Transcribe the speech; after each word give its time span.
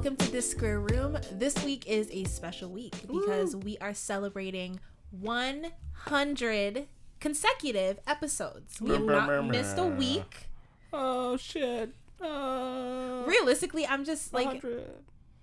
welcome 0.00 0.16
to 0.16 0.32
this 0.32 0.50
square 0.50 0.80
room. 0.80 1.18
This 1.30 1.62
week 1.62 1.86
is 1.86 2.08
a 2.10 2.24
special 2.24 2.70
week 2.70 2.94
because 3.06 3.54
we 3.54 3.76
are 3.82 3.92
celebrating 3.92 4.80
100 5.10 6.86
consecutive 7.20 8.00
episodes. 8.06 8.80
We 8.80 8.92
have 8.92 9.02
not 9.02 9.44
missed 9.44 9.76
a 9.76 9.84
week. 9.84 10.48
Oh 10.90 11.36
shit. 11.36 11.90
Uh, 12.18 12.24
uh, 12.24 13.24
Realistically, 13.26 13.86
I'm 13.86 14.06
just 14.06 14.32
like 14.32 14.64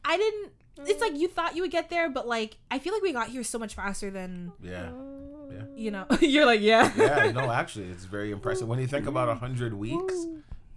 I 0.04 0.18
didn't. 0.18 0.52
It's 0.88 1.02
like 1.02 1.16
you 1.16 1.28
thought 1.28 1.56
you 1.56 1.62
would 1.62 1.70
get 1.70 1.92
there, 1.92 2.10
but 2.10 2.28
like 2.28 2.58
I 2.72 2.80
feel 2.80 2.94
like 2.94 3.04
we 3.04 3.14
got 3.14 3.28
here 3.28 3.44
so 3.44 3.60
much 3.60 3.76
faster 3.76 4.10
than 4.10 4.54
Yeah. 4.60 4.90
Yeah. 5.52 5.62
you 5.76 5.92
know. 5.92 6.08
You're 6.20 6.48
like, 6.48 6.62
yeah, 6.62 6.92
Yeah, 6.98 7.32
no, 7.32 7.52
actually, 7.52 7.90
it's 7.90 8.06
very 8.06 8.32
impressive. 8.32 8.68
When 8.68 8.80
you 8.80 8.88
think 8.88 9.06
about 9.06 9.28
100 9.28 9.76
weeks, 9.76 10.16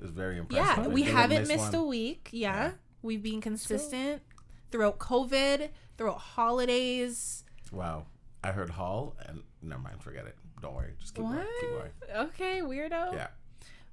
it's 0.02 0.10
very 0.10 0.37
impressive. 0.37 0.84
yeah. 0.84 0.88
We 0.88 1.05
haven't 1.05 1.41
miss 1.41 1.48
missed 1.48 1.73
one. 1.73 1.74
a 1.77 1.84
week. 1.84 2.28
Yeah, 2.30 2.56
Yeah. 2.66 2.70
We've 3.02 3.22
been 3.22 3.40
consistent 3.40 4.22
throughout 4.70 4.98
COVID, 4.98 5.68
throughout 5.96 6.18
holidays. 6.18 7.45
Wow. 7.73 8.06
I 8.42 8.52
heard 8.52 8.70
Hall, 8.70 9.16
and 9.26 9.42
never 9.62 9.82
mind, 9.82 10.02
forget 10.02 10.26
it. 10.26 10.36
Don't 10.62 10.74
worry. 10.74 10.92
Just 11.00 11.14
keep 11.14 11.24
What? 11.24 11.34
going. 11.34 11.46
Keep 11.60 11.70
going. 11.70 12.26
Okay, 12.28 12.60
weirdo. 12.62 13.12
Yeah. 13.12 13.28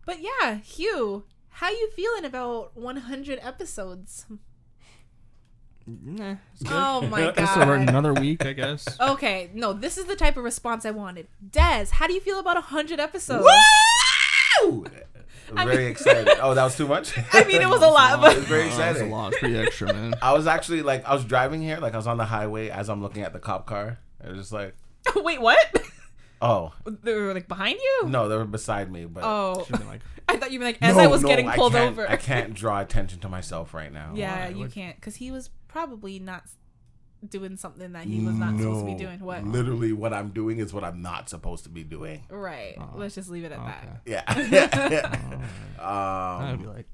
But 0.05 0.17
yeah, 0.21 0.55
Hugh, 0.55 1.25
how 1.49 1.69
you 1.69 1.89
feeling 1.95 2.23
about 2.23 2.77
100 2.77 3.39
episodes? 3.41 4.25
Nah. 5.85 6.35
Oh 6.69 7.01
my 7.01 7.31
Just 7.37 7.57
over 7.57 7.77
god. 7.77 7.89
another 7.89 8.13
week, 8.13 8.45
I 8.45 8.53
guess. 8.53 8.97
Okay, 9.01 9.49
no, 9.53 9.73
this 9.73 9.97
is 9.97 10.05
the 10.05 10.15
type 10.15 10.37
of 10.37 10.43
response 10.43 10.85
I 10.85 10.91
wanted. 10.91 11.27
Des, 11.49 11.87
how 11.91 12.07
do 12.07 12.13
you 12.13 12.19
feel 12.21 12.39
about 12.39 12.55
100 12.55 12.99
episodes? 12.99 13.45
Woo! 14.61 14.85
I 15.55 15.65
very 15.65 15.77
mean- 15.83 15.87
excited. 15.91 16.27
Oh, 16.41 16.53
that 16.53 16.63
was 16.63 16.75
too 16.75 16.87
much? 16.87 17.17
I 17.33 17.43
mean, 17.45 17.61
it 17.61 17.69
was 17.69 17.81
a 17.81 17.87
lot, 17.87 18.19
but 18.21 18.37
It's 18.37 18.45
very 18.47 18.69
Oh, 18.69 18.77
that's 18.77 18.99
a 19.01 19.05
lot. 19.05 19.33
Pretty 19.33 19.57
extra, 19.57 19.93
man. 19.93 20.13
I 20.21 20.33
was 20.33 20.47
actually 20.47 20.81
like, 20.81 21.05
I 21.05 21.13
was 21.13 21.23
driving 21.25 21.61
here, 21.61 21.77
like 21.77 21.93
I 21.93 21.97
was 21.97 22.07
on 22.07 22.17
the 22.17 22.25
highway 22.25 22.69
as 22.69 22.89
I'm 22.89 23.01
looking 23.01 23.23
at 23.23 23.33
the 23.33 23.39
cop 23.39 23.65
car. 23.65 23.99
It 24.23 24.29
was 24.29 24.37
just 24.39 24.51
like, 24.51 24.75
wait, 25.15 25.39
what? 25.41 25.59
oh, 26.41 26.73
They 26.85 27.13
were 27.13 27.33
like 27.33 27.47
behind 27.47 27.79
you? 27.79 28.09
no, 28.09 28.27
they 28.29 28.35
were 28.35 28.45
beside 28.45 28.91
me, 28.91 29.05
but 29.05 29.23
Oh, 29.23 29.65
like, 29.87 30.01
I 30.29 30.37
thought 30.37 30.51
you 30.51 30.59
were 30.59 30.65
like 30.65 30.77
as 30.81 30.95
No, 30.97 31.03
I 31.03 31.07
was 31.07 31.21
no, 31.21 31.27
getting 31.29 31.49
pulled 31.51 31.73
can't- 31.73 31.91
over. 31.91 32.09
I 32.09 32.17
can't 32.17 32.53
draw 32.53 32.79
attention 32.81 33.19
to 33.19 33.29
myself 33.29 33.73
right 33.73 33.91
now. 33.93 34.11
Yeah, 34.15 34.45
Why? 34.45 34.49
you 34.49 34.57
What- 34.59 34.71
can't 34.73 34.95
because 34.95 35.15
he 35.15 35.31
was 35.31 35.49
probably 35.67 36.19
not 36.19 36.43
s- 36.43 36.55
doing 37.27 37.57
something 37.57 37.93
that 37.93 38.05
he 38.05 38.23
was 38.23 38.35
not 38.35 38.57
supposed 38.57 38.85
to 38.85 38.85
be 38.85 38.95
doing. 38.95 39.19
What? 39.19 39.43
Literally, 39.43 39.93
what 39.93 40.13
I'm 40.13 40.29
doing 40.29 40.59
is 40.59 40.73
what 40.73 40.83
I'm 40.83 41.01
not 41.01 41.29
supposed 41.29 41.63
to 41.63 41.69
be 41.69 41.83
doing. 41.83 42.23
Right. 42.29 42.75
Oh. 42.79 42.89
Let's 42.95 43.15
just 43.15 43.29
leave 43.29 43.43
it 43.43 43.51
at 43.51 43.59
okay. 43.59 43.73
that. 43.85 44.01
Yeah. 44.05 45.41
I'd 45.79 46.59
be 46.59 46.65
um, 46.65 46.73
like, 46.75 46.85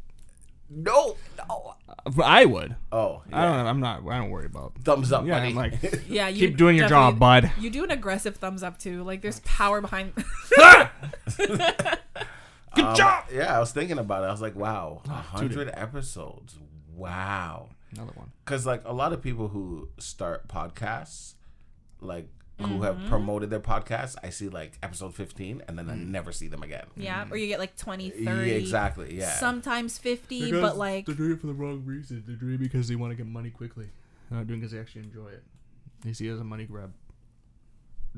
no, 0.69 1.15
no. 1.37 1.75
Uh, 1.89 2.23
I 2.23 2.45
would. 2.45 2.75
Oh, 2.91 3.21
I 3.31 3.45
don't. 3.45 3.65
I'm 3.67 3.79
not. 3.79 4.01
I 4.07 4.17
don't 4.17 4.29
worry 4.29 4.45
about. 4.45 4.73
Thumbs 4.83 5.11
up, 5.11 5.25
Yeah, 5.25 5.39
buddy. 5.39 5.49
I'm 5.49 5.55
like, 5.55 5.73
Yeah, 6.07 6.29
you 6.29 6.47
keep 6.47 6.57
doing 6.57 6.75
your 6.77 6.89
job, 6.89 7.19
bud. 7.19 7.51
You 7.59 7.69
do 7.69 7.83
an 7.83 7.91
aggressive 7.91 8.37
thumbs 8.37 8.63
up 8.63 8.79
too. 8.79 9.03
Like 9.03 9.21
there's 9.21 9.39
power 9.41 9.81
behind. 9.81 10.13
Good 12.75 12.85
Um, 12.85 12.95
job. 12.95 13.25
Yeah, 13.31 13.55
I 13.55 13.59
was 13.59 13.71
thinking 13.71 13.99
about 13.99 14.23
it. 14.23 14.27
I 14.27 14.31
was 14.31 14.41
like, 14.41 14.55
wow, 14.55 15.01
a 15.05 15.11
hundred 15.11 15.69
episodes. 15.75 16.57
Wow. 16.95 17.69
Another 17.93 18.13
one. 18.15 18.31
Because 18.45 18.65
like 18.65 18.81
a 18.85 18.93
lot 18.93 19.13
of 19.13 19.21
people 19.21 19.49
who 19.49 19.89
start 19.99 20.47
podcasts, 20.47 21.33
like 22.01 22.27
who 22.61 22.83
have 22.83 22.95
Mm-hmm. 22.95 23.09
promoted 23.09 23.49
their 23.49 23.59
podcasts, 23.59 24.15
I 24.23 24.29
see 24.29 24.47
like 24.47 24.77
episode 24.83 25.15
15 25.15 25.63
and 25.67 25.77
then 25.77 25.89
I 25.89 25.95
never 25.95 26.31
see 26.31 26.47
them 26.47 26.63
again. 26.63 26.85
yeah, 26.95 27.25
or 27.29 27.35
you 27.37 27.47
get 27.47 27.59
like 27.59 27.75
20, 27.75 28.09
30. 28.11 28.25
Yeah, 28.25 28.55
exactly. 28.55 29.17
Yeah. 29.17 29.33
Sometimes 29.33 29.97
50, 29.97 30.51
but 30.61 30.77
like 30.77 31.05
they're 31.05 31.15
doing 31.15 31.31
it 31.33 31.41
for 31.41 31.47
the 31.47 31.53
wrong 31.53 31.83
reason. 31.85 32.23
They're 32.25 32.35
doing 32.35 32.53
it 32.55 32.59
because 32.59 32.87
they 32.87 32.95
want 32.95 33.11
to 33.11 33.15
get 33.15 33.25
money 33.27 33.49
quickly. 33.49 33.87
They're 34.29 34.37
not 34.39 34.47
doing 34.47 34.59
it 34.59 34.61
because 34.61 34.71
they 34.73 34.79
actually 34.79 35.01
enjoy 35.03 35.27
it. 35.29 35.43
They 36.01 36.13
see 36.13 36.27
it 36.27 36.33
as 36.33 36.39
a 36.39 36.43
money 36.43 36.65
grab. 36.65 36.93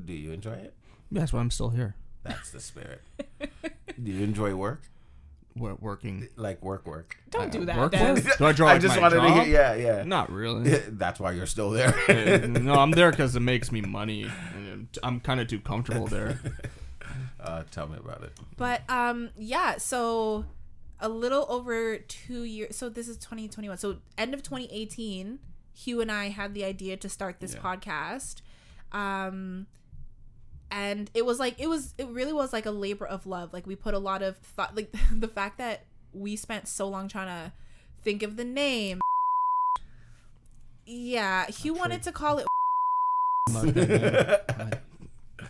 Do 0.04 0.14
you 0.14 0.32
enjoy 0.32 0.54
it? 0.54 0.74
That's 1.12 1.32
why 1.32 1.40
I'm 1.40 1.50
still 1.52 1.70
here. 1.70 1.96
That's 2.24 2.52
the 2.52 2.60
spirit. 2.60 3.02
Do 3.40 4.12
you 4.12 4.24
enjoy 4.24 4.54
work? 4.56 4.82
We're 5.58 5.76
working. 5.76 6.28
Like 6.36 6.62
work, 6.64 6.86
work. 6.86 7.18
don't 7.30 7.52
do 7.52 7.64
that. 7.66 7.78
Work 7.78 7.94
work? 7.94 8.38
Do 8.38 8.46
I 8.46 8.52
draw 8.52 8.68
I 8.70 8.74
like 8.74 8.82
just 8.82 8.96
my 8.98 9.02
wanted 9.04 9.16
job? 9.16 9.28
to 9.38 9.44
hear. 9.46 9.54
Yeah, 9.54 9.74
yeah. 9.76 10.04
Not 10.04 10.30
really. 10.32 10.70
That's 10.90 11.20
why 11.20 11.32
you're 11.32 11.46
still 11.46 11.70
there. 11.70 11.96
Uh, 12.10 12.46
no, 12.48 12.74
I'm 12.74 12.92
there 12.92 13.10
because 13.12 13.36
it 13.36 13.40
makes 13.42 13.72
me 13.72 13.80
money. 13.82 14.30
and 14.56 14.88
I'm 15.02 15.20
kind 15.22 15.40
of 15.40 15.48
too 15.48 15.60
comfortable 15.62 16.08
there. 16.08 16.40
uh, 17.40 17.64
tell 17.72 17.88
me 17.88 17.98
about 17.98 18.24
it. 18.24 18.34
But 18.58 18.82
um 18.90 19.30
yeah, 19.38 19.78
so 19.78 20.46
a 21.00 21.08
little 21.10 21.46
over 21.50 21.98
2 22.00 22.44
years 22.44 22.76
so 22.76 22.90
this 22.90 23.08
is 23.08 23.16
2021. 23.18 23.78
So 23.78 23.98
end 24.18 24.34
of 24.34 24.44
2018, 24.44 25.40
Hugh 25.74 26.02
and 26.02 26.12
I 26.12 26.30
had 26.30 26.54
the 26.54 26.66
idea 26.66 26.98
to 26.98 27.08
start 27.10 27.40
this 27.40 27.54
Yeah. 27.56 27.62
podcast. 27.62 28.42
Um 28.92 29.68
and 30.76 31.10
it 31.14 31.26
was 31.26 31.40
like 31.40 31.56
it 31.58 31.68
was 31.68 31.94
it 31.98 32.08
really 32.10 32.34
was 32.34 32.52
like 32.54 32.66
a 32.66 32.72
labor 32.72 33.08
of 33.08 33.26
love. 33.26 33.54
Like 33.54 33.66
we 33.66 33.76
put 33.76 33.94
a 33.94 34.00
lot 34.00 34.22
of 34.22 34.38
thought 34.38 34.76
like 34.76 34.94
the 35.12 35.28
fact 35.30 35.58
that 35.58 35.86
we 36.14 36.36
spent 36.36 36.68
so 36.68 36.88
long 36.88 37.08
trying 37.08 37.28
to 37.28 37.54
think 38.04 38.22
of 38.22 38.36
the 38.36 38.44
name. 38.44 39.00
Yeah, 40.86 41.48
Hugh 41.48 41.74
wanted 41.74 42.04
to 42.04 42.12
call 42.12 42.38
it 42.40 42.46
I'm 43.48 43.54
not 43.66 43.74
doing 43.74 43.88
that. 43.88 44.82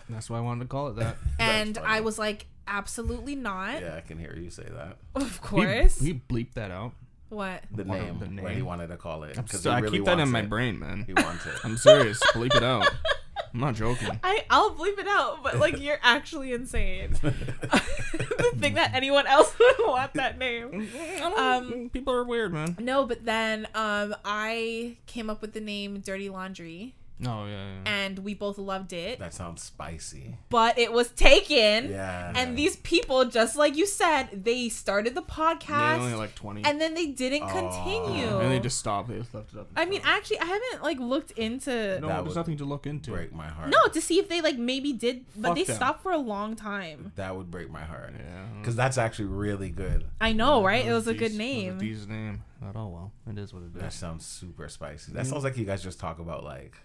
That's 0.10 0.30
why 0.30 0.38
I 0.38 0.42
wanted 0.42 0.62
to 0.66 0.68
call 0.68 0.90
it 0.90 0.96
that. 0.98 1.18
and. 1.40 1.78
I 1.80 2.02
was 2.02 2.18
like 2.20 2.46
absolutely 2.68 3.36
not. 3.36 3.82
Yeah, 3.82 3.96
I 3.96 4.02
can 4.02 4.18
hear 4.18 4.36
you 4.36 4.50
say 4.50 4.64
that. 4.72 4.98
Of 5.16 5.42
We- 5.42 5.48
course. 5.66 6.02
We, 6.02 6.14
bleep 6.30 6.54
that 6.54 6.72
out. 6.72 6.94
what? 7.30 7.64
The 7.72 7.84
One 7.84 8.00
name, 8.00 8.10
of 8.22 8.36
the 8.36 8.42
what 8.42 8.54
he 8.54 8.62
wanted 8.62 8.88
to 8.88 8.98
call 8.98 9.24
it. 9.24 9.38
I'm 9.38 9.46
'cause 9.46 9.60
still- 9.62 9.76
he 9.76 9.78
I 9.86 9.90
keep 9.90 10.06
that 10.06 10.14
in 10.14 10.18
wants 10.20 10.32
my 10.32 10.42
brain, 10.44 10.80
man. 10.80 11.04
He 11.06 11.14
wants 11.14 11.46
it. 11.46 11.54
I'm 11.64 11.78
serious. 11.78 12.20
bleep 12.34 12.56
it 12.56 12.64
out. 12.64 12.88
I'm 13.56 13.62
not 13.62 13.76
joking. 13.76 14.10
I 14.24 14.44
I'll 14.50 14.76
bleep 14.76 15.00
it 15.00 15.08
out, 15.08 15.42
but 15.42 15.58
like 15.60 15.80
you're 15.80 16.00
actually 16.04 16.52
insane. 16.52 17.12
the 17.22 18.52
thing 18.60 18.74
that 18.74 18.94
anyone 18.94 19.26
else 19.28 19.58
would 19.58 19.76
want 19.80 20.14
that 20.16 20.38
name. 20.38 20.90
Um, 21.38 21.90
People 21.94 22.14
are 22.14 22.26
weird, 22.26 22.52
man. 22.52 22.76
No, 22.80 23.06
but 23.06 23.24
then 23.24 23.66
um 23.74 24.14
I 24.26 24.98
came 25.06 25.30
up 25.30 25.42
with 25.42 25.54
the 25.54 25.62
name 25.62 26.02
Dirty 26.02 26.28
Laundry 26.28 26.96
Oh 27.24 27.46
yeah. 27.46 27.52
yeah. 27.86 27.90
and 28.06 28.20
we 28.20 28.34
both 28.34 28.58
loved 28.58 28.92
it, 28.92 29.20
That 29.20 29.34
sounds 29.34 29.62
spicy. 29.64 30.36
but 30.50 30.78
it 30.78 30.92
was 30.92 31.10
taken. 31.12 31.90
Yeah. 31.90 32.34
And 32.36 32.58
these 32.58 32.76
people, 32.78 33.24
just 33.26 33.56
like 33.56 33.78
you 33.78 33.86
said, 33.86 34.44
they 34.44 34.68
started 34.68 35.16
the 35.16 35.22
Yeah, 35.22 35.34
podcast 35.36 36.00
only 36.00 36.16
like 36.16 36.36
20. 36.36 36.64
and 36.66 36.80
then 36.82 36.94
they 36.94 37.06
didn't 37.08 37.44
Oh. 37.44 37.48
continue. 37.48 38.40
and 38.40 38.52
they 38.52 38.60
just 38.60 38.78
stopped. 38.80 39.08
They 39.10 39.18
just 39.18 39.34
left 39.34 39.54
it 39.54 39.60
up. 39.60 39.70
I 39.78 39.86
mean, 39.86 40.02
actually, 40.04 40.40
I 40.40 40.46
haven't 40.46 40.84
like 40.84 41.00
looked 41.00 41.32
into 41.32 42.00
no, 42.02 42.08
That 42.10 42.24
there's 42.26 42.36
nothing 42.36 42.58
to 42.58 42.66
look 42.66 42.86
into. 42.86 43.12
break 43.12 43.34
my 43.34 43.48
heart. 43.48 43.70
no 43.70 43.88
to 43.94 44.02
see 44.02 44.20
if 44.20 44.28
they 44.28 44.42
like 44.42 44.58
maybe 44.58 44.92
did, 44.92 45.26
but 45.38 45.50
Fuck 45.50 45.56
they 45.58 45.64
them. 45.64 45.76
stopped 45.78 46.04
for 46.04 46.12
a 46.12 46.18
long 46.18 46.56
time. 46.58 47.14
That 47.16 47.36
would 47.38 47.50
break 47.50 47.72
my 47.72 47.84
heart. 47.84 48.14
Yeah. 48.18 48.46
Because 48.60 48.76
that's 48.76 48.98
actually 48.98 49.26
really 49.30 49.70
good. 49.70 50.06
I 50.20 50.34
know, 50.34 50.64
right? 50.66 50.86
It 50.86 50.92
was 50.92 51.08
a 51.08 51.14
good 51.14 51.32
it 51.32 51.32
was 51.32 51.38
name. 51.38 51.78
a 51.78 51.80
D's 51.80 52.08
name. 52.08 52.44
But 52.62 52.76
oh 52.78 52.88
well, 52.88 53.12
it 53.30 53.38
is 53.38 53.54
what 53.54 53.64
it 53.64 53.74
That 53.76 53.86
is. 53.88 53.94
sounds 53.94 54.26
super 54.26 54.68
spicy. 54.68 55.12
That 55.14 55.28
sounds 55.28 55.44
like 55.46 55.56
you 55.56 55.66
guys 55.66 55.82
just 55.84 56.00
talk 56.00 56.20
about 56.20 56.44
like 56.44 56.76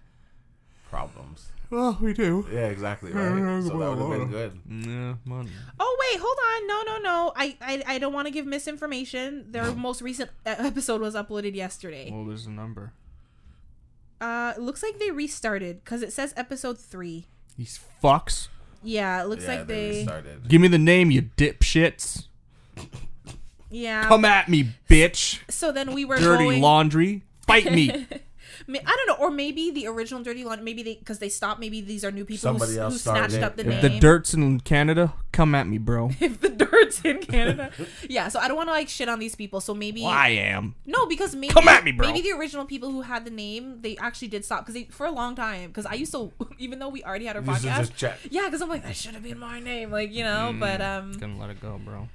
problems. 0.90 1.48
Well, 1.70 1.96
we 2.00 2.12
do. 2.12 2.46
Yeah, 2.52 2.66
exactly. 2.66 3.12
Yeah, 3.12 3.28
Right. 3.28 3.62
So 3.62 3.78
that 3.78 3.90
would 3.90 3.98
have 3.98 4.10
been 4.10 4.30
good. 4.30 4.60
Yeah, 4.68 5.14
money. 5.24 5.50
Oh 5.78 5.96
wait, 6.00 6.20
hold 6.20 6.36
on. 6.36 6.66
No, 6.66 6.82
no, 6.82 6.98
no. 7.02 7.32
I 7.36 7.56
I, 7.60 7.94
I 7.94 7.98
don't 7.98 8.12
want 8.12 8.26
to 8.26 8.32
give 8.32 8.44
misinformation. 8.44 9.46
Their 9.52 9.72
most 9.72 10.02
recent 10.02 10.30
episode 10.44 11.00
was 11.00 11.14
uploaded 11.14 11.54
yesterday. 11.54 12.10
What 12.10 12.26
was 12.26 12.46
the 12.46 12.50
number? 12.50 12.92
Uh, 14.20 14.52
it 14.56 14.60
looks 14.60 14.82
like 14.82 14.98
they 14.98 15.10
restarted 15.12 15.82
because 15.84 16.02
it 16.02 16.12
says 16.12 16.34
episode 16.36 16.76
three. 16.78 17.26
These 17.56 17.78
fucks. 18.02 18.48
Yeah, 18.82 19.22
it 19.22 19.28
looks 19.28 19.44
yeah, 19.44 19.56
like 19.58 19.66
they 19.68 19.90
they. 19.90 19.96
restarted. 19.98 20.48
Give 20.48 20.60
me 20.60 20.68
the 20.68 20.78
name, 20.78 21.10
you 21.12 21.22
dipshits. 21.36 22.26
Yeah. 23.70 24.04
Come 24.08 24.24
at 24.24 24.48
me, 24.48 24.70
bitch. 24.88 25.38
so 25.48 25.70
then 25.70 25.92
we 25.94 26.04
were 26.04 26.16
Dirty 26.18 26.44
going. 26.44 26.60
laundry. 26.60 27.22
Fight 27.46 27.70
me. 27.72 28.06
Ma- 28.70 28.78
I 28.86 28.96
don't 28.96 29.06
know, 29.18 29.24
or 29.24 29.30
maybe 29.30 29.70
the 29.70 29.86
original 29.88 30.22
Dirty 30.22 30.44
Laundry. 30.44 30.64
Maybe 30.64 30.82
they 30.82 30.94
because 30.94 31.18
they 31.18 31.28
stopped. 31.28 31.60
Maybe 31.60 31.80
these 31.80 32.04
are 32.04 32.10
new 32.10 32.24
people 32.24 32.40
Somebody 32.40 32.74
who, 32.74 32.80
else 32.80 32.92
who 32.94 32.98
started 32.98 33.30
snatched 33.30 33.34
it. 33.34 33.42
up 33.44 33.56
the 33.56 33.62
if 33.62 33.68
name. 33.68 33.82
the 33.82 33.98
dirt's 34.00 34.34
in 34.34 34.60
Canada, 34.60 35.12
come 35.32 35.54
at 35.54 35.66
me, 35.66 35.78
bro. 35.78 36.10
if 36.20 36.40
the 36.40 36.48
dirt's 36.48 37.00
in 37.02 37.18
Canada. 37.18 37.70
yeah, 38.08 38.28
so 38.28 38.38
I 38.38 38.48
don't 38.48 38.56
want 38.56 38.68
to 38.68 38.72
like 38.72 38.88
shit 38.88 39.08
on 39.08 39.18
these 39.18 39.34
people. 39.34 39.60
So 39.60 39.74
maybe 39.74 40.02
Well, 40.02 40.10
I 40.10 40.28
am. 40.28 40.74
No, 40.86 41.06
because 41.06 41.34
maybe 41.34 41.52
Come 41.52 41.68
at 41.68 41.84
me, 41.84 41.92
bro. 41.92 42.06
Maybe 42.06 42.22
the 42.22 42.36
original 42.38 42.64
people 42.64 42.90
who 42.90 43.02
had 43.02 43.24
the 43.24 43.30
name, 43.30 43.80
they 43.82 43.96
actually 43.98 44.28
did 44.28 44.44
stop 44.44 44.60
because 44.60 44.74
they 44.74 44.84
for 44.84 45.06
a 45.06 45.10
long 45.12 45.34
time. 45.34 45.68
Because 45.68 45.86
I 45.86 45.94
used 45.94 46.12
to, 46.12 46.32
even 46.58 46.78
though 46.78 46.88
we 46.88 47.02
already 47.04 47.26
had 47.26 47.36
our 47.36 47.42
You 47.42 47.54
should 47.56 47.70
podcast, 47.70 47.78
just 47.78 47.96
check. 47.96 48.18
yeah, 48.30 48.44
because 48.46 48.62
I'm 48.62 48.68
like 48.68 48.82
that 48.84 48.96
should 48.96 49.14
have 49.14 49.22
been 49.22 49.38
my 49.38 49.60
name, 49.60 49.90
like 49.90 50.12
you 50.12 50.22
know. 50.24 50.54
But 50.58 50.80
um, 50.80 51.12
Gonna 51.12 51.38
let 51.38 51.50
it 51.50 51.60
go, 51.60 51.80
bro. 51.84 52.08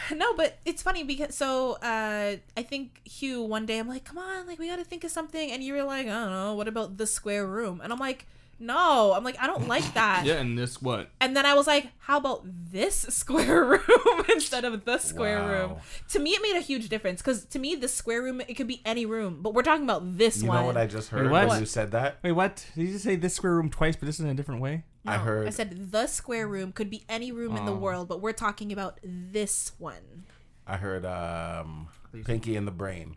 no, 0.14 0.34
but 0.34 0.58
it's 0.64 0.82
funny 0.82 1.04
because 1.04 1.34
so 1.34 1.72
uh, 1.82 2.36
I 2.56 2.62
think 2.62 3.00
Hugh 3.04 3.42
one 3.42 3.66
day 3.66 3.78
I'm 3.78 3.88
like, 3.88 4.04
come 4.04 4.18
on, 4.18 4.46
like 4.46 4.58
we 4.58 4.68
got 4.68 4.76
to 4.76 4.84
think 4.84 5.04
of 5.04 5.10
something, 5.10 5.50
and 5.50 5.62
you 5.62 5.74
were 5.74 5.82
like, 5.84 6.06
I 6.06 6.10
don't 6.10 6.30
know, 6.30 6.54
what 6.54 6.68
about 6.68 6.96
the 6.98 7.06
square 7.06 7.46
room? 7.46 7.80
And 7.82 7.92
I'm 7.92 7.98
like, 7.98 8.26
no. 8.58 9.12
I'm 9.14 9.24
like, 9.24 9.36
I 9.40 9.46
don't 9.46 9.66
like 9.68 9.94
that. 9.94 10.24
Yeah, 10.26 10.34
and 10.34 10.58
this 10.58 10.80
what? 10.80 11.10
And 11.20 11.36
then 11.36 11.44
I 11.46 11.54
was 11.54 11.66
like, 11.66 11.88
how 11.98 12.18
about 12.18 12.42
this 12.44 12.96
square 13.08 13.64
room 13.64 14.24
instead 14.32 14.64
of 14.64 14.84
the 14.84 14.98
square 14.98 15.40
Wow. 15.40 15.48
room? 15.48 15.76
To 16.10 16.18
me, 16.18 16.30
it 16.30 16.42
made 16.42 16.56
a 16.58 16.62
huge 16.62 16.88
difference 16.88 17.20
because 17.20 17.44
to 17.46 17.58
me, 17.58 17.74
the 17.74 17.88
square 17.88 18.22
room, 18.22 18.40
it 18.40 18.54
could 18.54 18.66
be 18.68 18.80
any 18.84 19.06
room, 19.06 19.38
but 19.42 19.54
we're 19.54 19.62
talking 19.62 19.84
about 19.84 20.18
this 20.18 20.42
You 20.42 20.48
one. 20.48 20.56
You 20.58 20.60
know 20.62 20.66
what 20.66 20.76
I 20.76 20.86
just 20.86 21.08
heard 21.10 21.30
what? 21.30 21.48
when 21.48 21.60
you 21.60 21.66
said 21.66 21.90
that? 21.92 22.18
Wait, 22.22 22.32
what? 22.32 22.64
Did 22.74 22.86
you 22.86 22.92
just 22.92 23.04
say 23.04 23.16
this 23.16 23.34
square 23.34 23.54
room 23.54 23.70
twice, 23.70 23.96
but 23.96 24.06
this 24.06 24.20
in 24.20 24.26
a 24.28 24.34
different 24.34 24.60
way? 24.60 24.84
I 25.04 25.18
heard 25.18 25.48
I 25.48 25.50
said 25.50 25.90
the 25.90 26.06
square 26.06 26.46
room 26.46 26.70
could 26.72 26.88
be 26.88 27.02
any 27.08 27.32
room 27.32 27.56
in 27.56 27.64
the 27.64 27.72
Oh. 27.72 27.76
world, 27.76 28.08
but 28.08 28.20
we're 28.20 28.32
talking 28.32 28.72
about 28.72 29.00
this 29.02 29.72
one. 29.78 30.24
I 30.64 30.76
heard 30.76 31.04
um, 31.04 31.88
Pinky 32.24 32.54
in 32.54 32.66
the 32.66 32.70
Brain, 32.70 33.16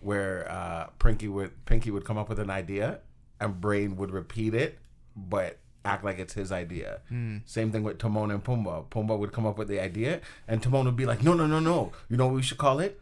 where 0.00 0.50
uh, 0.50 0.86
Pinky 0.98 1.28
would 1.28 1.64
Pinky 1.64 1.90
would 1.92 2.04
come 2.04 2.18
up 2.18 2.28
with 2.28 2.40
an 2.40 2.50
idea, 2.50 2.98
and 3.40 3.60
Brain 3.60 3.96
would 3.96 4.10
repeat 4.10 4.54
it, 4.54 4.78
but 5.16 5.58
act 5.84 6.04
like 6.04 6.18
it's 6.18 6.34
his 6.34 6.52
idea. 6.52 7.00
Same 7.46 7.72
thing 7.72 7.82
with 7.82 7.98
Timon 7.98 8.30
and 8.30 8.44
Pumbaa. 8.44 8.84
Pumbaa 8.90 9.18
would 9.18 9.32
come 9.32 9.46
up 9.46 9.56
with 9.58 9.68
the 9.68 9.80
idea, 9.80 10.20
and 10.46 10.62
Timon 10.62 10.84
would 10.84 10.96
be 10.96 11.06
like, 11.06 11.22
"No, 11.22 11.32
no, 11.34 11.46
no, 11.46 11.58
no! 11.58 11.92
You 12.08 12.16
know 12.16 12.26
what 12.26 12.34
we 12.36 12.42
should 12.42 12.58
call 12.58 12.80
it? 12.80 13.00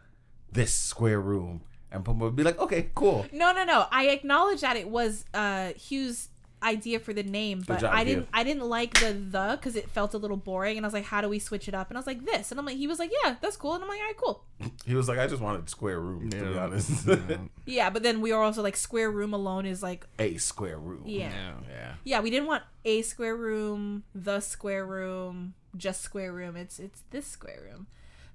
This 0.52 0.72
square 0.72 1.20
room." 1.20 1.62
And 1.90 2.04
Pumbaa 2.04 2.20
would 2.20 2.36
be 2.36 2.42
like, 2.44 2.58
"Okay, 2.58 2.90
cool." 2.94 3.26
No, 3.32 3.52
no, 3.52 3.64
no. 3.64 3.86
I 3.90 4.08
acknowledge 4.08 4.60
that 4.60 4.76
it 4.76 4.88
was 4.88 5.24
uh 5.34 5.72
Hugh's 5.76 6.28
idea 6.62 6.98
for 6.98 7.12
the 7.12 7.22
name, 7.22 7.62
but 7.66 7.84
I 7.84 8.04
didn't. 8.04 8.24
Hugh. 8.24 8.28
I 8.32 8.42
didn't 8.44 8.64
like 8.68 8.94
the 9.00 9.12
the 9.12 9.56
because 9.58 9.76
it 9.76 9.88
felt 9.90 10.14
a 10.14 10.18
little 10.18 10.36
boring, 10.36 10.76
and 10.76 10.84
I 10.84 10.88
was 10.88 10.94
like, 10.94 11.04
how 11.04 11.20
do 11.20 11.28
we 11.28 11.38
switch 11.38 11.68
it 11.68 11.74
up? 11.74 11.88
And 11.90 11.96
I 11.96 12.00
was 12.00 12.06
like, 12.06 12.24
this, 12.24 12.50
and 12.50 12.58
I'm 12.58 12.66
like, 12.66 12.76
he 12.76 12.86
was 12.86 12.98
like, 12.98 13.10
yeah, 13.24 13.36
that's 13.40 13.56
cool, 13.56 13.74
and 13.74 13.82
I'm 13.82 13.88
like, 13.88 14.00
all 14.00 14.06
right, 14.06 14.16
cool. 14.16 14.44
He 14.86 14.94
was 14.94 15.06
like, 15.08 15.18
"I 15.18 15.26
just 15.26 15.42
wanted 15.42 15.68
square 15.68 16.00
room, 16.00 16.30
to 16.30 16.36
be 16.36 16.50
Yeah. 16.50 16.64
honest. 16.64 17.08
Yeah, 17.66 17.90
but 17.90 18.02
then 18.02 18.20
we 18.22 18.32
were 18.32 18.42
also 18.42 18.62
like, 18.62 18.76
square 18.76 19.10
room 19.10 19.34
alone 19.34 19.66
is 19.66 19.82
like, 19.82 20.06
a 20.18 20.36
square 20.38 20.78
room." 20.78 21.02
yeah. 21.06 21.52
yeah. 21.70 21.94
Yeah, 22.04 22.20
we 22.20 22.30
didn't 22.30 22.46
want 22.48 22.62
a 22.84 23.02
square 23.02 23.36
room, 23.36 24.04
the 24.14 24.40
square 24.40 24.86
room, 24.86 25.54
just 25.76 26.00
square 26.00 26.32
room. 26.32 26.56
It's 26.56 26.78
it's 26.78 27.02
this 27.10 27.26
square 27.26 27.60
room. 27.70 27.86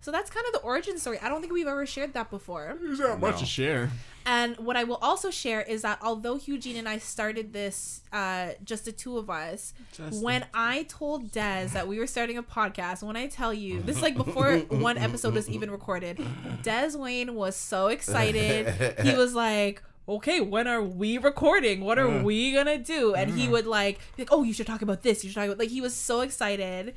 So 0.04 0.12
that's 0.12 0.30
kind 0.30 0.46
of 0.48 0.52
the 0.52 0.60
origin 0.60 0.98
story. 1.00 1.18
I 1.22 1.30
don't 1.30 1.40
think 1.40 1.54
we've 1.54 1.66
ever 1.66 1.86
shared 1.86 2.14
that 2.14 2.30
before. 2.30 2.78
There's 2.82 3.00
not 3.00 3.22
much 3.22 3.40
to 3.40 3.46
share. 3.46 3.90
And 4.26 4.58
what 4.58 4.76
I 4.76 4.84
will 4.84 5.00
also 5.02 5.32
share 5.32 5.62
is 5.62 5.84
that 5.84 5.98
although 6.02 6.38
Eugene 6.44 6.76
and 6.76 6.90
I 6.90 6.98
started 6.98 7.54
this, 7.54 8.02
uh, 8.12 8.50
just 8.66 8.84
the 8.84 8.92
two 8.92 9.18
of 9.18 9.30
us, 9.30 9.74
Just 9.94 10.22
when 10.22 10.46
I 10.54 10.84
told 10.84 11.32
Des 11.32 11.68
that 11.68 11.88
we 11.88 12.00
were 12.00 12.08
starting 12.08 12.38
a 12.38 12.44
podcast, 12.44 13.02
when 13.02 13.16
I 13.16 13.28
tell 13.28 13.54
you, 13.54 13.82
this 13.82 13.96
is 13.96 14.02
like 14.02 14.18
before 14.26 14.58
one 14.58 14.98
episode 14.98 15.36
was 15.36 15.50
even 15.50 15.72
recorded, 15.72 16.22
Des 16.64 16.98
Wayne 16.98 17.34
was 17.34 17.56
so 17.56 17.88
excited. 17.88 19.00
He 19.00 19.14
was 19.16 19.34
like, 19.34 19.82
okay, 20.08 20.42
when 20.42 20.68
are 20.68 20.82
we 20.84 21.18
recording? 21.18 21.80
What 21.80 21.98
are 21.98 22.10
we 22.24 22.52
gonna 22.52 22.78
do? 22.78 23.14
And 23.14 23.32
he 23.32 23.48
would 23.48 23.68
like, 23.68 24.00
like, 24.18 24.28
oh, 24.34 24.44
you 24.44 24.52
should 24.52 24.68
talk 24.68 24.82
about 24.82 25.02
this. 25.02 25.24
You 25.24 25.30
should 25.30 25.36
talk 25.36 25.46
about 25.46 25.60
like 25.60 25.70
he 25.70 25.80
was 25.80 25.94
so 25.94 26.20
excited. 26.20 26.94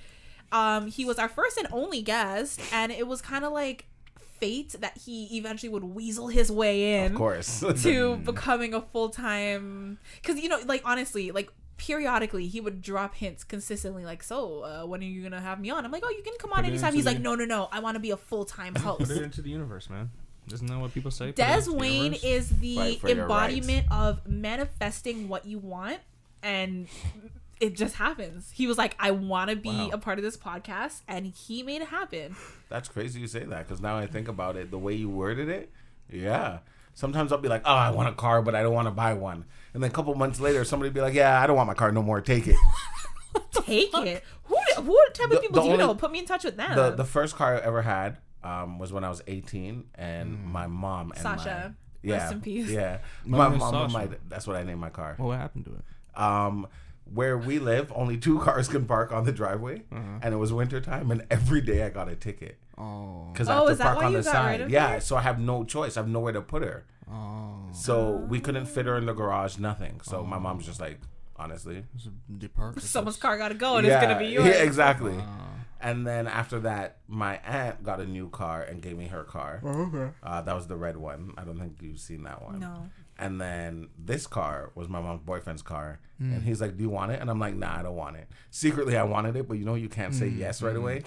Um, 0.52 0.88
he 0.88 1.04
was 1.04 1.18
our 1.18 1.28
first 1.28 1.56
and 1.58 1.68
only 1.72 2.02
guest, 2.02 2.60
and 2.72 2.92
it 2.92 3.06
was 3.06 3.20
kind 3.20 3.44
of 3.44 3.52
like 3.52 3.86
fate 4.40 4.74
that 4.80 4.98
he 4.98 5.36
eventually 5.36 5.70
would 5.70 5.84
weasel 5.84 6.28
his 6.28 6.52
way 6.52 6.98
in 7.04 7.12
Of 7.12 7.18
course. 7.18 7.64
to 7.82 8.16
becoming 8.16 8.74
a 8.74 8.80
full 8.80 9.08
time. 9.08 9.98
Because 10.22 10.40
you 10.40 10.48
know, 10.48 10.60
like 10.66 10.82
honestly, 10.84 11.30
like 11.32 11.50
periodically 11.78 12.46
he 12.46 12.60
would 12.60 12.80
drop 12.82 13.14
hints 13.14 13.44
consistently, 13.44 14.04
like, 14.04 14.22
"So, 14.22 14.60
uh, 14.62 14.86
when 14.86 15.00
are 15.00 15.04
you 15.04 15.22
gonna 15.22 15.40
have 15.40 15.60
me 15.60 15.70
on?" 15.70 15.84
I'm 15.84 15.90
like, 15.90 16.02
"Oh, 16.04 16.10
you 16.10 16.22
can 16.22 16.34
come 16.38 16.52
on 16.52 16.58
Put 16.64 16.66
anytime." 16.66 16.94
He's 16.94 17.04
the- 17.04 17.12
like, 17.12 17.20
"No, 17.20 17.34
no, 17.34 17.44
no, 17.44 17.68
I 17.72 17.80
want 17.80 17.96
to 17.96 18.00
be 18.00 18.10
a 18.10 18.16
full 18.16 18.44
time 18.44 18.74
host." 18.74 19.00
Put 19.08 19.10
it 19.16 19.22
into 19.22 19.42
the 19.42 19.50
universe, 19.50 19.90
man. 19.90 20.10
Isn't 20.52 20.68
that 20.68 20.78
what 20.78 20.94
people 20.94 21.10
say? 21.10 21.26
Put 21.26 21.36
Des 21.36 21.54
into 21.58 21.70
the 21.70 21.76
Wayne 21.76 22.02
universe? 22.04 22.24
is 22.24 22.48
the 22.60 22.76
Fight 22.76 23.00
for 23.00 23.08
your 23.08 23.22
embodiment 23.22 23.86
of 23.90 24.26
manifesting 24.28 25.28
what 25.28 25.44
you 25.44 25.58
want, 25.58 25.98
and 26.42 26.86
it 27.60 27.74
just 27.76 27.94
happens. 27.96 28.50
He 28.52 28.66
was 28.66 28.76
like, 28.78 28.94
"I 28.98 29.10
want 29.12 29.50
to 29.50 29.56
be 29.56 29.68
Wow. 29.70 29.90
a 29.92 29.98
part 29.98 30.18
of 30.18 30.24
this 30.24 30.36
podcast," 30.36 31.02
and 31.08 31.26
he 31.26 31.62
made 31.62 31.82
it 31.82 31.88
happen. 31.88 32.36
That's 32.68 32.88
crazy 32.88 33.20
you 33.20 33.26
say 33.26 33.44
that 33.44 33.66
because 33.66 33.80
now 33.80 33.96
I 33.96 34.06
think 34.06 34.28
about 34.28 34.56
it, 34.56 34.70
the 34.70 34.78
way 34.78 34.94
you 34.94 35.08
worded 35.08 35.48
it, 35.48 35.70
yeah. 36.10 36.58
Sometimes 36.94 37.30
I'll 37.30 37.36
be 37.38 37.48
like, 37.50 37.60
oh, 37.66 37.74
I 37.74 37.90
want 37.90 38.08
a 38.08 38.12
car, 38.12 38.40
but 38.40 38.54
I 38.54 38.62
don't 38.62 38.72
want 38.72 38.86
to 38.86 38.90
buy 38.90 39.12
one. 39.12 39.44
And 39.74 39.82
then 39.82 39.90
a 39.90 39.92
couple 39.92 40.14
months 40.14 40.40
later, 40.40 40.64
somebody 40.64 40.88
be 40.90 41.02
like, 41.02 41.12
yeah, 41.12 41.42
I 41.42 41.46
don't 41.46 41.54
want 41.54 41.66
my 41.66 41.74
car 41.74 41.92
no 41.92 42.02
more. 42.02 42.22
Take 42.22 42.46
it. 42.46 42.56
Take 43.52 43.94
it. 43.98 44.24
Who? 44.44 44.56
What 44.82 45.14
type 45.14 45.28
The- 45.28 45.36
of 45.36 45.42
people 45.42 45.54
the 45.56 45.60
do 45.60 45.66
you 45.66 45.72
only- 45.74 45.84
know? 45.84 45.94
Put 45.94 46.10
me 46.10 46.20
in 46.20 46.24
touch 46.26 46.44
with 46.44 46.56
them. 46.56 46.74
the 46.74 46.90
the 46.92 47.04
first 47.04 47.36
car 47.36 47.56
I 47.56 47.58
ever 47.60 47.82
had 47.82 48.16
um, 48.42 48.78
was 48.78 48.92
when 48.92 49.04
I 49.04 49.08
was 49.10 49.22
18, 49.26 49.84
and 49.96 50.42
my 50.46 50.66
mom 50.66 51.10
and 51.12 51.20
Sasha. 51.20 51.74
My, 52.02 52.08
yeah, 52.10 52.16
Rest 52.18 52.32
in 52.34 52.40
peace. 52.40 52.70
Yeah, 52.70 52.98
My 53.24 53.48
my 53.48 53.56
mom 53.56 53.74
and 53.74 53.92
my 53.92 54.08
that's 54.28 54.46
what 54.46 54.56
I 54.56 54.62
named 54.62 54.80
my 54.80 54.90
car. 54.90 55.16
Well, 55.18 55.28
what 55.28 55.38
happened 55.38 55.64
to 55.66 55.72
it? 55.72 56.20
um, 56.20 56.66
where 57.12 57.38
we 57.38 57.58
live, 57.58 57.92
only 57.94 58.16
two 58.18 58.38
cars 58.46 58.68
can 58.68 58.84
park 58.86 59.12
on 59.12 59.24
the 59.24 59.32
driveway, 59.32 59.82
and 59.90 60.34
it 60.34 60.36
was 60.36 60.52
winter 60.52 60.80
time, 60.80 61.10
and 61.10 61.24
every 61.30 61.60
day 61.60 61.82
I 61.84 61.88
got 61.90 62.08
a 62.08 62.16
ticket 62.16 62.58
Oh. 62.78 63.28
because 63.32 63.48
I 63.48 63.56
Oh, 63.58 63.66
have 63.68 63.78
to 63.78 63.82
park 63.84 64.02
on 64.02 64.12
the 64.12 64.22
side. 64.22 64.70
yeah, 64.70 64.94
her? 64.94 65.00
so 65.00 65.16
I 65.16 65.22
have 65.22 65.38
no 65.40 65.64
choice. 65.64 65.96
I 65.96 66.00
have 66.00 66.08
nowhere 66.08 66.32
to 66.32 66.42
put 66.42 66.62
her. 66.62 66.84
Oh. 67.10 67.54
So 67.72 68.10
we 68.28 68.40
couldn't 68.40 68.66
fit 68.66 68.86
her 68.86 68.96
in 68.98 69.06
the 69.06 69.12
garage, 69.14 69.58
nothing. 69.58 70.00
So 70.02 70.24
my 70.24 70.38
mom's 70.38 70.66
just 70.66 70.80
like, 70.80 70.98
honestly, 71.36 71.84
It's 71.94 72.06
a 72.06 72.10
depart. 72.38 72.80
Someone's 72.82 73.16
car 73.16 73.38
got 73.38 73.48
to 73.48 73.54
go, 73.54 73.76
and 73.76 73.86
it's 73.86 74.00
gonna 74.02 74.18
be 74.18 74.26
yours. 74.26 74.46
Yeah, 74.46 74.62
exactly. 74.62 75.14
Ah. 75.18 75.50
And 75.80 76.06
then 76.06 76.26
after 76.26 76.58
that, 76.60 76.96
my 77.06 77.36
aunt 77.44 77.82
got 77.84 78.00
a 78.00 78.06
new 78.06 78.28
car 78.30 78.62
and 78.62 78.80
gave 78.82 78.96
me 78.96 79.06
her 79.08 79.24
car. 79.24 79.60
okay. 79.64 80.10
Uh, 80.22 80.40
that 80.42 80.54
was 80.54 80.66
the 80.66 80.76
red 80.76 80.96
one. 80.96 81.32
I 81.36 81.44
don't 81.44 81.58
think 81.58 81.76
you've 81.82 82.00
seen 82.00 82.24
that 82.24 82.42
one. 82.42 82.58
No. 82.60 82.88
And 83.18 83.40
then 83.40 83.88
this 83.98 84.26
car 84.26 84.70
was 84.74 84.88
my 84.88 85.00
mom's 85.00 85.22
boyfriend's 85.22 85.62
car. 85.62 86.00
Hmm. 86.18 86.34
And 86.34 86.42
he's 86.42 86.60
like, 86.60 86.76
Do 86.76 86.82
you 86.84 86.90
want 86.90 87.12
it? 87.12 87.20
And 87.20 87.30
I'm 87.30 87.38
like, 87.40 87.54
Nah, 87.54 87.78
I 87.78 87.82
don't 87.82 87.96
want 87.96 88.16
it. 88.16 88.28
Secretly, 88.50 88.96
I 88.96 89.04
wanted 89.04 89.36
it, 89.36 89.48
but 89.48 89.54
you 89.58 89.64
know, 89.64 89.74
you 89.74 89.88
can't 89.88 90.14
say 90.14 90.28
yes 90.28 90.62
right 90.62 90.76
away. 90.76 91.02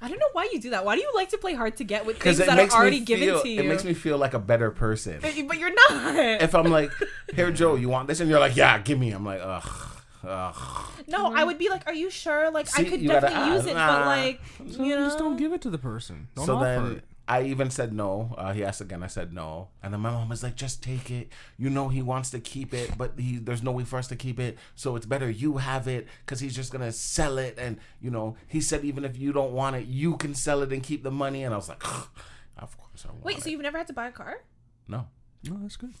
I 0.00 0.08
don't 0.08 0.18
know 0.18 0.26
why 0.32 0.48
you 0.52 0.60
do 0.60 0.70
that. 0.70 0.84
Why 0.84 0.96
do 0.96 1.00
you 1.00 1.10
like 1.14 1.28
to 1.28 1.38
play 1.38 1.54
hard 1.54 1.76
to 1.76 1.84
get 1.84 2.04
with 2.04 2.18
things 2.20 2.38
that 2.38 2.48
are 2.58 2.76
already 2.76 2.98
me 3.00 3.04
given 3.06 3.40
to 3.40 3.48
you? 3.48 3.60
it 3.60 3.66
makes 3.66 3.84
me 3.84 3.94
feel 3.94 4.18
like 4.18 4.34
a 4.34 4.38
better 4.40 4.70
person. 4.72 5.18
but 5.20 5.58
you're 5.58 5.72
not. 5.74 6.42
if 6.42 6.54
I'm 6.54 6.66
like, 6.70 6.90
Here, 7.34 7.50
Joe, 7.52 7.76
you 7.76 7.88
want 7.88 8.08
this? 8.08 8.18
And 8.20 8.28
you're 8.28 8.40
like, 8.40 8.56
Yeah, 8.56 8.78
give 8.78 8.98
me. 8.98 9.12
I'm 9.12 9.24
like, 9.24 9.40
Ugh. 9.42 9.88
Ugh. 10.24 10.84
no, 11.08 11.32
I 11.34 11.42
would 11.42 11.58
be 11.58 11.68
like, 11.68 11.84
"Are 11.88 11.92
you 11.94 12.08
sure? 12.08 12.48
Like, 12.52 12.68
I 12.78 12.84
could 12.84 13.00
you 13.00 13.08
gotta 13.08 13.22
definitely 13.22 13.54
use 13.54 13.60
ask. 13.62 13.68
it, 13.70 13.74
Nah. 13.74 13.98
but 13.98 14.06
like, 14.06 14.40
So 14.70 14.84
you 14.84 14.96
know, 14.96 15.04
just 15.06 15.18
don't 15.18 15.36
give 15.36 15.52
it 15.52 15.60
to 15.62 15.70
the 15.70 15.78
person. 15.78 16.28
Don't 16.36 16.46
so 16.46 16.56
offer 16.56 16.64
then 16.64 16.92
it. 16.98 17.04
I 17.32 17.44
even 17.44 17.70
said 17.70 17.94
no. 17.94 18.34
Uh, 18.36 18.52
he 18.52 18.62
asked 18.62 18.82
again. 18.82 19.02
I 19.02 19.06
said 19.06 19.32
no. 19.32 19.68
And 19.82 19.94
then 19.94 20.00
my 20.00 20.10
mom 20.10 20.28
was 20.28 20.42
like, 20.42 20.54
just 20.54 20.82
take 20.82 21.10
it. 21.10 21.32
You 21.56 21.70
know 21.70 21.88
he 21.88 22.02
wants 22.02 22.28
to 22.30 22.40
keep 22.40 22.74
it, 22.74 22.98
but 22.98 23.12
he, 23.18 23.38
there's 23.38 23.62
no 23.62 23.72
way 23.72 23.84
for 23.84 23.98
us 23.98 24.06
to 24.08 24.16
keep 24.16 24.38
it. 24.38 24.58
So 24.74 24.96
it's 24.96 25.06
better 25.06 25.30
you 25.30 25.56
have 25.56 25.88
it 25.88 26.08
because 26.26 26.40
he's 26.40 26.54
just 26.54 26.70
going 26.70 26.84
to 26.84 26.92
sell 26.92 27.38
it. 27.38 27.56
And, 27.58 27.78
you 28.02 28.10
know, 28.10 28.36
he 28.48 28.60
said 28.60 28.84
even 28.84 29.02
if 29.02 29.16
you 29.16 29.32
don't 29.32 29.52
want 29.52 29.76
it, 29.76 29.86
you 29.86 30.18
can 30.18 30.34
sell 30.34 30.60
it 30.60 30.74
and 30.74 30.82
keep 30.82 31.02
the 31.02 31.10
money. 31.10 31.42
And 31.42 31.54
I 31.54 31.56
was 31.56 31.70
like, 31.70 31.82
of 32.58 32.76
course 32.76 33.06
I 33.06 33.12
want 33.12 33.24
Wait, 33.24 33.38
it. 33.38 33.44
so 33.44 33.48
you've 33.48 33.62
never 33.62 33.78
had 33.78 33.86
to 33.86 33.94
buy 33.94 34.08
a 34.08 34.12
car? 34.12 34.42
No. 34.86 35.06
No, 35.48 35.56
that's 35.62 35.76
good. 35.76 35.94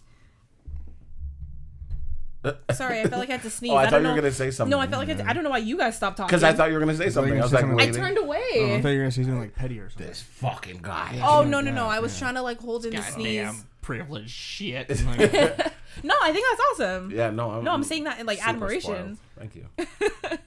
Sorry, 2.72 3.00
I 3.00 3.04
felt 3.04 3.20
like 3.20 3.28
I 3.28 3.32
had 3.32 3.42
to 3.42 3.50
sneeze. 3.58 3.72
Oh, 3.72 3.76
I 3.76 3.82
I, 3.82 3.84
thought 3.84 3.90
don't 3.92 4.02
you 4.02 4.08
were 4.08 4.14
know. 4.16 4.20
going 4.22 4.32
to 4.32 4.36
say 4.36 4.50
something. 4.50 4.70
No, 4.70 4.78
I 4.80 4.86
felt 4.86 5.00
like 5.00 5.08
I, 5.08 5.12
had 5.14 5.18
to, 5.24 5.30
I 5.30 5.32
don't 5.32 5.44
know 5.44 5.50
why 5.50 5.58
you 5.58 5.76
guys 5.76 5.96
stopped 5.96 6.16
talking. 6.16 6.28
Because 6.28 6.42
I 6.42 6.52
thought 6.52 6.68
you 6.68 6.74
were 6.74 6.80
going 6.80 6.96
to 6.96 7.02
say 7.02 7.10
something. 7.10 7.32
you 7.34 7.38
I 7.38 7.42
was 7.42 7.52
like, 7.52 7.60
saying 7.62 7.72
I 7.72 7.76
waiting. 7.76 7.94
turned 7.94 8.18
Oh, 8.18 8.22
I 8.22 8.24
away. 8.24 8.82
thought 8.82 8.88
you 8.88 8.96
were 8.98 9.02
gonna 9.04 9.10
say 9.12 9.22
something 9.22 9.40
like 9.40 9.54
petty 9.54 9.78
or 9.78 9.88
something. 9.90 10.06
This 10.08 10.22
fucking 10.22 10.78
guy. 10.82 11.20
oh 11.24 11.44
no 11.44 11.60
no 11.60 11.70
no! 11.70 11.84
yeah, 11.84 11.88
I 11.88 12.00
was 12.00 12.14
yeah. 12.14 12.20
trying 12.26 12.34
to 12.34 12.42
like 12.42 12.58
hold 12.60 12.84
in 12.84 12.94
the 12.94 13.02
sneeze. 13.02 13.64
privileged 13.80 14.30
shit. 14.30 14.88
No, 16.02 16.14
I 16.22 16.32
think 16.32 16.46
that's 16.48 16.60
awesome. 16.72 17.10
Yeah, 17.10 17.28
no. 17.30 17.50
I'm, 17.50 17.64
No, 17.64 17.70
I'm 17.72 17.82
saying 17.84 18.04
that 18.04 18.18
in 18.18 18.24
like 18.26 18.44
admiration. 18.46 19.16
spoiled. 19.16 19.18
Thank 19.38 19.56
you. 19.56 20.38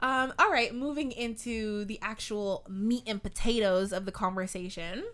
Um, 0.00 0.32
all 0.38 0.50
right, 0.50 0.72
moving 0.74 1.10
into 1.12 1.84
the 1.84 1.98
actual 2.00 2.64
meat 2.68 3.02
and 3.06 3.22
potatoes 3.22 3.92
of 3.92 4.06
the 4.06 4.12
conversation. 4.12 5.04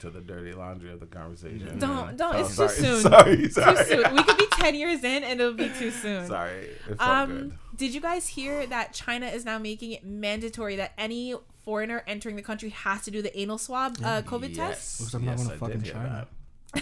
To 0.00 0.10
the 0.10 0.20
dirty 0.20 0.52
laundry 0.52 0.92
of 0.92 1.00
the 1.00 1.06
conversation. 1.06 1.78
Don't- 1.78 2.16
don't, 2.16 2.34
Oh, 2.34 2.40
it's 2.40 2.56
too 2.56 2.68
sorry. 2.68 2.68
soon. 2.82 3.00
Sorry, 3.02 3.48
sorry. 3.50 3.76
Too 3.76 3.84
soon. 3.84 4.14
We 4.14 4.22
could 4.22 4.38
be 4.38 4.46
ten 4.52 4.74
years 4.74 5.04
in, 5.04 5.24
and 5.24 5.40
it'll 5.40 5.52
be 5.54 5.68
too 5.78 5.90
soon. 5.90 6.26
Sorry. 6.26 6.70
It 6.88 7.00
Um, 7.00 7.28
good. 7.28 7.52
did 7.76 7.94
you 7.94 8.00
guys 8.00 8.28
hear 8.28 8.66
that 8.66 8.92
China 8.94 9.26
is 9.26 9.44
now 9.44 9.58
making 9.58 9.92
it 9.92 10.04
mandatory 10.04 10.76
that 10.76 10.92
any 10.96 11.34
foreigner 11.64 12.02
entering 12.06 12.36
the 12.36 12.42
country 12.42 12.70
has 12.70 13.02
to 13.02 13.10
do 13.10 13.20
the 13.20 13.38
anal 13.38 13.58
swab 13.58 13.96
uh, 14.02 14.22
COVID 14.22 14.54
test? 14.54 14.98
Because 15.00 15.14
I'm 15.14 15.24
not 15.24 15.36
going 15.36 15.50
to 15.50 15.56
fucking 15.56 15.82
China. 15.82 16.26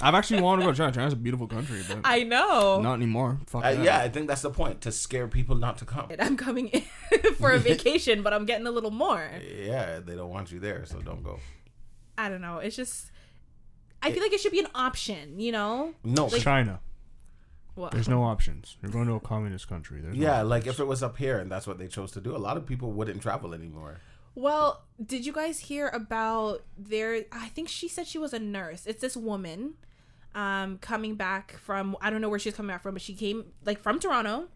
I've 0.00 0.14
actually 0.14 0.40
wanted 0.42 0.62
to 0.62 0.66
go 0.66 0.72
to 0.72 0.78
China. 0.78 0.92
China's 0.92 1.12
a 1.12 1.16
beautiful 1.16 1.46
country, 1.48 1.80
but 1.88 1.98
I 2.04 2.22
know. 2.22 2.80
not 2.80 2.94
anymore. 2.94 3.38
Fuck 3.46 3.64
Uh, 3.64 3.74
that. 3.74 3.82
yeah, 3.84 3.98
I 3.98 4.08
think 4.08 4.28
that's 4.28 4.42
the 4.42 4.50
point 4.50 4.80
to 4.82 4.92
scare 4.92 5.26
people 5.28 5.56
not 5.56 5.78
to 5.78 5.84
come. 5.84 6.08
I'm 6.18 6.36
coming 6.36 6.68
in 6.68 6.82
for 7.38 7.50
a 7.52 7.58
vacation, 7.58 8.22
but 8.22 8.32
I'm 8.32 8.44
getting 8.44 8.66
a 8.66 8.70
little 8.70 8.90
more. 8.92 9.28
Yeah, 9.60 9.98
they 10.00 10.14
don't 10.14 10.30
want 10.30 10.52
you 10.52 10.60
there, 10.60 10.84
so 10.86 11.00
don't 11.00 11.22
go. 11.24 11.38
I 12.18 12.28
don't 12.28 12.42
know. 12.42 12.58
It's 12.58 12.76
just. 12.76 13.10
I 14.02 14.12
feel 14.12 14.22
like 14.22 14.32
it 14.32 14.40
should 14.40 14.52
be 14.52 14.60
an 14.60 14.68
option, 14.74 15.40
you 15.40 15.50
know? 15.52 15.94
No, 16.04 16.28
China. 16.28 16.80
What? 17.74 17.92
There's 17.92 18.08
no 18.08 18.22
options. 18.24 18.76
You're 18.82 18.92
going 18.92 19.06
to 19.08 19.14
a 19.14 19.20
communist 19.20 19.68
country. 19.68 20.00
There's 20.00 20.16
yeah, 20.16 20.34
options. 20.34 20.50
like 20.50 20.66
if 20.66 20.78
it 20.80 20.86
was 20.86 21.02
up 21.02 21.16
here 21.16 21.38
and 21.38 21.50
that's 21.50 21.66
what 21.66 21.78
they 21.78 21.88
chose 21.88 22.12
to 22.12 22.20
do, 22.20 22.36
a 22.36 22.38
lot 22.38 22.56
of 22.56 22.66
people 22.66 22.92
wouldn't 22.92 23.22
travel 23.22 23.54
anymore. 23.54 24.02
Well, 24.34 24.84
did 25.04 25.26
you 25.26 25.32
guys 25.32 25.58
hear 25.60 25.88
about 25.88 26.62
there? 26.76 27.24
I 27.32 27.48
think 27.48 27.68
she 27.68 27.88
said 27.88 28.06
she 28.06 28.18
was 28.18 28.32
a 28.32 28.38
nurse. 28.38 28.86
It's 28.86 29.00
this 29.00 29.16
woman. 29.16 29.74
um, 30.34 30.78
coming 30.78 31.14
back 31.16 31.56
from 31.58 31.96
I 32.00 32.10
don't 32.10 32.20
know 32.20 32.28
where 32.28 32.38
she's 32.38 32.54
coming 32.54 32.72
back 32.72 32.82
from, 32.82 32.94
but 32.94 33.02
she 33.02 33.14
came 33.14 33.46
like 33.64 33.80
from 33.80 33.98
Toronto, 33.98 34.48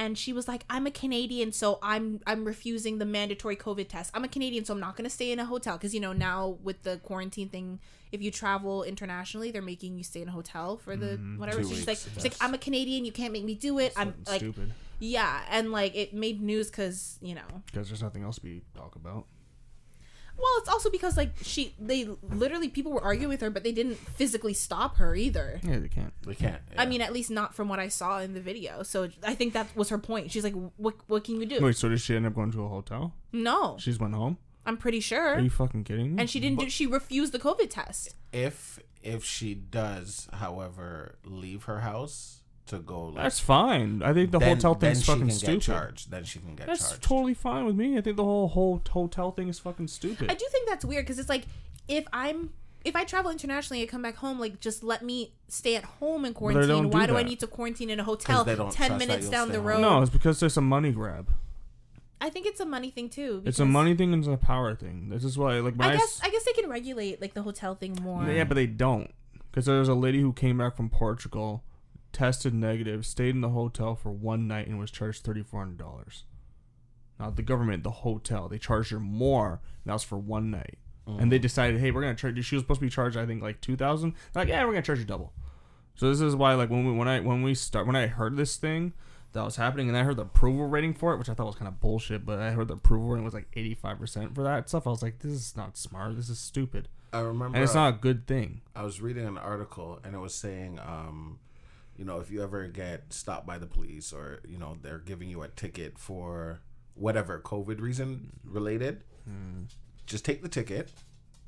and 0.00 0.16
she 0.16 0.32
was 0.32 0.48
like, 0.48 0.64
"I'm 0.70 0.86
a 0.86 0.90
Canadian, 0.90 1.52
so 1.52 1.78
I'm 1.82 2.20
I'm 2.26 2.44
refusing 2.44 2.98
the 2.98 3.04
mandatory 3.04 3.56
COVID 3.56 3.88
test. 3.88 4.10
I'm 4.14 4.24
a 4.24 4.28
Canadian, 4.28 4.64
so 4.64 4.74
I'm 4.74 4.80
not 4.80 4.96
gonna 4.96 5.10
stay 5.10 5.30
in 5.30 5.38
a 5.38 5.44
hotel 5.44 5.76
because 5.76 5.94
you 5.94 6.00
know 6.00 6.12
now 6.12 6.58
with 6.62 6.82
the 6.82 6.96
quarantine 6.98 7.48
thing, 7.50 7.80
if 8.10 8.22
you 8.22 8.30
travel 8.30 8.82
internationally, 8.82 9.50
they're 9.50 9.62
making 9.62 9.98
you 9.98 10.04
stay 10.04 10.22
in 10.22 10.28
a 10.28 10.32
hotel 10.32 10.78
for 10.78 10.96
the 10.96 11.18
mm-hmm. 11.18 11.38
whatever. 11.38 11.58
Two 11.58 11.68
So 11.68 11.74
she's 11.74 11.86
like, 11.86 11.98
she's 11.98 12.24
like, 12.24 12.36
I'm 12.40 12.54
a 12.54 12.58
Canadian, 12.58 13.04
you 13.04 13.12
can't 13.12 13.32
make 13.32 13.44
me 13.44 13.54
do 13.54 13.78
it. 13.78 13.92
I'm 13.96 14.14
like, 14.26 14.38
stupid 14.38 14.72
yeah, 15.00 15.40
and 15.50 15.72
like 15.72 15.96
it 15.96 16.14
made 16.14 16.40
news 16.40 16.70
because 16.70 17.18
you 17.20 17.34
know 17.34 17.62
because 17.66 17.88
there's 17.88 18.02
nothing 18.02 18.22
else 18.22 18.38
to 18.38 18.60
talk 18.76 18.94
about. 18.94 19.26
Well, 20.40 20.52
it's 20.58 20.68
also 20.68 20.90
because 20.90 21.16
like 21.16 21.32
she, 21.42 21.74
they 21.78 22.08
literally 22.22 22.68
people 22.68 22.92
were 22.92 23.02
arguing 23.02 23.28
with 23.28 23.40
her, 23.42 23.50
but 23.50 23.62
they 23.62 23.72
didn't 23.72 23.96
physically 23.96 24.54
stop 24.54 24.96
her 24.96 25.14
either. 25.14 25.60
Yeah, 25.62 25.78
they 25.78 25.88
can't. 25.88 26.12
They 26.26 26.34
can't. 26.34 26.62
I 26.78 26.86
mean, 26.86 27.00
at 27.02 27.12
least 27.12 27.30
not 27.30 27.54
from 27.54 27.68
what 27.68 27.78
I 27.78 27.88
saw 27.88 28.20
in 28.20 28.34
the 28.34 28.40
video. 28.40 28.82
So 28.82 29.08
I 29.22 29.34
think 29.34 29.52
that 29.52 29.66
was 29.76 29.90
her 29.90 29.98
point. 29.98 30.30
She's 30.30 30.44
like, 30.44 30.54
"What, 30.76 30.94
what 31.08 31.24
can 31.24 31.40
you 31.40 31.46
do?" 31.46 31.60
Wait, 31.60 31.76
so 31.76 31.88
did 31.88 32.00
she 32.00 32.16
end 32.16 32.26
up 32.26 32.34
going 32.34 32.52
to 32.52 32.64
a 32.64 32.68
hotel? 32.68 33.12
No, 33.32 33.76
she's 33.78 33.98
went 33.98 34.14
home. 34.14 34.38
I'm 34.66 34.76
pretty 34.76 35.00
sure. 35.00 35.34
Are 35.34 35.40
you 35.40 35.50
fucking 35.50 35.84
kidding 35.84 36.14
me? 36.16 36.20
And 36.20 36.30
she 36.30 36.40
didn't 36.40 36.60
do. 36.60 36.70
She 36.70 36.86
refused 36.86 37.32
the 37.32 37.38
COVID 37.38 37.70
test. 37.70 38.14
if 38.32 38.78
if 39.02 39.24
she 39.24 39.54
does, 39.54 40.28
however, 40.32 41.16
leave 41.24 41.64
her 41.64 41.80
house 41.80 42.39
to 42.70 42.78
go, 42.78 43.06
like, 43.06 43.16
That's 43.24 43.38
fine. 43.38 44.02
I 44.02 44.12
think 44.12 44.30
the 44.32 44.38
then, 44.38 44.56
hotel 44.56 44.74
then 44.74 44.94
thing's 44.94 45.04
she 45.04 45.12
fucking 45.12 45.26
can 45.28 45.36
stupid. 45.36 45.52
get 45.54 45.62
charged. 45.62 46.10
Then 46.10 46.24
she 46.24 46.38
can 46.40 46.56
get 46.56 46.66
That's 46.66 46.88
charged. 46.90 47.02
totally 47.02 47.34
fine 47.34 47.66
with 47.66 47.76
me. 47.76 47.96
I 47.96 48.00
think 48.00 48.16
the 48.16 48.24
whole 48.24 48.48
whole 48.48 48.82
hotel 48.90 49.30
thing 49.30 49.48
is 49.48 49.58
fucking 49.58 49.88
stupid. 49.88 50.30
I 50.30 50.34
do 50.34 50.46
think 50.50 50.68
that's 50.68 50.84
weird 50.84 51.04
because 51.04 51.18
it's 51.18 51.28
like 51.28 51.44
if 51.88 52.04
I'm 52.12 52.50
if 52.84 52.96
I 52.96 53.04
travel 53.04 53.30
internationally, 53.30 53.82
I 53.82 53.86
come 53.86 54.00
back 54.02 54.16
home. 54.16 54.40
Like, 54.40 54.58
just 54.60 54.82
let 54.82 55.02
me 55.04 55.34
stay 55.48 55.76
at 55.76 55.84
home 55.84 56.24
and 56.24 56.34
quarantine. 56.34 56.66
don't 56.68 56.82
do 56.90 56.96
Why 56.96 57.06
do 57.06 57.16
I 57.16 57.22
need 57.22 57.40
to 57.40 57.46
quarantine 57.46 57.90
in 57.90 58.00
a 58.00 58.04
hotel 58.04 58.44
ten 58.70 58.96
minutes 58.98 59.28
down 59.28 59.48
stay 59.48 59.52
the 59.56 59.58
home. 59.58 59.66
road? 59.68 59.80
no, 59.82 60.00
it's 60.00 60.10
because 60.10 60.40
there's 60.40 60.56
a 60.56 60.62
money 60.62 60.90
grab. 60.92 61.28
I 62.22 62.28
think 62.30 62.44
it's 62.46 62.60
a 62.60 62.66
money 62.66 62.90
thing 62.90 63.08
too. 63.08 63.42
It's 63.46 63.58
a 63.60 63.64
money 63.64 63.94
thing 63.94 64.12
and 64.12 64.22
it's 64.24 64.32
a 64.32 64.36
power 64.36 64.74
thing. 64.74 65.08
This 65.08 65.24
is 65.24 65.38
why, 65.38 65.58
like, 65.60 65.74
when 65.74 65.88
I, 65.88 65.92
I 65.92 65.94
s- 65.94 66.00
guess 66.00 66.20
I 66.22 66.30
guess 66.30 66.44
they 66.44 66.52
can 66.52 66.68
regulate 66.70 67.20
like 67.20 67.32
the 67.34 67.42
hotel 67.42 67.74
thing 67.74 67.98
more. 68.02 68.24
Yeah, 68.26 68.44
but 68.44 68.54
they 68.54 68.66
don't. 68.66 69.10
Because 69.50 69.66
there's 69.66 69.88
a 69.88 69.94
lady 69.94 70.20
who 70.20 70.32
came 70.32 70.58
back 70.58 70.76
from 70.76 70.90
Portugal, 70.90 71.64
tested 72.12 72.54
negative, 72.54 73.06
stayed 73.06 73.34
in 73.34 73.40
the 73.40 73.50
hotel 73.50 73.94
for 73.94 74.10
one 74.10 74.46
night, 74.48 74.66
and 74.66 74.78
was 74.78 74.90
charged 74.90 75.22
thirty 75.24 75.42
four 75.42 75.60
hundred 75.60 75.78
dollars. 75.78 76.24
Not 77.18 77.36
the 77.36 77.42
government, 77.42 77.82
the 77.82 77.90
hotel. 77.90 78.48
They 78.48 78.58
charged 78.58 78.90
her 78.92 79.00
more. 79.00 79.60
And 79.84 79.86
that 79.90 79.92
was 79.92 80.04
for 80.04 80.18
one 80.18 80.50
night. 80.50 80.78
And 81.06 81.32
they 81.32 81.40
decided, 81.40 81.80
hey, 81.80 81.90
we're 81.90 82.02
gonna 82.02 82.14
charge. 82.14 82.42
She 82.44 82.54
was 82.54 82.62
supposed 82.62 82.78
to 82.80 82.86
be 82.86 82.90
charged, 82.90 83.16
I 83.16 83.26
think, 83.26 83.42
like 83.42 83.60
two 83.60 83.74
thousand. 83.76 84.14
Like, 84.32 84.46
yeah, 84.46 84.64
we're 84.64 84.70
gonna 84.72 84.82
charge 84.82 85.00
you 85.00 85.04
double. 85.04 85.32
So 85.96 86.08
this 86.08 86.20
is 86.20 86.36
why, 86.36 86.54
like, 86.54 86.70
when 86.70 86.86
we 86.86 86.92
when 86.92 87.08
I 87.08 87.18
when 87.18 87.42
we 87.42 87.52
start 87.54 87.86
when 87.88 87.96
I 87.96 88.06
heard 88.06 88.36
this 88.36 88.56
thing 88.56 88.92
that 89.32 89.42
was 89.44 89.56
happening, 89.56 89.88
and 89.88 89.98
I 89.98 90.04
heard 90.04 90.16
the 90.16 90.22
approval 90.22 90.68
rating 90.68 90.94
for 90.94 91.12
it, 91.12 91.18
which 91.18 91.28
I 91.28 91.34
thought 91.34 91.46
was 91.46 91.56
kind 91.56 91.66
of 91.66 91.80
bullshit, 91.80 92.24
but 92.24 92.38
I 92.38 92.52
heard 92.52 92.68
the 92.68 92.74
approval 92.74 93.08
rating 93.08 93.24
was 93.24 93.34
like 93.34 93.48
eighty 93.54 93.74
five 93.74 93.98
percent 93.98 94.36
for 94.36 94.44
that 94.44 94.68
stuff. 94.68 94.86
I 94.86 94.90
was 94.90 95.02
like, 95.02 95.18
this 95.18 95.32
is 95.32 95.56
not 95.56 95.76
smart. 95.76 96.14
This 96.14 96.28
is 96.28 96.38
stupid, 96.38 96.88
I 97.12 97.18
remember. 97.20 97.56
and 97.56 97.64
it's 97.64 97.74
not 97.74 97.88
a 97.94 97.96
good 97.96 98.28
thing. 98.28 98.60
I 98.76 98.84
was 98.84 99.00
reading 99.00 99.26
an 99.26 99.36
article 99.36 99.98
and 100.04 100.14
it 100.14 100.18
was 100.18 100.34
saying, 100.34 100.78
um, 100.78 101.40
you 102.00 102.06
know, 102.06 102.18
if 102.18 102.30
you 102.30 102.42
ever 102.42 102.66
get 102.66 103.12
stopped 103.12 103.46
by 103.46 103.58
the 103.58 103.66
police 103.66 104.10
or 104.10 104.40
you 104.48 104.56
know 104.56 104.78
they're 104.80 104.98
giving 104.98 105.28
you 105.28 105.42
a 105.42 105.48
ticket 105.48 105.98
for 105.98 106.62
whatever 106.94 107.38
COVID 107.38 107.78
reason 107.78 108.32
related, 108.42 109.04
hmm. 109.24 109.64
just 110.06 110.24
take 110.24 110.42
the 110.42 110.48
ticket 110.48 110.90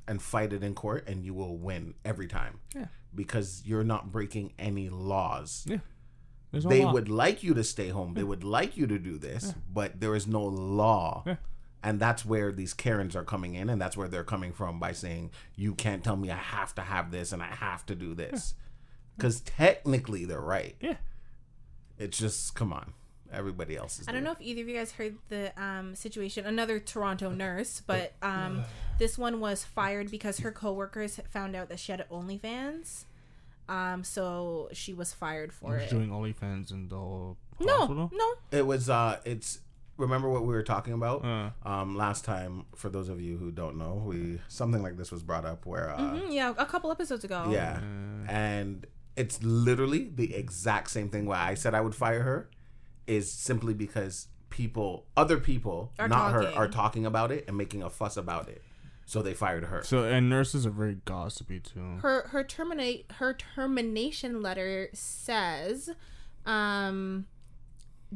and 0.06 0.20
fight 0.20 0.52
it 0.52 0.62
in 0.62 0.74
court, 0.74 1.08
and 1.08 1.24
you 1.24 1.32
will 1.32 1.56
win 1.56 1.94
every 2.04 2.26
time. 2.26 2.60
Yeah. 2.74 2.88
Because 3.14 3.62
you're 3.64 3.82
not 3.82 4.12
breaking 4.12 4.52
any 4.58 4.90
laws. 4.90 5.64
Yeah. 5.66 5.78
No 6.52 6.68
they 6.68 6.84
law. 6.84 6.92
would 6.92 7.08
like 7.08 7.42
you 7.42 7.54
to 7.54 7.64
stay 7.64 7.88
home. 7.88 8.12
They 8.12 8.22
would 8.22 8.44
like 8.44 8.76
you 8.76 8.86
to 8.86 8.98
do 8.98 9.16
this, 9.16 9.54
but 9.72 10.00
there 10.00 10.14
is 10.14 10.26
no 10.26 10.44
law. 10.44 11.22
Yeah. 11.26 11.36
And 11.82 11.98
that's 11.98 12.26
where 12.26 12.52
these 12.52 12.74
Karens 12.74 13.16
are 13.16 13.24
coming 13.24 13.54
in, 13.54 13.70
and 13.70 13.80
that's 13.80 13.96
where 13.96 14.06
they're 14.06 14.22
coming 14.22 14.52
from 14.52 14.78
by 14.78 14.92
saying, 14.92 15.30
You 15.56 15.74
can't 15.74 16.04
tell 16.04 16.16
me 16.16 16.30
I 16.30 16.36
have 16.36 16.74
to 16.74 16.82
have 16.82 17.10
this 17.10 17.32
and 17.32 17.42
I 17.42 17.46
have 17.46 17.86
to 17.86 17.94
do 17.94 18.14
this. 18.14 18.52
Because 19.16 19.40
technically 19.40 20.24
they're 20.24 20.40
right. 20.40 20.74
Yeah. 20.80 20.96
It's 21.98 22.18
just, 22.18 22.54
come 22.54 22.72
on. 22.72 22.94
Everybody 23.32 23.76
else 23.76 23.98
is 23.98 24.08
I 24.08 24.12
don't 24.12 24.20
doing 24.22 24.24
know 24.24 24.32
if 24.32 24.40
either 24.42 24.60
of 24.62 24.68
you 24.68 24.76
guys 24.76 24.92
heard 24.92 25.16
the 25.30 25.52
um, 25.62 25.94
situation. 25.94 26.44
Another 26.44 26.78
Toronto 26.78 27.30
nurse, 27.30 27.80
but 27.86 28.12
um, 28.22 28.64
this 28.98 29.16
one 29.16 29.40
was 29.40 29.64
fired 29.64 30.10
because 30.10 30.40
her 30.40 30.52
coworkers 30.52 31.18
found 31.30 31.56
out 31.56 31.68
that 31.70 31.78
she 31.78 31.92
had 31.92 32.04
OnlyFans. 32.10 33.04
Um, 33.70 34.04
so 34.04 34.68
she 34.72 34.92
was 34.92 35.14
fired 35.14 35.50
for 35.52 35.78
She's 35.80 35.90
it. 35.92 35.94
doing 35.94 36.10
OnlyFans 36.10 36.72
in 36.72 36.88
the 36.88 36.96
whole 36.96 37.38
No, 37.58 37.78
hospital. 37.78 38.10
no. 38.12 38.34
it. 38.50 38.58
It 38.58 38.66
was, 38.66 38.90
uh, 38.90 39.20
it's, 39.24 39.60
remember 39.96 40.28
what 40.28 40.42
we 40.42 40.48
were 40.48 40.62
talking 40.64 40.92
about? 40.92 41.24
Uh, 41.24 41.50
Um, 41.66 41.96
last 41.96 42.26
time, 42.26 42.66
for 42.74 42.90
those 42.90 43.08
of 43.08 43.18
you 43.20 43.38
who 43.38 43.50
don't 43.50 43.78
know, 43.78 44.02
we, 44.04 44.40
something 44.48 44.82
like 44.82 44.98
this 44.98 45.10
was 45.10 45.22
brought 45.22 45.46
up 45.46 45.64
where, 45.64 45.90
uh, 45.90 45.98
Mm, 46.00 46.34
yeah, 46.34 46.52
a 46.58 46.66
couple 46.66 46.90
episodes 46.90 47.24
ago. 47.24 47.48
Yeah. 47.50 47.80
And 48.28 48.86
it's 49.16 49.42
literally 49.42 50.10
the 50.14 50.34
exact 50.34 50.90
same 50.90 51.08
thing 51.08 51.26
why 51.26 51.38
I 51.50 51.54
said 51.54 51.74
I 51.74 51.80
would 51.80 51.94
fire 51.94 52.22
her 52.22 52.50
is 53.06 53.30
simply 53.30 53.74
because 53.74 54.28
people 54.50 55.06
other 55.16 55.38
people 55.38 55.92
Are 55.98 56.08
not 56.08 56.32
her 56.32 56.46
are 56.54 56.68
talking 56.68 57.06
about 57.06 57.32
it 57.32 57.44
and 57.48 57.56
making 57.56 57.82
a 57.82 57.90
fuss 57.90 58.16
about 58.16 58.48
it. 58.48 58.62
So 59.04 59.20
they 59.20 59.34
fired 59.34 59.64
her. 59.64 59.82
so 59.82 60.04
and 60.04 60.30
nurses 60.30 60.64
are 60.64 60.70
very 60.70 60.98
gossipy 61.04 61.60
too. 61.60 61.98
Her 62.00 62.28
her 62.28 62.44
terminate 62.44 63.06
her 63.16 63.34
termination 63.34 64.40
letter 64.40 64.88
says, 64.92 65.90
um, 66.46 67.26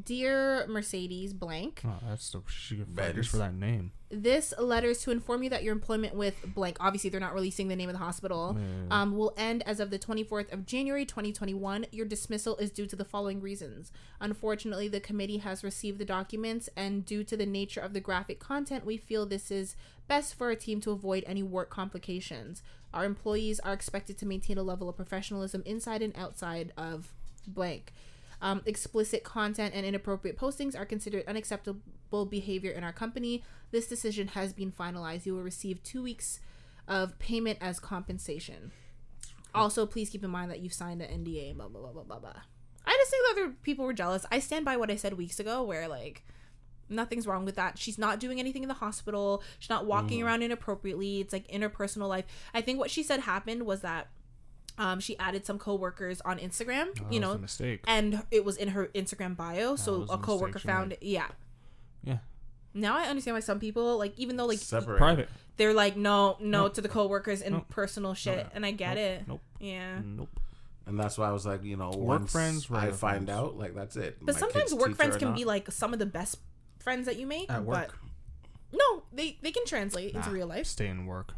dear 0.05 0.67
Mercedes 0.69 1.33
blank. 1.33 1.83
Oh, 1.85 1.99
that's 2.09 2.31
the 2.31 2.43
she 2.49 2.59
should 2.59 2.79
get 2.79 2.87
fired 2.89 3.15
Benz. 3.15 3.17
just 3.17 3.31
for 3.31 3.39
that 3.39 3.55
name. 3.55 3.93
This 4.09 4.55
letter 4.59 4.89
is 4.89 5.01
to 5.03 5.11
inform 5.11 5.43
you 5.43 5.51
that 5.51 5.65
your 5.65 5.73
employment 5.73 6.15
with 6.15 6.37
blank, 6.55 6.77
obviously 6.79 7.11
they're 7.11 7.19
not 7.19 7.35
releasing 7.35 7.67
the 7.67 7.75
name 7.75 7.89
of 7.89 7.95
the 7.95 8.05
hospital, 8.05 8.57
um, 8.91 9.17
will 9.17 9.35
end 9.37 9.65
as 9.67 9.81
of 9.81 9.91
the 9.91 9.99
24th 9.99 10.53
of 10.53 10.65
January 10.65 11.05
2021. 11.05 11.87
Your 11.91 12.07
dismissal 12.07 12.57
is 12.59 12.71
due 12.71 12.87
to 12.87 12.95
the 12.95 13.05
following 13.05 13.41
reasons. 13.41 13.91
Unfortunately, 14.21 14.87
the 14.87 15.01
committee 15.01 15.39
has 15.39 15.65
received 15.65 15.99
the 15.99 16.05
documents, 16.05 16.69
and 16.77 17.05
due 17.05 17.25
to 17.25 17.37
the 17.37 17.47
nature 17.47 17.81
of 17.81 17.95
the 17.95 18.01
graphic 18.01 18.39
content, 18.39 18.87
we 18.87 18.97
feel 18.97 19.27
this 19.27 19.51
is 19.51 19.75
best 20.07 20.37
for 20.37 20.49
our 20.49 20.55
team 20.55 20.81
to 20.83 20.93
avoid 20.93 21.25
any 21.27 21.43
work 21.43 21.69
complications. 21.69 22.63
Our 22.95 23.05
employees 23.05 23.59
are 23.61 23.73
expected 23.73 24.19
to 24.19 24.27
maintain 24.27 24.57
a 24.57 24.63
level 24.63 24.89
of 24.89 24.95
professionalism 24.95 25.65
inside 25.67 26.01
and 26.01 26.17
outside 26.17 26.73
of 26.77 27.13
blank. 27.47 27.93
Um, 28.47 28.63
explicit 28.65 29.25
content 29.25 29.75
and 29.75 29.85
inappropriate 29.85 30.39
postings 30.39 30.79
are 30.79 30.87
considered 30.87 31.25
unacceptable 31.27 32.27
behavior 32.27 32.71
in 32.71 32.85
our 32.85 32.93
company. 32.93 33.43
This 33.73 33.89
decision 33.89 34.29
has 34.29 34.53
been 34.53 34.71
finalized. 34.71 35.27
You 35.27 35.35
will 35.35 35.43
receive 35.43 35.83
two 35.83 36.01
weeks 36.01 36.39
of 36.87 37.19
payment 37.19 37.59
as 37.61 37.81
compensation. 37.81 38.71
Also, 39.53 39.85
please 39.85 40.11
keep 40.11 40.23
in 40.23 40.31
mind 40.31 40.53
that 40.53 40.61
you've 40.61 40.73
signed 40.73 41.03
an 41.03 41.25
NDA. 41.25 41.57
Blah 41.57 41.67
blah 41.67 41.81
blah 41.81 41.91
blah 41.91 42.05
blah 42.05 42.19
blah. 42.21 42.43
I 42.87 42.93
just 42.93 43.11
think 43.11 43.25
that 43.27 43.43
other 43.43 43.53
people 43.65 43.85
were 43.85 43.93
jealous. 43.93 44.25
I 44.31 44.39
stand 44.39 44.65
by 44.65 44.77
what 44.77 44.93
I 44.93 44.97
said 44.97 45.15
weeks 45.15 45.41
ago, 45.41 45.65
where 45.65 45.89
like 45.89 46.25
nothing's 46.89 47.27
wrong 47.27 47.45
with 47.45 47.57
that. 47.57 47.79
She's 47.79 47.99
not 47.99 48.21
doing 48.21 48.39
anything 48.39 48.63
in 48.63 48.69
the 48.69 48.75
hospital. 48.75 49.43
She's 49.59 49.71
not 49.71 49.87
walking 49.87 50.23
around 50.23 50.45
inappropriately. 50.45 51.19
It's 51.19 51.33
like 51.33 51.49
interpersonal 51.49 52.09
life. 52.09 52.27
I 52.55 52.61
think 52.61 52.79
what 52.79 52.93
she 52.93 53.03
said 53.03 53.19
happened 53.19 53.67
was 53.67 53.81
that 53.81 54.07
um, 54.79 55.01
she 55.01 55.19
added 55.19 55.47
some 55.47 55.59
coworkers 55.59 56.21
on 56.23 56.39
Instagram. 56.39 56.89
Oh, 57.01 57.07
you 57.11 57.21
that 57.21 57.21
was 57.21 57.21
know, 57.21 57.31
a 57.33 57.39
mistake. 57.39 57.81
and 57.87 58.23
it 58.31 58.45
was 58.45 58.57
in 58.57 58.69
her 58.69 58.87
Instagram 58.95 59.37
bio. 59.37 59.77
So 59.77 60.07
a 60.09 60.15
a 60.15 60.19
coworker 60.19 60.59
found 60.59 60.91
made. 60.91 60.99
it. 61.01 61.07
Yeah. 61.07 61.29
Yeah. 62.05 62.19
Now 62.75 62.97
I 62.99 63.05
understand 63.05 63.35
why 63.35 63.41
some 63.41 63.59
people 63.61 63.97
like, 63.99 64.13
even 64.19 64.37
though 64.37 64.47
like 64.47 64.59
Separate. 64.59 64.99
Private. 64.99 65.29
they're 65.57 65.73
like, 65.75 65.97
no, 65.97 66.37
no 66.41 66.63
Nope. 66.65 66.75
to 66.75 66.81
the 66.83 66.89
coworkers 66.91 67.41
and 67.43 67.55
Nope. 67.55 67.69
personal 67.71 68.13
shit, 68.15 68.45
no. 68.45 68.51
and 68.55 68.67
I 68.67 68.71
get 68.73 68.97
Nope. 68.97 68.99
it. 68.99 69.29
Nope. 69.29 69.41
Yeah. 69.61 69.99
Nope. 70.05 70.41
And 70.87 71.01
that's 71.01 71.19
why 71.19 71.29
I 71.29 71.33
was 71.33 71.45
like, 71.47 71.65
you 71.65 71.77
know, 71.77 71.89
Work 71.91 72.21
once 72.21 72.33
friends, 72.33 72.71
I 72.71 72.93
find 72.93 73.27
friends. 73.27 73.31
out, 73.31 73.57
like 73.57 73.75
that's 73.75 73.97
it. 73.97 74.19
But 74.21 74.35
My 74.35 74.41
sometimes 74.41 74.71
kid's 74.71 74.75
work 74.75 74.95
friends 74.95 75.17
can 75.17 75.29
not. 75.29 75.37
be 75.37 75.45
like 75.45 75.71
some 75.73 75.93
of 75.93 75.99
the 75.99 76.07
best 76.07 76.39
friends 76.79 77.07
that 77.07 77.17
you 77.17 77.27
make. 77.27 77.51
At 77.51 77.65
work. 77.65 77.99
But 78.73 78.79
no, 78.79 79.03
they 79.13 79.39
they 79.43 79.51
can 79.51 79.65
translate 79.67 80.15
into 80.15 80.31
real 80.31 80.47
life. 80.47 80.67
Stay 80.67 80.87
in 80.87 81.07
work. 81.07 81.33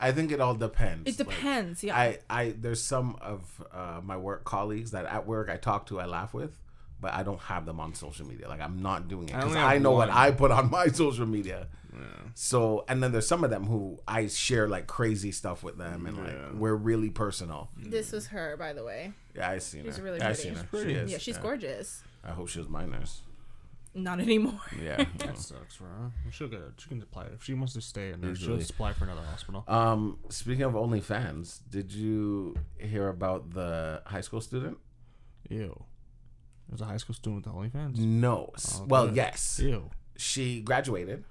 I 0.00 0.12
think 0.12 0.30
it 0.32 0.40
all 0.40 0.54
depends. 0.54 1.08
It 1.08 1.18
Like, 1.26 1.36
depends. 1.36 1.82
yeah. 1.82 1.96
I, 1.96 2.18
I 2.30 2.54
there's 2.58 2.82
some 2.82 3.16
of 3.20 3.40
uh, 3.72 4.00
my 4.02 4.16
work 4.16 4.44
colleagues 4.44 4.92
that 4.92 5.06
at 5.06 5.26
work 5.26 5.48
I 5.50 5.56
talk 5.56 5.86
to, 5.86 5.98
I 6.00 6.06
laugh 6.06 6.32
with, 6.34 6.56
but 7.00 7.12
I 7.14 7.22
don't 7.22 7.40
have 7.40 7.66
them 7.66 7.80
on 7.80 7.94
social 7.94 8.26
media. 8.26 8.48
Like 8.48 8.60
I'm 8.60 8.80
not 8.82 9.08
doing 9.08 9.28
it 9.28 9.34
I 9.34 9.38
because 9.38 9.48
only 9.50 9.58
have 9.60 9.70
I, 9.70 9.78
know 9.78 9.92
what. 9.92 10.10
I 10.10 10.30
put 10.30 10.50
on 10.50 10.70
my 10.78 10.86
social 10.88 11.26
media. 11.26 11.66
So 12.34 12.84
and 12.88 13.02
then 13.02 13.10
there's 13.12 13.26
some 13.26 13.42
of 13.42 13.50
them 13.50 13.66
who 13.66 13.98
I 14.06 14.28
share 14.28 14.68
like 14.68 14.86
crazy 14.86 15.32
stuff 15.32 15.64
with 15.64 15.78
them, 15.78 16.06
and 16.06 16.16
like 16.18 16.28
Yeah. 16.32 16.52
we're 16.54 16.76
really 16.76 17.10
personal. 17.10 17.70
this 17.76 18.12
was 18.12 18.28
her, 18.28 18.56
by 18.56 18.72
the 18.72 18.84
way. 18.84 19.12
Yeah, 19.34 19.50
I 19.50 19.58
seen 19.58 19.82
She's 19.82 19.96
her. 19.96 19.96
She's 19.96 20.00
really 20.04 20.18
yeah, 20.18 20.24
I 20.24 20.28
pretty. 20.28 20.42
seen 20.42 20.54
her. 20.54 20.60
She's 20.60 20.68
pretty. 20.70 20.94
She 20.94 21.00
is, 21.00 21.10
yeah, 21.12 21.18
she's 21.18 21.36
yeah. 21.36 21.42
gorgeous. 21.42 22.02
I 22.24 22.30
hope 22.30 22.48
she 22.48 22.60
was 22.60 22.68
my 22.68 22.84
nurse. 22.86 23.22
Not 23.94 24.20
anymore. 24.20 24.60
Yeah. 24.82 25.04
That 25.18 25.38
sucks 25.38 25.74
for 25.76 25.84
her. 25.84 26.10
She'll 26.30 26.48
get. 26.48 26.60
She 26.78 26.88
can 26.88 27.02
apply 27.02 27.24
if 27.34 27.42
she 27.44 27.54
wants 27.54 27.72
to 27.74 27.80
stay 27.80 28.10
in 28.12 28.20
there. 28.20 28.34
She'll 28.34 28.44
Easily. 28.44 28.58
just 28.58 28.70
apply 28.70 28.92
for 28.92 29.04
another 29.04 29.22
hospital. 29.22 29.64
Um, 29.66 30.18
speaking 30.28 30.62
of 30.62 30.74
OnlyFans, 30.74 31.60
did 31.68 31.92
you 31.92 32.54
hear 32.78 33.08
about 33.08 33.50
the 33.52 34.02
high 34.06 34.20
school 34.20 34.40
student? 34.40 34.78
Ew. 35.50 35.84
There's 36.68 36.80
a 36.82 36.84
high 36.84 36.98
school 36.98 37.14
student 37.14 37.44
with 37.46 37.54
OnlyFans. 37.54 37.96
No. 37.98 38.50
S- 38.56 38.78
Oh, 38.82 38.86
well, 38.88 39.06
good. 39.06 39.16
yes. 39.16 39.58
Ew. 39.62 39.90
She 40.16 40.60
graduated. 40.60 41.24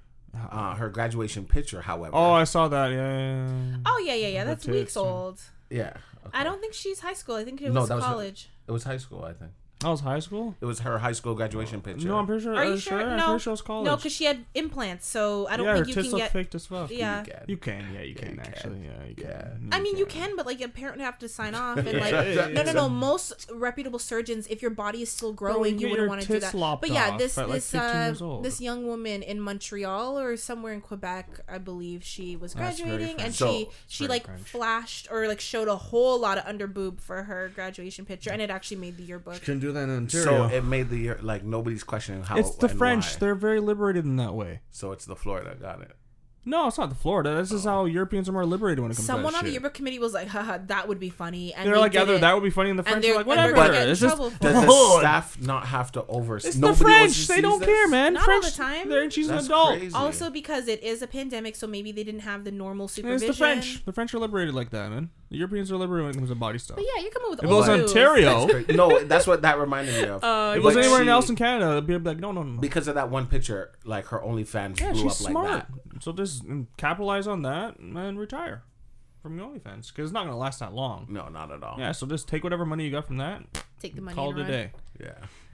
Uh, 0.52 0.76
her 0.76 0.90
graduation 0.90 1.46
picture, 1.46 1.82
however. 1.82 2.12
Oh, 2.16 2.32
I 2.34 2.44
saw 2.44 2.68
that. 2.68 2.92
Yeah. 2.92 2.98
yeah, 2.98 3.48
yeah. 3.48 3.78
Oh 3.86 3.98
yeah, 4.06 4.14
yeah, 4.14 4.28
yeah. 4.28 4.40
Her 4.42 4.46
That's 4.48 4.66
tits 4.66 4.74
weeks 4.76 4.96
and- 4.96 5.06
old. 5.06 5.40
yeah. 5.70 5.94
I 6.34 6.44
don't 6.44 6.60
think 6.60 6.74
she's 6.74 7.00
high 7.00 7.14
school. 7.14 7.36
I 7.36 7.46
think 7.46 7.62
it 7.62 7.72
No, 7.72 7.80
was 7.82 7.90
that 7.90 7.96
was 7.96 8.04
her- 8.04 8.12
college. 8.12 8.50
It 8.68 8.72
was 8.72 8.84
high 8.84 8.98
school, 8.98 9.24
I 9.24 9.34
think. 9.34 9.52
That 9.82 9.90
was 9.90 10.00
high 10.02 10.18
school. 10.20 10.56
It 10.60 10.66
was 10.66 10.80
her 10.80 10.98
high 10.98 11.12
school 11.12 11.36
graduation 11.36 11.82
picture. 11.82 12.08
No, 12.08 12.18
I'm 12.18 12.26
pretty 12.26 12.42
sure. 12.44 12.56
Are 12.56 12.66
you 12.66 12.74
uh, 12.74 12.78
sure? 12.78 13.00
I'm 13.00 13.18
No. 13.18 13.26
pretty 13.28 13.44
sure 13.44 13.52
it 13.52 13.54
was 13.54 13.62
college. 13.62 13.86
No, 13.86 13.96
because 13.96 14.12
she 14.12 14.24
had 14.26 14.44
implants, 14.56 15.08
so 15.08 15.48
I 15.48 15.56
don't 15.56 15.68
yeah, 15.68 15.74
think 15.76 15.86
her 15.86 15.90
you 15.90 15.94
tits 15.96 16.06
can 16.08 16.12
look 16.14 16.22
get. 16.22 16.32
fake 16.32 16.56
as 16.56 16.66
fuck. 16.66 16.90
Yeah. 16.90 17.20
You 17.20 17.26
can. 17.26 17.44
You 17.48 17.58
can, 17.58 17.94
yeah, 17.94 18.02
you 18.02 18.08
Yeah, 18.16 18.22
can 18.22 18.30
you 18.32 18.38
can. 18.38 18.40
actually, 18.48 18.80
yeah, 18.86 19.06
you 19.08 19.16
Yeah. 19.20 19.42
can. 19.42 19.70
I 19.72 19.80
mean, 19.80 19.96
you 19.98 20.08
can, 20.08 20.36
but 20.36 20.48
like 20.48 20.60
a 20.62 20.68
parent 20.68 20.98
would 20.98 21.04
have 21.06 21.20
to 21.20 21.30
sign 21.30 21.54
off 21.64 21.78
and 21.78 21.86
like. 22.00 22.12
Yeah, 22.12 22.24
yeah, 22.24 22.48
no, 22.48 22.64
no, 22.64 22.72
no. 22.72 22.90
Most 23.08 23.52
reputable 23.54 24.00
surgeons, 24.00 24.48
if 24.48 24.64
your 24.64 24.72
body 24.72 25.04
is 25.04 25.12
still 25.12 25.32
growing, 25.32 25.76
you 25.76 25.82
you 25.82 25.88
get 25.88 25.92
wouldn't 25.92 26.00
your 26.06 26.10
want 26.10 26.22
to 26.22 26.28
do 26.28 26.34
tits 26.34 26.52
that. 26.52 26.58
lopped 26.58 26.82
But 26.82 26.90
yeah, 26.90 27.12
off 27.12 27.20
this 27.20 27.38
at, 27.38 27.48
like, 27.48 27.56
this 27.58 27.70
15 27.70 27.90
uh, 27.90 28.16
old. 28.22 28.44
this 28.44 28.60
young 28.60 28.88
woman 28.88 29.22
in 29.22 29.40
Montreal 29.40 30.18
or 30.18 30.38
somewhere 30.38 30.74
in 30.74 30.82
Quebec, 30.82 31.42
I 31.48 31.60
believe 31.60 32.04
she 32.04 32.36
was 32.36 32.56
That's 32.56 32.80
very 32.80 32.90
graduating, 32.98 33.22
and 33.24 33.36
French. 33.36 33.52
she 33.54 33.66
So, 33.66 33.74
she 33.88 34.04
very 34.06 34.10
like 34.18 34.26
French. 34.26 34.42
flashed 34.42 35.08
or 35.12 35.28
like 35.28 35.40
showed 35.40 35.68
a 35.68 35.76
whole 35.76 36.20
lot 36.20 36.40
of 36.40 36.46
underboob 36.46 37.00
for 37.00 37.24
her 37.24 37.52
graduation 37.54 38.06
picture, 38.06 38.32
and 38.32 38.42
it 38.42 38.50
actually 38.50 38.78
made 38.78 38.98
the 38.98 39.04
yearbook. 39.04 39.40
can 39.44 39.60
do 39.60 39.67
that 39.74 39.90
in 39.90 40.10
So 40.10 40.46
it 40.46 40.64
made 40.64 40.90
the 40.90 40.98
year 40.98 41.20
like 41.22 41.44
nobody's 41.44 41.84
questioning 41.84 42.24
how 42.24 42.38
it's 42.38 42.56
the 42.56 42.70
French. 42.70 43.14
why. 43.14 43.20
They're 43.20 43.36
very 43.36 43.60
liberated 43.60 44.06
in 44.06 44.16
that 44.18 44.34
way. 44.34 44.62
So 44.72 44.92
it's 44.92 45.06
the 45.06 45.16
Florida. 45.16 45.56
Got 45.60 45.82
it. 45.82 45.92
No, 46.48 46.68
it's 46.68 46.78
not 46.78 46.88
the 46.90 46.96
Florida. 46.96 47.36
This 47.36 47.52
is 47.52 47.66
how 47.66 47.84
Europeans 47.86 48.30
are 48.30 48.32
more 48.32 48.46
liberated 48.46 48.80
when 48.80 48.90
it 48.90 48.96
comes 48.96 49.06
Someone 49.06 49.26
to 49.26 49.32
that 49.34 49.38
on 49.40 49.44
the 49.44 49.50
shit. 49.50 49.54
yearbook 49.62 49.74
committee 49.74 50.00
was 50.00 50.14
like, 50.14 50.30
haha, 50.30 50.60
that 50.68 50.88
would 50.88 51.00
be 51.00 51.10
funny. 51.10 51.54
And 51.54 51.68
They're 51.68 51.74
they 51.76 51.80
like, 51.82 51.92
did 51.92 52.02
either 52.04 52.14
it. 52.16 52.22
that 52.22 52.34
would 52.36 52.44
be 52.44 52.50
funny, 52.50 52.70
and 52.70 52.80
the 52.80 52.84
French 52.84 53.04
they're- 53.04 53.16
like, 53.16 53.28
and 53.28 53.38
they're 53.38 53.54
whatever. 53.54 53.56
gonna 53.56 53.74
get 53.74 53.84
in 53.84 53.90
It's 53.90 54.00
just 54.00 54.16
trouble 54.16 54.32
for 54.32 54.40
Does 54.44 54.64
it. 54.64 54.66
the 54.68 55.00
staff 55.00 55.42
not 55.42 55.66
have 55.68 55.92
to 55.92 56.06
over? 56.08 56.38
it's 56.38 56.56
the 56.56 56.74
French. 56.74 57.28
They 57.28 57.42
don't 57.42 57.60
this? 57.60 57.68
care, 57.68 57.88
man. 57.90 58.14
Not 58.14 58.22
all 58.22 58.26
French, 58.26 58.46
the 58.46 58.52
time. 58.64 58.88
They're, 58.90 59.12
she's 59.12 59.28
That's 59.28 59.46
an 59.48 59.52
adult. 59.52 59.78
crazy. 59.80 59.94
Also, 59.96 60.30
because 60.30 60.70
it 60.70 60.82
is 60.84 61.02
a 61.02 61.08
pandemic, 61.08 61.58
so 61.58 61.68
maybe 61.68 61.92
they 61.92 62.04
didn't 62.06 62.22
have 62.22 62.46
the 62.46 62.52
normal 62.52 62.86
And 62.86 62.92
supervision. 62.92 63.30
it's 63.30 63.38
the 63.38 63.44
French. 63.44 63.84
The 63.86 63.92
French 63.92 64.14
are 64.14 64.20
liberated 64.20 64.54
like 64.56 64.70
that, 64.70 64.90
man. 64.90 65.10
The 65.30 65.36
Europeans 65.38 65.70
are 65.74 65.76
liberated 65.76 66.06
when 66.06 66.16
it 66.16 66.18
comes 66.20 66.30
to 66.30 66.36
body 66.36 66.58
stuff. 66.60 66.78
But 66.78 66.86
yeah, 66.96 67.02
you're 67.02 67.12
coming 67.12 67.30
with 67.32 67.40
If 67.40 67.46
it 67.46 67.54
was 67.54 67.68
old. 67.68 67.82
Ontario, 67.82 68.48
if 68.48 68.70
no, 68.70 69.04
that's 69.04 69.28
what 69.28 69.42
that 69.42 69.60
reminded 69.60 70.02
me 70.02 70.08
of. 70.08 70.24
Uh, 70.28 70.54
it 70.56 70.64
was 70.64 70.76
But 70.76 70.84
anywhere 70.86 71.04
she- 71.04 71.10
else 71.10 71.30
in 71.30 71.36
Canada, 71.36 71.72
it'd 71.74 71.86
be 71.88 71.98
like, 71.98 72.20
no, 72.20 72.32
no, 72.32 72.44
no. 72.44 72.62
because 72.62 72.88
of 72.88 72.96
that 72.96 73.10
one 73.10 73.26
picture, 73.28 73.72
like 73.84 74.06
her 74.08 74.20
OnlyFans 74.20 74.80
Yeah, 74.80 74.92
blew 74.94 75.02
she's 75.04 75.12
up 75.26 75.32
smart. 75.32 75.50
like 75.50 75.68
that. 75.68 75.87
So 76.02 76.12
just 76.14 76.46
mm, 76.46 76.68
capitalize 76.78 77.28
on 77.28 77.42
that 77.44 77.78
and 77.80 78.20
retire 78.20 78.64
from 79.22 79.38
your 79.38 79.48
OnlyFans 79.50 79.88
because 79.88 80.06
it's 80.06 80.12
not 80.12 80.26
gonna 80.26 80.38
last 80.38 80.60
that 80.60 80.74
long. 80.74 81.08
No, 81.10 81.28
not 81.30 81.52
at 81.52 81.64
all. 81.64 81.78
Yeah, 81.80 81.92
so 81.92 82.06
just 82.08 82.28
take 82.28 82.44
whatever 82.44 82.66
money 82.66 82.86
you 82.86 82.92
got 82.92 83.06
from 83.08 83.18
that, 83.18 83.44
Take 83.82 83.96
the 83.96 84.02
money 84.02 84.16
call 84.16 84.30
and 84.32 84.40
it 84.40 84.42
a 84.42 84.44
run. 84.44 84.52
day. 84.52 84.72
Yeah. 85.00 85.14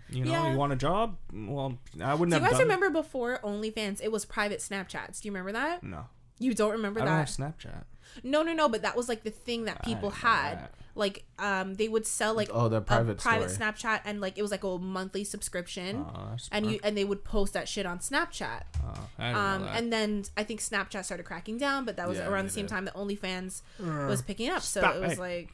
You 0.10 0.26
know, 0.26 0.32
Yeah. 0.32 0.52
you 0.52 0.58
want 0.58 0.74
a 0.74 0.76
job? 0.76 1.18
Well, 1.34 1.78
I 2.02 2.14
wouldn't 2.14 2.32
Do 2.32 2.38
you 2.38 2.42
have 2.44 2.52
guys 2.52 2.60
done. 2.60 2.68
remember 2.68 2.90
before 2.90 3.40
OnlyFans? 3.44 4.00
It 4.04 4.12
was 4.12 4.26
private 4.26 4.60
Snapchats. 4.60 5.22
Do 5.22 5.28
you 5.28 5.32
remember 5.32 5.54
that? 5.54 5.82
No, 5.84 6.06
You 6.40 6.54
don't 6.54 6.72
remember 6.72 7.02
I 7.02 7.06
don't 7.06 7.14
have 7.16 7.38
that? 7.38 7.58
Snapchat. 7.58 7.84
No, 8.24 8.44
no, 8.44 8.54
no. 8.54 8.70
But 8.70 8.82
that 8.84 8.96
was 8.96 9.10
like 9.10 9.24
the 9.24 9.32
thing 9.32 9.64
that 9.66 9.78
I 9.82 9.84
people 9.86 10.10
didn't 10.10 10.24
know 10.24 10.30
had. 10.30 10.58
that. 10.60 10.74
Like, 10.96 11.26
um, 11.40 11.74
they 11.76 11.88
would 11.88 12.06
sell 12.06 12.36
like 12.36 12.50
Oh, 12.54 12.70
the 12.70 12.76
a 12.78 12.82
private 12.82 13.18
private 13.18 13.50
story. 13.50 13.72
Snapchat, 13.72 14.02
and 14.06 14.22
like 14.22 14.38
it 14.38 14.42
was 14.44 14.52
like 14.52 14.64
a 14.64 14.78
monthly 14.78 15.24
subscription, 15.24 16.06
Oh, 16.08 16.36
and 16.52 16.70
you 16.70 16.80
and 16.84 16.96
they 16.96 17.04
would 17.04 17.24
post 17.24 17.54
that 17.54 17.68
shit 17.68 17.86
on 17.88 17.98
Snapchat. 18.00 18.62
Oh, 18.84 19.10
I 19.18 19.24
didn't 19.30 19.38
Um, 19.42 19.60
know 19.62 19.66
that. 19.66 19.78
and 19.80 19.94
then 19.94 20.24
I 20.38 20.44
think 20.44 20.60
Snapchat 20.62 21.04
started 21.06 21.24
cracking 21.26 21.58
down, 21.58 21.84
but 21.86 21.98
that 21.98 22.08
was 22.08 22.20
Yeah, 22.20 22.28
around 22.30 22.46
the 22.46 22.52
same 22.52 22.66
did. 22.68 22.74
time 22.74 22.86
that 22.86 22.94
OnlyFans 22.94 23.62
was 24.08 24.22
picking 24.22 24.50
up. 24.50 24.62
So 24.62 24.88
it 24.88 25.02
was 25.02 25.14
it. 25.14 25.20
like, 25.20 25.52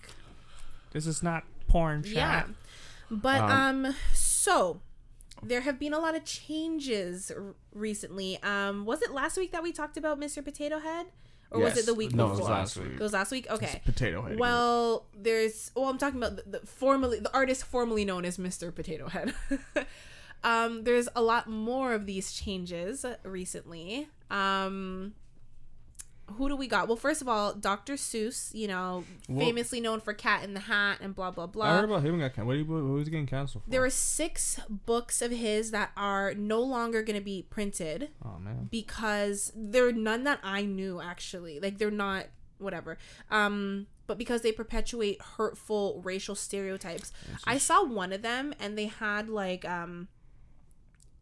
this 0.91 1.08
is 1.08 1.24
not 1.24 1.43
porn 1.69 2.03
chat. 2.03 2.13
yeah. 2.13 2.46
But 3.10 3.41
Um, 3.41 3.86
um, 3.86 3.96
so 4.13 4.81
there 5.41 5.61
have 5.61 5.79
been 5.79 5.94
a 5.94 6.00
lot 6.00 6.16
of 6.16 6.25
changes 6.25 7.31
r- 7.35 7.55
recently. 7.74 8.44
Um, 8.44 8.85
was 8.85 9.01
it 9.01 9.11
last 9.11 9.37
week 9.37 9.51
that 9.53 9.64
we 9.64 9.72
talked 9.72 9.96
about 9.96 10.20
Mr. 10.20 10.44
Potato 10.44 10.79
Head, 10.79 11.07
or 11.51 11.59
was 11.59 11.77
it 11.77 11.85
the 11.85 11.94
week 11.94 12.14
No, 12.14 12.27
it 12.27 12.31
was 12.31 12.42
last 12.42 12.77
week. 12.77 12.94
It 12.94 13.00
was 13.00 13.14
last 13.14 13.31
week. 13.31 13.48
Okay. 13.50 13.81
Potato 13.85 14.22
head. 14.22 14.40
Well, 14.40 15.05
there's. 15.16 15.72
Well, 15.75 15.85
I'm 15.85 15.98
talking 15.98 16.22
about 16.22 16.35
the, 16.35 16.59
the 16.59 16.68
formerly 16.68 17.20
the 17.20 17.33
artist 17.33 17.66
formerly 17.66 18.05
known 18.05 18.25
as 18.25 18.38
Mr. 18.38 18.74
Potato 18.74 19.07
Head. 19.07 19.33
um, 20.44 20.83
there's 20.83 21.09
a 21.16 21.22
lot 21.22 21.50
more 21.50 21.94
of 21.94 22.05
these 22.05 22.31
changes 22.33 23.05
recently. 23.24 24.07
Um, 24.29 25.14
who 26.37 26.48
do 26.50 26.55
we 26.55 26.68
got? 26.68 26.87
Well, 26.87 26.98
first 26.98 27.22
of 27.22 27.27
all, 27.27 27.53
Dr. 27.53 27.94
Seuss, 27.94 28.53
you 28.53 28.68
know, 28.68 29.03
Well- 29.27 29.39
famously 29.46 29.81
known 29.81 30.00
for 30.00 30.13
Cat 30.13 30.44
in 30.44 30.53
the 30.53 30.59
Hat 30.61 31.00
and 31.01 31.13
blah 31.15 31.31
blah 31.31 31.48
blah. 31.48 31.65
I 31.65 31.75
heard 31.75 31.85
about 31.85 32.03
him 32.03 32.20
got 32.20 32.33
can- 32.33 32.46
what, 32.46 32.55
he, 32.57 32.63
what 32.63 32.83
was 32.83 33.07
he 33.07 33.11
getting 33.11 33.25
canceled 33.27 33.63
for? 33.63 33.70
There 33.70 33.83
are 33.83 33.89
six 33.89 34.59
books 34.70 35.22
of 35.22 35.31
his 35.31 35.72
that 35.72 35.92
are 35.98 36.33
no 36.33 36.61
longer 36.61 37.03
going 37.03 37.18
to 37.18 37.24
be 37.24 37.44
printed 37.50 38.09
oh 38.25 38.39
man. 38.39 38.68
because 38.72 39.51
there 39.55 39.87
are 39.87 39.92
none 39.94 40.24
that 40.24 40.39
I 40.44 40.63
knew 40.63 41.01
actually. 41.01 41.59
Like 41.59 41.77
they're 41.77 41.92
not 41.92 42.25
whatever. 42.57 42.98
Um 43.29 43.87
but 44.07 44.18
because 44.18 44.42
they 44.42 44.51
perpetuate 44.51 45.22
hurtful 45.22 46.01
racial 46.03 46.33
stereotypes. 46.35 47.11
I 47.46 47.57
saw 47.59 47.83
one 47.85 48.11
of 48.11 48.24
them 48.24 48.53
and 48.59 48.75
they 48.77 48.87
had 48.87 49.29
like 49.29 49.63
um 49.65 50.07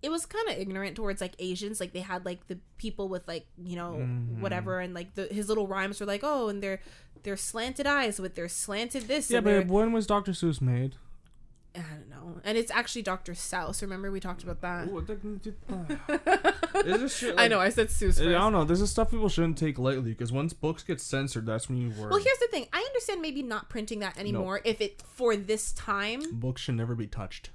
it 0.01 0.09
was 0.11 0.25
kind 0.25 0.47
of 0.49 0.57
ignorant 0.57 0.95
towards 0.95 1.21
like 1.21 1.33
Asians 1.39 1.79
like 1.79 1.91
they 1.93 2.01
had 2.01 2.25
like 2.25 2.47
the 2.47 2.57
people 2.77 3.09
with 3.09 3.27
like 3.27 3.47
you 3.63 3.75
know 3.75 3.95
Mhm. 3.99 4.39
whatever 4.39 4.79
and 4.79 4.93
like 4.93 5.15
the 5.15 5.25
his 5.27 5.49
little 5.49 5.67
rhymes 5.67 5.99
were 5.99 6.05
like 6.05 6.21
oh 6.23 6.49
and 6.49 6.61
their 6.61 6.79
their 7.23 7.35
slanted 7.37 7.87
eyes 7.87 8.19
with 8.19 8.35
their 8.35 8.47
slanted 8.47 9.07
this 9.07 9.29
Yeah, 9.31 9.39
but 9.41 9.67
when 9.67 9.91
was 9.91 10.05
Dr. 10.07 10.31
Seuss 10.33 10.61
made? 10.61 10.95
I 11.75 11.79
don't 11.81 12.09
know 12.09 12.41
and 12.43 12.57
it's 12.57 12.71
actually 12.71 13.01
Dr. 13.03 13.33
Souse 13.35 13.81
remember 13.81 14.09
we 14.11 14.19
talked 14.19 14.43
about 14.43 14.61
that 14.61 14.87
Ooh, 14.87 14.97
Is 16.85 17.01
this 17.21 17.23
I 17.37 17.47
know 17.47 17.59
I 17.59 17.69
said 17.69 17.87
Seuss 17.89 18.19
I 18.25 18.31
don't 18.31 18.53
know. 18.53 18.63
This 18.63 18.81
is 18.81 18.89
stuff 18.89 19.11
people 19.11 19.29
shouldn't 19.29 19.57
take 19.57 19.77
lightly 19.77 20.11
because 20.11 20.31
once 20.31 20.53
books 20.53 20.83
get 20.83 21.01
censored, 21.01 21.45
that's 21.45 21.69
when 21.69 21.77
you 21.77 21.89
worry. 21.89 22.09
Well, 22.09 22.19
here's 22.19 22.37
the 22.39 22.47
thing. 22.49 22.67
I 22.73 22.79
understand 22.79 23.21
maybe 23.21 23.43
not 23.43 23.69
printing 23.69 23.99
that 23.99 24.17
anymore 24.17 24.61
if 24.63 24.81
it 24.81 25.03
for 25.13 25.35
this 25.35 25.71
time. 25.73 26.21
books 26.39 26.61
should 26.61 26.75
never 26.75 26.95
be 26.95 27.07
touched. 27.07 27.49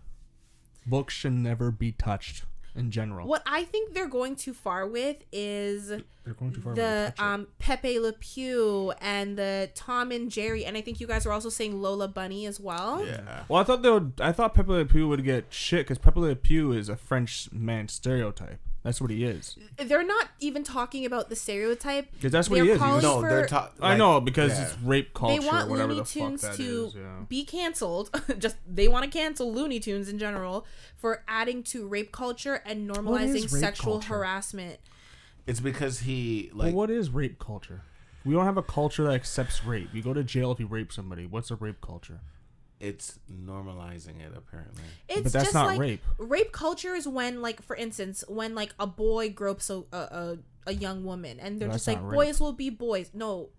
Books 0.87 1.15
should 1.15 1.33
never 1.33 1.71
be 1.71 1.93
touched 1.93 2.45
in 2.75 2.91
general. 2.91 3.27
What 3.29 3.43
I 3.47 3.65
think 3.65 3.95
they're 3.95 4.09
going 4.09 4.37
too 4.37 4.55
far 4.55 4.87
with 4.87 5.17
is 5.31 5.89
They're 5.89 6.35
going 6.35 6.53
too 6.53 6.61
far. 6.61 6.75
the 6.75 7.13
um, 7.19 7.47
Pepe 7.59 7.99
Le 7.99 8.13
Pew 8.15 8.93
and 9.01 9.37
the 9.37 9.71
Tom 9.75 10.11
and 10.11 10.31
Jerry, 10.31 10.65
and 10.65 10.77
I 10.77 10.81
think 10.81 11.01
you 11.01 11.07
guys 11.07 11.27
are 11.27 11.33
also 11.33 11.49
saying 11.51 11.81
Lola 11.81 12.09
Bunny 12.09 12.47
as 12.47 12.59
well. 12.59 13.05
Yeah. 13.05 13.45
well, 13.49 13.61
I 13.61 13.65
thought 13.65 13.83
they 13.83 13.91
would. 13.91 14.15
I 14.21 14.33
thought 14.33 14.55
Pepe 14.55 14.71
Le 14.71 14.85
Pew 14.85 15.07
would 15.09 15.25
get 15.25 15.47
shit 15.51 15.87
because 15.87 15.99
Pepe 15.99 16.21
Le 16.21 16.35
Pew 16.35 16.73
is 16.73 16.89
a 16.89 16.97
French 16.97 17.49
man 17.53 17.89
stereotype. 17.89 18.61
That's 18.83 19.01
what 19.01 19.11
he 19.11 19.25
is. 19.25 19.57
They're 19.79 20.03
not 20.05 20.29
even 20.41 20.65
talking 20.65 21.07
about 21.07 21.29
the 21.29 21.37
stereotype. 21.37 22.11
Because 22.13 22.33
that's 22.33 22.51
what 22.51 22.57
They're 22.57 22.65
he 22.65 22.71
is. 22.73 22.79
He 22.79 22.81
calling 22.85 23.03
No, 23.03 23.21
for- 23.21 23.29
they're 23.29 23.47
talking. 23.47 23.79
I 23.81 23.97
know 23.97 24.21
because 24.21 24.53
yeah. 24.59 24.65
it's 24.65 24.79
rape 24.81 25.15
culture 25.15 25.41
they 25.41 25.47
want 25.47 25.69
or 25.69 25.71
whatever 25.71 25.89
Looney 25.93 26.01
the 26.01 26.05
fuck 26.05 26.13
Tunes 26.29 26.41
that 26.43 26.55
to 26.57 26.85
is. 26.87 26.95
Yeah. 26.97 27.01
be 27.29 27.45
canceled. 27.45 28.11
Just 28.39 28.57
they 28.69 28.89
want 28.89 29.05
to 29.05 29.11
cancel 29.11 29.53
Looney 29.53 29.79
Tunes 29.79 30.09
in 30.09 30.19
general 30.19 30.67
for 30.97 31.23
adding 31.29 31.63
to 31.65 31.87
rape 31.87 32.11
culture 32.11 32.61
and 32.67 32.91
normalizing 32.91 33.35
rape 33.43 33.49
sexual 33.51 33.95
culture? 33.95 34.15
harassment. 34.15 34.81
It's 35.47 35.61
because 35.61 36.01
he 36.01 36.51
Well, 36.53 36.67
like 36.67 36.75
what 36.75 36.91
is 36.91 37.11
rape 37.11 37.39
culture? 37.39 37.83
We 38.25 38.35
don't 38.35 38.45
have 38.45 38.57
a 38.57 38.63
culture 38.63 39.05
that 39.05 39.15
accepts 39.15 39.65
rape. 39.65 39.91
You 39.93 40.03
go 40.03 40.13
to 40.15 40.23
jail 40.25 40.51
if 40.53 40.59
you 40.61 40.67
rape 40.67 40.93
somebody. 40.93 41.27
What's 41.27 41.51
a 41.53 41.57
rape 41.57 41.81
culture? 41.81 42.21
It's 42.83 43.19
normalizing 43.33 44.21
it 44.21 44.33
apparently. 44.37 44.83
It's 45.09 45.23
But 45.23 45.33
that's 45.33 45.45
just 45.47 45.55
not 45.55 45.67
like 45.69 45.79
rape. 45.81 46.05
rape 46.19 46.53
culture 46.53 46.95
is 46.95 47.07
when, 47.07 47.41
like, 47.41 47.63
for 47.63 47.77
instance, 47.77 48.25
when 48.29 48.55
like 48.55 48.75
a 48.79 48.87
boy 48.87 49.31
gropes 49.31 49.71
a 49.71 49.85
a, 49.93 49.97
a, 49.97 50.39
a 50.67 50.75
young 50.75 51.05
woman, 51.05 51.39
and 51.41 51.61
they're 51.61 51.69
That's 51.69 51.87
just 51.87 51.89
like 51.97 52.03
rape. 52.03 52.15
boys 52.15 52.41
will 52.41 52.53
be 52.53 52.71
boys. 52.71 53.11
No, 53.15 53.51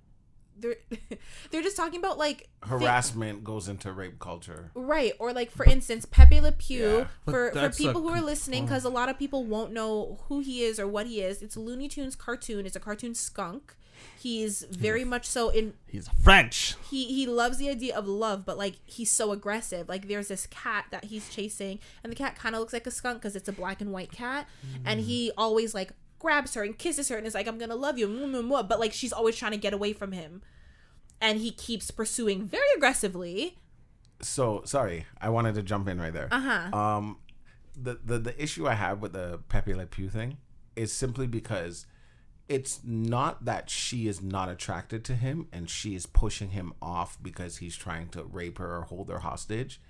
they're 0.59 0.75
they're 1.51 1.62
just 1.63 1.77
talking 1.77 1.99
about 1.99 2.17
like 2.17 2.49
thi- 2.63 2.69
Harassment 2.69 3.43
goes 3.43 3.67
into 3.67 3.91
rape 3.91 4.19
culture. 4.19 4.71
right 4.75 5.13
or 5.19 5.33
like 5.33 5.49
for 5.51 5.65
instance 5.65 6.05
Pepe 6.05 6.39
Le 6.41 6.51
Pew 6.51 6.97
Yeah. 6.99 7.07
For 7.25 7.51
for 7.51 7.69
people 7.69 8.01
who 8.01 8.09
are 8.09 8.21
listening 8.21 8.63
oh. 8.63 8.65
because 8.67 8.83
a 8.83 8.89
lot 8.89 9.09
of 9.09 9.17
people 9.17 9.45
won't 9.45 9.71
know 9.71 10.19
who 10.27 10.41
he 10.41 10.63
is 10.63 10.79
or 10.79 10.88
what 10.88 11.07
he 11.07 11.21
is. 11.21 11.41
It's 11.41 11.55
a 11.55 11.59
Looney 11.59 11.88
Tunes 11.88 12.15
cartoon. 12.15 12.65
It's 12.65 12.75
a 12.75 12.79
cartoon 12.79 13.15
skunk. 13.15 13.75
He's 14.20 14.63
very 14.70 15.04
much 15.04 15.26
so 15.26 15.50
in 15.50 15.74
He's 15.88 16.08
French. 16.24 16.76
he 16.89 17.06
he 17.06 17.26
loves 17.28 17.58
the 17.58 17.70
idea 17.70 17.96
of 17.98 18.08
love 18.08 18.46
but 18.46 18.58
like 18.58 18.76
he's 18.86 19.12
so 19.12 19.32
aggressive 19.32 19.89
like 19.89 20.08
there's 20.08 20.30
this 20.30 20.48
cat 20.48 20.86
that 20.92 21.06
he's 21.06 21.30
chasing 21.30 21.80
and 22.04 22.12
the 22.12 22.16
cat 22.16 22.36
kind 22.38 22.56
of 22.56 22.60
looks 22.62 22.74
like 22.74 22.88
a 22.88 22.92
skunk 22.92 23.20
because 23.22 23.36
it's 23.36 23.50
a 23.50 23.54
black 23.54 23.82
and 23.82 23.92
white 23.92 24.12
cat 24.12 24.48
and 24.86 25.02
he 25.02 25.32
always 25.38 25.74
like 25.74 25.92
grabs 26.20 26.54
her 26.54 26.63
and 26.63 26.78
kisses 26.78 27.10
her 27.10 27.18
and 27.18 27.28
is 27.28 27.34
like 27.34 27.48
i'm 27.48 27.58
gonna 27.58 27.76
love 27.76 27.98
you 27.98 28.08
mwah, 28.08 28.32
mwah, 28.32 28.44
mwah," 28.48 28.68
but 28.70 28.80
like 28.80 28.94
she's 28.94 29.12
always 29.12 29.36
trying 29.36 29.52
to 29.52 29.58
get 29.58 29.74
away 29.74 29.92
from 29.92 30.13
him 30.13 30.42
and 31.20 31.39
he 31.39 31.52
keeps 31.52 31.92
pursuing 31.92 32.46
very 32.48 32.63
aggressively 32.78 33.58
So 34.22 34.62
sorry, 34.66 35.06
I 35.20 35.30
wanted 35.30 35.56
to 35.56 35.63
jump 35.63 35.88
in 35.89 36.00
right 36.00 36.13
there. 36.13 36.30
uh-huh 36.32 36.76
Um, 36.78 37.18
the, 37.76 38.00
the 38.06 38.20
the 38.20 38.42
issue 38.42 38.68
I 38.68 38.76
have 38.76 39.02
with 39.02 39.12
the 39.13 39.39
Pepe 39.50 39.74
Le 39.74 39.86
Pew 39.86 40.10
thing 40.10 40.38
is 40.76 40.94
simply 40.94 41.28
because 41.28 41.86
it's 42.49 42.82
not 42.84 43.45
that 43.45 43.69
she 43.69 44.08
is 44.08 44.21
not 44.21 44.49
attracted 44.49 45.03
to 45.06 45.15
him 45.15 45.47
and 45.53 45.69
she 45.69 45.95
is 45.95 46.06
pushing 46.06 46.49
him 46.49 46.73
off 46.82 47.17
because 47.21 47.58
he's 47.58 47.75
trying 47.75 48.10
to 48.10 48.23
rape 48.23 48.58
her 48.58 48.77
or 48.77 48.82
hold 48.84 49.10
her 49.10 49.19
hostage. 49.19 49.82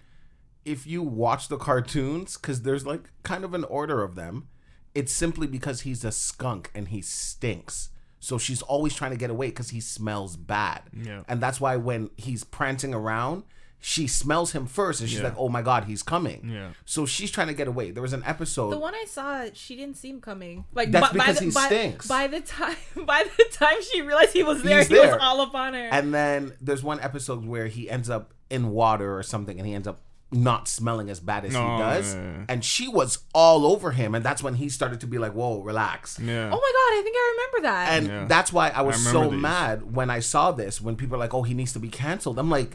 If 0.64 0.88
you 0.88 1.02
watch 1.02 1.50
the 1.50 1.58
cartoons, 1.58 2.38
because 2.38 2.62
there's 2.62 2.86
like 2.86 3.10
kind 3.24 3.44
of 3.44 3.54
an 3.54 3.64
order 3.66 4.02
of 4.04 4.16
them, 4.16 4.48
it's 4.96 5.12
simply 5.12 5.48
because 5.48 5.82
he's 5.82 6.06
a 6.06 6.12
skunk 6.12 6.72
and 6.76 6.90
he 6.90 7.02
stinks. 7.02 7.90
So 8.20 8.38
she's 8.38 8.62
always 8.62 8.94
trying 8.94 9.12
to 9.12 9.18
get 9.18 9.30
away 9.30 9.48
because 9.48 9.72
he 9.72 9.82
smells 9.82 10.38
bad. 10.38 10.84
Yeah. 10.94 11.24
And 11.28 11.42
that's 11.42 11.60
why 11.60 11.76
when 11.76 12.12
he's 12.16 12.44
prancing 12.46 12.94
around, 12.94 13.44
she 13.86 14.08
smells 14.08 14.54
him 14.54 14.66
first 14.66 15.02
and 15.02 15.10
she's 15.10 15.20
Yeah. 15.20 15.26
like, 15.26 15.34
oh 15.38 15.50
my 15.50 15.62
God, 15.62 15.84
he's 15.84 16.02
coming. 16.02 16.50
Yeah. 16.50 16.70
So 16.86 17.06
she's 17.06 17.30
trying 17.30 17.48
to 17.48 17.54
get 17.54 17.68
away. 17.68 17.92
There 17.92 18.02
was 18.02 18.14
an 18.14 18.24
episode. 18.26 18.70
The 18.70 18.78
one 18.78 18.96
I 18.96 19.04
saw, 19.06 19.44
she 19.54 19.76
didn't 19.76 19.98
see 19.98 20.10
him 20.10 20.22
coming. 20.22 20.64
Like 20.74 20.90
That's 20.92 21.10
by, 21.12 21.18
by 21.18 21.26
because 21.26 21.40
the, 21.40 21.46
he 21.46 21.52
stinks. 21.52 22.08
By 22.08 22.28
the 22.28 22.40
time, 22.40 22.78
by 23.06 23.26
the 23.38 23.44
time 23.52 23.76
she 23.92 24.02
realized 24.02 24.32
he 24.32 24.42
was 24.44 24.64
there, 24.64 24.78
He's 24.80 24.88
he 24.88 24.96
was 24.98 25.18
all 25.20 25.42
up 25.42 25.54
on 25.54 25.74
her. 25.74 25.90
And 25.92 26.14
then 26.14 26.54
there's 26.62 26.82
one 26.82 27.02
episode 27.02 27.46
where 27.46 27.68
he 27.68 27.90
ends 27.90 28.10
up 28.10 28.34
in 28.50 28.70
water 28.72 29.18
or 29.18 29.22
something 29.22 29.58
and 29.60 29.68
he 29.68 29.74
ends 29.74 29.86
up 29.88 30.00
not 30.32 30.70
smelling 30.70 31.10
as 31.10 31.20
bad 31.20 31.44
as 31.44 31.54
Oh, 31.54 31.62
he 31.76 31.78
does. 31.84 32.16
yeah, 32.16 32.22
yeah. 32.22 32.46
And 32.48 32.64
she 32.64 32.88
was 32.88 33.20
all 33.36 33.66
over 33.66 33.92
him. 33.92 34.16
And 34.16 34.24
that's 34.24 34.42
when 34.42 34.56
he 34.56 34.70
started 34.70 35.02
to 35.02 35.08
be 35.08 35.18
like, 35.18 35.34
whoa, 35.34 35.60
relax. 35.60 36.18
Yeah. 36.20 36.46
oh 36.52 36.56
my 36.56 36.72
god, 36.74 37.00
I 37.00 37.02
think 37.04 37.16
I 37.18 37.36
remember 37.36 37.68
that. 37.68 37.98
And 37.98 38.08
Yeah. 38.08 38.26
that's 38.30 38.54
why 38.54 38.70
I 38.70 38.82
was 38.82 38.96
I 39.08 39.12
so 39.12 39.30
these. 39.30 39.42
mad 39.42 39.94
when 39.94 40.10
I 40.10 40.22
saw 40.22 40.54
this. 40.54 40.80
When 40.80 40.96
people 40.96 41.16
are 41.18 41.20
like, 41.20 41.34
"Oh, 41.34 41.44
he 41.44 41.54
needs 41.54 41.74
to 41.74 41.80
be 41.80 41.90
canceled," 41.90 42.40
I'm 42.40 42.50
like, 42.50 42.72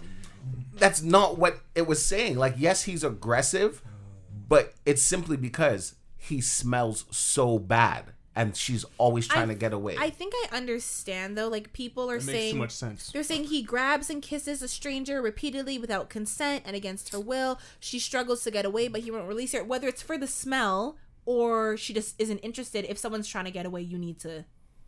"That's 0.78 1.02
not 1.02 1.38
what 1.38 1.60
it 1.74 1.86
was 1.86 2.04
saying." 2.04 2.36
Like, 2.36 2.54
yes, 2.56 2.84
he's 2.84 3.04
aggressive, 3.04 3.82
but 4.48 4.74
it's 4.86 5.02
simply 5.02 5.36
because 5.36 5.94
he 6.16 6.40
smells 6.40 7.04
so 7.10 7.58
bad, 7.58 8.12
and 8.34 8.56
she's 8.56 8.84
always 8.98 9.26
trying 9.26 9.50
I- 9.50 9.54
to 9.54 9.58
get 9.58 9.72
away. 9.72 9.96
I 9.98 10.10
think 10.10 10.32
I 10.36 10.56
understand 10.56 11.36
though. 11.38 11.48
Like 11.48 11.72
people 11.72 12.10
are 12.10 12.16
It 12.16 12.24
makes 12.24 12.38
saying 12.38 12.54
too 12.54 12.58
much 12.58 12.70
sense. 12.72 13.10
They're 13.12 13.22
saying 13.22 13.44
he 13.44 13.62
grabs 13.62 14.10
and 14.10 14.22
kisses 14.22 14.62
a 14.62 14.68
stranger 14.68 15.22
repeatedly 15.22 15.78
without 15.78 16.08
consent 16.08 16.64
and 16.66 16.74
against 16.76 17.10
her 17.12 17.20
will. 17.20 17.58
She 17.80 17.98
struggles 17.98 18.44
to 18.44 18.50
get 18.50 18.64
away, 18.64 18.88
but 18.88 19.02
he 19.02 19.10
won't 19.10 19.28
release 19.28 19.52
her. 19.52 19.64
Whether 19.64 19.88
it's 19.88 20.02
for 20.02 20.18
the 20.18 20.26
smell 20.26 20.96
or 21.24 21.76
she 21.76 21.92
just 21.92 22.14
isn't 22.18 22.38
interested, 22.38 22.84
if 22.88 22.98
someone's 22.98 23.28
trying 23.28 23.44
to 23.44 23.50
get 23.50 23.66
away, 23.66 23.82
you 23.82 23.98
need 23.98 24.18
to 24.20 24.44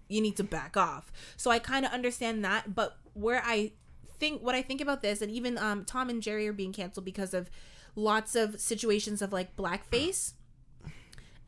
you 0.09 0.21
need 0.21 0.37
to 0.37 0.45
back 0.45 0.77
off. 0.77 1.13
So 1.37 1.51
I 1.51 1.61
kind 1.61 1.87
of 1.87 1.93
understand 1.93 2.45
that, 2.45 2.75
but 2.75 2.99
where 3.15 3.43
I 3.45 3.73
think 4.21 4.43
what 4.43 4.55
I 4.55 4.63
think 4.63 4.81
about 4.81 5.03
this, 5.03 5.21
and 5.23 5.31
even 5.33 5.59
um, 5.59 5.85
Tom 5.85 6.09
and 6.11 6.23
Jerry 6.23 6.47
are 6.47 6.53
being 6.53 6.73
canceled 6.73 7.05
because 7.05 7.35
of 7.35 7.51
lots 7.97 8.37
of 8.37 8.61
situations 8.61 9.21
of 9.23 9.33
like 9.33 9.57
blackface. 9.57 10.35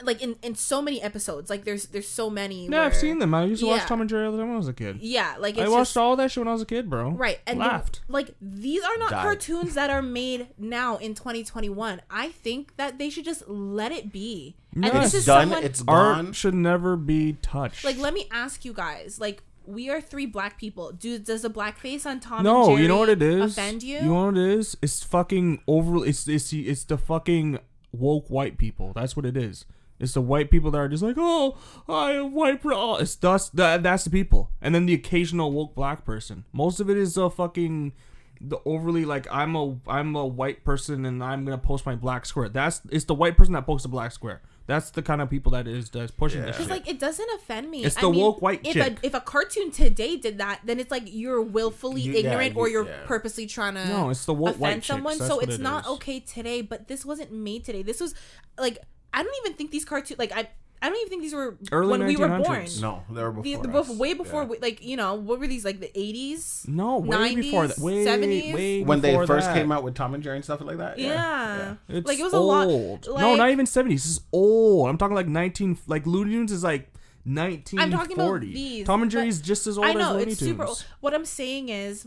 Like 0.05 0.21
in, 0.21 0.35
in 0.43 0.57
so 0.57 0.83
many 0.83 1.01
episodes, 1.01 1.49
like 1.49 1.63
there's 1.63 1.87
there's 1.87 2.09
so 2.09 2.29
many. 2.29 2.67
Yeah, 2.67 2.81
I've 2.83 2.97
seen 2.97 3.21
them. 3.21 3.33
I 3.35 3.45
used 3.45 3.61
to 3.63 3.69
watch 3.69 3.83
Tom 3.83 4.01
and 4.01 4.11
Jerry 4.11 4.27
all 4.27 4.33
the 4.33 4.39
time 4.39 4.49
when 4.49 4.57
I 4.57 4.59
was 4.59 4.67
a 4.67 4.73
kid. 4.73 4.99
Yeah, 5.01 5.37
like 5.39 5.57
it's 5.57 5.65
I 5.65 5.69
watched 5.69 5.91
just, 5.91 5.97
all 5.97 6.17
that 6.17 6.33
shit 6.33 6.41
when 6.41 6.49
I 6.49 6.53
was 6.53 6.63
a 6.63 6.67
kid, 6.67 6.91
bro. 6.91 7.13
Right. 7.13 7.39
And 7.47 7.61
the- 7.61 7.65
laughed. 7.67 8.01
like 8.09 8.35
these 8.41 8.83
are 8.83 8.97
not 8.99 9.11
Died. 9.11 9.23
cartoons 9.23 9.75
that 9.75 9.91
are 9.91 10.03
made 10.21 10.49
now 10.59 10.97
in 10.97 11.15
2021. 11.15 12.03
I 12.11 12.31
think 12.31 12.77
that 12.79 12.99
they 12.99 13.11
should 13.11 13.25
just 13.25 13.49
let 13.49 13.93
it 13.93 14.11
be. 14.13 14.57
No, 14.75 14.89
and 14.89 14.99
this 14.99 15.07
it's 15.09 15.15
is 15.15 15.27
done. 15.27 15.43
someone 15.51 15.63
It's 15.63 15.85
Art 15.87 16.17
gone. 16.17 16.33
should 16.33 16.55
never 16.55 16.97
be 16.97 17.35
touched. 17.35 17.85
like 17.85 17.97
let 17.99 18.13
me 18.13 18.27
ask 18.33 18.65
you 18.65 18.73
guys, 18.73 19.21
like 19.21 19.45
we 19.67 19.91
are 19.91 20.01
three 20.01 20.27
black 20.27 20.59
people. 20.59 20.93
Do 20.93 21.19
does 21.19 21.45
a 21.45 21.51
blackface 21.51 22.07
on 22.07 22.21
Tom 22.21 22.39
and 22.39 22.45
no, 22.45 22.67
Jerry 22.69 22.83
you 22.83 22.89
know 22.89 22.99
what 22.99 23.09
it 23.09 23.23
is. 23.23 23.53
offend 23.53 23.83
you? 23.83 23.99
You 23.99 24.05
know 24.05 24.27
what 24.27 24.37
it 24.37 24.59
is? 24.59 24.77
It's 24.83 25.03
fucking 25.03 25.63
over. 25.67 26.07
It's 26.07 26.27
it's 26.29 26.53
it's 26.53 26.85
the 26.85 26.99
fucking 26.99 27.59
woke 27.93 28.29
white 28.29 28.59
people. 28.59 28.93
That's 28.95 29.17
what 29.17 29.27
it 29.27 29.37
is. 29.37 29.65
It's 29.99 30.15
the 30.15 30.21
white 30.21 30.51
people 30.51 30.73
that 30.73 30.79
are 30.79 30.89
just 30.89 31.03
like, 31.03 31.15
oh, 31.17 31.57
I 31.89 32.13
am 32.13 32.33
white. 32.33 32.61
Bro. 32.61 32.77
Oh, 32.77 32.97
It's 32.97 33.15
that's 33.15 33.51
that, 33.51 33.85
that's 33.85 34.05
the 34.05 34.11
people, 34.11 34.51
and 34.61 34.75
then 34.75 34.87
the 34.87 34.95
occasional 34.95 35.53
woke 35.53 35.75
black 35.77 36.05
person. 36.05 36.45
Most 36.53 36.81
of 36.81 36.91
it 36.91 36.97
is 36.97 37.17
a 37.17 37.31
fucking 37.31 37.93
the 38.41 38.59
overly 38.65 39.05
like 39.05 39.27
I'm 39.31 39.55
a 39.55 39.77
I'm 39.87 40.17
a 40.17 40.27
white 40.27 40.65
person 40.65 41.07
and 41.07 41.23
I'm 41.23 41.45
gonna 41.45 41.59
post 41.59 41.87
my 41.87 41.95
black 41.95 42.27
square. 42.27 42.49
That's 42.49 42.81
it's 42.91 43.05
the 43.05 43.15
white 43.15 43.37
person 43.37 43.53
that 43.55 43.65
posts 43.67 43.85
a 43.85 43.89
black 43.89 44.11
square. 44.11 44.43
That's 44.67 44.91
the 44.91 45.03
kind 45.03 45.21
of 45.21 45.29
people 45.29 45.53
that 45.53 45.67
is 45.67 45.91
that's 45.91 46.13
pushing 46.13 46.43
this 46.43 46.57
Because 46.57 46.67
shit. 46.67 46.71
like 46.71 46.89
it 46.89 46.99
doesn't 47.01 47.29
offend 47.37 47.71
me. 47.71 47.85
It's 47.85 47.97
I 47.99 48.03
the 48.03 48.11
mean, 48.11 48.21
woke 48.21 48.41
white 48.43 48.61
if 48.67 48.75
chick. 48.75 48.99
a 49.03 49.07
if 49.07 49.15
a 49.15 49.21
cartoon 49.21 49.71
today 49.71 50.17
did 50.17 50.39
that, 50.39 50.61
then 50.65 50.79
it's 50.81 50.91
like 50.91 51.03
you're 51.07 51.43
willfully 51.43 52.01
You- 52.03 52.13
yeah, 52.13 52.19
ignorant 52.21 52.57
or 52.57 52.69
you- 52.69 52.73
you're 52.75 52.87
yeah. 52.87 53.05
purposely 53.07 53.47
trying 53.47 53.75
to 53.75 53.87
No, 53.87 54.11
it's 54.11 54.25
the 54.25 54.35
woke 54.35 54.51
offend 54.51 54.61
white 54.61 54.75
chicks. 54.77 54.87
someone. 54.87 55.17
So 55.19 55.41
it's 55.41 55.57
it 55.57 55.61
not 55.61 55.85
is. 55.85 55.91
okay 55.93 56.21
today. 56.21 56.63
But 56.63 56.89
this 56.89 57.05
wasn't 57.05 57.33
made 57.33 57.65
today. 57.65 57.83
This 57.83 58.01
was 58.01 58.15
like 58.59 58.79
I 59.15 59.23
don't 59.23 59.35
even 59.45 59.57
think 59.57 59.71
these 59.73 59.85
cartoons 59.85 60.19
like 60.19 60.33
I 60.33 60.49
I 60.83 60.89
don't 60.89 60.97
even 60.99 61.09
think 61.11 61.23
these 61.23 61.33
were 61.33 61.57
Early 61.71 61.91
when 61.99 62.07
we 62.07 62.17
were 62.17 62.27
born. 62.27 62.43
1900s. 62.43 62.83
no, 62.83 63.05
they 63.09 63.23
were 63.23 63.31
The, 63.33 63.41
before. 63.55 63.63
the, 63.67 63.79
us. 63.79 63.89
bef- 63.89 63.97
way 63.99 64.15
before, 64.15 64.43
Yeah. 64.43 64.49
we- 64.49 64.59
like 64.59 64.85
you 64.85 64.97
know, 64.97 65.15
what 65.15 65.39
were 65.39 65.47
these 65.47 65.65
like 65.65 65.79
the 65.81 65.97
eighties? 65.99 66.65
No, 66.69 66.99
way 66.99 67.35
before 67.37 67.69
that. 67.69 67.79
Way, 67.79 68.05
70s? 68.05 68.53
way 68.55 68.83
when 68.83 69.01
they 69.01 69.11
before 69.13 69.27
first 69.29 69.47
that. 69.47 69.55
came 69.55 69.71
out 69.71 69.85
with 69.85 69.95
Tom 69.95 70.13
and 70.15 70.23
Jerry 70.23 70.37
and 70.37 70.45
stuff 70.45 70.61
like 70.61 70.79
that. 70.79 70.99
Yeah, 70.99 71.77
It's 71.89 72.07
like 72.09 72.19
it 72.19 72.25
was 72.25 72.35
old. 72.35 73.07
a 73.07 73.11
lot. 73.13 73.21
no, 73.21 73.37
not 73.37 73.51
even 73.51 73.65
seventies. 73.67 74.03
This 74.03 74.13
is 74.13 74.21
old. 74.33 74.89
I'm 74.89 74.99
talking 74.99 75.15
like 75.15 75.29
nineteen. 75.29 75.79
Like 75.87 76.07
Looney 76.07 76.33
Tunes 76.33 76.51
is 76.53 76.65
like 76.65 76.93
nineteen. 77.25 77.79
I'm 77.79 77.91
talking 77.91 78.19
about 78.19 78.41
these, 78.41 78.85
Tom 78.85 79.03
and 79.03 79.11
but- 79.11 79.17
Jerry's 79.19 79.41
just 79.41 79.67
as 79.69 79.79
old 79.79 79.87
I 79.87 79.93
know 79.93 80.11
as 80.11 80.17
Looney 80.17 80.33
it's 80.33 80.41
Tunes. 80.41 80.51
super. 80.51 80.65
old. 80.65 80.85
What 81.01 81.15
I'm 81.15 81.25
saying 81.25 81.69
is, 81.69 82.07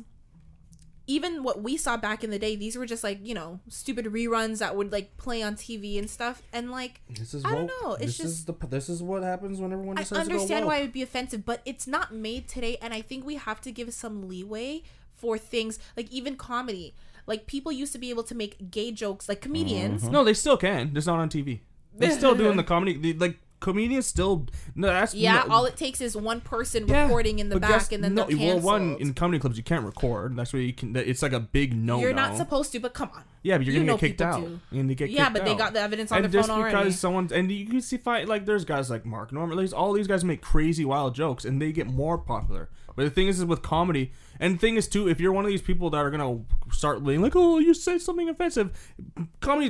even 1.07 1.43
what 1.43 1.61
we 1.61 1.77
saw 1.77 1.97
back 1.97 2.23
in 2.23 2.31
the 2.31 2.39
day, 2.39 2.55
these 2.55 2.75
were 2.77 2.85
just 2.85 3.03
like 3.03 3.19
you 3.25 3.33
know 3.33 3.59
stupid 3.69 4.05
reruns 4.05 4.59
that 4.59 4.75
would 4.75 4.91
like 4.91 5.17
play 5.17 5.41
on 5.43 5.55
TV 5.55 5.99
and 5.99 6.09
stuff. 6.09 6.41
And 6.51 6.71
like 6.71 7.01
This 7.09 7.33
is 7.33 7.45
I 7.45 7.51
don't 7.51 7.61
woke. 7.67 7.71
know, 7.83 7.93
it's 7.93 8.17
this 8.17 8.19
is 8.19 8.45
just- 8.45 8.47
the 8.47 8.67
this 8.67 8.89
is 8.89 9.03
what 9.03 9.23
happens 9.23 9.59
when 9.59 9.71
everyone 9.71 9.97
I 9.97 10.01
understand 10.01 10.29
to 10.47 10.59
go 10.61 10.67
why 10.67 10.77
it 10.77 10.81
would 10.83 10.93
be 10.93 11.01
offensive, 11.03 11.45
but 11.45 11.61
it's 11.65 11.87
not 11.87 12.13
made 12.13 12.47
today. 12.47 12.77
And 12.81 12.93
I 12.93 13.01
think 13.01 13.25
we 13.25 13.35
have 13.35 13.61
to 13.61 13.71
give 13.71 13.93
some 13.93 14.27
leeway 14.27 14.83
for 15.15 15.37
things 15.37 15.79
like 15.95 16.11
even 16.11 16.35
comedy. 16.35 16.93
Like 17.27 17.47
people 17.47 17.71
used 17.71 17.91
to 17.93 17.99
be 17.99 18.09
able 18.09 18.23
to 18.23 18.35
make 18.35 18.69
gay 18.69 18.91
jokes, 18.91 19.27
like 19.27 19.41
comedians. 19.41 20.03
Mm-hmm. 20.03 20.11
No, 20.11 20.23
they 20.23 20.33
still 20.33 20.57
can. 20.57 20.91
It's 20.95 21.07
not 21.07 21.19
on 21.19 21.29
TV. 21.29 21.61
They're 21.97 22.11
still 22.11 22.35
doing 22.35 22.57
the 22.57 22.63
comedy. 22.63 22.97
They, 22.97 23.13
like 23.13 23.39
comedians 23.59 24.05
still. 24.05 24.47
No, 24.75 24.87
that's 24.87 25.13
Yeah, 25.13 25.43
no, 25.47 25.53
all 25.53 25.65
it 25.65 25.75
takes 25.77 26.01
is 26.01 26.15
one 26.15 26.41
person 26.41 26.87
yeah, 26.87 27.03
recording 27.03 27.39
in 27.39 27.49
the 27.49 27.59
back, 27.59 27.69
guess- 27.71 27.91
and 27.91 28.03
then 28.03 28.15
no, 28.15 28.27
well, 28.29 28.59
one 28.59 28.97
in 28.99 29.13
comedy 29.13 29.39
clubs 29.39 29.57
you 29.57 29.63
can't 29.63 29.85
record. 29.85 30.35
That's 30.35 30.53
where 30.53 30.61
you 30.61 30.73
can. 30.73 30.95
It's 30.95 31.21
like 31.21 31.33
a 31.33 31.39
big 31.39 31.75
no. 31.75 31.99
you're 31.99 32.13
not 32.13 32.37
supposed 32.37 32.71
to, 32.73 32.79
but 32.79 32.93
come 32.93 33.09
on. 33.15 33.23
Yeah, 33.43 33.57
but 33.57 33.65
you're 33.65 33.75
You 33.75 33.81
gonna 33.81 33.93
get 33.93 33.99
kicked 33.99 34.21
out. 34.21 34.41
do. 34.41 34.59
And 34.71 34.89
they 34.89 34.95
get 34.95 35.09
Yeah, 35.09 35.29
but 35.29 35.45
they 35.45 35.55
got 35.55 35.73
the 35.73 35.79
evidence 35.79 36.11
on 36.11 36.17
and 36.17 36.25
their 36.25 36.39
just 36.41 36.49
phone 36.49 36.63
because 36.63 36.73
already. 36.73 36.91
someone 36.91 37.29
and 37.33 37.51
you 37.51 37.67
can 37.67 37.81
see 37.81 37.97
fight 37.97 38.27
like 38.27 38.45
there's 38.45 38.65
guys 38.65 38.89
like 38.89 39.05
Mark 39.05 39.31
Normand, 39.31 39.73
all 39.73 39.93
these 39.93 40.07
guys 40.07 40.23
make 40.25 40.41
crazy 40.41 40.83
wild 40.83 41.13
jokes 41.15 41.45
and 41.45 41.61
they 41.61 41.71
get 41.71 41.87
more 41.87 42.17
popular. 42.17 42.69
But 42.95 43.03
the 43.03 43.09
thing 43.09 43.27
is, 43.27 43.39
is 43.39 43.45
with 43.45 43.61
comedy, 43.61 44.11
and 44.39 44.55
the 44.55 44.59
thing 44.59 44.75
is 44.75 44.87
too, 44.87 45.07
if 45.07 45.19
you're 45.19 45.31
one 45.31 45.45
of 45.45 45.51
these 45.51 45.61
people 45.61 45.89
that 45.89 45.97
are 45.97 46.09
gonna 46.09 46.39
start 46.71 47.03
being 47.03 47.21
like, 47.21 47.35
oh, 47.35 47.59
you 47.59 47.73
said 47.73 48.01
something 48.01 48.29
offensive, 48.29 48.71
comedy, 49.41 49.69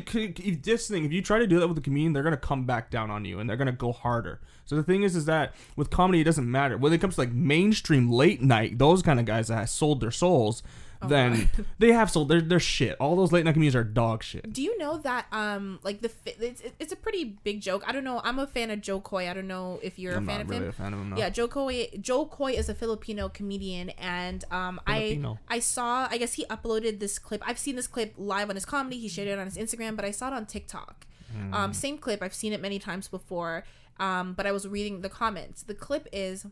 this 0.64 0.88
thing, 0.88 1.06
if 1.06 1.12
you 1.12 1.22
try 1.22 1.40
to 1.40 1.48
do 1.48 1.60
that 1.60 1.68
with 1.68 1.78
a 1.78 1.82
comedian, 1.82 2.14
they're 2.14 2.24
gonna 2.24 2.38
come 2.38 2.66
back 2.66 2.92
down 2.92 3.10
on 3.10 3.26
you 3.26 3.40
and 3.40 3.50
they're 3.50 3.58
gonna 3.58 3.72
go 3.72 3.92
harder. 3.92 4.40
So 4.66 4.76
the 4.76 4.84
thing 4.84 5.04
is, 5.04 5.16
is 5.16 5.26
that 5.26 5.54
with 5.76 5.90
comedy, 5.90 6.22
it 6.22 6.26
doesn't 6.26 6.50
matter 6.50 6.78
when 6.78 6.94
it 6.94 7.02
comes 7.02 7.16
to 7.16 7.22
like 7.22 7.32
mainstream 7.32 8.10
late 8.10 8.42
night, 8.42 8.78
those 8.78 9.02
kind 9.02 9.20
of 9.20 9.26
guys 9.26 9.48
that 9.48 9.70
sold 9.70 10.02
their 10.02 10.12
souls. 10.12 10.64
Oh, 11.06 11.10
then 11.10 11.50
they 11.80 11.92
have 11.92 12.10
sold 12.12 12.30
their 12.30 12.42
their 12.42 12.60
shit. 12.60 12.96
All 13.00 13.16
those 13.16 13.32
late 13.32 13.46
night 13.46 13.54
comedians 13.54 13.76
are 13.76 13.84
dog 13.84 14.24
shit. 14.24 14.52
Do 14.52 14.62
you 14.62 14.78
know 14.78 14.98
that 15.00 15.26
um 15.32 15.80
like 15.84 16.02
the 16.02 16.10
fi- 16.10 16.36
it's, 16.40 16.62
it's 16.80 16.92
a 16.92 16.96
pretty 16.96 17.24
big 17.44 17.62
joke. 17.62 17.84
I 17.88 17.92
don't 17.92 18.04
know. 18.04 18.22
I'm 18.24 18.40
a 18.40 18.48
fan 18.48 18.72
of 18.72 18.82
Jo 18.82 19.00
Koy. 19.00 19.30
I 19.30 19.34
don't 19.34 19.48
know 19.48 19.80
if 19.84 19.98
you're 20.00 20.16
I'm 20.16 20.24
a 20.24 20.32
fan 20.32 20.42
of 20.42 20.50
really 20.50 20.64
him. 20.64 20.70
a 20.70 20.74
fan 20.74 20.94
of 20.94 21.00
him. 21.00 21.10
No. 21.12 21.18
Yeah, 21.18 21.30
Jo 21.30 21.48
Koy. 21.48 21.88
Jo 22.02 22.26
Koy 22.26 22.52
is 22.54 22.70
a 22.70 22.76
Filipino 22.76 23.30
comedian, 23.30 23.90
and 23.92 24.44
um, 24.52 24.80
Filipino. 24.88 25.40
I 25.48 25.56
I 25.56 25.60
saw. 25.60 26.08
I 26.10 26.18
guess 26.18 26.34
he 26.34 26.46
uploaded 26.46 27.00
this 27.00 27.18
clip. 27.20 27.42
I've 27.46 27.60
seen 27.60 27.76
this 27.76 27.88
clip 27.88 28.14
live 28.18 28.50
on 28.50 28.56
his 28.56 28.66
comedy. 28.66 29.00
He 29.00 29.08
shared 29.08 29.28
it 29.28 29.40
on 29.40 29.46
his 29.46 29.58
Instagram, 29.58 29.96
but 29.96 30.06
I 30.06 30.12
saw 30.12 30.28
it 30.28 30.34
on 30.34 30.46
TikTok. 30.46 31.06
Hmm. 31.36 31.54
Um, 31.54 31.74
same 31.74 31.98
clip. 31.98 32.22
I've 32.22 32.34
seen 32.34 32.54
it 32.54 32.62
many 32.62 32.80
times 32.80 33.08
before. 33.08 33.64
Um, 34.00 34.34
but 34.34 34.46
I 34.46 34.52
was 34.52 34.68
reading 34.68 35.02
the 35.02 35.10
comments. 35.10 35.64
The 35.64 35.74
clip 35.74 36.08
is 36.12 36.46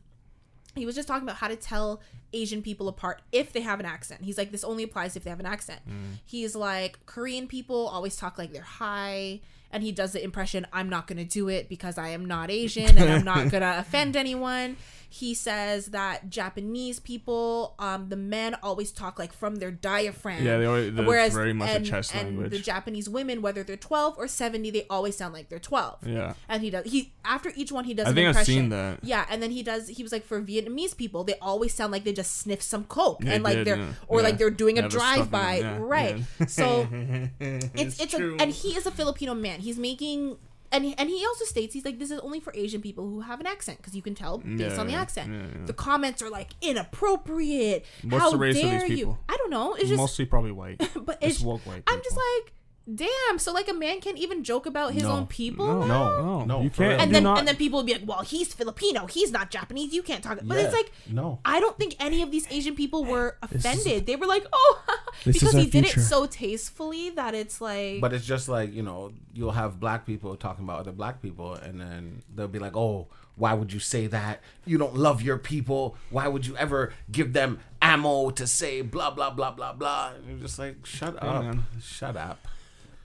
he 0.75 0.85
was 0.85 0.95
just 0.95 1.07
talking 1.07 1.23
about 1.23 1.37
how 1.37 1.47
to 1.47 1.55
tell 1.55 2.01
Asian 2.33 2.61
people 2.61 2.87
apart 2.87 3.21
if 3.31 3.53
they 3.53 3.61
have 3.61 3.79
an 3.79 3.85
accent. 3.85 4.21
He's 4.23 4.37
like, 4.37 4.51
this 4.51 4.63
only 4.63 4.83
applies 4.83 5.15
if 5.15 5.23
they 5.23 5.29
have 5.29 5.39
an 5.39 5.45
accent. 5.45 5.81
Mm. 5.87 6.19
He's 6.25 6.55
like, 6.55 7.05
Korean 7.05 7.47
people 7.47 7.87
always 7.87 8.15
talk 8.15 8.37
like 8.37 8.51
they're 8.51 8.61
high. 8.61 9.41
And 9.73 9.83
he 9.83 9.91
does 9.91 10.13
the 10.13 10.23
impression, 10.23 10.65
I'm 10.71 10.87
not 10.87 11.07
going 11.07 11.17
to 11.17 11.25
do 11.25 11.49
it 11.49 11.67
because 11.67 11.97
I 11.97 12.09
am 12.09 12.23
not 12.25 12.49
Asian 12.51 12.97
and 12.97 13.09
I'm 13.09 13.25
not 13.25 13.49
going 13.49 13.61
to 13.69 13.79
offend 13.79 14.15
anyone. 14.15 14.77
He 15.09 15.35
says 15.35 15.87
that 15.87 16.31
Japanese 16.31 16.99
people, 16.99 17.75
um, 17.77 18.09
the 18.09 18.15
men 18.15 18.55
always 18.63 18.91
talk 18.91 19.19
like 19.19 19.31
from 19.31 19.57
their 19.57 19.69
diaphragm. 19.69 20.43
Yeah, 20.43 20.57
they 20.57 20.65
always- 20.65 20.91
that's 20.95 21.35
very 21.35 21.53
much 21.53 21.69
a 21.69 21.73
and, 21.73 21.85
chest 21.85 22.15
and 22.15 22.29
language. 22.29 22.49
the 22.51 22.57
Japanese 22.57 23.07
women, 23.07 23.43
whether 23.43 23.61
they're 23.63 23.77
12 23.77 24.15
or 24.17 24.27
70, 24.27 24.71
they 24.71 24.87
always 24.89 25.15
sound 25.15 25.35
like 25.35 25.49
they're 25.49 25.59
12. 25.59 26.07
Yeah. 26.07 26.33
And 26.49 26.63
he 26.63 26.71
does, 26.71 26.85
he, 26.91 27.13
after 27.23 27.51
each 27.55 27.71
one, 27.71 27.83
he 27.85 27.93
does 27.93 28.07
I 28.07 28.09
an 28.09 28.15
think 28.15 28.25
I've 28.25 28.29
impression. 28.37 28.53
seen 28.55 28.69
that. 28.69 28.99
Yeah, 29.03 29.25
and 29.29 29.41
then 29.43 29.51
he 29.51 29.61
does. 29.61 29.87
He 29.87 30.01
was 30.01 30.11
like 30.11 30.25
for 30.25 30.41
Vietnamese 30.41 30.97
people, 30.97 31.23
they 31.23 31.35
always 31.41 31.75
sound 31.75 31.91
like 31.91 32.05
they 32.05 32.13
just 32.13 32.37
sniff 32.37 32.63
some 32.63 32.83
coke 32.85 33.19
They 33.21 33.35
and 33.35 33.43
like 33.43 33.57
did, 33.57 33.67
they're 33.67 33.77
yeah. 33.77 33.93
or 34.07 34.19
Yeah. 34.19 34.23
like 34.23 34.37
they're 34.39 34.49
doing 34.49 34.79
a 34.79 34.81
have 34.81 34.91
a 34.91 34.97
stuff 34.97 35.13
in 35.15 35.19
drive 35.19 35.31
by, 35.31 35.55
yeah, 35.59 35.77
right? 35.79 36.17
yeah. 36.39 36.45
So 36.47 36.87
it's 37.39 37.99
it's, 38.01 38.13
true. 38.15 38.35
a, 38.39 38.41
and 38.41 38.51
he 38.51 38.69
is 38.75 38.85
a 38.87 38.91
Filipino 38.91 39.35
man. 39.35 39.59
He's 39.63 39.77
making 39.79 40.37
and 40.71 40.83
he, 40.85 40.95
and 40.97 41.07
he 41.07 41.23
also 41.25 41.45
states 41.45 41.73
he's 41.73 41.85
like 41.85 41.99
this 41.99 42.09
is 42.09 42.19
only 42.21 42.39
for 42.39 42.51
Asian 42.55 42.81
people 42.81 43.07
who 43.07 43.21
have 43.21 43.39
an 43.39 43.45
accent 43.47 43.77
because 43.77 43.95
you 43.95 44.01
can 44.01 44.15
tell 44.15 44.39
based 44.39 44.59
Yeah, 44.75 44.79
on 44.79 44.87
the 44.87 44.93
accent. 44.95 45.31
yeah, 45.31 45.39
yeah. 45.59 45.65
The 45.67 45.73
comments 45.73 46.21
are 46.23 46.29
like 46.31 46.51
inappropriate. 46.61 47.85
What's 48.03 48.23
How 48.23 48.31
the 48.31 48.37
race 48.37 48.55
of 48.57 48.63
dare 48.63 48.79
these 48.81 48.89
you? 48.91 48.95
people? 48.97 49.19
I 49.29 49.37
don't 49.37 49.49
know. 49.51 49.73
It's 49.75 49.89
just 49.89 49.97
Mostly 49.97 50.25
probably 50.25 50.51
white. 50.51 50.77
but 50.95 51.21
Just 51.21 51.37
it's 51.37 51.41
woke 51.41 51.65
white. 51.65 51.83
I'm 51.87 52.01
just 52.03 52.15
like 52.17 52.53
damn. 52.91 53.37
So 53.39 53.51
like 53.53 53.67
a 53.69 53.73
man 53.73 53.99
can't 54.01 54.17
even 54.17 54.43
joke 54.43 54.65
about 54.65 54.93
his 54.93 55.03
No. 55.03 55.11
own 55.11 55.27
people. 55.27 55.65
no, 55.65 55.85
now? 55.85 56.17
no, 56.21 56.45
No, 56.45 56.61
you 56.61 56.69
for 56.69 56.77
can't. 56.77 56.89
real. 56.91 56.99
and 57.01 57.09
do 57.09 57.13
then 57.13 57.23
not, 57.23 57.39
and 57.39 57.47
then 57.47 57.55
people 57.55 57.79
would 57.79 57.85
be 57.85 57.93
like, 57.93 58.03
"Well, 58.05 58.21
he's 58.21 58.53
Filipino. 58.53 59.05
He's 59.07 59.31
not 59.31 59.51
Japanese. 59.51 59.93
You 59.93 60.03
can't 60.03 60.23
talk." 60.23 60.39
But 60.43 60.57
Yeah. 60.57 60.63
it's 60.65 60.73
like, 60.73 60.91
No. 61.09 61.39
I 61.45 61.59
don't 61.59 61.77
think 61.77 61.95
any 61.99 62.21
of 62.21 62.31
these 62.31 62.45
Asian 62.51 62.75
people 62.75 63.05
were 63.05 63.37
is- 63.51 63.63
offended. 63.65 64.05
they 64.05 64.15
were 64.15 64.27
like, 64.27 64.45
"Oh," 64.51 64.83
This 65.23 65.35
is 65.35 65.41
because 65.41 65.55
our 65.55 65.61
he 65.61 65.69
did 65.69 65.85
future. 65.85 65.99
it 65.99 66.03
so 66.03 66.25
tastefully 66.25 67.09
that 67.11 67.33
it's 67.35 67.61
like. 67.61 68.01
But 68.01 68.13
it's 68.13 68.25
just 68.25 68.49
like 68.49 68.73
you 68.73 68.83
know, 68.83 69.13
you'll 69.33 69.51
have 69.51 69.79
black 69.79 70.05
people 70.05 70.35
talking 70.35 70.63
about 70.63 70.79
other 70.79 70.91
black 70.91 71.21
people, 71.21 71.53
and 71.55 71.79
then 71.79 72.21
they'll 72.33 72.47
be 72.47 72.59
like, 72.59 72.75
"Oh, 72.75 73.07
why 73.35 73.53
would 73.53 73.71
you 73.73 73.79
say 73.79 74.07
that? 74.07 74.41
You 74.65 74.77
don't 74.77 74.95
love 74.95 75.21
your 75.21 75.37
people. 75.37 75.95
Why 76.09 76.27
would 76.27 76.45
you 76.45 76.55
ever 76.57 76.93
give 77.11 77.33
them 77.33 77.59
ammo 77.81 78.29
to 78.31 78.45
say 78.45 78.81
blah 78.81 79.11
blah 79.11 79.29
blah 79.29 79.51
blah 79.51 79.73
blah?" 79.73 80.11
And 80.15 80.27
you're 80.27 80.39
just 80.39 80.59
like, 80.59 80.85
"Shut 80.85 81.15
Yeah, 81.21 81.29
up, 81.29 81.43
man. 81.43 81.63
shut 81.81 82.17
up." 82.17 82.39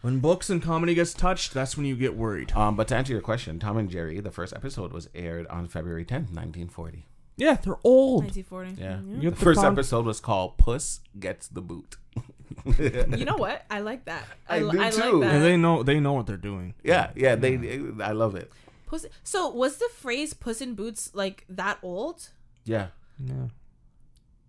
When 0.00 0.20
books 0.20 0.48
and 0.50 0.62
comedy 0.62 0.94
gets 0.94 1.12
touched, 1.14 1.52
that's 1.54 1.76
when 1.76 1.86
you 1.86 1.96
get 1.96 2.16
worried. 2.16 2.52
Um, 2.52 2.76
but 2.76 2.88
to 2.88 2.96
answer 2.96 3.12
your 3.12 3.22
question, 3.22 3.58
Tom 3.58 3.76
and 3.76 3.90
Jerry, 3.90 4.20
the 4.20 4.30
first 4.30 4.54
episode 4.54 4.92
was 4.92 5.08
aired 5.14 5.46
on 5.48 5.66
February 5.68 6.04
10th, 6.04 6.30
1940. 6.32 7.06
Yeah, 7.36 7.54
they're 7.54 7.76
old. 7.84 8.24
1940. 8.24 8.80
Yeah. 8.82 9.00
You 9.00 9.18
the 9.20 9.24
have 9.30 9.38
to 9.38 9.44
first 9.44 9.60
con- 9.60 9.72
episode 9.72 10.04
was 10.06 10.18
called 10.20 10.56
"Puss 10.58 11.00
Gets 11.18 11.48
the 11.48 11.60
Boot." 11.62 11.96
You 12.66 13.24
know 13.24 13.36
what? 13.36 13.64
I 13.70 13.80
like 13.80 14.06
that. 14.06 14.24
I 14.48 14.60
li- 14.60 14.72
do 14.72 14.80
I 14.82 14.90
too. 14.90 15.20
like 15.20 15.30
And 15.32 15.44
they 15.44 15.56
know 15.56 15.82
they 15.82 16.00
know 16.00 16.14
what 16.14 16.26
they're 16.26 16.36
doing. 16.36 16.74
yeah, 16.82 17.10
yeah, 17.14 17.34
they, 17.36 17.80
I 18.02 18.12
love 18.12 18.34
it. 18.34 18.50
Puss, 18.86 19.06
so 19.22 19.48
was 19.50 19.76
the 19.76 19.88
phrase 19.94 20.32
"puss 20.34 20.60
in 20.60 20.74
boots" 20.74 21.10
like 21.14 21.44
that 21.48 21.78
old? 21.82 22.30
Yeah, 22.64 22.88
Yeah. 23.22 23.48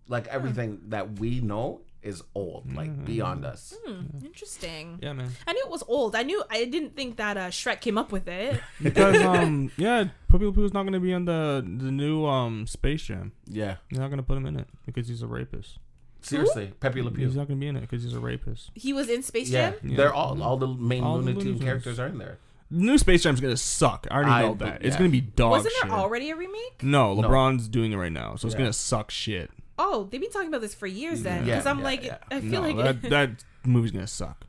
like 0.08 0.26
everything 0.28 0.80
that 0.88 1.20
we 1.20 1.40
know 1.40 1.82
is 2.02 2.22
old, 2.34 2.72
like 2.74 2.90
Mm-hmm. 2.90 3.04
beyond 3.04 3.44
us. 3.44 3.74
Hmm, 3.84 4.24
interesting. 4.24 4.98
Yeah, 5.02 5.12
man. 5.12 5.30
I 5.46 5.52
knew 5.52 5.62
it 5.64 5.70
was 5.70 5.82
old. 5.86 6.16
I 6.16 6.22
knew. 6.22 6.42
I 6.50 6.64
didn't 6.64 6.96
think 6.96 7.16
that 7.16 7.36
uh, 7.36 7.48
Shrek 7.48 7.80
came 7.80 7.98
up 7.98 8.10
with 8.12 8.26
it. 8.28 8.60
Because 8.82 9.16
um 9.22 9.70
yeah, 9.76 10.04
Puppy 10.28 10.50
Poo's 10.50 10.72
not 10.72 10.84
gonna 10.84 11.00
be 11.00 11.12
on 11.12 11.24
the 11.26 11.62
the 11.64 11.90
new 11.92 12.24
um 12.26 12.66
Space 12.66 13.02
Jam. 13.02 13.32
Yeah, 13.46 13.76
They're 13.90 14.00
not 14.00 14.10
gonna 14.10 14.22
put 14.22 14.36
him 14.38 14.46
in 14.46 14.56
it 14.58 14.66
because 14.86 15.08
he's 15.08 15.22
a 15.22 15.26
rapist. 15.26 15.78
seriously, 16.22 16.72
Pepe 16.80 17.02
Le 17.02 17.10
Pew. 17.10 17.26
He's 17.26 17.36
not 17.36 17.48
gonna 17.48 17.60
be 17.60 17.66
in 17.68 17.76
it 17.76 17.82
because 17.82 18.02
he's 18.02 18.14
a 18.14 18.20
rapist. 18.20 18.70
He 18.74 18.92
was 18.92 19.08
in 19.10 19.22
Space 19.22 19.50
Jam. 19.50 19.74
Yeah. 19.82 19.96
they're 19.96 20.14
all 20.14 20.42
all 20.42 20.56
the 20.56 20.68
main 20.68 21.02
All 21.04 21.18
the 21.18 21.24
Looney 21.24 21.38
Looney 21.38 21.50
Tunes. 21.52 21.62
characters 21.62 21.98
are 22.00 22.06
in 22.06 22.18
there. 22.18 22.38
New 22.72 22.96
Space 22.98 23.24
Jam's 23.24 23.40
gonna 23.40 23.56
suck. 23.56 24.06
I 24.10 24.14
already 24.14 24.30
I 24.30 24.42
know 24.42 24.54
b- 24.54 24.64
that. 24.64 24.84
It's 24.84 24.96
gonna 24.96 25.08
be 25.10 25.20
dog 25.20 25.50
Wasn't 25.50 25.74
shit. 25.74 25.82
there 25.90 25.98
already 25.98 26.30
a 26.30 26.36
remake? 26.36 26.82
no, 26.82 27.14
No. 27.14 27.28
LeBron's 27.28 27.68
doing 27.68 27.92
it 27.92 27.96
right 27.96 28.12
now, 28.12 28.36
so 28.36 28.46
it's 28.46 28.54
Yeah. 28.54 28.58
gonna 28.60 28.72
suck 28.72 29.10
shit. 29.10 29.50
Oh, 29.82 30.06
they've 30.10 30.20
been 30.20 30.30
talking 30.30 30.48
about 30.48 30.60
this 30.60 30.74
for 30.74 30.86
years 30.86 31.22
then. 31.22 31.46
Yeah, 31.46 31.54
Because 31.54 31.66
I'm 31.66 31.78
yeah, 31.78 31.84
like, 31.84 32.04
yeah. 32.04 32.18
I 32.30 32.40
feel 32.40 32.62
No, 32.62 32.68
like. 32.70 33.00
that 33.02 33.10
that 33.16 33.30
movie's 33.64 33.92
gonna 33.92 34.06
suck. 34.06 34.46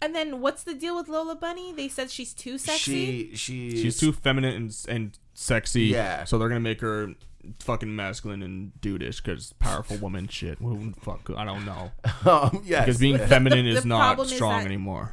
and 0.00 0.14
then 0.14 0.40
what's 0.40 0.62
the 0.62 0.74
deal 0.74 0.94
with 0.96 1.08
Lola 1.08 1.34
Bunny? 1.34 1.72
They 1.72 1.88
said 1.88 2.10
she's 2.10 2.32
too 2.32 2.56
sexy. 2.58 3.30
She 3.34 3.36
she 3.36 3.70
She's 3.82 3.98
too 3.98 4.12
feminine 4.12 4.54
and 4.54 4.76
and 4.88 5.18
sexy. 5.34 5.86
Yeah. 5.86 6.22
So 6.24 6.38
they're 6.38 6.48
gonna 6.48 6.60
make 6.60 6.80
her 6.82 7.14
fucking 7.60 7.94
masculine 7.94 8.42
and 8.42 8.72
dudeish 8.80 9.22
because 9.22 9.52
powerful 9.54 9.96
woman 10.06 10.28
shit. 10.28 10.58
Who 10.58 10.92
fuck? 11.00 11.28
I 11.36 11.44
don't 11.44 11.64
know. 11.64 11.90
um, 12.30 12.62
yes. 12.64 12.84
Because 12.84 12.98
being 13.00 13.18
feminine 13.18 13.64
the 13.64 13.72
is 13.72 13.84
not 13.84 13.98
problem 14.14 14.26
is 14.28 14.34
strong 14.34 14.60
that- 14.60 14.66
anymore. 14.66 15.12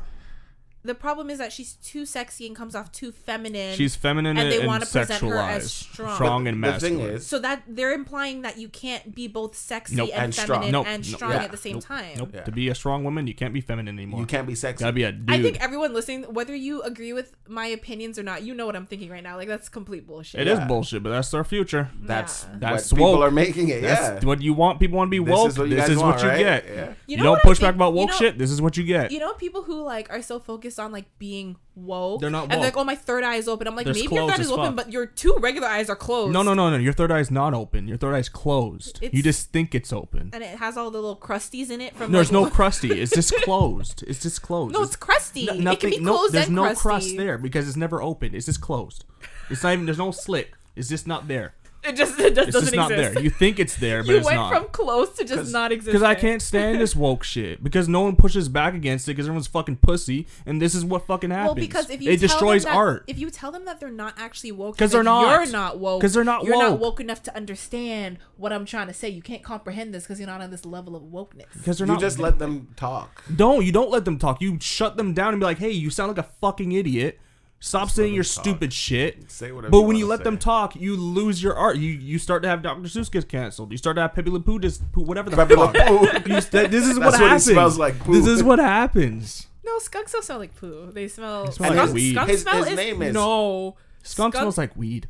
The 0.85 0.95
problem 0.95 1.29
is 1.29 1.37
that 1.39 1.51
she's 1.51 1.73
too 1.73 2.05
sexy 2.05 2.47
and 2.47 2.55
comes 2.55 2.75
off 2.75 2.91
too 2.91 3.11
feminine. 3.11 3.75
She's 3.75 3.95
feminine 3.95 4.37
and 4.37 4.47
and, 4.47 4.51
they 4.61 4.65
wanna 4.65 4.85
present 4.85 5.21
her 5.21 5.35
as 5.37 5.71
sexualized, 5.71 6.13
strong. 6.15 6.47
and 6.47 6.63
the 6.63 6.73
thing 6.79 6.97
masculine. 6.97 7.15
is, 7.15 7.27
so 7.27 7.39
that 7.39 7.63
they're 7.67 7.93
implying 7.93 8.41
that 8.43 8.57
you 8.57 8.69
can't 8.69 9.13
be 9.15 9.27
both 9.27 9.55
sexy 9.55 9.95
Nope. 9.95 10.09
and, 10.13 10.23
And 10.25 10.33
strong. 10.33 10.47
feminine 10.61 10.71
Nope. 10.71 10.87
and 10.87 11.03
Nope. 11.09 11.15
strong 11.17 11.31
Yeah. 11.31 11.43
at 11.43 11.51
the 11.51 11.57
same 11.57 11.73
Nope. 11.73 11.83
time. 11.85 12.17
Nope. 12.17 12.29
Yeah. 12.33 12.43
To 12.43 12.51
be 12.51 12.69
a 12.69 12.75
strong 12.75 13.03
woman, 13.03 13.27
you 13.27 13.33
can't 13.33 13.53
be 13.53 13.61
feminine 13.61 13.97
anymore. 13.97 14.19
you 14.19 14.25
can't 14.25 14.47
be 14.47 14.55
sexy. 14.55 14.83
Gotta 14.83 14.93
be 14.93 15.03
a 15.03 15.11
dude. 15.11 15.29
I 15.31 15.41
think 15.41 15.59
everyone 15.61 15.93
listening, 15.93 16.23
whether 16.33 16.55
you 16.55 16.81
agree 16.83 17.13
with 17.13 17.35
my 17.47 17.65
opinions 17.67 18.17
or 18.19 18.23
not, 18.23 18.43
you 18.43 18.53
know 18.53 18.65
what 18.65 18.75
I'm 18.75 18.85
thinking 18.85 19.09
right 19.09 19.23
now. 19.23 19.35
Like 19.37 19.47
that's 19.47 19.69
complete 19.69 20.05
bullshit. 20.07 20.41
It 20.41 20.47
is 20.47 20.59
Yeah. 20.59 20.67
bullshit, 20.67 21.03
but 21.03 21.09
that's 21.09 21.33
our 21.33 21.43
future. 21.43 21.89
That's 22.01 22.43
Yeah. 22.51 22.57
That's 22.59 22.91
what 22.91 22.97
people 22.99 23.23
are 23.23 23.31
making 23.31 23.69
it. 23.69 23.81
That's 23.81 24.23
what 24.25 24.41
you 24.41 24.53
want. 24.53 24.79
People 24.79 24.97
want 24.97 25.07
to 25.09 25.11
be 25.19 25.23
This 25.23 25.33
woke. 25.35 25.47
is 25.49 25.57
what 25.57 25.69
you 25.69 25.75
this 25.75 25.81
guys 25.87 25.89
is 25.91 25.97
want, 25.97 26.15
what 26.17 26.23
you 26.23 26.29
right? 26.29 26.37
get. 26.37 26.65
Yeah. 26.67 26.85
You 27.07 27.17
You, 27.17 27.23
don't 27.23 27.41
push 27.41 27.57
think- 27.59 27.67
back 27.67 27.75
about 27.75 27.89
you 27.93 27.97
woke 27.99 28.09
know- 28.11 28.15
shit. 28.17 28.37
This 28.37 28.51
is 28.51 28.61
what 28.61 28.77
you 28.77 28.83
get. 28.83 29.11
You 29.11 29.19
know 29.19 29.33
people 29.33 29.63
who 29.63 29.81
like 29.83 30.09
are 30.11 30.21
so 30.21 30.39
focused 30.39 30.74
on 30.79 30.91
like 30.91 31.05
being 31.19 31.55
woke. 31.75 32.21
They're 32.21 32.29
not 32.29 32.43
And 32.43 32.51
they're 32.53 32.59
like, 32.59 32.77
oh, 32.77 32.83
my 32.83 32.95
third 32.95 33.23
eye 33.23 33.35
is 33.35 33.47
open. 33.47 33.67
I'm 33.67 33.75
like, 33.75 33.85
They're 33.85 33.93
maybe 33.93 34.03
your 34.03 34.09
closed 34.27 34.33
third 34.35 34.39
as 34.41 34.45
is 34.47 34.51
open, 34.51 34.65
fuck. 34.65 34.75
but 34.85 34.91
your 34.93 35.05
two 35.05 35.35
regular 35.39 35.67
eyes 35.67 35.89
are 35.89 35.95
closed. 35.95 36.33
no, 36.33 36.41
no, 36.43 36.53
no, 36.53 36.69
no. 36.69 36.77
Your 36.77 36.93
third 36.93 37.11
eye's 37.11 37.29
not 37.31 37.53
open. 37.53 37.87
Your 37.87 37.97
third 37.97 38.13
eye's 38.15 38.29
closed. 38.29 38.97
It's- 39.01 39.13
you 39.13 39.21
just 39.23 39.51
think 39.51 39.73
it's 39.75 39.91
open. 39.93 40.29
And 40.33 40.43
it 40.43 40.57
has 40.59 40.77
all 40.77 40.91
the 40.91 40.97
little 40.99 41.17
crusties 41.17 41.69
in 41.69 41.81
it 41.81 41.95
from. 41.95 42.11
There's 42.11 42.31
like, 42.31 42.43
no 42.43 42.49
crusty. 42.55 42.91
It's 43.01 43.11
just 43.13 43.33
closed. 43.43 44.03
It's 44.07 44.21
just 44.21 44.41
closed. 44.41 44.73
No, 44.73 44.83
it's 44.83 44.95
crusty. 44.95 45.49
N- 45.49 45.67
it 45.67 45.79
can 45.79 45.89
be 45.89 45.99
no, 45.99 46.15
closed 46.17 46.33
there's 46.33 46.47
and 46.47 46.55
no 46.55 46.63
crusty. 46.63 46.81
crust 46.81 47.17
there 47.17 47.37
because 47.37 47.67
it's 47.67 47.77
never 47.77 48.01
open. 48.01 48.33
It's 48.35 48.45
just 48.45 48.61
closed. 48.61 49.05
It's 49.49 49.63
not 49.63 49.73
even. 49.73 49.85
There's 49.85 49.97
no 49.97 50.11
slit. 50.11 50.51
It's 50.75 50.89
just 50.89 51.07
not 51.07 51.27
there. 51.27 51.53
It 51.87 51.95
just 51.95 52.19
it 52.19 52.35
just 52.35 52.47
It's 52.49 52.53
doesn't 52.57 52.73
just 52.73 52.75
not 52.75 52.91
exist. 52.91 53.13
there. 53.15 53.23
You 53.23 53.29
think 53.29 53.59
it's 53.59 53.75
there, 53.77 54.01
but 54.03 54.09
You 54.11 54.17
it's 54.17 54.25
went 54.25 54.37
not. 54.37 54.53
from 54.53 54.65
close 54.71 55.11
to 55.17 55.23
just 55.25 55.51
not 55.51 55.71
exist. 55.71 55.87
Because 55.87 56.03
I 56.03 56.15
can't 56.15 56.41
stand 56.41 56.79
this 56.81 56.95
woke 56.95 57.23
shit. 57.23 57.63
Because 57.63 57.87
no 57.87 58.01
one 58.01 58.15
pushes 58.15 58.49
back 58.49 58.73
against 58.73 59.07
it. 59.07 59.11
Because 59.11 59.27
everyone's 59.27 59.47
fucking 59.47 59.77
pussy, 59.77 60.27
and 60.45 60.61
this 60.61 60.73
is 60.75 60.83
what 60.83 61.05
fucking 61.07 61.29
happens. 61.31 61.45
Well, 61.47 61.55
because 61.55 61.89
if 61.89 62.01
you 62.01 62.11
it 62.11 62.19
tell 62.19 62.27
destroys 62.29 62.63
them 62.63 62.73
that, 62.73 62.77
art. 62.77 63.03
If 63.07 63.19
you 63.19 63.29
tell 63.29 63.51
them 63.51 63.65
that 63.65 63.79
they're 63.79 63.89
not 63.91 64.15
actually 64.17 64.51
woke, 64.51 64.75
because 64.75 64.91
they're 64.91 65.03
not. 65.03 65.29
You're 65.45 65.51
not 65.51 65.79
woke. 65.79 66.01
'Cause 66.01 66.13
they're 66.13 66.23
not 66.23 66.43
You're 66.43 66.57
not 66.57 66.71
woke. 66.73 66.81
woke 66.81 66.99
enough 66.99 67.21
to 67.23 67.35
understand 67.35 68.17
what 68.37 68.51
I'm 68.51 68.65
trying 68.65 68.87
to 68.87 68.93
say. 68.93 69.09
You 69.09 69.21
can't 69.21 69.43
comprehend 69.43 69.93
this 69.93 70.03
because 70.03 70.19
you're 70.19 70.27
not 70.27 70.41
on 70.41 70.51
this 70.51 70.65
level 70.65 70.95
of 70.95 71.03
wokeness. 71.03 71.45
Because 71.53 71.77
they're 71.77 71.87
you 71.87 71.93
not. 71.93 72.01
just 72.01 72.19
let 72.19 72.39
them 72.39 72.67
talk. 72.75 73.23
don't 73.35 73.65
you 73.65 73.71
don't 73.71 73.89
let 73.91 74.05
them 74.05 74.17
talk. 74.19 74.41
You 74.41 74.57
shut 74.59 74.97
them 74.97 75.13
down 75.13 75.33
and 75.33 75.39
be 75.39 75.45
like, 75.45 75.59
"Hey, 75.59 75.71
you 75.71 75.89
sound 75.89 76.09
like 76.15 76.25
a 76.25 76.29
fucking 76.41 76.71
idiot. 76.71 77.19
Stop 77.59 77.89
saying 77.89 78.13
your 78.13 78.23
talk. 78.23 78.43
stupid 78.43 78.73
shit." 78.73 79.31
Say 79.31 79.51
whatever. 79.51 79.71
But 79.71 79.79
you 79.79 79.83
when 79.85 79.97
you 79.97 80.05
wanna 80.05 80.17
let 80.17 80.23
them 80.23 80.37
talk, 80.37 80.75
you 80.75 80.95
lose 80.95 81.41
your 81.41 81.55
art. 81.55 81.77
You 81.77 81.89
you 81.91 82.19
start 82.19 82.43
to 82.43 82.49
have 82.49 82.61
Dr. 82.61 82.81
Seuss 82.81 83.09
get 83.11 83.27
canceled. 83.27 83.71
You 83.71 83.77
start 83.77 83.95
to 83.95 84.01
have 84.03 84.13
Pepe 84.13 84.29
Le 84.29 84.39
Pew 84.39 84.59
just 84.59 84.81
whatever 84.93 85.29
the 85.29 85.35
Pepe 85.35 85.55
Le 85.55 85.73
fuck. 85.73 86.23
Pew. 86.25 86.33
You 86.35 86.41
st- 86.41 86.69
this 86.71 86.85
is 86.85 86.99
That's 86.99 86.99
what 86.99 87.05
what 87.05 87.15
he 87.19 87.23
happens. 87.25 87.43
smells 87.45 87.77
like, 87.79 87.99
poo. 87.99 88.13
This 88.13 88.27
is 88.27 88.43
what 88.43 88.59
happens. 88.59 89.47
No, 89.65 89.79
skunks 89.79 90.11
don't 90.11 90.23
smell 90.23 90.37
like 90.37 90.53
poo. 90.55 90.91
They 90.91 91.07
smell. 91.07 91.51
smell 91.51 91.69
like 91.71 91.77
skunk, 91.79 91.93
weed. 91.95 92.11
skunk 92.13 92.29
His- 92.29 92.41
smell 92.43 92.57
his 92.63 92.67
is, 92.67 92.75
name 92.77 93.01
is- 93.01 93.13
no. 93.13 93.75
Skunk, 94.03 94.35
smells 94.35 94.57
like 94.59 94.75
weed 94.75 95.07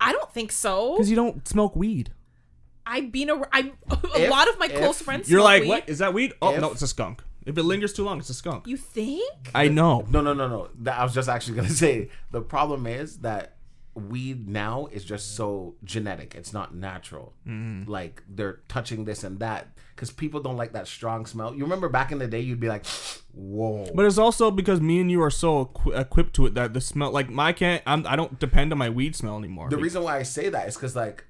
I 0.00 0.10
don't 0.10 0.32
think 0.34 0.50
so. 0.50 0.94
because 0.94 1.08
you 1.08 1.14
don't 1.16 1.46
smoke 1.46 1.76
weed. 1.76 2.12
I've 2.84 3.12
been 3.12 3.30
a. 3.30 3.40
I'm 3.52 3.72
a 3.90 3.98
If- 4.16 4.30
lot 4.30 4.48
of 4.48 4.58
my 4.58 4.66
if 4.66 4.74
close 4.78 5.00
friends. 5.00 5.30
You're 5.30 5.38
smoke 5.38 5.44
like, 5.44 5.62
weed. 5.62 5.68
what 5.68 5.88
is 5.88 5.98
that 5.98 6.12
weed? 6.12 6.32
Oh 6.42 6.54
If- 6.54 6.60
no, 6.60 6.72
it's 6.72 6.82
a 6.82 6.88
skunk. 6.88 7.22
If 7.46 7.58
it 7.58 7.62
lingers 7.62 7.92
too 7.92 8.04
long, 8.04 8.18
it's 8.18 8.30
a 8.30 8.34
skunk. 8.34 8.66
You 8.66 8.76
think? 8.76 9.50
I 9.54 9.68
know. 9.68 10.06
No, 10.08 10.20
no, 10.20 10.32
no, 10.32 10.48
no. 10.48 10.68
That, 10.80 10.98
I 10.98 11.04
was 11.04 11.14
just 11.14 11.28
actually 11.28 11.56
gonna 11.56 11.68
say 11.84 12.08
the 12.30 12.40
problem 12.40 12.86
is 12.86 13.18
that 13.18 13.56
weed 13.94 14.48
now 14.48 14.88
is 14.90 15.04
just 15.04 15.36
so 15.36 15.74
genetic. 15.84 16.34
It's 16.34 16.52
not 16.52 16.74
natural. 16.74 17.34
Mm-hmm. 17.46 17.90
Like 17.90 18.22
they're 18.28 18.60
touching 18.68 19.04
this 19.04 19.24
and 19.24 19.38
that 19.40 19.68
because 19.94 20.10
people 20.10 20.40
don't 20.40 20.56
like 20.56 20.72
that 20.72 20.88
strong 20.88 21.26
smell. 21.26 21.54
You 21.54 21.64
remember 21.64 21.88
back 21.88 22.12
in 22.12 22.18
the 22.18 22.26
day, 22.26 22.40
you'd 22.40 22.60
be 22.60 22.68
like, 22.68 22.86
"Whoa." 23.32 23.90
But 23.94 24.06
it's 24.06 24.18
also 24.18 24.50
because 24.50 24.80
me 24.80 25.00
and 25.00 25.10
you 25.10 25.22
are 25.22 25.30
so 25.30 25.62
equi- 25.62 25.94
equipped 25.94 26.34
to 26.36 26.46
it 26.46 26.54
that 26.54 26.72
the 26.72 26.80
smell, 26.80 27.10
like 27.10 27.28
my 27.28 27.52
can't, 27.52 27.82
I'm, 27.86 28.06
I 28.06 28.16
don't 28.16 28.38
depend 28.38 28.72
on 28.72 28.78
my 28.78 28.88
weed 28.88 29.14
smell 29.14 29.36
anymore. 29.36 29.68
The 29.68 29.76
reason 29.76 30.02
why 30.02 30.16
I 30.16 30.22
say 30.22 30.48
that 30.48 30.68
is 30.68 30.76
because 30.76 30.96
like 30.96 31.24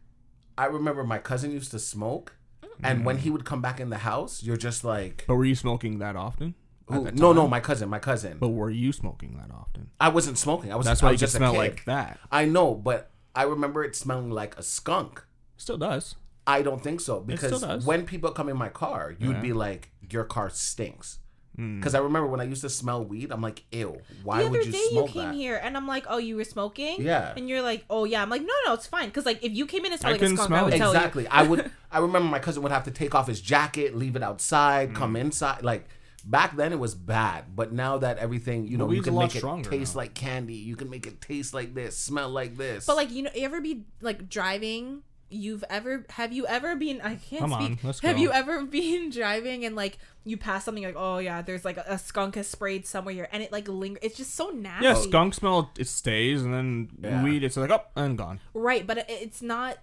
I 0.57 0.67
remember 0.67 1.03
my 1.05 1.19
cousin 1.19 1.51
used 1.51 1.71
to 1.73 1.79
smoke, 1.79 2.37
and 2.83 3.05
when 3.05 3.17
mm. 3.17 3.21
he 3.21 3.31
would 3.31 3.45
come 3.45 3.61
back 3.61 3.81
in 3.81 3.91
the 3.91 3.99
house, 3.99 4.43
you're 4.43 4.57
just 4.57 4.85
like, 4.85 5.25
but 5.27 5.37
were 5.37 5.45
you 5.45 5.55
smoking 5.55 5.99
that 5.99 6.17
often? 6.17 6.55
at 6.91 6.99
"Ooh, 6.99 7.05
that 7.05 7.15
"No, 7.15 7.33
no, 7.33 7.43
time? 7.43 7.51
my 7.51 7.61
cousin, 7.61 7.89
my 7.89 7.99
cousin." 7.99 8.39
But 8.39 8.49
were 8.49 8.71
you 8.71 8.93
smoking 8.93 9.37
that 9.39 9.55
often? 9.55 9.91
I 10.01 10.09
wasn't 10.09 10.39
smoking. 10.39 10.73
I 10.73 10.77
was. 10.77 10.87
That's 10.87 11.03
I 11.03 11.07
why 11.07 11.13
was 11.13 11.21
you 11.21 11.27
just 11.27 11.33
just 11.33 11.39
smell 11.39 11.55
like 11.55 11.85
that. 11.85 12.19
I 12.31 12.45
know, 12.45 12.75
but 12.75 13.11
I 13.35 13.45
remember 13.45 13.85
it 13.85 13.97
smelling 13.97 14.31
like 14.31 14.57
a 14.59 14.63
skunk. 14.63 15.25
Still 15.57 15.79
does. 15.79 16.17
I 16.47 16.63
don't 16.63 16.83
think 16.83 17.01
so 17.01 17.21
because 17.21 17.61
does. 17.61 17.87
when 17.87 18.05
people 18.05 18.33
come 18.33 18.49
in 18.49 18.57
my 18.57 18.69
car, 18.69 19.15
you'd 19.19 19.41
be 19.41 19.53
like, 19.53 19.91
"Your 20.11 20.25
car 20.25 20.51
stinks." 20.51 21.19
Mm. 21.59 21.79
Because 21.81 21.95
I 21.95 21.99
remember 21.99 22.29
when 22.29 22.41
I 22.41 22.45
used 22.45 22.63
to 22.63 22.71
smell 22.71 23.05
weed, 23.05 23.31
I'm 23.31 23.43
like, 23.43 23.63
"Ew, 23.73 24.01
why 24.25 24.43
would 24.43 24.43
you 24.43 24.43
smoke 24.43 24.43
that? 24.43 24.43
the 24.43 24.51
would 24.51 24.61
other 24.61 24.67
you 24.67 24.73
day 24.73 24.79
you 24.79 24.91
smoke 24.91 25.11
came 25.11 25.29
that?" 25.29 25.35
here 25.35 25.61
and 25.63 25.77
I'm 25.77 25.87
like, 25.87 26.05
oh, 26.09 26.17
you 26.19 26.37
were 26.37 26.45
smoking. 26.45 27.03
Yeah. 27.03 27.35
And 27.37 27.49
you're 27.49 27.61
like, 27.63 27.85
oh 27.91 28.05
yeah. 28.05 28.23
I'm 28.23 28.31
like, 28.31 28.41
no, 28.43 28.55
no, 28.67 28.73
it's 28.73 28.87
fine. 28.87 29.09
Because 29.09 29.27
like, 29.27 29.43
if 29.45 29.53
you 29.53 29.67
came 29.67 29.85
in 29.85 29.93
and 29.93 30.01
smelled 30.01 30.11
I 30.11 30.13
like 30.15 30.21
a 30.21 30.25
couldn't 30.25 30.37
skunk, 30.39 30.49
smell 30.49 30.61
I 30.61 30.63
would 30.65 30.75
it. 30.75 30.79
tell 30.79 30.93
you. 30.93 30.97
Exactly. 30.99 31.29
I 31.29 31.43
would. 31.43 31.71
I 31.93 31.99
remember 31.99 32.29
my 32.29 32.39
cousin 32.39 32.63
would 32.63 32.73
have 32.73 32.85
to 32.85 32.91
take 32.91 33.15
off 33.15 33.27
his 33.27 33.41
jacket, 33.41 33.95
leave 33.95 34.17
it 34.17 34.23
outside, 34.23 34.91
Mm. 34.91 34.95
come 34.95 35.15
inside. 35.17 35.63
Like 35.63 35.89
back 36.25 36.57
then, 36.57 36.73
it 36.73 36.79
was 36.79 36.95
bad. 36.95 37.55
But 37.55 37.73
now 37.73 37.99
that 37.99 38.17
everything, 38.17 38.67
you 38.67 38.79
know, 38.79 38.85
you 38.85 38.91
weed's 38.93 39.09
a 39.09 39.11
can 39.11 39.15
lot 39.17 39.23
make 39.25 39.35
it 39.35 39.39
stronger 39.41 39.69
taste 39.69 39.95
now. 39.95 39.99
like 40.01 40.15
candy. 40.15 40.55
You 40.55 40.77
can 40.77 40.89
make 40.89 41.07
it 41.07 41.21
taste 41.21 41.53
like 41.53 41.75
this, 41.75 41.99
smell 41.99 42.31
like 42.31 42.57
this. 42.57 42.87
But 42.87 42.97
like, 42.97 43.11
you 43.11 43.25
know, 43.25 43.31
you 43.35 43.45
ever 43.45 43.61
be 43.61 43.83
like 44.01 44.29
driving, 44.31 45.03
you've 45.33 45.65
ever 45.71 46.05
have 46.11 46.33
you 46.33 46.47
ever 46.47 46.77
been 46.77 47.01
I 47.01 47.17
can't 47.17 47.41
Come 47.41 47.53
speak. 47.53 47.71
on, 47.71 47.79
let's 47.83 48.01
have 48.01 48.17
go. 48.17 48.23
you 48.23 48.33
ever 48.33 48.65
been 48.67 49.11
driving 49.11 49.65
and 49.65 49.75
like 49.75 49.99
you 50.25 50.37
pass 50.37 50.65
something 50.65 50.85
like 50.85 50.95
oh 50.97 51.19
yeah 51.19 51.43
there's 51.43 51.65
like 51.65 51.77
a, 51.79 51.85
a 51.89 51.99
skunk 51.99 52.35
has 52.37 52.47
sprayed 52.47 52.87
somewhere 52.87 53.15
here 53.15 53.29
and 53.33 53.43
it 53.43 53.51
like 53.51 53.67
linger 53.69 53.99
it's 54.03 54.17
just 54.17 54.35
so 54.35 54.51
nasty. 54.51 54.85
Yeah, 54.85 54.95
skunk 54.95 55.35
smell 55.35 55.71
it 55.79 55.89
stays, 55.89 56.43
and 56.43 56.53
then 56.55 56.89
Yeah. 57.03 57.25
weed 57.25 57.43
it's 57.45 57.57
like 57.57 57.71
up 57.71 57.91
and 57.97 58.17
gone. 58.19 58.41
Right, 58.55 58.87
but 58.87 58.99
it, 58.99 59.07
it's 59.09 59.43
not 59.43 59.79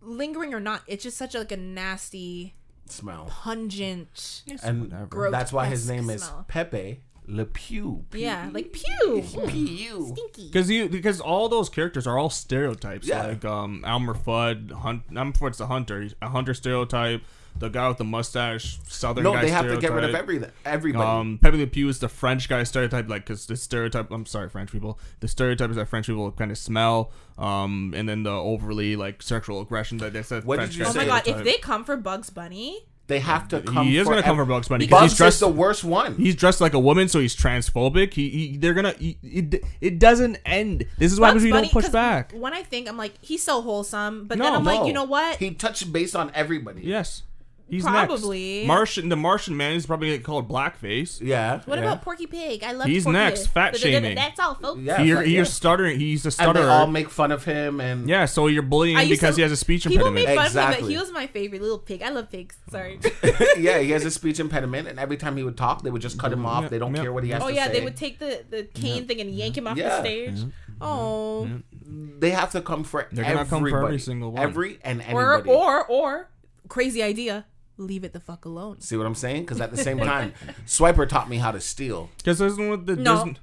lingering 0.00 0.54
or 0.54 0.60
not. 0.60 0.82
It's 0.86 1.02
just 1.02 1.16
such 1.16 1.34
a, 1.34 1.38
like 1.38 1.52
a 1.52 1.56
nasty, 1.56 2.54
Smell. 2.86 3.26
pungent. 3.28 4.42
And 4.62 4.90
Grotesque 5.10 5.32
that's 5.32 5.52
why 5.52 5.66
his 5.66 5.88
name 5.88 6.08
is 6.10 6.22
smell. 6.22 6.44
Pepe 6.48 7.00
Le 7.28 7.44
Pew. 7.44 8.04
Yeah, 8.14 8.48
like 8.52 8.72
pew. 8.72 9.22
Pew. 9.48 10.12
Stinky. 10.16 10.46
Because 10.48 10.70
you 10.70 10.88
because 10.88 11.20
all 11.20 11.48
those 11.48 11.68
characters 11.68 12.06
are 12.06 12.18
all 12.18 12.30
stereotypes. 12.30 13.06
Yeah. 13.06 13.26
Like 13.26 13.44
um 13.44 13.84
Elmer 13.86 14.14
Fudd, 14.14 14.72
Hunt 14.72 15.02
Elmer 15.14 15.32
Fudd's 15.32 15.60
a 15.60 15.66
hunter. 15.66 16.00
He's 16.02 16.14
a 16.22 16.28
hunter 16.30 16.54
stereotype. 16.54 17.22
The 17.58 17.68
guy 17.68 17.88
with 17.88 17.96
the 17.98 18.04
mustache, 18.04 18.78
southern 18.86 19.24
No, 19.24 19.32
guy 19.32 19.42
they 19.42 19.50
have 19.50 19.66
to 19.66 19.76
get 19.78 19.90
rid 19.90 20.04
of 20.04 20.10
stereotype. 20.10 20.22
every 20.22 20.50
everybody. 20.64 21.04
Um, 21.04 21.38
Pepe 21.42 21.56
Le 21.58 21.66
Pew 21.66 21.88
is 21.88 21.98
the 21.98 22.08
French 22.08 22.48
guy 22.48 22.62
stereotype, 22.62 23.08
like 23.08 23.24
because 23.26 23.46
the 23.46 23.56
stereotype. 23.56 24.12
I'm 24.12 24.26
sorry, 24.26 24.48
French 24.48 24.70
people. 24.70 24.98
The 25.20 25.26
stereotype 25.28 25.70
is 25.70 25.76
that 25.76 25.88
French 25.88 26.06
people 26.06 26.30
kind 26.32 26.52
of 26.52 26.58
smell. 26.58 27.10
Um, 27.36 27.92
and 27.96 28.08
then 28.08 28.22
the 28.22 28.30
overly 28.30 28.94
like 28.94 29.22
sexual 29.22 29.60
aggression 29.60 29.98
that 29.98 30.12
they 30.12 30.22
said. 30.22 30.44
What 30.44 30.56
French 30.56 30.72
did 30.72 30.78
you 30.78 30.84
guy 30.84 30.90
Oh 30.90 30.94
my 30.94 31.04
god! 31.04 31.26
If 31.26 31.42
they 31.44 31.54
come 31.58 31.84
for 31.84 31.96
Bugs 31.96 32.30
Bunny, 32.30 32.86
they 33.08 33.18
have 33.18 33.48
to 33.48 33.60
come. 33.60 33.86
he 33.86 33.98
is 33.98 34.06
gonna 34.06 34.22
come 34.22 34.36
for 34.36 34.44
Bugs 34.44 34.68
Bunny 34.68 34.86
Bugs 34.86 35.02
he's 35.12 35.16
dressed. 35.18 35.36
is 35.36 35.40
the 35.40 35.48
worst 35.48 35.82
one. 35.82 36.14
He's 36.16 36.36
dressed 36.36 36.60
like 36.60 36.74
a 36.74 36.78
woman, 36.78 37.08
so 37.08 37.18
he's 37.20 37.34
transphobic. 37.34 38.14
He, 38.14 38.28
he 38.28 38.56
they're 38.56 38.74
gonna. 38.74 38.92
He, 38.92 39.18
it, 39.22 39.64
it 39.80 39.98
doesn't 39.98 40.38
end. 40.46 40.84
This 40.98 41.12
is 41.12 41.18
why 41.18 41.32
Bugs 41.32 41.42
we 41.42 41.50
Bunny. 41.50 41.62
don't 41.64 41.72
push 41.72 41.84
'cause 41.86 41.92
back. 41.92 42.32
When 42.32 42.52
I 42.54 42.62
think, 42.62 42.88
I'm 42.88 42.96
like, 42.96 43.14
he's 43.20 43.42
so 43.42 43.60
wholesome, 43.62 44.26
but 44.28 44.38
No, 44.38 44.44
then 44.44 44.54
I'm 44.54 44.64
like, 44.64 44.86
you 44.86 44.92
know 44.92 45.04
what? 45.04 45.36
He 45.38 45.52
touched 45.52 45.92
base 45.92 46.14
on 46.14 46.30
everybody. 46.34 46.82
Yes, 46.84 47.22
he's 47.68 47.82
Probably. 47.82 48.58
next. 48.58 48.66
Martian. 48.68 49.08
The 49.08 49.16
Martian 49.16 49.56
man 49.56 49.74
is 49.74 49.86
probably 49.86 50.08
gonna 50.08 50.18
get 50.18 50.24
called 50.24 50.48
blackface. 50.48 51.20
Yeah. 51.20 51.60
what 51.64 51.78
yeah. 51.78 51.84
about 51.84 52.02
Porky 52.02 52.26
Pig? 52.26 52.62
I 52.64 52.72
love. 52.72 52.86
He's 52.86 53.04
Porky 53.04 53.18
next, 53.18 53.40
Pig. 53.44 53.50
fat 53.50 53.76
shaming. 53.76 54.14
That's 54.14 54.38
all, 54.40 54.54
folks. 54.54 54.80
Yeah. 54.80 55.02
He, 55.02 55.14
but- 55.14 55.26
he's 55.26 55.34
yeah. 55.34 55.44
stuttering. 55.44 55.98
He's 55.98 56.26
a 56.26 56.30
stutterer. 56.30 56.48
And 56.50 56.56
stutterer. 56.56 56.66
they 56.66 56.72
all 56.80 56.86
make 56.86 57.10
fun 57.10 57.32
of 57.32 57.44
him 57.44 57.80
and 57.80 58.08
yeah, 58.08 58.24
so 58.24 58.46
you're 58.46 58.62
bullying 58.62 58.96
him 58.98 59.08
because 59.08 59.34
to- 59.34 59.40
he 59.40 59.42
has 59.42 59.52
a 59.52 59.56
speech 59.56 59.84
People 59.86 60.08
impediment. 60.08 60.26
made 60.28 60.36
fun 60.36 60.46
of 60.46 60.52
him, 60.52 60.58
Exactly. 60.58 60.82
but 60.82 60.90
he 60.90 60.98
was 60.98 61.12
my 61.12 61.26
favorite 61.26 61.62
little 61.62 61.78
pig. 61.78 62.02
I 62.02 62.10
love 62.10 62.30
pigs. 62.30 62.56
Sorry. 62.70 63.00
yeah, 63.58 63.78
he 63.78 63.90
has 63.90 64.04
a 64.04 64.10
speech 64.10 64.40
impediment, 64.40 64.88
and 64.88 64.98
every 64.98 65.16
time 65.16 65.36
he 65.36 65.42
would 65.42 65.56
talk, 65.56 65.82
they 65.82 65.90
would 65.90 66.02
just 66.02 66.18
cut 66.18 66.32
him 66.32 66.46
off. 66.46 66.64
Yeah, 66.64 66.68
They 66.68 66.78
don't 66.78 66.94
yeah. 66.94 67.02
care 67.02 67.12
what 67.12 67.24
he 67.24 67.30
has 67.30 67.42
oh, 67.42 67.48
to 67.48 67.54
say. 67.54 67.60
oh 67.60 67.64
yeah, 67.64 67.66
say. 67.72 67.78
they 67.78 67.84
would 67.84 67.96
take 67.96 68.18
the 68.18 68.44
the 68.48 68.64
cane 68.64 69.06
thing 69.06 69.20
and 69.20 69.30
yank 69.30 69.56
him 69.56 69.66
off 69.66 69.76
the 69.76 70.00
stage. 70.00 70.38
Oh. 70.80 71.48
They 71.90 72.30
have 72.30 72.52
to 72.52 72.60
come 72.60 72.84
for 72.84 73.08
They're 73.10 73.24
gonna 73.24 73.44
come 73.44 73.66
for 73.66 73.84
every 73.84 73.98
single 73.98 74.32
one. 74.32 74.42
Every 74.42 74.78
and 74.82 75.02
Or 75.12 75.44
or 75.46 75.86
or 75.86 76.28
crazy 76.68 77.02
idea. 77.02 77.46
Leave 77.78 78.04
it 78.04 78.12
the 78.12 78.20
fuck 78.20 78.44
alone. 78.44 78.80
See 78.80 78.96
what 78.96 79.06
I'm 79.06 79.14
saying? 79.14 79.42
Because 79.42 79.60
at 79.60 79.70
the 79.70 79.76
same 79.76 79.98
time, 80.12 80.34
Swiper 80.66 81.08
taught 81.08 81.28
me 81.30 81.36
how 81.38 81.52
to 81.52 81.60
steal. 81.60 82.10
Because 82.18 82.40
isn't 82.40 82.68
what 82.68 82.86
the 82.86 82.96
No. 82.96 83.16
Disney- 83.24 83.36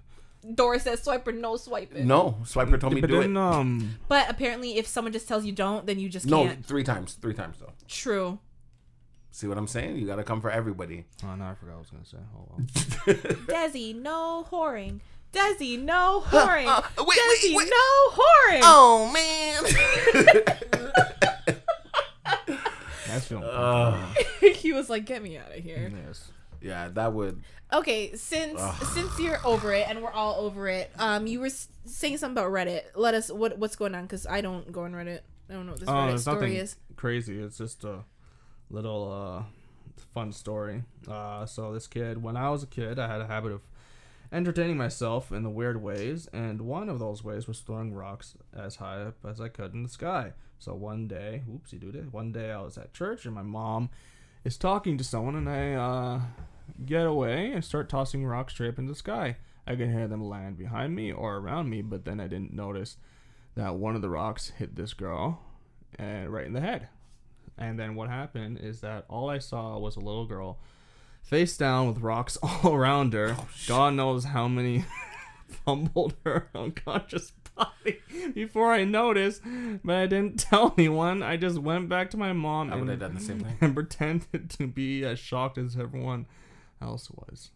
Dora's 0.54 0.84
says 0.84 1.04
swiper, 1.04 1.30
or 1.30 1.32
no 1.32 1.58
swipe 1.58 1.92
it. 1.96 2.06
No, 2.06 2.38
Swiper 2.44 2.80
told 2.80 2.94
me 2.94 3.02
to 3.02 3.08
but 3.08 3.14
do 3.14 3.22
then 3.22 3.32
it. 3.36 3.40
um 3.40 3.98
But 4.08 4.30
apparently, 4.30 4.78
if 4.78 4.86
someone 4.86 5.12
just 5.12 5.28
tells 5.28 5.44
you 5.44 5.52
don't, 5.52 5.88
then 5.88 5.98
you 5.98 6.08
just 6.08 6.28
No, 6.28 6.44
can't. 6.46 6.64
three 6.64 6.84
times. 6.84 7.14
Three 7.14 7.34
times 7.34 7.58
though. 7.60 7.72
True. 7.88 8.38
See 9.32 9.48
what 9.48 9.58
I'm 9.58 9.66
saying? 9.68 9.98
You 9.98 10.06
got 10.06 10.18
to 10.18 10.24
come 10.24 10.42
for 10.42 10.52
everybody. 10.52 11.06
oh 11.24 11.34
no 11.36 11.46
I 11.46 11.56
forgot 11.56 11.78
what 11.78 11.78
I 11.78 11.80
was 11.80 11.90
gonna 11.90 12.06
say 12.06 12.18
hold 12.32 12.50
on 12.54 12.66
Desi, 13.48 13.96
no 14.00 14.46
whoring. 14.52 15.00
Desi, 15.34 15.80
no 15.82 16.22
whoring. 16.28 16.68
uh, 16.68 16.82
wait, 17.00 17.08
wait, 17.08 17.18
Desi, 17.42 17.56
wait. 17.56 17.68
no 17.70 18.12
whoring. 18.12 18.62
Oh 18.64 19.12
man. 19.12 20.94
Uh, 23.44 24.14
he 24.56 24.74
was 24.74 24.90
like, 24.90 25.06
"Get 25.06 25.22
me 25.22 25.38
out 25.38 25.56
of 25.56 25.64
here." 25.64 25.92
yes 26.08 26.32
yeah, 26.66 26.90
that 26.94 27.14
would. 27.14 27.44
Okay, 27.72 28.16
since 28.16 28.60
since 28.94 29.20
you're 29.20 29.46
over 29.46 29.74
it 29.74 29.88
and 29.88 30.02
we're 30.02 30.12
all 30.12 30.36
over 30.46 30.68
it, 30.68 30.92
um, 30.98 31.28
you 31.28 31.40
were 31.40 31.50
saying 31.50 32.18
something 32.18 32.38
about 32.38 32.52
Reddit. 32.52 32.82
Let 32.96 33.14
us 33.14 33.32
what 33.32 33.58
what's 33.60 33.76
going 33.76 33.94
on 33.94 34.04
because 34.04 34.26
I 34.26 34.42
don't 34.42 34.72
go 34.72 34.84
on 34.84 34.94
Reddit. 34.94 35.20
I 35.50 35.54
don't 35.54 35.66
know 35.68 35.74
what 35.74 35.80
this 35.80 35.90
oh 35.90 35.94
Reddit 35.94 36.20
story 36.20 36.58
is. 36.58 36.76
crazy 36.96 37.40
it's 37.40 37.58
just 37.58 37.84
a 37.84 38.04
little 38.72 39.12
uh 39.12 39.44
fun 40.14 40.32
story 40.32 40.84
uh 41.08 41.46
so 41.46 41.72
this 41.74 41.88
kid 41.88 42.22
when 42.22 42.36
I 42.36 42.50
was 42.50 42.64
a 42.64 42.68
kid 42.68 42.98
I 42.98 43.08
had 43.08 43.22
a 43.22 43.28
habit 43.28 43.52
of 43.52 43.62
entertaining 44.36 44.78
myself 44.78 45.32
in 45.32 45.44
the 45.44 45.50
weird 45.50 45.82
ways 45.82 46.28
and 46.34 46.62
one 46.62 46.90
of 46.90 47.00
those 47.00 47.24
ways 47.24 47.48
was 47.48 47.60
throwing 47.60 47.94
rocks 47.94 48.36
as 48.56 48.76
high 48.76 49.02
up 49.02 49.16
as 49.28 49.40
I 49.40 49.48
could 49.48 49.74
in 49.74 49.84
the 49.84 49.90
sky 49.90 50.34
so 50.60 50.74
one 50.74 51.08
day 51.08 51.44
oopsie 51.50 51.80
doo 51.80 52.08
one 52.12 52.32
day 52.32 52.52
I 52.52 52.62
was 52.62 52.78
at 52.78 52.94
church 52.94 53.26
and 53.26 53.34
my 53.34 53.44
mom 53.44 53.90
is 54.46 54.58
talking 54.58 54.98
to 54.98 55.04
someone 55.04 55.36
and 55.36 55.50
I 55.50 55.74
uh, 55.74 56.22
get 56.86 57.06
away 57.06 57.52
and 57.52 57.66
start 57.66 57.90
tossing 57.90 58.26
rocks 58.26 58.54
straight 58.54 58.70
up 58.70 58.80
in 58.80 58.86
the 58.86 58.96
sky. 58.96 59.38
I 59.68 59.76
can 59.76 59.92
hear 59.92 60.08
them 60.08 60.24
land 60.24 60.58
behind 60.58 60.96
me 60.96 61.12
or 61.12 61.38
around 61.38 61.70
me, 61.70 61.82
but 61.82 62.06
then 62.06 62.20
I 62.20 62.28
didn't 62.28 62.54
notice 62.54 62.98
that 63.56 63.76
one 63.76 63.96
of 63.96 64.04
the 64.04 64.10
rocks 64.10 64.50
hit 64.58 64.76
this 64.76 64.94
girl 64.94 65.42
uh, 66.00 66.28
right 66.28 66.46
in 66.46 66.54
the 66.54 66.62
head. 66.62 66.88
And 67.58 67.80
then 67.80 67.96
what 67.96 68.10
happened 68.10 68.60
is 68.60 68.82
that 68.82 69.06
all 69.10 69.30
I 69.30 69.40
saw 69.40 69.80
was 69.80 69.96
a 69.96 70.02
little 70.02 70.28
girl 70.28 70.60
face 71.26 71.58
down 71.58 71.88
with 71.88 72.00
rocks 72.00 72.38
all 72.44 72.74
around 72.74 73.14
her. 73.14 73.36
Oh, 73.38 73.48
God 73.68 73.94
knows 73.96 74.26
how 74.26 74.48
many 74.48 74.86
fumbled 75.48 76.16
her 76.24 76.50
unconscious 76.56 77.32
body 77.56 78.00
before 78.34 78.72
I 78.74 78.84
noticed, 78.84 79.42
but 79.84 79.96
I 79.96 80.08
didn't 80.08 80.40
tell 80.40 80.74
anyone. 80.78 81.24
I 81.24 81.38
just 81.38 81.58
went 81.60 81.88
back 81.90 82.10
to 82.12 82.18
my 82.18 82.34
mom 82.34 82.72
I 82.72 82.76
would 82.76 82.90
have 82.90 82.90
and, 82.90 83.00
done 83.00 83.16
the 83.16 83.22
same 83.22 83.40
thing. 83.40 83.58
and 83.62 83.74
pretended 83.74 84.50
to 84.52 84.68
be 84.68 85.04
as 85.06 85.20
shocked 85.20 85.58
as 85.58 85.78
everyone 85.78 86.26
else 86.82 87.10
was. 87.12 87.52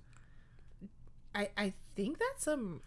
I 1.36 1.50
I 1.58 1.74
think 1.96 2.18
that's 2.18 2.44
some 2.46 2.82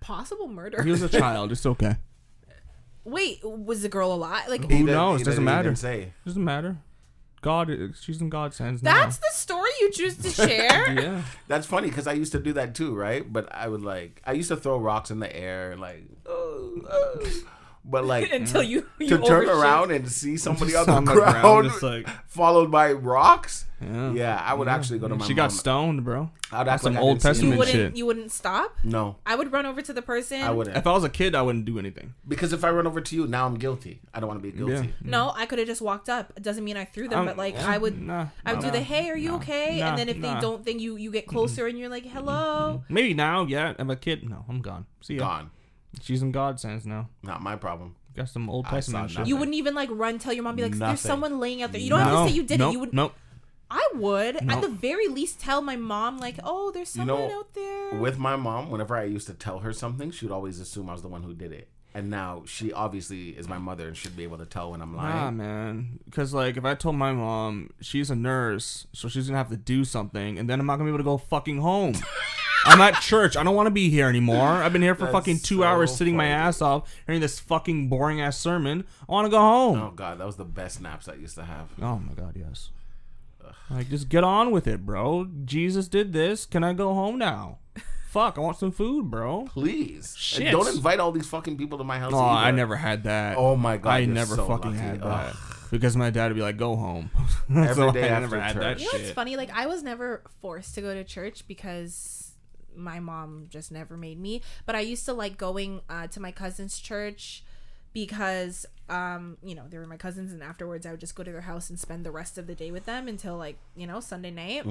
possible 0.00 0.48
murder. 0.48 0.82
He 0.82 0.90
was 0.90 1.02
a 1.02 1.08
child. 1.08 1.50
It's 1.52 1.64
okay. 1.66 1.96
Wait, 3.04 3.40
was 3.42 3.80
the 3.82 3.88
girl 3.88 4.12
alive? 4.12 4.46
Like 4.48 4.60
Who 4.62 4.68
He 4.68 4.82
did- 4.84 4.92
knows? 4.92 5.20
he 5.20 5.24
Doesn't 5.24 5.44
didn't 5.44 5.56
matter. 5.56 5.74
Say. 5.74 6.12
Doesn't 6.26 6.44
matter. 6.44 6.76
God, 7.42 7.70
she's 8.00 8.20
in 8.20 8.28
God's 8.28 8.58
hands 8.58 8.82
now. 8.82 8.94
that's 8.94 9.16
the 9.18 9.30
story 9.32 9.70
you 9.80 9.90
choose 9.92 10.16
to 10.18 10.30
share. 10.46 10.92
yeah. 10.92 11.22
That's 11.48 11.66
funny 11.66 11.88
because 11.88 12.06
I 12.06 12.12
used 12.12 12.32
to 12.32 12.38
do 12.38 12.52
that 12.54 12.74
too, 12.74 12.94
right? 12.94 13.30
But 13.32 13.50
I 13.54 13.68
would 13.68 13.82
like 13.82 14.20
I 14.26 14.32
used 14.32 14.48
to 14.48 14.56
throw 14.56 14.78
rocks 14.78 15.10
in 15.10 15.20
the 15.20 15.34
air 15.34 15.76
like, 15.76 16.04
oh, 16.26 16.82
oh. 16.90 17.42
But 17.84 18.04
like 18.04 18.30
Until 18.32 18.62
you, 18.62 18.86
you 18.98 19.08
to 19.08 19.18
turn 19.18 19.44
overshoot. 19.44 19.62
around 19.62 19.90
and 19.90 20.10
see 20.10 20.36
somebody 20.36 20.74
on 20.76 20.86
the, 20.86 20.92
on 20.92 21.04
the 21.04 21.12
ground, 21.14 21.40
ground, 21.40 21.68
just 21.70 21.82
like- 21.82 22.08
followed 22.28 22.70
by 22.70 22.92
rocks. 22.92 23.66
Yeah. 23.80 24.12
Yeah, 24.12 24.42
I 24.44 24.52
would 24.52 24.66
Yeah. 24.68 24.74
actually 24.74 24.98
go 24.98 25.08
to 25.08 25.14
my 25.16 25.24
She 25.26 25.32
mom. 25.32 25.36
got 25.36 25.52
stoned, 25.52 26.04
bro. 26.04 26.30
I'd 26.52 26.66
That's 26.66 26.68
act 26.74 26.82
some 26.82 26.94
like 26.94 27.02
Old 27.02 27.18
didn't 27.20 27.24
You 27.24 27.30
Testament 27.30 27.58
wouldn't 27.58 27.74
shit. 27.74 27.96
you 27.96 28.04
wouldn't 28.06 28.30
stop? 28.30 28.76
No, 28.84 29.16
I 29.24 29.34
would 29.36 29.50
run 29.52 29.64
over 29.64 29.80
to 29.80 29.92
the 29.94 30.02
person. 30.02 30.42
I 30.42 30.50
wouldn't. 30.50 30.76
If 30.76 30.86
I 30.86 30.92
was 30.92 31.02
a 31.04 31.08
kid, 31.08 31.34
I 31.34 31.40
wouldn't 31.40 31.64
do 31.64 31.78
anything. 31.78 32.12
because 32.28 32.52
if 32.52 32.62
I 32.62 32.70
run 32.70 32.86
over 32.86 33.00
to 33.00 33.16
you, 33.16 33.26
now 33.26 33.46
I'm 33.46 33.54
guilty. 33.56 34.00
I 34.12 34.20
don't 34.20 34.28
want 34.28 34.42
to 34.42 34.50
be 34.50 34.54
guilty. 34.56 34.88
Yeah. 34.88 34.92
No, 35.02 35.32
I 35.34 35.46
could 35.46 35.58
have 35.58 35.66
just 35.68 35.80
walked 35.80 36.10
up. 36.10 36.32
It 36.36 36.42
doesn't 36.42 36.62
mean 36.64 36.76
I 36.76 36.84
threw 36.84 37.08
them, 37.08 37.20
Um, 37.20 37.26
but 37.26 37.38
like 37.38 37.54
yeah, 37.54 37.70
I 37.70 37.78
would 37.78 37.98
nah, 38.02 38.26
I 38.44 38.52
would 38.52 38.62
nah, 38.62 38.70
do 38.70 38.72
the 38.72 38.80
hey, 38.84 39.08
are 39.08 39.16
you 39.16 39.30
nah, 39.30 39.36
okay? 39.36 39.78
nah, 39.80 39.86
and 39.88 39.98
then 39.98 40.08
if 40.10 40.18
nah. 40.18 40.34
they 40.34 40.40
don't 40.40 40.62
think 40.62 40.80
you 40.82 40.96
you 40.96 41.10
get 41.10 41.26
closer 41.26 41.66
and 41.66 41.78
you're 41.78 41.88
like, 41.88 42.04
hello. 42.04 42.82
Maybe 42.90 43.14
now, 43.14 43.46
yeah. 43.46 43.72
I'm 43.78 43.88
a 43.88 43.96
kid. 43.96 44.28
No, 44.28 44.44
I'm 44.48 44.60
gone. 44.60 44.84
See 45.00 45.14
ya. 45.14 45.20
Gone. 45.20 45.50
She's 46.02 46.22
in 46.22 46.32
God's 46.32 46.62
hands 46.62 46.86
now. 46.86 47.08
Not 47.22 47.42
my 47.42 47.56
problem. 47.56 47.96
Got 48.16 48.28
some 48.28 48.48
Old 48.50 48.66
I 48.66 48.70
saw 48.70 48.74
Testament 48.76 49.10
shit. 49.10 49.18
nothing. 49.20 49.28
You 49.28 49.36
wouldn't 49.36 49.54
even 49.56 49.74
like 49.74 49.88
run, 49.92 50.18
tell 50.18 50.32
your 50.32 50.42
mom, 50.44 50.56
be 50.56 50.62
like, 50.62 50.72
Nothing. 50.72 50.86
there's 50.88 51.00
someone 51.00 51.38
laying 51.40 51.62
out 51.62 51.72
there. 51.72 51.80
You 51.80 51.90
don't 51.90 52.00
have 52.00 52.12
no, 52.12 52.24
to 52.24 52.30
say 52.30 52.36
you 52.36 52.42
did 52.42 52.58
nope, 52.58 52.70
it. 52.70 52.72
You 52.72 52.80
would. 52.80 52.92
Nope. 52.92 53.14
I 53.70 53.88
would 53.94 54.44
No. 54.44 54.54
at 54.54 54.62
the 54.62 54.68
very 54.68 55.06
least 55.06 55.38
tell 55.40 55.62
my 55.62 55.76
mom 55.76 56.18
like, 56.18 56.36
oh, 56.42 56.72
there's 56.72 56.94
You 56.96 57.04
someone 57.06 57.28
know, 57.28 57.38
out 57.38 57.54
there. 57.54 57.94
With 58.00 58.18
my 58.18 58.34
mom, 58.34 58.68
whenever 58.70 58.96
I 58.96 59.04
used 59.04 59.28
to 59.28 59.34
tell 59.34 59.60
her 59.60 59.72
something, 59.72 60.10
she 60.10 60.26
would 60.26 60.32
always 60.32 60.58
assume 60.58 60.88
I 60.88 60.92
was 60.92 61.02
the 61.02 61.08
one 61.08 61.22
who 61.22 61.34
did 61.34 61.52
it. 61.52 61.68
And 61.94 62.08
now 62.10 62.42
she 62.46 62.72
obviously 62.72 63.30
is 63.30 63.48
my 63.48 63.58
mother 63.58 63.88
and 63.88 63.96
should 63.96 64.16
be 64.16 64.22
able 64.24 64.38
to 64.38 64.46
tell 64.46 64.70
when 64.72 64.80
I'm 64.80 64.96
lying. 64.96 65.14
Nah, 65.16 65.30
man. 65.30 65.98
Because 66.04 66.32
like, 66.34 66.56
if 66.56 66.64
I 66.64 66.74
told 66.74 66.96
my 66.96 67.12
mom 67.12 67.70
she's 67.80 68.10
a 68.10 68.16
nurse, 68.16 68.86
so 68.92 69.08
she's 69.08 69.26
gonna 69.26 69.38
have 69.38 69.50
to 69.50 69.56
do 69.56 69.84
something, 69.84 70.38
and 70.38 70.48
then 70.48 70.60
I'm 70.60 70.66
not 70.66 70.76
gonna 70.76 70.84
be 70.84 70.90
able 70.90 70.98
to 70.98 71.04
go 71.04 71.16
fucking 71.18 71.60
home. 71.60 71.94
I'm 72.64 72.80
at 72.80 73.00
church. 73.00 73.36
I 73.36 73.42
don't 73.42 73.54
want 73.54 73.66
to 73.66 73.70
be 73.70 73.88
here 73.90 74.08
anymore. 74.08 74.48
I've 74.48 74.72
been 74.72 74.82
here 74.82 74.94
for 74.94 75.04
That's 75.04 75.12
fucking 75.12 75.38
two 75.40 75.58
so 75.58 75.62
hours 75.62 75.94
sitting 75.94 76.16
my 76.16 76.24
funny. 76.24 76.34
ass 76.34 76.60
off, 76.62 76.94
hearing 77.06 77.20
this 77.20 77.38
fucking 77.40 77.88
boring 77.88 78.20
ass 78.20 78.36
sermon. 78.38 78.84
I 79.08 79.12
want 79.12 79.26
to 79.26 79.30
go 79.30 79.38
home. 79.38 79.80
Oh 79.80 79.90
god, 79.90 80.18
that 80.18 80.26
was 80.26 80.36
the 80.36 80.44
best 80.44 80.80
naps 80.80 81.08
I 81.08 81.14
used 81.14 81.36
to 81.36 81.44
have. 81.44 81.68
Oh 81.80 81.98
my 81.98 82.12
god, 82.14 82.34
yes. 82.36 82.70
Like, 83.70 83.88
just 83.88 84.08
get 84.08 84.24
on 84.24 84.50
with 84.50 84.66
it, 84.66 84.84
bro. 84.84 85.28
Jesus 85.44 85.86
did 85.86 86.12
this. 86.12 86.44
Can 86.44 86.64
I 86.64 86.72
go 86.72 86.92
home 86.92 87.18
now? 87.18 87.58
Fuck, 88.08 88.36
I 88.36 88.40
want 88.40 88.56
some 88.56 88.72
food, 88.72 89.08
bro. 89.08 89.46
Please. 89.52 90.16
Shit. 90.18 90.48
And 90.48 90.50
don't 90.50 90.66
invite 90.74 90.98
all 90.98 91.12
these 91.12 91.28
fucking 91.28 91.56
people 91.56 91.78
to 91.78 91.84
my 91.84 92.00
house. 92.00 92.10
Oh, 92.12 92.18
either. 92.18 92.46
I 92.48 92.50
never 92.50 92.74
had 92.74 93.04
that. 93.04 93.36
Oh 93.38 93.54
my 93.54 93.76
god. 93.76 93.90
I 93.90 93.98
you're 94.00 94.12
never 94.12 94.34
so 94.34 94.46
fucking 94.48 94.72
lucky. 94.72 94.82
had 94.82 95.02
Ugh. 95.02 95.34
that 95.34 95.36
because 95.70 95.96
my 95.96 96.10
dad 96.10 96.26
would 96.28 96.34
be 96.34 96.42
like, 96.42 96.56
"Go 96.56 96.74
home." 96.74 97.10
Every 97.48 97.74
so 97.76 97.92
day 97.92 98.02
I 98.02 98.06
after 98.08 98.20
never 98.22 98.40
had 98.40 98.56
that 98.56 98.62
church. 98.62 98.80
you 98.80 98.86
know 98.86 98.90
what's 98.94 99.04
shit. 99.06 99.14
funny? 99.14 99.36
Like 99.36 99.50
I 99.56 99.66
was 99.66 99.84
never 99.84 100.22
forced 100.42 100.74
to 100.74 100.80
go 100.80 100.92
to 100.92 101.04
church 101.04 101.44
because 101.46 102.19
my 102.76 103.00
mom 103.00 103.46
just 103.48 103.70
never 103.72 103.96
made 103.96 104.18
me. 104.20 104.42
But 104.66 104.74
I 104.74 104.80
used 104.80 105.04
to 105.06 105.12
like 105.12 105.36
going 105.38 105.80
uh, 105.88 106.06
to 106.08 106.20
my 106.20 106.32
cousin's 106.32 106.78
church 106.78 107.42
because 107.92 108.66
um 108.88 109.36
you 109.42 109.52
know 109.52 109.64
they 109.68 109.76
were 109.76 109.86
my 109.86 109.96
cousins 109.96 110.32
and 110.32 110.44
afterwards 110.44 110.86
I 110.86 110.92
would 110.92 111.00
just 111.00 111.16
go 111.16 111.24
to 111.24 111.32
their 111.32 111.40
house 111.40 111.68
and 111.70 111.78
spend 111.78 112.06
the 112.06 112.12
rest 112.12 112.38
of 112.38 112.46
the 112.46 112.54
day 112.54 112.70
with 112.70 112.84
them 112.84 113.08
until 113.08 113.36
like 113.36 113.56
you 113.74 113.86
know 113.86 113.98
Sunday 114.00 114.30
night. 114.30 114.64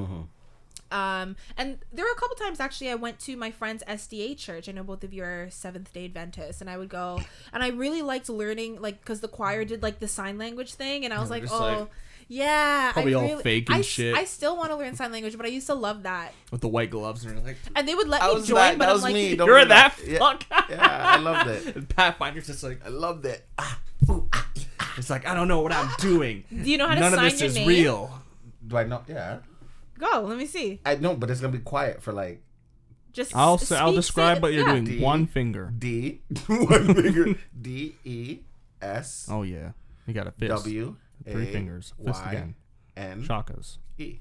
Um, 0.91 1.35
and 1.57 1.77
there 1.93 2.03
were 2.05 2.11
a 2.11 2.15
couple 2.15 2.35
times 2.35 2.59
actually 2.59 2.89
I 2.89 2.95
went 2.95 3.19
to 3.21 3.35
my 3.37 3.51
friend's 3.51 3.83
SDA 3.83 4.37
church. 4.37 4.67
I 4.67 4.71
know 4.71 4.83
both 4.83 5.03
of 5.03 5.13
you 5.13 5.23
are 5.23 5.47
Seventh 5.51 5.93
Day 5.93 6.05
Adventists, 6.05 6.61
and 6.61 6.69
I 6.69 6.77
would 6.77 6.89
go, 6.89 7.19
and 7.53 7.61
I 7.61 7.67
really 7.69 8.01
liked 8.01 8.27
learning, 8.29 8.81
like, 8.81 8.99
because 9.01 9.19
the 9.19 9.27
choir 9.27 9.65
did 9.65 9.83
like 9.83 9.99
the 9.99 10.07
sign 10.07 10.37
language 10.39 10.73
thing, 10.73 11.05
and 11.05 11.13
I 11.13 11.19
was 11.19 11.29
like, 11.29 11.43
oh, 11.51 11.57
like, 11.81 11.89
yeah, 12.31 12.91
probably 12.93 13.13
I 13.15 13.17
all 13.17 13.23
really, 13.27 13.43
fake 13.43 13.67
and 13.69 13.75
I, 13.77 13.79
s- 13.79 13.85
shit. 13.85 14.15
I 14.15 14.23
still 14.23 14.55
want 14.55 14.69
to 14.69 14.75
learn 14.77 14.95
sign 14.95 15.11
language, 15.11 15.35
but 15.35 15.45
I 15.45 15.49
used 15.49 15.65
to 15.67 15.73
love 15.73 16.03
that, 16.03 16.31
with 16.51 16.61
the 16.61 16.67
white 16.67 16.91
gloves 16.91 17.25
and 17.25 17.33
you're 17.35 17.43
like, 17.43 17.57
and 17.75 17.87
they 17.87 17.95
would 17.95 18.07
let 18.07 18.21
I 18.21 18.27
me 18.35 18.41
join, 18.43 18.55
that, 18.55 18.77
but 18.77 18.85
that 18.85 18.89
I'm 18.89 18.93
was 18.93 19.03
like, 19.03 19.13
me. 19.15 19.35
Don't 19.35 19.47
you're 19.47 19.61
do 19.63 19.67
that 19.69 19.97
Yeah. 20.05 20.19
fuck. 20.19 20.45
Yeah, 20.69 20.77
I 21.03 21.17
loved 21.17 21.49
it. 21.49 21.75
And 21.75 21.89
Pathfinder's 21.89 22.45
just 22.47 22.61
like, 22.63 22.85
I 22.85 22.89
loved 22.89 23.25
it. 23.25 23.45
Ah, 23.57 23.79
it's 24.97 25.09
like 25.09 25.27
I 25.27 25.33
don't 25.33 25.47
know 25.47 25.61
what 25.61 25.71
I'm 25.73 25.89
doing. 25.99 26.43
do 26.49 26.69
you 26.69 26.77
know 26.77 26.87
how 26.87 26.93
to 26.95 26.99
None 27.01 27.13
of 27.15 27.19
this 27.21 27.39
your 27.41 27.47
is 27.49 27.55
name? 27.55 27.67
real. 27.67 28.21
do 28.65 28.77
I 28.77 28.83
know? 28.83 29.01
Yeah, 29.07 29.39
Go, 29.97 30.21
let 30.27 30.37
me 30.37 30.45
see. 30.45 30.79
I 30.85 30.95
know, 30.95 31.15
but 31.15 31.29
it's 31.29 31.41
gonna 31.41 31.51
be 31.53 31.59
quiet 31.63 32.01
for 32.01 32.13
like 32.13 32.41
Just 33.11 33.35
I'll 33.35 33.55
s- 33.55 33.67
say, 33.67 33.77
I'll 33.77 33.93
describe 33.93 34.41
what 34.41 34.53
you're 34.53 34.65
yeah. 34.65 34.71
doing. 34.73 34.83
D. 34.85 34.99
One 35.01 35.25
finger. 35.27 35.73
D 35.77 36.21
one 36.47 36.93
finger 36.93 37.35
D 37.59 37.95
E 38.05 38.39
S 38.81 39.27
Oh 39.31 39.41
yeah, 39.43 39.71
you 40.05 40.13
got 40.13 40.27
a 40.27 40.31
fist. 40.31 40.49
W 40.49 40.95
Three 41.27 41.43
A 41.49 41.51
fingers. 41.51 41.93
Fist 42.03 42.23
Y 42.23 42.29
again. 42.31 42.55
N 42.97 43.23
Shakas. 43.23 43.77
E. 43.97 44.19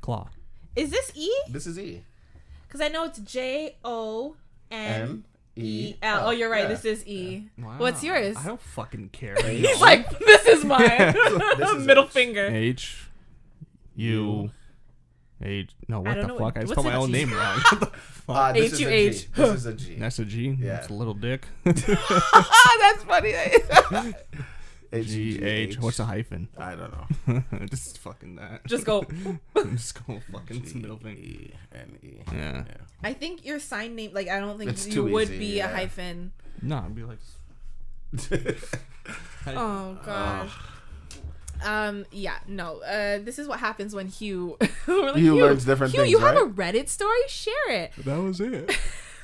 Claw. 0.00 0.28
Is 0.76 0.90
this 0.90 1.12
E? 1.14 1.30
This 1.48 1.66
is 1.66 1.78
E. 1.78 2.02
Because 2.66 2.80
I 2.80 2.88
know 2.88 3.04
it's 3.04 3.18
J 3.20 3.76
O 3.84 4.36
N 4.70 5.02
N 5.02 5.24
E 5.56 5.88
E 5.90 5.96
L. 6.02 6.28
Oh, 6.28 6.30
you're 6.30 6.48
right. 6.50 6.62
Yeah. 6.62 6.68
This 6.68 6.84
is 6.84 7.06
E. 7.06 7.48
Wow. 7.58 7.76
What's 7.78 8.02
yours? 8.02 8.36
I 8.36 8.46
don't 8.46 8.60
fucking 8.60 9.10
care. 9.10 9.36
He's 9.44 9.80
like, 9.80 10.08
this 10.18 10.46
is 10.46 10.64
mine. 10.64 10.88
This 11.58 11.70
is 11.72 11.86
Middle 11.86 12.04
H. 12.04 12.10
finger. 12.10 12.46
H 12.46 13.06
U 13.96 14.50
H. 15.42 15.70
No, 15.88 16.00
what 16.00 16.14
don't 16.14 16.20
the 16.22 16.26
know 16.28 16.34
fuck? 16.38 16.40
what- 16.40 16.56
I 16.56 16.60
just 16.60 16.68
what's 16.76 16.80
spelled 16.80 16.86
my 16.94 16.98
a 16.98 17.02
own 17.02 17.08
G? 17.08 17.12
name 17.12 17.32
wrong. 17.34 17.58
What 17.58 17.80
the 17.80 17.86
fuck? 17.86 18.36
Uh, 18.36 18.52
this 18.52 18.72
is 18.72 18.80
a 18.80 18.84
G. 18.84 18.88
H-U-H. 18.90 19.28
This 19.34 19.50
is 19.50 19.66
a 19.66 19.74
G. 19.74 19.96
That's 19.96 20.18
a 20.20 20.24
G. 20.24 20.56
Yeah. 20.58 20.68
That's 20.74 20.88
a 20.88 20.94
little 20.94 21.14
dick. 21.14 21.44
That's 21.64 23.02
funny. 23.04 23.34
H 24.92 25.06
G 25.06 25.42
H. 25.42 25.78
What's 25.80 25.98
a 25.98 26.04
hyphen? 26.04 26.48
I 26.58 26.74
don't 26.74 26.92
know. 26.92 27.42
just 27.70 27.98
fucking 27.98 28.36
that. 28.36 28.66
Just 28.66 28.84
go. 28.84 29.04
just 29.74 30.06
go 30.06 30.20
fucking 30.30 30.62
middle 30.80 30.98
finger. 30.98 31.20
E 31.20 31.54
N 31.74 31.98
E. 32.02 32.18
Yeah. 32.32 32.64
I 33.02 33.12
think 33.14 33.44
your 33.46 33.58
sign 33.58 33.94
name, 33.94 34.12
like, 34.12 34.28
I 34.28 34.38
don't 34.40 34.58
think 34.58 34.70
It's 34.70 34.86
you 34.86 35.04
would 35.04 35.28
easy, 35.30 35.38
be 35.38 35.56
yeah. 35.56 35.70
a 35.70 35.74
hyphen. 35.74 36.32
No, 36.60 36.76
I'd 36.78 36.94
be 36.94 37.02
like. 37.04 37.18
Oh 39.46 39.98
gosh. 40.04 40.52
Um. 41.64 42.04
Yeah. 42.12 42.38
No. 42.46 42.80
Uh. 42.82 43.18
This 43.18 43.38
is 43.38 43.48
what 43.48 43.58
happens 43.60 43.94
when 43.94 44.08
Hugh. 44.08 44.56
we're 44.86 45.06
like, 45.06 45.16
Hugh 45.16 45.36
learns 45.36 45.64
different 45.64 45.92
Hugh, 45.92 46.00
things, 46.02 46.10
you 46.12 46.18
have 46.20 46.36
a? 46.36 46.40
Reddit 46.46 46.88
story. 46.88 47.18
Share 47.28 47.70
it. 47.70 47.92
That 48.04 48.20
was 48.20 48.40
it. 48.40 48.76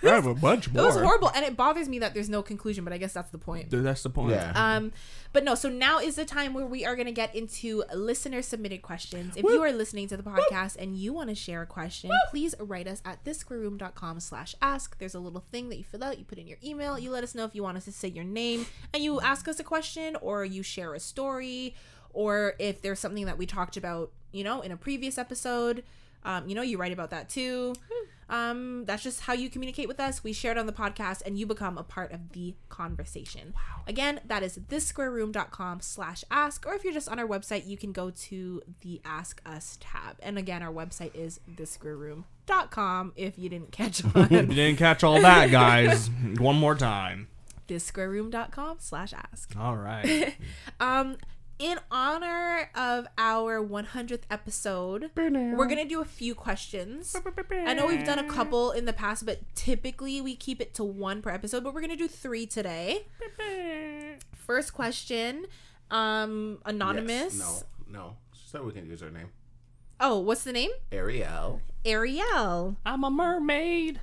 I 0.03 0.09
have 0.11 0.27
a 0.27 0.35
bunch 0.35 0.69
It 0.69 0.75
more. 0.75 0.87
was 0.87 0.97
horrible, 0.97 1.31
and 1.35 1.45
it 1.45 1.57
bothers 1.57 1.89
me 1.89 1.99
that 2.01 2.15
there's 2.15 2.29
no 2.29 2.41
conclusion. 2.43 2.85
But 2.85 2.93
I 2.93 2.99
guess 2.99 3.13
that's 3.13 3.31
the 3.31 3.39
point. 3.39 3.71
Dude, 3.71 3.85
that's 3.85 4.03
the 4.03 4.11
point. 4.11 4.31
Yeah. 4.31 4.53
Um, 4.55 4.93
but 5.33 5.45
no, 5.45 5.55
so 5.55 5.69
now 5.69 5.99
is 5.99 6.17
the 6.17 6.25
time 6.25 6.55
where 6.55 6.67
we 6.67 6.85
are 6.85 6.97
going 6.97 7.07
to 7.07 7.13
get 7.13 7.35
into 7.35 7.85
listener 7.95 8.43
submitted 8.43 8.83
questions. 8.83 9.37
If 9.37 9.45
you 9.45 9.63
are 9.63 9.73
listening 9.73 10.09
to 10.09 10.17
the 10.17 10.23
podcast 10.23 10.77
and 10.77 10.97
you 10.97 11.13
want 11.13 11.29
to 11.29 11.35
share 11.35 11.63
a 11.63 11.67
question, 11.67 12.11
please 12.31 12.55
write 12.59 12.89
us 12.89 13.03
at 13.05 13.25
thisquareroom.com 13.25 14.21
slash 14.21 14.55
ask. 14.63 14.99
There's 14.99 15.15
a 15.15 15.21
little 15.21 15.41
thing 15.41 15.69
that 15.69 15.77
you 15.77 15.85
fill 15.85 16.05
out, 16.05 16.19
you 16.19 16.25
put 16.25 16.39
in 16.39 16.47
your 16.47 16.59
email, 16.65 16.99
you 16.99 17.11
let 17.11 17.25
us 17.25 17.35
know 17.35 17.45
if 17.45 17.55
you 17.55 17.63
want 17.63 17.77
us 17.77 17.85
to 17.85 17.93
say 17.93 18.09
your 18.09 18.25
name, 18.25 18.67
and 18.95 19.03
you 19.03 19.21
ask 19.21 19.49
us 19.49 19.61
a 19.61 19.65
question 19.65 20.17
or 20.17 20.45
you 20.45 20.63
share 20.63 20.95
a 20.95 21.01
story, 21.01 21.75
or 22.13 22.55
if 22.59 22.83
there's 22.83 22.99
something 22.99 23.27
that 23.27 23.39
we 23.39 23.47
talked 23.47 23.77
about, 23.77 24.11
you 24.33 24.43
know, 24.43 24.61
in 24.61 24.73
a 24.73 24.77
previous 24.77 25.19
episode. 25.19 25.85
Um, 26.25 26.49
you 26.49 26.55
know, 26.55 26.63
you 26.63 26.79
write 26.79 26.93
about 26.93 27.11
that 27.11 27.29
too. 27.29 27.75
Um, 28.31 28.85
that's 28.85 29.03
just 29.03 29.23
how 29.23 29.33
you 29.33 29.49
communicate 29.49 29.89
with 29.89 29.99
us. 29.99 30.23
We 30.23 30.35
share 30.35 30.53
it 30.53 30.59
on 30.59 30.67
the 30.67 30.73
podcast 30.73 31.23
and 31.25 31.39
you 31.39 31.47
become 31.47 31.79
a 31.79 31.83
part 31.83 32.13
of 32.13 32.33
the 32.33 32.55
conversation. 32.69 33.55
Again, 33.87 34.21
that 34.27 34.43
is 34.43 34.59
thisquareroom.com 34.59 35.81
slash 35.81 36.25
ask, 36.31 36.67
or 36.67 36.75
if 36.75 36.85
you're 36.85 36.93
just 36.93 37.09
on 37.09 37.19
our 37.19 37.27
website, 37.27 37.67
you 37.67 37.79
can 37.79 37.93
go 37.93 38.11
to 38.11 38.63
the 38.83 39.01
Ask 39.05 39.41
Us 39.47 39.79
tab. 39.81 40.17
And 40.23 40.37
again, 40.37 40.63
our 40.63 40.73
website 40.73 41.15
is 41.15 41.41
thisquareroom.com 41.51 43.13
if 43.17 43.39
you 43.39 43.49
didn't 43.49 43.73
catch 43.73 44.03
If 44.15 44.31
you 44.31 44.47
didn't 44.47 44.77
catch 44.77 45.03
all 45.03 45.21
that, 45.23 45.51
guys, 45.51 46.11
one 46.39 46.57
more 46.57 46.75
time. 46.75 47.29
thisquareroom.com 47.69 48.77
slash 48.81 49.13
ask. 49.15 49.55
All 49.59 49.77
right. 49.77 50.35
Um, 50.81 51.17
in 51.59 51.79
honor 51.91 52.71
of 52.75 53.07
our 53.17 53.61
100th 53.61 54.23
episode, 54.31 55.11
we're 55.17 55.67
gonna 55.67 55.85
do 55.85 56.01
a 56.01 56.05
few 56.05 56.35
questions. 56.35 57.17
I 57.51 57.75
know 57.75 57.87
we've 57.87 58.05
done 58.05 58.19
a 58.19 58.29
couple 58.29 58.71
in 58.71 58.85
the 58.85 58.93
past, 58.93 59.27
but 59.27 59.41
typically 59.55 60.21
we 60.21 60.37
keep 60.37 60.61
it 60.61 60.75
to 60.75 60.85
one 60.85 61.21
per 61.23 61.31
episode. 61.31 61.65
But 61.65 61.75
we're 61.75 61.81
gonna 61.81 61.97
do 61.97 62.09
three 62.09 62.47
today. 62.47 63.07
First 64.35 64.73
question, 64.73 65.47
um, 65.91 66.59
anonymous. 66.65 67.37
Yes. 67.37 67.65
No, 67.89 67.99
no. 67.99 68.17
So 68.33 68.63
we 68.63 68.73
can 68.73 68.87
use 68.89 69.01
her 69.01 69.11
name. 69.11 69.31
Oh, 70.01 70.21
what's 70.21 70.45
the 70.45 70.53
name? 70.53 70.71
Ariel. 70.93 71.61
Ariel. 71.85 72.77
I'm 72.87 73.03
a 73.03 73.11
mermaid 73.11 74.01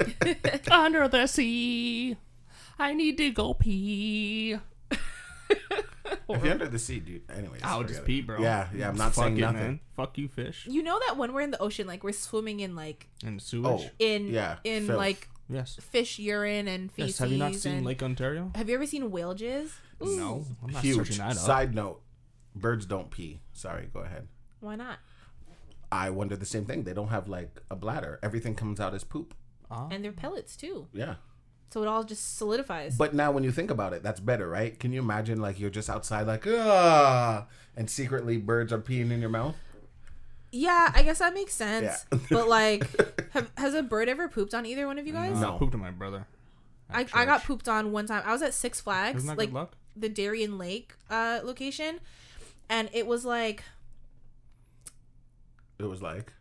under 0.70 1.08
the 1.08 1.26
sea. 1.26 2.16
I 2.78 2.94
need 2.94 3.18
to 3.18 3.30
go 3.30 3.54
pee. 3.54 4.58
If 6.28 6.42
you're 6.42 6.52
under 6.52 6.68
the 6.68 6.78
sea, 6.78 7.00
dude. 7.00 7.22
Anyways. 7.30 7.60
I'll 7.62 7.78
forget 7.78 7.88
just 7.88 8.00
it. 8.00 8.06
pee, 8.06 8.20
bro. 8.22 8.40
Yeah, 8.40 8.68
yeah. 8.74 8.88
I'm 8.88 8.96
not 8.96 9.14
Fuck 9.14 9.24
saying 9.24 9.36
it, 9.38 9.40
nothing. 9.40 9.56
man. 9.60 9.80
Fuck 9.96 10.16
you, 10.18 10.28
fish. 10.28 10.66
You 10.68 10.82
know 10.82 10.98
that 11.06 11.16
when 11.16 11.32
we're 11.32 11.42
in 11.42 11.50
the 11.50 11.60
ocean, 11.62 11.86
like 11.86 12.02
we're 12.02 12.12
swimming 12.12 12.60
in 12.60 12.74
like 12.74 13.08
in 13.24 13.38
sewage. 13.40 13.82
Oh, 13.84 13.90
in 13.98 14.28
Yeah, 14.28 14.56
in 14.64 14.86
filth. 14.86 14.98
like 14.98 15.28
yes. 15.50 15.76
fish 15.80 16.18
urine 16.18 16.66
and 16.68 16.90
feces. 16.92 17.10
Yes. 17.10 17.18
Have 17.18 17.32
you 17.32 17.38
not 17.38 17.54
seen 17.54 17.74
and- 17.76 17.86
Lake 17.86 18.02
Ontario? 18.02 18.50
Have 18.54 18.68
you 18.68 18.74
ever 18.74 18.86
seen 18.86 19.10
whale 19.10 19.34
jizz? 19.34 19.70
No, 20.00 20.44
I'm 20.62 20.70
not 20.72 20.82
huge. 20.82 20.96
searching 20.96 21.18
that 21.18 21.32
up. 21.32 21.36
Side 21.36 21.74
note: 21.74 22.00
Birds 22.56 22.84
don't 22.86 23.10
pee. 23.10 23.40
Sorry, 23.52 23.88
go 23.92 24.00
ahead. 24.00 24.28
Why 24.60 24.76
not? 24.76 24.98
I 25.92 26.10
wonder 26.10 26.36
the 26.36 26.46
same 26.46 26.64
thing. 26.64 26.82
They 26.84 26.92
don't 26.94 27.08
have 27.08 27.28
like 27.28 27.60
a 27.70 27.76
bladder. 27.76 28.18
Everything 28.22 28.54
comes 28.54 28.80
out 28.80 28.94
as 28.94 29.04
poop. 29.04 29.34
Ah. 29.70 29.88
And 29.90 30.04
they're 30.04 30.12
pellets 30.12 30.56
too, 30.56 30.88
Yeah. 30.92 31.14
So 31.74 31.82
it 31.82 31.88
all 31.88 32.04
just 32.04 32.38
solidifies. 32.38 32.96
But 32.96 33.14
now 33.14 33.32
when 33.32 33.42
you 33.42 33.50
think 33.50 33.68
about 33.68 33.92
it, 33.94 34.04
that's 34.04 34.20
better, 34.20 34.48
right? 34.48 34.78
Can 34.78 34.92
you 34.92 35.00
imagine 35.00 35.40
like 35.40 35.58
you're 35.58 35.70
just 35.70 35.90
outside 35.90 36.24
like 36.24 36.46
ah 36.46 37.48
and 37.76 37.90
secretly 37.90 38.36
birds 38.36 38.72
are 38.72 38.78
peeing 38.78 39.10
in 39.10 39.20
your 39.20 39.28
mouth? 39.28 39.56
Yeah, 40.52 40.92
I 40.94 41.02
guess 41.02 41.18
that 41.18 41.34
makes 41.34 41.52
sense. 41.52 42.06
Yeah. 42.12 42.18
but 42.30 42.46
like, 42.46 42.86
have, 43.32 43.50
has 43.56 43.74
a 43.74 43.82
bird 43.82 44.08
ever 44.08 44.28
pooped 44.28 44.54
on 44.54 44.66
either 44.66 44.86
one 44.86 45.00
of 45.00 45.06
you 45.08 45.12
guys? 45.12 45.36
No. 45.40 45.56
I 45.56 45.58
pooped 45.58 45.74
on 45.74 45.80
my 45.80 45.90
brother. 45.90 46.28
I, 46.88 47.06
I 47.12 47.24
got 47.24 47.42
pooped 47.42 47.68
on 47.68 47.90
one 47.90 48.06
time. 48.06 48.22
I 48.24 48.30
was 48.30 48.42
at 48.42 48.54
Six 48.54 48.80
Flags, 48.80 49.24
Isn't 49.24 49.26
that 49.26 49.38
like 49.38 49.48
good 49.48 49.56
luck? 49.56 49.72
the 49.96 50.08
Darien 50.08 50.58
Lake 50.58 50.94
uh, 51.10 51.40
location, 51.42 51.98
and 52.68 52.88
it 52.92 53.08
was 53.08 53.24
like, 53.24 53.64
It 55.80 55.86
was 55.86 56.00
like 56.00 56.32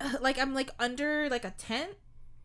like 0.20 0.38
I'm 0.38 0.52
like 0.52 0.68
under 0.78 1.30
like 1.30 1.46
a 1.46 1.52
tent 1.52 1.92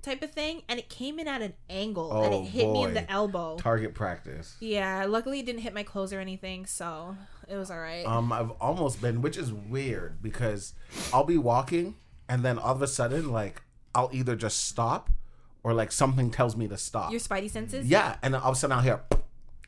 type 0.05 0.21
of 0.23 0.31
thing, 0.31 0.61
and 0.69 0.79
it 0.79 0.87
came 0.89 1.19
in 1.19 1.27
at 1.27 1.41
an 1.41 1.53
angle 1.69 2.23
and 2.23 2.33
Oh, 2.33 2.41
it 2.43 2.45
hit 2.47 2.69
me 2.71 2.83
in 2.83 2.93
the 2.93 3.09
elbow. 3.11 3.57
target 3.57 3.93
practice. 3.93 4.55
Yeah, 4.59 5.05
luckily 5.07 5.39
it 5.39 5.45
didn't 5.45 5.61
hit 5.61 5.73
my 5.73 5.83
clothes 5.83 6.13
or 6.13 6.19
anything, 6.19 6.65
so 6.65 7.17
it 7.47 7.55
was 7.57 7.69
all 7.71 7.79
right. 7.79 8.05
Um, 8.05 8.31
I've 8.31 8.51
almost 8.61 9.01
been, 9.01 9.21
which 9.21 9.35
is 9.37 9.51
weird 9.51 10.21
because 10.21 10.73
I'll 11.13 11.23
be 11.25 11.37
walking 11.37 11.95
and 12.29 12.43
then 12.43 12.57
all 12.57 12.73
of 12.75 12.81
a 12.81 12.87
sudden, 12.87 13.31
like, 13.31 13.61
I'll 13.93 14.09
either 14.13 14.35
just 14.35 14.65
stop 14.65 15.09
or 15.63 15.73
like 15.73 15.91
something 15.91 16.29
tells 16.31 16.55
me 16.55 16.67
to 16.67 16.77
stop. 16.77 17.11
Your 17.11 17.19
spidey 17.19 17.49
senses. 17.49 17.87
yeah, 17.87 18.17
and 18.21 18.33
then 18.33 18.41
all 18.41 18.51
of 18.51 18.55
a 18.57 18.59
sudden 18.59 18.77
I'll 18.77 18.83
hear, 18.83 19.01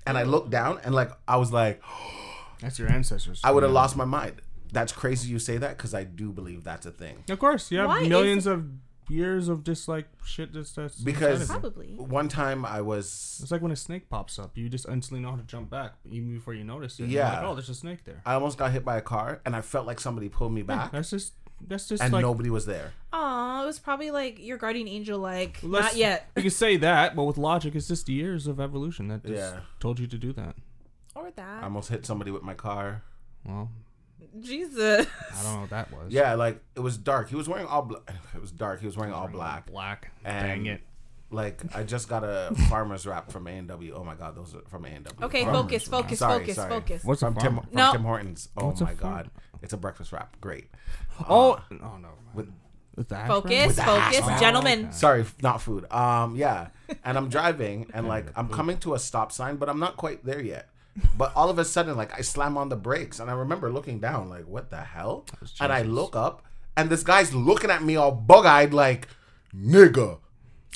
and 0.06 0.18
I 0.18 0.24
look 0.24 0.50
down 0.50 0.80
and 0.84 0.94
like 0.96 1.12
I 1.28 1.38
was 1.38 1.52
like, 1.52 1.82
That's 2.62 2.80
your 2.80 2.92
ancestors. 2.92 3.40
I 3.44 3.52
would 3.52 3.64
have 3.64 3.72
lost 3.72 3.96
my 3.96 4.06
mind. 4.06 4.42
That's 4.74 4.92
crazy 4.92 5.30
you 5.30 5.40
say 5.40 5.58
that 5.58 5.78
because 5.78 5.94
I 5.94 6.04
do 6.04 6.32
believe 6.32 6.64
that's 6.64 6.86
a 6.86 6.92
thing. 6.92 7.24
Of 7.30 7.40
course, 7.40 7.72
you 7.72 7.78
have 7.80 7.88
Why 7.88 8.02
is- 8.02 8.10
millions 8.10 8.46
of 8.48 8.66
years 9.10 9.48
of 9.48 9.64
just 9.64 9.88
like 9.88 10.06
shit 10.26 10.54
that's 10.54 10.72
that's 10.74 11.00
Because- 11.00 11.42
inside 11.42 11.64
of 11.64 11.64
you. 11.64 11.70
Probably. 11.70 11.88
One 11.96 12.28
time 12.30 12.66
I 12.66 12.82
was, 12.82 13.40
it's 13.42 13.52
like 13.52 13.62
when 13.62 13.72
a 13.72 13.76
snake 13.76 14.10
pops 14.10 14.38
up, 14.40 14.58
you 14.58 14.70
just 14.70 14.88
instantly 14.88 15.22
know 15.24 15.32
how 15.32 15.38
to 15.38 15.44
jump 15.44 15.70
back 15.70 15.94
even 16.10 16.34
before 16.34 16.54
you 16.54 16.64
notice 16.64 17.00
it. 17.00 17.08
Yeah. 17.10 17.34
like, 17.34 17.44
oh, 17.44 17.54
there's 17.56 17.70
a 17.70 17.76
snake 17.76 18.04
there. 18.06 18.22
I 18.26 18.34
almost 18.34 18.58
got 18.58 18.72
hit 18.72 18.84
by 18.86 18.98
a 18.98 19.02
car 19.02 19.42
and 19.46 19.56
I 19.56 19.62
felt 19.62 19.86
like 19.88 20.00
somebody 20.00 20.30
pulled 20.30 20.52
me 20.54 20.62
back 20.62 20.92
That's 20.92 21.10
just 21.10 21.34
that's 21.68 21.88
just 21.88 22.04
and 22.04 22.14
like 22.14 22.22
nobody 22.22 22.50
was 22.52 22.66
there. 22.68 22.94
Aw, 23.14 23.64
it 23.64 23.66
was 23.66 23.80
probably 23.80 24.12
like 24.12 24.38
your 24.40 24.58
guardian 24.58 24.88
angel, 24.88 25.18
like 25.20 25.58
Let's- 25.64 25.88
not 25.88 25.96
yet, 25.96 26.30
you 26.36 26.44
can 26.44 26.52
say 26.52 26.78
that, 26.78 27.16
but 27.16 27.24
with 27.24 27.38
logic, 27.38 27.74
it's 27.76 27.88
just 27.88 28.08
years 28.10 28.46
of 28.46 28.60
evolution 28.60 29.08
that 29.08 29.24
just 29.26 29.36
Yeah. 29.54 29.60
told 29.80 30.00
you 30.00 30.06
to 30.08 30.18
do 30.18 30.34
that. 30.34 30.56
or 31.16 31.32
that. 31.32 31.62
I 31.62 31.64
almost 31.64 31.90
hit 31.90 32.06
somebody 32.06 32.30
with 32.30 32.44
my 32.44 32.54
car. 32.54 33.02
Well, 33.44 33.72
Jesus. 34.42 35.08
I 35.38 35.44
don't 35.44 35.54
know 35.56 35.62
what 35.62 35.70
that 35.72 35.92
was. 35.92 36.12
Yeah, 36.12 36.34
like 36.36 36.62
it 36.76 36.80
was 36.80 36.98
dark. 36.98 37.30
He 37.30 37.36
was 37.36 37.48
wearing 37.50 37.66
all 37.68 37.82
black. 37.84 38.02
It 38.36 38.42
was 38.42 38.52
dark. 38.52 38.80
He 38.80 38.86
was 38.86 38.96
wearing 38.98 39.14
all 39.14 39.28
black. 39.28 39.66
Black. 39.68 40.12
And 40.24 40.48
Dang 40.48 40.66
it. 40.68 40.82
Like 41.30 41.62
I 41.76 41.84
just 41.84 42.08
got 42.08 42.24
a 42.24 42.54
farmer's 42.70 43.06
wrap 43.06 43.32
from 43.32 43.48
A 43.48 43.52
and 43.52 43.68
W. 43.68 43.94
Oh 43.96 44.04
my 44.04 44.16
god, 44.16 44.36
those 44.36 44.56
are 44.56 44.62
from 44.70 44.86
A 44.86 44.90
and 44.90 45.04
W. 45.06 45.26
Okay, 45.26 45.44
Farmers 45.44 45.62
focus, 45.62 45.88
wrap. 45.90 46.02
focus, 46.04 46.20
Sorry, 46.20 46.40
focus, 46.40 46.56
sorry. 46.56 46.70
focus. 46.70 47.04
What's 47.04 47.22
a 47.22 47.26
from 47.26 47.36
Tim 47.36 47.54
farm? 47.56 47.66
from 47.68 47.76
No. 47.76 47.92
Tim 47.92 48.04
Hortons. 48.04 48.50
Oh 48.56 48.68
What's 48.68 48.82
a 48.82 48.86
my 48.86 48.94
farm? 48.96 49.14
god, 49.14 49.32
it's 49.62 49.74
a 49.74 49.78
breakfast 49.78 50.12
wrap. 50.14 50.40
Great. 50.40 50.68
Oh, 51.28 51.60
oh 51.72 51.98
no. 52.02 52.10
With 52.34 52.50
With 52.96 53.10
the 53.10 53.16
hash 53.18 53.28
Focus, 53.28 53.52
browns? 53.52 53.76
the 53.76 53.82
focus, 53.84 54.22
brown. 54.22 54.40
gentlemen. 54.40 54.80
Okay. 54.86 54.92
Sorry, 54.92 55.22
f- 55.22 55.36
not 55.42 55.62
food. 55.62 55.92
Um, 55.92 56.36
yeah. 56.36 56.70
And 57.04 57.18
I'm 57.18 57.28
driving, 57.38 57.90
and 57.94 58.08
like 58.08 58.28
I'm 58.38 58.48
coming 58.50 58.78
to 58.80 58.94
a 58.94 59.00
stop 59.00 59.32
sign, 59.34 59.58
but 59.58 59.68
I'm 59.70 59.80
not 59.80 59.98
quite 59.98 60.24
there 60.24 60.42
yet. 60.42 60.70
But 61.18 61.32
all 61.36 61.50
of 61.50 61.60
a 61.60 61.66
sudden, 61.66 61.96
like 61.98 62.18
I 62.18 62.22
slam 62.22 62.58
on 62.58 62.70
the 62.70 62.76
brakes, 62.76 63.20
and 63.20 63.30
I 63.30 63.34
remember 63.34 63.72
looking 63.72 64.00
down, 64.00 64.30
like 64.30 64.48
what 64.48 64.70
the 64.70 64.82
hell? 64.82 65.26
And 65.60 65.72
I 65.72 65.84
look 65.84 66.16
up, 66.16 66.44
and 66.76 66.90
this 66.90 67.04
guy's 67.04 67.34
looking 67.34 67.70
at 67.70 67.84
me 67.84 67.96
all 67.96 68.12
bug-eyed, 68.12 68.74
like 68.74 69.08
nigga. 69.56 70.20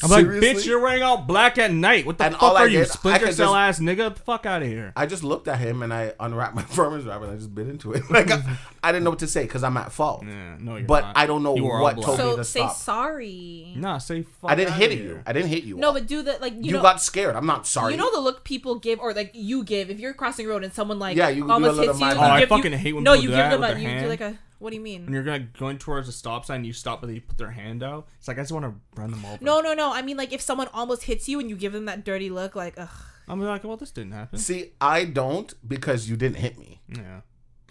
I'm 0.04 0.10
like, 0.10 0.26
bitch, 0.26 0.66
you're 0.66 0.80
wearing 0.80 1.04
all 1.04 1.18
black 1.18 1.60
at 1.60 1.72
night. 1.72 2.08
What 2.08 2.18
the 2.18 2.24
And 2.26 2.34
fuck 2.36 2.56
are 2.56 2.68
you, 2.68 2.80
did, 2.80 2.88
I 2.88 2.90
Splinter 2.90 3.32
Cell 3.34 3.54
just- 3.54 3.56
ass 3.56 3.80
nigga? 3.80 4.16
The 4.16 4.20
Fuck 4.22 4.48
out 4.48 4.64
of 4.64 4.68
here. 4.68 4.94
I 4.96 5.06
just 5.06 5.24
looked 5.24 5.48
at 5.48 5.60
him 5.60 5.84
and 5.84 5.94
I 5.94 6.14
unwrapped 6.20 6.56
my 6.56 6.62
farmer's 6.78 7.06
wrap 7.06 7.22
and 7.22 7.30
I 7.32 7.36
just 7.36 7.54
bit 7.54 7.68
into 7.68 7.94
it. 7.94 8.02
Like 8.10 8.32
I, 8.32 8.58
I 8.84 8.92
didn't 8.92 9.04
know 9.04 9.12
what 9.12 9.20
to 9.20 9.28
say 9.28 9.44
because 9.44 9.64
I'm 9.64 9.78
at 9.78 9.92
fault. 9.92 10.24
Yeah, 10.26 10.56
no, 10.60 10.78
you're 10.78 10.88
But 10.88 11.02
not. 11.02 11.18
I 11.18 11.28
don't 11.28 11.44
know 11.44 11.56
You 11.56 11.68
are 11.68 11.78
all 11.78 11.84
what 11.84 11.96
black. 11.98 12.06
told 12.08 12.18
me 12.18 12.24
So 12.24 12.36
to 12.38 12.44
say 12.44 12.60
stop. 12.62 12.76
sorry. 12.78 13.74
Nah, 13.76 14.00
say 14.00 14.24
fuck. 14.24 14.50
I 14.50 14.56
didn't 14.56 14.74
outta 14.74 14.80
hit 14.82 14.92
here. 14.94 15.04
you. 15.04 15.24
I 15.28 15.34
didn't 15.34 15.50
hit 15.50 15.64
you. 15.66 15.78
No, 15.78 15.94
but 15.94 16.08
do 16.08 16.24
the 16.24 16.38
like 16.42 16.54
you, 16.56 16.62
you 16.64 16.72
know 16.74 16.82
got 16.82 17.00
scared. 17.02 17.36
I'm 17.36 17.46
not 17.46 17.68
sorry. 17.68 17.92
you 17.94 17.98
know 18.00 18.12
the 18.12 18.22
look 18.22 18.44
people 18.44 18.80
give 18.80 19.00
or 19.00 19.14
like 19.14 19.32
you 19.36 19.64
give 19.64 19.92
if 19.92 20.00
you're 20.00 20.14
crossing 20.14 20.48
the 20.48 20.52
road 20.52 20.64
and 20.64 20.74
someone 20.74 20.98
like 20.98 21.16
Yeah, 21.16 21.30
you 21.30 21.50
almost 21.52 21.80
hits 21.80 22.00
you. 22.00 22.06
you 22.08 22.12
Oh, 22.14 22.20
I 22.22 22.40
give, 22.40 22.50
fucking 22.50 22.72
you, 22.72 22.78
hate 22.80 22.94
when 22.94 23.04
no, 23.04 23.12
people 23.14 23.24
you 23.24 23.30
do 23.30 23.36
give 23.36 23.38
that 23.38 23.52
them 23.52 23.62
with 23.62 23.70
a 23.70 23.74
their 23.82 23.94
you 23.96 24.02
do 24.02 24.08
like 24.08 24.22
a 24.22 24.38
what 24.62 24.70
do 24.70 24.76
you 24.78 24.82
mean? 24.82 25.06
When 25.06 25.14
you're 25.14 25.24
gonna 25.24 25.48
going 25.58 25.78
towards 25.78 26.08
a 26.08 26.12
stop 26.12 26.46
sign, 26.46 26.64
you 26.64 26.74
stop, 26.74 27.02
but 27.02 27.08
they 27.08 27.20
put 27.20 27.38
their 27.38 27.52
hand 27.52 27.84
out. 27.84 28.08
It's 28.20 28.28
like 28.28 28.38
I 28.38 28.42
just 28.42 28.52
want 28.52 28.66
to 28.66 28.74
run 29.00 29.12
them 29.12 29.26
over. 29.26 29.44
No, 29.44 29.60
no, 29.62 29.74
no. 29.74 29.92
I 29.94 30.02
mean 30.02 30.18
like 30.18 30.32
if 30.32 30.42
someone 30.42 30.68
almost 30.74 31.04
hits 31.04 31.28
you 31.28 31.40
and 31.40 31.50
you 31.50 31.56
give 31.56 31.74
them 31.74 31.86
that 31.86 32.06
dirty 32.06 32.30
look, 32.30 32.56
like 32.56 32.76
ugh. 32.78 32.90
I'm 33.28 33.40
like, 33.42 33.64
well, 33.64 33.78
this 33.78 33.92
didn't 33.92 34.12
happen. 34.14 34.40
See, 34.40 34.72
I 34.82 35.06
don't 35.06 35.54
because 35.68 36.10
you 36.10 36.16
didn't 36.18 36.38
hit 36.38 36.58
me. 36.58 36.82
Yeah, 36.90 37.22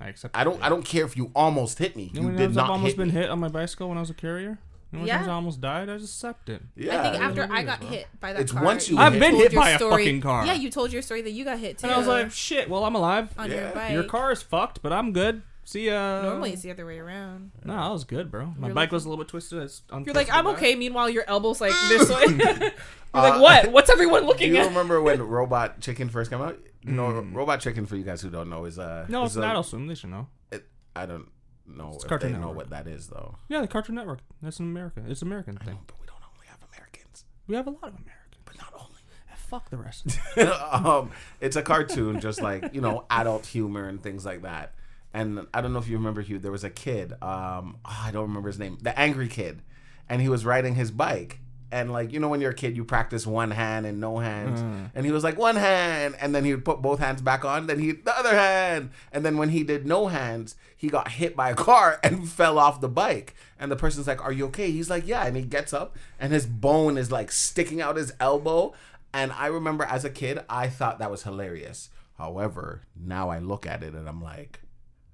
I 0.00 0.08
accept. 0.08 0.36
I 0.36 0.42
don't. 0.44 0.62
I 0.62 0.68
don't 0.68 0.84
care 0.84 1.04
if 1.04 1.16
you 1.16 1.30
almost 1.34 1.78
hit 1.78 1.96
me. 1.96 2.10
You 2.14 2.20
know 2.20 2.20
You 2.20 2.22
how 2.22 2.26
many 2.32 2.38
did 2.38 2.44
times 2.44 2.56
not 2.56 2.64
I've 2.64 2.70
almost 2.70 2.86
hit 2.92 2.96
been 2.98 3.08
me. 3.08 3.14
hit 3.14 3.30
on 3.30 3.38
my 3.40 3.48
bicycle 3.48 3.88
when 3.88 3.98
I 3.98 4.00
was 4.00 4.10
a 4.10 4.14
carrier. 4.14 4.58
You 4.92 4.98
know 4.98 5.04
how 5.06 5.12
many 5.14 5.26
Yeah. 5.26 5.30
I 5.30 5.34
almost 5.34 5.60
died? 5.60 5.88
I 5.88 5.98
just 5.98 6.14
accept 6.16 6.48
it. 6.48 6.62
Yeah. 6.74 6.98
I 7.00 7.10
think 7.12 7.22
after 7.22 7.48
I 7.52 7.62
got 7.62 7.80
bro. 7.80 7.88
hit 7.90 8.08
by 8.18 8.32
that 8.32 8.42
It's 8.42 8.50
car. 8.52 8.64
once 8.64 8.88
you 8.88 8.98
I've 8.98 9.12
hit- 9.12 9.20
been 9.20 9.34
hit 9.36 9.52
your 9.52 9.62
by 9.62 9.70
a 9.70 9.76
story- 9.76 10.04
fucking 10.04 10.20
car. 10.20 10.46
Yeah, 10.46 10.54
you 10.54 10.68
told 10.70 10.92
your 10.92 11.02
story 11.02 11.22
that 11.22 11.30
you 11.30 11.44
got 11.44 11.58
hit 11.60 11.78
too. 11.78 11.86
And 11.86 11.94
I 11.94 11.98
was 11.98 12.08
like, 12.08 12.32
shit. 12.32 12.68
Well, 12.68 12.84
I'm 12.84 12.94
alive. 12.96 13.28
on 13.38 13.50
Yeah. 13.50 13.60
your 13.66 13.70
bike. 13.70 13.92
Your 13.92 14.02
car 14.04 14.32
is 14.32 14.42
fucked, 14.42 14.82
but 14.82 14.92
I'm 14.92 15.12
good. 15.12 15.42
See 15.64 15.86
ya. 15.86 16.22
Normally 16.22 16.52
it's 16.52 16.62
the 16.62 16.70
other 16.72 16.84
way 16.86 16.98
around. 16.98 17.52
No, 17.64 17.74
I 17.74 17.88
was 17.90 18.04
good, 18.04 18.30
bro. 18.30 18.46
My 18.58 18.68
You're 18.68 18.74
bike 18.74 18.88
lucky. 18.88 18.94
was 18.96 19.04
a 19.04 19.08
little 19.08 19.22
bit 19.24 19.28
twisted. 19.30 19.62
It's 19.62 19.82
You're 20.04 20.14
like, 20.14 20.32
I'm 20.32 20.46
okay. 20.48 20.74
Meanwhile, 20.74 21.10
your 21.10 21.24
elbow's 21.28 21.60
like 21.60 21.72
this 21.88 22.08
way. 22.10 22.24
You're 22.28 22.70
Uh, 23.14 23.22
like, 23.30 23.40
what? 23.40 23.72
What's 23.72 23.90
everyone 23.90 24.24
looking 24.26 24.50
at? 24.50 24.52
Do 24.52 24.52
looking 24.52 24.54
you 24.54 24.60
at? 24.62 24.68
remember 24.68 25.00
when 25.02 25.22
Robot 25.22 25.80
Chicken 25.80 26.08
first 26.08 26.30
came 26.30 26.40
out? 26.40 26.58
No, 26.82 27.10
Robot 27.20 27.60
Chicken 27.60 27.86
for 27.86 27.96
you 27.96 28.04
guys 28.04 28.20
who 28.22 28.30
don't 28.30 28.48
know 28.50 28.64
is 28.64 28.78
uh. 28.78 29.02
back. 29.02 29.10
No, 29.10 29.24
is 29.24 29.30
it's 29.32 29.36
a- 29.36 29.40
not 29.40 29.50
Adult 29.50 29.66
Swim. 29.66 29.86
They 29.86 29.94
should 29.94 30.10
know. 30.10 30.26
It, 30.50 30.64
I 30.96 31.06
don't 31.06 31.28
know 31.66 31.92
It's 31.94 32.04
if 32.04 32.08
Cartoon 32.08 32.32
they 32.32 32.38
know 32.38 32.46
Network. 32.48 32.56
what 32.56 32.70
that 32.70 32.88
is 32.88 33.06
though. 33.08 33.36
Yeah, 33.48 33.60
the 33.60 33.68
Cartoon 33.68 33.94
Network. 33.94 34.20
That's 34.42 34.58
an 34.58 34.66
American. 34.66 35.08
It's 35.10 35.22
an 35.22 35.28
American 35.28 35.56
thing. 35.58 35.78
But 35.86 36.00
we 36.00 36.06
don't 36.06 36.16
only 36.34 36.46
have 36.48 36.58
Americans. 36.74 37.24
We 37.46 37.54
have 37.54 37.66
a 37.66 37.70
lot 37.70 37.84
of 37.84 37.94
Americans. 37.94 38.42
But 38.44 38.56
not 38.58 38.72
only. 38.74 38.86
Fuck 39.36 39.68
the 39.70 39.78
rest. 39.78 40.06
um, 40.72 41.10
it's 41.40 41.56
a 41.56 41.62
cartoon, 41.62 42.20
just 42.20 42.40
like 42.40 42.72
you 42.72 42.80
know, 42.80 43.04
adult 43.10 43.44
humor 43.46 43.88
and 43.88 44.00
things 44.00 44.24
like 44.24 44.42
that. 44.42 44.74
And 45.12 45.46
I 45.52 45.60
don't 45.60 45.72
know 45.72 45.78
if 45.78 45.88
you 45.88 45.96
remember, 45.96 46.20
Hugh. 46.20 46.38
There 46.38 46.52
was 46.52 46.64
a 46.64 46.70
kid. 46.70 47.12
Um, 47.22 47.78
oh, 47.84 48.02
I 48.04 48.10
don't 48.12 48.22
remember 48.22 48.48
his 48.48 48.58
name. 48.58 48.78
The 48.80 48.96
angry 48.98 49.28
kid, 49.28 49.62
and 50.08 50.22
he 50.22 50.28
was 50.28 50.44
riding 50.44 50.74
his 50.76 50.90
bike. 50.90 51.40
And 51.72 51.92
like 51.92 52.12
you 52.12 52.18
know, 52.18 52.28
when 52.28 52.40
you're 52.40 52.50
a 52.50 52.54
kid, 52.54 52.76
you 52.76 52.84
practice 52.84 53.26
one 53.26 53.52
hand 53.52 53.86
and 53.86 54.00
no 54.00 54.18
hands. 54.18 54.60
And 54.94 55.06
he 55.06 55.12
was 55.12 55.22
like 55.22 55.38
one 55.38 55.56
hand, 55.56 56.16
and 56.20 56.34
then 56.34 56.44
he 56.44 56.52
would 56.52 56.64
put 56.64 56.82
both 56.82 56.98
hands 56.98 57.22
back 57.22 57.44
on. 57.44 57.66
Then 57.66 57.78
he 57.78 57.92
the 57.92 58.16
other 58.16 58.36
hand, 58.36 58.90
and 59.12 59.24
then 59.24 59.36
when 59.36 59.50
he 59.50 59.62
did 59.62 59.86
no 59.86 60.08
hands, 60.08 60.56
he 60.76 60.88
got 60.88 61.12
hit 61.12 61.36
by 61.36 61.50
a 61.50 61.54
car 61.54 62.00
and 62.04 62.28
fell 62.28 62.58
off 62.58 62.80
the 62.80 62.88
bike. 62.88 63.34
And 63.58 63.70
the 63.70 63.76
person's 63.76 64.06
like, 64.06 64.24
"Are 64.24 64.32
you 64.32 64.46
okay?" 64.46 64.70
He's 64.70 64.90
like, 64.90 65.06
"Yeah." 65.06 65.24
And 65.26 65.36
he 65.36 65.42
gets 65.42 65.72
up, 65.72 65.96
and 66.18 66.32
his 66.32 66.46
bone 66.46 66.96
is 66.98 67.12
like 67.12 67.30
sticking 67.30 67.80
out 67.80 67.96
his 67.96 68.12
elbow. 68.18 68.74
And 69.12 69.32
I 69.32 69.46
remember 69.46 69.84
as 69.84 70.04
a 70.04 70.10
kid, 70.10 70.40
I 70.48 70.68
thought 70.68 70.98
that 70.98 71.10
was 71.10 71.24
hilarious. 71.24 71.90
However, 72.18 72.82
now 72.94 73.30
I 73.30 73.38
look 73.38 73.66
at 73.66 73.82
it 73.82 73.94
and 73.94 74.08
I'm 74.08 74.22
like, 74.22 74.60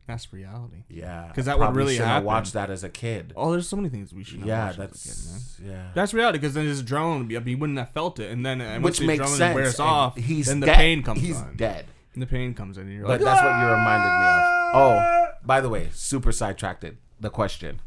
That's 0.06 0.32
reality. 0.32 0.84
Yeah, 0.88 1.26
because 1.28 1.46
that 1.46 1.58
would 1.58 1.64
probably 1.64 1.78
really 1.78 1.92
shouldn't 1.94 2.06
have 2.08 2.14
happen. 2.16 2.26
watched 2.26 2.52
that 2.52 2.70
as 2.70 2.84
a 2.84 2.88
kid. 2.88 3.32
Oh, 3.34 3.50
there's 3.52 3.68
so 3.68 3.76
many 3.76 3.88
things 3.88 4.14
we 4.14 4.22
should. 4.22 4.38
not 4.40 4.46
yeah, 4.46 4.66
watch 4.66 4.70
as 4.70 4.76
a 4.78 4.80
that's 4.80 5.56
kid, 5.58 5.66
man. 5.66 5.72
yeah. 5.76 5.90
That's 5.94 6.14
reality 6.14 6.38
because 6.38 6.54
then 6.54 6.64
his 6.66 6.82
adrenaline 6.82 7.18
would 7.18 7.28
be 7.28 7.36
up. 7.36 7.44
He 7.46 7.54
wouldn't 7.56 7.78
have 7.78 7.90
felt 7.90 8.20
it, 8.20 8.30
and 8.30 8.46
then 8.46 8.60
and 8.60 8.84
once 8.84 8.94
Which 8.94 9.00
the 9.00 9.06
makes 9.06 9.24
adrenaline 9.24 9.36
sense. 9.36 9.54
wears 9.56 9.80
and 9.80 9.88
off, 9.88 10.16
he's 10.16 10.46
then 10.46 10.60
the 10.60 10.66
dead. 10.66 10.76
pain 10.76 11.02
comes 11.02 11.20
He's 11.20 11.36
on. 11.40 11.56
dead. 11.56 11.86
And 12.14 12.22
the 12.22 12.26
pain 12.26 12.54
comes 12.54 12.78
in, 12.78 12.84
and 12.84 12.92
you're 12.94 13.02
But 13.06 13.20
like, 13.20 13.20
that's 13.22 13.42
what 13.42 13.48
you 13.50 13.66
ah! 13.66 13.72
reminded 13.72 14.10
me 14.20 14.26
of. 14.26 15.26
Oh, 15.28 15.32
by 15.44 15.60
the 15.60 15.68
way, 15.68 15.88
super 15.92 16.30
sidetracked. 16.32 16.84
it. 16.84 16.96
The 17.20 17.30
question. 17.30 17.80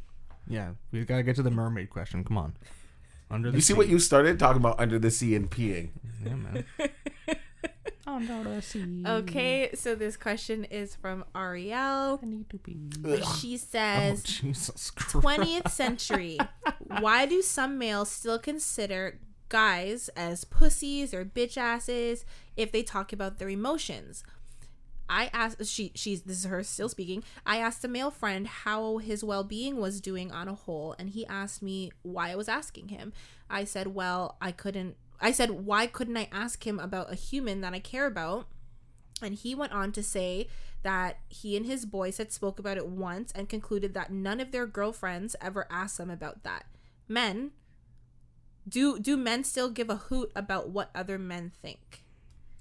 yeah, 0.47 0.71
we 0.91 1.05
gotta 1.05 1.23
get 1.23 1.35
to 1.37 1.41
the 1.43 1.51
mermaid 1.51 1.89
question. 1.89 2.23
Come 2.25 2.37
on, 2.37 2.53
under 3.31 3.49
the 3.51 3.57
You 3.57 3.61
see 3.61 3.73
what 3.73 3.87
you 3.87 3.97
started 3.97 4.37
talking 4.39 4.59
about 4.61 4.79
under 4.79 4.99
the 4.99 5.09
sea 5.11 5.35
and 5.35 5.49
peeing. 5.49 5.89
Yeah, 6.25 6.35
man. 6.35 6.65
under 8.09 8.43
the 8.43 8.61
sea. 8.61 9.03
Okay, 9.05 9.69
so 9.73 9.95
this 9.95 10.17
question 10.17 10.65
is 10.65 10.95
from 10.95 11.23
Ariel. 11.35 12.19
I 12.21 12.25
need 12.25 12.49
to 12.49 12.57
be. 12.57 12.77
She 13.37 13.53
Oh 13.53 13.57
says, 13.57 14.23
Jesus 14.23 14.91
Christ. 14.91 15.25
20th 15.25 15.69
century. 15.69 16.37
Why 16.99 17.25
do 17.25 17.41
some 17.41 17.77
males 17.77 18.09
still 18.09 18.39
consider 18.39 19.19
guys 19.49 20.09
as 20.09 20.43
pussies 20.43 21.13
or 21.13 21.25
bitch 21.25 21.57
asses 21.57 22.25
if 22.55 22.71
they 22.71 22.83
talk 22.83 23.13
about 23.13 23.37
their 23.39 23.49
emotions? 23.49 24.23
I 25.11 25.31
asked 25.33 25.65
she 25.65 25.91
she's 25.95 26.21
this 26.21 26.37
is 26.37 26.45
her 26.45 26.61
still 26.63 26.87
speaking. 26.89 27.23
I 27.45 27.57
asked 27.57 27.83
a 27.83 27.87
male 27.87 28.11
friend 28.11 28.45
how 28.47 28.97
his 28.97 29.23
well-being 29.23 29.77
was 29.77 30.01
doing 30.01 30.31
on 30.31 30.47
a 30.47 30.53
whole 30.53 30.95
and 30.99 31.09
he 31.09 31.25
asked 31.25 31.63
me 31.63 31.91
why 32.03 32.29
I 32.29 32.35
was 32.35 32.47
asking 32.47 32.89
him. 32.89 33.11
I 33.49 33.63
said, 33.63 33.87
"Well, 33.87 34.37
I 34.39 34.51
couldn't 34.51 34.97
I 35.21 35.31
said, 35.31 35.51
"Why 35.51 35.87
couldn't 35.87 36.17
I 36.17 36.29
ask 36.31 36.65
him 36.65 36.79
about 36.79 37.11
a 37.11 37.15
human 37.15 37.61
that 37.61 37.73
I 37.73 37.79
care 37.79 38.05
about?" 38.05 38.47
And 39.21 39.35
he 39.35 39.53
went 39.53 39.73
on 39.73 39.91
to 39.93 40.03
say 40.03 40.47
that 40.83 41.19
he 41.27 41.57
and 41.57 41.65
his 41.65 41.85
boys 41.85 42.17
had 42.17 42.31
spoke 42.31 42.57
about 42.57 42.77
it 42.77 42.87
once 42.87 43.31
and 43.33 43.49
concluded 43.49 43.93
that 43.93 44.11
none 44.11 44.39
of 44.39 44.51
their 44.51 44.65
girlfriends 44.65 45.35
ever 45.41 45.67
asked 45.69 45.97
them 45.97 46.09
about 46.09 46.43
that. 46.43 46.65
Men 47.07 47.51
do 48.67 48.99
do 48.99 49.17
men 49.17 49.43
still 49.43 49.69
give 49.69 49.89
a 49.89 49.95
hoot 49.95 50.31
about 50.35 50.69
what 50.69 50.89
other 50.93 51.17
men 51.17 51.51
think? 51.61 52.03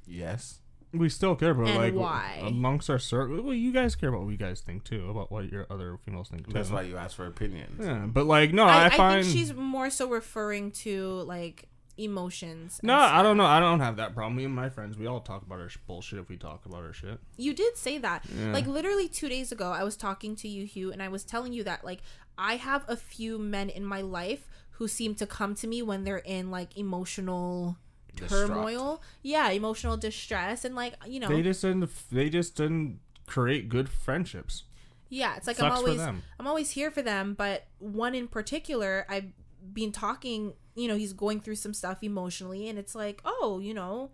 Yes. 0.06 0.60
We 0.90 1.10
still 1.10 1.36
care 1.36 1.50
about 1.50 1.68
And 1.68 1.76
like 1.76 1.94
why? 1.94 2.42
amongst 2.42 2.88
our 2.88 2.98
circle. 2.98 3.42
Well, 3.42 3.52
you 3.52 3.72
guys 3.72 3.94
care 3.94 4.08
about 4.08 4.22
what 4.22 4.30
you 4.30 4.38
guys 4.38 4.60
think 4.60 4.84
too, 4.84 5.10
about 5.10 5.30
what 5.30 5.52
your 5.52 5.66
other 5.68 5.98
females 6.02 6.30
think 6.30 6.46
too. 6.46 6.54
That's 6.54 6.70
why 6.70 6.82
you 6.82 6.96
ask 6.96 7.14
for 7.14 7.26
opinions. 7.26 7.84
Yeah, 7.84 8.06
but 8.06 8.24
like 8.24 8.54
no, 8.54 8.64
I, 8.64 8.84
I, 8.84 8.86
I, 8.86 8.96
find 8.96 9.24
think 9.24 9.36
she's 9.36 9.52
more 9.52 9.90
so 9.90 10.08
referring 10.08 10.70
to 10.72 11.22
like 11.26 11.68
emotions. 11.98 12.80
no, 12.82 12.96
I 12.96 13.22
don't 13.22 13.36
know. 13.36 13.44
I 13.46 13.60
don't 13.60 13.80
have 13.80 13.96
that 13.96 14.14
problem. 14.14 14.36
Me 14.36 14.44
and 14.44 14.54
my 14.54 14.68
friends, 14.70 14.96
we 14.96 15.06
all 15.06 15.20
talk 15.20 15.42
about 15.42 15.60
our 15.60 15.68
sh- 15.68 15.78
bullshit 15.86 16.18
if 16.18 16.28
we 16.28 16.36
talk 16.36 16.64
about 16.66 16.82
our 16.84 16.92
shit. 16.92 17.18
You 17.36 17.52
did 17.54 17.76
say 17.76 17.98
that. 17.98 18.24
Yeah. 18.34 18.52
Like 18.52 18.66
literally 18.66 19.08
2 19.08 19.28
days 19.28 19.52
ago 19.52 19.72
I 19.72 19.82
was 19.84 19.96
talking 19.96 20.36
to 20.36 20.48
you 20.48 20.64
Hugh 20.64 20.92
and 20.92 21.02
I 21.02 21.08
was 21.08 21.24
telling 21.24 21.52
you 21.52 21.64
that 21.64 21.84
like 21.84 22.00
I 22.38 22.56
have 22.56 22.84
a 22.88 22.96
few 22.96 23.38
men 23.38 23.68
in 23.68 23.84
my 23.84 24.00
life 24.00 24.46
who 24.72 24.86
seem 24.88 25.14
to 25.16 25.26
come 25.26 25.54
to 25.56 25.66
me 25.66 25.82
when 25.82 26.04
they're 26.04 26.18
in 26.18 26.50
like 26.50 26.76
emotional 26.78 27.76
Distraught. 28.14 28.48
turmoil. 28.48 29.02
Yeah, 29.22 29.48
emotional 29.50 29.96
distress 29.96 30.64
and 30.64 30.74
like, 30.74 30.94
you 31.06 31.20
know, 31.20 31.28
They 31.28 31.42
just 31.42 31.62
didn't. 31.62 31.90
They 32.10 32.28
just 32.30 32.54
didn't 32.56 33.00
create 33.26 33.68
good 33.68 33.88
friendships. 33.88 34.64
yeah, 35.08 35.36
it's 35.36 35.46
like 35.46 35.60
I'm 35.60 35.72
always. 35.72 36.00
I'm 36.00 36.46
always 36.46 36.70
here 36.70 36.90
for 36.90 37.02
them, 37.02 37.34
but 37.34 37.66
one 37.78 38.14
in 38.14 38.28
particular 38.28 39.04
I've 39.08 39.32
been 39.72 39.92
talking, 39.92 40.52
you 40.78 40.88
know, 40.88 40.96
he's 40.96 41.12
going 41.12 41.40
through 41.40 41.56
some 41.56 41.74
stuff 41.74 42.02
emotionally 42.02 42.68
and 42.68 42.78
it's 42.78 42.94
like, 42.94 43.20
"Oh, 43.24 43.58
you 43.60 43.74
know." 43.74 44.10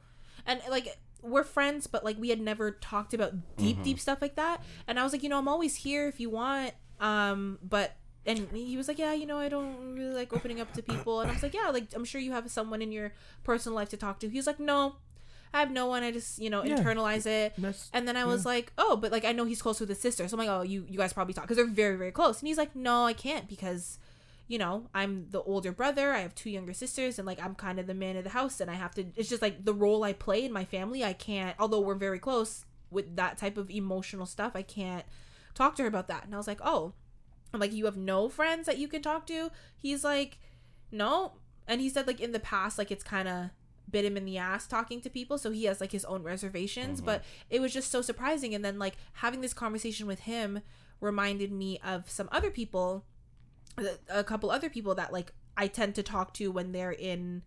And 0.46 0.60
like 0.70 0.98
we're 1.22 1.44
friends, 1.44 1.86
but 1.86 2.04
like 2.04 2.18
we 2.18 2.28
had 2.30 2.40
never 2.40 2.70
talked 2.72 3.14
about 3.14 3.32
deep 3.56 3.82
deep 3.82 3.98
stuff 4.00 4.20
like 4.20 4.34
that. 4.36 4.62
And 4.86 4.98
I 4.98 5.02
was 5.04 5.12
like, 5.12 5.22
"You 5.22 5.28
know, 5.28 5.38
I'm 5.38 5.48
always 5.48 5.76
here 5.76 6.06
if 6.08 6.20
you 6.20 6.30
want." 6.30 6.72
Um, 7.00 7.58
but 7.62 7.96
and 8.26 8.48
he 8.52 8.76
was 8.76 8.88
like, 8.88 8.98
"Yeah, 8.98 9.12
you 9.12 9.26
know, 9.26 9.38
I 9.38 9.48
don't 9.48 9.94
really 9.94 10.14
like 10.14 10.32
opening 10.32 10.60
up 10.60 10.72
to 10.74 10.82
people." 10.82 11.20
And 11.20 11.30
I 11.30 11.34
was 11.34 11.42
like, 11.42 11.54
"Yeah, 11.54 11.70
like 11.70 11.88
I'm 11.94 12.04
sure 12.04 12.20
you 12.20 12.32
have 12.32 12.50
someone 12.50 12.82
in 12.82 12.90
your 12.92 13.12
personal 13.42 13.76
life 13.76 13.88
to 13.90 13.96
talk 13.96 14.20
to." 14.20 14.28
He 14.28 14.36
was 14.38 14.46
like, 14.46 14.60
"No, 14.60 14.96
I 15.52 15.60
have 15.60 15.70
no 15.70 15.86
one. 15.86 16.02
I 16.02 16.10
just, 16.10 16.38
you 16.38 16.50
know, 16.50 16.62
Yeah. 16.64 16.76
internalize 16.78 17.26
it." 17.26 17.54
That's 17.58 17.90
And 17.92 18.06
then 18.08 18.16
I 18.16 18.24
was 18.24 18.44
like, 18.46 18.72
"Oh, 18.78 18.96
but 18.96 19.12
like 19.12 19.24
I 19.24 19.32
know 19.32 19.44
he's 19.44 19.60
close 19.62 19.80
with 19.80 19.88
his 19.88 20.00
sister." 20.00 20.26
So 20.28 20.34
I'm 20.36 20.38
like, 20.46 20.48
"Oh, 20.48 20.62
you 20.62 20.86
you 20.88 20.98
guys 20.98 21.12
probably 21.12 21.34
talk 21.34 21.44
because 21.44 21.56
they're 21.56 21.66
very 21.66 21.96
very 21.96 22.12
close." 22.12 22.40
And 22.40 22.48
he's 22.48 22.58
like, 22.58 22.74
"No, 22.76 23.04
I 23.06 23.12
can't 23.14 23.48
because, 23.48 23.98
you 24.46 24.58
know, 24.58 24.88
I'm 24.94 25.26
the 25.30 25.42
older 25.42 25.72
brother. 25.72 26.12
I 26.12 26.20
have 26.20 26.34
two 26.34 26.50
younger 26.50 26.74
sisters, 26.74 27.18
and 27.18 27.26
like 27.26 27.42
I'm 27.42 27.54
kind 27.54 27.78
of 27.78 27.86
the 27.86 27.94
man 27.94 28.16
of 28.16 28.24
the 28.24 28.30
house, 28.30 28.60
and 28.60 28.70
I 28.70 28.74
have 28.74 28.94
to. 28.96 29.06
It's 29.16 29.28
just 29.28 29.42
like 29.42 29.64
the 29.64 29.74
role 29.74 30.04
I 30.04 30.12
play 30.12 30.44
in 30.44 30.52
my 30.52 30.64
family. 30.64 31.04
I 31.04 31.12
can't. 31.12 31.56
Although 31.58 31.80
we're 31.80 31.94
very 31.94 32.18
close 32.18 32.64
with 32.90 33.16
that 33.16 33.38
type 33.38 33.56
of 33.56 33.70
emotional 33.70 34.26
stuff, 34.26 34.52
I 34.54 34.62
can't 34.62 35.04
talk 35.54 35.76
to 35.76 35.82
her 35.82 35.88
about 35.88 36.08
that." 36.08 36.24
And 36.24 36.34
I 36.34 36.38
was 36.38 36.46
like, 36.46 36.60
"Oh." 36.62 36.94
I'm 37.52 37.60
like, 37.60 37.72
you 37.72 37.84
have 37.84 37.96
no 37.96 38.28
friends 38.28 38.66
that 38.66 38.78
you 38.78 38.88
can 38.88 39.00
talk 39.00 39.28
to? 39.28 39.48
He's 39.78 40.02
like, 40.02 40.38
no. 40.90 41.32
and 41.66 41.80
he 41.80 41.88
said 41.88 42.06
like 42.06 42.20
in 42.20 42.32
the 42.32 42.40
past 42.40 42.78
like 42.78 42.90
it's 42.90 43.04
kind 43.04 43.28
of 43.28 43.50
bit 43.90 44.04
him 44.04 44.16
in 44.16 44.24
the 44.24 44.38
ass 44.38 44.66
talking 44.66 45.00
to 45.00 45.10
people 45.10 45.38
so 45.38 45.50
he 45.50 45.64
has 45.64 45.80
like 45.80 45.92
his 45.92 46.04
own 46.06 46.22
reservations 46.22 46.98
mm-hmm. 46.98 47.06
but 47.06 47.24
it 47.50 47.60
was 47.60 47.72
just 47.72 47.90
so 47.90 48.02
surprising 48.02 48.54
and 48.54 48.64
then 48.64 48.78
like 48.78 48.96
having 49.14 49.40
this 49.40 49.54
conversation 49.54 50.06
with 50.06 50.20
him 50.20 50.60
reminded 51.00 51.52
me 51.52 51.78
of 51.84 52.10
some 52.10 52.28
other 52.32 52.50
people 52.50 53.04
a- 54.08 54.24
couple 54.24 54.50
other 54.50 54.70
people 54.70 54.94
that 54.94 55.12
like 55.12 55.32
I 55.56 55.66
tend 55.66 55.94
to 55.96 56.02
talk 56.02 56.34
to 56.34 56.50
when 56.50 56.72
they're 56.72 56.92
in 56.92 57.42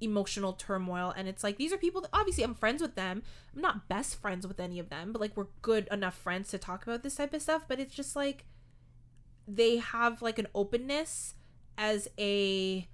emotional 0.00 0.52
turmoil 0.52 1.14
and 1.16 1.28
it's 1.28 1.42
like 1.42 1.56
these 1.56 1.72
are 1.72 1.78
people 1.78 2.00
that 2.00 2.10
obviously 2.12 2.44
I'm 2.44 2.54
friends 2.54 2.82
with 2.82 2.94
them. 2.94 3.22
I'm 3.54 3.62
not 3.62 3.88
best 3.88 4.20
friends 4.20 4.46
with 4.46 4.60
any 4.60 4.78
of 4.78 4.90
them, 4.90 5.12
but 5.12 5.20
like 5.20 5.36
we're 5.36 5.46
good 5.62 5.88
enough 5.90 6.14
friends 6.14 6.50
to 6.50 6.58
talk 6.58 6.82
about 6.82 7.02
this 7.02 7.16
type 7.16 7.32
of 7.32 7.42
stuff, 7.42 7.62
but 7.68 7.80
it's 7.80 7.94
just 7.94 8.16
like 8.16 8.44
they 9.46 9.76
have 9.76 10.22
like 10.22 10.38
an 10.38 10.48
openness 10.54 11.34
as 11.76 12.08
a 12.18 12.88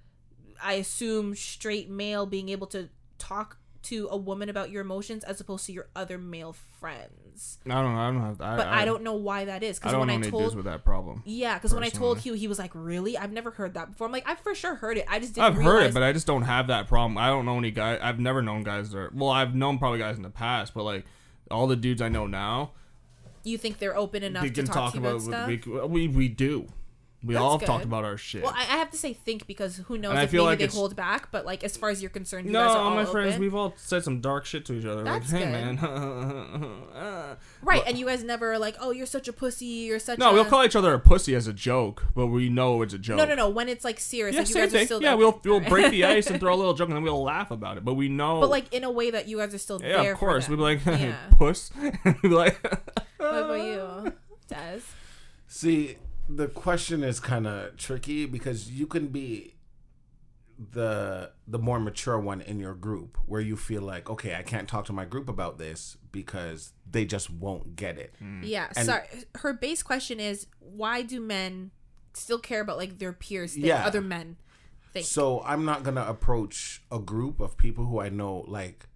I 0.62 0.74
assume 0.74 1.34
straight 1.34 1.88
male 1.88 2.26
being 2.26 2.48
able 2.50 2.66
to 2.68 2.90
talk 3.18 3.56
to 3.82 4.08
a 4.10 4.16
woman 4.16 4.48
about 4.48 4.70
your 4.70 4.82
emotions 4.82 5.24
as 5.24 5.40
opposed 5.40 5.66
to 5.66 5.72
your 5.72 5.88
other 5.96 6.18
male 6.18 6.52
friends. 6.52 7.19
I 7.66 7.74
don't 7.74 7.94
know. 7.94 8.00
I 8.00 8.10
don't 8.10 8.20
have. 8.20 8.40
I, 8.40 8.56
But 8.56 8.66
I, 8.68 8.84
don't 8.84 9.02
know 9.02 9.14
why 9.14 9.44
that 9.44 9.62
is 9.62 9.78
because 9.78 9.94
when 9.94 10.08
know 10.08 10.14
I 10.14 10.30
told 10.30 10.54
with 10.56 10.64
that 10.64 10.84
problem. 10.84 11.22
yeah, 11.26 11.54
because 11.54 11.74
when 11.74 11.84
I 11.84 11.88
told. 11.88 12.18
Hugh, 12.18 12.34
he 12.34 12.48
was 12.48 12.58
like, 12.58 12.70
"Really? 12.74 13.18
I've 13.18 13.32
never 13.32 13.50
heard 13.50 13.74
that 13.74 13.90
before." 13.90 14.06
I'm 14.06 14.12
like, 14.12 14.28
"I 14.28 14.34
for 14.34 14.54
sure 14.54 14.74
heard 14.74 14.98
it. 14.98 15.04
I 15.08 15.18
just 15.18 15.34
didn't." 15.34 15.46
I've 15.46 15.62
heard 15.62 15.82
it, 15.84 15.94
but 15.94 16.02
I 16.02 16.12
just 16.12 16.26
don't 16.26 16.42
have 16.42 16.68
that 16.68 16.88
problem. 16.88 17.18
I 17.18 17.28
don't 17.28 17.44
know 17.44 17.58
any 17.58 17.70
guy. 17.70 17.98
I've 18.00 18.18
never 18.18 18.42
known 18.42 18.62
guys 18.62 18.90
that. 18.90 18.98
Are, 18.98 19.10
well, 19.14 19.30
I've 19.30 19.54
known 19.54 19.78
probably 19.78 19.98
guys 19.98 20.16
in 20.16 20.22
the 20.22 20.30
past, 20.30 20.74
but 20.74 20.84
like 20.84 21.04
all 21.50 21.66
the 21.66 21.76
dudes 21.76 22.00
I 22.00 22.08
know 22.08 22.26
now, 22.26 22.72
you 23.44 23.58
think 23.58 23.78
they're 23.78 23.96
open 23.96 24.22
enough 24.22 24.42
they 24.42 24.50
to 24.50 24.62
talk, 24.64 24.74
talk 24.74 24.94
about, 24.96 25.22
about. 25.22 25.22
stuff. 25.22 25.48
we, 25.48 25.86
we 25.86 26.08
we 26.08 26.28
do. 26.28 26.66
We 27.22 27.34
That's 27.34 27.42
all 27.42 27.58
have 27.58 27.66
talked 27.66 27.84
about 27.84 28.04
our 28.04 28.16
shit. 28.16 28.42
well, 28.42 28.54
I, 28.56 28.60
I 28.62 28.78
have 28.78 28.90
to 28.92 28.96
say 28.96 29.12
think 29.12 29.46
because 29.46 29.76
who 29.76 29.98
knows 29.98 30.10
And 30.12 30.18
I 30.20 30.22
if 30.22 30.30
feel 30.30 30.44
maybe 30.44 30.52
like 30.52 30.58
they 30.60 30.64
it's- 30.64 30.74
hold 30.78 30.96
back. 30.96 31.30
But 31.30 31.44
like 31.44 31.62
as 31.62 31.76
far 31.76 31.90
as 31.90 32.00
you're 32.00 32.08
concerned, 32.10 32.46
you 32.46 32.52
no, 32.52 32.60
guys 32.66 32.74
are 32.74 32.78
all 32.78 32.88
all 32.88 32.94
my 32.94 33.04
friends, 33.04 33.32
open. 33.32 33.40
we've 33.42 33.54
all 33.54 33.74
said 33.76 34.02
some 34.04 34.22
dark 34.22 34.46
shit 34.46 34.64
to 34.66 34.72
each 34.72 34.86
other. 34.86 35.04
That's 35.04 35.30
like, 35.30 35.42
hey 35.42 35.50
good. 35.52 35.80
man. 35.82 37.36
right? 37.62 37.82
And 37.86 37.98
you 37.98 38.06
guys 38.06 38.24
never 38.24 38.52
are 38.52 38.58
like, 38.58 38.76
"Oh, 38.80 38.90
you're 38.90 39.04
such 39.06 39.28
a 39.28 39.32
pussy. 39.34 39.66
You're 39.66 39.98
such." 39.98 40.18
no, 40.18 40.30
a... 40.30 40.32
we'll 40.32 40.44
call 40.46 40.64
each 40.64 40.76
other 40.76 40.94
a 40.94 40.98
pussy 40.98 41.34
as 41.34 41.46
a 41.46 41.52
joke, 41.52 42.04
but 42.14 42.28
we 42.28 42.48
know 42.48 42.80
it's 42.82 42.94
a 42.94 42.98
joke. 42.98 43.18
No, 43.18 43.26
no, 43.26 43.34
no. 43.34 43.50
When 43.50 43.68
it's 43.68 43.84
like 43.84 44.00
serious, 44.00 44.34
Yeah, 44.34 44.40
like 44.40 44.48
you 44.48 44.54
same 44.54 44.62
guys 44.64 44.74
are 44.74 44.78
thing. 44.78 44.86
still 44.86 45.02
Yeah, 45.02 45.10
okay. 45.14 45.18
we'll 45.18 45.40
we'll 45.44 45.60
break 45.68 45.90
the 45.90 46.04
ice 46.06 46.28
and 46.28 46.40
throw 46.40 46.54
a 46.54 46.56
little 46.56 46.72
joke, 46.74 46.88
and 46.88 46.96
then 46.96 47.02
we'll 47.02 47.22
laugh 47.22 47.50
about 47.50 47.76
it. 47.76 47.84
But 47.84 47.94
we 47.94 48.08
know. 48.08 48.40
but 48.40 48.48
like 48.48 48.72
in 48.72 48.82
a 48.84 48.90
way 48.90 49.10
that 49.10 49.28
you 49.28 49.36
guys 49.38 49.54
are 49.54 49.58
still 49.58 49.80
yeah, 49.82 50.02
there. 50.02 50.12
of 50.12 50.18
course. 50.18 50.46
For 50.46 50.52
We'd 50.56 50.78
them. 50.78 50.78
be 50.86 50.90
like, 50.90 51.00
Yeah. 51.00 51.16
puss. 51.38 51.70
We'd 51.80 52.22
be 52.22 52.28
like, 52.28 52.62
what 53.18 53.44
about 53.44 53.60
you, 53.60 54.12
Des? 54.48 54.80
See, 55.48 55.96
the 56.36 56.48
question 56.48 57.02
is 57.02 57.20
kind 57.20 57.46
of 57.46 57.76
tricky 57.76 58.26
because 58.26 58.70
you 58.70 58.86
can 58.86 59.08
be 59.08 59.54
the 60.72 61.30
the 61.48 61.58
more 61.58 61.80
mature 61.80 62.18
one 62.18 62.40
in 62.42 62.60
your 62.60 62.74
group 62.74 63.16
where 63.26 63.40
you 63.40 63.56
feel 63.56 63.80
like, 63.82 64.10
okay, 64.10 64.34
I 64.34 64.42
can't 64.42 64.68
talk 64.68 64.84
to 64.86 64.92
my 64.92 65.06
group 65.06 65.28
about 65.28 65.56
this 65.58 65.96
because 66.12 66.72
they 66.88 67.04
just 67.06 67.30
won't 67.30 67.76
get 67.76 67.98
it. 67.98 68.14
Hmm. 68.18 68.42
Yeah. 68.42 68.68
And- 68.76 68.86
sorry. 68.86 69.04
Her 69.36 69.52
base 69.54 69.82
question 69.82 70.20
is 70.20 70.46
why 70.58 71.02
do 71.02 71.20
men 71.20 71.70
still 72.12 72.38
care 72.38 72.60
about 72.60 72.76
like 72.76 72.98
their 72.98 73.12
peers, 73.14 73.54
think, 73.54 73.64
Yeah. 73.64 73.86
other 73.86 74.02
men 74.02 74.36
think? 74.92 75.06
So 75.06 75.40
I'm 75.42 75.64
not 75.64 75.82
gonna 75.82 76.04
approach 76.04 76.82
a 76.92 76.98
group 76.98 77.40
of 77.40 77.56
people 77.56 77.86
who 77.86 78.00
I 78.00 78.10
know 78.10 78.44
like 78.46 78.86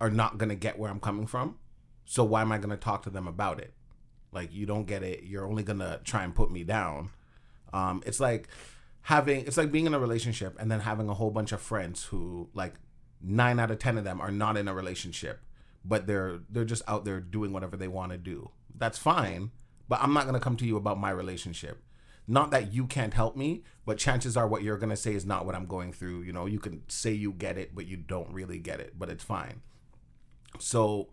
are 0.00 0.10
not 0.10 0.38
gonna 0.38 0.54
get 0.54 0.78
where 0.78 0.90
I'm 0.90 1.00
coming 1.00 1.26
from. 1.26 1.58
So 2.06 2.24
why 2.24 2.40
am 2.40 2.50
I 2.50 2.56
gonna 2.58 2.78
talk 2.78 3.02
to 3.02 3.10
them 3.10 3.28
about 3.28 3.60
it? 3.60 3.74
Like 4.32 4.52
you 4.52 4.66
don't 4.66 4.86
get 4.86 5.02
it. 5.02 5.24
You're 5.24 5.46
only 5.46 5.62
gonna 5.62 6.00
try 6.04 6.24
and 6.24 6.34
put 6.34 6.50
me 6.50 6.64
down. 6.64 7.10
Um, 7.72 8.02
it's 8.06 8.20
like 8.20 8.48
having 9.02 9.46
it's 9.46 9.56
like 9.56 9.72
being 9.72 9.86
in 9.86 9.94
a 9.94 9.98
relationship 9.98 10.56
and 10.60 10.70
then 10.70 10.80
having 10.80 11.08
a 11.08 11.14
whole 11.14 11.30
bunch 11.30 11.52
of 11.52 11.60
friends 11.60 12.04
who 12.04 12.48
like 12.54 12.74
nine 13.22 13.58
out 13.58 13.70
of 13.70 13.78
ten 13.78 13.98
of 13.98 14.04
them 14.04 14.20
are 14.20 14.30
not 14.30 14.56
in 14.56 14.68
a 14.68 14.74
relationship, 14.74 15.40
but 15.84 16.06
they're 16.06 16.40
they're 16.48 16.64
just 16.64 16.82
out 16.86 17.04
there 17.04 17.20
doing 17.20 17.52
whatever 17.52 17.76
they 17.76 17.88
want 17.88 18.12
to 18.12 18.18
do. 18.18 18.50
That's 18.76 18.98
fine, 18.98 19.50
but 19.88 20.00
I'm 20.02 20.12
not 20.12 20.26
gonna 20.26 20.40
come 20.40 20.56
to 20.56 20.66
you 20.66 20.76
about 20.76 20.98
my 20.98 21.10
relationship. 21.10 21.82
Not 22.28 22.52
that 22.52 22.72
you 22.72 22.86
can't 22.86 23.14
help 23.14 23.36
me, 23.36 23.64
but 23.84 23.98
chances 23.98 24.36
are 24.36 24.46
what 24.46 24.62
you're 24.62 24.78
gonna 24.78 24.96
say 24.96 25.14
is 25.14 25.26
not 25.26 25.44
what 25.44 25.56
I'm 25.56 25.66
going 25.66 25.92
through. 25.92 26.22
You 26.22 26.32
know, 26.32 26.46
you 26.46 26.60
can 26.60 26.82
say 26.88 27.12
you 27.12 27.32
get 27.32 27.58
it, 27.58 27.74
but 27.74 27.86
you 27.86 27.96
don't 27.96 28.32
really 28.32 28.58
get 28.58 28.78
it, 28.78 28.94
but 28.96 29.10
it's 29.10 29.24
fine. 29.24 29.62
So 30.58 31.08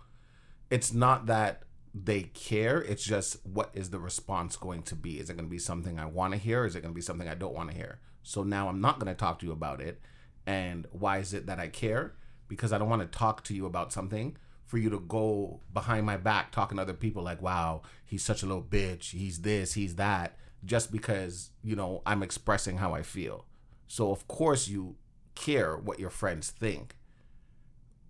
it's 0.69 0.93
not 0.93 1.25
that 1.27 1.63
they 1.93 2.23
care. 2.23 2.81
It's 2.81 3.03
just 3.03 3.45
what 3.45 3.71
is 3.73 3.89
the 3.89 3.99
response 3.99 4.55
going 4.55 4.83
to 4.83 4.95
be? 4.95 5.19
Is 5.19 5.29
it 5.29 5.33
going 5.35 5.47
to 5.47 5.51
be 5.51 5.59
something 5.59 5.99
I 5.99 6.05
want 6.05 6.33
to 6.33 6.39
hear? 6.39 6.65
Is 6.65 6.75
it 6.75 6.81
going 6.81 6.93
to 6.93 6.95
be 6.95 7.01
something 7.01 7.27
I 7.27 7.35
don't 7.35 7.55
want 7.55 7.71
to 7.71 7.75
hear? 7.75 7.99
So 8.23 8.43
now 8.43 8.67
I'm 8.67 8.81
not 8.81 8.99
going 8.99 9.13
to 9.13 9.17
talk 9.17 9.39
to 9.39 9.45
you 9.45 9.51
about 9.51 9.81
it. 9.81 10.01
And 10.45 10.87
why 10.91 11.17
is 11.19 11.33
it 11.33 11.45
that 11.47 11.59
I 11.59 11.67
care? 11.67 12.13
Because 12.47 12.71
I 12.71 12.77
don't 12.77 12.89
want 12.89 13.01
to 13.01 13.17
talk 13.17 13.43
to 13.45 13.53
you 13.53 13.65
about 13.65 13.91
something 13.91 14.37
for 14.65 14.77
you 14.77 14.89
to 14.89 14.99
go 14.99 15.61
behind 15.73 16.05
my 16.05 16.17
back 16.17 16.51
talking 16.51 16.77
to 16.77 16.81
other 16.81 16.93
people 16.93 17.23
like, 17.23 17.41
wow, 17.41 17.81
he's 18.05 18.23
such 18.23 18.43
a 18.43 18.45
little 18.45 18.63
bitch. 18.63 19.11
He's 19.11 19.41
this, 19.41 19.73
he's 19.73 19.95
that, 19.95 20.37
just 20.65 20.91
because, 20.91 21.51
you 21.63 21.75
know, 21.75 22.01
I'm 22.05 22.21
expressing 22.21 22.77
how 22.77 22.93
I 22.93 23.01
feel. 23.01 23.45
So 23.87 24.11
of 24.11 24.27
course 24.27 24.67
you 24.67 24.97
care 25.35 25.77
what 25.77 25.99
your 25.99 26.09
friends 26.09 26.49
think. 26.49 26.97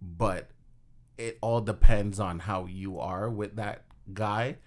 But 0.02 0.50
it 1.18 1.38
all 1.42 1.62
depends 1.62 2.20
on 2.20 2.40
how 2.40 2.66
you 2.66 3.00
are 3.00 3.30
with 3.30 3.56
that 3.56 3.84
guy. 4.14 4.58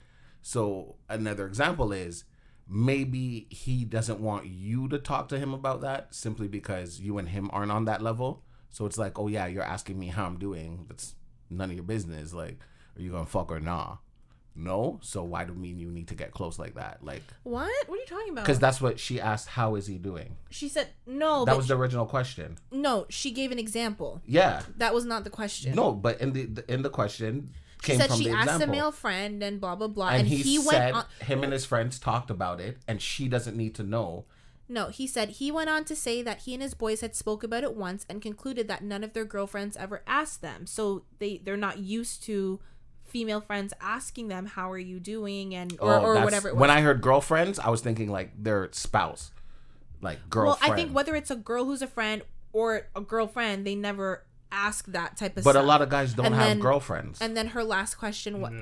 So 0.43 0.97
another 1.09 1.47
example 1.47 1.93
is 1.93 2.25
maybe 2.69 3.47
he 3.51 3.85
doesn't 3.85 4.21
want 4.21 4.47
you 4.47 4.89
to 4.89 4.99
talk 4.99 5.29
to 5.29 5.39
him 5.39 5.53
about 5.53 5.81
that 5.83 6.15
simply 6.15 6.49
because 6.49 7.01
you 7.01 7.19
and 7.19 7.29
him 7.29 7.51
aren't 7.53 7.73
on 7.73 7.85
that 7.87 8.03
level. 8.03 8.45
So 8.71 8.87
it's 8.87 8.99
like, 8.99 9.19
oh 9.19 9.29
yeah, 9.29 9.47
you're 9.47 9.63
asking 9.63 9.99
me 9.99 10.09
how 10.09 10.27
I'm 10.27 10.39
doing. 10.39 10.87
That's 10.89 11.15
none 11.51 11.71
of 11.71 11.77
your 11.77 11.85
business. 11.85 12.33
Like, 12.33 12.59
are 12.97 13.03
you 13.03 13.11
gonna 13.11 13.27
fuck 13.27 13.51
or 13.51 13.61
nah? 13.61 13.97
No. 14.61 14.99
So 15.03 15.23
why 15.23 15.45
do 15.45 15.55
me 15.55 15.71
and 15.71 15.81
you 15.81 15.91
need 15.91 16.09
to 16.09 16.15
get 16.15 16.33
close 16.33 16.59
like 16.59 16.75
that? 16.75 16.99
Like, 17.03 17.23
what? 17.43 17.71
What 17.87 17.97
are 17.97 18.01
you 18.01 18.07
talking 18.07 18.33
about? 18.33 18.45
because 18.45 18.59
that's 18.59 18.81
what 18.81 19.01
she 19.01 19.21
asked. 19.21 19.49
How 19.49 19.75
is 19.75 19.87
he 19.87 19.99
doing? 19.99 20.37
she 20.51 20.69
said 20.69 20.89
no. 21.07 21.45
That 21.45 21.57
was 21.57 21.69
the 21.69 21.77
original 21.77 22.07
question. 22.07 22.59
no. 22.71 23.07
She 23.09 23.31
gave 23.31 23.51
an 23.53 23.59
example. 23.59 24.21
Yeah. 24.27 24.63
That 24.77 24.95
was 24.95 25.05
not 25.05 25.25
the 25.25 25.31
question. 25.31 25.75
No, 25.75 25.93
but 25.93 26.21
in 26.21 26.33
the, 26.33 26.47
the 26.47 26.73
in 26.73 26.83
the 26.83 26.91
question 26.91 27.53
She 27.83 27.93
came 27.93 28.01
said 28.01 28.13
she 28.13 28.25
the 28.25 28.31
asked 28.31 28.51
example. 28.51 28.69
a 28.69 28.73
male 28.73 28.93
friend 28.93 29.43
and 29.43 29.61
blah 29.61 29.75
blah 29.75 29.89
blah, 29.89 30.09
and, 30.11 30.21
and, 30.21 30.29
he, 30.29 30.37
he, 30.37 30.59
said 30.59 30.93
on. 30.93 31.05
him 31.23 31.43
and 31.43 31.53
his 31.53 31.65
friends 31.65 31.99
talked 31.99 32.31
about 32.31 32.61
it 32.61 32.79
and 32.87 33.01
she 33.01 33.29
doesn't 33.29 33.57
need 33.57 33.75
to 33.77 33.83
know 33.83 34.27
No, 34.69 34.89
he 34.89 35.07
said 35.07 35.31
he 35.41 35.51
went 35.51 35.71
on 35.71 35.85
to 35.87 35.97
say 35.97 36.23
that 36.23 36.41
he 36.43 36.55
and 36.55 36.63
his 36.63 36.75
boys 36.75 37.01
had 37.01 37.17
spoke 37.17 37.43
about 37.43 37.65
it 37.65 37.75
once 37.75 38.05
and 38.09 38.21
concluded 38.23 38.69
that 38.69 38.85
none 38.85 39.03
of 39.03 39.15
their 39.15 39.25
girlfriends 39.25 39.77
ever 39.77 40.03
asked 40.07 40.43
them. 40.43 40.67
So 40.67 41.05
they 41.19 41.41
they're 41.43 41.57
not 41.57 41.79
used 41.79 42.23
to 42.25 42.61
female 43.11 43.41
friends 43.41 43.73
asking 43.81 44.29
them 44.29 44.47
how 44.47 44.71
are 44.71 44.79
you 44.79 44.99
doing 45.01 45.55
and 45.55 45.77
or, 45.81 45.93
Oh, 45.95 46.03
or 46.03 46.15
whatever 46.25 46.49
it 46.49 46.55
was. 46.55 46.61
when 46.61 46.71
i 46.71 46.81
heard 46.81 47.01
girlfriends 47.03 47.59
i 47.59 47.69
was 47.69 47.81
thinking 47.81 48.09
like 48.11 48.31
their 48.43 48.69
spouse 48.73 49.31
like 50.03 50.19
girlfriend. 50.31 50.61
well, 50.63 50.73
I 50.73 50.77
think 50.77 50.95
whether 50.95 51.15
it's 51.15 51.31
a 51.31 51.37
girl 51.37 51.65
who's 51.67 51.83
a 51.83 51.87
friend 51.87 52.23
or 52.53 52.87
a 52.97 53.01
girlfriend, 53.03 53.67
they 53.67 53.75
never 53.75 54.25
ask 54.51 54.87
that 54.87 55.17
type 55.17 55.37
of 55.37 55.45
but 55.45 55.51
stuff. 55.53 55.63
a 55.63 55.67
lot 55.67 55.83
of 55.83 55.89
guys 55.91 56.15
don't 56.15 56.27
And 56.27 56.35
have 56.35 56.47
then- 56.49 56.61
girlfriends 56.61 57.21
And 57.21 57.37
then 57.37 57.49
her 57.49 57.63
last 57.63 57.97
question 57.97 58.41
was 58.41 58.53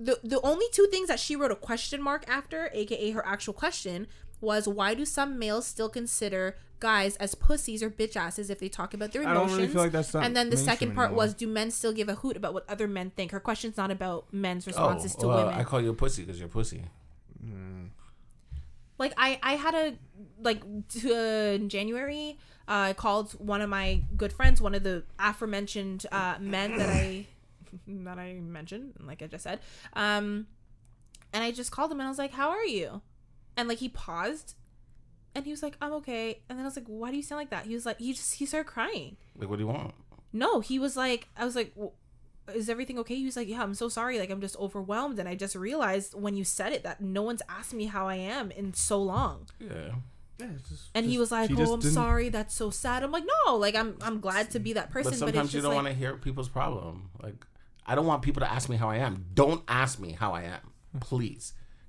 the 0.00 0.18
the 0.24 0.40
only 0.42 0.66
two 0.72 0.86
things 0.90 1.08
that 1.08 1.20
she 1.20 1.36
wrote 1.36 1.52
a 1.52 1.56
question 1.56 2.02
mark 2.02 2.24
after, 2.28 2.70
aka 2.72 3.10
her 3.12 3.24
actual 3.26 3.52
question, 3.54 4.06
was 4.40 4.66
why 4.68 4.94
do 4.94 5.04
some 5.04 5.38
males 5.38 5.66
still 5.66 5.88
consider 5.88 6.56
guys 6.78 7.16
as 7.16 7.34
pussies 7.34 7.82
or 7.82 7.90
bitch 7.90 8.16
asses 8.16 8.48
if 8.48 8.58
they 8.58 8.68
talk 8.68 8.94
about 8.94 9.12
their 9.12 9.22
I 9.22 9.34
don't 9.34 9.44
emotions? 9.44 9.58
really 9.58 9.68
feel 9.72 9.82
like 9.82 9.92
that's 9.92 10.12
that 10.12 10.24
and 10.24 10.34
then 10.34 10.48
the 10.48 10.56
second 10.56 10.94
part 10.94 11.08
anymore. 11.08 11.24
was 11.26 11.34
do 11.34 11.46
men 11.46 11.70
still 11.70 11.92
give 11.92 12.08
a 12.08 12.14
hoot 12.16 12.36
about 12.36 12.54
what 12.54 12.68
other 12.68 12.88
men 12.88 13.10
think? 13.10 13.32
Her 13.32 13.40
question's 13.40 13.76
not 13.76 13.90
about 13.90 14.32
men's 14.32 14.66
oh 14.66 14.70
responses 14.70 15.14
to 15.16 15.26
well, 15.26 15.38
women. 15.46 15.54
i 15.54 15.64
call 15.64 15.80
you 15.80 15.90
a 15.90 15.94
pussy 15.94 16.22
because 16.22 16.38
you're 16.38 16.48
a 16.48 16.50
pussy 16.50 16.84
like 18.98 19.14
I 19.16 19.38
I 19.42 19.54
had 19.54 19.74
a 19.74 19.94
like 20.42 20.62
t- 20.88 21.12
uh, 21.12 21.54
in 21.56 21.68
January 21.70 22.38
uh, 22.68 22.90
I 22.90 22.92
called 22.92 23.32
one 23.32 23.60
of 23.62 23.68
my 23.68 24.02
good 24.16 24.32
friends, 24.32 24.60
one 24.60 24.74
of 24.74 24.84
the 24.84 25.02
aforementioned 25.18 26.06
uh, 26.12 26.36
men 26.38 26.76
that 26.76 26.88
I 26.88 27.26
that 27.88 28.18
I 28.18 28.34
mentioned, 28.34 28.94
like 29.00 29.22
I 29.22 29.26
just 29.26 29.42
said, 29.42 29.60
um, 29.94 30.46
and 31.32 31.42
I 31.42 31.50
just 31.50 31.72
called 31.72 31.90
him 31.90 31.98
and 31.98 32.06
I 32.06 32.10
was 32.10 32.18
like, 32.18 32.32
"How 32.32 32.50
are 32.50 32.64
you?" 32.64 33.00
And 33.56 33.68
like 33.68 33.78
he 33.78 33.88
paused, 33.88 34.54
and 35.34 35.44
he 35.44 35.50
was 35.50 35.62
like, 35.62 35.76
"I'm 35.80 35.92
okay." 35.94 36.40
And 36.48 36.58
then 36.58 36.64
I 36.64 36.68
was 36.68 36.76
like, 36.76 36.86
"Why 36.86 37.10
do 37.10 37.16
you 37.16 37.22
sound 37.22 37.40
like 37.40 37.50
that?" 37.50 37.66
He 37.66 37.74
was 37.74 37.84
like, 37.86 37.98
he 37.98 38.12
just 38.12 38.34
he 38.34 38.46
started 38.46 38.66
crying. 38.68 39.16
like 39.36 39.48
what 39.48 39.56
do 39.56 39.62
you 39.62 39.68
want 39.68 39.94
No, 40.32 40.60
he 40.60 40.78
was 40.78 40.96
like, 40.96 41.28
I 41.36 41.44
was 41.44 41.56
like, 41.56 41.74
"W- 41.74 41.92
is 42.54 42.68
everything 42.68 42.98
okay? 42.98 43.14
He 43.14 43.24
was 43.24 43.36
like, 43.36 43.48
yeah, 43.48 43.62
I'm 43.62 43.74
so 43.74 43.88
sorry. 43.88 44.18
Like, 44.18 44.30
I'm 44.30 44.40
just 44.40 44.56
overwhelmed. 44.56 45.18
And 45.20 45.28
I 45.28 45.34
just 45.36 45.54
realized 45.54 46.14
when 46.14 46.36
you 46.36 46.42
said 46.44 46.72
it 46.72 46.82
that 46.82 47.00
no 47.00 47.22
one's 47.22 47.42
asked 47.48 47.72
me 47.74 47.86
how 47.86 48.08
I 48.08 48.16
am 48.16 48.50
in 48.50 48.74
so 48.74 49.00
long. 49.00 49.46
yeah 49.60 49.92
Yeah, 50.38 50.46
it's 50.56 50.68
just- 50.68 50.90
And 50.94 51.06
he 51.06 51.12
just- 51.12 51.20
was 51.20 51.32
like, 51.32 51.48
she 51.48 51.54
oh, 51.54 51.58
just 51.58 51.72
I'm 51.72 51.80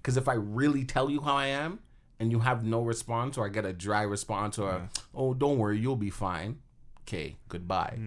didn't- 0.03 1.79
and 2.19 2.31
you 2.31 2.39
have 2.39 2.63
no 2.63 2.81
response, 2.81 3.37
or 3.37 3.45
I 3.45 3.49
get 3.49 3.65
a 3.65 3.73
dry 3.73 4.03
response, 4.03 4.59
or 4.59 4.89
oh, 5.15 5.33
don't 5.33 5.57
worry, 5.57 5.79
you'll 5.79 5.95
be 5.95 6.09
fine. 6.11 6.59
Okay, 7.07 7.37
goodbye. 7.49 7.97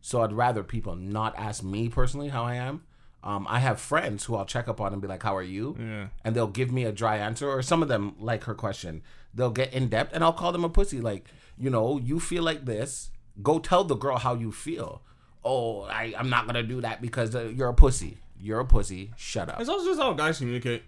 So 0.00 0.22
I'd 0.22 0.32
rather 0.32 0.62
people 0.64 0.96
not 0.96 1.34
ask 1.38 1.62
me 1.62 1.88
personally 1.88 2.28
how 2.28 2.44
I 2.44 2.54
am. 2.56 2.82
Um, 3.22 3.46
I 3.48 3.60
have 3.60 3.80
friends 3.80 4.24
who 4.24 4.34
I'll 4.34 4.44
check 4.44 4.68
up 4.68 4.80
on 4.80 4.92
and 4.92 5.00
be 5.00 5.08
like, 5.08 5.22
"How 5.22 5.34
are 5.34 5.42
you?" 5.42 5.76
Yeah. 5.78 6.08
and 6.24 6.34
they'll 6.36 6.46
give 6.48 6.70
me 6.72 6.84
a 6.84 6.92
dry 6.92 7.16
answer 7.16 7.48
or 7.48 7.62
some 7.62 7.80
of 7.82 7.88
them 7.88 8.14
like 8.18 8.44
her 8.44 8.54
question 8.54 9.02
they'll 9.32 9.50
get 9.50 9.72
in 9.72 9.88
depth 9.88 10.12
and 10.14 10.22
i'll 10.22 10.32
call 10.32 10.52
them 10.52 10.62
a 10.64 10.68
pussy 10.68 11.00
like 11.00 11.26
you 11.58 11.68
know 11.70 11.98
you 11.98 12.20
feel 12.20 12.42
like 12.44 12.66
this 12.66 13.10
go 13.42 13.58
tell 13.58 13.82
the 13.82 13.96
girl 13.96 14.16
how 14.18 14.34
you 14.34 14.52
feel 14.52 15.02
oh 15.44 15.82
I, 15.82 16.14
i'm 16.16 16.28
not 16.30 16.46
gonna 16.46 16.62
do 16.62 16.80
that 16.82 17.00
because 17.02 17.34
uh, 17.34 17.44
you're 17.56 17.68
a 17.70 17.74
pussy 17.74 18.18
you're 18.38 18.60
a 18.60 18.64
pussy 18.64 19.12
shut 19.16 19.48
up 19.48 19.58
It's 19.60 19.68
also 19.68 19.86
just 19.86 20.00
how 20.00 20.12
guys 20.12 20.38
communicate. 20.38 20.82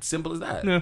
Simple 0.00 0.32
as 0.32 0.40
that 0.40 0.64
Yeah. 0.64 0.80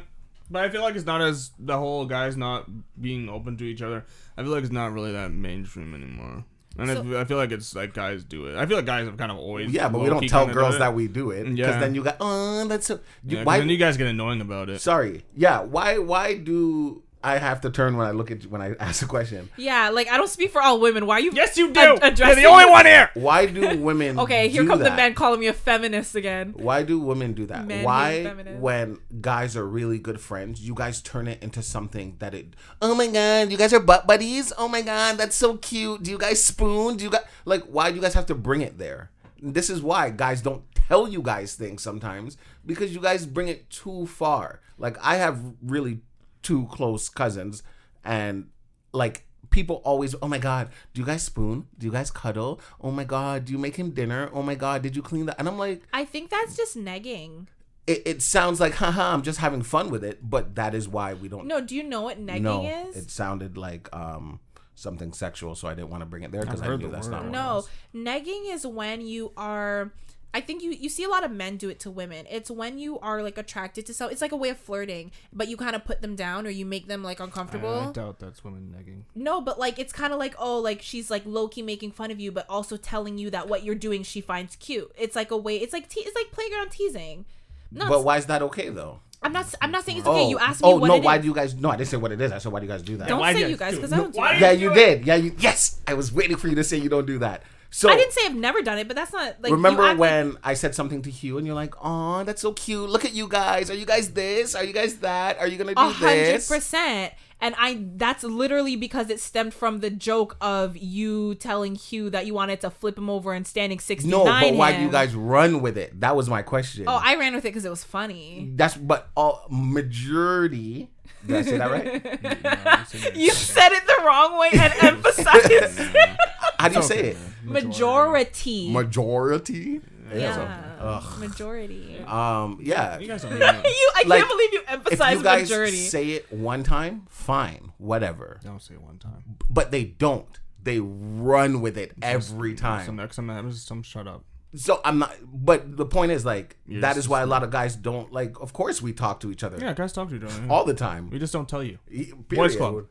But 0.51 0.65
I 0.65 0.69
feel 0.69 0.83
like 0.83 0.95
it's 0.95 1.07
not 1.07 1.23
as 1.23 1.53
the 1.59 1.79
whole 1.79 2.05
guys 2.05 2.37
not 2.37 2.67
being 3.01 3.31
open 3.31 3.57
to 3.57 3.65
each 3.65 3.81
other. 3.81 4.05
I 4.37 4.43
feel 4.43 4.53
like 4.53 4.63
it's 4.63 4.73
not 4.73 4.93
really 4.93 5.13
that 5.13 5.33
mainstream 5.33 5.95
anymore. 5.95 6.45
And 6.77 6.91
I 6.91 6.95
So- 6.95 7.03
feel- 7.05 7.17
I 7.19 7.25
feel 7.25 7.37
like 7.39 7.53
it's 7.53 7.75
like 7.77 7.95
guys 7.95 8.25
do 8.25 8.47
it. 8.47 8.57
I 8.57 8.67
feel 8.67 8.77
like 8.77 8.85
guys 8.85 9.07
have 9.07 9.17
kind 9.17 9.31
of 9.31 9.39
always 9.39 9.71
yeah 9.73 9.89
but 9.89 10.01
we 10.01 10.09
don't 10.11 10.29
tell 10.29 10.47
girls 10.47 10.79
that 10.81 10.93
we 10.93 11.07
do 11.07 11.31
it 11.31 11.45
because 11.45 11.57
Yeah. 11.59 11.79
then 11.79 11.95
you 11.95 12.03
got 12.03 12.17
oh 12.21 12.67
that's 12.67 12.87
so 12.89 12.95
you, 12.95 13.01
Yeah, 13.27 13.37
'cause 13.39 13.47
why 13.47 13.59
then 13.61 13.69
you 13.71 13.77
guys 13.79 13.97
get 13.97 14.09
annoying 14.09 14.41
about 14.41 14.69
it. 14.69 14.81
sorry 14.81 15.25
yeah 15.37 15.61
why 15.61 15.99
why 15.99 16.35
do 16.37 17.04
i 17.25 17.39
have 17.39 17.61
to 17.63 17.71
turn 17.71 17.97
when 17.97 18.07
i 18.07 18.11
look 18.13 18.31
at 18.31 18.43
you 18.45 18.49
when 18.51 18.61
i 18.63 18.75
ask 18.89 19.03
a 19.03 19.07
question 19.07 19.49
Yeah, 19.57 19.89
like 19.91 20.09
I 20.09 20.17
don't 20.19 20.29
speak 20.29 20.51
for 20.51 20.61
all 20.63 20.79
women. 20.81 21.07
Why 21.07 21.17
are 21.17 21.21
you? 21.21 21.33
Yes, 21.33 21.57
you 21.57 21.73
do. 21.73 21.81
ad- 21.81 22.19
You're 22.19 22.35
the 22.35 22.45
only 22.45 22.67
one 22.67 22.87
here. 22.87 23.11
why 23.15 23.47
do 23.47 23.77
women 23.89 24.19
Okay, 24.21 24.49
here 24.49 24.63
do 24.63 24.69
come 24.69 24.79
the 24.79 24.85
that? 24.91 24.97
men 24.97 25.15
calling 25.15 25.41
me 25.41 25.47
a 25.49 25.53
feminist 25.53 26.15
again. 26.15 26.53
Why 26.57 26.83
do 26.83 26.99
women 27.01 27.33
do 27.33 27.47
that? 27.47 27.67
Men 27.67 27.83
Why, 27.85 28.25
when 28.61 28.99
guys 29.21 29.57
are 29.57 29.67
really 29.67 29.99
good 29.99 30.21
friends, 30.21 30.61
you 30.61 30.75
guys 30.75 31.01
turn 31.03 31.27
it 31.29 31.43
into 31.43 31.63
something 31.63 32.17
that 32.19 32.35
it? 32.35 32.55
Oh 32.83 32.95
my 32.95 33.07
god, 33.09 33.51
you 33.51 33.57
guys 33.57 33.73
are 33.73 33.81
butt 33.81 34.07
buddies. 34.07 34.53
Oh 34.59 34.69
my 34.69 34.83
god, 34.83 35.17
that's 35.19 35.37
so 35.37 35.57
cute. 35.57 36.03
Do 36.03 36.11
you 36.11 36.19
guys 36.19 36.43
spoon? 36.45 36.97
Do 36.97 37.05
you 37.05 37.11
guys 37.11 37.25
like? 37.45 37.63
Why 37.65 37.91
do 37.91 37.97
you 37.97 38.03
guys 38.03 38.15
have 38.15 38.27
to 38.27 38.35
bring 38.35 38.61
it 38.61 38.79
there? 38.79 39.11
This 39.41 39.69
is 39.71 39.83
why 39.83 40.11
guys 40.11 40.41
don't 40.43 40.63
tell 40.89 41.09
you 41.09 41.23
guys 41.23 41.55
things 41.55 41.83
sometimes 41.83 42.37
because 42.67 42.95
you 42.95 43.01
guys 43.01 43.25
bring 43.27 43.49
it 43.49 43.71
too 43.71 44.07
far. 44.07 44.61
Like 44.79 44.97
I 45.03 45.17
have 45.17 45.39
really 45.63 46.01
two 46.45 46.67
close 46.67 47.09
cousins, 47.09 47.65
and 48.05 48.51
like 48.93 49.27
people 49.51 49.77
always, 49.85 50.15
oh 50.23 50.29
my 50.29 50.39
god, 50.39 50.69
do 50.93 51.01
you 51.01 51.07
guys 51.07 51.23
spoon? 51.25 51.67
Do 51.79 51.87
you 51.87 51.93
guys 51.93 52.11
cuddle? 52.11 52.61
Oh 52.81 52.91
my 52.93 53.05
god, 53.05 53.45
do 53.47 53.53
you 53.53 53.59
make 53.59 53.77
him 53.77 53.91
dinner? 53.91 54.31
Oh 54.33 54.43
my 54.43 54.55
god, 54.55 54.83
did 54.83 54.95
you 54.97 55.03
clean 55.03 55.27
that? 55.27 55.37
And 55.39 55.49
I'm 55.49 55.59
like 55.59 55.83
I 55.93 56.05
think 56.05 56.31
that's 56.31 56.57
just 56.57 56.77
negging. 56.77 57.47
it, 57.87 58.01
it 58.07 58.23
sounds 58.23 58.61
like 58.61 58.73
haha 58.81 59.13
i'm 59.13 59.21
just 59.23 59.39
having 59.41 59.61
fun 59.63 59.91
with 59.91 60.03
it 60.11 60.17
but 60.35 60.55
that 60.55 60.75
is 60.75 60.89
why 60.89 61.13
we 61.13 61.29
don't 61.29 61.47
No, 61.47 61.61
do 61.61 61.75
you 61.77 61.83
know 61.83 62.01
what 62.01 62.17
negging 62.19 62.41
no 62.41 62.65
is? 62.89 62.97
it 62.97 63.11
sounded 63.11 63.59
like 63.59 63.95
um 63.95 64.41
something 64.75 65.13
sexual 65.13 65.55
so 65.55 65.69
i 65.69 65.75
didn't 65.75 65.91
want 65.91 66.01
to 66.01 66.07
bring 66.07 66.23
it 66.23 66.33
there 66.33 66.41
because 66.47 66.61
I've 66.63 66.67
i 66.67 66.71
heard 66.71 66.81
knew 66.81 66.87
the 66.89 66.93
that's 66.97 67.09
word. 67.09 67.13
not 67.13 67.25
what 67.25 67.29
it 67.29 67.33
No, 67.43 67.49
was. 67.57 67.69
negging 67.95 68.45
is 68.55 68.67
when 68.67 69.03
you 69.03 69.33
are. 69.37 69.93
I 70.35 70.41
think 70.41 70.63
you 70.65 70.73
you 70.73 70.89
see 70.89 71.05
a 71.05 71.09
lot 71.09 71.23
of 71.25 71.31
men 71.31 71.57
do 71.57 71.69
it 71.71 71.79
to 71.81 71.91
women. 71.91 72.27
It's 72.29 72.51
when 72.51 72.77
you 72.79 72.99
are 72.99 73.23
like 73.23 73.39
attracted 73.39 73.87
to 73.87 73.95
so. 73.95 74.09
It's 74.09 74.21
like 74.21 74.33
a 74.33 74.37
way 74.37 74.49
of 74.49 74.59
flirting, 74.59 75.13
but 75.33 75.47
you 75.49 75.57
kind 75.57 75.77
of 75.77 75.85
put 75.85 76.03
them 76.03 76.17
down 76.17 76.45
or 76.47 76.51
you 76.51 76.67
make 76.67 76.89
them 76.89 77.05
like 77.05 77.21
uncomfortable. 77.21 77.69
I, 77.73 77.89
I 77.89 77.93
doubt 77.93 78.19
that's 78.19 78.43
women 78.43 78.75
negging. 78.77 79.03
No, 79.15 79.41
but 79.41 79.59
like 79.61 79.79
it's 79.79 79.93
kind 79.93 80.13
of 80.13 80.19
like 80.19 80.35
oh, 80.39 80.59
like 80.59 80.83
she's 80.83 81.09
like 81.11 81.23
low 81.25 81.47
key 81.49 81.63
making 81.63 81.93
fun 81.93 82.11
of 82.11 82.19
you, 82.19 82.33
but 82.33 82.47
also 82.51 82.77
telling 82.77 83.17
you 83.17 83.31
that 83.31 83.49
what 83.49 83.63
you're 83.63 83.77
doing 83.77 84.03
she 84.03 84.21
finds 84.21 84.57
cute. 84.57 84.91
It's 84.99 85.15
like 85.15 85.31
a 85.31 85.37
way. 85.37 85.57
It's 85.57 85.73
like 85.73 85.89
te- 85.89 86.01
it's 86.01 86.17
like 86.17 86.33
playground 86.33 86.71
teasing. 86.73 87.25
No, 87.71 87.89
but 87.89 88.05
why 88.05 88.17
is 88.19 88.27
that 88.27 88.43
okay 88.43 88.69
though 88.69 89.01
I'm 89.23 89.33
not. 89.33 89.53
I'm 89.63 89.71
not 89.71 89.85
saying 89.85 89.99
it's 89.99 90.07
okay. 90.07 90.25
Oh, 90.27 90.29
you 90.29 90.39
asked 90.39 90.63
me 90.63 90.69
oh 90.69 90.77
what 90.77 90.89
no 90.89 90.97
it 90.97 91.03
why 91.03 91.17
is. 91.17 91.23
do 91.23 91.29
you 91.29 91.35
guys 91.35 91.55
no 91.55 91.71
i 91.71 91.77
didn't 91.77 91.89
say 91.89 91.97
what 91.97 92.13
it 92.13 92.21
is 92.21 92.31
i 92.31 92.39
said 92.39 92.53
why 92.53 92.61
do 92.61 92.67
you 92.67 92.73
guys 92.73 92.83
do 92.83 92.97
that 92.99 93.09
Don't 93.09 93.21
why 93.21 93.33
say 93.33 93.45
do 93.45 93.51
you 93.51 93.57
guys 93.57 93.73
do- 93.73 93.79
because 93.79 93.93
I 93.93 93.97
don't 93.97 94.13
do 94.13 94.19
why 94.19 94.35
it. 94.35 94.41
yeah 94.41 94.51
you 94.51 94.69
you 94.69 94.75
did 94.75 95.07
yeah 95.07 95.15
you 95.15 95.35
yes 95.39 95.81
i 95.89 95.95
was 95.95 96.13
waiting 96.13 96.37
for 96.37 96.47
you 96.49 96.55
to 96.57 96.63
say 96.63 96.77
you 96.77 96.89
don't 96.91 97.07
do 97.07 97.19
that 97.21 97.43
so 97.77 97.91
I 97.91 97.97
didn't 97.97 98.13
say 98.13 98.21
I've 98.27 98.37
never 98.37 98.63
done 98.63 98.79
it, 98.79 98.87
but 98.87 98.95
that's 98.95 99.13
not 99.13 99.43
like. 99.43 99.51
remember 99.51 99.83
act 99.83 99.99
like- 99.99 99.99
when 99.99 100.37
I 100.45 100.55
said 100.55 100.77
something 100.77 101.03
to 101.03 101.11
Hugh 101.11 101.39
and 101.39 101.47
you're 101.47 101.57
like, 101.57 101.75
"Oh, 101.83 102.23
that's 102.23 102.41
so 102.41 102.53
cute. 102.53 102.89
Look 102.89 103.05
at 103.05 103.15
you 103.15 103.27
guys. 103.27 103.69
Are 103.69 103.75
you 103.75 103.85
guys 103.85 104.11
this? 104.11 104.55
Are 104.55 104.63
you 104.63 104.73
guys 104.73 104.99
that? 104.99 105.41
Are 105.41 105.49
you 105.49 105.59
gonna 105.59 105.75
do 105.75 105.83
A 105.83 105.89
hundred 105.89 106.37
this?" 106.37 106.49
percent. 106.49 107.13
And 107.41 107.55
I 107.59 107.85
that's 107.97 108.23
literally 108.23 108.77
because 108.77 109.11
it 109.11 109.19
stemmed 109.19 109.55
from 109.55 109.81
the 109.81 109.91
joke 109.91 110.37
of 110.41 110.77
you 110.77 111.35
telling 111.35 111.75
Hugh 111.75 112.09
that 112.11 112.27
you 112.27 112.33
wanted 112.33 112.61
to 112.61 112.71
flip 112.71 112.97
him 112.97 113.11
over 113.11 113.33
and 113.33 113.45
standing 113.45 113.81
sixty 113.81 114.09
nine. 114.09 114.25
No, 114.25 114.51
but 114.51 114.55
why 114.55 114.77
do 114.77 114.81
you 114.83 114.91
guys 114.91 115.17
run 115.17 115.61
with 115.61 115.77
it? 115.77 116.01
That 116.01 116.15
was 116.15 116.31
my 116.31 116.43
question. 116.43 116.85
Oh, 116.87 117.01
I 117.03 117.17
ran 117.17 117.35
with 117.35 117.45
it 117.45 117.49
because 117.49 117.65
it 117.65 117.71
was 117.71 117.83
funny. 117.83 118.53
That's 118.55 118.77
but 118.77 119.11
all 119.17 119.47
majority. 119.51 120.91
Did 121.27 121.37
I 121.37 121.43
say 121.43 121.59
that 121.59 121.71
right? 121.71 123.15
You 123.17 123.31
said 123.31 123.73
it 123.73 123.87
the 123.87 124.03
wrong 124.05 124.39
way 124.39 124.51
and 124.53 124.73
emphasized 124.83 125.51
it. 125.51 126.17
How 126.59 126.69
do 126.69 126.77
you 126.77 126.83
say 126.83 127.01
it? 127.11 127.17
Majority. 127.45 128.71
Majority. 128.71 129.81
yeah. 130.15 131.01
Majority. 131.19 131.99
Um. 132.07 132.59
Yeah. 132.63 132.99
You 132.99 133.09
guys 133.09 133.23
don't 133.23 133.33
you, 133.33 133.39
know. 133.39 133.47
I 133.47 134.05
Like, 134.07 134.19
can't 134.21 134.29
believe 134.29 134.53
you 134.53 134.61
If 134.61 134.71
emphasized 134.73 135.19
you 135.19 135.25
guys 135.25 135.49
majority. 135.51 135.77
say 135.77 136.11
it 136.11 136.33
one 136.33 136.63
time, 136.63 137.07
fine, 137.09 137.73
whatever. 137.79 138.39
Don't 138.45 138.61
say 138.63 138.75
it 138.75 138.83
one 138.83 138.99
time. 138.99 139.37
But 139.49 139.71
they 139.71 139.85
don't. 139.85 140.39
They 140.63 140.81
run 140.81 141.61
with 141.61 141.77
it 141.79 141.93
every 142.03 142.55
time. 142.55 142.87
Some 142.87 142.97
next 142.97 143.17
time 143.17 143.53
some 143.53 143.83
shut 143.83 144.07
up. 144.09 144.25
So 144.57 144.81
I'm 144.85 144.99
not. 145.01 145.13
But 145.25 145.77
the 145.77 145.87
point 145.87 146.13
is, 146.13 146.25
like, 146.25 146.57
You're 146.67 146.81
that 146.83 146.95
just- 146.95 147.09
why 147.09 147.23
a 147.23 147.27
lot 147.27 147.43
of 147.43 147.51
guys 147.51 147.75
don't 147.77 148.13
like. 148.13 148.39
Of 148.41 148.53
course, 148.53 148.81
we 148.81 148.93
talk 148.93 149.21
to 149.21 149.31
each 149.33 149.43
other 149.43 149.59
Yeah, 149.61 149.73
guys 149.75 149.93
talk 149.93 150.09
to 150.11 150.17
each 150.17 150.23
other. 150.23 150.33
yeah. 150.47 150.53
all 150.53 150.65
the 150.65 150.75
time. 150.75 151.11
we 151.11 151.19
just 151.19 151.33
don't 151.33 151.49
tell 151.49 151.63
you. 151.63 151.79
Period. 151.89 152.29
Boys 152.29 152.57
Club. 152.57 152.87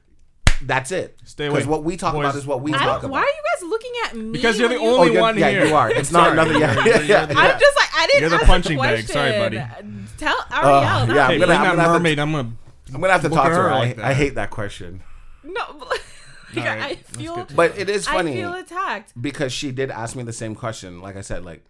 That's 0.62 0.92
it. 0.92 1.20
Stay 1.26 1.48
away. 1.48 1.56
Because 1.56 1.68
what 1.68 1.84
we 1.84 1.98
talk 1.98 2.14
Boys- 2.14 2.22
about 2.26 2.36
is 2.36 2.46
what 2.46 2.62
we 2.62 2.74
I 2.74 2.78
talk 2.78 2.86
don't, 2.86 2.98
about. 3.06 3.12
why 3.12 3.20
are 3.22 3.26
you 3.26 3.44
guys 3.62 3.70
looking 3.70 3.92
at 4.06 4.16
me? 4.16 4.32
Because 4.32 4.58
you're 4.60 4.70
when 4.70 4.78
the 4.78 4.84
you- 4.84 4.90
only 4.92 5.08
you're- 5.08 5.22
one 5.22 5.38
yeah, 5.38 5.50
here. 5.50 5.66
you 5.66 5.76
are. 5.76 5.90
It's 5.92 6.12
not 6.12 6.26
Sorry. 6.28 6.32
another. 6.34 6.58
Yeah, 6.60 6.74
You're- 6.86 7.06
yeah, 7.08 7.28
yeah. 7.30 7.34
I'm 7.38 7.60
just 7.60 7.76
like 7.76 7.90
I 7.96 8.08
didn't. 8.08 8.22
You're 8.22 8.30
the 8.30 8.36
ask 8.38 8.46
punching 8.46 8.78
the 8.78 8.84
bag. 8.84 9.06
Sorry, 9.08 9.32
question. 9.32 9.60
buddy. 9.82 10.08
Tell. 10.18 10.36
I 10.50 10.62
Uh, 10.62 10.64
already 10.66 10.86
yelled. 10.86 10.88
yeah, 10.88 10.98
I'm 10.98 11.06
gonna- 11.06 11.28
bring 11.28 11.42
I'm 11.42 11.48
that 11.48 11.48
gonna 11.50 11.66
have 11.66 11.76
to- 11.76 11.94
mermaid. 11.94 12.20
I'm 12.20 12.32
gonna. 12.32 12.52
I'm 12.94 13.02
gonna 13.02 13.14
have 13.14 13.22
to 13.24 13.30
Look 13.30 13.38
talk 13.38 13.46
at 13.48 13.50
to 13.50 13.56
her 13.56 13.64
her. 13.64 13.70
like 13.72 13.90
I, 13.92 13.94
that. 13.94 14.06
I 14.06 14.14
hate 14.14 14.36
that 14.36 14.50
question 14.52 15.02
No, 15.44 15.62
but- 15.80 16.02
like, 16.62 16.66
Alright, 16.70 16.92
I 16.92 16.96
feel. 17.18 17.48
but 17.56 17.78
it 17.78 17.90
is 17.90 18.06
funny. 18.08 18.18
I 18.18 18.22
funny 18.22 18.36
feel 18.36 18.54
attacked. 18.54 19.14
because 19.22 19.52
she 19.54 19.72
did 19.72 19.92
ask 19.92 20.16
me 20.16 20.24
the 20.24 20.34
same 20.34 20.56
question. 20.56 21.02
Like 21.02 21.16
I 21.16 21.22
said, 21.22 21.44
like 21.46 21.64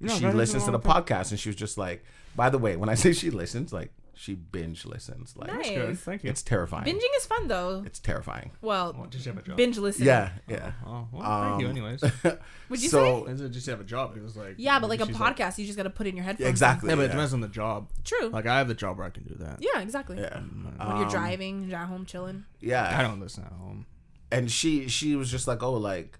No, 0.00 0.14
she 0.14 0.26
listens 0.26 0.64
to 0.64 0.70
the 0.70 0.78
all 0.78 0.82
time. 0.82 1.04
podcast 1.04 1.30
and 1.30 1.40
she 1.40 1.48
was 1.48 1.56
just 1.56 1.78
like, 1.78 2.04
by 2.34 2.50
the 2.50 2.58
way, 2.58 2.76
when 2.76 2.88
I 2.88 2.94
say 3.02 3.12
she 3.12 3.30
listens, 3.30 3.72
like 3.72 3.92
she 4.18 4.34
binge 4.34 4.86
listens. 4.86 5.36
Like 5.36 5.52
Nice. 5.52 5.68
Good. 5.68 5.98
Thank 5.98 6.24
you. 6.24 6.30
it's 6.30 6.42
terrifying. 6.42 6.84
Binging 6.86 7.16
is 7.18 7.26
fun 7.26 7.48
though. 7.48 7.82
It's 7.84 7.98
terrifying. 7.98 8.50
Well, 8.62 8.96
Oh, 8.98 9.04
just 9.06 9.26
have 9.26 9.36
a 9.36 9.42
job. 9.42 9.58
binge 9.58 9.76
listen. 9.76 10.06
Yeah, 10.06 10.30
yeah. 10.48 10.72
Oh, 10.86 11.06
well, 11.12 11.50
thank 11.50 11.60
you. 11.60 11.66
Um, 11.66 11.70
Anyways, 11.76 12.02
Would 12.70 12.82
you 12.82 12.88
so, 12.88 13.26
Is 13.26 13.42
it 13.42 13.50
just 13.50 13.66
have 13.66 13.78
a 13.78 13.84
job? 13.84 14.16
It 14.16 14.22
was 14.22 14.34
like 14.34 14.54
Yeah, 14.56 14.78
but 14.80 14.88
like 14.88 15.00
a 15.02 15.06
she's 15.06 15.16
podcast, 15.16 15.58
you 15.58 15.66
just 15.66 15.76
gotta 15.76 15.90
put 15.90 16.06
in 16.06 16.16
your 16.16 16.24
headphones. 16.24 16.48
exactly. 16.48 16.88
Yeah, 16.88 16.96
but 16.96 17.02
it 17.04 17.08
depends 17.08 17.34
on 17.34 17.42
the 17.42 17.48
job. 17.48 17.90
True. 18.04 18.30
Like 18.30 18.46
I 18.46 18.56
have 18.56 18.68
the 18.68 18.74
job 18.74 18.96
where 18.96 19.06
I 19.06 19.10
can 19.10 19.24
do 19.24 19.34
that. 19.34 19.58
yeah, 19.60 19.80
exactly. 19.82 20.18
Yeah. 20.18 20.38
When 20.40 20.96
you're 20.96 21.04
Um, 21.04 21.10
driving, 21.10 21.68
you're 21.68 21.78
at 21.78 21.86
home 21.88 22.06
chilling. 22.06 22.44
Yeah. 22.60 22.98
I 22.98 23.02
don't 23.02 23.20
listen 23.20 23.44
at 23.44 23.52
home. 23.52 23.84
And 24.30 24.50
she 24.50 24.88
she 24.88 25.16
was 25.16 25.30
just 25.30 25.46
like, 25.48 25.62
oh, 25.62 25.74
like, 25.74 26.18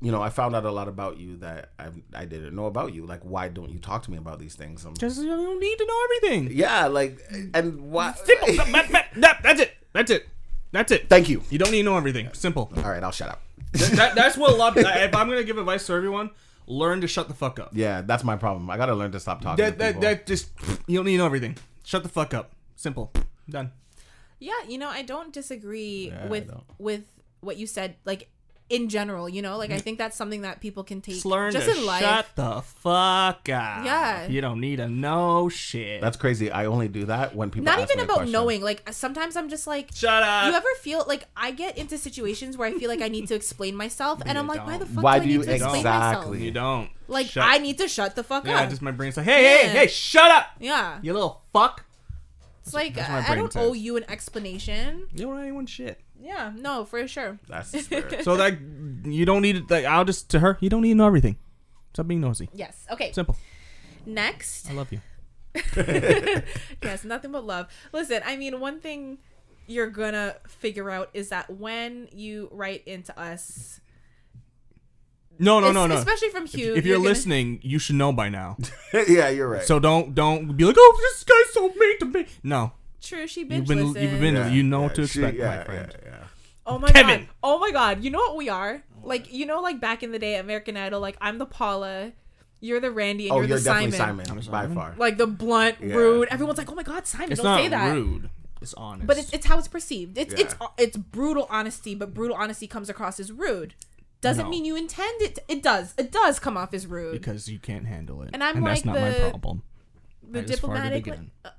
you 0.00 0.12
know, 0.12 0.22
I 0.22 0.30
found 0.30 0.54
out 0.54 0.64
a 0.64 0.70
lot 0.70 0.88
about 0.88 1.18
you 1.18 1.36
that 1.38 1.70
I 1.78 1.88
I 2.14 2.24
didn't 2.24 2.54
know 2.54 2.66
about 2.66 2.94
you. 2.94 3.04
Like, 3.06 3.22
why 3.22 3.48
don't 3.48 3.70
you 3.70 3.78
talk 3.78 4.02
to 4.04 4.10
me 4.10 4.16
about 4.18 4.38
these 4.38 4.54
things? 4.54 4.84
I'm, 4.84 4.94
Because 4.94 5.18
you 5.18 5.26
don't 5.28 5.60
need 5.60 5.76
to 5.78 5.86
know 5.86 6.00
everything. 6.04 6.56
yeah, 6.56 6.86
like, 6.86 7.18
and 7.54 7.80
why? 7.90 8.12
Simple. 8.12 8.54
That- 8.56 8.88
that- 8.92 9.10
that- 9.16 9.42
that's 9.42 9.60
it. 9.60 9.72
That's 9.92 10.10
it. 10.10 10.28
That's 10.70 10.92
it. 10.92 11.08
Thank 11.08 11.28
you. 11.28 11.42
You 11.50 11.58
don't 11.58 11.70
need 11.70 11.78
to 11.82 11.84
know 11.84 11.96
everything. 11.96 12.28
Simple. 12.34 12.70
All 12.76 12.82
right, 12.90 13.02
I'll 13.02 13.10
shut 13.12 13.28
up. 13.30 13.40
that, 13.72 14.14
that's 14.14 14.36
what 14.36 14.50
a 14.52 14.54
lot. 14.54 14.76
If 14.76 15.14
I'm 15.14 15.28
gonna 15.28 15.42
give 15.44 15.58
advice 15.58 15.86
to 15.86 15.94
everyone, 15.94 16.30
learn 16.66 17.00
to 17.00 17.08
shut 17.08 17.26
the 17.28 17.34
fuck 17.34 17.58
up. 17.58 17.70
Yeah, 17.72 18.02
that's 18.02 18.22
my 18.22 18.36
problem. 18.36 18.68
I 18.70 18.76
gotta 18.76 18.94
learn 18.94 19.10
to 19.12 19.20
stop 19.20 19.40
talking. 19.40 19.64
That 19.64 19.72
to 19.72 19.78
that 19.78 20.00
that 20.02 20.26
just 20.26 20.50
you 20.86 20.96
don't 20.98 21.06
need 21.06 21.12
to 21.12 21.18
know 21.18 21.26
everything. 21.26 21.56
Shut 21.84 22.02
the 22.02 22.08
fuck 22.08 22.34
up. 22.34 22.52
Simple. 22.76 23.10
Done. 23.48 23.72
Yeah, 24.38 24.52
you 24.68 24.78
know, 24.78 24.88
I 24.88 25.02
don't 25.02 25.32
disagree 25.32 26.08
Yeah, 26.10 26.28
with 26.28 26.46
don't. 26.48 26.64
with 26.78 27.02
what 27.40 27.56
you 27.56 27.66
said. 27.66 27.96
Like 28.04 28.28
in 28.70 28.90
general, 28.90 29.30
you 29.30 29.40
know, 29.40 29.56
like 29.56 29.70
I 29.70 29.78
think 29.78 29.96
that's 29.96 30.14
something 30.14 30.42
that 30.42 30.60
people 30.60 30.84
can 30.84 31.00
take 31.00 31.14
Just 31.14 31.24
learn 31.24 31.52
just 31.52 31.64
to 31.70 31.74
in 31.74 31.86
life. 31.86 32.02
shut 32.02 32.26
the 32.34 32.60
fuck 32.60 33.48
up. 33.48 33.84
Yeah. 33.84 34.26
You 34.26 34.42
don't 34.42 34.60
need 34.60 34.76
to 34.76 34.86
know 34.88 35.48
shit. 35.48 36.02
That's 36.02 36.18
crazy. 36.18 36.50
I 36.50 36.66
only 36.66 36.86
do 36.88 37.06
that 37.06 37.34
when 37.34 37.48
people. 37.50 37.64
Not 37.64 37.78
ask 37.78 37.90
even 37.90 37.96
me 38.00 38.04
about 38.04 38.16
question. 38.16 38.32
knowing. 38.32 38.60
Like 38.62 38.92
sometimes 38.92 39.36
I'm 39.36 39.48
just 39.48 39.66
like. 39.66 39.88
Shut 39.94 40.22
up. 40.22 40.48
You 40.50 40.52
ever 40.52 40.68
feel 40.82 41.02
like 41.08 41.24
I 41.34 41.50
get 41.50 41.78
into 41.78 41.96
situations 41.96 42.58
where 42.58 42.68
I 42.68 42.72
feel 42.78 42.90
like 42.90 43.00
I 43.00 43.08
need 43.08 43.26
to 43.28 43.34
explain 43.34 43.74
myself, 43.74 44.20
and 44.26 44.36
I'm 44.36 44.46
like, 44.46 44.66
why 44.66 44.76
the 44.76 44.84
fuck 44.84 45.02
Why 45.02 45.18
do 45.18 45.22
I 45.22 45.24
do 45.24 45.26
need 45.28 45.32
you 45.32 45.42
to 45.44 45.52
explain 45.54 45.76
exactly- 45.76 46.26
myself? 46.28 46.40
you 46.44 46.50
don't. 46.50 46.90
Like 47.10 47.26
Shut- 47.28 47.44
I 47.46 47.56
need 47.56 47.78
to 47.78 47.88
shut 47.88 48.16
the 48.16 48.22
fuck 48.22 48.44
Yeah, 48.44 48.56
up. 48.56 48.60
Yeah, 48.64 48.68
just 48.68 48.82
my 48.82 48.90
brain's 48.90 49.16
like, 49.16 49.24
hey, 49.24 49.44
hey, 49.44 49.62
Yeah. 49.64 49.72
hey, 49.80 49.86
shut 49.86 50.30
up, 50.30 50.44
yeah, 50.60 50.98
you 51.00 51.14
little 51.14 51.40
fuck. 51.54 51.86
it's 52.62 52.74
like 52.74 52.96
that's 52.96 53.30
I, 53.30 53.32
I 53.32 53.34
don't 53.34 53.50
says. 53.50 53.66
owe 53.66 53.72
you 53.72 53.96
an 53.96 54.04
explanation. 54.10 55.06
You 55.14 55.20
don't 55.24 55.36
know 55.36 55.40
anyone 55.42 55.64
shit. 55.64 55.98
Yeah, 56.20 56.52
no, 56.56 56.84
for 56.84 57.06
sure. 57.06 57.38
That's 57.48 57.70
the 57.70 57.78
spirit. 57.80 58.20
So 58.24 58.34
like, 58.34 58.58
you 59.04 59.24
don't 59.24 59.42
need 59.42 59.56
it. 59.56 59.70
Like, 59.70 59.84
I'll 59.84 60.04
just 60.04 60.28
to 60.30 60.40
her. 60.40 60.58
You 60.60 60.68
don't 60.68 60.82
need 60.82 60.90
to 60.90 60.94
know 60.96 61.06
everything. 61.06 61.36
Stop 61.94 62.08
being 62.08 62.20
nosy. 62.20 62.48
Yes. 62.52 62.86
Okay. 62.90 63.12
Simple. 63.12 63.36
Next, 64.06 64.68
I 64.70 64.72
love 64.74 64.90
you. 64.92 65.00
yes, 65.76 67.04
nothing 67.04 67.32
but 67.32 67.44
love. 67.44 67.66
Listen, 67.92 68.22
I 68.24 68.36
mean, 68.36 68.60
one 68.60 68.80
thing 68.80 69.18
you're 69.66 69.90
gonna 69.90 70.36
figure 70.48 70.90
out 70.90 71.10
is 71.14 71.28
that 71.30 71.50
when 71.50 72.08
you 72.12 72.48
write 72.52 72.84
into 72.86 73.18
us, 73.18 73.80
No, 75.38 75.60
no, 75.60 75.72
no, 75.72 75.86
no. 75.86 75.96
especially 75.96 76.30
from 76.30 76.46
Hugh, 76.46 76.74
if 76.74 76.86
you're, 76.86 76.96
gonna- 76.96 77.08
listening, 77.08 77.60
you 77.62 77.78
should 77.78 77.96
know 77.96 78.12
by 78.12 78.28
now. 78.28 78.56
yeah, 79.08 79.28
you're 79.28 79.48
right. 79.48 79.62
So 79.64 79.78
don't 79.78 80.14
don't 80.14 80.56
be 80.56 80.64
like, 80.64 80.76
oh, 80.78 80.96
this 81.00 81.24
guy's 81.24 81.52
so 81.54 81.68
mean 81.68 81.98
to 82.00 82.04
me. 82.06 82.26
No, 82.42 82.72
true, 83.00 83.26
she 83.26 83.44
binge 83.44 83.68
you've 83.68 83.78
been 83.78 83.86
listened. 83.92 84.10
you've 84.12 84.20
been 84.20 84.34
Yeah, 84.34 84.48
you 84.48 84.62
know 84.62 84.82
what 84.82 84.94
to 84.96 85.02
yeah, 85.02 85.06
she- 85.06 85.20
expect, 85.20 85.38
yeah, 85.38 85.56
my 85.56 85.64
friend. 85.64 85.94
Yeah, 86.04 86.10
yeah. 86.10 86.24
Oh 86.66 86.78
my 86.78 86.90
Kevin. 86.90 87.20
god! 87.20 87.28
Oh 87.42 87.58
my 87.58 87.70
god! 87.70 88.04
You 88.04 88.10
know 88.10 88.18
what 88.18 88.36
we 88.36 88.48
are? 88.48 88.82
Like 89.02 89.32
you 89.32 89.46
know, 89.46 89.60
like 89.60 89.80
back 89.80 90.02
in 90.02 90.12
the 90.12 90.18
day, 90.18 90.36
American 90.36 90.76
Idol. 90.76 91.00
Like 91.00 91.16
I'm 91.20 91.38
the 91.38 91.46
Paula, 91.46 92.12
you're 92.60 92.80
the 92.80 92.90
Randy, 92.90 93.28
and 93.28 93.32
Oh, 93.32 93.36
you're, 93.40 93.48
you're, 93.48 93.58
the 93.58 93.64
definitely 93.64 93.92
Simon. 93.96 94.26
Simon, 94.26 94.44
I'm 94.46 94.52
by 94.52 94.62
Simon. 94.62 94.74
far. 94.76 94.94
Like 94.98 95.16
the 95.16 95.26
blunt, 95.26 95.76
Yeah. 95.80 95.94
rude. 95.94 96.28
Everyone's 96.30 96.58
like, 96.58 96.70
"Oh 96.70 96.74
my 96.74 96.82
god, 96.82 97.06
Simon, 97.06 97.32
It's 97.32 97.40
don't 97.40 97.50
not 97.52 97.60
say 97.60 97.68
that." 97.68 97.92
rude. 97.94 98.28
It's 98.60 98.74
honest. 98.74 99.06
But 99.06 99.18
it's, 99.18 99.32
it's 99.32 99.46
how 99.46 99.56
it's 99.58 99.68
perceived. 99.68 100.18
It's 100.18 100.34
it's 100.34 100.54
Yeah. 100.60 100.66
it's 100.76 100.96
brutal 100.96 101.46
honesty, 101.48 101.94
but 101.94 102.12
brutal 102.12 102.36
honesty 102.36 102.66
comes 102.66 102.88
across 102.90 103.18
as 103.20 103.30
rude. 103.32 103.74
Doesn't 104.20 104.46
No. 104.46 104.50
mean 104.50 104.64
you 104.64 104.74
intend 104.76 105.22
it. 105.22 105.38
It 105.46 105.62
does. 105.62 105.94
It 105.96 106.10
does 106.10 106.40
come 106.40 106.56
off 106.56 106.74
as 106.74 106.86
rude. 106.86 107.12
because 107.12 107.48
you 107.48 107.60
can't 107.60 107.86
handle 107.86 108.20
it, 108.22 108.30
And 108.32 108.42
I'm 108.42 108.62
that's 108.64 108.84
like 108.84 108.84
not 108.84 109.00
my 109.00 109.10
the- 109.10 109.30
problem. 109.30 109.62
the 110.28 110.40
I 110.40 110.42
diplomatic. 110.42 111.06
like- 111.06 111.14
again. 111.16 111.30
Uh, 111.44 111.50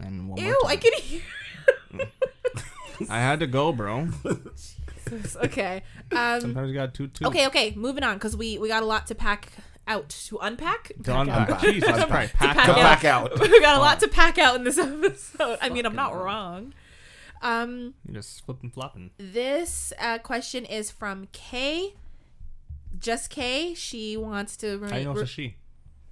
And 0.00 0.28
one 0.28 0.40
more 0.40 0.50
Ew! 0.50 0.60
I 0.66 0.76
time. 0.76 0.82
can 0.82 0.92
hear. 1.02 1.20
I 3.10 3.18
had 3.20 3.40
to 3.40 3.46
go, 3.46 3.72
bro. 3.72 4.08
Jesus. 5.06 5.36
Okay. 5.36 5.82
Um. 6.12 6.40
Sometimes 6.40 6.68
you 6.68 6.74
got 6.74 6.94
two 6.94 7.08
two. 7.08 7.26
Okay. 7.26 7.46
Okay. 7.48 7.72
Moving 7.76 8.02
on 8.04 8.14
because 8.16 8.36
we 8.36 8.58
we 8.58 8.68
got 8.68 8.82
a 8.82 8.86
lot 8.86 9.06
to 9.08 9.14
pack 9.14 9.48
out 9.86 10.08
to 10.08 10.38
unpack. 10.38 10.88
To 10.88 11.02
Pack 11.02 11.20
unpack. 11.28 11.50
out. 11.50 11.60
Jesus 11.60 11.88
Unpack. 11.90 12.08
Christ. 12.08 12.32
To 12.32 12.38
Pack 12.38 12.56
pack 12.56 12.66
Come 12.66 12.74
out. 12.76 12.80
out. 12.80 12.82
back 12.82 13.04
out. 13.04 13.40
we 13.40 13.60
got 13.60 13.76
a 13.76 13.80
lot 13.80 14.00
to 14.00 14.08
pack 14.08 14.38
out 14.38 14.56
in 14.56 14.64
this 14.64 14.78
episode. 14.78 15.58
I 15.60 15.68
mean, 15.68 15.84
I'm 15.86 15.96
not 15.96 16.14
wrong. 16.16 16.72
Um. 17.42 17.94
You're 18.06 18.16
just 18.22 18.44
flipping 18.46 18.70
flopping. 18.70 19.10
This 19.18 19.92
uh, 20.00 20.18
question 20.18 20.64
is 20.64 20.90
from 20.90 21.28
Kay. 21.32 21.94
Just 22.98 23.28
Kay. 23.28 23.74
She 23.74 24.16
wants 24.16 24.56
to 24.58 24.66
How 24.66 24.72
you 24.72 24.78
know 25.04 25.10
remain 25.10 25.10
it's 25.10 25.20
a 25.22 25.26
she? 25.26 25.56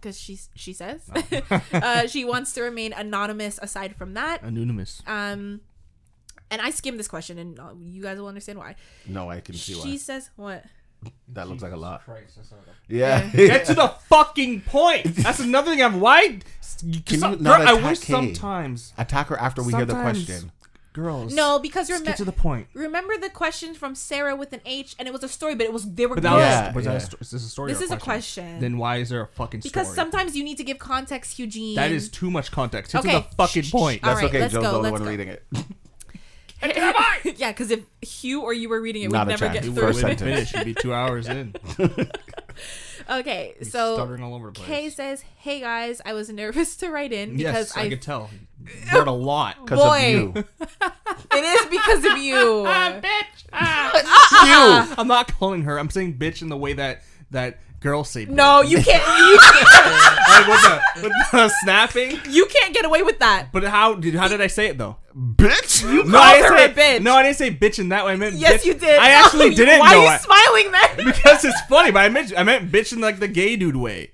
Because 0.03 0.19
she 0.21 0.39
she 0.55 0.73
says 0.73 1.09
Oh. 1.15 1.61
uh, 1.73 2.07
she 2.09 2.25
wants 2.25 2.53
to 2.55 2.63
remain 2.63 2.93
anonymous. 2.93 3.59
Aside 3.63 3.95
from 3.97 4.15
that, 4.15 4.43
Anonymous. 4.43 5.03
um, 5.07 5.61
and 6.51 6.61
I 6.61 6.71
skimmed 6.71 6.99
this 6.99 7.09
question, 7.09 7.39
and 7.39 7.59
uh, 7.59 7.71
you 7.81 8.03
guys 8.03 8.19
will 8.19 8.27
understand 8.27 8.59
why. 8.59 8.75
No, 9.07 9.31
I 9.31 9.41
can 9.41 9.55
see 9.55 9.73
She 9.75 9.79
why. 9.79 9.85
She 9.87 9.99
says 9.99 10.31
what? 10.37 10.65
That 11.29 11.49
looks 11.49 11.63
like 11.63 11.73
a 11.73 11.77
lot. 11.77 12.05
Christ, 12.05 12.37
that's 12.37 12.51
not 12.51 12.61
Yeah. 12.89 13.27
Get 13.33 13.67
to 13.67 13.75
the 13.75 13.89
fucking 13.89 14.61
point. 14.63 15.17
That's 15.17 15.41
another 15.41 15.73
thing 15.73 15.83
I'm 15.83 16.01
why. 16.01 16.39
Can 17.07 17.19
some, 17.19 17.33
you 17.33 17.39
girl, 17.39 17.45
not 17.45 17.61
I 17.63 17.73
attack 17.73 17.85
wish 17.85 18.01
Kay? 18.01 18.13
sometimes. 18.13 18.93
Attack 18.99 19.29
her 19.29 19.39
after 19.41 19.63
we 19.63 19.73
hear 19.73 19.85
the 19.85 19.95
question. 19.95 20.53
Girls. 20.93 21.35
No, 21.35 21.59
because 21.59 21.89
Just 21.89 22.01
remember. 22.01 22.11
get 22.11 22.17
to 22.19 22.25
the 22.27 22.33
point. 22.33 22.67
Remember 22.75 23.17
the 23.17 23.31
question 23.31 23.73
from 23.75 23.95
Sarah 23.95 24.37
with 24.37 24.53
an 24.53 24.61
H, 24.67 24.95
and 24.99 25.09
it 25.09 25.13
was 25.13 25.23
a 25.23 25.29
story, 25.29 25.55
but 25.55 25.65
it 25.65 25.73
was 25.73 25.91
they 25.91 26.05
were 26.05 26.17
But 26.17 26.23
good. 26.23 26.31
that 26.33 26.39
Yeah, 26.39 26.67
was, 26.67 26.85
was 26.87 27.09
that 27.09 27.15
a 27.15 27.21
is 27.23 27.31
this 27.31 27.45
a 27.45 27.49
story? 27.49 27.73
This 27.73 27.81
or 27.81 27.85
is 27.85 27.91
a 27.93 27.97
question. 27.97 28.61
Then 28.61 28.77
why 28.77 28.97
is 28.99 29.09
there 29.09 29.23
a 29.23 29.27
fucking 29.27 29.61
because 29.61 29.87
story? 29.87 29.97
sometimes 29.97 30.37
you 30.37 30.45
need 30.45 30.59
to 30.59 30.65
give 30.65 30.79
context, 30.79 31.39
Eugene. 31.39 31.77
that 31.77 31.91
is 31.93 32.09
too 32.11 32.31
much 32.31 32.51
context. 32.51 32.93
Get 32.93 32.99
Okay, 33.01 33.13
to 33.23 33.27
the 33.31 33.35
fucking 33.37 33.63
shh, 33.63 33.69
shh, 33.69 33.73
point. 33.73 34.03
That's 34.03 34.17
right, 34.21 34.29
okay. 34.29 34.41
let's 34.41 34.53
Joe's 34.53 34.63
go, 34.63 34.71
the 34.73 34.77
only 34.79 34.91
one 34.91 35.03
go. 35.03 35.09
reading 35.09 35.29
it. 35.29 35.45
yeah, 37.39 37.51
because 37.51 37.73
if 37.73 37.81
Hugh 38.03 38.43
or 38.43 38.53
you 38.53 38.69
were 38.69 38.81
reading 38.81 39.03
it, 39.03 39.11
we'd 39.11 39.19
never 39.27 39.47
chance. 39.47 39.55
get 39.55 39.65
You 39.65 39.73
First 39.75 39.99
through 40.01 40.11
wouldn't 40.11 40.13
it. 40.13 40.19
sentence. 40.19 40.51
finish. 40.51 40.67
You'd 40.67 40.77
be 40.77 40.81
two 40.81 40.95
hours 40.95 41.27
in. 41.29 41.55
Okay, 43.11 43.55
so 43.63 43.95
stuttering 43.95 44.23
all 44.23 44.35
over 44.35 44.47
the 44.49 44.53
place. 44.53 44.69
Kay 44.69 44.91
says, 44.91 45.23
"Hey 45.39 45.59
guys, 45.61 46.01
I 46.05 46.13
was 46.13 46.29
nervous 46.31 46.77
to 46.77 46.91
write 46.91 47.13
in 47.13 47.37
yes, 47.37 47.51
because 47.73 47.77
I, 47.77 47.87
I, 47.87 47.89
could 47.89 48.01
tell. 48.03 48.31
You 48.93 49.01
a 49.01 49.11
lot. 49.11 49.57
Because 49.65 49.79
Boy. 49.79 49.97
of 49.97 50.37
you. 50.37 50.45
it 51.33 51.45
is 51.45 51.67
because 51.67 52.05
of 52.05 52.19
you." 52.19 52.35
bitch. 52.67 53.43
Uh-uh. 53.53 54.95
I'm 54.99 55.09
not 55.09 55.29
calling 55.39 55.63
her. 55.63 55.79
I'm 55.79 55.91
saying 55.91 56.19
bitch 56.19 56.43
in 56.43 56.49
the 56.49 56.57
way 56.57 56.73
that 56.75 57.03
that 57.31 57.61
girls 57.81 58.09
say. 58.11 58.27
Bitch. 58.27 58.31
No, 58.31 58.63
you 58.63 58.81
can't. 58.83 59.03
You, 59.19 59.37
like 60.29 60.47
with 60.47 60.63
the, 60.63 61.03
with 61.03 61.13
the 61.33 61.49
snapping. 61.63 62.21
you 62.31 62.47
can't 62.47 62.73
get 62.73 62.85
away 62.85 63.03
with 63.03 63.19
that. 63.19 63.49
But 63.53 63.65
how 63.65 63.95
did 63.95 64.15
how 64.15 64.29
did 64.29 64.41
I 64.41 64.47
say 64.47 64.69
it 64.69 64.79
though? 64.79 64.97
Bitch! 65.17 65.85
no, 65.85 66.03
called 66.03 66.15
I 66.17 66.35
didn't 66.35 66.53
her 66.53 66.59
say, 66.59 66.65
a 66.65 66.99
bitch. 66.99 67.03
No, 67.03 67.15
I 67.15 67.23
didn't 67.23 67.37
say 67.37 67.51
bitch 67.55 67.79
in 67.79 67.91
that 67.91 68.07
way. 68.07 68.13
I 68.13 68.17
meant 68.17 68.37
Yes, 68.37 68.63
bitch. 68.63 68.67
you 68.67 68.75
did. 68.75 68.99
I 68.99 69.11
actually 69.11 69.55
didn't. 69.55 69.81
Why 69.81 69.93
know 69.93 69.99
are 69.99 70.03
you 70.05 70.09
I- 70.09 70.19
smiling 70.19 70.73
then? 70.73 71.07
because 71.13 71.45
it's 71.45 71.61
funny, 71.63 71.91
but 71.91 72.01
I 72.01 72.09
meant 72.09 72.33
I 72.37 72.43
meant 72.45 72.73
bitch 72.73 72.93
in 72.93 73.01
like 73.01 73.19
the 73.19 73.29
gay 73.29 73.57
dude 73.57 73.77
way. 73.77 74.13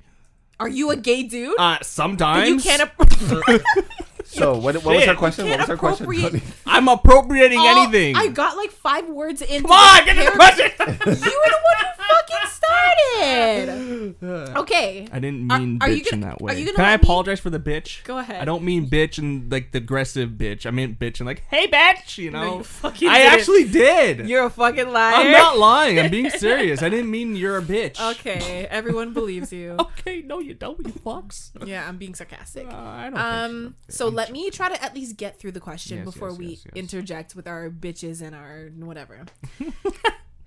Are 0.60 0.68
you 0.68 0.90
a 0.90 0.96
gay 0.96 1.22
dude? 1.22 1.54
Uh, 1.56 1.78
sometimes 1.82 2.48
you 2.48 2.58
can't. 2.58 2.82
Ap- 2.82 4.07
So, 4.30 4.56
what, 4.58 4.74
what 4.84 4.94
was 4.96 5.04
her 5.04 5.14
question? 5.14 5.48
What 5.48 5.58
was 5.60 5.68
her 5.68 5.76
question? 5.76 6.06
Tony? 6.06 6.42
I'm 6.66 6.86
appropriating 6.88 7.58
Oh, 7.60 7.82
anything. 7.82 8.14
I 8.14 8.28
got 8.28 8.56
like 8.56 8.70
five 8.70 9.08
words 9.08 9.40
in. 9.42 9.62
Come 9.62 9.72
on, 9.72 10.04
get 10.04 10.16
to 10.16 10.24
the 10.24 10.30
question. 10.36 10.70
You 10.78 10.86
were 10.86 11.06
the 11.06 11.60
one 11.64 11.78
who 11.80 12.02
fucking 12.04 12.48
started. 12.48 13.88
Okay. 14.58 15.08
I 15.12 15.18
didn't 15.18 15.50
Are- 15.50 15.58
mean 15.58 15.78
are 15.80 15.88
you 15.90 16.02
bitch 16.02 16.12
in 16.12 16.20
gonna- 16.20 16.32
that 16.34 16.42
way. 16.42 16.52
are 16.52 16.56
you 16.58 16.64
gonna 16.66 16.76
Can 16.76 16.84
I 16.84 16.90
let 16.92 17.00
me- 17.02 17.06
apologize 17.06 17.40
for 17.40 17.50
the 17.50 17.58
bitch? 17.58 18.04
Go 18.04 18.18
ahead. 18.18 18.40
I 18.40 18.44
don't 18.44 18.62
mean 18.62 18.88
bitch 18.88 19.18
and 19.18 19.50
like 19.50 19.72
the 19.72 19.78
aggressive 19.78 20.30
bitch. 20.30 20.66
I 20.66 20.70
meant 20.70 20.98
bitch 20.98 21.20
and 21.20 21.26
like, 21.26 21.42
hey 21.50 21.66
bitch, 21.66 22.18
you 22.18 22.30
No, 22.30 22.42
know. 22.42 22.56
you 22.58 22.64
fucking 22.64 23.08
I 23.08 23.18
didn't. 23.18 23.32
actually 23.32 23.64
did. 23.64 24.28
You're 24.28 24.44
a 24.44 24.50
fucking 24.50 24.90
liar. 24.92 25.14
I'm 25.16 25.32
not 25.32 25.58
lying. 25.58 25.98
I'm 25.98 26.10
being 26.10 26.30
serious. 26.46 26.82
I 26.82 26.88
didn't 26.88 27.10
mean 27.10 27.34
you're 27.36 27.58
a 27.58 27.62
bitch. 27.62 28.00
Okay, 28.12 28.66
everyone 28.70 29.12
believes 29.12 29.52
you. 29.52 29.76
Okay, 29.78 30.22
no, 30.22 30.38
you 30.40 30.54
don't, 30.54 30.78
you 30.86 30.92
fucks. 30.92 31.50
Yeah, 31.66 31.86
I'm 31.88 31.96
being 31.98 32.14
sarcastic. 32.14 32.66
Uh, 32.68 32.76
I 32.76 33.10
don't 33.10 33.18
Um, 33.18 33.62
think 33.62 33.74
so 33.88 34.08
let 34.08 34.27
me 34.32 34.50
try 34.50 34.68
to 34.68 34.82
at 34.82 34.94
least 34.94 35.16
get 35.16 35.38
through 35.38 35.52
the 35.52 35.60
question 35.60 35.98
Yes, 35.98 36.04
before 36.04 36.30
yes, 36.30 36.38
we 36.38 36.46
yes, 36.46 36.66
interject 36.74 37.34
with 37.34 37.46
our 37.46 37.70
bitches 37.70 38.20
and 38.22 38.34
our 38.34 38.70
whatever. 38.76 39.26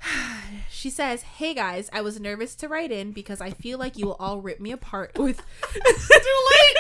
she 0.69 0.89
says, 0.89 1.21
"Hey 1.23 1.53
guys, 1.53 1.89
I 1.93 2.01
was 2.01 2.19
nervous 2.19 2.55
to 2.55 2.67
write 2.67 2.91
in 2.91 3.11
because 3.11 3.39
I 3.41 3.51
feel 3.51 3.77
like 3.77 3.97
you 3.97 4.05
will 4.07 4.17
all 4.19 4.41
rip 4.41 4.59
me 4.59 4.71
apart 4.71 5.17
with." 5.17 5.37
Too 5.73 5.79
late. 5.79 6.77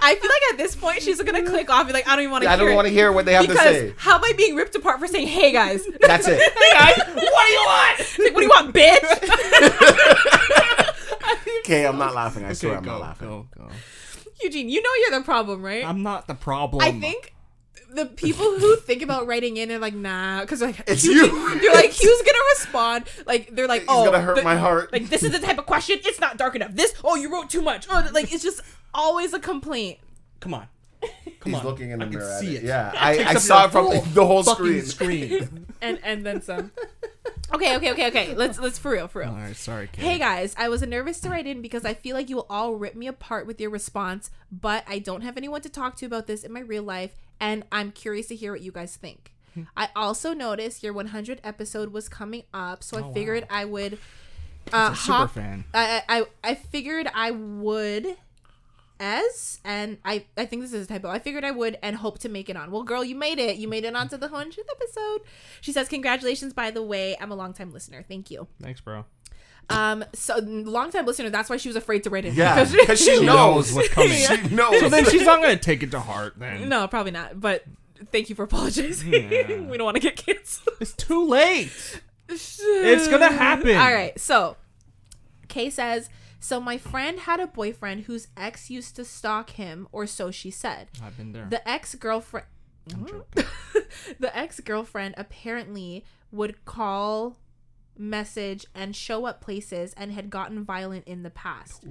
I 0.00 0.14
feel 0.14 0.30
like 0.30 0.42
at 0.52 0.58
this 0.58 0.74
point 0.76 1.02
she's 1.02 1.20
gonna 1.20 1.44
click 1.44 1.68
off 1.68 1.80
and 1.80 1.88
be 1.88 1.92
like, 1.92 2.08
I 2.08 2.12
don't 2.12 2.20
even 2.22 2.32
want 2.32 2.44
to. 2.44 2.50
I 2.50 2.56
don't 2.56 2.74
want 2.74 2.86
to 2.86 2.92
hear 2.92 3.12
what 3.12 3.26
they 3.26 3.32
have 3.34 3.42
to 3.42 3.48
because 3.48 3.64
say. 3.64 3.94
how 3.96 4.14
am 4.16 4.24
I 4.24 4.32
being 4.36 4.54
ripped 4.54 4.74
apart 4.74 5.00
for 5.00 5.06
saying, 5.06 5.26
"Hey 5.26 5.52
guys"? 5.52 5.84
That's 6.00 6.26
it. 6.28 6.40
Hey 6.58 6.72
guys, 6.72 6.96
what 7.14 7.14
do 7.14 7.52
you 7.52 7.64
want? 7.66 7.98
Like, 8.18 8.34
what 8.34 8.40
do 8.40 8.42
you 8.42 8.48
want, 8.48 8.74
bitch? 8.74 9.00
Okay, 11.64 11.86
I'm 11.86 11.98
not 11.98 12.14
laughing. 12.14 12.44
I 12.44 12.52
swear 12.52 12.72
Okay, 12.72 12.78
I'm 12.78 12.84
go, 12.84 12.90
not 12.92 13.00
laughing. 13.00 13.28
go, 13.28 13.46
go. 13.56 13.68
Eugene, 14.42 14.68
you 14.68 14.80
know 14.82 14.90
you're 15.00 15.18
the 15.20 15.24
problem, 15.24 15.62
right? 15.62 15.84
I'm 15.84 16.02
not 16.02 16.26
the 16.28 16.34
problem. 16.34 16.82
I 16.82 16.92
think 16.92 17.34
the 17.90 18.06
people 18.06 18.44
who 18.58 18.76
think 18.76 19.02
about 19.02 19.26
writing 19.26 19.56
in 19.56 19.70
are 19.72 19.78
like, 19.78 19.94
nah, 19.94 20.40
because 20.42 20.60
like 20.62 20.82
It's 20.86 21.04
you. 21.04 21.26
They're 21.60 21.72
like, 21.74 21.90
Hugh's 21.92 22.22
gonna 22.22 22.38
respond. 22.54 23.04
Like 23.26 23.54
they're 23.54 23.66
like, 23.66 23.82
He's 23.82 23.90
oh, 23.90 24.04
gonna 24.04 24.20
hurt 24.20 24.36
the- 24.36 24.42
my 24.42 24.56
heart. 24.56 24.92
Like 24.92 25.08
this 25.08 25.22
is 25.22 25.32
the 25.32 25.38
type 25.38 25.58
of 25.58 25.66
question. 25.66 25.98
It's 26.04 26.20
not 26.20 26.36
dark 26.36 26.54
enough. 26.54 26.72
This, 26.74 26.94
oh, 27.02 27.16
you 27.16 27.32
wrote 27.32 27.50
too 27.50 27.62
much. 27.62 27.86
Oh, 27.90 28.08
like 28.12 28.32
it's 28.32 28.42
just 28.42 28.60
always 28.94 29.32
a 29.32 29.40
complaint. 29.40 29.98
Come 30.40 30.54
on. 30.54 30.68
Come 31.40 31.52
He's 31.52 31.60
on. 31.60 31.66
looking 31.66 31.90
in 31.90 31.98
the 32.00 32.06
I 32.06 32.08
mirror. 32.08 32.30
at 32.30 32.40
see 32.40 32.56
it. 32.56 32.64
it. 32.64 32.66
Yeah, 32.66 32.92
I, 32.96 33.18
I 33.24 33.34
saw 33.34 33.66
it 33.66 33.72
from 33.72 33.86
whole 33.86 34.00
the 34.00 34.26
whole 34.26 34.42
fucking 34.42 34.82
screen. 34.82 35.28
screen. 35.42 35.66
And 35.80 35.98
and 36.02 36.26
then 36.26 36.42
some. 36.42 36.72
Okay, 37.54 37.76
okay, 37.76 37.92
okay, 37.92 38.06
okay. 38.08 38.34
Let's 38.34 38.58
let's 38.58 38.78
for 38.78 38.90
real, 38.90 39.08
for 39.08 39.20
real. 39.20 39.30
All 39.30 39.36
right, 39.36 39.56
sorry, 39.56 39.88
Kate. 39.90 40.04
Hey 40.04 40.18
guys, 40.18 40.54
I 40.58 40.68
was 40.68 40.82
nervous 40.82 41.18
to 41.20 41.30
write 41.30 41.46
in 41.46 41.62
because 41.62 41.82
I 41.86 41.94
feel 41.94 42.14
like 42.14 42.28
you 42.28 42.36
will 42.36 42.46
all 42.50 42.74
rip 42.74 42.94
me 42.94 43.06
apart 43.06 43.46
with 43.46 43.58
your 43.58 43.70
response, 43.70 44.30
but 44.52 44.84
I 44.86 44.98
don't 44.98 45.22
have 45.22 45.38
anyone 45.38 45.62
to 45.62 45.70
talk 45.70 45.96
to 45.96 46.06
about 46.06 46.26
this 46.26 46.44
in 46.44 46.52
my 46.52 46.60
real 46.60 46.82
life, 46.82 47.12
and 47.40 47.64
I'm 47.72 47.90
curious 47.90 48.26
to 48.26 48.36
hear 48.36 48.52
what 48.52 48.60
you 48.60 48.70
guys 48.70 48.96
think. 48.96 49.32
Hmm. 49.54 49.62
I 49.78 49.88
also 49.96 50.34
noticed 50.34 50.82
your 50.82 50.92
100 50.92 51.40
episode 51.42 51.90
was 51.90 52.06
coming 52.10 52.42
up, 52.52 52.82
so 52.84 52.98
I 52.98 53.02
Oh, 53.02 53.12
figured 53.14 53.44
wow. 53.44 53.56
I 53.58 53.64
would. 53.64 53.98
Uh, 54.70 54.90
a 54.92 54.96
super 54.96 55.12
hop- 55.16 55.30
fan. 55.30 55.64
I, 55.72 56.02
I 56.06 56.24
I 56.44 56.54
figured 56.54 57.08
I 57.14 57.30
would, 57.30 58.14
as 59.00 59.60
and 59.64 59.98
I 60.04 60.24
I 60.36 60.46
think 60.46 60.62
this 60.62 60.72
is 60.72 60.86
a 60.86 60.88
typo. 60.88 61.08
I 61.08 61.18
figured 61.18 61.44
I 61.44 61.50
would 61.50 61.78
and 61.82 61.96
hope 61.96 62.18
to 62.20 62.28
make 62.28 62.48
it 62.48 62.56
on. 62.56 62.70
Well, 62.70 62.82
girl, 62.82 63.04
you 63.04 63.14
made 63.14 63.38
it. 63.38 63.56
You 63.56 63.68
made 63.68 63.84
it 63.84 63.94
onto 63.94 64.16
the 64.16 64.28
100th 64.28 64.58
episode. 64.70 65.20
She 65.60 65.72
says, 65.72 65.88
"Congratulations, 65.88 66.52
by 66.52 66.70
the 66.70 66.82
way. 66.82 67.16
I'm 67.20 67.30
a 67.30 67.34
longtime 67.36 67.72
listener. 67.72 68.04
Thank 68.06 68.30
you." 68.30 68.48
Thanks, 68.60 68.80
bro. 68.80 69.04
Um, 69.70 70.04
so 70.14 70.38
long 70.38 70.90
time 70.90 71.04
listener. 71.04 71.30
That's 71.30 71.50
why 71.50 71.58
she 71.58 71.68
was 71.68 71.76
afraid 71.76 72.04
to 72.04 72.10
write 72.10 72.24
it. 72.24 72.32
Yeah, 72.34 72.64
because 72.64 73.00
she 73.00 73.16
She 73.18 73.26
knows 73.26 73.72
knows 73.72 73.72
what's 73.74 73.88
coming. 73.90 74.10
She 74.12 74.54
knows. 74.54 74.80
So 74.80 74.88
then 74.88 75.04
she's 75.04 75.26
not 75.26 75.42
gonna 75.42 75.56
take 75.56 75.82
it 75.82 75.90
to 75.90 76.00
heart. 76.00 76.34
Then 76.38 76.68
no, 76.70 76.88
probably 76.88 77.12
not. 77.12 77.40
But 77.40 77.64
thank 78.10 78.28
you 78.30 78.34
for 78.34 78.44
apologizing. 78.44 79.12
Yeah. 79.12 79.60
we 79.60 79.76
don't 79.76 79.84
want 79.84 79.96
to 79.96 80.00
get 80.02 80.16
canceled. 80.16 80.76
it's 80.80 80.92
too 80.92 81.26
late. 81.26 82.00
It's 82.28 83.08
gonna 83.08 83.32
happen. 83.32 83.76
All 83.76 83.92
right. 83.92 84.18
So, 84.18 84.56
Kay 85.48 85.70
says. 85.70 86.08
So 86.40 86.60
my 86.60 86.78
friend 86.78 87.20
had 87.20 87.40
a 87.40 87.46
boyfriend 87.46 88.04
whose 88.04 88.28
ex 88.36 88.70
used 88.70 88.96
to 88.96 89.04
stalk 89.04 89.50
him, 89.50 89.88
or 89.92 90.06
so 90.06 90.30
she 90.30 90.50
said. 90.50 90.88
I've 91.02 91.16
been 91.16 91.32
there. 91.32 91.46
The 91.50 91.66
ex 91.68 91.94
girlfriend. 91.94 92.46
The 94.18 94.36
ex 94.36 94.60
girlfriend 94.60 95.14
apparently 95.18 96.04
would 96.30 96.64
call. 96.64 97.36
message, 97.96 98.64
and 98.74 98.94
show 98.94 99.24
up 99.26 99.40
places 99.40 99.92
and 99.96 100.12
had 100.12 100.30
gotten 100.30 100.62
violent 100.62 101.06
in 101.08 101.24
the 101.24 101.30
past. 101.30 101.84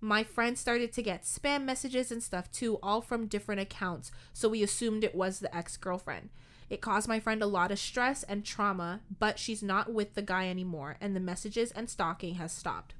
My 0.00 0.22
friend 0.24 0.58
started 0.58 0.90
to 0.94 1.02
get 1.02 1.24
spam 1.24 1.64
messages 1.64 2.10
and 2.10 2.22
stuff 2.22 2.50
too, 2.50 2.78
all 2.82 3.02
from 3.02 3.26
different 3.26 3.60
accounts, 3.60 4.10
so 4.32 4.48
we 4.48 4.62
assumed 4.62 5.04
it 5.04 5.14
was 5.14 5.40
the 5.40 5.54
ex 5.54 5.76
girlfriend. 5.76 6.30
It 6.70 6.80
caused 6.80 7.08
my 7.08 7.20
friend 7.20 7.42
a 7.42 7.46
lot 7.46 7.70
of 7.70 7.78
stress 7.78 8.22
and 8.22 8.42
trauma, 8.44 9.00
but 9.18 9.38
she's 9.38 9.62
not 9.62 9.92
with 9.92 10.14
the 10.14 10.22
guy 10.22 10.48
anymore, 10.48 10.96
and 11.00 11.14
the 11.14 11.20
messages 11.20 11.70
and 11.72 11.90
stalking 11.90 12.34
has 12.36 12.52
stopped. 12.52 12.94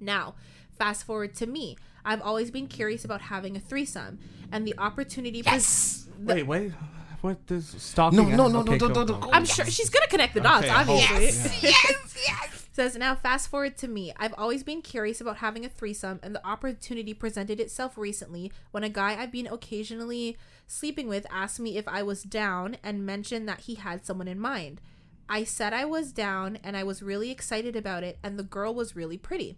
Now, 0.00 0.34
fast 0.78 1.04
forward 1.04 1.34
to 1.36 1.46
me. 1.46 1.76
I've 2.04 2.22
always 2.22 2.50
been 2.50 2.66
curious 2.68 3.04
about 3.04 3.22
having 3.22 3.56
a 3.56 3.60
threesome, 3.60 4.18
and 4.50 4.66
the 4.66 4.74
opportunity. 4.78 5.42
Yes! 5.44 6.08
Wait, 6.20 6.44
wait. 6.46 6.72
What 7.20 7.44
does 7.46 7.66
stalking? 7.66 8.16
No, 8.18 8.24
no, 8.28 8.48
no, 8.48 8.60
okay, 8.60 8.72
no, 8.72 8.78
go, 8.78 8.88
no, 8.88 8.94
go, 8.94 9.04
no, 9.04 9.18
go. 9.20 9.26
no. 9.26 9.32
I'm 9.32 9.44
sure 9.44 9.64
she's 9.66 9.90
gonna 9.90 10.06
connect 10.06 10.34
the 10.34 10.40
dots, 10.40 10.64
Okay, 10.66 10.74
I 10.74 10.82
hope. 10.84 11.10
obviously. 11.10 11.68
Yes, 12.28 12.64
Says 12.72 12.94
now, 12.96 13.16
fast 13.16 13.48
forward 13.50 13.76
to 13.78 13.88
me. 13.88 14.12
I've 14.18 14.34
always 14.38 14.62
been 14.62 14.82
curious 14.82 15.20
about 15.20 15.38
having 15.38 15.64
a 15.64 15.68
threesome, 15.68 16.20
and 16.22 16.32
the 16.32 16.46
opportunity 16.46 17.12
presented 17.12 17.58
itself 17.58 17.98
recently 17.98 18.52
when 18.70 18.84
a 18.84 18.88
guy 18.88 19.20
I've 19.20 19.32
been 19.32 19.48
occasionally 19.48 20.36
sleeping 20.68 21.08
with 21.08 21.26
asked 21.28 21.58
me 21.58 21.76
if 21.76 21.88
I 21.88 22.04
was 22.04 22.22
down 22.22 22.76
and 22.84 23.04
mentioned 23.04 23.48
that 23.48 23.62
he 23.62 23.74
had 23.74 24.06
someone 24.06 24.28
in 24.28 24.38
mind. 24.38 24.80
I 25.28 25.42
said 25.42 25.72
I 25.72 25.84
was 25.86 26.12
down, 26.12 26.58
and 26.62 26.76
I 26.76 26.84
was 26.84 27.02
really 27.02 27.32
excited 27.32 27.74
about 27.74 28.04
it, 28.04 28.16
and 28.22 28.38
the 28.38 28.44
girl 28.44 28.72
was 28.72 28.94
really 28.94 29.18
pretty. 29.18 29.56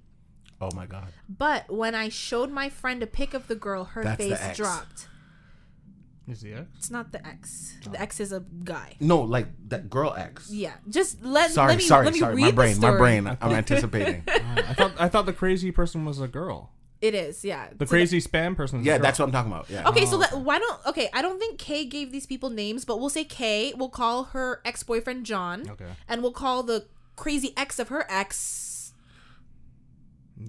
Oh 0.61 0.71
my 0.75 0.87
god. 0.87 1.09
But 1.29 1.71
when 1.71 1.95
I 1.95 2.09
showed 2.09 2.51
my 2.51 2.69
friend 2.69 3.03
a 3.03 3.07
pic 3.07 3.35
of 3.35 3.47
the 3.49 3.55
girl, 3.55 3.85
her 3.85 4.05
That's 4.05 4.19
the 4.23 4.31
face 4.31 4.39
ex. 4.41 4.57
dropped. 4.59 5.09
Is 6.29 6.43
the 6.43 6.53
X? 6.53 6.67
It's 6.77 6.91
not 6.91 7.11
the 7.11 7.27
ex. 7.27 7.75
The 7.83 7.91
oh. 7.91 7.95
ex 7.99 8.21
is 8.21 8.31
a 8.33 8.45
guy. 8.63 8.95
No, 9.01 9.23
like 9.23 9.49
that 9.69 9.91
girl 9.91 10.15
X. 10.17 10.49
Yeah, 10.51 10.75
just 10.89 11.25
let 11.25 11.51
Sorry, 11.51 11.71
let 11.71 11.79
me 11.79 11.83
sorry, 11.85 12.05
let 12.05 12.15
me 12.15 12.21
sorry. 12.21 12.35
read 12.37 12.43
My 12.43 12.51
the 12.51 12.57
brain, 12.57 12.69
my 12.77 12.81
story. 12.81 12.99
brain. 12.99 13.37
I'm 13.41 13.53
anticipating. 13.53 14.23
Oh, 14.29 14.33
I 14.57 14.75
thought 14.75 14.93
I 14.99 15.09
thought 15.09 15.27
the 15.27 15.33
crazy 15.33 15.73
person 15.73 16.05
was 16.05 16.21
a 16.21 16.29
girl. 16.29 16.71
It 17.01 17.15
is, 17.15 17.45
yeah. 17.45 17.69
The 17.77 17.87
So 17.87 17.91
crazy 17.91 18.21
spam 18.21 18.55
person. 18.55 18.79
Was 18.81 18.87
yeah, 18.87 18.99
girl. 18.99 19.03
that's 19.05 19.19
what 19.19 19.25
I'm 19.25 19.33
talking 19.33 19.51
about. 19.51 19.71
Yeah. 19.71 19.89
Okay, 19.89 20.05
so 20.05 20.17
Oh, 20.17 20.21
that 20.21 20.39
why 20.39 20.59
don't 20.59 20.87
okay? 20.87 21.09
I 21.15 21.23
don't 21.23 21.39
think 21.41 21.59
Kay 21.59 21.85
gave 21.87 22.13
these 22.13 22.27
people 22.27 22.51
names, 22.51 22.85
but 22.85 23.01
we'll 23.01 23.09
say 23.09 23.25
Kay. 23.25 23.73
We'll 23.77 23.89
call 23.89 24.25
her 24.25 24.61
ex 24.65 24.83
boyfriend 24.85 25.25
John, 25.27 25.69
Okay. 25.71 25.87
and 26.07 26.23
we'll 26.23 26.33
call 26.33 26.63
the 26.63 26.85
crazy 27.17 27.55
ex 27.57 27.79
of 27.79 27.89
her 27.89 28.07
ex 28.09 28.37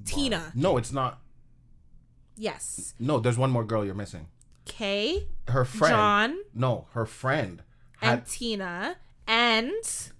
Tina. 0.06 0.52
No, 0.56 0.78
it's 0.78 0.92
not. 0.92 1.20
Yes, 2.38 2.94
No, 3.00 3.20
there's 3.20 3.38
one 3.38 3.52
more 3.52 3.64
girl 3.64 3.86
you're 3.86 3.94
missing. 3.94 4.28
Kay, 4.66 5.28
Her 5.48 5.66
friend. 5.66 5.92
John, 5.94 6.38
No, 6.56 6.88
her 6.94 7.06
friend. 7.06 7.62
and 8.02 8.26
Tina, 8.26 8.96
and 9.28 9.72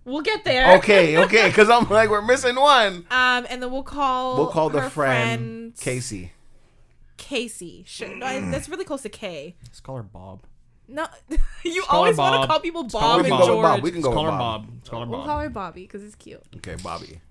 we'll 0.06 0.22
get 0.22 0.44
there. 0.44 0.78
okay, 0.78 1.18
okay, 1.18 1.48
because 1.48 1.70
I'm 1.70 1.90
like 1.90 2.10
we're 2.10 2.22
missing 2.22 2.56
one. 2.56 3.06
Um, 3.12 3.48
and 3.50 3.64
then 3.64 3.72
we'll 3.72 3.82
call 3.84 4.38
We'll 4.38 4.48
call 4.52 4.70
the 4.70 4.82
her 4.82 4.90
friend 4.90 5.74
Casey. 5.80 6.34
Casey. 7.18 7.84
Sure, 7.88 8.14
no, 8.16 8.26
I- 8.26 8.40
that's 8.52 8.68
really 8.70 8.86
close 8.86 9.02
to 9.04 9.10
K. 9.10 9.56
Let's 9.64 9.80
call 9.80 9.96
her 9.98 10.04
Bob. 10.04 10.44
No, 10.88 11.08
you 11.64 11.82
call 11.84 12.02
her 12.04 12.08
always 12.10 12.18
want 12.18 12.42
to 12.44 12.48
call 12.48 12.60
people 12.60 12.84
Bob 12.84 13.18
her 13.20 13.24
we 13.24 13.30
can 13.30 13.32
and 13.32 13.40
Bob. 13.40 13.48
go 13.48 13.62
Bob. 13.62 13.72
George. 13.78 13.84
We 13.84 13.92
can 13.92 14.02
Let's 14.02 14.08
go 14.10 14.14
call 14.14 14.24
with 14.26 14.34
her 14.34 14.38
Bob. 14.38 14.62
Bob. 14.68 14.74
Let's 14.76 14.90
call 14.90 15.00
her 15.00 15.06
We'll 15.12 15.24
call 15.26 15.40
her 15.40 15.50
Bobby 15.50 15.82
because 15.84 16.04
it's 16.04 16.16
cute. 16.16 16.42
Okay, 16.58 16.76
Bobby. 16.84 17.22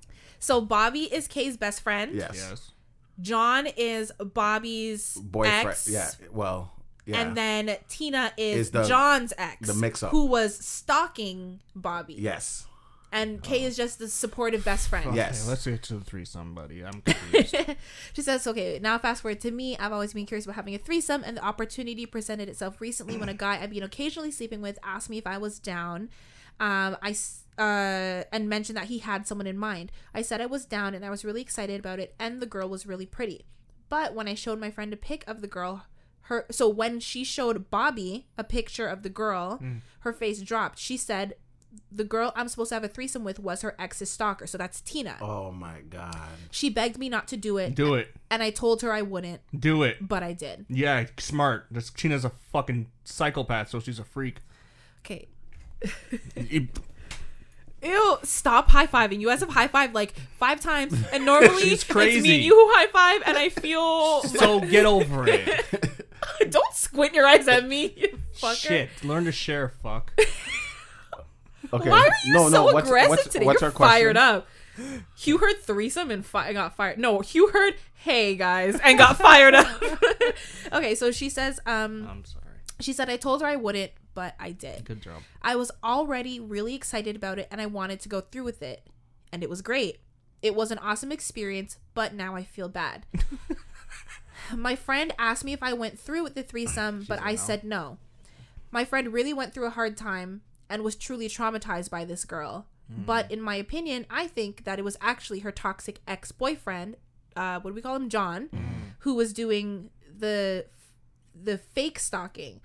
So 0.41 0.61
Bobby 0.61 1.03
is 1.03 1.29
Kay's 1.29 1.57
best 1.57 1.83
friend. 1.83 2.13
Yes. 2.15 2.33
Yes. 2.35 2.71
John 3.21 3.69
is 3.77 4.11
Bobby's 4.19 5.15
Boyfriend. 5.15 5.69
ex. 5.69 5.89
Yeah. 5.89 6.11
Well. 6.33 6.73
Yeah. 7.07 7.21
And 7.21 7.37
then 7.37 7.77
Tina 7.89 8.33
is, 8.37 8.57
Is 8.67 8.71
the- 8.73 8.85
John's 8.85 9.33
ex. 9.39 9.67
the 9.69 9.75
mix-up. 9.75 10.11
Who 10.11 10.27
was 10.27 10.57
stalking 10.65 11.61
Bobby. 11.77 12.15
yes. 12.15 12.67
And 13.13 13.43
Kay 13.43 13.65
is 13.65 13.77
just 13.77 13.99
the 13.99 14.07
supportive 14.07 14.65
best 14.65 14.87
friend. 14.89 15.17
Yes. 15.17 15.43
Okay, 15.43 15.51
let's 15.51 15.67
get 15.67 15.83
to 15.83 15.95
the 15.95 16.05
threesome, 16.05 16.55
buddy. 16.55 16.85
I'm 16.85 17.01
confused. 17.03 17.57
she 18.13 18.23
says, 18.23 18.47
okay, 18.47 18.79
now 18.81 18.99
fast 18.99 19.23
forward 19.23 19.41
to 19.41 19.51
me. 19.51 19.77
I've 19.79 19.93
always 19.93 20.15
been 20.15 20.27
curious 20.27 20.45
about 20.45 20.55
having 20.55 20.77
a 20.77 20.79
threesome, 20.79 21.25
and 21.27 21.37
the 21.37 21.45
opportunity 21.45 22.07
presented 22.07 22.49
itself 22.49 22.81
recently 22.81 23.17
when 23.17 23.29
a 23.29 23.35
guy 23.35 23.61
I've 23.61 23.71
been 23.71 23.83
occasionally 23.83 24.31
sleeping 24.31 24.63
with 24.63 24.79
asked 24.85 25.11
me 25.11 25.19
if 25.19 25.27
I 25.27 25.39
was 25.39 25.59
down. 25.59 26.03
Um, 26.61 26.97
I 27.03 27.11
s- 27.11 27.40
uh, 27.59 28.25
and 28.33 28.49
mentioned 28.49 28.77
that 28.77 28.87
he 28.87 28.99
had 28.99 29.27
someone 29.27 29.47
in 29.47 29.59
mind. 29.59 29.93
I 30.15 30.23
said 30.23 30.41
I 30.41 30.47
was 30.47 30.65
down, 30.65 30.95
and 30.95 31.05
I 31.05 31.11
was 31.11 31.25
really 31.25 31.43
excited 31.43 31.79
about 31.81 31.99
it, 32.01 32.15
and 32.19 32.41
the 32.41 32.47
girl 32.47 32.69
was 32.69 32.87
really 32.87 33.07
pretty. 33.07 33.45
But 33.89 34.15
when 34.15 34.29
I 34.29 34.35
showed 34.35 34.61
my 34.61 34.71
friend 34.71 34.93
a 34.93 34.97
pic 34.97 35.25
of 35.27 35.41
the 35.41 35.49
girl, 35.49 35.85
her 36.23 36.47
so 36.51 36.69
when 36.69 37.01
she 37.01 37.25
showed 37.25 37.71
Bobby 37.71 38.27
a 38.39 38.45
picture 38.45 38.87
of 38.87 39.03
the 39.03 39.09
girl, 39.09 39.61
her 40.01 40.13
face 40.13 40.41
dropped. 40.43 40.79
She 40.79 40.97
said 40.97 41.35
the 41.91 42.05
girl 42.05 42.33
I'm 42.35 42.49
supposed 42.49 42.71
to 42.71 42.75
have 42.77 42.85
a 42.85 42.89
threesome 42.89 43.23
with 43.25 43.39
was 43.39 43.63
her 43.63 43.75
ex's 43.81 44.11
stalker, 44.11 44.47
so 44.47 44.57
that's 44.59 44.81
Tina. 44.81 45.17
Oh 45.21 45.51
my 45.51 45.81
god. 45.89 46.17
She 46.53 46.69
begged 46.71 46.99
me 46.99 47.09
not 47.09 47.27
to 47.29 47.37
do 47.37 47.59
it, 47.59 47.75
Do 47.75 47.95
it. 47.95 48.09
and 48.31 48.43
I 48.43 48.51
told 48.51 48.83
her 48.83 48.93
I 48.93 49.03
wouldn't, 49.03 49.41
Do 49.57 49.83
it. 49.83 49.97
but 50.01 50.23
I 50.23 50.33
did. 50.33 50.67
Yeah, 50.69 51.05
smart. 51.19 51.67
This 51.71 51.91
Tina's 51.91 52.25
a 52.25 52.31
fucking 52.31 52.91
psychopath, 53.05 53.71
so 53.71 53.81
she's 53.81 53.99
a 53.99 54.05
freak. 54.05 54.39
Okay. 55.05 55.29
You- 57.83 57.91
Ew, 57.91 58.19
stop 58.23 58.71
high 58.71 58.87
fiving. 58.87 59.21
You 59.21 59.29
guys 59.29 59.41
have 59.41 59.49
high 59.51 59.69
five 59.69 59.95
like 59.95 60.15
five 60.39 60.61
times, 60.61 60.95
and 61.13 61.25
normally 61.25 61.63
She's 61.63 61.83
it's 61.83 61.95
me 61.95 62.07
and 62.15 62.27
you 62.27 62.55
who 62.55 62.73
high 62.75 62.87
five, 62.89 63.23
and 63.27 63.37
I 63.39 63.49
feel. 63.49 64.23
So 64.41 64.61
get 64.61 64.87
over 64.87 65.25
it. 65.29 66.07
Don't 66.51 66.75
squint 66.75 67.15
your 67.15 67.27
eyes 67.27 67.49
at 67.49 67.67
me, 67.67 67.93
you 67.97 68.19
fucker. 68.39 68.55
Shit. 68.55 68.91
Learn 69.03 69.25
to 69.25 69.33
share, 69.33 69.71
fuck. 69.83 70.13
Okay. 71.73 71.89
Why 71.91 72.01
are 72.09 72.15
you 72.27 72.35
no, 72.35 72.49
so 72.49 72.67
no. 72.67 72.73
What's, 72.73 72.89
aggressive 72.89 73.11
what's, 73.11 73.29
today? 73.29 73.45
What's 73.47 73.61
You're 73.61 73.69
our 73.69 73.73
question? 73.73 73.91
fired 73.91 74.17
up. 74.17 74.49
Hugh 75.17 75.39
heard 75.39 75.59
threesome 75.63 76.11
and 76.11 76.25
fi- 76.25 76.53
got 76.53 76.75
fired. 76.75 76.99
No, 76.99 77.21
Hugh 77.21 77.49
heard 77.49 77.75
hey 77.95 78.35
guys 78.35 78.79
and 78.83 78.97
got 78.99 79.19
fired 79.19 79.55
up. 79.55 79.83
okay, 80.73 80.95
so 80.95 81.11
she 81.11 81.29
says, 81.29 81.61
um, 81.67 82.09
I'm 82.11 82.25
sorry. 82.25 82.45
she 82.81 82.93
said 82.93 83.11
I 83.11 83.17
told 83.17 83.43
her 83.43 83.47
I 83.47 83.57
wouldn't, 83.57 83.93
but 84.21 84.35
I 84.39 84.51
did. 84.53 84.85
Good 84.85 85.01
job. 85.01 85.23
I 85.41 85.57
was 85.57 85.71
already 85.83 86.39
really 86.39 86.75
excited 86.75 87.17
about 87.17 87.39
it 87.39 87.49
and 87.51 87.59
I 87.59 87.65
wanted 87.65 88.01
to 88.01 88.09
go 88.11 88.21
through 88.21 88.45
with 88.45 88.61
it. 88.61 88.87
And 89.33 89.43
it 89.43 89.49
was 89.49 89.63
great. 89.63 90.01
It 90.43 90.55
was 90.55 90.71
an 90.71 90.77
awesome 90.77 91.11
experience, 91.11 91.79
but 91.95 92.13
now 92.13 92.37
I 92.37 92.45
feel 92.45 92.69
bad. 92.69 93.07
My 94.55 94.77
friend 94.77 95.15
asked 95.19 95.43
me 95.43 95.55
if 95.55 95.63
I 95.63 95.73
went 95.73 95.99
through 95.99 96.23
with 96.23 96.35
the 96.35 96.43
threesome, 96.43 97.07
but 97.09 97.19
I 97.23 97.31
no. 97.31 97.37
said 97.37 97.65
no. 97.65 97.97
My 98.71 98.85
friend 98.85 99.11
really 99.11 99.33
went 99.33 99.55
through 99.55 99.69
a 99.69 99.71
hard 99.71 99.97
time 99.97 100.43
and 100.69 100.83
was 100.83 100.97
truly 100.97 101.27
traumatized 101.27 101.89
by 101.89 102.05
this 102.05 102.27
girl. 102.27 102.67
But 103.07 103.31
in 103.31 103.41
my 103.41 103.55
opinion, 103.55 104.05
I 104.11 104.27
think 104.27 104.65
that 104.65 104.79
it 104.79 104.85
was 104.85 104.99
actually 105.01 105.39
her 105.39 105.53
toxic 105.53 106.01
ex 106.07 106.31
boyfriend, 106.31 106.97
uh, 107.37 107.61
what 107.61 107.71
do 107.71 107.75
we 107.75 107.81
call 107.81 107.97
him, 107.97 108.11
John, 108.11 108.51
who 108.99 109.15
was 109.15 109.33
doing 109.33 109.89
the 110.15 110.67
the 111.43 111.57
fake 111.57 111.99
stalking. 111.99 112.61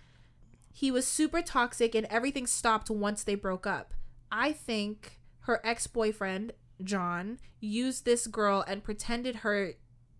He 0.77 0.91
was 0.91 1.07
super 1.07 1.41
toxic 1.41 1.95
and 1.95 2.05
everything 2.07 2.45
stopped 2.45 2.89
once 2.89 3.23
they 3.23 3.35
broke 3.35 3.65
up. 3.65 3.93
I 4.29 4.51
think 4.51 5.19
her 5.43 5.61
ex-boyfriend, 5.63 6.51
John, 6.83 7.39
used 7.61 8.03
this 8.03 8.27
girl 8.27 8.61
and 8.67 8.83
pretended 8.83 9.37
her 9.37 9.75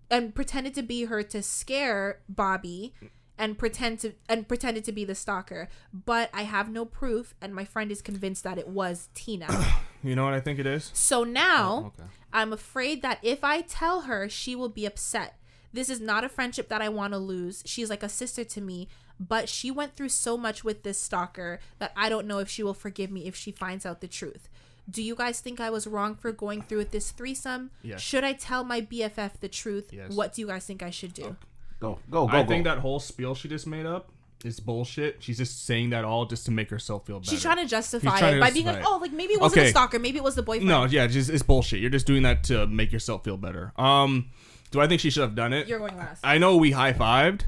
and 0.10 0.34
pretended 0.34 0.74
to 0.76 0.82
be 0.82 1.06
her 1.06 1.24
to 1.24 1.44
scare 1.44 2.22
Bobby 2.30 2.94
and 3.38 3.58
pretend 3.58 4.00
to 4.00 4.14
and 4.30 4.48
pretended 4.48 4.86
to 4.86 4.94
be 4.94 5.04
the 5.04 5.14
stalker. 5.14 5.68
But 5.92 6.30
I 6.34 6.44
have 6.44 6.70
no 6.70 6.86
proof 6.86 7.36
and 7.42 7.54
my 7.54 7.66
friend 7.66 7.92
is 7.92 8.02
convinced 8.02 8.46
that 8.46 8.58
it 8.58 8.70
was 8.70 9.10
Tina. 9.14 9.48
You 10.04 10.16
know 10.16 10.24
what 10.24 10.36
I 10.36 10.40
think 10.40 10.60
it 10.60 10.68
is? 10.68 10.92
so 10.94 11.24
now 11.24 11.68
oh, 11.68 11.86
okay. 11.88 12.10
I'm 12.32 12.54
afraid 12.54 13.02
that 13.02 13.18
if 13.24 13.44
I 13.44 13.62
tell 13.62 14.02
her, 14.02 14.30
she 14.30 14.56
will 14.56 14.70
be 14.70 14.86
upset. 14.86 15.40
This 15.74 15.90
is 15.90 16.00
not 16.00 16.24
a 16.24 16.30
friendship 16.30 16.70
that 16.70 16.82
I 16.82 16.90
want 16.90 17.14
to 17.14 17.18
lose. 17.18 17.64
She's 17.66 17.90
like 17.90 18.04
a 18.04 18.08
sister 18.08 18.44
to 18.44 18.62
me, 18.62 18.88
but 19.20 19.48
she 19.50 19.72
went 19.72 19.96
through 19.96 20.10
so 20.10 20.38
much 20.38 20.64
with 20.64 20.84
this 20.84 21.00
stalker 21.00 21.60
that 21.80 21.92
I 21.96 22.10
don't 22.10 22.28
know 22.28 22.40
if 22.40 22.50
she 22.50 22.64
will 22.64 22.74
forgive 22.74 23.12
me 23.12 23.28
if 23.28 23.36
she 23.36 23.52
finds 23.52 23.86
out 23.86 24.02
the 24.02 24.08
truth. 24.08 24.50
Do 24.90 25.02
you 25.02 25.16
guys 25.16 25.40
think 25.40 25.60
I 25.60 25.70
was 25.70 25.88
wrong 25.88 26.16
for 26.16 26.32
going 26.32 26.62
through 26.62 26.78
with 26.80 26.92
this 26.92 27.12
threesome? 27.12 27.72
Yes. 27.82 28.02
Should 28.02 28.24
I 28.24 28.34
tell 28.34 28.64
my 28.64 28.82
BFF 28.82 29.40
the 29.40 29.48
truth? 29.48 29.90
Yes. 29.92 30.12
What 30.12 30.34
do 30.34 30.42
you 30.42 30.48
guys 30.48 30.66
think 30.66 30.84
I 30.84 30.92
should 30.92 31.14
do? 31.14 31.36
Go, 31.80 32.00
go, 32.10 32.28
go. 32.28 32.38
I 32.38 32.44
go. 32.44 32.48
think 32.48 32.66
that 32.66 32.80
whole 32.80 33.00
spiel 33.00 33.34
she 33.36 33.48
just 33.48 33.66
made 33.66 33.86
up 33.86 34.12
is 34.44 34.60
bullshit. 34.60 35.18
She's 35.24 35.38
just 35.38 35.66
saying 35.66 35.90
that 35.90 36.06
all 36.06 36.26
just 36.26 36.46
to 36.46 36.52
make 36.52 36.70
herself 36.70 37.08
feel 37.08 37.20
better. 37.20 37.32
She's 37.32 37.42
trying 37.42 37.58
to 37.58 37.66
justify 37.66 38.20
trying 38.20 38.34
it 38.34 38.36
to 38.36 38.42
by 38.42 38.52
being 38.52 38.66
like, 38.68 38.84
"Oh, 38.86 39.00
like 39.02 39.12
maybe 39.12 39.34
it 39.34 39.42
wasn't 39.42 39.60
Okay. 39.62 39.68
a 39.70 39.72
stalker, 39.72 39.98
maybe 39.98 40.18
it 40.18 40.24
was 40.24 40.36
the 40.36 40.44
boyfriend." 40.44 40.68
No, 40.68 40.86
yeah, 40.86 41.08
just 41.08 41.30
it's 41.32 41.42
bullshit. 41.42 41.80
You're 41.80 41.90
just 41.90 42.06
doing 42.06 42.24
that 42.24 42.44
to 42.46 42.68
make 42.68 42.92
yourself 42.92 43.24
feel 43.24 43.38
better. 43.38 43.74
Um, 43.78 44.30
do 44.72 44.82
I 44.82 44.88
think 44.88 45.02
she 45.02 45.10
should 45.10 45.22
have 45.24 45.36
done 45.36 45.52
it? 45.54 45.68
You're 45.68 45.80
going 45.80 45.98
last. 45.98 46.22
I 46.24 46.38
know 46.38 46.58
we 46.58 46.72
high 46.72 46.94
fived, 46.94 47.42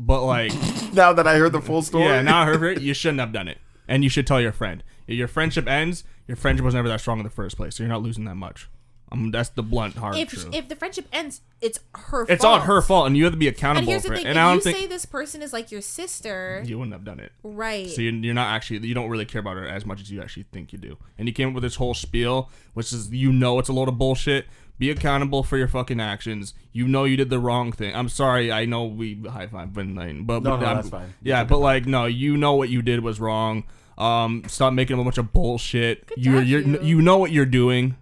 but 0.00 0.24
like, 0.24 0.52
now 0.92 1.12
that 1.12 1.26
I 1.26 1.36
heard 1.36 1.52
the 1.52 1.60
full 1.60 1.82
story. 1.82 2.04
yeah, 2.04 2.22
now 2.22 2.40
I 2.40 2.44
heard 2.46 2.78
it. 2.78 2.82
You 2.82 2.94
shouldn't 2.94 3.20
have 3.20 3.32
done 3.32 3.48
it, 3.48 3.58
and 3.86 4.02
you 4.02 4.10
should 4.10 4.26
tell 4.26 4.40
your 4.40 4.52
friend. 4.52 4.82
If 5.06 5.16
your 5.16 5.28
friendship 5.28 5.68
ends, 5.68 6.04
your 6.26 6.36
friendship 6.36 6.64
was 6.64 6.74
never 6.74 6.88
that 6.88 7.00
strong 7.00 7.18
in 7.18 7.24
the 7.24 7.30
first 7.30 7.56
place, 7.56 7.76
so 7.76 7.82
you're 7.82 7.92
not 7.92 8.02
losing 8.02 8.24
that 8.24 8.36
much. 8.36 8.68
Um, 9.12 9.32
that's 9.32 9.48
the 9.48 9.62
blunt 9.64 9.96
hard 9.96 10.16
if 10.16 10.28
truth. 10.28 10.54
if 10.54 10.68
the 10.68 10.76
friendship 10.76 11.06
ends, 11.12 11.40
it's 11.60 11.80
her. 11.94 12.24
Fault. 12.24 12.30
It's 12.30 12.44
fault. 12.44 12.60
on 12.60 12.66
her 12.68 12.80
fault, 12.80 13.06
and 13.08 13.16
you 13.16 13.24
have 13.24 13.32
to 13.32 13.38
be 13.38 13.48
accountable. 13.48 13.92
And 13.92 14.04
accountable 14.04 14.14
here's 14.14 14.22
the 14.22 14.24
thing: 14.24 14.26
it. 14.26 14.30
if 14.30 14.36
I 14.36 14.48
you 14.48 14.54
don't 14.54 14.62
think 14.62 14.78
say 14.78 14.86
this 14.86 15.04
person 15.04 15.42
is 15.42 15.52
like 15.52 15.72
your 15.72 15.80
sister, 15.80 16.62
you 16.64 16.78
wouldn't 16.78 16.92
have 16.92 17.04
done 17.04 17.18
it. 17.18 17.32
right? 17.42 17.90
So 17.90 18.02
you're, 18.02 18.14
you're 18.14 18.34
not 18.34 18.54
actually 18.54 18.86
you 18.86 18.94
don't 18.94 19.10
really 19.10 19.24
care 19.24 19.40
about 19.40 19.56
her 19.56 19.66
as 19.66 19.84
much 19.84 20.00
as 20.00 20.12
you 20.12 20.22
actually 20.22 20.44
think 20.52 20.72
you 20.72 20.78
do. 20.78 20.96
And 21.18 21.26
you 21.26 21.34
came 21.34 21.48
up 21.48 21.54
with 21.54 21.64
this 21.64 21.74
whole 21.74 21.94
spiel, 21.94 22.50
which 22.74 22.92
is 22.92 23.10
you 23.10 23.32
know 23.32 23.58
it's 23.58 23.68
a 23.68 23.72
load 23.72 23.88
of 23.88 23.98
bullshit. 23.98 24.46
Be 24.80 24.90
accountable 24.90 25.42
for 25.42 25.58
your 25.58 25.68
fucking 25.68 26.00
actions. 26.00 26.54
You 26.72 26.88
know 26.88 27.04
you 27.04 27.18
did 27.18 27.28
the 27.28 27.38
wrong 27.38 27.70
thing. 27.70 27.94
I'm 27.94 28.08
sorry. 28.08 28.50
I 28.50 28.64
know 28.64 28.86
we 28.86 29.22
high 29.28 29.46
five, 29.46 29.74
but 29.74 29.84
but 29.84 30.42
No, 30.42 30.56
no, 30.56 30.66
I'm- 30.66 30.76
that's 30.76 30.88
fine. 30.88 31.12
Yeah, 31.22 31.44
but 31.44 31.58
like 31.58 31.84
no, 31.84 32.06
you 32.06 32.38
know 32.38 32.54
what 32.54 32.70
you 32.70 32.80
did 32.80 33.00
was 33.04 33.20
wrong. 33.20 33.64
Um, 33.98 34.42
stop 34.48 34.72
making 34.72 34.98
a 34.98 35.04
bunch 35.04 35.18
of 35.18 35.34
bullshit. 35.34 36.06
Good 36.06 36.24
you're 36.24 36.42
you're 36.42 36.60
you. 36.62 36.80
you 36.82 37.02
know 37.02 37.18
what 37.18 37.30
you're 37.30 37.44
doing. 37.44 37.96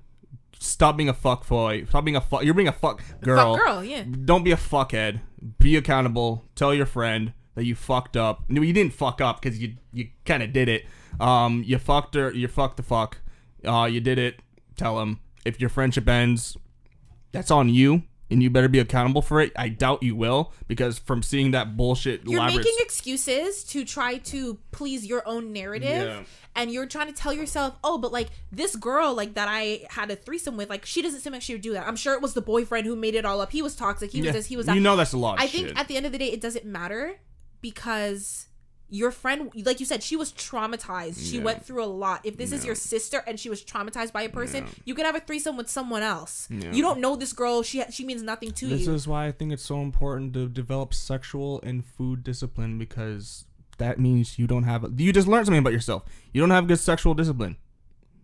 Stop 0.60 0.96
being 0.96 1.08
a 1.08 1.14
fuck 1.14 1.48
boy. 1.48 1.84
Stop 1.88 2.04
being 2.04 2.16
a 2.16 2.20
fuck. 2.20 2.44
You're 2.44 2.54
being 2.54 2.68
a 2.68 2.72
fuck 2.72 3.02
girl. 3.22 3.56
Fuck 3.56 3.66
girl, 3.66 3.84
yeah. 3.84 4.04
Don't 4.24 4.44
be 4.44 4.52
a 4.52 4.56
fuckhead. 4.56 5.20
Be 5.58 5.74
accountable. 5.76 6.44
Tell 6.54 6.72
your 6.72 6.86
friend 6.86 7.32
that 7.56 7.64
you 7.64 7.74
fucked 7.74 8.16
up. 8.16 8.44
No, 8.48 8.62
you 8.62 8.72
didn't 8.72 8.92
fuck 8.92 9.20
up 9.20 9.42
because 9.42 9.58
you 9.58 9.74
you 9.92 10.10
kind 10.24 10.44
of 10.44 10.52
did 10.52 10.68
it. 10.68 10.84
Um, 11.18 11.64
you 11.66 11.76
fucked 11.78 12.14
her. 12.14 12.30
You 12.32 12.46
fucked 12.46 12.76
the 12.76 12.84
fuck. 12.84 13.18
Uh, 13.64 13.88
you 13.90 14.00
did 14.00 14.18
it. 14.20 14.40
Tell 14.76 15.00
him 15.00 15.18
if 15.44 15.60
your 15.60 15.70
friendship 15.70 16.08
ends, 16.08 16.56
that's 17.32 17.50
on 17.50 17.68
you, 17.68 18.02
and 18.30 18.42
you 18.42 18.50
better 18.50 18.68
be 18.68 18.78
accountable 18.78 19.22
for 19.22 19.40
it. 19.40 19.52
I 19.56 19.68
doubt 19.68 20.02
you 20.02 20.14
will 20.14 20.52
because 20.66 20.98
from 20.98 21.22
seeing 21.22 21.52
that 21.52 21.76
bullshit. 21.76 22.22
You're 22.26 22.38
elaborate- 22.40 22.58
making 22.64 22.76
excuses 22.80 23.64
to 23.64 23.84
try 23.84 24.18
to 24.18 24.58
please 24.70 25.06
your 25.06 25.26
own 25.26 25.52
narrative. 25.52 25.88
Yeah. 26.08 26.22
And 26.56 26.72
you're 26.72 26.86
trying 26.86 27.06
to 27.06 27.12
tell 27.12 27.32
yourself, 27.32 27.76
oh, 27.84 27.98
but 27.98 28.10
like 28.10 28.28
this 28.50 28.74
girl, 28.74 29.14
like 29.14 29.34
that 29.34 29.46
I 29.48 29.86
had 29.90 30.10
a 30.10 30.16
threesome 30.16 30.56
with, 30.56 30.68
like 30.68 30.84
she 30.84 31.02
doesn't 31.02 31.20
seem 31.20 31.32
like 31.32 31.42
she 31.42 31.54
would 31.54 31.62
do 31.62 31.72
that. 31.74 31.86
I'm 31.86 31.94
sure 31.94 32.14
it 32.14 32.20
was 32.20 32.34
the 32.34 32.42
boyfriend 32.42 32.84
who 32.84 32.96
made 32.96 33.14
it 33.14 33.24
all 33.24 33.40
up. 33.40 33.52
He 33.52 33.62
was 33.62 33.76
toxic. 33.76 34.10
He 34.10 34.20
was 34.20 34.26
Yeah. 34.26 34.32
this. 34.32 34.46
He 34.46 34.56
was 34.56 34.66
that. 34.66 34.74
You 34.74 34.80
know 34.80 34.96
that's 34.96 35.12
a 35.12 35.18
lot. 35.18 35.34
Of 35.38 35.44
I 35.44 35.46
think 35.46 35.68
shit. 35.68 35.78
at 35.78 35.86
the 35.86 35.96
end 35.96 36.04
of 36.06 36.10
the 36.12 36.18
day, 36.18 36.32
it 36.32 36.40
doesn't 36.40 36.64
matter 36.64 37.20
because 37.60 38.47
your 38.90 39.10
friend, 39.10 39.50
like 39.66 39.80
you 39.80 39.86
said, 39.86 40.02
she 40.02 40.16
was 40.16 40.32
traumatized. 40.32 41.28
She 41.30 41.36
Yeah. 41.36 41.42
went 41.44 41.64
through 41.64 41.84
a 41.84 41.86
lot. 41.86 42.20
If 42.24 42.36
this 42.38 42.52
is 42.52 42.64
your 42.64 42.74
sister 42.74 43.22
and 43.26 43.38
she 43.38 43.50
was 43.50 43.62
traumatized 43.62 44.12
by 44.12 44.22
a 44.22 44.28
person, 44.28 44.64
you 44.84 44.94
could 44.94 45.04
have 45.04 45.14
a 45.14 45.20
threesome 45.20 45.56
with 45.56 45.68
someone 45.68 46.02
else. 46.02 46.48
Yeah. 46.50 46.72
You 46.72 46.82
don't 46.82 47.00
know 47.00 47.14
this 47.16 47.32
girl. 47.32 47.62
She 47.62 47.82
she 47.90 48.04
means 48.04 48.22
nothing 48.22 48.50
to 48.52 48.66
you. 48.66 48.76
This 48.78 48.88
is 48.88 49.06
why 49.06 49.26
I 49.26 49.32
think 49.32 49.52
it's 49.52 49.64
so 49.64 49.80
important 49.82 50.32
to 50.34 50.48
develop 50.48 50.94
sexual 50.94 51.60
and 51.62 51.84
food 51.84 52.24
discipline 52.24 52.78
because 52.78 53.44
that 53.76 54.00
means 54.00 54.38
you 54.38 54.46
don't 54.46 54.64
have 54.64 54.84
you 54.98 55.12
just 55.12 55.28
learned 55.28 55.46
something 55.46 55.58
about 55.60 55.72
yourself. 55.74 56.04
You 56.32 56.40
don't 56.40 56.50
have 56.50 56.66
good 56.66 56.78
sexual 56.80 57.14
discipline. 57.14 57.56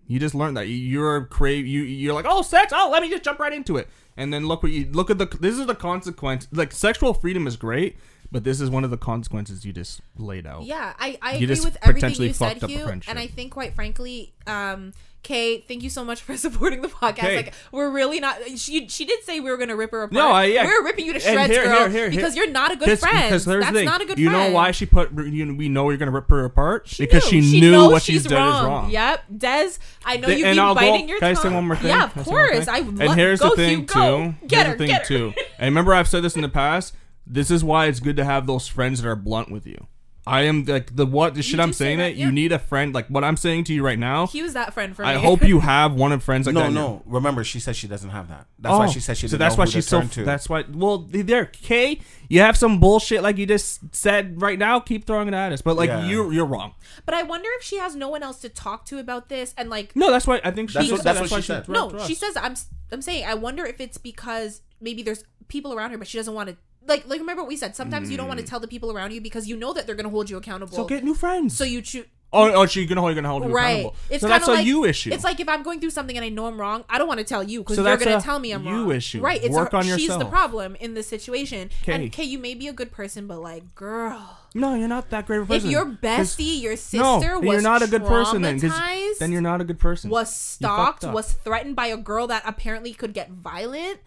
You 0.07 0.19
just 0.19 0.35
learned 0.35 0.57
that 0.57 0.67
you're 0.69 1.25
crave 1.27 1.67
you 1.67 1.83
you're 1.83 2.13
like 2.15 2.27
oh 2.29 2.43
sex 2.43 2.73
oh 2.75 2.91
let 2.93 3.03
me 3.03 3.09
just 3.09 3.23
jump 3.23 3.39
right 3.39 3.53
into 3.55 3.79
it 3.79 3.89
and 4.19 4.33
then 4.35 4.47
look 4.47 4.63
what 4.63 4.71
you 4.71 4.87
look 4.93 5.09
at 5.11 5.17
the 5.17 5.25
this 5.41 5.59
is 5.59 5.67
the 5.67 5.75
consequence 5.75 6.47
like 6.53 6.73
sexual 6.73 7.15
freedom 7.15 7.47
is 7.47 7.57
great 7.57 7.97
but 8.35 8.43
this 8.43 8.61
is 8.61 8.69
one 8.69 8.83
of 8.83 8.91
the 8.91 8.97
consequences 8.99 9.65
you 9.65 9.73
just 9.73 10.01
laid 10.19 10.45
out. 10.45 10.65
Yeah, 10.65 10.93
I, 10.99 11.17
I 11.23 11.37
You 11.37 11.45
agree 11.45 11.65
with 11.65 11.79
everything 11.83 12.11
you 12.21 12.33
said, 12.33 12.49
fucked 12.61 12.65
up 12.65 12.71
a 12.71 12.73
Hugh. 12.73 13.01
And 13.07 13.17
I 13.19 13.29
think, 13.29 13.53
quite 13.53 13.75
frankly, 13.75 14.33
um, 14.49 14.93
Kay, 15.23 15.61
thank 15.61 15.83
you 15.85 15.89
so 15.89 16.05
much 16.05 16.21
for 16.21 16.37
supporting 16.45 16.83
the 16.83 16.89
podcast. 16.89 17.37
Like, 17.37 17.55
we're 17.73 17.91
really 17.91 18.19
not. 18.21 18.37
She 18.59 18.89
she 18.89 19.05
did 19.07 19.23
say 19.25 19.39
we 19.41 19.51
were 19.51 19.57
gonna 19.57 19.75
rip 19.77 19.91
her 19.93 20.03
apart. 20.03 20.13
No, 20.13 20.29
I- 20.31 20.45
yeah. 20.47 20.65
we're 20.67 20.85
ripping 20.85 21.07
you 21.07 21.13
to 21.15 21.21
shreds, 21.21 21.51
here- 21.51 21.65
girl, 21.65 21.89
here- 21.89 22.11
here- 22.11 22.11
because 22.11 22.37
you're 22.37 22.51
not 22.51 22.73
a 22.73 22.77
good 22.77 22.99
friend. 22.99 23.23
because 23.23 23.45
there's 23.47 23.63
That's 23.63 23.73
the 23.73 23.79
thing. 23.79 23.87
not 23.87 24.03
a 24.03 24.05
good 24.05 24.19
you 24.19 24.29
friend. 24.29 24.51
know 24.53 24.55
why 24.55 24.73
she 24.73 24.85
put 24.85 25.13
you 25.17 25.47
know, 25.47 25.55
we 25.55 25.71
know 25.71 25.89
you're 25.89 25.97
gonna 25.97 26.11
rip 26.11 26.29
her 26.29 26.45
apart 26.45 26.89
She 26.89 27.05
because 27.07 27.33
knew. 27.33 27.41
she 27.41 27.61
knew 27.61 27.89
what 27.89 28.03
she's, 28.03 28.25
done 28.27 28.49
is 28.55 28.65
wrong. 28.69 28.91
Yep, 28.91 29.25
Des. 29.39 29.71
I 30.05 30.17
know 30.19 30.27
Th- 30.27 30.41
you 30.41 30.45
and 30.45 30.57
keep 30.57 30.63
I'll 30.63 30.75
biting 30.75 31.07
go, 31.07 31.13
your 31.13 31.19
Can 31.21 31.31
I 31.31 31.35
say 31.35 31.49
one 31.49 31.67
more 31.69 31.77
thing? 31.77 31.87
Yeah, 31.87 32.05
of 32.05 32.13
Can 32.13 32.21
I 32.21 32.25
say 32.25 32.31
one 32.31 32.41
more 32.43 32.49
course. 32.53 32.69
I 32.69 32.81
would 32.81 33.01
And 33.01 33.13
here's 33.15 33.41
go, 33.41 33.49
the 33.51 33.57
thing 33.57 33.87
too. 33.87 34.35
Get 34.47 34.67
her, 34.67 34.77
the 34.77 34.87
get 34.89 35.03
her. 35.03 35.07
too. 35.07 35.33
And 35.59 35.69
remember, 35.73 35.95
I've 35.95 36.09
said 36.09 36.23
this 36.23 36.37
in 36.37 36.43
the 36.43 36.49
past. 36.51 36.95
This 37.27 37.51
is 37.51 37.65
why 37.65 37.87
it's 37.87 38.01
good 38.01 38.17
to 38.17 38.25
have 38.25 38.47
those 38.47 38.69
friends 38.69 39.03
that 39.03 39.09
are 39.09 39.17
blunt 39.17 39.51
with 39.51 39.67
you. 39.67 39.87
I 40.27 40.43
am 40.43 40.65
like 40.65 40.97
the 40.97 41.05
what 41.05 41.35
the 41.35 41.43
shit 41.43 41.61
I'm 41.61 41.75
say 41.75 41.85
saying 41.85 41.99
that, 41.99 42.05
that 42.05 42.17
yeah. 42.17 42.25
you 42.25 42.33
need 42.33 42.51
a 42.51 42.59
friend 42.59 42.95
like 42.95 43.09
what 43.09 43.23
I'm 43.25 43.37
saying 43.37 43.65
to 43.65 43.75
you 43.75 43.85
right 43.85 43.99
now. 43.99 44.27
He 44.27 44.43
was 44.43 44.55
that 44.55 44.73
friend 44.73 44.97
for 44.97 45.05
I 45.05 45.17
me. 45.17 45.21
hope 45.21 45.43
you 45.47 45.61
have 45.61 45.93
one 45.93 46.13
of 46.13 46.23
friends 46.23 46.47
like 46.47 46.55
no, 46.55 46.61
that. 46.61 46.67
in 46.69 46.73
your- 46.73 46.83
no. 46.83 47.03
Remember, 47.05 47.45
she 47.45 47.61
said 47.61 47.77
she 47.77 47.87
doesn't 47.89 48.09
have 48.09 48.29
that. 48.31 48.47
That's 48.59 48.73
why 48.79 48.87
Oh, 48.87 48.91
she 48.91 49.01
said 49.01 49.19
she. 49.19 49.29
So 49.29 49.37
that's 49.37 49.55
know 49.57 49.59
why 49.59 49.65
she's 49.67 49.87
so. 49.87 50.01
to. 50.01 50.25
That's 50.25 50.49
why. 50.49 50.65
Well, 50.73 51.07
there, 51.11 51.45
Kay, 51.45 52.01
you 52.31 52.41
have 52.41 52.57
some 52.57 52.81
bullshit 52.81 53.23
like 53.23 53.37
you 53.37 53.45
just 53.45 53.95
said 53.95 54.41
right 54.41 54.59
now. 54.59 54.81
Keep 54.81 55.07
throwing 55.07 55.29
it 55.29 55.35
at 55.35 55.53
us, 55.53 55.61
but 55.61 55.77
like 55.77 55.89
Yeah. 55.89 56.07
you, 56.07 56.31
you're 56.31 56.47
wrong. 56.47 56.73
But 57.05 57.15
I 57.15 57.23
wonder 57.23 57.51
if 57.59 57.63
she 57.63 57.77
has 57.77 57.95
no 57.95 58.09
one 58.09 58.23
else 58.23 58.41
to 58.41 58.49
talk 58.49 58.87
to 58.87 58.99
about 58.99 59.29
this, 59.29 59.53
and 59.59 59.69
like 59.69 59.95
No, 59.95 60.11
that's 60.11 60.27
why 60.27 60.41
I 60.43 60.53
think 60.53 60.71
she. 60.71 60.75
That's 60.79 60.87
said 60.89 60.95
what- 60.95 61.05
that's 61.05 61.19
that. 61.19 61.23
what 61.25 61.31
why 61.33 61.41
she 61.41 61.47
said. 61.49 61.67
threw 61.67 61.75
No, 61.75 61.99
she 62.07 62.15
says 62.15 62.35
I'm 62.39 62.55
I'm 62.91 63.03
saying 63.03 63.27
I 63.27 63.35
wonder 63.35 63.67
if 63.67 63.79
it's 63.79 63.99
because 63.99 64.63
maybe 64.81 65.03
there's 65.03 65.23
people 65.49 65.75
around 65.75 65.91
her, 65.91 65.99
but 65.99 66.09
she 66.09 66.17
doesn't 66.17 66.33
want 66.33 66.49
to. 66.49 66.57
Like, 66.87 67.07
like 67.09 67.21
remember 67.21 67.43
what 67.43 67.49
we 67.49 67.57
said. 67.57 67.75
Sometimes 67.77 68.11
you 68.11 68.17
don't 68.17 68.29
want 68.29 68.41
to 68.41 68.47
tell 68.47 68.61
the 68.61 68.69
people 68.69 68.93
around 68.93 69.13
you 69.13 69.21
because 69.21 69.47
you 69.49 69.57
know 69.57 69.73
that 69.73 69.87
they're 69.87 69.95
gonna 69.97 70.09
hold 70.11 70.29
you 70.31 70.37
accountable. 70.37 70.73
Mm. 70.73 70.77
So 70.77 70.85
get 70.85 71.03
new 71.05 71.15
friends. 71.15 71.57
So 71.57 71.65
you 71.65 71.81
choose. 71.83 72.05
oh, 72.33 72.51
oh, 72.53 72.67
she's 72.67 72.89
gonna 72.89 73.01
hold 73.01 73.13
you 73.13 73.15
gonna 73.15 73.29
hold 73.29 73.45
you 73.45 73.51
Right. 73.51 73.71
accountable. 73.87 73.97
It's 74.11 74.21
so 74.23 74.29
kind 74.29 74.33
that's 74.41 74.49
of 74.49 74.55
a 74.55 74.57
like 74.59 74.67
you 74.67 74.85
issue. 74.85 75.13
It's 75.13 75.23
like 75.25 75.39
if 75.39 75.49
I'm 75.49 75.63
going 75.63 75.79
through 75.81 75.91
something 75.91 76.17
and 76.17 76.25
I 76.25 76.29
know 76.31 76.47
I'm 76.47 76.61
wrong, 76.61 76.85
I 76.91 76.99
don't 76.99 77.07
want 77.09 77.19
to 77.19 77.25
tell 77.25 77.43
you 77.45 77.61
because 77.61 77.77
So 77.77 77.83
you're 77.83 77.91
that's 77.93 78.05
gonna 78.05 78.17
a 78.19 78.21
tell 78.21 78.39
me 78.41 78.51
I'm 78.53 78.65
you 78.67 78.73
wrong. 78.73 78.91
issue. 78.93 79.21
Right. 79.21 79.43
It's 79.43 79.55
Work 79.55 79.71
her, 79.73 79.79
on 79.79 79.85
She's 79.85 79.95
the 79.97 80.03
yourself. 80.03 80.31
problem 80.31 80.75
in 80.81 80.95
this 80.95 81.07
situation. 81.07 81.71
Okay. 81.83 81.93
And 81.93 82.13
Kay, 82.13 82.25
you 82.25 82.39
may 82.39 82.55
be 82.55 82.67
a 82.69 82.73
good 82.73 82.91
person, 82.91 83.27
but 83.29 83.41
like, 83.41 83.75
girl, 83.77 84.41
no, 84.55 84.75
you're 84.75 84.89
not 84.89 85.11
that 85.11 85.27
great 85.27 85.39
of 85.39 85.45
a 85.45 85.47
person. 85.47 85.71
if 85.71 85.77
person. 85.77 85.89
your 85.89 86.17
'Cause- 86.17 86.37
bestie, 86.37 86.61
your 86.61 86.77
sister 86.77 86.99
no, 86.99 87.41
was 87.41 87.53
you're 87.53 87.63
not 87.63 87.83
a 87.83 87.87
good 87.87 88.05
person 88.05 88.43
then. 88.43 88.61
'cause 88.61 88.73
traumatized, 88.73 89.19
then 89.21 89.31
you're 89.33 89.41
not 89.41 89.61
a 89.61 89.65
good 89.65 89.79
person. 89.79 90.11
was 90.11 90.29
You 90.61 90.67
fucked 90.67 91.01
stalked, 91.01 91.05
up. 91.05 91.15
was 91.15 91.33
threatened 91.33 91.77
by 91.77 91.87
a 91.87 91.97
girl 91.97 92.27
that 92.27 92.43
apparently 92.45 92.93
could 92.95 93.15
get 93.15 93.31
violent. 93.31 94.01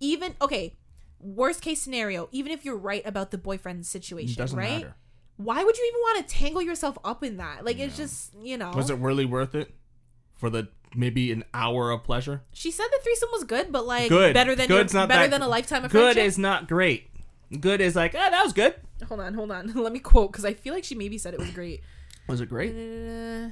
Even 0.00 0.34
okay, 0.42 0.74
worst 1.24 1.62
case 1.62 1.80
scenario, 1.82 2.28
even 2.32 2.52
if 2.52 2.64
you're 2.64 2.76
right 2.76 3.02
about 3.06 3.30
the 3.30 3.38
boyfriend 3.38 3.86
situation, 3.86 4.36
doesn't 4.42 4.58
right? 4.58 4.70
matter. 4.82 4.94
Why 5.36 5.64
would 5.64 5.76
you 5.76 5.84
even 5.88 6.00
want 6.00 6.28
to 6.28 6.34
tangle 6.34 6.62
yourself 6.62 6.96
up 7.04 7.24
in 7.24 7.38
that? 7.38 7.64
Like 7.64 7.78
it's 7.78 7.96
just 7.96 8.34
you 8.40 8.56
know. 8.56 8.70
Was 8.70 8.90
it 8.90 8.98
really 8.98 9.24
worth 9.24 9.54
it 9.54 9.74
for 10.36 10.48
the 10.50 10.68
maybe 10.94 11.32
an 11.32 11.42
hour 11.52 11.90
of 11.90 12.04
pleasure? 12.04 12.42
She 12.52 12.70
said 12.70 12.86
the 12.92 13.00
threesome 13.02 13.30
was 13.32 13.42
good, 13.44 13.72
but 13.72 13.84
like 13.86 14.08
Good. 14.10 14.34
better 14.34 14.54
than 14.54 14.68
Good's 14.68 14.92
your, 14.92 15.02
not 15.02 15.08
better 15.08 15.22
that- 15.24 15.30
than 15.30 15.42
a 15.42 15.48
lifetime 15.48 15.84
of 15.84 15.90
Good 15.90 16.14
friendship. 16.14 16.24
is 16.24 16.38
not 16.38 16.68
great. 16.68 17.08
Good 17.60 17.80
is 17.80 17.96
like, 17.96 18.14
ah, 18.16 18.30
that 18.30 18.42
was 18.44 18.52
good. 18.52 18.74
hold 19.08 19.20
on, 19.20 19.34
hold 19.34 19.50
on. 19.50 19.72
Let 19.74 19.92
me 19.92 19.98
quote 19.98 20.30
because 20.32 20.44
I 20.44 20.54
feel 20.54 20.72
like 20.74 20.84
she 20.84 20.94
maybe 20.94 21.18
said 21.18 21.34
it 21.34 21.40
was 21.40 21.50
great. 21.50 21.80
Was 22.28 22.40
it 22.40 22.48
great? 22.48 22.70
Uh, 22.74 23.50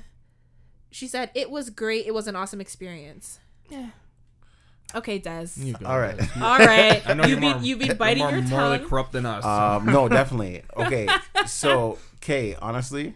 she 0.91 1.07
said 1.09 1.31
it 1.35 1.51
was 1.51 1.69
great. 1.71 2.07
It 2.07 2.15
was 2.15 2.27
an 2.29 2.37
awesome 2.37 2.61
experience. 2.61 3.41
Yeah. 3.69 3.91
Okay, 4.95 5.19
Des. 5.19 5.49
You 5.57 5.75
go. 5.75 5.87
All 5.87 5.99
right. 5.99 6.19
All 6.43 6.59
right. 6.59 7.03
I 7.09 7.15
know 7.15 7.25
you've 7.25 7.31
you're 7.31 7.41
been 7.41 7.51
more, 7.53 7.63
you've 7.63 7.79
been 7.79 7.87
you're 7.89 7.97
biting 7.97 8.23
more 8.23 8.33
your 8.33 8.43
morally 8.43 8.79
tongue. 8.79 8.89
corrupt 8.89 9.13
than 9.13 9.27
us. 9.27 9.45
Um, 9.45 9.87
no, 9.87 10.09
definitely. 10.21 10.63
Okay, 10.77 11.09
so 11.47 11.99
Kay, 12.21 12.55
honestly, 12.61 13.15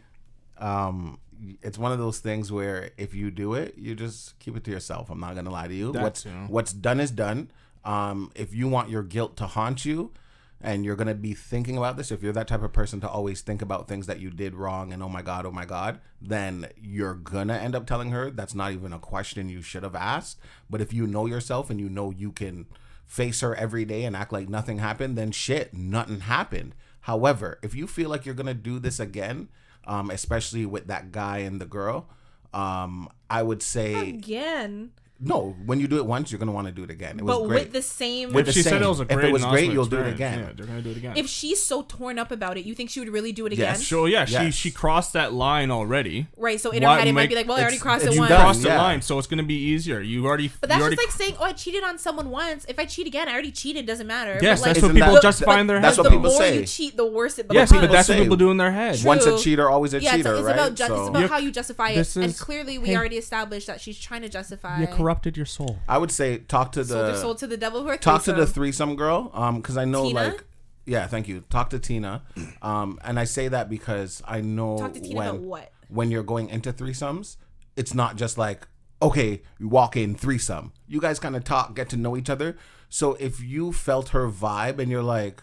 um, 0.58 1.18
it's 1.62 1.78
one 1.78 1.92
of 1.92 1.98
those 1.98 2.18
things 2.18 2.50
where 2.50 2.90
if 2.96 3.14
you 3.14 3.30
do 3.30 3.54
it, 3.54 3.74
you 3.76 3.94
just 3.94 4.38
keep 4.38 4.56
it 4.56 4.64
to 4.64 4.70
yourself. 4.70 5.10
I'm 5.10 5.20
not 5.20 5.34
gonna 5.34 5.50
lie 5.50 5.68
to 5.68 5.74
you. 5.74 5.92
That 5.92 6.02
what's 6.02 6.22
too. 6.22 6.30
what's 6.48 6.72
done 6.72 7.00
is 7.00 7.10
done. 7.10 7.50
Um, 7.84 8.32
if 8.34 8.54
you 8.54 8.68
want 8.68 8.90
your 8.90 9.02
guilt 9.02 9.36
to 9.36 9.46
haunt 9.46 9.84
you, 9.84 10.12
and 10.60 10.84
you're 10.84 10.96
gonna 10.96 11.14
be 11.14 11.34
thinking 11.34 11.76
about 11.76 11.96
this, 11.96 12.10
if 12.10 12.22
you're 12.22 12.32
that 12.32 12.48
type 12.48 12.62
of 12.62 12.72
person 12.72 13.00
to 13.00 13.08
always 13.08 13.40
think 13.42 13.62
about 13.62 13.88
things 13.88 14.06
that 14.06 14.20
you 14.20 14.30
did 14.30 14.54
wrong 14.54 14.92
and 14.92 15.02
oh 15.02 15.08
my 15.08 15.22
god, 15.22 15.46
oh 15.46 15.50
my 15.50 15.64
god, 15.64 16.00
then 16.20 16.68
you're 16.80 17.14
gonna 17.14 17.56
end 17.56 17.74
up 17.74 17.86
telling 17.86 18.10
her. 18.10 18.30
That's 18.30 18.54
not 18.54 18.72
even 18.72 18.92
a 18.92 18.98
question 18.98 19.48
you 19.48 19.62
should 19.62 19.82
have 19.82 19.94
asked. 19.94 20.38
But 20.70 20.80
if 20.80 20.92
you 20.92 21.06
know 21.06 21.26
yourself 21.26 21.70
and 21.70 21.78
you 21.78 21.88
know 21.88 22.10
you 22.10 22.32
can 22.32 22.66
face 23.04 23.40
her 23.40 23.54
every 23.54 23.84
day 23.84 24.04
and 24.04 24.16
act 24.16 24.32
like 24.32 24.48
nothing 24.48 24.78
happened, 24.78 25.16
then 25.16 25.30
shit, 25.30 25.72
nothing 25.72 26.20
happened. 26.20 26.74
However, 27.02 27.58
if 27.62 27.74
you 27.74 27.86
feel 27.86 28.10
like 28.10 28.26
you're 28.26 28.34
gonna 28.34 28.54
do 28.54 28.78
this 28.78 28.98
again, 28.98 29.48
um, 29.86 30.10
especially 30.10 30.66
with 30.66 30.88
that 30.88 31.12
guy 31.12 31.38
and 31.38 31.60
the 31.60 31.66
girl, 31.66 32.08
um, 32.52 33.08
I 33.30 33.42
would 33.42 33.62
say 33.62 34.08
Again. 34.08 34.90
No. 35.20 35.56
When 35.64 35.80
you 35.80 35.88
do 35.88 35.96
it 35.96 36.06
once, 36.06 36.30
you're 36.30 36.38
gonna 36.38 36.52
want 36.52 36.66
to 36.66 36.72
do 36.72 36.84
it 36.84 36.90
again. 36.90 37.18
It 37.18 37.24
was 37.24 37.38
But 37.38 37.46
great. 37.48 37.60
with 37.64 37.72
the 37.72 37.82
same 37.82 38.32
With 38.32 38.48
if 38.48 38.54
the 38.54 38.60
she 38.60 38.62
said 38.62 38.82
it 38.82 38.86
was 38.86 39.00
a 39.00 39.04
If 39.04 39.12
it 39.24 39.32
was 39.32 39.44
great, 39.44 39.72
you'll 39.72 39.86
do 39.86 39.98
it 40.00 40.12
again. 40.12 40.38
Yeah, 40.40 40.52
they're 40.56 40.66
gonna 40.66 40.82
do 40.82 40.90
it 40.90 40.96
again. 40.98 41.14
if 41.16 41.26
she's 41.28 41.62
so 41.62 41.82
torn 41.82 42.18
up 42.18 42.30
about 42.30 42.56
it, 42.58 42.64
you 42.66 42.74
think 42.74 42.90
she 42.90 43.00
would 43.00 43.08
really 43.08 43.32
do 43.32 43.46
it 43.46 43.52
again? 43.52 43.74
Yes. 43.76 43.86
so 43.86 44.06
yeah, 44.06 44.26
Yes. 44.28 44.44
she 44.44 44.50
she 44.50 44.70
crossed 44.70 45.12
that 45.14 45.32
line 45.32 45.70
already. 45.70 46.26
Right. 46.36 46.60
So 46.60 46.70
in 46.70 46.82
Why 46.82 46.92
her 46.94 46.98
head, 47.00 47.08
it 47.08 47.12
might 47.12 47.28
be 47.28 47.34
like, 47.34 47.48
well, 47.48 47.56
I 47.56 47.62
already 47.62 47.78
crossed 47.78 48.04
it 48.04 48.16
once. 48.18 48.28
done. 48.28 48.40
Crossed 48.40 48.62
the 48.62 48.68
line, 48.68 49.02
so 49.02 49.18
it's 49.18 49.26
gonna 49.26 49.42
be 49.42 49.54
easier. 49.56 50.00
You 50.00 50.26
already. 50.26 50.50
But 50.60 50.68
that's 50.68 50.78
you 50.78 50.82
already, 50.84 50.96
just 50.96 51.08
like 51.08 51.16
saying, 51.26 51.36
"Oh, 51.40 51.44
I 51.44 51.52
cheated 51.52 51.82
on 51.84 51.98
someone 51.98 52.30
once. 52.30 52.64
If 52.68 52.78
I 52.78 52.84
cheat 52.84 53.06
again, 53.06 53.28
I 53.28 53.32
already 53.32 53.52
cheated. 53.52 53.86
Doesn't 53.86 54.06
matter." 54.06 54.38
Yes, 54.42 54.60
but 54.60 54.66
like, 54.68 54.74
that's 54.74 54.82
what 54.82 54.90
Isn't 54.90 54.96
people 54.96 55.14
that- 55.14 55.22
justify 55.22 55.60
in 55.60 55.66
their 55.66 55.76
head. 55.76 55.84
That's 55.84 55.96
head. 55.96 56.02
what 56.02 56.10
the 56.10 56.16
people 56.16 56.30
more 56.30 56.38
say. 56.38 56.60
you 56.60 56.66
cheat, 56.66 56.96
the 56.96 57.06
worse 57.06 57.38
it 57.38 57.46
Yes, 57.50 57.72
but 57.72 57.90
that's 57.90 58.08
what 58.08 58.18
people 58.18 58.36
do 58.36 58.50
in 58.50 58.56
their 58.58 58.72
head. 58.72 58.98
Once 59.04 59.24
a 59.26 59.38
cheater, 59.38 59.68
always 59.70 59.94
a 59.94 60.00
yeah, 60.00 60.10
it's, 60.10 60.16
cheater, 60.18 60.34
it's 60.34 60.42
right? 60.42 60.54
about 60.54 60.70
it's 60.72 61.08
about 61.08 61.30
how 61.30 61.38
you 61.38 61.50
justify 61.50 61.90
it, 61.90 62.16
and 62.16 62.36
clearly 62.36 62.78
we 62.78 62.94
already 62.96 63.16
established 63.16 63.66
that 63.66 63.80
she's 63.80 63.98
trying 63.98 64.22
to 64.22 64.28
justify. 64.28 64.80
You 65.06 65.14
corrupted 65.14 65.36
your 65.36 65.46
soul. 65.46 65.78
I 65.88 65.98
would 65.98 66.10
say 66.10 66.38
talk 66.38 66.72
to 66.72 66.84
sold 66.84 67.00
her 67.06 67.12
the 67.12 67.20
soul 67.20 67.34
to 67.36 67.46
the 67.46 67.56
devil. 67.56 67.84
Her 67.86 67.96
talk 67.96 68.24
to 68.24 68.32
the 68.32 68.38
threesome. 68.46 68.54
threesome 68.54 68.96
girl, 68.96 69.30
um, 69.34 69.56
because 69.56 69.76
I 69.76 69.84
know 69.84 70.04
Tina? 70.04 70.20
like. 70.20 70.44
Yeah, 70.84 71.06
thank 71.06 71.26
you. 71.26 71.44
Talk 71.50 71.70
to 71.70 71.78
Tina, 71.80 72.22
um, 72.62 73.00
and 73.04 73.18
I 73.18 73.24
say 73.24 73.48
that 73.48 73.68
because 73.68 74.22
I 74.24 74.40
know 74.40 74.78
Talk 74.78 74.94
to 74.94 75.00
Tina 75.00 75.16
when 75.16 75.28
about 75.28 75.40
what? 75.40 75.72
when 75.88 76.10
you're 76.10 76.22
going 76.22 76.48
into 76.48 76.72
threesomes, 76.72 77.36
it's 77.76 77.94
not 77.94 78.16
just 78.16 78.38
like 78.38 78.66
okay, 79.02 79.42
you 79.58 79.68
walk 79.68 79.96
in 79.96 80.14
threesome. 80.14 80.72
You 80.88 81.00
guys 81.00 81.18
kind 81.18 81.36
of 81.36 81.44
talk, 81.44 81.76
get 81.76 81.88
to 81.90 81.96
know 81.96 82.16
each 82.16 82.30
other. 82.30 82.56
So 82.88 83.14
if 83.14 83.40
you 83.42 83.72
felt 83.72 84.10
her 84.10 84.28
vibe 84.28 84.78
and 84.78 84.90
you're 84.90 85.02
like, 85.02 85.42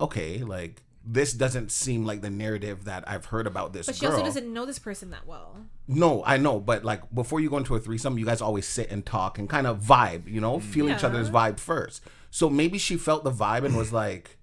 okay, 0.00 0.38
like 0.38 0.82
this 1.04 1.32
doesn't 1.32 1.72
seem 1.72 2.04
like 2.04 2.20
the 2.20 2.30
narrative 2.30 2.84
that 2.84 3.04
I've 3.06 3.26
heard 3.26 3.46
about 3.46 3.72
this 3.72 3.86
But 3.86 3.96
she 3.96 4.06
girl. 4.06 4.12
also 4.12 4.24
doesn't 4.24 4.52
know 4.52 4.66
this 4.66 4.78
person 4.78 5.10
that 5.10 5.26
well. 5.26 5.66
No, 5.90 6.22
I 6.26 6.36
know, 6.36 6.60
but 6.60 6.84
like 6.84 7.02
before 7.14 7.40
you 7.40 7.48
go 7.48 7.56
into 7.56 7.74
a 7.74 7.80
threesome, 7.80 8.18
you 8.18 8.26
guys 8.26 8.42
always 8.42 8.66
sit 8.66 8.90
and 8.90 9.04
talk 9.06 9.38
and 9.38 9.48
kind 9.48 9.66
of 9.66 9.80
vibe, 9.80 10.30
you 10.30 10.40
know, 10.40 10.60
feel 10.60 10.90
each 10.90 11.02
other's 11.02 11.30
vibe 11.30 11.58
first. 11.58 12.02
So 12.30 12.50
maybe 12.50 12.76
she 12.76 12.96
felt 12.96 13.24
the 13.24 13.30
vibe 13.32 13.64
and 13.64 13.74
was 13.74 13.90
like, 13.92 14.36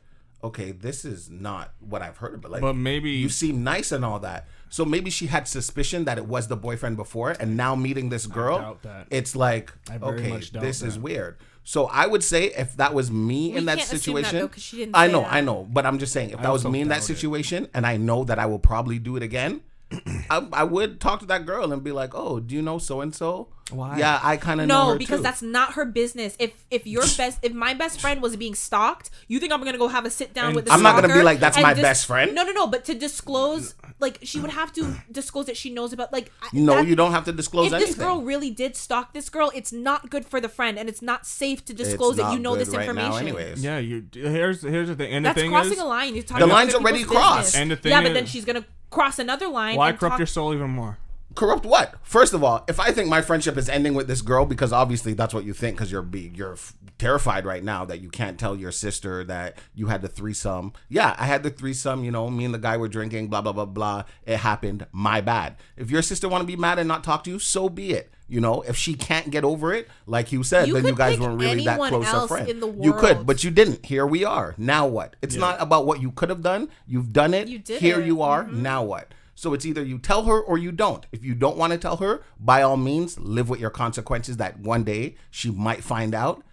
okay, 0.44 0.72
this 0.72 1.06
is 1.06 1.30
not 1.30 1.74
what 1.80 2.02
I've 2.02 2.18
heard 2.18 2.34
about. 2.36 2.52
Like, 2.52 2.62
But 2.62 2.74
maybe 2.76 3.12
you 3.12 3.30
seem 3.30 3.64
nice 3.64 3.92
and 3.92 4.04
all 4.04 4.20
that. 4.20 4.48
So 4.70 4.86
maybe 4.86 5.10
she 5.12 5.28
had 5.28 5.48
suspicion 5.48 6.06
that 6.06 6.18
it 6.18 6.26
was 6.26 6.48
the 6.48 6.58
boyfriend 6.58 6.98
before, 6.98 7.32
and 7.40 7.56
now 7.56 7.76
meeting 7.76 8.10
this 8.10 8.26
girl, 8.26 8.78
it's 9.10 9.36
like, 9.36 9.72
okay, 10.02 10.42
this 10.54 10.82
is 10.82 10.98
weird. 10.98 11.38
So 11.64 11.86
I 11.86 12.06
would 12.08 12.24
say 12.24 12.46
if 12.46 12.76
that 12.78 12.94
was 12.94 13.10
me 13.12 13.52
We 13.52 13.58
in 13.58 13.66
that 13.66 13.78
can't 13.78 13.94
assume 13.94 14.16
that, 14.16 14.26
situation, 14.26 14.40
though, 14.40 14.48
'cause 14.48 14.62
she 14.64 14.78
didn't 14.78 14.96
I 14.96 15.08
know, 15.08 15.22
that. 15.22 15.34
I 15.34 15.42
know, 15.42 15.68
but 15.72 15.86
I'm 15.86 15.98
just 15.98 16.14
saying 16.14 16.30
if 16.32 16.42
that 16.42 16.52
was 16.52 16.66
me 16.66 16.82
in 16.82 16.90
that 16.90 16.96
doubt 16.96 17.10
it. 17.10 17.16
situation, 17.16 17.68
and 17.74 17.88
I 17.88 17.98
know 17.98 18.24
that 18.24 18.38
I 18.38 18.46
will 18.46 18.60
probably 18.60 19.00
do 19.00 19.16
it 19.16 19.24
again, 19.24 19.62
I, 20.30 20.48
I 20.52 20.64
would 20.64 21.00
talk 21.00 21.20
to 21.20 21.26
that 21.28 21.46
girl 21.46 21.72
and 21.72 21.84
be 21.84 21.92
like, 21.92 22.12
"Oh, 22.16 22.40
do 22.40 22.56
you 22.56 22.62
know 22.62 22.78
so 22.80 23.02
and 23.02 23.14
so? 23.14 23.50
Why? 23.72 23.98
Yeah, 23.98 24.20
I 24.22 24.38
kind 24.38 24.62
of 24.62 24.68
know 24.68 24.84
No, 24.86 24.90
her 24.94 24.98
because 24.98 25.20
too. 25.20 25.24
that's 25.24 25.42
not 25.42 25.74
her 25.74 25.86
business. 25.86 26.36
If 26.40 26.52
if 26.72 26.86
your 26.88 27.02
best 27.18 27.40
if 27.44 27.54
my 27.54 27.74
best 27.76 28.00
friend 28.02 28.22
was 28.22 28.36
being 28.36 28.56
stalked, 28.56 29.10
you 29.28 29.40
think 29.40 29.54
I'm 29.54 29.64
gonna 29.64 29.78
go 29.78 29.88
have 29.88 30.06
a 30.06 30.10
sit 30.10 30.34
down 30.34 30.48
And 30.48 30.56
with 30.56 30.66
the 30.66 30.72
I'm 30.72 30.82
not 30.82 30.96
gonna 30.96 31.08
be 31.08 31.14
stalker 31.14 31.24
like, 31.26 31.40
"That's 31.40 31.58
and 31.58 31.64
my 31.64 31.74
best 31.76 32.06
friend." 32.08 32.34
No, 32.34 32.44
no, 32.44 32.52
no. 32.52 32.66
But 32.68 32.86
to 32.86 32.96
disclose, 32.96 33.76
like 34.00 34.18
she 34.24 34.40
would 34.40 34.52
have 34.52 34.74
to 34.74 34.96
disclose 35.12 35.46
that 35.46 35.58
she 35.58 35.72
knows 35.72 35.94
about 35.94 36.12
like. 36.12 36.32
No, 36.52 36.76
that- 36.78 36.88
you 36.88 36.96
don't 36.96 37.12
have 37.12 37.26
to 37.26 37.32
disclose 37.32 37.72
anything. 37.72 37.76
If 37.78 37.82
anything. 37.84 37.98
this 38.00 38.06
girl 38.06 38.22
really 38.24 38.50
did 38.52 38.76
stalk 38.76 39.14
this 39.14 39.30
girl, 39.30 39.52
it's 39.54 39.72
not 39.72 40.10
good 40.10 40.26
for 40.26 40.42
the 40.42 40.50
friend, 40.50 40.78
and 40.80 40.90
it's 40.90 41.02
not 41.04 41.26
safe 41.28 41.64
to 41.66 41.74
disclose 41.74 42.16
that 42.18 42.34
you 42.34 42.40
know 42.40 42.56
this 42.56 42.74
information. 42.74 43.12
Now 43.12 43.18
anyways. 43.18 43.64
yeah, 43.64 43.78
you 43.78 44.06
here's 44.14 44.64
here's 44.64 44.88
the 44.90 44.96
thing. 44.96 45.12
And 45.14 45.26
That's 45.26 45.36
the 45.36 45.42
thing 45.42 45.52
crossing 45.52 45.74
is, 45.74 45.80
a 45.80 45.86
line. 45.86 46.16
You're 46.16 46.24
talking 46.24 46.40
The 46.40 46.46
about 46.46 46.56
line's 46.56 46.74
already 46.76 47.04
crossed. 47.04 47.38
business. 47.54 47.56
And 47.62 47.72
the 47.72 47.76
thing 47.76 47.92
yeah, 47.92 48.02
but 48.02 48.14
then 48.14 48.26
she's 48.26 48.46
gonna 48.46 48.66
cross 48.96 49.20
another 49.20 49.48
line. 49.48 49.76
why 49.76 49.90
and 49.90 50.00
corrupt 50.00 50.14
talk- 50.14 50.20
your 50.20 50.26
soul 50.28 50.54
even 50.54 50.72
more? 50.72 50.98
Corrupt 51.36 51.66
what? 51.66 51.96
First 52.02 52.34
of 52.34 52.46
all, 52.46 52.64
if 52.70 52.80
I 52.80 52.92
think 52.94 53.10
my 53.10 53.22
friendship 53.22 53.58
is 53.58 53.68
ending 53.68 53.94
with 53.94 54.08
this 54.08 54.22
girl 54.22 54.46
because 54.46 54.72
obviously 54.72 55.14
that's 55.14 55.34
what 55.34 55.44
you 55.44 55.52
think 55.54 55.76
because 55.76 55.92
you're 55.92 56.02
be 56.02 56.32
you're 56.34 56.54
f- 56.54 56.74
terrified 56.98 57.46
right 57.46 57.62
now 57.62 57.84
that 57.84 58.00
you 58.00 58.10
can't 58.10 58.40
tell 58.40 58.56
your 58.56 58.72
sister 58.72 59.22
that 59.26 59.58
you 59.74 59.88
had 59.88 60.02
the 60.02 60.08
threesome. 60.08 60.72
Yeah, 60.88 61.14
I 61.20 61.26
had 61.26 61.44
the 61.44 61.50
threesome. 61.50 62.06
You 62.06 62.12
know, 62.12 62.30
me 62.30 62.46
and 62.46 62.54
the 62.54 62.58
guy 62.58 62.78
were 62.78 62.88
drinking. 62.88 63.28
Blah 63.28 63.42
blah 63.42 63.52
blah 63.52 63.66
blah. 63.66 64.04
It 64.26 64.38
happened. 64.38 64.88
My 64.94 65.20
bad. 65.20 65.58
If 65.76 65.92
your 65.92 66.02
sister 66.02 66.30
want 66.30 66.42
to 66.42 66.48
be 66.48 66.56
mad 66.56 66.80
and 66.80 66.88
not 66.88 67.04
talk 67.04 67.26
to 67.26 67.32
you, 67.32 67.40
so 67.40 67.68
be 67.68 67.92
it. 67.92 68.12
You 68.28 68.42
know, 68.42 68.64
if 68.64 68.76
she 68.76 68.96
can't 68.96 69.30
get 69.30 69.44
over 69.44 69.72
it, 69.74 69.88
like 70.08 70.32
you 70.32 70.42
said, 70.44 70.68
You 70.68 70.74
then 70.74 70.86
you 70.86 70.96
guys 70.96 71.20
weren't 71.20 71.40
really 71.40 71.64
that 71.66 71.74
anyone 71.74 71.90
close 71.90 72.08
of 72.08 72.14
else 72.14 72.28
friends. 72.32 72.50
in 72.50 72.60
the 72.60 72.72
You 72.72 72.94
could, 72.94 73.26
but 73.26 73.44
you 73.44 73.52
didn't. 73.52 73.86
Here 73.86 74.06
we 74.06 74.24
are. 74.26 74.56
Now 74.58 74.88
what? 74.88 75.16
It's 75.22 75.36
not 75.36 75.62
about 75.62 75.86
what 75.86 76.02
you 76.02 76.12
could 76.12 76.30
have 76.30 76.42
done. 76.42 76.70
You've 76.88 77.14
done 77.14 77.34
it. 77.36 77.48
You 77.48 77.60
did 77.60 77.82
Here 77.82 78.00
it. 78.00 78.08
you 78.08 78.24
are. 78.24 78.46
Mm-hmm. 78.46 78.64
Now 78.64 78.84
what? 78.84 79.14
So 79.36 79.54
it's 79.54 79.66
either 79.66 79.84
you 79.84 80.00
tell 80.00 80.24
her 80.24 80.40
or 80.40 80.58
you 80.58 80.72
don't. 80.72 81.06
If 81.12 81.24
you 81.24 81.36
don't 81.36 81.58
want 81.58 81.74
to 81.74 81.78
tell 81.78 81.98
her, 81.98 82.24
by 82.40 82.62
all 82.62 82.78
means, 82.78 83.20
live 83.20 83.50
with 83.50 83.60
your 83.60 83.70
consequences 83.70 84.38
that 84.38 84.60
one 84.60 84.84
day 84.84 85.16
she 85.30 85.52
might 85.52 85.84
find 85.84 86.16
out 86.16 86.44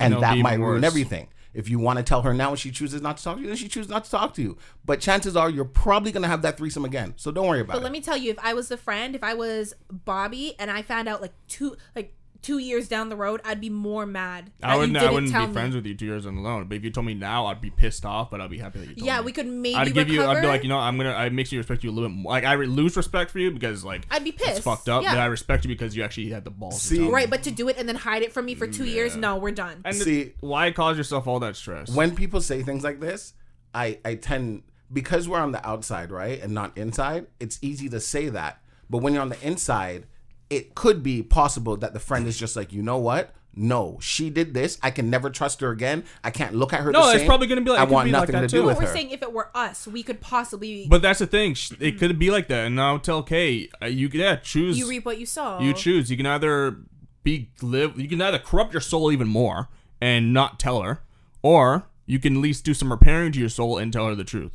and 0.00 0.12
it'll 0.12 0.20
that 0.22 0.38
might 0.38 0.58
ruin 0.60 0.84
everything. 0.84 1.28
If 1.54 1.68
you 1.68 1.78
want 1.78 1.98
to 1.98 2.02
tell 2.02 2.22
her 2.22 2.34
now 2.34 2.50
and 2.50 2.58
she 2.58 2.70
chooses 2.70 3.00
not 3.00 3.16
to 3.16 3.24
talk 3.24 3.36
to 3.36 3.42
you, 3.42 3.48
then 3.48 3.56
she 3.56 3.68
chooses 3.68 3.90
not 3.90 4.04
to 4.04 4.10
talk 4.10 4.34
to 4.34 4.42
you. 4.42 4.58
But 4.84 5.00
chances 5.00 5.36
are 5.36 5.48
you're 5.48 5.64
probably 5.64 6.12
going 6.12 6.22
to 6.22 6.28
have 6.28 6.42
that 6.42 6.56
threesome 6.56 6.84
again. 6.84 7.14
So 7.16 7.30
don't 7.30 7.46
worry 7.46 7.60
about 7.60 7.72
But 7.72 7.78
it. 7.78 7.80
But 7.80 7.84
let 7.84 7.92
me 7.92 8.00
tell 8.00 8.16
you, 8.16 8.30
if 8.30 8.38
I 8.40 8.54
was 8.54 8.68
the 8.68 8.76
friend, 8.76 9.14
if 9.14 9.24
I 9.24 9.34
was 9.34 9.74
Bobby, 9.90 10.54
and 10.58 10.70
I 10.70 10.82
found 10.82 11.08
out 11.08 11.22
like 11.22 11.32
two 11.48 11.76
like 11.96 12.14
two 12.40 12.58
years 12.58 12.88
down 12.88 13.08
the 13.08 13.16
road, 13.16 13.40
I'd 13.44 13.60
be 13.60 13.68
more 13.70 14.06
mad. 14.06 14.50
I 14.62 14.76
wouldn't. 14.76 14.96
I 14.96 15.00
didn't 15.00 15.14
wouldn't 15.14 15.32
be 15.32 15.46
me. 15.46 15.52
friends 15.52 15.74
with 15.74 15.86
you 15.86 15.94
two 15.94 16.06
years 16.06 16.24
on 16.26 16.36
the 16.36 16.40
loan. 16.40 16.68
But 16.68 16.76
if 16.76 16.84
you 16.84 16.90
told 16.90 17.06
me 17.06 17.14
now, 17.14 17.46
I'd 17.46 17.60
be 17.60 17.70
pissed 17.70 18.04
off. 18.06 18.30
But 18.30 18.40
I'd 18.40 18.50
be 18.50 18.58
happy 18.58 18.78
that 18.80 18.88
you 18.88 18.94
told 18.94 19.06
Yeah, 19.06 19.18
me. 19.20 19.26
we 19.26 19.32
could 19.32 19.46
maybe 19.46 19.74
I'd 19.74 19.92
give 19.92 20.08
you. 20.08 20.24
I'd 20.24 20.40
be 20.40 20.46
like, 20.46 20.62
you 20.62 20.68
know, 20.68 20.78
I'm 20.78 20.96
gonna. 20.96 21.12
I 21.12 21.28
makes 21.30 21.50
me 21.52 21.58
respect 21.58 21.82
you 21.84 21.90
a 21.90 21.92
little 21.92 22.08
bit 22.08 22.16
more. 22.16 22.32
Like 22.32 22.44
I 22.44 22.54
lose 22.54 22.96
respect 22.96 23.30
for 23.30 23.38
you 23.38 23.50
because 23.50 23.84
like 23.84 24.06
I'd 24.10 24.24
be 24.24 24.32
pissed. 24.32 24.42
it's 24.48 24.54
pissed. 24.58 24.64
fucked 24.64 24.88
up. 24.88 25.02
Yeah. 25.02 25.14
But 25.14 25.20
I 25.20 25.26
respect 25.26 25.64
you 25.64 25.68
because 25.68 25.96
you 25.96 26.02
actually 26.04 26.30
had 26.30 26.44
the 26.44 26.50
balls. 26.50 26.80
to 26.80 26.86
See- 26.86 26.96
tell 26.96 27.06
me. 27.06 27.12
Right, 27.12 27.28
but 27.30 27.42
to 27.44 27.50
do 27.50 27.68
it 27.68 27.76
and 27.78 27.88
then 27.88 27.96
hide 27.96 28.22
it 28.22 28.32
from 28.32 28.44
me 28.46 28.54
for 28.54 28.66
two 28.66 28.84
years, 28.84 29.16
no, 29.16 29.36
we're 29.36 29.50
done. 29.50 29.80
And 29.84 29.96
See- 29.96 30.24
the, 30.24 30.32
why 30.40 30.70
cause 30.70 30.96
yourself 30.96 31.26
all 31.26 31.40
that 31.40 31.56
stress? 31.56 31.90
when 31.90 32.14
people 32.14 32.40
say 32.40 32.62
things 32.62 32.84
like 32.84 33.00
this, 33.00 33.34
I 33.74 33.98
I 34.04 34.14
tend 34.14 34.62
because 34.92 35.28
we're 35.28 35.40
on 35.40 35.52
the 35.52 35.66
outside, 35.68 36.10
right, 36.10 36.40
and 36.40 36.52
not 36.54 36.76
inside. 36.78 37.26
It's 37.40 37.58
easy 37.60 37.88
to 37.90 38.00
say 38.00 38.28
that, 38.30 38.62
but 38.88 38.98
when 38.98 39.12
you're 39.12 39.22
on 39.22 39.28
the 39.28 39.46
inside, 39.46 40.06
it 40.50 40.74
could 40.74 41.02
be 41.02 41.22
possible 41.22 41.76
that 41.76 41.92
the 41.92 42.00
friend 42.00 42.26
is 42.26 42.38
just 42.38 42.56
like, 42.56 42.72
you 42.72 42.82
know 42.82 42.98
what? 42.98 43.34
No, 43.60 43.98
she 44.00 44.30
did 44.30 44.54
this. 44.54 44.78
I 44.82 44.90
can 44.92 45.10
never 45.10 45.30
trust 45.30 45.60
her 45.62 45.70
again. 45.70 46.04
I 46.22 46.30
can't 46.30 46.54
look 46.54 46.72
at 46.72 46.80
her. 46.80 46.92
No, 46.92 47.06
the 47.06 47.12
it's 47.12 47.18
same. 47.20 47.26
probably 47.26 47.48
gonna 47.48 47.60
be 47.62 47.70
like- 47.70 47.80
I 47.80 47.84
want 47.84 48.06
be 48.06 48.12
like 48.12 48.20
nothing 48.28 48.34
that 48.34 48.40
to 48.42 48.48
too. 48.48 48.60
do 48.62 48.66
with 48.66 48.76
her. 48.76 48.80
But 48.82 48.84
We're 48.84 48.88
her. 48.90 48.94
saying 48.96 49.10
if 49.10 49.22
it 49.22 49.32
were 49.32 49.50
us, 49.54 49.86
we 49.88 50.02
could 50.04 50.20
possibly 50.20 50.86
But 50.88 51.02
that's 51.02 51.18
the 51.18 51.26
thing. 51.26 51.54
sh- 51.54 51.72
It 51.80 51.98
could 51.98 52.18
be 52.20 52.30
like 52.30 52.46
that, 52.48 52.66
and 52.66 52.80
I'll 52.80 53.00
tell 53.00 53.22
Kay, 53.24 53.68
uh, 53.82 53.86
you 53.86 54.08
yeah 54.12 54.36
choose. 54.36 54.78
you 54.78 54.88
reap 54.88 55.04
what 55.04 55.18
you 55.18 55.26
sow. 55.26 55.58
you 55.60 55.72
choose. 55.72 56.08
You 56.10 56.16
can 56.16 56.26
either 56.26 56.76
be 57.24 57.50
live. 57.60 57.98
You 57.98 58.08
can 58.08 58.22
either 58.22 58.38
corrupt 58.38 58.72
your 58.72 58.80
soul 58.80 59.10
even 59.10 59.26
more 59.26 59.68
and 60.00 60.32
not 60.32 60.60
tell 60.60 60.80
her, 60.82 61.00
or 61.42 61.86
you 62.06 62.20
can 62.20 62.36
at 62.36 62.40
least 62.42 62.64
do 62.64 62.74
some 62.74 62.92
repairing 62.92 63.32
to 63.32 63.40
your 63.40 63.48
soul 63.48 63.76
and 63.76 63.92
tell 63.92 64.06
her 64.06 64.14
the 64.14 64.24
truth. 64.24 64.52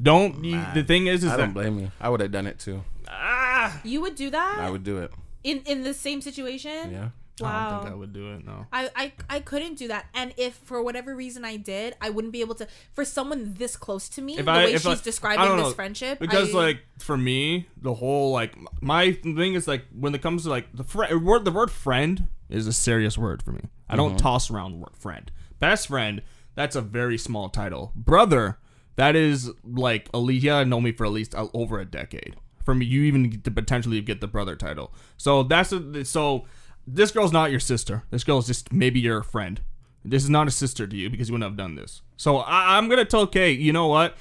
Don't. 0.00 0.44
You, 0.44 0.62
the 0.74 0.82
thing 0.84 1.08
is, 1.08 1.24
is 1.24 1.32
I 1.32 1.36
don't 1.36 1.52
blame 1.52 1.78
you. 1.78 1.90
I 2.00 2.08
would 2.08 2.20
have 2.20 2.30
done 2.32 2.46
it 2.46 2.58
too. 2.58 2.84
ah, 3.08 3.39
You 3.84 4.00
would 4.02 4.14
do 4.16 4.30
that 4.30 4.58
I 4.60 4.70
would 4.70 4.84
do 4.84 4.98
it. 4.98 5.10
in 5.44 5.58
in 5.66 5.82
the 5.82 5.94
same 5.94 6.20
situation. 6.20 6.92
Yeah. 6.92 7.08
I 7.42 7.42
Wow. 7.42 7.70
don't 7.70 7.80
think 7.84 7.92
I 7.94 7.96
would 7.96 8.12
do 8.12 8.32
it. 8.34 8.44
No. 8.44 8.66
I, 8.70 8.90
I 8.94 9.12
I 9.36 9.40
couldn't 9.40 9.76
do 9.78 9.88
that, 9.88 10.04
and 10.12 10.34
if 10.36 10.52
for 10.56 10.82
whatever 10.82 11.16
reason 11.16 11.42
I 11.42 11.56
did, 11.56 11.94
I 11.98 12.10
wouldn't 12.10 12.34
be 12.34 12.42
able 12.42 12.54
to. 12.56 12.66
For 12.92 13.02
someone 13.02 13.54
this 13.56 13.76
close 13.76 14.10
to 14.10 14.20
me, 14.20 14.36
If 14.36 14.44
the 14.44 14.50
I- 14.50 14.64
way 14.64 14.72
if 14.74 14.82
she's 14.82 14.86
I- 14.86 14.92
I 14.92 15.10
describing 15.10 15.44
don't 15.46 15.56
this 15.64 15.72
friendship, 15.74 16.18
because 16.18 16.54
I- 16.54 16.58
like 16.58 16.78
for 16.98 17.16
me 17.16 17.66
the 17.80 17.94
whole 17.94 18.30
like 18.32 18.52
my 18.82 19.12
thing 19.12 19.54
is 19.54 19.66
like 19.66 19.84
when 19.90 20.14
it 20.14 20.20
comes 20.20 20.42
to 20.44 20.50
like 20.50 20.66
the 20.74 20.84
fr- 20.84 21.16
word 21.16 21.46
the 21.46 21.50
word 21.50 21.70
friend 21.70 22.28
is 22.50 22.66
a 22.66 22.74
serious 22.74 23.16
word 23.16 23.42
for 23.42 23.52
me 23.52 23.62
i 23.88 23.96
don't 23.96 24.18
toss 24.18 24.50
around 24.50 24.72
the 24.72 24.78
word 24.78 24.94
friend 24.98 25.30
best 25.60 25.86
friend 25.88 26.20
that's 26.54 26.76
a 26.76 26.82
very 26.82 27.16
small 27.16 27.48
title 27.48 27.90
brother 27.96 28.58
that 28.96 29.16
is 29.16 29.50
like 29.64 30.10
at 30.12 30.18
least 30.18 30.44
know 30.44 30.80
me 30.80 30.92
for 30.92 31.06
at 31.06 31.12
least 31.12 31.34
uh, 31.34 31.46
over 31.54 31.80
a 31.80 31.86
decade 31.86 32.36
me 32.74 32.86
you 32.86 33.02
even 33.02 33.40
to 33.42 33.50
potentially 33.50 34.00
get 34.00 34.20
the 34.20 34.26
brother 34.26 34.56
title. 34.56 34.92
So 35.16 35.42
that's 35.42 35.72
a, 35.72 36.04
so 36.04 36.44
this 36.86 37.10
girl's 37.10 37.32
not 37.32 37.50
your 37.50 37.60
sister. 37.60 38.04
This 38.10 38.24
girl's 38.24 38.46
just 38.46 38.72
maybe 38.72 39.00
your 39.00 39.22
friend. 39.22 39.60
This 40.04 40.24
is 40.24 40.30
not 40.30 40.48
a 40.48 40.50
sister 40.50 40.86
to 40.86 40.96
you 40.96 41.10
because 41.10 41.28
you 41.28 41.34
wouldn't 41.34 41.50
have 41.50 41.58
done 41.58 41.74
this. 41.74 42.02
So 42.16 42.38
I, 42.38 42.78
i'm 42.78 42.88
gonna 42.88 43.04
tell 43.04 43.26
kay 43.26 43.52
you 43.52 43.72
know 43.72 43.86
what? 43.86 44.16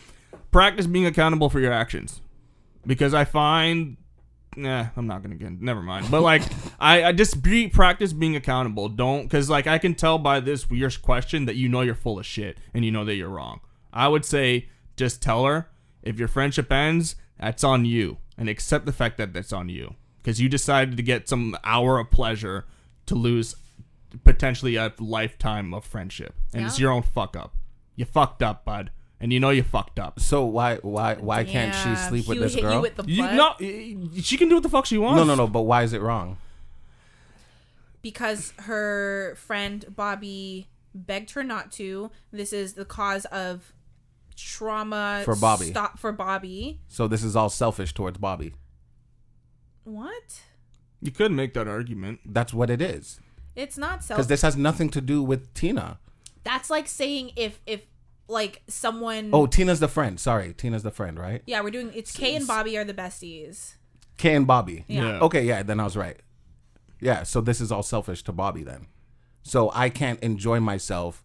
Practice 0.52 0.88
being 0.88 1.06
accountable 1.06 1.49
for 1.49 1.60
your 1.60 1.72
actions. 1.72 2.22
Because 2.86 3.14
I 3.14 3.26
find 3.26 3.98
nah 4.56 4.88
I'm 4.98 5.07
not 5.07 5.22
gonna 5.22 5.36
get 5.36 5.61
never 5.61 5.82
mind. 5.82 6.11
But 6.11 6.22
like 6.22 6.44
I, 6.80 7.06
I 7.06 7.11
just 7.14 7.41
be 7.41 7.70
practice 7.70 8.14
being 8.14 8.36
accountable. 8.36 8.90
Don't 8.90 9.24
because 9.24 9.49
like 9.49 9.68
I 9.68 9.78
can 9.78 9.95
tell 9.95 10.18
by 10.18 10.40
this 10.40 10.70
weird 10.70 11.02
question 11.02 11.45
that 11.45 11.56
you 11.56 11.70
know 11.70 11.82
you're 11.82 11.95
full 11.95 12.20
of 12.20 12.26
shit 12.26 12.57
and 12.74 12.84
you 12.84 12.91
know 12.91 13.06
that 13.06 13.16
you're 13.16 13.30
wrong. 13.30 13.61
I 13.94 14.07
would 14.07 14.26
say 14.26 14.70
just 14.98 15.22
tell 15.22 15.45
her 15.45 15.70
if 16.03 16.20
your 16.20 16.28
friendship 16.28 16.72
ends 16.72 17.16
that's 17.40 17.64
on 17.64 17.86
you 17.86 18.18
and 18.40 18.49
accept 18.49 18.86
the 18.88 18.91
fact 18.91 19.18
that 19.20 19.34
that's 19.34 19.53
on 19.53 19.70
you 19.70 19.94
because 20.24 20.41
you 20.41 20.49
decided 20.49 20.98
to 20.98 21.03
get 21.03 21.30
some 21.30 21.56
hour 21.64 21.99
of 21.99 22.10
pleasure 22.10 22.66
to 23.06 23.14
lose 23.14 23.56
potentially 24.24 24.76
a 24.76 24.91
lifetime 24.99 25.74
of 25.74 25.86
friendship 25.86 26.34
and 26.53 26.66
it's 26.66 26.80
your 26.80 26.91
own 26.91 27.03
fuck 27.03 27.36
up 27.38 27.53
you 27.95 28.06
fucked 28.06 28.41
up 28.41 28.66
bud 28.66 28.90
and 29.20 29.32
you 29.34 29.40
know 29.40 29.49
you 29.52 29.61
fucked 29.61 29.99
up 29.99 30.20
So 30.20 30.45
why 30.45 30.78
why 30.78 31.16
why 31.16 31.44
can't 31.44 31.76
she 31.76 31.84
Damn, 31.90 32.10
sleep 32.10 32.28
with 32.28 32.38
Hugh 32.38 32.44
this 32.48 32.56
girl? 32.56 32.74
You 32.76 32.82
with 32.82 32.95
the 32.95 33.03
You 33.06 33.24
no, 33.24 33.53
she 34.22 34.38
can 34.38 34.49
do 34.49 34.56
what 34.56 34.64
the 34.64 34.70
fuck 34.70 34.86
she 34.88 34.98
wants. 34.98 35.18
no, 35.18 35.24
no, 35.26 35.36
no. 35.36 35.45
But 35.48 35.64
why 35.64 35.84
is 35.84 35.94
it 35.94 36.02
wrong? 36.02 36.38
because 38.02 38.53
her 38.60 39.36
friend 39.36 39.86
Bobby 39.95 40.70
begged 40.95 41.32
her 41.32 41.44
not 41.44 41.72
to. 41.74 42.11
This 42.32 42.53
is 42.53 42.74
the 42.74 42.86
cause 42.86 43.26
of 43.26 43.74
trauma 44.40 45.22
For 45.26 45.36
Bobby. 45.36 45.66
Stop 45.66 45.99
for 45.99 46.11
Bobby. 46.11 46.82
So 46.88 47.07
this 47.07 47.24
is 47.24 47.36
all 47.36 47.49
selfish 47.49 47.94
towards 47.94 48.18
Bobby. 48.18 48.53
What? 49.84 50.41
You 51.02 51.11
could 51.11 51.32
make 51.32 51.53
that 51.53 51.68
argument. 51.68 52.20
That's 52.26 52.53
what 52.53 52.70
it 52.70 52.82
is. 52.82 53.20
It's 53.56 53.78
not 53.78 54.03
self. 54.03 54.18
Because 54.18 54.28
this 54.28 54.41
has 54.41 54.56
nothing 54.56 54.90
to 54.90 55.02
do 55.02 55.24
with 55.24 55.53
Tina. 55.53 55.99
That's 56.44 56.70
like 56.70 56.88
saying 56.88 57.32
if 57.36 57.60
if 57.66 57.86
like 58.28 58.61
someone. 58.68 59.30
Oh, 59.34 59.48
Tina's 59.48 59.80
the 59.80 59.88
friend. 59.88 60.20
Sorry, 60.20 60.53
Tina's 60.53 60.84
the 60.84 60.91
friend, 60.91 61.20
right? 61.20 61.41
Yeah, 61.45 61.61
we're 61.61 61.72
doing. 61.72 61.91
It's 61.94 62.11
Kay 62.11 62.36
and 62.36 62.48
Bobby 62.48 62.78
are 62.78 62.86
the 62.86 62.94
besties. 62.94 63.76
Kay 64.18 64.36
and 64.36 64.48
Bobby. 64.48 64.86
Yeah. 64.88 65.20
Okay, 65.20 65.44
yeah, 65.45 65.64
then 65.64 65.80
I 65.80 65.84
was 65.84 65.98
right. 65.98 66.18
Yeah, 67.02 67.24
so 67.24 67.41
this 67.41 67.61
is 67.61 67.72
all 67.72 67.84
selfish 67.84 68.24
to 68.24 68.32
Bobby 68.32 68.64
then. 68.64 68.88
So 69.44 69.72
I 69.74 69.90
can't 69.90 70.20
enjoy 70.20 70.60
myself 70.60 71.24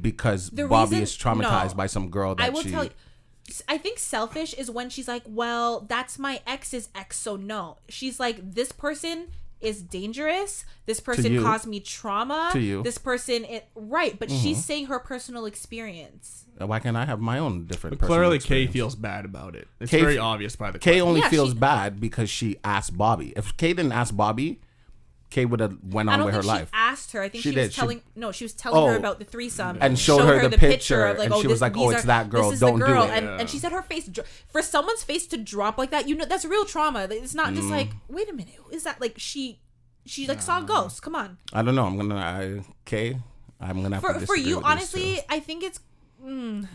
because 0.00 0.50
The 0.50 0.66
Bobby 0.66 0.90
reason- 0.96 1.02
is 1.02 1.16
traumatized 1.16 1.70
no. 1.70 1.74
by 1.76 1.86
some 1.86 2.08
girl 2.10 2.34
that 2.34 2.44
I 2.44 2.48
will 2.50 2.62
she 2.62 2.70
tell 2.70 2.84
you. 2.84 2.90
I 3.66 3.78
think 3.78 3.98
selfish 3.98 4.52
is 4.54 4.70
when 4.70 4.90
she's 4.90 5.08
like, 5.08 5.22
"Well, 5.26 5.80
that's 5.88 6.18
my 6.18 6.40
ex's 6.46 6.90
ex, 6.94 7.18
so 7.18 7.36
no." 7.36 7.78
She's 7.88 8.20
like, 8.20 8.54
"This 8.54 8.72
person 8.72 9.28
is 9.60 9.82
dangerous. 9.82 10.64
This 10.86 11.00
person 11.00 11.42
caused 11.42 11.66
me 11.66 11.80
trauma. 11.80 12.50
To 12.52 12.60
you. 12.60 12.76
Mm-hmm. 12.76 12.82
This 12.84 12.98
person, 12.98 13.44
it, 13.46 13.68
right? 13.74 14.16
But 14.18 14.30
she's 14.30 14.64
saying 14.64 14.86
her 14.86 14.98
personal 15.00 15.46
experience. 15.46 16.44
Why 16.58 16.78
can't 16.78 16.96
I 16.96 17.04
have 17.06 17.20
my 17.20 17.38
own 17.38 17.64
different? 17.66 17.98
But 17.98 18.06
clearly, 18.06 18.38
personal 18.38 18.66
Kay 18.66 18.72
feels 18.72 18.94
bad 18.94 19.24
about 19.24 19.56
it. 19.56 19.66
It's 19.80 19.90
Kay- 19.90 20.00
very 20.00 20.18
obvious 20.18 20.54
by 20.54 20.70
the 20.70 20.78
Kay 20.78 21.00
only 21.00 21.20
Yeah, 21.20 21.28
feels 21.30 21.50
she- 21.50 21.56
bad 21.58 22.00
because 22.00 22.28
she 22.30 22.56
asked 22.62 22.96
Bobby. 22.96 23.32
If 23.36 23.56
Kay 23.56 23.72
didn't 23.72 23.92
ask 23.92 24.14
Bobby, 24.16 24.60
Kay 25.30 25.44
would 25.44 25.60
have 25.60 25.76
went 25.82 26.08
on 26.08 26.24
with 26.24 26.34
her 26.34 26.40
think 26.40 26.44
she 26.52 26.58
life. 26.58 26.70
asked 26.72 27.12
her. 27.12 27.20
I 27.20 27.28
think 27.28 27.42
She 27.42 27.50
she, 27.50 27.56
was 27.56 27.66
did. 27.66 27.72
She- 27.74 27.80
telling. 27.80 28.02
no, 28.16 28.32
she 28.32 28.44
was 28.44 28.54
telling 28.54 28.86
her 28.88 28.94
Oh. 28.94 28.98
about 28.98 29.18
the 29.18 29.24
threesome 29.26 29.76
And 29.80 29.98
showed 29.98 30.24
her 30.24 30.48
the 30.48 30.56
picture, 30.56 31.04
and 31.04 31.34
she 31.34 31.46
was 31.46 31.60
like, 31.60 31.76
"Oh, 31.76 31.90
it's 31.90 32.04
that 32.04 32.30
girl. 32.30 32.44
This 32.44 32.54
is 32.54 32.60
Don't 32.60 32.78
the 32.78 32.86
do 32.86 32.92
girl. 32.92 33.02
it." 33.04 33.10
And, 33.10 33.40
and 33.40 33.50
she 33.50 33.58
said 33.58 33.72
her 33.72 33.82
face 33.82 34.06
dro- 34.06 34.24
for 34.50 34.62
someone's 34.62 35.02
face 35.02 35.26
to 35.28 35.36
drop 35.36 35.76
like 35.76 35.90
that. 35.90 36.08
You 36.08 36.14
know, 36.14 36.24
that's 36.24 36.44
real 36.44 36.64
trauma. 36.64 37.06
It's 37.10 37.34
not 37.34 37.52
Mm. 37.52 37.56
just 37.56 37.68
like, 37.68 37.90
wait 38.08 38.30
a 38.30 38.32
minute, 38.32 38.54
is 38.70 38.84
that 38.84 39.00
like 39.00 39.14
she? 39.18 39.60
She 40.06 40.26
like 40.26 40.40
saw 40.40 40.60
a 40.60 40.62
ghost. 40.64 41.02
Come 41.02 41.14
on. 41.14 41.36
I 41.52 41.60
don't 41.62 41.74
know. 41.74 41.84
I'm 41.84 41.96
gonna 41.98 42.16
I, 42.16 42.62
Kay. 42.86 43.18
I'm 43.60 43.82
gonna 43.82 43.96
have 43.96 44.02
For 44.02 44.14
to 44.14 44.20
for 44.20 44.36
disagree 44.36 44.40
you, 44.50 44.56
with 44.56 44.64
these 44.64 44.70
honestly, 44.72 45.14
two. 45.16 45.20
I 45.28 45.40
think 45.40 45.62
it's 45.64 45.80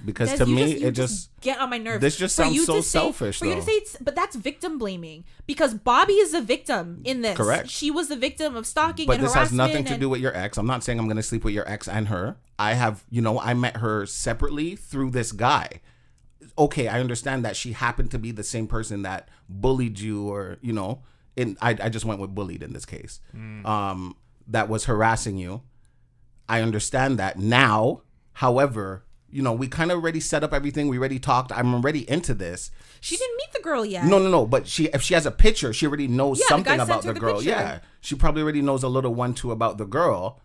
because 0.05 0.31
Des, 0.31 0.38
to 0.38 0.45
me 0.45 0.61
just, 0.71 0.81
you 0.81 0.88
it 0.88 0.91
just 0.91 1.30
get 1.41 1.59
on 1.59 1.69
my 1.69 1.77
nerves. 1.77 2.01
this 2.01 2.15
just 2.17 2.35
For 2.35 2.43
sounds 2.43 2.55
you 2.55 2.65
so 2.65 2.75
to 2.75 2.81
say- 2.84 2.99
selfish, 2.99 3.39
For 3.39 3.45
you 3.45 3.55
to 3.55 3.61
say, 3.61 3.71
it's, 3.73 3.97
but 4.01 4.15
that's 4.15 4.35
victim 4.35 4.77
blaming 4.77 5.25
because 5.45 5.73
Bobby 5.73 6.13
is 6.13 6.31
the 6.31 6.41
victim 6.41 7.01
in 7.03 7.21
this. 7.21 7.38
Correct. 7.38 7.69
She 7.69 7.91
was 7.91 8.07
the 8.09 8.15
victim 8.15 8.55
of 8.55 8.65
stalking 8.65 9.05
But 9.07 9.17
and 9.17 9.23
this 9.23 9.34
has 9.34 9.49
harassment. 9.51 9.57
nothing 9.57 9.85
to 9.85 9.97
do 9.97 10.09
with 10.09 10.21
your 10.21 10.35
ex. 10.35 10.57
I'm 10.57 10.65
not 10.67 10.84
saying 10.84 10.99
I'm 10.99 11.05
going 11.05 11.17
to 11.17 11.23
sleep 11.23 11.43
with 11.43 11.53
your 11.53 11.69
ex 11.69 11.88
and 11.88 12.07
her. 12.07 12.38
I 12.57 12.73
have, 12.73 13.03
you 13.09 13.21
know, 13.21 13.39
I 13.39 13.53
met 13.53 13.77
her 13.77 14.05
separately 14.05 14.75
through 14.75 15.11
this 15.11 15.31
guy. 15.31 15.81
Okay, 16.57 16.88
I 16.88 16.99
understand 16.99 17.43
that 17.45 17.55
she 17.55 17.71
happened 17.71 18.11
to 18.11 18.19
be 18.19 18.31
the 18.31 18.43
same 18.43 18.67
person 18.67 19.01
that 19.03 19.30
bullied 19.49 19.99
you, 19.99 20.27
or 20.30 20.57
you 20.61 20.71
know, 20.73 21.01
and 21.35 21.57
I, 21.61 21.71
I 21.81 21.89
just 21.89 22.05
went 22.05 22.19
with 22.19 22.35
bullied 22.35 22.61
in 22.61 22.73
this 22.73 22.85
case. 22.85 23.19
Um, 23.65 24.15
that 24.47 24.69
was 24.69 24.85
harassing 24.85 25.38
you. 25.38 25.61
I 26.47 26.61
understand 26.61 27.17
that 27.19 27.39
now. 27.39 28.01
However, 28.34 29.03
you 29.34 29.41
know, 29.41 29.51
we 29.51 29.68
kind 29.68 29.91
of 29.91 29.97
already 29.97 30.19
set 30.19 30.43
up 30.43 30.53
everything. 30.53 30.88
We 30.88 30.97
already 30.99 31.18
talked. 31.19 31.51
I'm 31.51 31.73
already 31.73 32.07
into 32.10 32.34
this. 32.34 32.69
She 33.01 33.18
didn't 33.18 33.35
meet 33.38 33.51
the 33.53 33.61
girl 33.61 33.84
yet. 33.84 34.05
No, 34.05 34.19
no, 34.19 34.30
no. 34.30 34.45
But 34.45 34.68
she, 34.68 34.85
if 34.85 35.01
she 35.01 35.15
has 35.15 35.26
a 35.26 35.31
picture, 35.31 35.73
she 35.73 35.88
already 35.88 36.07
knows 36.07 36.39
Yeah, 36.39 36.45
the 36.45 36.49
something 36.49 36.72
guy 36.72 36.77
sent 36.77 36.89
about 36.89 37.03
her 37.03 37.07
the 37.10 37.14
the 37.15 37.19
girl. 37.19 37.35
picture. 37.38 37.49
Yeah, 37.49 37.80
she 38.01 38.15
probably 38.15 38.43
already 38.43 38.61
knows 38.61 38.84
a 38.84 38.88
little 38.88 39.14
one 39.14 39.34
two 39.34 39.51
about 39.51 39.77
the 39.80 39.85
girl, 39.85 40.39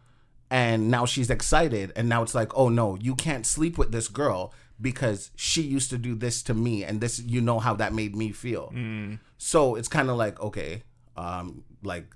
and 0.50 0.90
now 0.90 1.04
she's 1.04 1.28
excited. 1.28 1.92
And 1.96 2.08
now 2.08 2.22
it's 2.22 2.34
like, 2.34 2.56
oh 2.56 2.68
no, 2.70 2.96
you 3.00 3.14
can't 3.14 3.44
sleep 3.44 3.76
with 3.76 3.92
this 3.92 4.08
girl 4.08 4.54
because 4.80 5.30
she 5.36 5.60
used 5.62 5.90
to 5.90 5.98
do 5.98 6.14
this 6.14 6.42
to 6.44 6.54
me, 6.54 6.82
and 6.84 7.00
this, 7.00 7.18
you 7.20 7.40
know 7.40 7.58
how 7.58 7.74
that 7.74 7.92
made 7.92 8.16
me 8.16 8.32
feel. 8.32 8.72
Mm. 8.74 9.18
So 9.36 9.74
it's 9.74 9.88
kind 9.88 10.08
of 10.08 10.16
like, 10.16 10.40
okay, 10.40 10.82
um, 11.16 11.64
like 11.82 12.06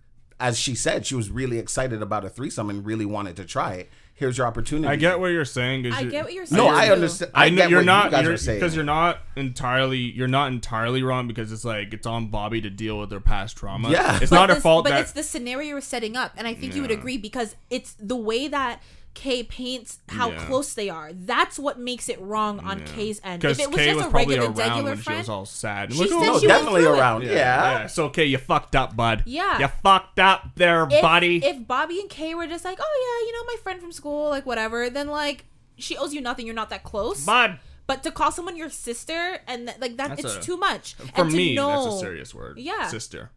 as 0.41 0.59
she 0.59 0.75
said, 0.75 1.05
she 1.07 1.15
was 1.15 1.31
really 1.31 1.59
excited 1.59 2.03
about 2.03 2.25
a 2.25 2.29
threesome 2.31 2.71
and 2.71 2.85
really 2.85 3.05
wanted 3.05 3.37
to 3.37 3.45
try 3.45 3.75
it. 3.75 3.91
Here's 4.15 4.39
your 4.39 4.47
opportunity. 4.47 4.87
I 4.87 4.97
get 4.97 5.19
what 5.19 5.29
you're 5.29 5.45
saying. 5.45 5.83
'cause 5.85 5.95
I 5.95 6.01
you- 6.03 6.11
get 6.11 6.25
what 6.25 6.33
you're 6.33 6.47
saying. 6.47 6.63
No, 6.63 6.69
I 6.69 6.91
understand. 6.91 7.33
I, 7.35 7.47
I 7.47 7.49
know 7.51 7.57
get 7.57 7.71
you're 7.71 7.79
what 7.81 7.87
not 7.87 8.05
you 8.05 8.11
guys 8.13 8.25
you're, 8.25 8.33
are 8.35 8.37
saying 8.37 8.61
because 8.61 8.75
you're 8.77 8.85
not 8.85 9.19
entirely 9.37 9.99
you're 9.99 10.29
not 10.29 10.53
entirely 10.53 11.03
wrong 11.03 11.27
because 11.27 11.51
it's 11.51 11.65
like 11.65 11.93
it's 11.93 12.07
on 12.07 12.29
Bobby 12.29 12.61
to 12.61 12.71
deal 12.71 12.99
with 13.01 13.11
their 13.11 13.21
past 13.21 13.57
trauma. 13.57 13.91
Yeah. 13.91 14.19
it's 14.21 14.31
But 14.31 14.37
not 14.37 14.49
her 14.51 14.55
this- 14.57 14.63
fault 14.63 14.85
But 14.85 14.91
that 14.91 15.01
it's 15.01 15.13
the 15.13 15.23
scenario 15.23 15.75
we're 15.75 15.81
setting 15.81 16.17
up, 16.17 16.33
and 16.37 16.47
I 16.47 16.55
think 16.55 16.75
you 16.77 16.83
would 16.83 16.91
agree 16.93 17.17
because 17.19 17.57
it's 17.71 17.95
the 17.99 18.15
way 18.17 18.47
that 18.49 18.81
Kay 19.15 19.43
paints 19.43 19.99
how 20.09 20.31
Yeah. 20.31 20.47
close 20.47 20.73
they 20.75 20.89
are. 20.89 21.13
That's 21.13 21.59
what 21.59 21.79
makes 21.79 22.09
it 22.09 22.19
wrong 22.21 22.61
on 22.61 22.81
Kay's 22.85 23.21
end. 23.23 23.45
If 23.45 23.59
it 23.61 23.69
was 23.69 23.77
Kay 23.77 23.85
just 23.87 23.97
was 23.99 24.07
a 24.07 24.11
regular, 24.11 24.45
around 24.47 24.57
regular 24.59 24.85
when 24.95 25.03
she 25.03 25.13
was 25.13 25.29
all 25.29 25.45
sad. 25.47 25.93
She 25.93 25.99
Look, 25.99 26.09
said 26.09 26.17
oh, 26.19 26.23
she 26.41 26.47
went 26.47 26.59
definitely 26.61 26.85
around. 26.87 27.23
yeah, 27.25 27.31
Yeah. 27.33 27.37
yeah. 27.81 27.87
So 27.89 28.07
okay, 28.07 28.25
you 28.25 28.39
fucked 28.39 28.75
up, 28.75 28.97
bud. 28.97 29.23
Yeah. 29.27 29.59
you 29.59 29.69
fucked 29.83 30.19
up 30.19 30.53
there, 30.57 30.89
if, 30.91 31.03
buddy. 31.03 31.45
if 31.45 31.67
Bobby 31.67 32.01
and 32.01 32.09
Kay 32.09 32.35
were 32.35 32.47
just 32.47 32.65
like, 32.65 32.79
oh 32.81 33.21
yeah, 33.23 33.27
you 33.27 33.33
know, 33.39 33.45
my 33.53 33.57
friend 33.63 33.81
from 33.81 33.93
school, 33.93 34.31
like 34.31 34.47
whatever, 34.47 34.89
then 34.89 35.09
like 35.09 35.45
she 35.77 35.97
owes 35.97 36.15
you 36.15 36.21
nothing. 36.21 36.47
You're 36.47 36.55
not 36.55 36.71
that 36.71 36.83
close. 36.85 37.25
bud. 37.25 37.59
But 37.87 38.03
to 38.05 38.11
call 38.13 38.31
someone 38.33 38.57
your 38.57 38.71
sister 38.71 39.39
and 39.47 39.67
th- 39.67 39.79
like 39.81 39.97
that, 39.99 40.11
That's 40.11 40.25
it's 40.25 40.37
a- 40.37 40.41
too 40.41 40.57
much. 40.57 40.95
For 40.95 41.23
and 41.23 41.31
to 41.31 41.37
me, 41.37 41.55
know, 41.55 41.85
that's 41.85 41.97
a 41.97 41.99
serious 42.01 42.35
word. 42.35 42.59
Yeah. 42.59 42.87
sister. 42.87 43.31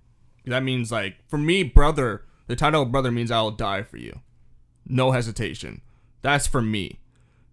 That 0.46 0.64
means 0.64 0.92
like 0.92 1.16
for 1.28 1.38
me, 1.38 1.64
brother. 1.64 2.24
The 2.48 2.56
title 2.56 2.84
of 2.84 2.92
brother 2.92 3.12
means 3.12 3.32
I 3.32 3.42
will 3.42 3.50
die 3.50 3.82
for 3.82 3.98
you, 3.98 4.20
no 4.88 5.12
hesitation. 5.12 5.82
That's 6.22 6.48
for 6.48 6.62
me. 6.62 7.00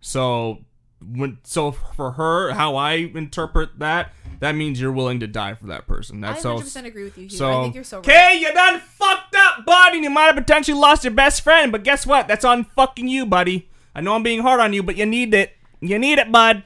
So 0.00 0.64
when 1.00 1.38
so 1.42 1.72
for 1.72 2.12
her, 2.12 2.52
how 2.52 2.76
I 2.76 2.92
interpret 2.92 3.78
that, 3.78 4.12
that 4.40 4.54
means 4.54 4.80
you're 4.80 4.92
willing 4.92 5.20
to 5.20 5.26
die 5.26 5.54
for 5.54 5.66
that 5.66 5.86
person. 5.86 6.20
That's 6.20 6.32
I 6.32 6.34
That's 6.34 6.44
100 6.44 6.59
so. 6.59 6.64
percent 6.64 6.86
agree 6.86 7.04
with 7.04 7.18
you. 7.18 7.24
Hugh. 7.24 7.36
So, 7.36 7.60
I 7.60 7.62
think 7.62 7.74
you're 7.74 7.84
so 7.84 7.98
right. 7.98 8.09
okay, 8.09 8.38
you 8.40 8.52
done 8.52 8.80
fucked 8.80 9.36
up, 9.36 9.64
buddy. 9.64 9.98
and 9.98 10.04
you 10.04 10.10
might 10.10 10.24
have 10.24 10.36
potentially 10.36 10.78
lost 10.78 11.04
your 11.04 11.12
best 11.12 11.42
friend. 11.42 11.72
But 11.72 11.84
guess 11.84 12.06
what? 12.06 12.28
That's 12.28 12.44
on 12.44 12.64
fucking 12.64 13.09
you, 13.09 13.26
buddy. 13.26 13.68
I 13.94 14.00
know 14.00 14.14
I'm 14.14 14.22
being 14.22 14.40
hard 14.42 14.60
on 14.60 14.72
you, 14.72 14.82
but 14.82 14.96
you 14.96 15.06
need 15.06 15.34
it. 15.34 15.52
You 15.80 15.98
need 15.98 16.18
it, 16.18 16.30
bud. 16.32 16.64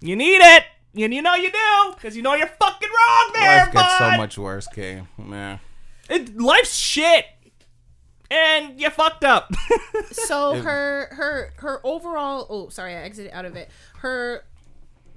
You 0.00 0.16
need 0.16 0.40
it. 0.40 0.64
And 0.98 1.12
you 1.12 1.20
know 1.20 1.34
you 1.34 1.50
do, 1.52 1.92
because 1.94 2.16
you 2.16 2.22
know 2.22 2.34
you're 2.34 2.46
fucking 2.46 2.88
wrong 2.88 3.30
there, 3.34 3.64
Life 3.66 3.72
gets 3.74 3.98
so 3.98 4.16
much 4.16 4.38
worse, 4.38 4.66
Kay. 4.68 5.02
Man. 5.18 5.60
It, 6.08 6.38
life's 6.38 6.74
shit, 6.74 7.26
and 8.30 8.80
you 8.80 8.90
fucked 8.90 9.24
up. 9.24 9.52
so 10.10 10.54
her 10.54 11.08
her 11.12 11.52
her 11.58 11.80
overall 11.84 12.46
oh 12.50 12.68
sorry 12.68 12.94
i 12.94 13.02
exited 13.02 13.30
out 13.32 13.44
of 13.44 13.56
it 13.56 13.70
her 13.98 14.44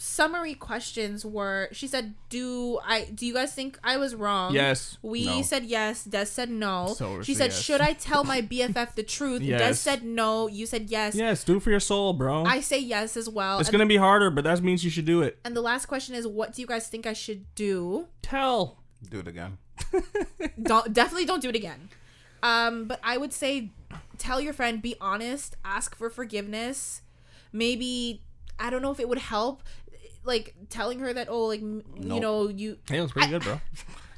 summary 0.01 0.53
questions 0.53 1.25
were 1.25 1.67
she 1.73 1.85
said 1.85 2.13
do 2.29 2.79
i 2.85 3.03
do 3.13 3.25
you 3.25 3.33
guys 3.33 3.53
think 3.53 3.77
i 3.83 3.97
was 3.97 4.15
wrong 4.15 4.53
Yes. 4.53 4.97
we 5.01 5.25
No. 5.25 5.41
said 5.41 5.65
yes 5.65 6.05
des 6.05 6.25
said 6.25 6.49
no 6.49 6.93
So 6.97 7.21
she 7.21 7.33
said 7.33 7.51
yes. 7.51 7.61
should 7.61 7.81
i 7.81 7.91
tell 7.91 8.23
my 8.23 8.41
bff 8.51 8.95
the 8.95 9.03
truth 9.03 9.41
des 9.41 9.47
Yes. 9.47 9.79
said 9.81 10.03
no 10.05 10.47
you 10.47 10.65
said 10.65 10.89
yes 10.89 11.15
yes, 11.15 11.43
do 11.43 11.57
it 11.57 11.63
for 11.63 11.69
your 11.69 11.81
soul, 11.81 12.13
bro. 12.13 12.45
i 12.45 12.61
say 12.61 12.79
yes 12.79 13.17
as 13.17 13.27
well 13.27 13.59
it's 13.59 13.67
and, 13.67 13.73
gonna 13.73 13.85
be 13.85 13.97
harder, 13.97 14.31
but 14.31 14.45
that 14.45 14.61
means 14.61 14.85
you 14.85 14.89
should 14.89 15.05
do 15.05 15.21
it. 15.21 15.37
and 15.43 15.53
the 15.53 15.61
last 15.61 15.87
question 15.87 16.15
is 16.15 16.25
what 16.25 16.53
do 16.53 16.61
you 16.61 16.67
guys 16.67 16.87
think 16.87 17.05
i 17.05 17.13
should 17.13 17.43
do 17.55 18.07
Tell. 18.21 18.77
Do 19.09 19.19
it 19.19 19.27
again. 19.27 19.57
don't 20.61 20.93
definitely 20.93 21.25
don't 21.25 21.41
do 21.41 21.49
it 21.49 21.55
again. 21.55 21.89
Um, 22.43 22.85
but 22.85 22.99
I 23.03 23.17
would 23.17 23.33
say 23.33 23.71
tell 24.17 24.39
your 24.39 24.53
friend, 24.53 24.81
be 24.81 24.95
honest, 25.01 25.55
ask 25.65 25.95
for 25.95 26.09
forgiveness. 26.09 27.01
Maybe 27.51 28.21
I 28.59 28.69
don't 28.69 28.81
know 28.81 28.91
if 28.91 28.99
it 28.99 29.09
would 29.09 29.17
help, 29.17 29.63
like 30.23 30.53
telling 30.69 30.99
her 30.99 31.13
that 31.13 31.27
oh, 31.29 31.45
like 31.45 31.61
m 31.61 31.83
you 31.99 32.19
know 32.19 32.47
you. 32.49 32.77
Hey, 32.89 32.97
it 32.97 33.01
was 33.01 33.11
pretty 33.11 33.29
good, 33.29 33.43
bro. 33.43 33.59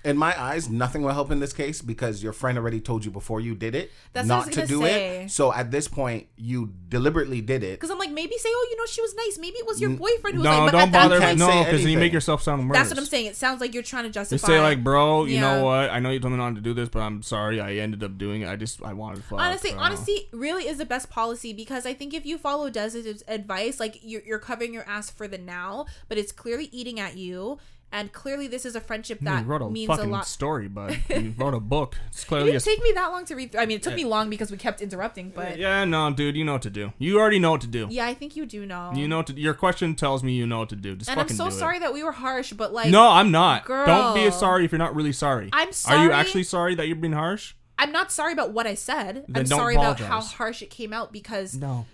In 0.04 0.18
my 0.18 0.40
eyes, 0.40 0.68
nothing 0.70 1.04
will 1.04 1.14
help 1.14 1.30
in 1.30 1.40
this 1.40 1.54
case 1.54 1.82
because 1.82 2.24
your 2.24 2.34
friend 2.34 2.58
already 2.58 2.82
told 2.82 3.06
you 3.06 3.12
before 3.12 3.40
you 3.40 3.54
did 3.54 3.76
it 3.76 3.92
That's 4.14 4.28
not 4.28 4.52
to 4.54 4.66
do 4.66 4.82
say. 4.82 5.26
it. 5.26 5.32
So 5.32 5.54
at 5.54 5.70
this 5.70 5.88
point, 5.88 6.26
you 6.38 6.74
deliberately 6.90 7.40
did 7.42 7.64
it. 7.64 7.74
Because 7.74 7.92
I'm 7.92 8.00
like 8.00 8.10
maybe 8.12 8.36
say 8.38 8.50
oh 8.52 8.68
you 8.72 8.78
know 8.78 8.86
she 8.88 9.02
was 9.02 9.14
nice. 9.16 9.38
Maybe 9.38 9.58
it 9.58 9.66
was 9.68 9.80
your 9.80 9.92
boyfriend 9.92 10.38
who 10.38 10.42
was 10.42 10.46
No, 10.46 10.64
like. 10.64 10.72
But 10.72 10.78
don't 10.78 10.82
at 10.88 10.92
that 10.94 11.04
bother. 11.10 11.20
point, 11.20 11.38
No, 11.38 11.64
because 11.64 11.82
then 11.84 11.92
you 11.92 11.98
make 12.00 12.14
yourself 12.14 12.42
sound 12.42 12.68
worse. 12.68 12.78
that's 12.78 12.90
what 12.90 12.98
I'm 12.98 13.06
saying. 13.06 13.28
It 13.28 13.36
sounds 13.36 13.62
like 13.62 13.74
you're 13.76 13.84
trying 13.84 14.06
to 14.06 14.10
justify. 14.10 14.34
You 14.36 14.40
justify. 14.40 14.58
say 14.58 14.62
like, 14.62 14.84
bro, 14.84 15.26
you 15.26 15.36
Yeah. 15.36 15.42
know 15.58 15.66
what? 15.66 15.90
I 15.92 16.00
know 16.00 16.10
you 16.10 16.20
told 16.20 16.32
me 16.34 16.38
not 16.40 16.56
to 16.56 16.62
do 16.62 16.74
this, 16.74 16.90
but 16.90 17.00
I'm 17.02 17.22
sorry. 17.22 17.62
I 17.62 17.76
ended 17.76 18.04
up 18.04 18.18
doing 18.18 18.42
it. 18.42 18.50
I 18.50 18.56
just 18.56 18.82
I 18.84 18.94
wanted 18.94 19.18
to 19.18 19.22
fuck. 19.24 19.40
Honestly, 19.40 19.72
bro. 19.72 19.82
honesty 19.82 20.30
really 20.34 20.68
is 20.68 20.80
the 20.80 20.86
best 20.86 21.10
policy 21.12 21.54
because 21.54 21.86
I 21.86 21.94
think 21.94 22.14
if 22.16 22.26
you 22.26 22.40
follow 22.40 22.70
Des's 22.72 23.24
advice, 23.28 23.80
like 23.80 24.00
you're, 24.02 24.24
you're 24.26 24.40
covering 24.40 24.74
your 24.74 24.88
ass 24.90 25.12
for 25.12 25.28
the 25.28 25.38
now, 25.38 25.86
but 26.10 26.18
it's 26.18 26.32
clearly 26.32 26.70
eating 26.72 27.00
at 27.00 27.18
you, 27.18 27.60
and 27.92 28.12
clearly 28.14 28.48
this 28.48 28.66
is 28.66 28.76
a 28.76 28.82
friendship 28.82 29.20
You 29.22 29.26
that 29.26 29.46
wrote 29.46 29.62
a 29.62 29.70
means 29.70 29.90
a 29.90 30.04
lot. 30.04 30.26
story, 30.26 30.68
but 30.68 30.98
you 31.10 31.34
wrote 31.38 31.54
a 31.54 31.60
book. 31.60 31.98
It's 32.08 32.24
It 32.24 32.28
clearly 32.28 32.50
a 32.50 32.54
didn't 32.54 32.64
take 32.66 32.82
me 32.84 32.92
that 32.94 33.08
long 33.08 33.26
to 33.26 33.36
read 33.36 33.52
through. 33.52 33.62
I 33.62 33.66
mean, 33.66 33.78
it 33.78 33.84
took 33.84 33.96
me 33.96 34.06
long 34.06 34.30
because 34.30 34.52
we 34.52 34.58
kept 34.58 34.82
interrupting, 34.82 35.32
but 35.36 35.58
yeah, 35.58 35.86
no, 35.86 36.12
dude, 36.12 36.36
you 36.36 36.46
know 36.46 36.54
what 36.54 36.62
to 36.64 36.70
do. 36.70 36.94
You 36.98 37.20
already 37.20 37.40
know 37.40 37.52
what 37.52 37.62
to 37.62 37.68
do. 37.68 37.88
Yeah, 37.90 38.06
I 38.06 38.14
think 38.14 38.36
you 38.36 38.46
do 38.46 38.66
know. 38.66 38.92
You 38.96 39.08
know 39.08 39.18
what 39.18 39.28
to. 39.28 39.40
Your 39.40 39.54
question 39.54 39.96
tells 39.96 40.24
me 40.24 40.34
you 40.34 40.46
know 40.48 40.60
what 40.60 40.70
to 40.70 40.76
do. 40.76 40.96
Just 40.96 41.10
and 41.10 41.20
I'm 41.20 41.28
so 41.30 41.50
sorry 41.50 41.78
it. 41.78 41.80
that 41.82 41.94
we 41.94 42.04
were 42.04 42.12
harsh, 42.12 42.54
but 42.54 42.74
like, 42.74 42.90
No, 42.92 43.10
I'm 43.10 43.32
not. 43.32 43.66
Girl, 43.66 43.86
Don't 43.86 44.16
be 44.16 44.30
sorry 44.32 44.66
if 44.66 44.72
you're 44.72 44.80
not 44.80 44.96
really 44.96 45.14
sorry. 45.14 45.50
I'm 45.54 45.72
sorry. 45.72 45.98
Are 45.98 46.06
you 46.06 46.12
actually 46.12 46.44
sorry 46.44 46.76
that 46.76 46.88
you're 46.88 46.96
being 46.96 47.14
harsh? 47.14 47.54
I'm 47.78 47.92
not 47.92 48.12
sorry 48.12 48.32
about 48.34 48.52
what 48.52 48.68
I 48.68 48.76
said. 48.76 49.26
Then 49.28 49.42
I'm 49.44 49.46
don't 49.46 49.58
sorry 49.58 49.76
about 49.76 50.00
how 50.00 50.22
harsh 50.22 50.62
it 50.62 50.70
came 50.70 50.94
out 50.94 51.12
because 51.12 51.56
No, 51.56 51.88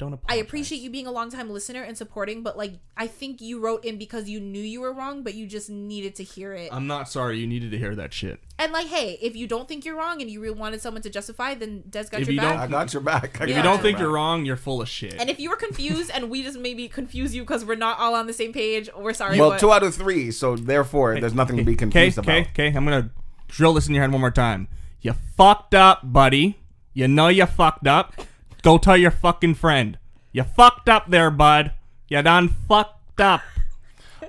don't 0.00 0.18
I 0.28 0.36
appreciate 0.36 0.78
you 0.78 0.90
being 0.90 1.06
a 1.06 1.12
long 1.12 1.30
time 1.30 1.48
listener 1.50 1.82
and 1.82 1.96
supporting, 1.96 2.42
but 2.42 2.56
like, 2.58 2.74
I 2.96 3.06
think 3.06 3.40
you 3.40 3.60
wrote 3.60 3.84
in 3.84 3.96
because 3.98 4.28
you 4.28 4.40
knew 4.40 4.60
you 4.60 4.80
were 4.80 4.92
wrong, 4.92 5.22
but 5.22 5.34
you 5.34 5.46
just 5.46 5.70
needed 5.70 6.14
to 6.16 6.24
hear 6.24 6.52
it. 6.54 6.70
I'm 6.72 6.86
not 6.88 7.08
sorry. 7.08 7.38
You 7.38 7.46
needed 7.46 7.70
to 7.70 7.78
hear 7.78 7.94
that 7.94 8.12
shit. 8.12 8.40
and 8.58 8.72
like, 8.72 8.88
hey, 8.88 9.16
if 9.22 9.36
you 9.36 9.46
don't 9.46 9.68
think 9.68 9.84
you're 9.84 9.96
wrong 9.96 10.20
and 10.20 10.30
you 10.30 10.40
really 10.40 10.58
wanted 10.58 10.80
someone 10.82 11.02
to 11.02 11.10
justify, 11.10 11.54
then 11.54 11.82
Des 11.88 12.04
got 12.10 12.20
If 12.20 12.26
your 12.28 12.34
you 12.34 12.40
back. 12.40 12.54
don't- 12.54 12.62
I 12.62 12.66
got 12.66 12.92
your 12.92 13.02
back. 13.02 13.40
I 13.40 13.44
If 13.44 13.48
got 13.50 13.56
you 13.56 13.62
don't 13.62 13.64
your 13.74 13.82
think 13.82 13.96
back. 13.96 14.02
you're 14.02 14.12
wrong, 14.12 14.44
you're 14.44 14.56
full 14.56 14.82
of 14.82 14.88
shit. 14.88 15.14
and 15.20 15.30
if 15.30 15.38
you 15.38 15.48
were 15.50 15.56
confused 15.56 16.10
and 16.12 16.28
we 16.30 16.42
just 16.42 16.58
maybe 16.58 16.88
confuse 16.88 17.34
you 17.34 17.42
because 17.42 17.64
we're 17.64 17.74
not 17.76 17.98
all 17.98 18.14
on 18.14 18.26
the 18.26 18.32
same 18.32 18.52
page, 18.52 18.90
we're 18.96 19.14
sorry. 19.14 19.38
well, 19.38 19.50
but- 19.50 19.60
two 19.60 19.72
out 19.72 19.82
of 19.82 19.94
three, 19.94 20.30
so 20.30 20.56
therefore 20.56 21.18
there's 21.20 21.34
nothing 21.34 21.56
to 21.56 21.62
be 21.64 21.72
Okay, 21.72 21.76
confused 21.78 22.18
about. 22.18 22.30
okay, 22.36 22.48
okay. 22.68 22.76
I'm 22.76 22.84
gonna 22.84 23.10
drill 23.48 23.72
this 23.74 23.86
in 23.88 23.94
your 23.94 24.02
head 24.02 24.12
one 24.12 24.20
more 24.20 24.30
time. 24.30 24.68
You 25.00 25.14
fucked 25.36 25.74
up, 25.74 26.00
buddy. 26.12 26.58
You 26.92 27.08
know 27.08 27.28
you 27.28 27.46
fucked 27.46 27.86
up. 27.86 28.14
Go 28.62 28.78
tell 28.78 28.96
your 28.96 29.10
fucking 29.10 29.54
friend. 29.54 29.98
You 30.32 30.44
fucked 30.44 30.88
up 30.88 31.10
there, 31.10 31.30
bud. 31.30 31.72
You 32.08 32.22
done 32.22 32.48
fucked 32.68 33.20
up, 33.20 33.42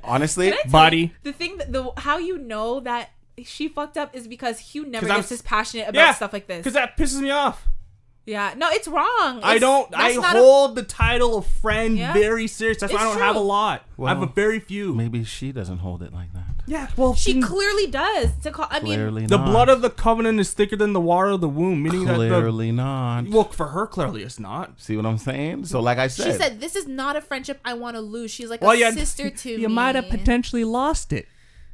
Honestly, 0.03 0.49
Can 0.49 0.57
I 0.57 0.61
tell 0.63 0.71
buddy. 0.71 0.97
you, 0.97 1.09
the 1.23 1.33
thing 1.33 1.57
that 1.57 1.71
the 1.71 1.91
how 1.97 2.17
you 2.17 2.37
know 2.37 2.79
that 2.79 3.09
she 3.43 3.67
fucked 3.67 3.97
up 3.97 4.15
is 4.15 4.27
because 4.27 4.59
Hugh 4.59 4.85
never 4.85 5.05
'Cause 5.05 5.11
I'm 5.11 5.17
gets 5.19 5.31
s- 5.31 5.39
as 5.39 5.41
passionate 5.41 5.89
about 5.89 5.99
Yeah, 5.99 6.13
stuff 6.13 6.33
like 6.33 6.47
this. 6.47 6.57
Because 6.59 6.73
that 6.73 6.97
pisses 6.97 7.19
me 7.21 7.29
off. 7.31 7.67
Yeah, 8.25 8.53
no, 8.55 8.69
it's 8.69 8.87
wrong. 8.87 9.39
I 9.43 9.57
don't. 9.57 9.93
I 9.95 10.09
that's 10.13 10.21
not 10.21 10.35
a- 10.35 10.39
hold 10.39 10.75
the 10.75 10.83
title 10.83 11.37
of 11.37 11.45
friend 11.47 11.97
Yeah. 11.97 12.13
very 12.13 12.47
serious. 12.47 12.79
That's 12.79 12.93
why 12.93 12.99
I 12.99 13.03
don't 13.03 13.17
have 13.19 13.35
a 13.35 13.39
true. 13.39 13.47
lot. 13.47 13.83
I 14.03 14.09
have 14.09 14.21
a 14.21 14.27
very 14.27 14.59
few. 14.59 14.93
Maybe 14.93 15.23
she 15.23 15.51
doesn't 15.51 15.79
hold 15.79 16.03
it 16.03 16.13
like 16.13 16.31
that. 16.33 16.50
Yeah. 16.67 16.87
Well, 16.95 17.15
she 17.15 17.41
clearly 17.41 17.87
does. 17.87 18.29
To 18.43 18.51
call, 18.51 18.67
I 18.69 18.79
mean, 18.79 18.93
Clearly 18.93 19.25
the 19.25 19.37
not. 19.37 19.47
blood 19.47 19.69
of 19.69 19.81
the 19.81 19.89
covenant 19.89 20.39
is 20.39 20.53
thicker 20.53 20.75
than 20.75 20.93
the 20.93 21.01
water 21.01 21.29
of 21.29 21.41
the 21.41 21.49
womb, 21.49 21.81
meaning 21.83 22.05
that 22.05 22.15
Clearly 22.15 22.71
not. 22.71 23.23
the 23.25 23.31
well 23.31 23.45
for 23.45 23.67
her 23.67 23.87
clearly 23.87 24.23
it's 24.23 24.39
not. 24.39 24.79
See 24.79 24.95
what 24.95 25.05
I'm 25.05 25.17
saying? 25.17 25.65
So, 25.65 25.79
like 25.79 25.97
I 25.97 26.07
said, 26.07 26.25
she 26.31 26.37
said, 26.37 26.61
"This 26.61 26.75
is 26.75 26.87
not 26.87 27.15
a 27.15 27.21
friendship 27.21 27.59
I 27.65 27.73
want 27.73 27.95
to 27.95 28.01
lose." 28.01 28.31
She's 28.31 28.49
like 28.49 28.61
Well, 28.61 28.71
a 28.71 28.75
you 28.77 28.91
sister 28.91 29.29
to 29.29 29.55
me. 29.55 29.61
you 29.61 29.69
might 29.69 29.95
have 29.95 30.09
potentially 30.09 30.63
lost 30.63 31.11
it, 31.11 31.27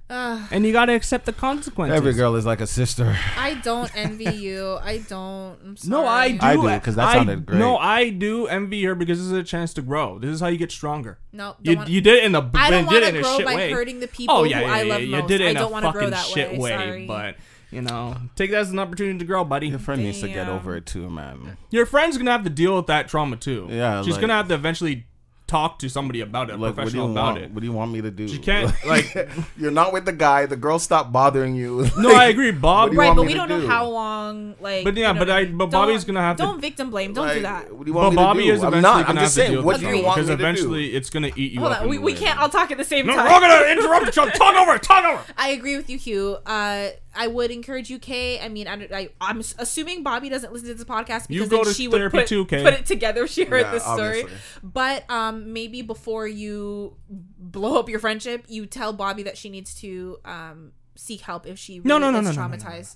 Ugh, 0.10 0.42
and 0.52 0.66
you 0.66 0.72
got 0.72 0.86
to 0.86 0.94
accept 0.94 1.26
the 1.26 1.34
consequences. 1.34 1.98
every 1.98 2.14
girl 2.14 2.36
is 2.36 2.46
like 2.46 2.62
a 2.62 2.68
sister. 2.68 3.18
I 3.38 3.56
don't 3.56 3.92
envy 3.96 4.26
you. 4.36 4.78
I 4.82 5.00
don't. 5.00 5.58
I'm 5.64 5.76
sorry. 5.78 5.90
No, 6.02 6.08
I 6.08 6.32
do. 6.32 6.38
I 6.46 6.56
do, 6.56 6.80
'cause 6.80 6.96
that 6.96 7.08
I- 7.10 7.14
sounded 7.16 7.46
great. 7.46 7.60
No, 7.60 7.78
I 7.78 8.10
do 8.10 8.48
envy 8.48 8.84
her 8.86 8.96
because 8.96 9.18
this 9.18 9.26
is 9.28 9.34
a 9.34 9.44
chance 9.44 9.74
to 9.74 9.82
grow. 9.82 10.18
This 10.18 10.30
is 10.32 10.40
how 10.40 10.48
you 10.48 10.58
get 10.58 10.72
stronger. 10.72 11.20
No, 11.34 11.56
don't 11.62 11.66
You, 11.66 11.76
want- 11.78 11.90
you 11.90 12.02
did 12.02 12.16
it 12.20 12.24
in 12.24 12.36
a 12.36 12.50
I 12.54 12.70
don't 12.70 12.86
want 12.86 12.98
it 12.98 13.02
to 13.02 13.08
in 13.10 13.16
a 13.18 13.22
grow 13.22 13.38
shit 13.38 13.46
by 13.46 13.56
way. 13.56 13.72
hurting 13.72 14.00
the 14.00 14.06
oh, 14.08 14.12
people 14.14 14.36
oh 14.38 14.44
yeah, 14.46 14.60
who 14.60 14.66
yeah, 14.66 14.72
I 14.74 14.82
yeah, 14.84 14.94
love 14.94 15.02
you 15.02 15.12
most. 15.18 15.28
did 15.28 15.42
it 15.42 15.46
I 15.46 15.50
in 15.50 15.56
don't 15.56 15.70
a 15.70 15.72
want 15.74 15.86
to 15.86 15.92
grow 15.92 16.02
fucking 16.10 16.12
that 16.12 16.26
shit 16.26 16.52
way. 16.52 16.58
way, 16.58 16.70
Sorry. 16.70 17.06
but 17.08 17.36
you 17.70 17.82
know, 17.82 18.16
take 18.38 18.52
that 18.52 18.60
as 18.62 18.70
an 18.72 18.80
opportunity 18.80 19.20
to 19.20 19.26
grow, 19.26 19.44
buddy. 19.44 19.68
Your 19.68 19.80
friend 19.80 20.02
needs 20.02 20.22
to 20.22 20.30
get 20.30 20.48
over 20.48 20.78
it 20.78 20.86
too, 20.86 21.10
man. 21.10 21.58
Your 21.70 21.86
friend's 21.86 22.18
gonna 22.18 22.32
have 22.32 22.46
to 22.46 22.50
deal 22.50 22.78
with 22.78 22.88
that 22.88 23.10
trauma 23.10 23.36
too. 23.36 23.68
Yeah, 23.70 24.02
she's 24.04 24.14
like- 24.14 24.22
gonna 24.22 24.36
have 24.36 24.48
to 24.48 24.54
eventually 24.54 25.06
talk 25.48 25.80
to 25.80 25.90
somebody 25.90 26.20
about 26.22 26.50
it, 26.50 26.60
Like, 26.60 26.60
what 26.60 26.68
do 26.68 26.70
you 26.70 26.74
professional 26.76 27.12
about 27.12 27.34
want? 27.34 27.38
it. 27.40 27.52
What 27.52 27.62
do 27.62 27.66
you 27.66 27.72
want 27.74 27.92
me 27.92 28.02
to 28.02 28.12
do? 28.12 28.28
She 28.28 28.38
can't 28.38 28.72
like. 28.86 29.16
You're 29.58 29.72
not 29.72 29.94
with 29.94 30.06
the 30.06 30.12
guy. 30.14 30.46
The 30.46 30.56
girl 30.58 30.78
stopped 30.78 31.12
bothering 31.12 31.56
you. 31.56 31.88
no, 31.98 32.14
I 32.14 32.26
agree, 32.26 32.52
Bob. 32.52 32.90
Do 32.90 32.96
you 32.96 33.00
right, 33.00 33.08
want 33.08 33.18
but 33.18 33.22
me 33.24 33.28
we 33.28 33.34
to 33.34 33.40
don't 33.40 33.50
know 33.50 33.62
do? 33.62 33.68
how 33.68 33.88
long. 33.88 34.56
Like, 34.60 34.84
But 34.84 34.96
yeah, 34.98 35.08
you 35.08 35.14
know 35.14 35.20
but 35.20 35.28
what 35.30 35.38
I- 35.38 35.44
mean? 35.46 35.58
but 35.58 35.70
Don't- 35.70 35.88
Bobby's 35.88 36.04
gonna 36.04 36.22
have 36.22 36.38
to- 36.38 36.44
Don't 36.44 36.60
victim 36.62 36.90
blame. 36.90 37.14
Don't 37.14 37.26
Like, 37.28 37.36
do 37.38 37.42
that. 37.44 37.74
What 37.74 37.86
do 37.86 37.90
you 37.92 37.96
want 37.96 38.06
But 38.08 38.10
me 38.12 38.16
Bobby 38.26 38.40
to 38.42 38.46
do? 38.48 38.54
is 38.54 38.64
I'm 38.64 38.68
eventually 38.74 38.82
not. 38.82 38.96
I'm 38.98 39.06
gonna 39.08 39.20
just 39.22 39.36
have 39.38 39.46
to 39.46 39.48
saying. 39.48 39.52
deal 39.52 39.64
What 39.64 39.74
with 39.74 39.82
do 39.82 39.88
it 39.88 39.96
you 39.98 40.04
want 40.04 40.16
because 40.16 40.28
to 40.28 40.34
eventually 40.34 40.90
do? 40.92 40.98
it's 40.98 41.10
gonna 41.10 41.32
eat 41.36 41.52
you 41.54 41.60
Hold 41.62 41.72
up. 41.72 41.82
on, 41.82 41.90
we, 41.90 41.96
in 41.98 42.02
we 42.04 42.14
the 42.14 42.20
can't 42.20 42.32
end. 42.32 42.40
all 42.42 42.50
talk 42.50 42.72
at 42.72 42.78
the 42.78 42.84
same 42.84 43.08
No, 43.08 43.16
time. 43.16 43.26
we're 43.32 43.40
gonna 43.40 43.72
interrupt 43.72 44.08
each 44.10 44.18
other. 44.18 44.32
Talk 44.32 44.56
over. 44.56 44.78
Talk 44.78 45.06
over. 45.06 45.24
I 45.38 45.50
agree 45.50 45.78
with 45.78 45.90
you, 45.90 45.98
Hugh. 45.98 46.38
Uh, 46.46 46.90
I 47.18 47.28
would 47.28 47.52
encourage 47.52 47.90
you, 47.90 48.00
Kay. 48.00 48.40
I 48.40 48.48
mean, 48.48 48.68
I, 48.68 49.10
I, 49.20 49.30
am 49.30 49.40
assuming 49.40 50.04
Bobby 50.04 50.30
doesn't 50.30 50.54
listen 50.54 50.68
to 50.70 50.74
this 50.76 50.84
podcast 50.84 51.28
because 51.28 51.30
You 51.30 51.48
go 51.48 51.58
then 51.58 51.66
to 51.66 51.74
she 51.74 51.88
would 51.88 52.12
put, 52.12 52.28
too, 52.28 52.46
Kay. 52.46 52.64
put 52.64 52.74
it 52.76 52.86
together 52.86 53.24
if 53.24 53.32
she 53.32 53.46
heard 53.46 53.62
Yeah, 53.62 53.72
this 53.72 53.84
story. 53.84 54.22
obviously. 54.24 54.38
But 54.64 55.10
um, 55.10 55.52
maybe 55.54 55.82
before 55.82 56.28
you 56.28 56.96
blow 57.10 57.80
up 57.80 57.90
your 57.90 58.00
friendship, 58.00 58.46
you 58.48 58.66
tell 58.66 58.94
Bobby 58.94 59.24
that 59.24 59.38
she 59.38 59.50
needs 59.50 59.74
to 59.82 60.20
um, 60.24 60.72
seek 60.96 61.22
help 61.22 61.48
if 61.48 61.58
she 61.58 61.80
really 61.80 61.90
No, 61.90 61.98
no, 61.98 62.12
no, 62.12 62.20
is 62.20 62.26
no, 62.26 62.32
no, 62.32 62.48
no, 62.48 62.56
no, 62.56 62.58
traumatized. 62.58 62.96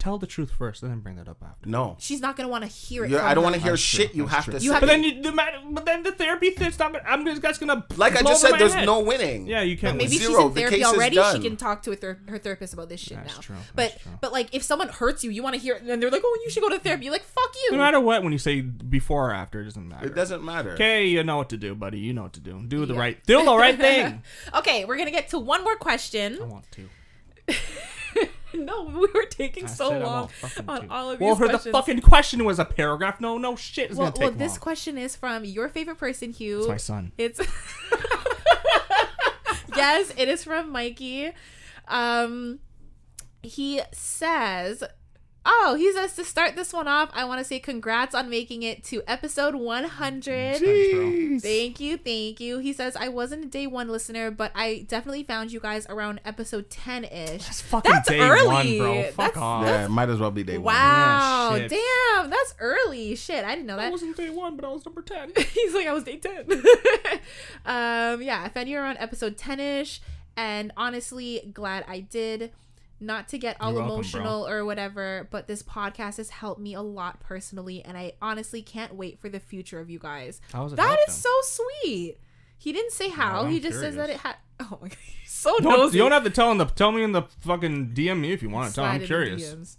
Tell 0.00 0.18
the 0.18 0.26
truth 0.26 0.50
first, 0.50 0.82
and 0.82 0.90
then 0.90 1.00
bring 1.00 1.16
that 1.16 1.28
up 1.28 1.36
after. 1.44 1.68
No. 1.68 1.94
She's 2.00 2.20
not 2.20 2.34
gonna 2.36 2.48
want 2.48 2.64
to 2.64 2.70
hear 2.70 3.04
it. 3.04 3.10
You're, 3.10 3.20
from 3.20 3.28
I 3.28 3.34
don't 3.34 3.44
want 3.44 3.54
to 3.54 3.60
hear 3.60 3.72
That's 3.72 3.82
shit. 3.82 4.10
true, 4.12 4.16
You 4.16 4.22
that's 4.24 4.34
have 4.34 4.44
true. 4.46 4.52
to. 4.54 4.64
You 4.64 4.70
say 4.70 4.74
have 4.74 4.80
But 4.80 4.86
then 4.86 5.04
you, 5.04 5.22
the 5.22 5.30
matter, 5.32 5.58
but 5.70 5.84
then 5.84 6.02
the 6.02 6.12
therapy 6.12 6.50
thing's 6.50 6.78
not. 6.78 6.92
gonna- 6.94 7.04
I'm 7.06 7.24
just 7.26 7.42
that's 7.42 7.58
gonna 7.58 7.84
like 7.96 8.16
I 8.16 8.22
blow 8.22 8.30
just 8.32 8.42
over 8.44 8.48
said, 8.48 8.52
my 8.52 8.58
there's 8.58 8.72
head. 8.74 8.86
no 8.86 9.00
winning. 9.00 9.46
Yeah, 9.46 9.60
you 9.62 9.76
can't. 9.76 9.96
Maybe 9.98 10.08
win. 10.10 10.18
she's 10.18 10.26
Zero. 10.26 10.48
in 10.48 10.54
The 10.54 10.60
therapy 10.60 10.76
case 10.78 10.86
is 10.86 10.92
already. 10.94 11.16
She 11.16 11.20
done. 11.22 11.42
can 11.42 11.56
talk 11.56 11.82
to 11.82 11.90
her, 11.90 11.96
ther- 11.96 12.18
her 12.28 12.38
therapist 12.38 12.72
about 12.72 12.88
this 12.88 13.00
shit 13.00 13.18
That's 13.18 13.34
now. 13.36 13.40
true, 13.42 13.56
But 13.76 13.90
that's 13.92 14.02
true. 14.02 14.12
but 14.22 14.32
like 14.32 14.54
if 14.54 14.62
someone 14.62 14.88
hurts 14.88 15.22
you, 15.22 15.30
you 15.30 15.42
want 15.42 15.54
to 15.54 15.60
hear 15.60 15.74
it, 15.74 15.82
and 15.82 16.02
they're 16.02 16.10
like, 16.10 16.22
"Oh, 16.24 16.38
you 16.44 16.50
should 16.50 16.62
go 16.62 16.70
to 16.70 16.78
therapy." 16.78 17.04
You're 17.04 17.12
like, 17.12 17.24
"Fuck 17.24 17.54
you." 17.64 17.72
No 17.72 17.78
matter 17.78 18.00
what, 18.00 18.22
when 18.22 18.32
you 18.32 18.38
say 18.38 18.62
before 18.62 19.30
or 19.30 19.34
after, 19.34 19.60
it 19.60 19.64
doesn't 19.64 19.86
matter. 19.86 20.06
It 20.06 20.14
doesn't 20.14 20.42
matter. 20.42 20.70
Okay, 20.72 21.06
you 21.08 21.22
know 21.24 21.36
what 21.36 21.50
to 21.50 21.58
do, 21.58 21.74
buddy. 21.74 21.98
You 21.98 22.14
know 22.14 22.22
what 22.22 22.32
to 22.32 22.40
do. 22.40 22.58
Do 22.66 22.86
the 22.86 22.94
Yeah. 22.94 23.00
right. 23.00 23.26
Do 23.26 23.44
the 23.44 23.54
right 23.56 23.76
thing. 23.86 24.22
okay, 24.54 24.86
we're 24.86 24.96
gonna 24.96 25.10
get 25.10 25.28
to 25.28 25.38
one 25.38 25.62
more 25.62 25.76
question. 25.76 26.34
I 26.34 26.36
question. 26.38 26.50
want 26.50 26.70
to. 26.72 26.88
no, 28.54 28.84
we 28.84 29.08
were 29.12 29.26
taking 29.28 29.64
I 29.64 29.68
so 29.68 29.98
long 29.98 30.30
on 30.68 30.90
all 30.90 31.10
of 31.10 31.20
Well, 31.20 31.34
these 31.34 31.48
her 31.48 31.56
the 31.56 31.70
fucking 31.70 32.00
question 32.00 32.44
was 32.44 32.58
a 32.58 32.64
paragraph. 32.64 33.20
No, 33.20 33.38
no 33.38 33.56
shit. 33.56 33.90
It's 33.90 33.98
well, 33.98 34.12
well, 34.18 34.30
this 34.30 34.52
long. 34.52 34.60
question 34.60 34.98
is 34.98 35.16
from 35.16 35.44
your 35.44 35.68
favorite 35.68 35.98
person, 35.98 36.32
Hugh. 36.32 36.60
It's 36.60 36.68
my 36.68 36.76
son. 36.76 37.12
It's 37.18 37.40
yes, 39.76 40.12
it 40.16 40.28
is 40.28 40.44
from 40.44 40.70
Mikey. 40.70 41.32
Um, 41.88 42.60
he 43.42 43.80
says, 43.92 44.84
"Oh, 45.44 45.74
he 45.78 45.92
says 45.92 46.14
to 46.16 46.24
start 46.24 46.54
this 46.56 46.72
one 46.72 46.86
off. 46.88 47.10
I 47.12 47.24
want 47.24 47.38
to 47.40 47.44
say 47.44 47.58
congrats 47.58 48.14
on 48.14 48.28
making 48.28 48.62
it 48.62 48.84
to 48.84 49.02
episode 49.06 49.54
100. 49.54 50.60
Jeez. 50.60 51.42
Thank 51.42 51.80
you, 51.80 51.96
thank 51.96 52.40
you." 52.40 52.58
He 52.58 52.72
says, 52.72 52.96
"I 52.96 53.08
wasn't 53.08 53.44
a 53.44 53.48
day 53.48 53.66
one 53.66 53.88
listener, 53.88 54.30
but 54.30 54.52
I 54.54 54.84
definitely 54.88 55.22
found 55.24 55.52
you 55.52 55.60
guys 55.60 55.86
around 55.88 56.20
episode 56.24 56.68
10 56.70 57.04
ish. 57.04 57.44
That's 57.44 57.60
fucking 57.62 57.90
That's 57.90 58.08
day 58.08 58.20
early. 58.20 58.46
one, 58.46 58.78
bro. 58.78 59.02
Fuck 59.04 59.16
That's- 59.16 59.42
off. 59.42 59.64
Yeah, 59.66 59.84
it 59.86 59.88
might 59.90 60.08
as 60.10 60.18
well 60.18 60.30
be 60.30 60.42
day 60.42 60.58
one. 60.58 60.74
Wow, 60.74 61.54
shit. 61.56 61.70
damn, 61.70 62.30
that's 62.30 62.54
early. 62.58 63.14
Shit, 63.16 63.44
I 63.44 63.54
didn't 63.54 63.66
know 63.66 63.76
that. 63.76 63.82
I 63.82 63.84
that." 63.86 63.92
wasn't 63.92 64.16
day 64.16 64.30
one, 64.30 64.56
but 64.56 64.64
I 64.64 64.68
was 64.68 64.84
number 64.84 65.02
ten. 65.02 65.32
He's 65.54 65.74
like, 65.74 65.86
I 65.86 65.92
was 65.92 66.04
day 66.04 66.16
10. 66.16 66.44
um, 67.66 68.22
yeah, 68.22 68.42
I 68.44 68.48
found 68.52 68.68
you 68.68 68.78
around 68.78 68.98
episode 68.98 69.36
10 69.36 69.60
ish. 69.60 70.00
And 70.36 70.72
honestly, 70.76 71.50
glad 71.52 71.84
I 71.88 72.00
did. 72.00 72.52
Not 73.00 73.28
to 73.28 73.38
get 73.38 73.56
all 73.60 73.72
welcome, 73.72 73.90
emotional 73.92 74.46
or 74.46 74.64
whatever, 74.64 75.26
but 75.30 75.46
this 75.48 75.62
podcast 75.62 76.18
has 76.18 76.30
helped 76.30 76.60
me 76.60 76.74
a 76.74 76.82
lot 76.82 77.18
personally. 77.20 77.82
And 77.82 77.96
I 77.96 78.12
honestly 78.20 78.60
can't 78.62 78.94
wait 78.94 79.18
for 79.18 79.28
the 79.30 79.40
future 79.40 79.80
of 79.80 79.88
you 79.88 79.98
guys. 79.98 80.40
How 80.52 80.64
was 80.64 80.74
it 80.74 80.76
That 80.76 80.98
them? 81.06 81.14
so 81.14 81.30
sweet. 81.42 82.18
He 82.58 82.72
didn't 82.72 82.92
say 82.92 83.08
how. 83.08 83.44
I'm 83.44 83.50
he 83.50 83.58
just 83.60 83.80
says 83.80 83.96
that 83.96 84.10
it 84.10 84.18
had. 84.18 84.36
Oh 84.62 84.78
my 84.82 84.88
god, 84.88 84.98
so 85.24 85.56
don't, 85.60 85.78
nosy. 85.78 85.96
you 85.96 86.02
don't 86.02 86.12
have 86.12 86.24
to 86.24 86.28
tell 86.28 86.50
him 86.52 86.58
the 86.58 86.66
tell 86.66 86.92
me 86.92 87.02
in 87.02 87.12
the 87.12 87.22
fucking 87.40 87.92
DM 87.94 88.20
me 88.20 88.30
if 88.32 88.42
you 88.42 88.50
want 88.50 88.68
to 88.68 88.74
tell. 88.74 88.84
I'm 88.84 89.00
curious. 89.02 89.54
DMs. 89.54 89.76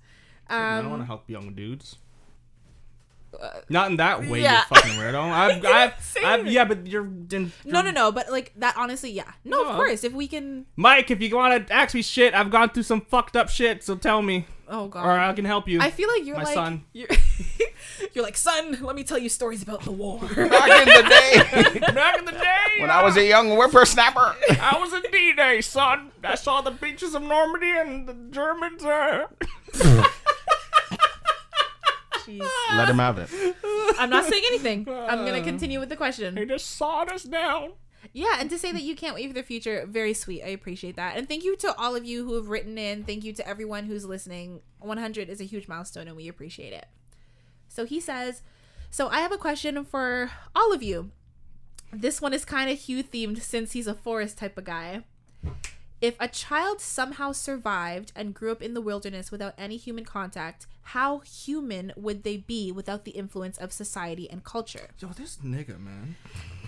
I 0.47 0.77
don't 0.77 0.85
Um, 0.85 0.89
want 0.89 1.01
to 1.03 1.05
help 1.05 1.29
young 1.29 1.53
dudes. 1.53 1.97
Not 3.69 3.91
in 3.91 3.97
that 3.97 4.27
way, 4.27 4.41
yeah. 4.41 4.63
you 4.69 4.75
fucking 4.75 4.93
weirdo. 4.93 5.21
I've, 5.31 5.65
I've, 5.65 6.17
I've, 6.23 6.47
yeah, 6.47 6.65
but 6.65 6.85
you're, 6.85 7.05
in, 7.05 7.51
no, 7.65 7.81
no, 7.81 7.91
no. 7.91 8.11
But 8.11 8.29
like 8.29 8.53
that, 8.57 8.75
honestly, 8.77 9.11
yeah. 9.11 9.31
No, 9.43 9.65
of 9.65 9.75
course. 9.75 10.03
If 10.03 10.13
we 10.13 10.27
can. 10.27 10.65
Mike. 10.75 11.09
If 11.11 11.21
you 11.21 11.35
want 11.35 11.67
to 11.67 11.73
ask 11.73 11.95
me 11.95 12.01
shit, 12.01 12.33
I've 12.33 12.51
gone 12.51 12.69
through 12.69 12.83
some 12.83 13.01
fucked 13.01 13.35
up 13.35 13.49
shit, 13.49 13.83
so 13.83 13.95
tell 13.95 14.21
me, 14.21 14.45
Oh 14.73 14.87
god. 14.87 15.05
or 15.05 15.11
I 15.11 15.33
can 15.33 15.43
help 15.43 15.67
you. 15.67 15.81
I 15.81 15.91
feel 15.91 16.07
like 16.09 16.25
you're 16.25 16.37
My 16.37 16.43
like 16.43 16.53
son. 16.53 16.85
You're, 16.93 17.09
you're 18.13 18.23
like 18.23 18.37
son. 18.37 18.77
Let 18.81 18.95
me 18.95 19.03
tell 19.03 19.17
you 19.17 19.27
stories 19.27 19.61
about 19.61 19.81
the 19.83 19.91
war. 19.91 20.19
Back 20.35 20.35
in 20.35 20.45
the 20.45 21.09
day, 21.09 21.79
Back 21.93 22.19
in 22.19 22.25
the 22.25 22.31
day, 22.31 22.79
when 22.79 22.89
I 22.89 23.03
was 23.03 23.17
a 23.17 23.25
young 23.25 23.51
whippersnapper. 23.57 24.35
I 24.49 24.77
was 24.79 24.93
in 24.93 25.11
D-Day, 25.11 25.59
son. 25.59 26.11
I 26.23 26.35
saw 26.35 26.61
the 26.61 26.71
beaches 26.71 27.15
of 27.15 27.21
Normandy 27.21 27.71
and 27.71 28.07
the 28.07 28.13
Germans. 28.31 28.83
Uh... 28.83 29.27
Jeez. 32.39 32.47
Let 32.77 32.89
him 32.89 32.99
have 32.99 33.17
it. 33.17 33.29
I'm 33.99 34.09
not 34.09 34.25
saying 34.25 34.43
anything. 34.47 34.87
I'm 34.89 35.25
gonna 35.25 35.39
uh, 35.39 35.43
continue 35.43 35.79
with 35.79 35.89
the 35.89 35.95
question. 35.95 36.35
They 36.35 36.45
question. 36.45 36.57
just 36.57 36.77
sawed 36.77 37.11
us 37.11 37.23
down. 37.23 37.73
Yeah, 38.13 38.37
and 38.39 38.49
to 38.49 38.57
say 38.57 38.71
that 38.71 38.81
you 38.81 38.95
can't 38.95 39.13
wait 39.15 39.27
for 39.27 39.33
the 39.33 39.43
future, 39.43 39.85
very 39.87 40.13
sweet. 40.13 40.43
I 40.43 40.47
appreciate 40.47 40.95
that, 40.95 41.17
and 41.17 41.27
thank 41.27 41.43
you 41.43 41.55
to 41.57 41.75
all 41.75 41.95
of 41.95 42.03
you 42.03 42.25
who 42.25 42.35
have 42.35 42.49
written 42.49 42.77
in. 42.77 43.03
Thank 43.03 43.23
you 43.23 43.33
to 43.33 43.47
everyone 43.47 43.85
who's 43.85 44.05
listening. 44.05 44.61
100 44.79 45.29
is 45.29 45.39
a 45.39 45.45
huge 45.45 45.67
milestone, 45.67 46.07
and 46.07 46.17
we 46.17 46.27
appreciate 46.27 46.73
it. 46.73 46.87
So 47.67 47.85
he 47.85 47.99
says, 47.99 48.41
"So 48.89 49.07
I 49.09 49.19
have 49.21 49.31
a 49.31 49.37
question 49.37 49.83
for 49.85 50.31
all 50.55 50.73
of 50.73 50.81
you. 50.81 51.11
This 51.93 52.21
one 52.21 52.33
is 52.33 52.45
kind 52.45 52.69
of 52.69 52.79
Hugh 52.79 53.03
themed 53.03 53.41
since 53.41 53.73
he's 53.73 53.87
a 53.87 53.93
forest 53.93 54.37
type 54.37 54.57
of 54.57 54.65
guy." 54.65 55.03
If 56.01 56.15
a 56.19 56.27
child 56.27 56.81
somehow 56.81 57.31
survived 57.31 58.11
and 58.15 58.33
grew 58.33 58.51
up 58.51 58.63
in 58.63 58.73
the 58.73 58.81
wilderness 58.81 59.31
without 59.31 59.53
any 59.55 59.77
human 59.77 60.03
contact, 60.03 60.65
how 60.81 61.19
human 61.19 61.93
would 61.95 62.23
they 62.23 62.37
be 62.37 62.71
without 62.71 63.05
the 63.05 63.11
influence 63.11 63.59
of 63.59 63.71
society 63.71 64.27
and 64.27 64.43
culture? 64.43 64.89
Yo, 64.99 65.09
this 65.09 65.37
nigga, 65.45 65.79
man. 65.79 66.15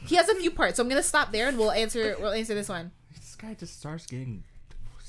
He 0.05 0.17
has 0.17 0.29
a 0.29 0.35
few 0.35 0.51
parts, 0.51 0.77
so 0.77 0.83
I'm 0.83 0.89
gonna 0.89 1.01
stop 1.01 1.31
there 1.31 1.47
and 1.47 1.57
we'll 1.57 1.71
answer 1.71 2.15
we'll 2.19 2.33
answer 2.33 2.53
this 2.53 2.69
one. 2.69 2.91
This 3.15 3.35
guy 3.35 3.55
just 3.55 3.79
starts 3.79 4.05
getting 4.05 4.43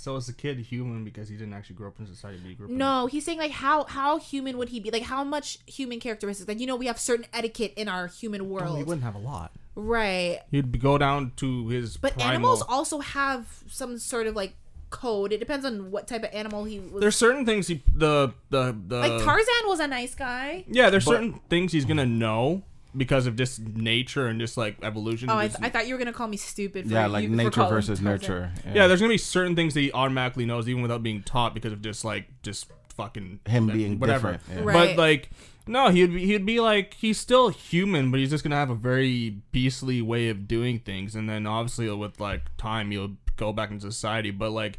so 0.04 0.16
as 0.16 0.28
a 0.28 0.32
kid 0.34 0.58
human 0.58 1.02
because 1.04 1.28
he 1.30 1.36
didn't 1.36 1.54
actually 1.54 1.76
grow 1.76 1.88
up 1.88 1.98
in 1.98 2.06
society. 2.06 2.38
But 2.42 2.48
he 2.50 2.54
grew 2.54 2.66
up 2.66 2.70
in- 2.70 2.76
No, 2.78 3.06
he's 3.06 3.24
saying 3.24 3.38
like 3.38 3.50
how 3.52 3.84
how 3.84 4.18
human 4.18 4.58
would 4.58 4.68
he 4.68 4.78
be? 4.78 4.90
Like 4.90 5.02
how 5.02 5.24
much 5.24 5.58
human 5.66 5.98
characteristics? 5.98 6.46
Like 6.46 6.60
you 6.60 6.66
know 6.66 6.76
we 6.76 6.86
have 6.86 6.98
certain 7.00 7.26
etiquette 7.32 7.72
in 7.76 7.88
our 7.88 8.06
human 8.06 8.42
Oh, 8.42 8.76
he 8.76 8.82
wouldn't 8.84 9.02
have 9.04 9.14
a 9.14 9.18
lot. 9.18 9.52
right? 9.74 10.40
He'd 10.50 10.80
go 10.80 10.98
down 10.98 11.32
to 11.36 11.68
his. 11.68 11.96
But 11.96 12.14
primal- 12.14 12.28
animals 12.34 12.62
also 12.68 12.98
have 13.00 13.46
some 13.66 13.98
sort 13.98 14.26
of 14.26 14.36
like 14.36 14.54
code. 14.90 15.32
It 15.32 15.38
depends 15.40 15.64
on 15.66 15.90
what 15.90 16.06
type 16.06 16.22
of 16.22 16.30
animal 16.32 16.64
he 16.64 16.78
was. 16.80 17.00
There's 17.00 17.16
certain 17.16 17.44
things 17.46 17.66
he 17.66 17.82
the 17.94 18.32
the 18.50 18.76
the 18.86 18.98
like 18.98 19.24
Tarzan 19.24 19.64
was 19.66 19.80
a 19.80 19.86
nice 19.88 20.14
guy. 20.14 20.64
Yeah, 20.68 20.90
there's 20.90 21.04
But- 21.04 21.12
certain 21.12 21.40
things 21.48 21.72
he's 21.72 21.84
gonna 21.86 22.06
know 22.06 22.62
because 22.96 23.26
of 23.26 23.36
just 23.36 23.60
nature 23.60 24.26
and 24.26 24.38
just 24.40 24.56
like 24.56 24.76
evolution. 24.82 25.30
Oh, 25.30 25.36
I, 25.36 25.48
th- 25.48 25.58
I 25.62 25.68
thought 25.70 25.86
you 25.86 25.94
were 25.94 25.98
gonna 25.98 26.12
call 26.12 26.28
me 26.28 26.36
stupid. 26.36 26.86
For 26.86 26.92
Yeah, 26.92 27.06
like 27.06 27.24
you, 27.24 27.30
for 27.30 27.36
nature 27.36 27.50
calling 27.50 27.70
versus 27.74 27.98
Tarzan. 28.00 28.04
nurture. 28.04 28.52
yeah, 28.74 28.86
there's 28.86 29.00
gonna 29.00 29.12
be 29.12 29.18
certain 29.18 29.56
things 29.56 29.74
that 29.74 29.80
he 29.80 29.92
automatically 29.92 30.46
knows 30.46 30.68
even 30.68 30.82
without 30.82 31.02
being 31.02 31.22
taught 31.22 31.54
because 31.54 31.72
of 31.72 31.82
just 31.82 32.04
like 32.04 32.26
just 32.42 32.66
fucking 32.96 33.40
Him 33.46 33.66
being 33.68 33.98
whatever. 33.98 34.38
yeah. 34.52 34.60
Right. 34.62 34.96
But 34.96 34.98
like. 34.98 35.30
No, 35.66 35.88
he'd 35.88 36.12
be, 36.12 36.26
he'd 36.26 36.44
be 36.44 36.60
like 36.60 36.92
he's 36.92 37.18
still 37.18 37.48
human, 37.48 38.10
but 38.10 38.20
he's 38.20 38.28
just 38.28 38.44
gonna 38.44 38.54
have 38.56 38.68
a 38.68 38.74
very 38.74 39.36
beastly 39.50 40.02
way 40.02 40.28
of 40.28 40.46
doing 40.46 40.78
things, 40.78 41.14
and 41.14 41.26
then 41.26 41.46
obviously 41.46 41.88
with 41.90 42.20
like 42.20 42.42
time 42.58 42.90
he'll 42.90 43.12
go 43.36 43.50
back 43.50 43.70
into 43.70 43.90
society. 43.90 44.30
But 44.30 44.50
like 44.50 44.78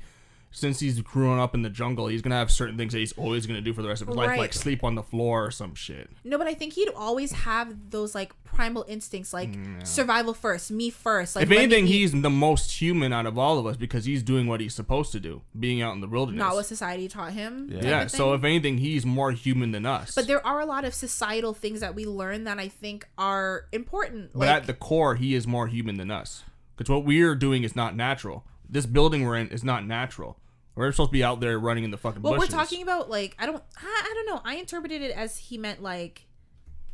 since 0.56 0.80
he's 0.80 1.02
grown 1.02 1.38
up 1.38 1.54
in 1.54 1.64
the 1.64 1.70
jungle, 1.70 2.08
he's 2.08 2.22
gonna 2.22 2.36
have 2.36 2.50
certain 2.50 2.78
things 2.78 2.94
that 2.94 3.00
he's 3.00 3.12
always 3.14 3.46
gonna 3.46 3.60
do 3.60 3.74
for 3.74 3.82
the 3.82 3.90
rest 3.90 4.02
of 4.02 4.08
his 4.08 4.16
life, 4.16 4.38
like 4.38 4.54
sleep 4.54 4.86
on 4.86 4.96
the 4.96 5.04
floor 5.04 5.44
or 5.46 5.52
some 5.52 5.76
shit. 5.76 6.10
No, 6.24 6.38
but 6.38 6.48
I 6.48 6.54
think 6.54 6.74
he'd 6.74 6.88
always 6.96 7.34
have 7.34 7.92
those 7.92 8.16
like 8.16 8.32
primal 8.46 8.86
instincts, 8.88 9.34
like 9.34 9.54
survival 9.84 10.34
first, 10.34 10.72
me 10.72 10.90
first. 10.90 11.36
Like 11.36 11.44
if 11.44 11.52
anything, 11.52 11.88
he's 11.88 12.14
the 12.14 12.30
most 12.30 12.82
human 12.82 13.12
out 13.12 13.26
of 13.26 13.38
all 13.38 13.60
of 13.60 13.66
us 13.66 13.76
because 13.76 14.06
he's 14.06 14.24
doing 14.24 14.48
what 14.48 14.62
he's 14.62 14.74
supposed 14.74 15.12
to 15.12 15.20
do, 15.20 15.42
being 15.60 15.82
out 15.82 15.94
in 15.94 16.00
the 16.00 16.08
wilderness. 16.08 16.40
not 16.40 16.56
what 16.56 16.66
society 16.66 17.10
taught 17.10 17.34
him. 17.34 17.70
Yeah. 17.70 17.82
yeah. 17.84 18.08
So 18.08 18.34
if 18.34 18.46
anything, 18.46 18.78
he's 18.78 19.06
more 19.06 19.34
human 19.34 19.72
than 19.72 19.86
us. 19.86 20.16
but 20.16 20.26
there 20.26 20.46
are 20.48 20.62
a 20.62 20.66
lot 20.66 20.86
of 20.86 20.94
societal 20.94 21.54
things 21.54 21.82
that 21.82 21.96
we 21.96 22.06
learn 22.06 22.46
that 22.46 22.60
I 22.60 22.70
think 22.70 23.06
are 23.18 23.66
important. 23.74 24.32
But 24.32 24.40
Like, 24.40 24.50
at 24.50 24.68
the 24.68 24.74
core, 24.74 25.16
he 25.16 25.36
is 25.36 25.46
more 25.46 25.68
human 25.68 25.98
than 25.98 26.12
us. 26.12 26.44
Because 26.78 26.90
what 26.90 27.04
we're 27.04 27.36
doing 27.36 27.64
is 27.66 27.76
not 27.76 27.96
natural. 27.96 28.46
This 28.70 28.86
building 28.86 29.24
we're 29.24 29.36
in 29.38 29.50
is 29.50 29.64
not 29.64 29.86
natural. 29.86 30.38
We're 30.76 30.92
supposed 30.92 31.10
to 31.10 31.14
be 31.14 31.24
out 31.24 31.40
there 31.40 31.58
running 31.58 31.84
in 31.86 31.92
the 31.92 31.98
fucking 31.98 32.22
what 32.22 32.36
bushes. 32.36 32.54
we're 32.54 32.58
talking 32.60 32.82
about, 32.82 33.10
like 33.10 33.36
I 33.40 33.46
don't, 33.46 33.64
I, 33.78 34.04
I 34.12 34.14
don't 34.14 34.28
know. 34.28 34.42
I 34.44 34.56
interpreted 34.56 35.02
it 35.02 35.12
as 35.12 35.38
he 35.38 35.58
meant 35.58 35.82
like, 35.82 36.26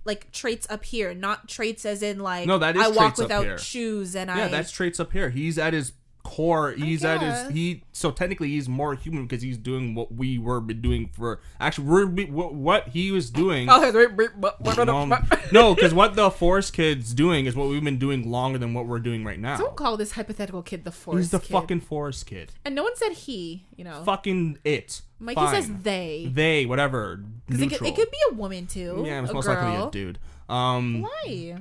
like 0.05 0.31
traits 0.31 0.67
up 0.69 0.85
here, 0.85 1.13
not 1.13 1.47
traits 1.47 1.85
as 1.85 2.01
in 2.03 2.19
like 2.19 2.47
No, 2.47 2.57
that 2.59 2.75
is 2.75 2.83
I 2.83 2.89
walk 2.89 3.17
without 3.17 3.59
shoes 3.59 4.15
and 4.15 4.29
Yeah, 4.29 4.35
I. 4.35 4.39
Yeah 4.39 4.47
that's 4.49 4.71
traits 4.71 4.99
up 4.99 5.11
here. 5.11 5.29
He's 5.29 5.57
at 5.57 5.73
his 5.73 5.93
core. 6.23 6.71
He's 6.71 7.03
at 7.03 7.21
his 7.21 7.53
he. 7.53 7.83
So 7.91 8.11
technically, 8.11 8.49
he's 8.49 8.67
more 8.69 8.95
human 8.95 9.25
because 9.25 9.41
he's 9.41 9.57
doing 9.57 9.95
what 9.95 10.13
we 10.13 10.37
were 10.37 10.59
doing 10.61 11.09
for. 11.13 11.39
Actually, 11.59 11.87
we're 11.87 12.25
what, 12.27 12.53
what 12.53 12.87
he 12.89 13.11
was 13.11 13.29
doing. 13.29 13.69
Um, 13.69 15.13
no, 15.51 15.75
because 15.75 15.93
what 15.93 16.15
the 16.15 16.31
forest 16.31 16.73
kid's 16.73 17.13
doing 17.13 17.45
is 17.45 17.55
what 17.55 17.67
we've 17.69 17.83
been 17.83 17.99
doing 17.99 18.29
longer 18.29 18.57
than 18.57 18.73
what 18.73 18.87
we're 18.87 18.99
doing 18.99 19.23
right 19.23 19.39
now. 19.39 19.57
Don't 19.57 19.75
call 19.75 19.97
this 19.97 20.13
hypothetical 20.13 20.61
kid 20.61 20.83
the 20.83 20.91
forest. 20.91 21.31
Kid. 21.31 21.37
He's 21.37 21.41
the 21.41 21.47
kid. 21.47 21.53
fucking 21.53 21.81
forest 21.81 22.25
kid. 22.25 22.51
And 22.65 22.75
no 22.75 22.83
one 22.83 22.95
said 22.95 23.13
he. 23.13 23.65
You 23.75 23.83
know, 23.83 24.03
Fucking 24.03 24.59
it. 24.63 25.01
Mikey 25.19 25.35
Fine. 25.35 25.55
says 25.55 25.71
they. 25.83 26.29
they. 26.31 26.65
Whatever. 26.65 27.23
Because 27.47 27.61
it, 27.61 27.69
could- 27.69 27.87
it 27.87 27.95
could 27.95 28.11
be 28.11 28.17
a 28.31 28.33
woman 28.33 28.67
too. 28.67 29.03
yeah, 29.05 29.21
it's 29.21 29.33
most 29.33 29.45
girl. 29.45 29.55
likely 29.55 29.87
a 29.87 29.91
dude. 29.91 30.19
Um. 30.49 31.01
Why? 31.01 31.57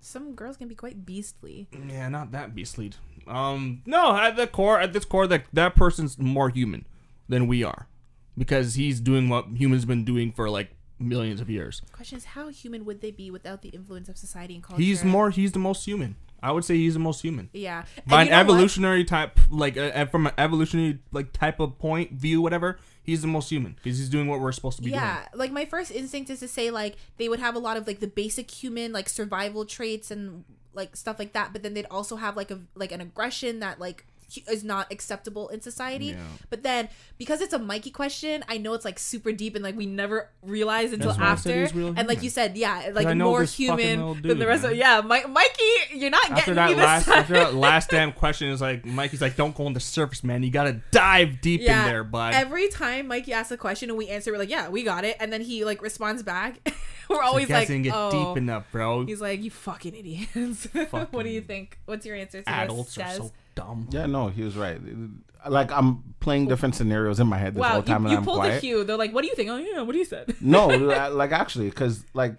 Some 0.00 0.34
girls 0.34 0.58
can 0.58 0.68
be 0.68 0.74
quite 0.74 1.06
beastly. 1.06 1.66
Yeah, 1.88 2.08
not 2.10 2.30
that 2.32 2.54
beastly. 2.54 2.92
Um, 3.28 3.82
no, 3.86 4.16
at 4.16 4.36
the 4.36 4.46
core, 4.46 4.80
at 4.80 4.92
this 4.92 5.04
core, 5.04 5.26
that 5.26 5.44
that 5.52 5.74
person's 5.74 6.18
more 6.18 6.48
human 6.48 6.86
than 7.28 7.46
we 7.46 7.62
are, 7.64 7.86
because 8.36 8.74
he's 8.74 9.00
doing 9.00 9.28
what 9.28 9.46
humans 9.54 9.84
been 9.84 10.04
doing 10.04 10.32
for 10.32 10.48
like 10.50 10.70
millions 10.98 11.40
of 11.40 11.48
years. 11.50 11.82
Question 11.92 12.18
is, 12.18 12.24
how 12.26 12.48
human 12.48 12.84
would 12.84 13.00
they 13.00 13.10
be 13.10 13.30
without 13.30 13.62
the 13.62 13.70
influence 13.70 14.08
of 14.08 14.16
society 14.16 14.54
and 14.54 14.62
culture? 14.62 14.82
He's 14.82 15.02
more. 15.04 15.30
He's 15.30 15.52
the 15.52 15.58
most 15.58 15.84
human. 15.84 16.16
I 16.42 16.52
would 16.52 16.64
say 16.64 16.76
he's 16.76 16.92
the 16.92 17.00
most 17.00 17.22
human. 17.22 17.48
Yeah. 17.54 17.84
And 17.96 18.06
By 18.06 18.22
an 18.22 18.28
know 18.28 18.34
what? 18.36 18.40
evolutionary 18.40 19.04
type, 19.04 19.40
like 19.50 19.78
uh, 19.78 20.04
from 20.06 20.26
an 20.26 20.34
evolutionary 20.36 20.98
like 21.10 21.32
type 21.32 21.58
of 21.58 21.78
point 21.78 22.12
view, 22.12 22.42
whatever, 22.42 22.78
he's 23.02 23.22
the 23.22 23.28
most 23.28 23.48
human 23.48 23.72
because 23.82 23.96
he's 23.98 24.10
doing 24.10 24.26
what 24.28 24.40
we're 24.40 24.52
supposed 24.52 24.76
to 24.76 24.82
be 24.82 24.90
Yeah, 24.90 25.20
doing. 25.20 25.38
like 25.38 25.52
my 25.52 25.64
first 25.64 25.90
instinct 25.90 26.28
is 26.28 26.40
to 26.40 26.48
say 26.48 26.70
like 26.70 26.96
they 27.16 27.30
would 27.30 27.40
have 27.40 27.54
a 27.54 27.58
lot 27.58 27.78
of 27.78 27.86
like 27.86 28.00
the 28.00 28.06
basic 28.06 28.50
human 28.50 28.92
like 28.92 29.08
survival 29.08 29.64
traits 29.64 30.10
and 30.10 30.44
like 30.74 30.96
stuff 30.96 31.18
like 31.18 31.32
that, 31.32 31.52
but 31.52 31.62
then 31.62 31.74
they'd 31.74 31.86
also 31.90 32.16
have 32.16 32.36
like 32.36 32.50
a 32.50 32.60
like 32.74 32.92
an 32.92 33.00
aggression 33.00 33.60
that 33.60 33.78
like 33.80 34.06
is 34.48 34.64
not 34.64 34.90
acceptable 34.90 35.48
in 35.48 35.60
society. 35.60 36.06
Yeah. 36.06 36.16
But 36.50 36.62
then 36.62 36.88
because 37.18 37.40
it's 37.40 37.52
a 37.52 37.58
Mikey 37.58 37.90
question, 37.90 38.44
I 38.48 38.58
know 38.58 38.74
it's 38.74 38.84
like 38.84 38.98
super 38.98 39.32
deep 39.32 39.54
and 39.54 39.62
like 39.62 39.76
we 39.76 39.86
never 39.86 40.30
realize 40.42 40.92
until 40.92 41.12
That's 41.12 41.20
why 41.20 41.30
I 41.30 41.34
said 41.36 41.64
after. 41.66 41.94
And 41.96 42.08
like 42.08 42.22
you 42.22 42.30
said, 42.30 42.56
yeah, 42.56 42.90
like 42.92 43.16
more 43.16 43.44
human 43.44 43.98
little 43.98 44.14
than 44.14 44.38
the 44.38 44.46
rest 44.46 44.64
of 44.64 44.74
yeah, 44.74 45.00
Mi- 45.02 45.24
Mikey, 45.26 45.96
you're 45.96 46.10
not 46.10 46.30
After 46.30 46.36
getting 46.36 46.54
that 46.54 46.68
me 46.68 46.74
this 46.74 46.84
last, 46.84 47.06
time. 47.06 47.18
after 47.18 47.34
that 47.34 47.54
last 47.54 47.90
damn 47.90 48.12
question 48.12 48.48
is 48.48 48.60
like, 48.60 48.84
Mikey's 48.84 49.20
like, 49.20 49.36
don't 49.36 49.54
go 49.54 49.66
on 49.66 49.72
the 49.72 49.80
surface, 49.80 50.24
man. 50.24 50.42
You 50.42 50.50
gotta 50.50 50.80
dive 50.90 51.40
deep 51.40 51.60
in 51.60 51.66
there, 51.66 52.04
bud. 52.04 52.34
Every 52.34 52.68
time 52.68 53.08
Mikey 53.08 53.32
asks 53.32 53.52
a 53.52 53.56
question 53.56 53.90
and 53.90 53.98
we 53.98 54.08
answer, 54.08 54.32
we're 54.32 54.38
like, 54.38 54.50
"Yeah, 54.50 54.68
we 54.68 54.82
got 54.82 55.04
it," 55.04 55.16
and 55.20 55.32
then 55.32 55.40
he 55.42 55.64
like 55.64 55.82
responds 55.82 56.22
back. 56.22 56.66
we're 57.10 57.22
always 57.22 57.48
Guys 57.48 57.60
like, 57.62 57.68
didn't 57.68 57.82
get 57.84 57.94
"Oh." 57.94 58.10
deep 58.34 58.38
enough, 58.38 58.70
bro. 58.72 59.04
He's 59.06 59.20
like, 59.20 59.42
"You 59.42 59.50
fucking 59.50 59.94
idiots." 59.94 60.68
what 60.90 61.22
do 61.22 61.28
you 61.28 61.40
think? 61.40 61.78
What's 61.86 62.04
your 62.06 62.16
answer 62.16 62.42
to 62.42 62.48
Adults 62.50 62.94
this? 62.94 63.04
are 63.04 63.08
Des? 63.08 63.16
so 63.16 63.32
dumb. 63.54 63.88
Yeah, 63.90 64.06
no, 64.06 64.28
he 64.28 64.42
was 64.42 64.56
right. 64.56 64.80
Like 65.48 65.70
I'm 65.72 66.02
playing 66.20 66.48
different 66.48 66.74
scenarios 66.74 67.20
in 67.20 67.26
my 67.26 67.36
head 67.38 67.54
this 67.54 67.60
Wow, 67.60 67.72
whole 67.74 67.82
time, 67.82 68.02
you, 68.02 68.08
and 68.08 68.12
you 68.12 68.18
I'm 68.18 68.24
pulled 68.24 68.36
quiet. 68.38 68.56
a 68.62 68.66
Hugh. 68.66 68.84
They're 68.84 68.96
like, 68.96 69.12
"What 69.12 69.22
do 69.22 69.28
you 69.28 69.34
think?" 69.34 69.50
Oh 69.50 69.56
yeah, 69.56 69.82
what 69.82 69.92
do 69.92 69.98
you 69.98 70.04
said? 70.04 70.34
No, 70.40 70.70
uh, 70.90 71.10
like 71.12 71.32
actually, 71.32 71.68
because 71.68 72.04
like 72.14 72.36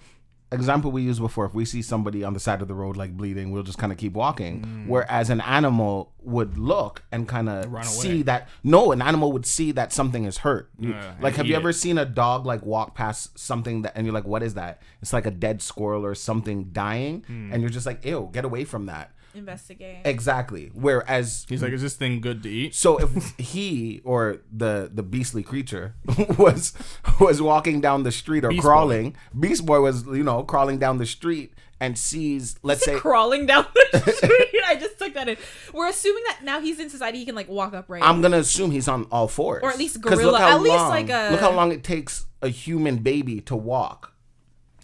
example 0.56 0.92
we 0.92 1.04
used 1.04 1.22
before, 1.22 1.46
if 1.46 1.54
we 1.54 1.66
see 1.66 1.82
somebody 1.82 2.24
on 2.24 2.34
the 2.34 2.40
side 2.40 2.62
of 2.62 2.68
the 2.68 2.74
road 2.74 2.98
like 2.98 3.16
bleeding, 3.16 3.52
we'll 3.52 3.64
just 3.64 3.78
kind 3.78 3.92
of 3.92 3.98
keep 3.98 4.14
walking. 4.14 4.86
Whereas 4.88 5.30
an 5.30 5.42
animal 5.42 6.12
would 6.24 6.58
look 6.58 7.04
and 7.12 7.28
kind 7.28 7.48
of 7.48 7.66
Mm. 7.68 7.86
See 7.86 8.22
that 8.24 8.50
no, 8.64 8.92
an 8.92 9.02
animal 9.02 9.32
would 9.32 9.46
see 9.46 9.72
that 9.74 9.94
something 9.94 10.26
is 10.26 10.40
hurt. 10.40 10.70
You- 10.80 10.90
Yeah, 10.92 11.14
like, 11.22 11.36
have 11.36 11.46
you 11.46 11.54
it. 11.54 11.58
ever 11.58 11.72
seen 11.72 11.98
a 12.00 12.06
dog 12.06 12.46
like 12.48 12.66
walk 12.66 12.96
past 12.96 13.38
something 13.38 13.84
that 13.84 13.94
and 13.96 14.06
you're 14.08 14.14
like, 14.14 14.26
what 14.26 14.42
is 14.42 14.56
that? 14.56 14.82
It's 15.02 15.14
like 15.14 15.26
a 15.28 15.32
dead 15.32 15.62
squirrel 15.62 16.04
or 16.06 16.16
something 16.16 16.66
dying, 16.72 17.24
Hmm. 17.28 17.52
and 17.54 17.62
you're 17.62 17.70
just 17.70 17.86
like, 17.86 18.04
ew, 18.06 18.30
get 18.34 18.44
away 18.46 18.64
from 18.64 18.88
that. 18.88 19.12
Investigate. 19.36 19.98
Exactly. 20.06 20.72
Whereas 20.74 21.46
He's 21.50 21.62
like, 21.62 21.74
is 21.74 21.82
this 21.82 21.96
thing 21.96 22.22
good 22.22 22.42
to 22.44 22.50
eat? 22.50 22.76
so 22.76 22.98
if 22.98 23.34
he 23.38 24.02
or 24.04 24.38
the 24.52 24.90
the 24.94 25.04
beastly 25.04 25.44
creature 25.44 25.96
was 26.38 26.74
was 27.20 27.42
walking 27.42 27.82
down 27.82 28.04
the 28.04 28.12
street 28.12 28.44
or 28.46 28.50
Beast 28.50 28.64
crawling, 28.64 29.16
Beast 29.40 29.66
Boy 29.66 29.80
was 29.82 30.06
you 30.08 30.24
know 30.24 30.44
crawling 30.44 30.78
down 30.80 30.98
the 30.98 31.06
street 31.06 31.54
and 31.80 31.98
sees 31.98 32.56
let's 32.64 32.86
say 32.86 32.96
crawling 32.96 33.46
down 33.46 33.66
the 33.92 34.00
street. 34.16 34.64
I 34.68 34.76
just 34.76 34.98
took 34.98 35.14
that 35.14 35.28
in. 35.28 35.38
We're 35.74 35.90
assuming 35.90 36.24
that 36.28 36.40
now 36.44 36.60
he's 36.62 36.80
in 36.80 36.90
society, 36.90 37.20
he 37.20 37.26
can 37.26 37.36
like 37.36 37.50
walk 37.50 37.74
upright. 37.74 38.02
I'm 38.04 38.22
gonna 38.22 38.38
assume 38.40 38.72
he's 38.72 38.88
on 38.88 39.04
all 39.12 39.28
fours 39.28 39.62
Or 39.64 39.70
at 39.72 39.78
least 39.78 40.02
'Cause 40.02 40.16
gorilla. 40.16 40.32
look 40.32 40.42
how 40.42 40.56
At 40.56 40.62
least 40.62 40.76
like 40.86 41.10
a- 41.10 41.30
look 41.32 41.42
how 41.42 41.52
long 41.52 41.72
it 41.72 41.84
takes 41.84 42.26
a 42.42 42.48
human 42.50 42.98
baby 42.98 43.42
to 43.42 43.56
walk. 43.56 44.14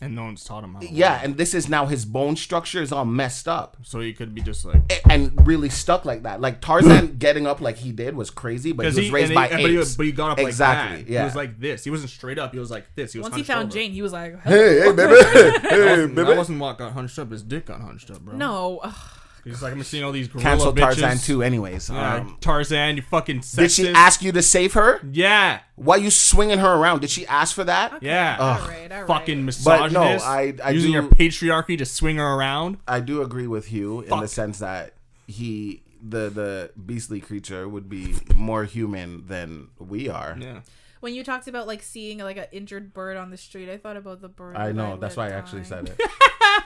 And 0.03 0.15
no 0.15 0.23
one's 0.23 0.44
taught 0.44 0.64
him 0.64 0.73
how. 0.73 0.80
To 0.80 0.88
Yeah, 0.91 1.14
walk. 1.18 1.23
and 1.26 1.38
this 1.38 1.53
is 1.53 1.69
now 1.69 1.86
his 1.86 2.06
bone 2.06 2.36
structure 2.36 2.82
is 2.82 2.91
all 2.91 3.06
messed 3.06 3.48
up. 3.48 3.78
So 3.84 3.99
he 3.99 4.14
could 4.14 4.34
be 4.34 4.41
just 4.41 4.65
like. 4.65 4.82
a- 4.91 5.11
And 5.11 5.45
really 5.45 5.69
stuck 5.69 6.06
like 6.06 6.23
that. 6.23 6.41
Like 6.41 6.60
Tarzan 6.60 7.18
getting 7.19 7.45
up 7.45 7.61
like 7.61 7.78
he 7.78 7.91
did 7.91 8.15
was 8.15 8.32
crazy, 8.32 8.72
but 8.72 8.84
he 8.84 8.88
was 8.88 8.98
he, 8.98 9.11
raised 9.11 9.26
and 9.32 9.36
by 9.36 9.48
he, 9.48 9.61
but, 9.61 9.69
he, 9.69 9.78
apes. 9.78 9.95
but 9.95 10.06
he 10.07 10.11
got 10.11 10.32
up 10.32 10.40
exactly. 10.40 10.98
like 10.98 11.06
that. 11.07 11.11
Yeah. 11.14 11.19
He 11.19 11.26
was 11.26 11.36
like 11.36 11.60
this. 11.60 11.84
He 11.84 11.91
wasn't 11.91 12.10
straight 12.10 12.40
up. 12.40 12.52
He 12.52 12.57
was 12.60 12.72
like 12.72 12.88
this. 12.95 13.14
He 13.14 13.19
was 13.19 13.26
Once 13.26 13.36
he 13.36 13.40
hunched 13.41 13.48
found 13.52 13.65
over. 13.68 13.73
Jane, 13.78 13.91
he 13.91 14.02
was 14.02 14.11
like, 14.11 14.41
hey, 14.41 14.80
hey, 14.80 14.91
baby, 14.91 14.95
That 15.14 15.60
hey, 15.69 15.86
wasn't, 15.91 16.15
baby. 16.15 16.28
that 16.28 16.38
wasn't 16.38 16.60
what 16.60 16.78
got 16.80 16.94
hunched 16.94 17.19
up. 17.19 17.32
His 17.32 17.44
dick 17.44 17.68
got 17.68 17.82
hunched 17.82 18.10
up, 18.10 18.22
bro. 18.22 18.36
"No." 18.36 18.80
Ugh. 18.84 18.95
He's 19.43 19.61
like, 19.61 19.73
I'm 19.73 19.81
seeing 19.84 20.03
all 20.03 20.11
these 20.11 20.27
gorilla 20.27 20.43
Cancel 20.43 20.73
bitches. 20.73 20.99
Tarzan 20.99 21.18
too, 21.18 21.41
anyways. 21.41 21.89
Yeah, 21.89 22.15
Um, 22.18 22.38
Tarzan, 22.41 22.95
you 22.97 23.01
fucking 23.01 23.39
sexist. 23.39 23.55
Did 23.57 23.72
she 23.72 23.89
ask 23.89 24.22
you 24.22 24.31
to 24.31 24.41
save 24.41 24.73
her? 24.73 24.99
Yeah, 25.11 25.59
Why 25.76 25.95
you 25.95 26.11
swinging 26.11 26.59
her 26.59 26.73
around? 26.76 27.01
Did 27.01 27.09
she 27.09 27.26
ask 27.26 27.55
for 27.55 27.63
that? 27.63 28.03
yeah. 28.03 28.38
All 28.39 28.68
right, 28.68 28.91
all 28.91 28.97
right. 28.99 29.07
Fucking 29.07 29.38
But 29.63 29.91
no, 29.91 30.03
misogynist. 30.03 30.26
I- 30.27 30.53
I 30.63 30.69
using 30.72 30.89
do- 30.91 30.93
your 30.93 31.03
patriarchy 31.03 31.77
to 31.77 31.85
swing 31.85 32.18
her 32.18 32.34
around. 32.35 32.77
I 32.88 32.99
do 32.99 33.22
agree 33.22 33.47
with 33.47 33.72
you 33.72 34.01
in 34.01 34.09
Fuck. 34.09 34.22
the 34.22 34.27
sense 34.27 34.59
that 34.59 34.93
he, 35.27 35.81
the 36.07 36.30
the 36.30 36.72
beastly 36.85 37.19
creature, 37.19 37.68
would 37.68 37.89
be 37.89 38.15
more 38.35 38.65
human 38.65 39.26
than 39.27 39.69
we 39.80 40.07
are. 40.09 40.38
Yeah. 40.39 40.59
When 41.02 41.14
you 41.15 41.23
talked 41.23 41.48
about 41.48 41.68
like 41.68 41.82
seeing 41.84 42.19
like 42.19 42.38
an 42.38 42.45
injured 42.52 42.94
bird 42.94 43.18
on 43.18 43.32
the 43.32 43.38
street, 43.38 43.69
I 43.69 43.78
thought 43.78 43.98
about 43.98 44.22
the 44.22 44.30
bird. 44.30 44.56
I 44.56 44.68
that 44.68 44.76
know. 44.76 44.98
That's 44.98 45.18
why 45.18 45.26
let 45.26 45.34
I 45.34 45.36
actually 45.36 45.64
said 45.64 45.90
it. 45.90 45.99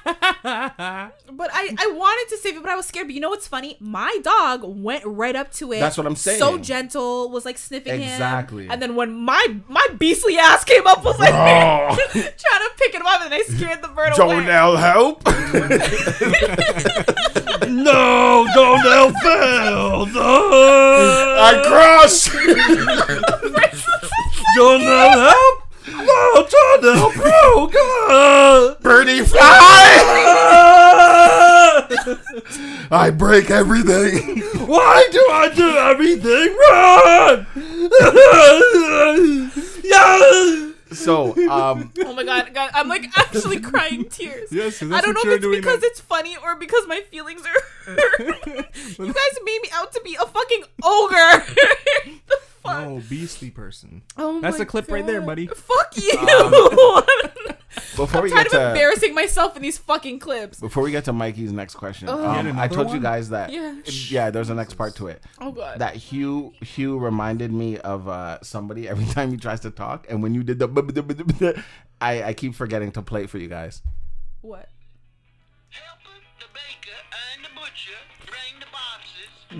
But 0.05 1.49
I, 1.51 1.75
I 1.79 1.87
wanted 1.91 2.29
to 2.35 2.41
save 2.41 2.55
it, 2.57 2.61
but 2.61 2.69
I 2.71 2.75
was 2.75 2.85
scared. 2.85 3.07
But 3.07 3.15
you 3.15 3.19
know 3.19 3.29
what's 3.29 3.47
funny? 3.47 3.77
My 3.79 4.15
dog 4.21 4.61
went 4.63 5.03
right 5.05 5.35
up 5.35 5.51
to 5.53 5.71
it. 5.73 5.79
That's 5.79 5.97
what 5.97 6.05
I'm 6.05 6.15
saying. 6.15 6.37
So 6.39 6.59
gentle, 6.59 7.29
was 7.31 7.45
like 7.45 7.57
sniffing 7.57 7.99
Exactly. 8.01 8.65
him. 8.65 8.71
And 8.71 8.81
then 8.81 8.95
when 8.95 9.11
my 9.13 9.57
my 9.67 9.85
beastly 9.97 10.37
ass 10.37 10.63
came 10.63 10.85
up, 10.85 11.03
was 11.03 11.17
like 11.19 11.31
trying 11.31 12.27
to 12.27 12.69
pick 12.77 12.93
him 12.93 13.05
up, 13.05 13.21
and 13.23 13.33
I 13.33 13.41
scared 13.41 13.81
the 13.81 13.87
bird 13.89 14.13
Don't 14.15 14.43
away. 14.43 14.51
L 14.51 14.77
help. 14.77 15.25
no, 17.67 18.47
don't 18.53 18.79
help 18.79 19.15
fail. 19.17 20.05
I 21.37 21.61
cross. 21.65 22.29
Don't 24.55 24.81
help. 24.81 25.61
No, 25.87 26.47
don't 26.49 26.83
help. 26.83 27.13
Oh, 27.17 27.69
God. 27.73 28.81
Birdie 28.81 29.23
fly. 29.23 29.41
I 32.91 33.09
break 33.11 33.51
everything. 33.51 34.39
Why 34.67 35.07
do 35.11 35.19
I 35.31 35.49
do 35.53 35.77
everything 35.77 36.55
wrong? 36.61 37.45
yeah. 39.83 40.71
So, 40.91 41.35
um, 41.49 41.91
Oh 42.05 42.13
my 42.13 42.23
god, 42.23 42.53
god, 42.53 42.71
I'm 42.73 42.87
like 42.87 43.05
actually 43.17 43.59
crying 43.59 44.05
tears. 44.07 44.49
Yes, 44.51 44.79
'cause 44.79 44.91
I 44.91 45.01
don't 45.01 45.13
know 45.13 45.21
if 45.31 45.43
it's 45.43 45.45
because 45.45 45.81
that- 45.81 45.87
it's 45.87 45.99
funny 45.99 46.37
or 46.37 46.55
because 46.55 46.87
my 46.87 47.01
feelings 47.11 47.41
are 47.45 47.61
hurt. 47.95 48.19
you 48.39 49.05
guys 49.13 49.39
made 49.43 49.59
me 49.61 49.69
out 49.73 49.91
to 49.93 50.01
be 50.03 50.15
a 50.15 50.25
fucking 50.25 50.63
ogre. 50.83 51.43
the 52.65 52.71
fuck? 52.71 52.85
Oh, 52.87 53.01
beastly 53.09 53.51
person. 53.51 54.01
Oh 54.17 54.41
That's 54.41 54.55
my 54.55 54.59
the 54.59 54.65
clip 54.65 54.89
right 54.91 55.05
there, 55.05 55.21
buddy. 55.21 55.47
Fuck 55.47 55.95
you. 55.97 56.17
Um, 56.19 57.03
Before 57.97 58.21
we 58.21 58.29
Tired 58.29 58.45
get 58.45 58.45
of 58.47 58.51
to 58.53 58.67
embarrassing 58.69 59.13
myself 59.13 59.55
in 59.57 59.61
these 59.61 59.77
fucking 59.77 60.19
clips. 60.19 60.61
before 60.61 60.81
we 60.81 60.91
get 60.91 61.03
to 61.05 61.13
Mikey's 61.13 61.51
next 61.51 61.75
question, 61.75 62.07
Oh. 62.07 62.17
You 62.21 62.23
had 62.29 62.45
um, 62.47 62.57
I 62.57 62.65
another 62.65 62.75
told 62.75 62.87
you 62.87 62.93
one? 62.93 63.01
guys 63.01 63.29
that 63.29 63.51
Yeah. 63.51 63.75
yeah, 63.85 64.29
there's 64.29 64.49
a 64.49 64.55
next 64.55 64.75
part 64.75 64.95
to 64.97 65.07
it. 65.07 65.21
Oh 65.41 65.51
god. 65.51 65.79
That 65.79 65.95
Hugh 65.95 66.53
Hugh 66.61 66.97
reminded 66.97 67.51
me 67.51 67.77
of 67.79 68.07
uh, 68.07 68.39
somebody 68.41 68.87
every 68.87 69.05
time 69.13 69.29
he 69.31 69.37
tries 69.37 69.59
to 69.61 69.71
talk, 69.71 70.07
and 70.09 70.23
when 70.23 70.33
you 70.33 70.43
did 70.43 70.59
the, 70.59 71.63
I 72.01 72.23
I 72.23 72.33
keep 72.33 72.55
forgetting 72.55 72.91
to 72.93 73.01
play 73.01 73.23
it 73.23 73.29
for 73.29 73.37
you 73.39 73.47
guys. 73.49 73.81
what? 74.41 74.69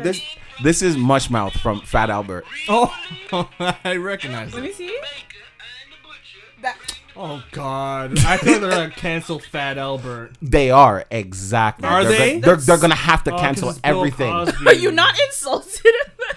This 0.03 0.21
this 0.63 0.81
is 0.81 0.95
Mushmouth 0.95 1.57
from 1.59 1.81
Fat 1.81 2.09
Albert. 2.09 2.45
Oh, 2.69 2.93
I 3.83 3.95
recognize 3.97 4.53
Let 4.53 4.63
me 4.63 4.69
it. 4.69 4.75
see. 4.75 4.87
Baker 4.87 5.43
and 5.59 6.63
That 6.63 6.77
Oh 7.17 7.41
God, 7.51 8.17
I 8.19 8.37
thought 8.37 8.59
they're 8.61 8.69
gonna 8.71 8.89
cancel 8.89 9.39
Fat 9.39 9.77
Albert. 9.77 10.31
They 10.41 10.69
are 10.71 11.05
exactly. 11.09 11.87
Are 11.87 12.03
they're 12.03 12.17
they? 12.17 12.39
Gonna, 12.39 12.45
they're, 12.57 12.65
they're 12.65 12.77
gonna 12.77 12.95
have 12.95 13.23
to 13.25 13.31
Oh, 13.31 13.37
'cause 13.37 13.41
cancel 13.41 13.73
everything. 13.83 14.31
Are 14.65 14.73
you 14.73 14.91
not 14.91 15.17
insulted? 15.27 15.93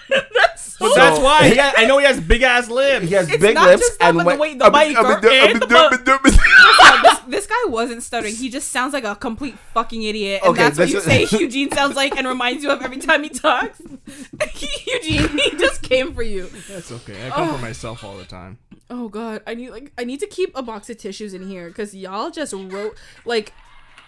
That's 0.81 0.95
so 0.95 1.01
that's 1.01 1.19
why. 1.19 1.49
He 1.49 1.57
ha- 1.57 1.73
I 1.77 1.87
know 1.87 1.99
he 1.99 2.05
has 2.07 2.21
big 2.21 2.43
ass 2.43 2.69
lips. 2.69 3.09
He 3.09 3.15
has 3.15 3.29
It's 3.29 3.43
big 3.43 3.55
not 3.55 3.67
lips 3.69 3.83
just 3.83 3.99
that, 3.99 4.09
and 4.11 4.19
but 4.19 4.27
when- 4.27 4.37
the 4.37 4.41
way 4.41 4.55
the 4.55 4.71
mic 4.71 4.97
or- 4.97 5.29
and 5.29 5.65
No, 5.69 5.91
this, 7.03 7.19
this 7.27 7.47
guy 7.47 7.55
wasn't 7.67 8.03
stuttering. 8.03 8.35
He 8.35 8.49
just 8.49 8.69
sounds 8.71 8.93
like 8.93 9.05
a 9.05 9.17
complete 9.17 9.59
fucking 9.75 10.03
idiot, 10.03 10.43
and 10.45 10.53
Okay, 10.53 10.63
that's 10.63 10.79
what 10.79 10.89
you 10.89 10.99
is- 10.99 11.05
say 11.05 11.27
Eugene 11.39 11.71
sounds 11.73 11.97
like 11.97 12.17
and 12.17 12.27
reminds 12.27 12.63
you 12.63 12.71
of 12.71 12.81
every 12.83 12.99
time 12.99 13.23
he 13.25 13.29
talks. 13.29 13.81
Eugene, 14.87 15.29
he 15.39 15.51
just 15.59 15.83
came 15.83 16.15
for 16.15 16.23
you. 16.23 16.47
That's 16.69 16.93
okay. 16.93 17.27
I 17.27 17.31
come 17.31 17.49
for 17.49 17.55
oh. 17.55 17.59
myself 17.59 18.05
all 18.05 18.17
the 18.17 18.25
time. 18.25 18.59
Oh 18.91 19.09
god, 19.09 19.43
I 19.47 19.55
need 19.55 19.71
like 19.71 19.93
I 19.99 20.05
need 20.05 20.21
to 20.21 20.27
keep 20.27 20.57
a 20.57 20.63
box 20.63 20.89
of 20.89 20.97
tissues 20.99 21.35
in 21.35 21.47
here 21.47 21.69
because 21.69 21.95
y'all 21.95 22.31
just 22.31 22.53
wrote 22.55 22.97
like. 23.25 23.53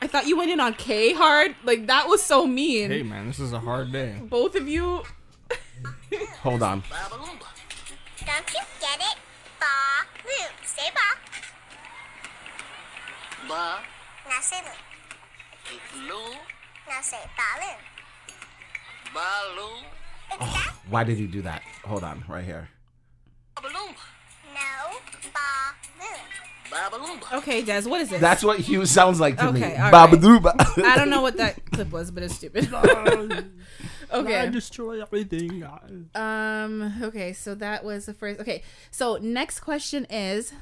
I 0.02 0.06
thought 0.06 0.26
you 0.26 0.34
went 0.38 0.50
in 0.50 0.60
on 0.60 0.72
Kay 0.72 1.12
hard. 1.12 1.54
Like 1.62 1.88
that 1.88 2.08
was 2.08 2.22
so 2.22 2.46
mean. 2.46 2.90
Hey 2.90 3.02
man, 3.02 3.26
this 3.26 3.38
is 3.38 3.52
a 3.52 3.60
hard 3.60 3.92
day. 3.92 4.14
Both 4.22 4.54
of 4.54 4.66
you. 4.66 5.02
Hold 6.42 6.62
on. 6.62 6.82
Don't 8.26 8.54
you 8.54 8.60
get 8.80 9.00
it? 9.00 9.16
Ba, 9.58 9.66
loo. 10.24 10.48
Say 10.64 10.90
ba. 10.94 11.08
Ba. 13.48 13.78
Now 14.28 14.40
say 14.40 14.60
loo. 14.62 16.08
Lu. 16.08 16.34
Now 16.88 17.00
say 17.02 17.18
ba, 17.36 17.60
loo. 17.60 17.76
Balu. 19.14 19.70
It's 20.32 20.38
that? 20.38 20.72
Oh, 20.72 20.80
why 20.90 21.04
did 21.04 21.18
he 21.18 21.26
do 21.26 21.42
that? 21.42 21.62
Hold 21.84 22.04
on, 22.04 22.24
right 22.28 22.44
here. 22.44 22.68
Babalumba. 23.56 23.96
No. 24.54 24.98
Ba, 25.32 25.74
loo. 26.00 27.38
Okay, 27.38 27.62
Des, 27.62 27.82
what 27.82 28.00
is 28.00 28.10
this? 28.10 28.20
That's 28.20 28.44
what 28.44 28.60
Hugh 28.60 28.86
sounds 28.86 29.18
like 29.20 29.36
to 29.38 29.52
me. 29.52 29.60
Okay, 29.60 29.76
all 29.76 29.90
right. 29.90 30.10
Babadooba. 30.10 30.84
I 30.84 30.96
don't 30.96 31.10
know 31.10 31.22
what 31.22 31.36
that 31.38 31.64
clip 31.72 31.90
was, 31.90 32.10
but 32.10 32.22
it's 32.22 32.36
stupid. 32.36 32.70
I 34.12 34.16
okay. 34.18 34.50
destroy 34.50 35.02
everything. 35.02 35.64
Um. 36.14 36.94
Okay. 37.02 37.32
So 37.32 37.54
that 37.54 37.84
was 37.84 38.06
the 38.06 38.14
first. 38.14 38.40
Okay. 38.40 38.62
So 38.90 39.18
next 39.20 39.60
question 39.60 40.06
is, 40.06 40.52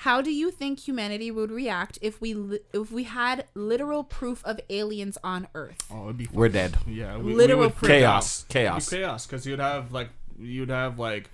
how 0.00 0.20
do 0.20 0.30
you 0.30 0.50
think 0.50 0.80
humanity 0.80 1.30
would 1.30 1.50
react 1.50 1.98
if 2.02 2.20
we 2.20 2.34
li- 2.34 2.60
if 2.72 2.92
we 2.92 3.04
had 3.04 3.46
literal 3.54 4.04
proof 4.04 4.44
of 4.44 4.60
aliens 4.68 5.16
on 5.24 5.48
Earth? 5.54 5.86
Oh, 5.90 6.04
it'd 6.04 6.18
be 6.18 6.28
We're 6.32 6.48
dead. 6.50 6.76
yeah. 6.86 7.16
We, 7.16 7.34
Literal 7.34 7.60
we 7.62 7.68
proof. 7.70 7.90
Chaos. 7.90 8.44
out. 8.44 8.48
Chaos. 8.50 8.90
Be 8.90 8.96
chaos 8.96 9.26
because 9.26 9.46
you'd 9.46 9.58
have 9.58 9.92
like 9.92 10.10
you'd 10.38 10.68
have 10.68 10.98
like 10.98 11.30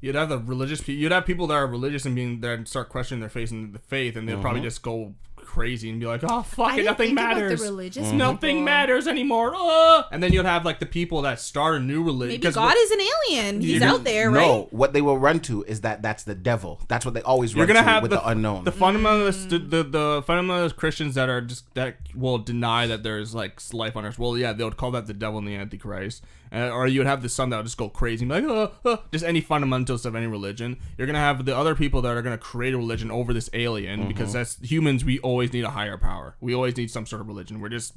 you'd 0.00 0.16
have 0.16 0.28
the 0.28 0.38
religious 0.38 0.80
people. 0.80 0.94
You'd 0.94 1.12
have 1.12 1.26
people 1.26 1.46
that 1.46 1.54
are 1.54 1.66
religious 1.66 2.04
and 2.04 2.14
being 2.14 2.40
there 2.40 2.54
and 2.54 2.66
start 2.66 2.88
questioning 2.88 3.20
their 3.20 3.30
faith 3.30 3.50
and 3.50 3.72
the 3.72 3.78
faith, 3.78 4.16
and 4.16 4.28
they'll 4.28 4.40
probably 4.40 4.62
just 4.62 4.82
go 4.82 5.14
crazy 5.46 5.88
and 5.88 5.98
be 6.00 6.06
like, 6.06 6.22
"Oh 6.24 6.42
fuck 6.42 6.66
I 6.68 6.72
it, 6.72 6.76
didn't 6.76 6.86
nothing 6.86 7.06
think 7.08 7.18
about 7.20 7.34
the 7.36 7.40
matters." 7.42 7.62
religious 7.62 8.12
Nothing 8.12 8.56
people. 8.56 8.62
matters 8.64 9.06
anymore. 9.06 9.52
Ah! 9.54 10.08
And 10.12 10.22
then 10.22 10.32
you'd 10.32 10.44
have 10.44 10.64
like 10.64 10.80
the 10.80 10.86
people 10.86 11.22
that 11.22 11.40
start 11.40 11.76
a 11.76 11.80
new 11.80 12.02
religion. 12.02 12.40
Maybe 12.40 12.52
God 12.52 12.74
is 12.76 12.90
an 12.90 12.98
alien. 13.00 13.60
He's 13.60 13.80
You 13.80 13.84
out 13.86 14.04
there, 14.04 14.30
no, 14.30 14.38
right? 14.62 14.72
what 14.72 14.92
they 14.92 15.00
will 15.02 15.18
run 15.18 15.40
to 15.40 15.62
is 15.64 15.80
that 15.82 16.02
that's 16.02 16.24
the 16.24 16.34
devil. 16.34 16.80
That's 16.88 17.04
what 17.04 17.14
they 17.14 17.22
always 17.22 17.54
You're 17.54 17.66
run 17.66 17.68
gonna 17.76 17.86
to 17.86 17.90
have 17.90 18.02
with 18.02 18.10
the, 18.10 18.18
the, 18.18 18.28
unknown. 18.28 18.64
the 18.64 18.72
fundamentalist, 18.72 19.48
the, 19.50 19.58
the 19.58 19.82
the 19.82 20.22
fundamentalist 20.22 20.76
Christians 20.76 21.14
that 21.14 21.28
are 21.28 21.40
just 21.40 21.72
that 21.74 21.96
will 22.14 22.38
deny 22.38 22.86
that 22.86 23.02
there's 23.02 23.34
like 23.34 23.60
life 23.72 23.96
on 23.96 24.04
Earth. 24.04 24.18
Well, 24.18 24.36
yeah, 24.36 24.52
they 24.52 24.64
would 24.64 24.76
call 24.76 24.90
that 24.90 25.06
the 25.06 25.14
devil 25.14 25.38
and 25.38 25.46
the 25.48 25.54
Antichrist, 25.56 26.22
uh, 26.52 26.70
or 26.70 26.86
you 26.86 27.00
would 27.00 27.06
have 27.06 27.22
the 27.22 27.28
some 27.28 27.50
that 27.50 27.56
would 27.56 27.66
just 27.66 27.76
go 27.76 27.88
crazy, 27.88 28.24
and 28.24 28.30
be 28.30 28.48
like, 28.48 28.72
uh, 28.84 28.88
uh, 28.88 28.96
just 29.12 29.24
any 29.24 29.42
fundamentalist 29.42 30.04
of 30.04 30.14
any 30.14 30.26
religion. 30.26 30.78
You're 30.96 31.06
gonna 31.06 31.18
have 31.18 31.44
the 31.44 31.56
other 31.56 31.74
people 31.74 32.02
that 32.02 32.16
are 32.16 32.22
gonna 32.22 32.38
create 32.38 32.74
a 32.74 32.78
religion 32.78 33.10
over 33.10 33.32
this 33.32 33.50
alien 33.52 34.08
because 34.08 34.32
that's 34.32 34.58
humans. 34.60 35.04
We 35.04 35.18
always 35.20 35.52
need 35.52 35.64
a 35.64 35.70
higher 35.70 35.98
power. 35.98 36.36
We 36.40 36.54
always 36.54 36.76
need 36.76 36.90
some 36.90 37.06
sort 37.06 37.20
of 37.20 37.28
religion. 37.28 37.60
We're 37.60 37.68
just 37.68 37.94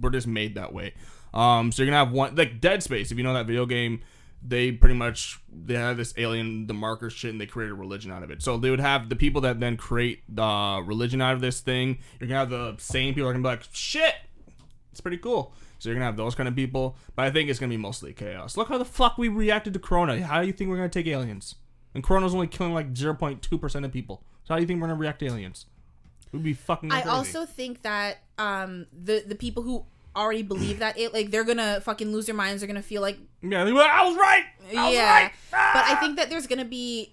we're 0.00 0.10
just 0.10 0.26
made 0.26 0.54
that 0.56 0.72
way. 0.72 0.94
Um, 1.34 1.72
so 1.72 1.82
you're 1.82 1.90
gonna 1.90 2.04
have 2.04 2.12
one 2.12 2.34
like 2.34 2.60
Dead 2.60 2.82
Space. 2.82 3.10
If 3.10 3.18
you 3.18 3.24
know 3.24 3.34
that 3.34 3.46
video 3.46 3.66
game 3.66 4.00
they 4.44 4.72
pretty 4.72 4.94
much 4.94 5.40
they 5.52 5.74
have 5.74 5.96
this 5.96 6.12
alien 6.16 6.66
the 6.66 6.74
marker 6.74 7.08
shit 7.08 7.30
and 7.30 7.40
they 7.40 7.46
create 7.46 7.70
a 7.70 7.74
religion 7.74 8.10
out 8.10 8.22
of 8.22 8.30
it 8.30 8.42
so 8.42 8.56
they 8.56 8.70
would 8.70 8.80
have 8.80 9.08
the 9.08 9.16
people 9.16 9.40
that 9.40 9.60
then 9.60 9.76
create 9.76 10.22
the 10.28 10.82
religion 10.84 11.22
out 11.22 11.34
of 11.34 11.40
this 11.40 11.60
thing 11.60 11.98
you're 12.18 12.28
gonna 12.28 12.40
have 12.40 12.50
the 12.50 12.74
same 12.78 13.14
people 13.14 13.24
that 13.24 13.30
are 13.30 13.32
gonna 13.34 13.42
be 13.42 13.48
like 13.48 13.64
shit 13.72 14.14
it's 14.90 15.00
pretty 15.00 15.16
cool 15.16 15.54
so 15.82 15.88
you're 15.88 15.96
gonna 15.96 16.06
have 16.06 16.16
those 16.16 16.36
kind 16.36 16.48
of 16.48 16.54
people 16.54 16.96
but 17.16 17.24
i 17.24 17.30
think 17.30 17.50
it's 17.50 17.58
gonna 17.58 17.70
be 17.70 17.76
mostly 17.76 18.12
chaos 18.12 18.56
look 18.56 18.68
how 18.68 18.78
the 18.78 18.84
fuck 18.84 19.18
we 19.18 19.28
reacted 19.28 19.72
to 19.72 19.80
corona 19.80 20.24
how 20.24 20.40
do 20.40 20.46
you 20.46 20.52
think 20.52 20.70
we're 20.70 20.76
gonna 20.76 20.88
take 20.88 21.08
aliens 21.08 21.56
and 21.92 22.04
corona's 22.04 22.34
only 22.34 22.46
killing 22.46 22.72
like 22.72 22.92
0.2% 22.92 23.84
of 23.84 23.92
people 23.92 24.22
so 24.44 24.54
how 24.54 24.56
do 24.56 24.62
you 24.62 24.66
think 24.66 24.80
we're 24.80 24.86
gonna 24.86 24.98
react 24.98 25.18
to 25.18 25.26
aliens 25.26 25.66
we'd 26.30 26.44
be 26.44 26.52
fucking 26.52 26.92
I 26.92 27.00
crazy. 27.02 27.08
also 27.08 27.46
think 27.46 27.82
that 27.82 28.18
um 28.38 28.86
the 28.92 29.24
the 29.26 29.34
people 29.34 29.64
who 29.64 29.84
already 30.14 30.42
believe 30.42 30.78
that 30.78 30.98
it 30.98 31.12
like 31.12 31.30
they're 31.30 31.44
gonna 31.44 31.80
fucking 31.80 32.12
lose 32.12 32.26
their 32.26 32.34
minds. 32.34 32.60
They're 32.60 32.68
gonna 32.68 32.82
feel 32.82 33.02
like 33.02 33.18
yeah 33.40 33.62
like, 33.62 33.90
i 33.90 34.06
was 34.06 34.16
right 34.16 34.44
I 34.76 34.86
was 34.86 34.94
yeah. 34.94 35.12
right. 35.12 35.32
But 35.50 35.84
I 35.86 35.96
think 35.96 36.16
that 36.16 36.30
there's 36.30 36.46
gonna 36.46 36.64
be 36.64 37.12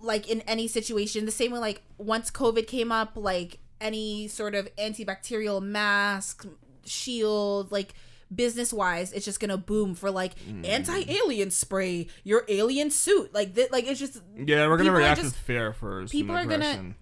like 0.00 0.28
in 0.28 0.40
any 0.42 0.68
situation 0.68 1.24
the 1.24 1.32
same 1.32 1.52
way 1.52 1.58
like 1.58 1.82
once 1.98 2.30
COVID 2.30 2.66
came 2.66 2.92
up, 2.92 3.12
like 3.16 3.58
any 3.80 4.28
sort 4.28 4.54
of 4.54 4.68
antibacterial 4.76 5.62
mask, 5.62 6.46
shield, 6.88 7.70
like 7.72 7.94
business 8.34 8.72
wise, 8.72 9.12
it's 9.12 9.24
just 9.24 9.40
gonna 9.40 9.56
boom 9.56 9.94
for 9.94 10.10
like 10.10 10.34
Mm. 10.46 10.66
anti-alien 10.66 11.50
spray, 11.50 12.08
your 12.24 12.44
alien 12.48 12.90
suit, 12.90 13.32
like 13.32 13.54
that. 13.54 13.72
Like 13.72 13.86
it's 13.86 13.98
just 14.00 14.20
yeah 14.36 14.66
we're 14.68 14.76
gonna 14.76 14.92
react 14.92 15.20
just- 15.20 15.34
with 15.34 15.42
fear 15.42 15.72
first 15.72 16.12
people 16.12 16.34
are 16.36 16.44
gonna- 16.44 16.94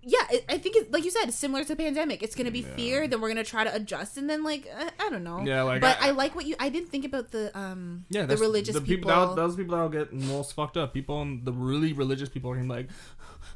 yeah. 0.00 0.24
It, 0.30 0.44
I 0.48 0.56
think 0.56 0.76
it, 0.76 0.90
like 0.92 1.04
you 1.04 1.10
said, 1.10 1.30
similar 1.34 1.64
to 1.64 1.74
pandemic. 1.76 2.22
It's 2.22 2.34
gonna 2.34 2.50
be 2.52 2.62
fear, 2.62 3.08
then 3.08 3.20
we're 3.20 3.28
gonna 3.28 3.44
try 3.44 3.64
to 3.64 3.74
adjust, 3.74 4.16
and 4.16 4.30
then 4.30 4.42
like 4.44 4.66
I, 4.74 4.90
I 5.06 5.10
don't 5.10 5.24
know. 5.24 5.42
Yeah, 5.44 5.62
like, 5.62 5.80
but 5.82 5.98
I- 6.00 6.08
I, 6.08 6.10
like 6.12 6.34
what 6.36 6.46
you. 6.46 6.54
I 6.60 6.68
didn't 6.70 6.88
think 6.90 7.04
about 7.04 7.30
the 7.32 7.50
um 7.58 8.04
Yeah, 8.08 8.24
the 8.26 8.36
religious 8.36 8.74
the 8.74 8.80
people. 8.80 9.08
That, 9.10 9.34
those 9.36 9.56
people 9.56 9.74
that'll 9.76 9.90
get 9.90 10.12
most 10.14 10.54
fucked 10.54 10.76
up. 10.76 10.94
People, 10.94 11.20
and 11.20 11.44
the 11.44 11.52
really 11.52 11.92
religious 11.92 12.28
people 12.28 12.50
are 12.52 12.54
gonna 12.54 12.68
be 12.68 12.72
like, 12.74 12.88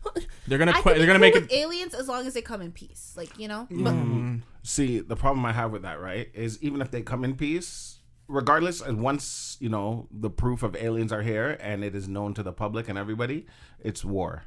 they're 0.46 0.58
gonna 0.58 0.72
I 0.72 0.80
quit. 0.80 0.94
can 0.96 0.98
They're 1.06 1.06
gonna 1.18 1.30
cool 1.30 1.40
make 1.42 1.50
it. 1.52 1.54
aliens 1.54 1.94
as 1.94 2.08
long 2.08 2.26
as 2.26 2.34
they 2.34 2.42
come 2.42 2.60
in 2.62 2.72
peace, 2.72 3.14
like 3.16 3.38
you 3.38 3.48
know. 3.48 3.66
But 3.70 3.94
Mm. 3.94 4.42
See, 4.64 5.00
the 5.00 5.16
problem 5.16 5.44
I 5.44 5.52
have 5.52 5.72
with 5.72 5.82
that, 5.82 6.00
right, 6.00 6.28
is 6.34 6.62
even 6.62 6.80
if 6.80 6.90
they 6.90 7.02
come 7.02 7.24
in 7.24 7.34
peace, 7.34 7.98
regardless, 8.28 8.80
and 8.80 9.00
once 9.02 9.56
you 9.60 9.68
know 9.68 10.08
the 10.10 10.30
proof 10.30 10.62
of 10.62 10.76
aliens 10.76 11.12
are 11.12 11.22
here 11.22 11.56
and 11.60 11.82
it 11.84 11.94
is 11.94 12.08
known 12.08 12.34
to 12.34 12.42
the 12.42 12.52
public 12.52 12.88
and 12.88 12.96
everybody, 12.98 13.46
it's 13.80 14.04
war. 14.04 14.44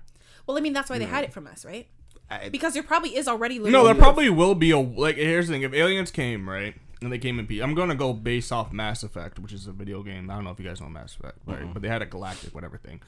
well, 0.48 0.58
I 0.58 0.62
mean 0.62 0.74
that's 0.74 0.90
why 0.90 0.98
they 1.00 1.06
hide 1.06 1.24
it 1.26 1.34
from 1.34 1.48
us, 1.48 1.66
right? 1.66 1.88
I- 2.30 2.50
Because 2.50 2.74
there 2.74 2.84
probably 2.84 3.16
is 3.16 3.28
already. 3.28 3.60
No, 3.60 3.86
there 3.86 3.94
probably 3.96 4.30
will 4.30 4.56
be 4.56 4.72
a 4.72 4.80
like. 4.80 5.16
Here's 5.18 5.48
the 5.48 5.54
thing: 5.54 5.62
if 5.64 5.74
aliens 5.74 6.12
came, 6.12 6.50
right, 6.50 6.74
and 7.02 7.12
they 7.12 7.20
came 7.20 7.38
in 7.40 7.46
peace, 7.46 7.62
I'm 7.62 7.76
gonna 7.76 7.94
go 7.96 8.14
based 8.14 8.52
off 8.52 8.72
Mass 8.74 9.04
Effect, 9.04 9.38
which 9.40 9.54
is 9.54 9.68
a 9.68 9.72
video 9.74 10.02
game. 10.02 10.30
I 10.32 10.36
don't 10.36 10.44
know 10.46 10.50
if 10.52 10.60
you 10.60 10.66
guys 10.66 10.82
know 10.82 10.90
Mass 10.90 11.16
Effect, 11.16 11.38
right? 11.46 11.72
But 11.74 11.82
they 11.82 11.88
had 11.90 12.02
a 12.02 12.06
galactic 12.08 12.56
whatever 12.56 12.78
thing. 12.78 13.02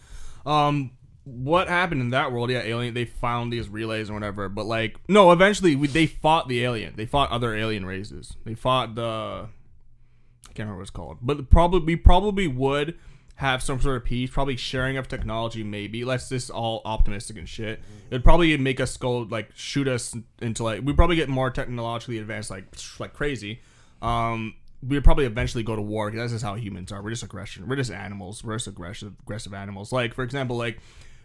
Um, 0.46 0.92
what 1.28 1.68
happened 1.68 2.02
in 2.02 2.10
that 2.12 2.32
world? 2.32 2.50
Yeah, 2.50 2.62
alien. 2.62 2.94
They 2.94 3.06
found 3.06 3.52
these 3.52 3.68
relays 3.68 4.10
or 4.10 4.14
whatever. 4.14 4.48
But 4.48 4.66
like, 4.66 4.98
no, 5.10 5.32
eventually 5.32 5.76
we, 5.76 5.88
they 5.88 6.06
fought 6.06 6.48
the 6.48 6.64
alien. 6.64 6.94
They 6.96 7.06
fought 7.06 7.30
other 7.32 7.56
alien 7.56 7.86
races. 7.86 8.36
They 8.46 8.54
fought 8.54 8.96
the. 8.96 9.04
I 9.04 10.54
can't 10.54 10.60
remember 10.60 10.78
what 10.78 10.82
it's 10.84 10.90
called, 10.90 11.18
but 11.22 11.50
probably 11.50 11.82
we 11.82 11.96
probably 11.96 12.48
would 12.48 12.98
have 13.36 13.62
some 13.62 13.80
sort 13.80 13.98
of 13.98 14.06
peace, 14.06 14.32
probably 14.32 14.56
sharing 14.56 14.98
of 14.98 15.08
technology, 15.08 15.64
maybe. 15.64 16.04
Let's 16.04 16.30
just 16.30 16.50
all 16.50 16.82
optimistic 16.86 17.38
and 17.38 17.48
shit. 17.48 17.82
It'd 18.10 18.24
probably 18.24 18.56
make 18.58 18.80
us 18.80 18.98
go 18.98 19.20
like 19.20 19.52
shoot 19.54 19.88
us 19.88 20.16
into 20.42 20.64
like 20.64 20.82
we 20.84 20.94
probably 20.94 21.18
get 21.18 21.30
more 21.30 21.52
technologically 21.52 22.20
advanced 22.20 22.50
like 22.50 22.66
like 23.00 23.14
crazy. 23.14 23.62
Um, 24.02 24.56
we'd 24.82 25.04
probably 25.04 25.26
eventually 25.26 25.64
go 25.64 25.76
to 25.76 25.82
war. 25.82 26.10
That's 26.10 26.32
just 26.32 26.44
how 26.44 26.56
humans 26.56 26.92
are. 26.92 27.04
We're 27.04 27.10
just 27.10 27.24
aggression. 27.24 27.68
We're 27.68 27.76
just 27.76 27.92
animals. 27.92 28.44
We're 28.44 28.56
just 28.56 28.68
aggressive 28.68 29.14
aggressive 29.22 29.54
animals. 29.54 29.92
Like 29.92 30.14
for 30.14 30.24
example, 30.24 30.58
like 30.58 30.80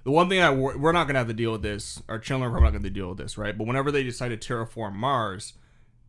the 0.05 0.11
one 0.11 0.29
thing 0.29 0.41
that 0.41 0.57
we're, 0.57 0.93
not 0.93 1.07
gonna 1.07 1.19
have 1.19 1.29
to 1.29 1.35
deal 1.35 1.53
with 1.53 1.63
this. 1.63 2.03
Our 2.09 2.19
children 2.19 2.49
are 2.49 2.53
probably 2.53 2.67
not 2.67 2.79
gonna 2.79 2.91
deal 2.91 3.09
with 3.09 3.19
this, 3.19 3.39
right? 3.39 3.57
But 3.57 3.67
whenever 3.67 3.91
they 3.91 4.03
decide 4.03 4.29
to 4.29 4.37
terraform 4.37 4.95
Mars, 4.95 5.55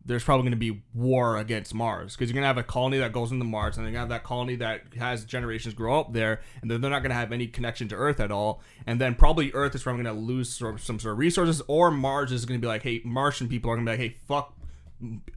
there's 0.06 0.24
probably 0.24 0.42
going 0.42 0.52
to 0.52 0.56
be 0.56 0.82
war 0.92 1.38
against 1.38 1.74
Mars 1.74 2.14
because 2.14 2.28
you're 2.28 2.34
going 2.34 2.42
to 2.42 2.48
have 2.48 2.58
a 2.58 2.62
colony 2.62 2.98
that 2.98 3.12
goes 3.12 3.32
into 3.32 3.44
Mars 3.44 3.76
and 3.76 3.86
then 3.86 3.92
you 3.92 3.98
have 3.98 4.10
that 4.10 4.22
colony 4.22 4.56
that 4.56 4.82
has 4.98 5.24
generations 5.24 5.74
grow 5.74 5.98
up 5.98 6.12
there 6.12 6.42
and 6.60 6.70
then 6.70 6.80
they're 6.80 6.90
not 6.90 7.00
going 7.00 7.10
to 7.10 7.16
have 7.16 7.32
any 7.32 7.46
connection 7.46 7.88
to 7.88 7.94
Earth 7.94 8.20
at 8.20 8.30
all. 8.30 8.60
And 8.86 9.00
then 9.00 9.14
probably 9.14 9.50
Earth 9.54 9.74
is 9.74 9.82
probably 9.82 10.02
going 10.02 10.14
to 10.14 10.20
lose 10.20 10.54
some 10.54 10.78
sort 10.78 11.04
of 11.06 11.18
resources 11.18 11.62
or 11.68 11.90
Mars 11.90 12.32
is 12.32 12.44
going 12.44 12.60
to 12.60 12.62
be 12.62 12.68
like, 12.68 12.82
hey, 12.82 13.00
Martian 13.04 13.48
people 13.48 13.70
are 13.70 13.76
going 13.76 13.86
to 13.86 13.92
be 13.92 13.98
like, 13.98 14.12
hey, 14.12 14.16
fuck 14.28 14.54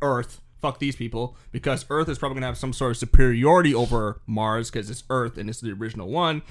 Earth. 0.02 0.42
Fuck 0.60 0.80
these 0.80 0.96
people 0.96 1.38
because 1.52 1.86
Earth 1.92 2.10
is 2.10 2.18
probably 2.18 2.38
gonna 2.38 2.48
have 2.48 2.58
some 2.58 2.74
sort 2.74 2.90
of 2.90 2.98
superiority 2.98 3.76
over 3.76 4.22
Mars 4.26 4.72
because 4.72 4.90
it's 4.90 5.04
Earth 5.08 5.38
and 5.38 5.52
it's 5.52 5.62
the 5.62 5.72
original 5.72 6.10
one, 6.10 6.42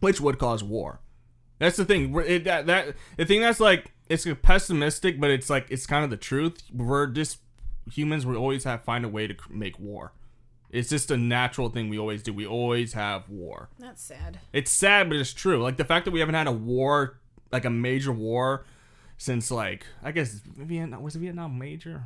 which 0.00 0.20
would 0.20 0.38
cause 0.38 0.62
war. 0.62 1.00
That's 1.60 1.76
the 1.76 1.84
thing. 1.84 2.12
It, 2.26 2.44
that, 2.44 2.66
that 2.66 2.96
the 3.16 3.24
thing 3.24 3.40
that's 3.42 3.60
like 3.60 3.92
it's 4.08 4.26
pessimistic, 4.42 5.20
but 5.20 5.30
it's 5.30 5.48
like 5.48 5.66
it's 5.70 5.86
kind 5.86 6.02
of 6.02 6.10
the 6.10 6.16
truth. 6.16 6.64
We're 6.74 7.06
just 7.06 7.38
humans. 7.92 8.26
We 8.26 8.34
always 8.34 8.64
have 8.64 8.82
find 8.82 9.04
a 9.04 9.08
way 9.08 9.28
to 9.28 9.36
make 9.48 9.78
war. 9.78 10.12
It's 10.70 10.88
just 10.88 11.10
a 11.10 11.16
natural 11.16 11.68
thing 11.68 11.88
we 11.88 11.98
always 11.98 12.22
do. 12.22 12.32
We 12.32 12.46
always 12.46 12.92
have 12.94 13.28
war. 13.28 13.68
That's 13.78 14.02
sad. 14.02 14.38
It's 14.52 14.70
sad, 14.70 15.08
but 15.08 15.18
it's 15.18 15.32
true. 15.32 15.62
Like 15.62 15.76
the 15.76 15.84
fact 15.84 16.04
that 16.06 16.12
we 16.12 16.20
haven't 16.20 16.36
had 16.36 16.46
a 16.46 16.52
war, 16.52 17.18
like 17.52 17.64
a 17.64 17.70
major 17.70 18.12
war, 18.12 18.64
since 19.18 19.50
like 19.50 19.84
I 20.02 20.12
guess 20.12 20.40
Vietnam 20.56 21.02
was 21.02 21.14
Vietnam 21.16 21.58
major. 21.58 22.02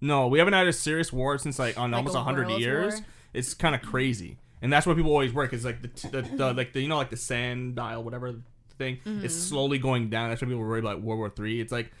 No, 0.00 0.28
we 0.28 0.38
haven't 0.38 0.54
had 0.54 0.66
a 0.66 0.72
serious 0.72 1.12
war 1.12 1.36
since 1.36 1.58
like 1.58 1.78
on 1.78 1.90
Like 1.90 1.98
almost 1.98 2.16
a 2.16 2.20
hundred 2.22 2.48
years. 2.58 2.94
war? 2.94 3.04
It's 3.34 3.54
kind 3.54 3.74
of 3.74 3.82
crazy, 3.82 4.38
and 4.62 4.72
that's 4.72 4.86
why 4.86 4.94
people 4.94 5.10
always 5.10 5.32
work. 5.32 5.52
Is 5.52 5.64
like 5.64 5.82
the, 5.82 5.88
t- 5.88 6.08
the, 6.08 6.22
the 6.22 6.52
like 6.54 6.72
the 6.72 6.80
you 6.80 6.88
know 6.88 6.96
like 6.96 7.10
the 7.10 7.16
sand 7.16 7.74
dial 7.76 8.02
whatever 8.02 8.36
thing. 8.80 8.96
Mm-hmm. 9.04 9.24
It's 9.24 9.34
slowly 9.34 9.78
going 9.78 10.10
down. 10.10 10.30
That's 10.30 10.42
why 10.42 10.48
people 10.48 10.60
worry 10.62 10.80
about 10.80 11.02
World 11.02 11.18
War 11.18 11.30
Three. 11.30 11.60
It's 11.60 11.70
like 11.70 11.92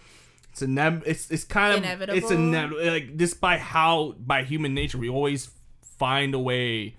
it's 0.50 0.62
inev- 0.62 1.04
It's 1.06 1.30
it's 1.30 1.44
kind 1.44 1.72
of 1.74 1.78
Inevitable? 1.84 2.18
It's 2.18 2.30
inevitable. 2.30 2.90
Like 2.90 3.40
by 3.40 3.58
how 3.58 4.16
by 4.18 4.42
human 4.42 4.74
nature 4.74 4.98
we 4.98 5.08
always 5.08 5.50
find 5.82 6.34
a 6.34 6.38
way 6.38 6.96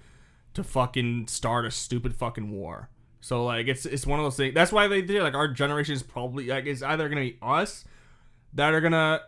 to 0.54 0.64
fucking 0.64 1.28
start 1.28 1.66
a 1.66 1.72
stupid 1.72 2.16
fucking 2.16 2.52
war. 2.52 2.90
So 3.20 3.46
like 3.46 3.68
it's 3.68 3.86
it's 3.86 4.08
one 4.08 4.20
of 4.20 4.26
those 4.26 4.38
things. 4.38 4.54
That's 4.54 4.72
why 4.72 4.88
they 4.88 5.02
did 5.02 5.22
like 5.22 5.34
our 5.34 5.48
generation 5.48 5.94
is 5.94 6.04
probably 6.04 6.48
like 6.48 6.66
it's 6.66 6.82
either 6.82 7.10
gonna 7.10 7.22
be 7.22 7.38
us 7.42 7.86
that 8.54 8.74
are 8.74 8.82
gonna. 8.82 9.22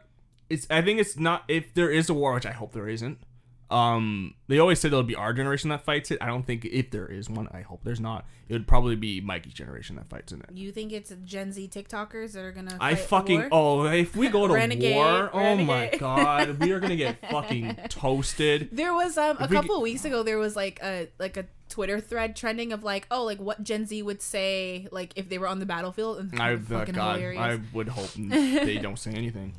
It's 0.49 0.67
I 0.69 0.81
think 0.81 0.99
it's 0.99 1.17
not 1.17 1.43
if 1.47 1.73
there 1.73 1.91
is 1.91 2.09
a 2.09 2.13
war, 2.13 2.33
which 2.33 2.45
I 2.45 2.51
hope 2.51 2.73
there 2.73 2.87
isn't. 2.87 3.19
Um, 3.73 4.35
they 4.47 4.59
always 4.59 4.79
say 4.79 4.87
it'll 4.87 5.01
be 5.01 5.15
our 5.15 5.33
generation 5.33 5.71
that 5.71 5.83
fights 5.83 6.11
it. 6.11 6.19
I 6.21 6.27
don't 6.27 6.45
think 6.45 6.63
if 6.63 6.91
there 6.91 7.07
is 7.07 7.27
one, 7.27 7.47
I 7.51 7.61
hope 7.61 7.81
there's 7.83 7.99
not. 7.99 8.25
It 8.47 8.53
would 8.53 8.67
probably 8.67 8.95
be 8.95 9.19
Mikey's 9.19 9.55
generation 9.55 9.95
that 9.95 10.09
fights 10.09 10.31
in 10.31 10.41
it. 10.41 10.49
You 10.53 10.71
think 10.71 10.93
it's 10.93 11.11
Gen 11.25 11.51
Z 11.51 11.69
TikTokers 11.73 12.33
that 12.33 12.43
are 12.43 12.51
gonna? 12.51 12.77
I 12.79 12.93
fucking 12.93 13.47
oh 13.51 13.85
if 13.87 14.15
we 14.15 14.29
go 14.29 14.47
to 14.47 14.53
Renegade, 14.53 14.95
war, 14.95 15.31
oh 15.33 15.55
my 15.55 15.89
god, 15.97 16.59
we 16.59 16.71
are 16.71 16.79
gonna 16.79 16.95
get 16.95 17.17
fucking 17.31 17.75
toasted. 17.89 18.69
There 18.71 18.93
was 18.93 19.17
um 19.17 19.37
a 19.39 19.45
If 19.45 19.49
we 19.49 19.55
couple 19.55 19.81
weeks 19.81 20.05
ago. 20.05 20.21
There 20.21 20.37
was 20.37 20.55
like 20.55 20.79
a 20.83 21.07
like 21.17 21.35
a 21.37 21.45
Twitter 21.69 21.99
thread 21.99 22.35
trending 22.35 22.73
of 22.73 22.83
like 22.83 23.07
oh 23.09 23.23
like 23.23 23.39
what 23.39 23.63
Gen 23.63 23.87
Z 23.87 24.03
would 24.03 24.21
say 24.21 24.87
like 24.91 25.13
if 25.15 25.29
they 25.29 25.39
were 25.39 25.47
on 25.47 25.57
the 25.57 25.65
battlefield. 25.65 26.19
And 26.19 26.39
I, 26.39 26.55
fucking 26.57 26.93
God, 26.93 27.15
hilarious. 27.15 27.41
I 27.41 27.59
would 27.73 27.87
hope 27.87 28.11
they 28.17 28.77
don't 28.77 28.99
say 28.99 29.11
anything. 29.13 29.55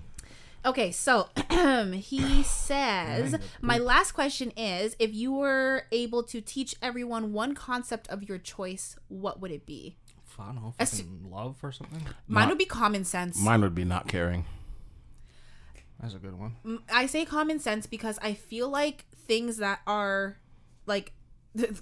Okay, 0.64 0.90
so 0.92 1.28
he 1.92 2.42
says, 2.42 3.36
My 3.60 3.78
last 3.78 4.12
question 4.12 4.50
is 4.56 4.96
if 4.98 5.12
you 5.14 5.32
were 5.32 5.82
able 5.92 6.22
to 6.24 6.40
teach 6.40 6.74
everyone 6.80 7.32
one 7.32 7.54
concept 7.54 8.08
of 8.08 8.22
your 8.22 8.38
choice, 8.38 8.96
what 9.08 9.40
would 9.40 9.50
it 9.50 9.66
be? 9.66 9.96
I 10.38 10.46
don't 10.46 10.56
know, 10.56 10.74
As- 10.80 10.90
fucking 11.00 11.30
love 11.30 11.56
or 11.62 11.70
something. 11.70 12.02
Mine 12.26 12.42
Not- 12.44 12.48
would 12.50 12.58
be 12.58 12.64
common 12.64 13.04
sense. 13.04 13.38
Mine 13.40 13.60
would 13.60 13.74
be 13.74 13.84
not 13.84 14.08
caring. 14.08 14.46
That's 16.00 16.14
a 16.14 16.18
good 16.18 16.38
one. 16.38 16.56
M- 16.64 16.82
I 16.92 17.06
say 17.06 17.24
common 17.24 17.60
sense 17.60 17.86
because 17.86 18.18
I 18.20 18.34
feel 18.34 18.68
like 18.68 19.04
things 19.26 19.58
that 19.58 19.80
are 19.86 20.38
like 20.86 21.12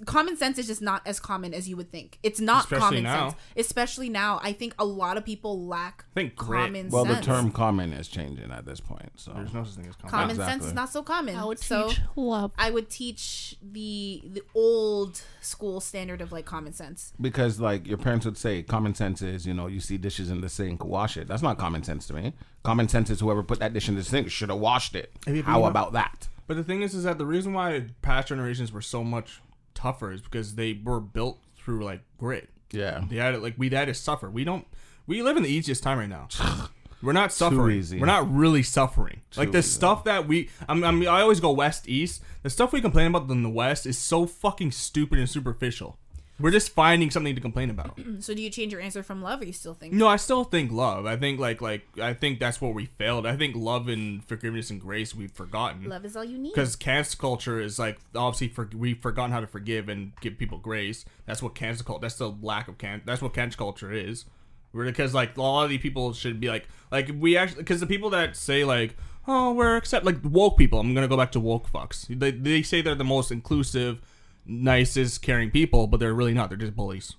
common 0.05 0.37
sense 0.37 0.57
is 0.57 0.67
just 0.67 0.81
not 0.81 1.01
as 1.05 1.19
common 1.19 1.53
as 1.53 1.67
you 1.67 1.75
would 1.77 1.91
think. 1.91 2.19
It's 2.23 2.39
not 2.39 2.65
Especially 2.65 2.79
common 2.81 3.03
now. 3.03 3.29
sense, 3.29 3.41
especially 3.57 4.09
now. 4.09 4.39
I 4.43 4.53
think 4.53 4.75
a 4.77 4.85
lot 4.85 5.17
of 5.17 5.25
people 5.25 5.65
lack 5.65 6.05
I 6.11 6.13
think 6.21 6.35
grit. 6.35 6.61
common 6.65 6.89
Well, 6.89 7.05
sense. 7.05 7.19
the 7.19 7.25
term 7.25 7.51
common 7.51 7.93
is 7.93 8.07
changing 8.07 8.51
at 8.51 8.65
this 8.65 8.79
point. 8.79 9.11
So 9.15 9.33
There's 9.33 9.53
no 9.53 9.63
such 9.63 9.75
thing 9.75 9.87
as 9.87 9.95
common. 9.95 10.09
Sense. 10.09 10.11
Common 10.11 10.29
Exactly. 10.31 10.53
sense 10.53 10.65
is 10.67 10.73
not 10.73 10.89
so 10.89 11.01
common. 11.03 11.35
I 11.35 11.45
would 11.45 11.59
so 11.59 11.89
teach 11.89 11.99
love. 12.15 12.51
I 12.57 12.69
would 12.71 12.89
teach 12.89 13.55
the 13.61 14.21
the 14.25 14.43
old 14.53 15.21
school 15.41 15.79
standard 15.79 16.21
of 16.21 16.31
like 16.31 16.45
common 16.45 16.73
sense. 16.73 17.13
because 17.19 17.59
like 17.59 17.87
your 17.87 17.97
parents 17.97 18.25
would 18.25 18.37
say, 18.37 18.61
common 18.63 18.93
sense 18.95 19.21
is 19.21 19.45
you 19.47 19.53
know 19.53 19.67
you 19.67 19.79
see 19.79 19.97
dishes 19.97 20.29
in 20.29 20.41
the 20.41 20.49
sink, 20.49 20.83
wash 20.85 21.17
it. 21.17 21.27
That's 21.27 21.41
not 21.41 21.57
common 21.57 21.83
sense 21.83 22.05
to 22.07 22.13
me. 22.13 22.33
Common 22.63 22.87
sense 22.87 23.09
is 23.09 23.19
whoever 23.19 23.43
put 23.43 23.59
that 23.59 23.73
dish 23.73 23.89
in 23.89 23.95
the 23.95 24.03
sink 24.03 24.29
should 24.31 24.49
have 24.49 24.59
washed 24.59 24.95
it. 24.95 25.11
How 25.43 25.65
about 25.65 25.93
that? 25.93 26.29
But 26.47 26.57
the 26.57 26.63
thing 26.63 26.81
is, 26.81 26.93
is 26.93 27.03
that 27.05 27.17
the 27.17 27.25
reason 27.25 27.53
why 27.53 27.85
past 28.01 28.27
generations 28.27 28.71
were 28.71 28.81
so 28.81 29.01
much 29.03 29.41
tougher 29.75 30.11
is 30.11 30.21
because 30.21 30.55
they 30.55 30.79
were 30.83 30.99
built 30.99 31.39
through 31.57 31.83
like 31.83 32.01
grit. 32.17 32.49
Yeah. 32.71 33.03
They 33.09 33.17
had 33.17 33.31
to, 33.31 33.37
like 33.39 33.55
we 33.57 33.69
had 33.69 33.85
to 33.85 33.93
suffer. 33.93 34.29
We 34.29 34.43
don't. 34.43 34.65
We 35.05 35.21
live 35.21 35.37
in 35.37 35.43
the 35.43 35.49
easiest 35.49 35.83
time 35.83 35.99
right 35.99 36.09
now. 36.09 36.27
We're 37.03 37.11
not 37.11 37.33
suffering. 37.33 37.83
We're 37.99 38.05
not 38.05 38.33
really 38.33 38.63
suffering. 38.63 39.21
like 39.35 39.51
the 39.51 39.57
easy. 39.57 39.69
stuff 39.69 40.05
that 40.05 40.25
we. 40.25 40.49
I 40.69 40.73
mean, 40.73 41.05
I 41.05 41.19
always 41.19 41.41
go 41.41 41.51
west 41.51 41.89
east. 41.89 42.23
The 42.43 42.49
stuff 42.49 42.71
we 42.71 42.79
complain 42.79 43.07
about 43.07 43.29
in 43.29 43.43
the 43.43 43.49
west 43.49 43.85
is 43.85 43.97
so 43.97 44.25
fucking 44.25 44.71
stupid 44.71 45.19
and 45.19 45.29
superficial. 45.29 45.99
We're 46.39 46.51
just 46.51 46.71
finding 46.71 47.11
something 47.11 47.35
to 47.35 47.41
complain 47.41 47.69
about. 47.69 47.99
So 48.19 48.33
do 48.33 48.41
you 48.41 48.49
change 48.49 48.71
your 48.71 48.81
answer 48.81 49.03
from 49.03 49.21
love, 49.21 49.41
or 49.41 49.45
you 49.45 49.53
still 49.53 49.73
think? 49.73 49.93
No, 49.93 50.07
I 50.07 50.15
still 50.15 50.43
think 50.43 50.71
love. 50.71 51.05
I 51.05 51.17
think 51.17 51.39
like 51.39 51.61
like 51.61 51.83
I 52.01 52.13
think 52.13 52.39
that's 52.39 52.61
where 52.61 52.71
we 52.71 52.85
failed. 52.85 53.25
I 53.25 53.35
think 53.35 53.55
love 53.55 53.87
and 53.87 54.23
forgiveness 54.23 54.69
and 54.69 54.79
grace 54.79 55.13
we've 55.13 55.31
forgotten. 55.31 55.89
Love 55.89 56.05
is 56.05 56.15
all 56.15 56.23
you 56.23 56.37
need. 56.37 56.53
Because 56.53 56.75
cancel 56.75 57.19
culture 57.19 57.59
is 57.59 57.79
like 57.79 57.99
obviously 58.15 58.47
for, 58.47 58.69
we've 58.75 58.99
forgotten 58.99 59.31
how 59.31 59.41
to 59.41 59.47
forgive 59.47 59.89
and 59.89 60.13
give 60.21 60.37
people 60.37 60.57
grace. 60.57 61.05
That's 61.25 61.41
what 61.43 61.55
cancel 61.55 61.85
culture. 61.85 62.01
That's 62.01 62.15
the 62.15 62.29
lack 62.41 62.67
of 62.67 62.77
can. 62.77 63.01
That's 63.05 63.21
what 63.21 63.33
cancel 63.33 63.57
culture 63.57 63.91
is. 63.91 64.25
Because 64.73 65.13
like 65.13 65.35
a 65.37 65.41
lot 65.41 65.65
of 65.65 65.69
these 65.69 65.81
people 65.81 66.13
should 66.13 66.39
be 66.39 66.47
like 66.47 66.67
like 66.91 67.11
we 67.19 67.35
actually 67.35 67.61
because 67.61 67.79
the 67.79 67.87
people 67.87 68.09
that 68.11 68.35
say 68.35 68.63
like 68.63 68.95
oh 69.27 69.53
we're 69.53 69.75
accept 69.75 70.05
like 70.05 70.17
woke 70.23 70.57
people. 70.57 70.79
I'm 70.79 70.93
gonna 70.93 71.07
go 71.07 71.17
back 71.17 71.31
to 71.33 71.39
woke 71.39 71.69
fucks. 71.71 72.07
They 72.07 72.31
they 72.31 72.63
say 72.63 72.81
they're 72.81 72.95
the 72.95 73.03
most 73.03 73.31
inclusive, 73.31 73.99
nicest, 74.45 75.21
caring 75.21 75.51
people, 75.51 75.87
but 75.87 75.99
they're 75.99 76.13
really 76.13 76.33
not. 76.33 76.49
They're 76.49 76.57
just 76.57 76.75
bullies. 76.75 77.15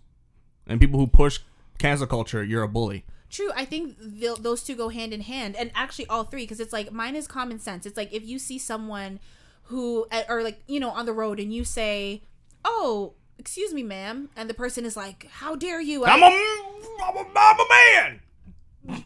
And 0.67 0.81
people 0.81 0.99
who 0.99 1.07
push 1.07 1.41
cancel 1.79 2.07
culture, 2.07 2.43
you're 2.43 2.63
a 2.63 2.69
bully. 2.69 3.05
True, 3.31 3.51
I 3.57 3.65
think 3.65 3.97
those 3.99 4.63
two 4.63 4.77
go 4.77 4.91
hand 4.91 5.13
in 5.13 5.23
hand, 5.23 5.57
and 5.57 5.71
actually 5.75 6.07
all 6.07 6.25
three, 6.25 6.45
because 6.45 6.61
it's 6.61 6.73
like 6.73 6.93
mine 6.93 7.17
is 7.17 7.27
common 7.27 7.59
sense. 7.59 7.85
It's 7.85 7.97
like 7.97 8.13
if 8.13 8.25
you 8.25 8.39
see 8.39 8.59
someone 8.59 9.19
who, 9.65 10.07
eh, 10.13 10.23
or 10.29 10.43
like 10.43 10.63
you 10.69 10.79
know, 10.79 10.91
on 10.91 11.05
the 11.05 11.13
road, 11.13 11.41
and 11.41 11.53
you 11.53 11.65
say, 11.65 12.23
"Oh, 12.65 13.15
excuse 13.39 13.75
me, 13.75 13.83
ma'am," 13.83 14.31
and 14.37 14.49
the 14.49 14.55
person 14.55 14.85
is 14.85 14.97
like, 14.97 15.27
"How 15.31 15.57
dare 15.57 15.81
you?" 15.81 16.05
I'm 16.05 16.23
I, 16.23 16.29
a 16.29 17.05
I'm 17.05 17.17
a, 17.17 17.27
I'm 17.37 17.61
a 17.61 17.67
man. 17.71 19.03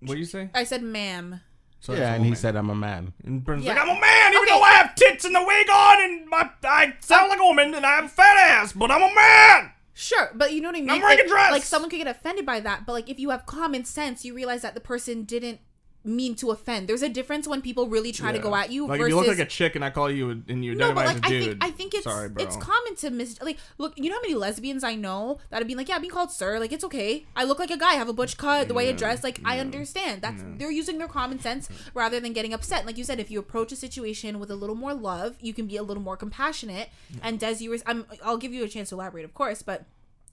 What 0.00 0.14
do 0.14 0.18
you 0.18 0.26
say? 0.26 0.50
I 0.54 0.62
said, 0.62 0.82
"Ma'am." 0.82 1.40
Sorry, 1.82 1.98
yeah, 1.98 2.14
and 2.14 2.24
he 2.24 2.34
said, 2.36 2.54
"I'm 2.56 2.70
a 2.70 2.74
man." 2.76 3.12
And 3.24 3.44
Brennan's 3.44 3.66
Yeah. 3.66 3.72
like, 3.74 3.82
I'm 3.82 3.88
a 3.96 4.00
man, 4.00 4.32
even 4.32 4.42
Okay. 4.44 4.50
though 4.52 4.62
I 4.62 4.70
have 4.74 4.94
tits 4.94 5.24
and 5.24 5.36
a 5.36 5.44
wig 5.44 5.68
on, 5.68 6.02
and 6.04 6.28
my, 6.28 6.48
I 6.62 6.94
sound 7.00 7.28
like 7.28 7.40
a 7.40 7.44
woman, 7.44 7.74
and 7.74 7.84
I 7.84 7.96
have 7.96 8.04
a 8.04 8.08
fat 8.08 8.36
ass, 8.38 8.72
but 8.72 8.90
I'm 8.92 9.02
a 9.02 9.12
man. 9.12 9.72
Sure, 9.92 10.30
but 10.34 10.52
you 10.52 10.60
know 10.60 10.68
what 10.68 10.76
I 10.76 10.80
mean. 10.80 10.90
I'm 10.90 11.00
wearing 11.02 11.18
a 11.18 11.28
dress. 11.28 11.50
Like 11.50 11.64
someone 11.64 11.90
could 11.90 11.98
get 11.98 12.06
offended 12.06 12.46
by 12.46 12.60
that, 12.60 12.86
but 12.86 12.92
like 12.92 13.10
if 13.10 13.18
you 13.18 13.30
have 13.30 13.46
common 13.46 13.84
sense, 13.84 14.24
you 14.24 14.32
realize 14.32 14.62
that 14.62 14.74
the 14.74 14.80
person 14.80 15.24
didn't 15.24 15.58
mean 16.04 16.34
to 16.36 16.50
offend. 16.50 16.88
There's 16.88 17.02
a 17.02 17.08
difference 17.08 17.46
when 17.46 17.62
people 17.62 17.88
really 17.88 18.12
try 18.12 18.32
to 18.32 18.38
go 18.38 18.54
at 18.56 18.72
you 18.72 18.86
Like 18.86 18.98
versus 18.98 19.06
if 19.06 19.10
you 19.10 19.16
look 19.16 19.38
like 19.38 19.46
a 19.46 19.48
chick 19.48 19.76
and 19.76 19.84
I 19.84 19.90
call 19.90 20.10
you 20.10 20.42
and 20.48 20.64
you 20.64 20.74
No, 20.74 20.92
but 20.92 21.06
as 21.06 21.14
like 21.14 21.22
a 21.22 21.26
I 21.26 21.28
dude. 21.28 21.44
think 21.44 21.64
I 21.64 21.70
think 21.70 21.94
it's 21.94 22.04
sorry, 22.04 22.30
it's 22.38 22.56
common 22.56 22.96
to 22.96 23.10
mis 23.10 23.40
like 23.40 23.58
look. 23.78 23.92
You 23.96 24.10
know 24.10 24.16
how 24.16 24.22
many 24.22 24.34
lesbians 24.34 24.82
I 24.84 24.94
know 24.94 25.38
that 25.50 25.58
have 25.58 25.68
been 25.68 25.76
like, 25.76 25.88
yeah, 25.88 25.98
being 25.98 26.10
called 26.10 26.32
sir, 26.32 26.58
like 26.58 26.72
it's 26.72 26.84
okay. 26.84 27.24
I 27.36 27.44
look 27.44 27.58
like 27.58 27.70
a 27.70 27.76
guy, 27.76 27.92
I 27.92 27.94
have 27.94 28.08
a 28.08 28.12
butch 28.12 28.36
cut, 28.36 28.68
the 28.68 28.74
way 28.74 28.88
I 28.88 28.92
dress, 28.92 29.22
like 29.22 29.40
I 29.44 29.58
understand. 29.58 30.22
That's 30.22 30.42
they're 30.56 30.70
using 30.70 30.98
their 30.98 31.08
common 31.08 31.38
sense 31.38 31.68
rather 31.94 32.18
than 32.20 32.32
getting 32.32 32.52
upset. 32.52 32.84
Like 32.86 32.98
you 32.98 33.04
said, 33.04 33.20
if 33.20 33.30
you 33.30 33.38
approach 33.38 33.72
a 33.72 33.76
situation 33.76 34.38
with 34.40 34.50
a 34.50 34.56
little 34.56 34.76
more 34.76 34.94
love, 34.94 35.36
you 35.40 35.54
can 35.54 35.66
be 35.66 35.76
a 35.76 35.82
little 35.82 36.02
more 36.02 36.16
compassionate. 36.16 36.88
And 37.22 37.38
Des, 37.38 37.56
you 37.60 37.70
were, 37.70 37.78
I'm, 37.86 38.06
I'll 38.24 38.36
give 38.38 38.52
you 38.52 38.64
a 38.64 38.68
chance 38.68 38.88
to 38.90 38.96
elaborate, 38.96 39.24
of 39.24 39.34
course, 39.34 39.62
but 39.62 39.84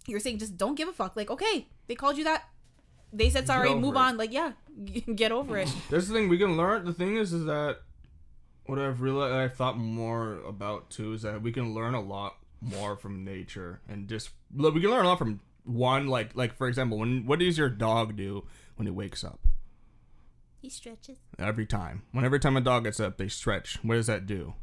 you're 0.07 0.19
saying 0.19 0.39
just 0.39 0.57
don't 0.57 0.75
give 0.75 0.87
a 0.87 0.93
fuck. 0.93 1.15
Like 1.15 1.29
okay, 1.29 1.67
they 1.87 1.95
called 1.95 2.17
you 2.17 2.23
that. 2.23 2.43
They 3.11 3.29
said 3.29 3.47
sorry, 3.47 3.73
move 3.73 3.95
it. 3.95 3.99
on. 3.99 4.17
Like 4.17 4.31
yeah, 4.31 4.53
get 5.15 5.31
over 5.31 5.57
it. 5.57 5.73
That's 5.89 6.07
the 6.07 6.13
thing 6.13 6.29
we 6.29 6.37
can 6.37 6.57
learn. 6.57 6.85
The 6.85 6.93
thing 6.93 7.17
is, 7.17 7.33
is 7.33 7.45
that 7.45 7.77
what 8.65 8.79
I've 8.79 9.01
realized, 9.01 9.33
I've 9.33 9.55
thought 9.55 9.77
more 9.77 10.41
about 10.47 10.89
too, 10.89 11.13
is 11.13 11.23
that 11.23 11.41
we 11.41 11.51
can 11.51 11.73
learn 11.73 11.95
a 11.95 12.01
lot 12.01 12.35
more 12.61 12.95
from 12.95 13.23
nature 13.23 13.79
and 13.87 14.07
just 14.07 14.29
look, 14.53 14.75
we 14.75 14.81
can 14.81 14.91
learn 14.91 15.05
a 15.05 15.07
lot 15.07 15.17
from 15.17 15.39
one. 15.63 16.07
Like, 16.07 16.35
like 16.35 16.53
for 16.53 16.67
example, 16.67 16.97
when 16.99 17.25
what 17.25 17.39
does 17.39 17.57
your 17.57 17.69
dog 17.69 18.15
do 18.15 18.45
when 18.75 18.87
it 18.87 18.93
wakes 18.93 19.23
up? 19.23 19.39
He 20.61 20.69
stretches. 20.69 21.17
Every 21.37 21.65
time, 21.65 22.03
when 22.11 22.25
every 22.25 22.39
time 22.39 22.57
a 22.57 22.61
dog 22.61 22.83
gets 22.83 22.99
up, 22.99 23.17
they 23.17 23.29
stretch. 23.29 23.79
What 23.81 23.95
does 23.95 24.07
that 24.07 24.25
do? 24.25 24.55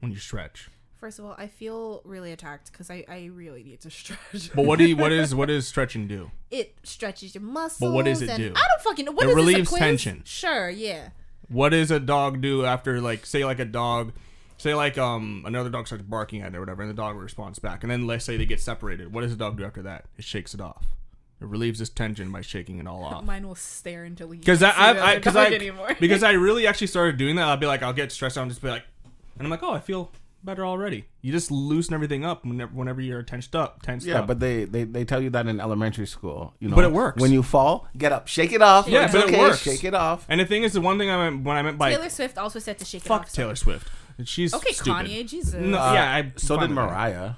When 0.00 0.10
you 0.10 0.18
stretch. 0.18 0.68
First 1.00 1.18
of 1.18 1.24
all, 1.24 1.34
I 1.38 1.46
feel 1.46 2.02
really 2.04 2.30
attacked 2.30 2.70
because 2.70 2.90
I, 2.90 3.06
I 3.08 3.30
really 3.32 3.62
need 3.64 3.80
to 3.80 3.90
stretch. 3.90 4.54
But 4.54 4.66
what 4.66 4.78
do 4.78 4.84
you, 4.84 4.96
what 4.96 5.12
is 5.12 5.34
what 5.34 5.46
does 5.48 5.66
stretching 5.66 6.06
do? 6.06 6.30
it 6.50 6.76
stretches 6.82 7.34
your 7.34 7.42
muscles. 7.42 7.80
But 7.80 7.94
what 7.94 8.04
does 8.04 8.20
it 8.20 8.28
and 8.28 8.38
do? 8.38 8.52
I 8.54 8.62
don't 8.68 8.82
fucking 8.82 9.06
know. 9.06 9.12
What 9.12 9.24
It 9.24 9.30
is 9.30 9.36
this, 9.36 9.44
relieves 9.46 9.68
quiz? 9.70 9.78
tension. 9.78 10.22
Sure, 10.26 10.68
yeah. 10.68 11.08
What 11.48 11.70
does 11.70 11.90
a 11.90 11.98
dog 11.98 12.42
do 12.42 12.66
after 12.66 13.00
like 13.00 13.24
say 13.24 13.44
like 13.46 13.58
a 13.60 13.64
dog 13.64 14.12
say 14.58 14.74
like 14.74 14.98
um 14.98 15.42
another 15.46 15.70
dog 15.70 15.86
starts 15.86 16.04
barking 16.04 16.42
at 16.42 16.52
it 16.52 16.56
or 16.56 16.60
whatever 16.60 16.82
and 16.82 16.90
the 16.90 16.94
dog 16.94 17.16
responds 17.16 17.58
back 17.58 17.82
and 17.82 17.90
then 17.90 18.06
let's 18.06 18.26
say 18.26 18.36
they 18.36 18.44
get 18.44 18.60
separated. 18.60 19.12
What 19.12 19.22
does 19.22 19.32
a 19.32 19.36
dog 19.36 19.56
do 19.56 19.64
after 19.64 19.80
that? 19.82 20.04
It 20.18 20.24
shakes 20.24 20.52
it 20.52 20.60
off. 20.60 20.84
It 21.40 21.46
relieves 21.46 21.78
this 21.78 21.88
tension 21.88 22.30
by 22.30 22.42
shaking 22.42 22.78
it 22.78 22.86
all 22.86 23.02
off. 23.02 23.24
Mine 23.24 23.48
will 23.48 23.54
stare 23.54 24.04
until 24.04 24.30
he 24.30 24.38
Because 24.38 24.62
I, 24.62 24.70
see 24.70 24.76
I, 24.76 24.90
I, 24.90 25.10
I, 25.12 25.14
because 25.98 26.22
I 26.22 26.32
really 26.32 26.66
actually 26.66 26.88
started 26.88 27.16
doing 27.16 27.36
that. 27.36 27.48
I'll 27.48 27.56
be 27.56 27.64
like, 27.66 27.82
I'll 27.82 27.94
get 27.94 28.12
stressed 28.12 28.36
out 28.36 28.42
and 28.42 28.50
just 28.50 28.60
be 28.60 28.68
like, 28.68 28.84
and 29.38 29.46
I'm 29.46 29.50
like, 29.50 29.62
oh, 29.62 29.72
I 29.72 29.80
feel 29.80 30.10
better 30.44 30.64
already. 30.64 31.04
You 31.22 31.32
just 31.32 31.50
loosen 31.50 31.94
everything 31.94 32.24
up 32.24 32.44
whenever, 32.44 32.72
whenever 32.72 33.00
you're 33.00 33.22
tensed 33.22 33.54
up, 33.54 33.82
tensed 33.82 34.06
Yeah, 34.06 34.20
up. 34.20 34.26
but 34.26 34.40
they, 34.40 34.64
they 34.64 34.84
they 34.84 35.04
tell 35.04 35.20
you 35.22 35.30
that 35.30 35.46
in 35.46 35.60
elementary 35.60 36.06
school. 36.06 36.54
You 36.60 36.68
know, 36.68 36.76
But 36.76 36.84
it 36.84 36.92
works. 36.92 37.20
When 37.20 37.32
you 37.32 37.42
fall, 37.42 37.88
get 37.96 38.12
up, 38.12 38.26
shake 38.28 38.52
it 38.52 38.62
off. 38.62 38.88
Yeah, 38.88 39.04
It's 39.04 39.12
but 39.14 39.28
it 39.30 39.38
works. 39.38 39.62
Shake 39.62 39.84
it 39.84 39.94
off. 39.94 40.24
and 40.28 40.40
the 40.40 40.44
thing 40.46 40.62
is, 40.62 40.72
the 40.72 40.80
one 40.80 40.98
thing 40.98 41.10
I 41.10 41.16
meant 41.30 41.44
when 41.44 41.56
I 41.56 41.62
meant 41.62 41.78
by 41.78 41.90
Taylor 41.90 42.08
Swift 42.08 42.38
also 42.38 42.58
said 42.58 42.78
to 42.78 42.84
shake 42.84 43.04
it 43.04 43.08
fuck 43.08 43.20
off. 43.22 43.26
Fuck 43.28 43.34
Taylor 43.34 43.56
Swift, 43.56 43.88
she's 44.24 44.54
Okay, 44.54 44.72
stupid. 44.72 45.06
Kanye, 45.06 45.26
Jesus. 45.28 45.54
No, 45.54 45.78
Uh, 45.78 45.92
yeah, 45.94 46.14
I, 46.14 46.32
so 46.36 46.56
did 46.56 46.68
with 46.70 46.76
that. 46.76 46.86
Mariah. 46.86 47.30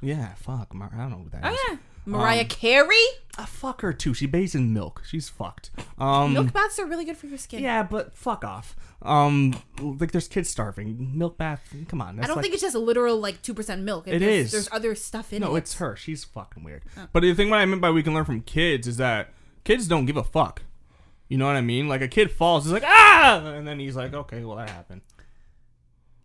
Yeah, 0.00 0.34
fuck. 0.34 0.72
Mar- 0.74 0.90
I 0.94 0.98
don't 0.98 1.10
know 1.10 1.18
who 1.18 1.30
that 1.30 1.52
is. 1.52 1.58
Oh 1.58 1.66
yeah, 1.70 1.76
Mariah 2.06 2.40
Um, 2.42 2.46
Carey. 2.48 2.96
Uh, 3.38 3.46
fuck 3.46 3.80
her 3.82 3.92
too. 3.92 4.12
She 4.12 4.26
bathes 4.26 4.54
in 4.54 4.72
milk. 4.72 5.02
She's 5.06 5.28
fucked. 5.28 5.70
Um, 5.98 6.32
Milk 6.32 6.52
baths 6.52 6.78
are 6.78 6.86
really 6.86 7.04
good 7.04 7.16
for 7.16 7.26
your 7.26 7.38
skin. 7.38 7.62
Yeah, 7.62 7.82
but 7.82 8.14
fuck 8.14 8.44
off. 8.44 8.76
Um, 9.02 9.54
like 9.80 10.12
there's 10.12 10.28
kids 10.28 10.48
starving. 10.50 11.16
Milk 11.16 11.38
bath. 11.38 11.74
Come 11.88 12.02
on. 12.02 12.18
I 12.20 12.26
don't 12.26 12.36
like, 12.36 12.42
think 12.42 12.54
it's 12.54 12.62
just 12.62 12.74
a 12.74 12.78
literal 12.80 13.18
like 13.18 13.40
two 13.42 13.54
percent 13.54 13.82
milk. 13.82 14.08
It 14.08 14.18
there's. 14.18 14.50
There's 14.50 14.68
other 14.72 14.94
stuff 14.94 15.32
in 15.32 15.42
it. 15.42 15.46
No, 15.46 15.56
it's 15.56 15.74
her. 15.74 15.96
She's 15.96 16.24
fucking 16.24 16.64
weird. 16.64 16.82
But 17.12 17.20
the 17.20 17.32
thing 17.34 17.48
what 17.50 17.60
I 17.60 17.66
meant 17.66 17.80
by 17.80 17.90
we 17.90 18.02
can 18.02 18.14
learn 18.14 18.24
from 18.24 18.40
kids 18.42 18.86
is 18.86 18.96
that 18.98 19.30
kids 19.64 19.86
don't 19.88 20.06
give 20.06 20.16
a 20.16 20.24
fuck. 20.24 20.62
You 21.28 21.38
know 21.38 21.46
what 21.46 21.56
I 21.56 21.60
mean? 21.60 21.88
Like 21.88 22.02
a 22.02 22.08
kid 22.08 22.30
falls, 22.32 22.64
he's 22.64 22.72
like 22.72 22.82
ah, 22.84 23.40
and 23.46 23.66
then 23.66 23.78
he's 23.78 23.94
like, 23.94 24.12
okay, 24.12 24.44
well 24.44 24.56
that 24.56 24.68
happened. 24.68 25.02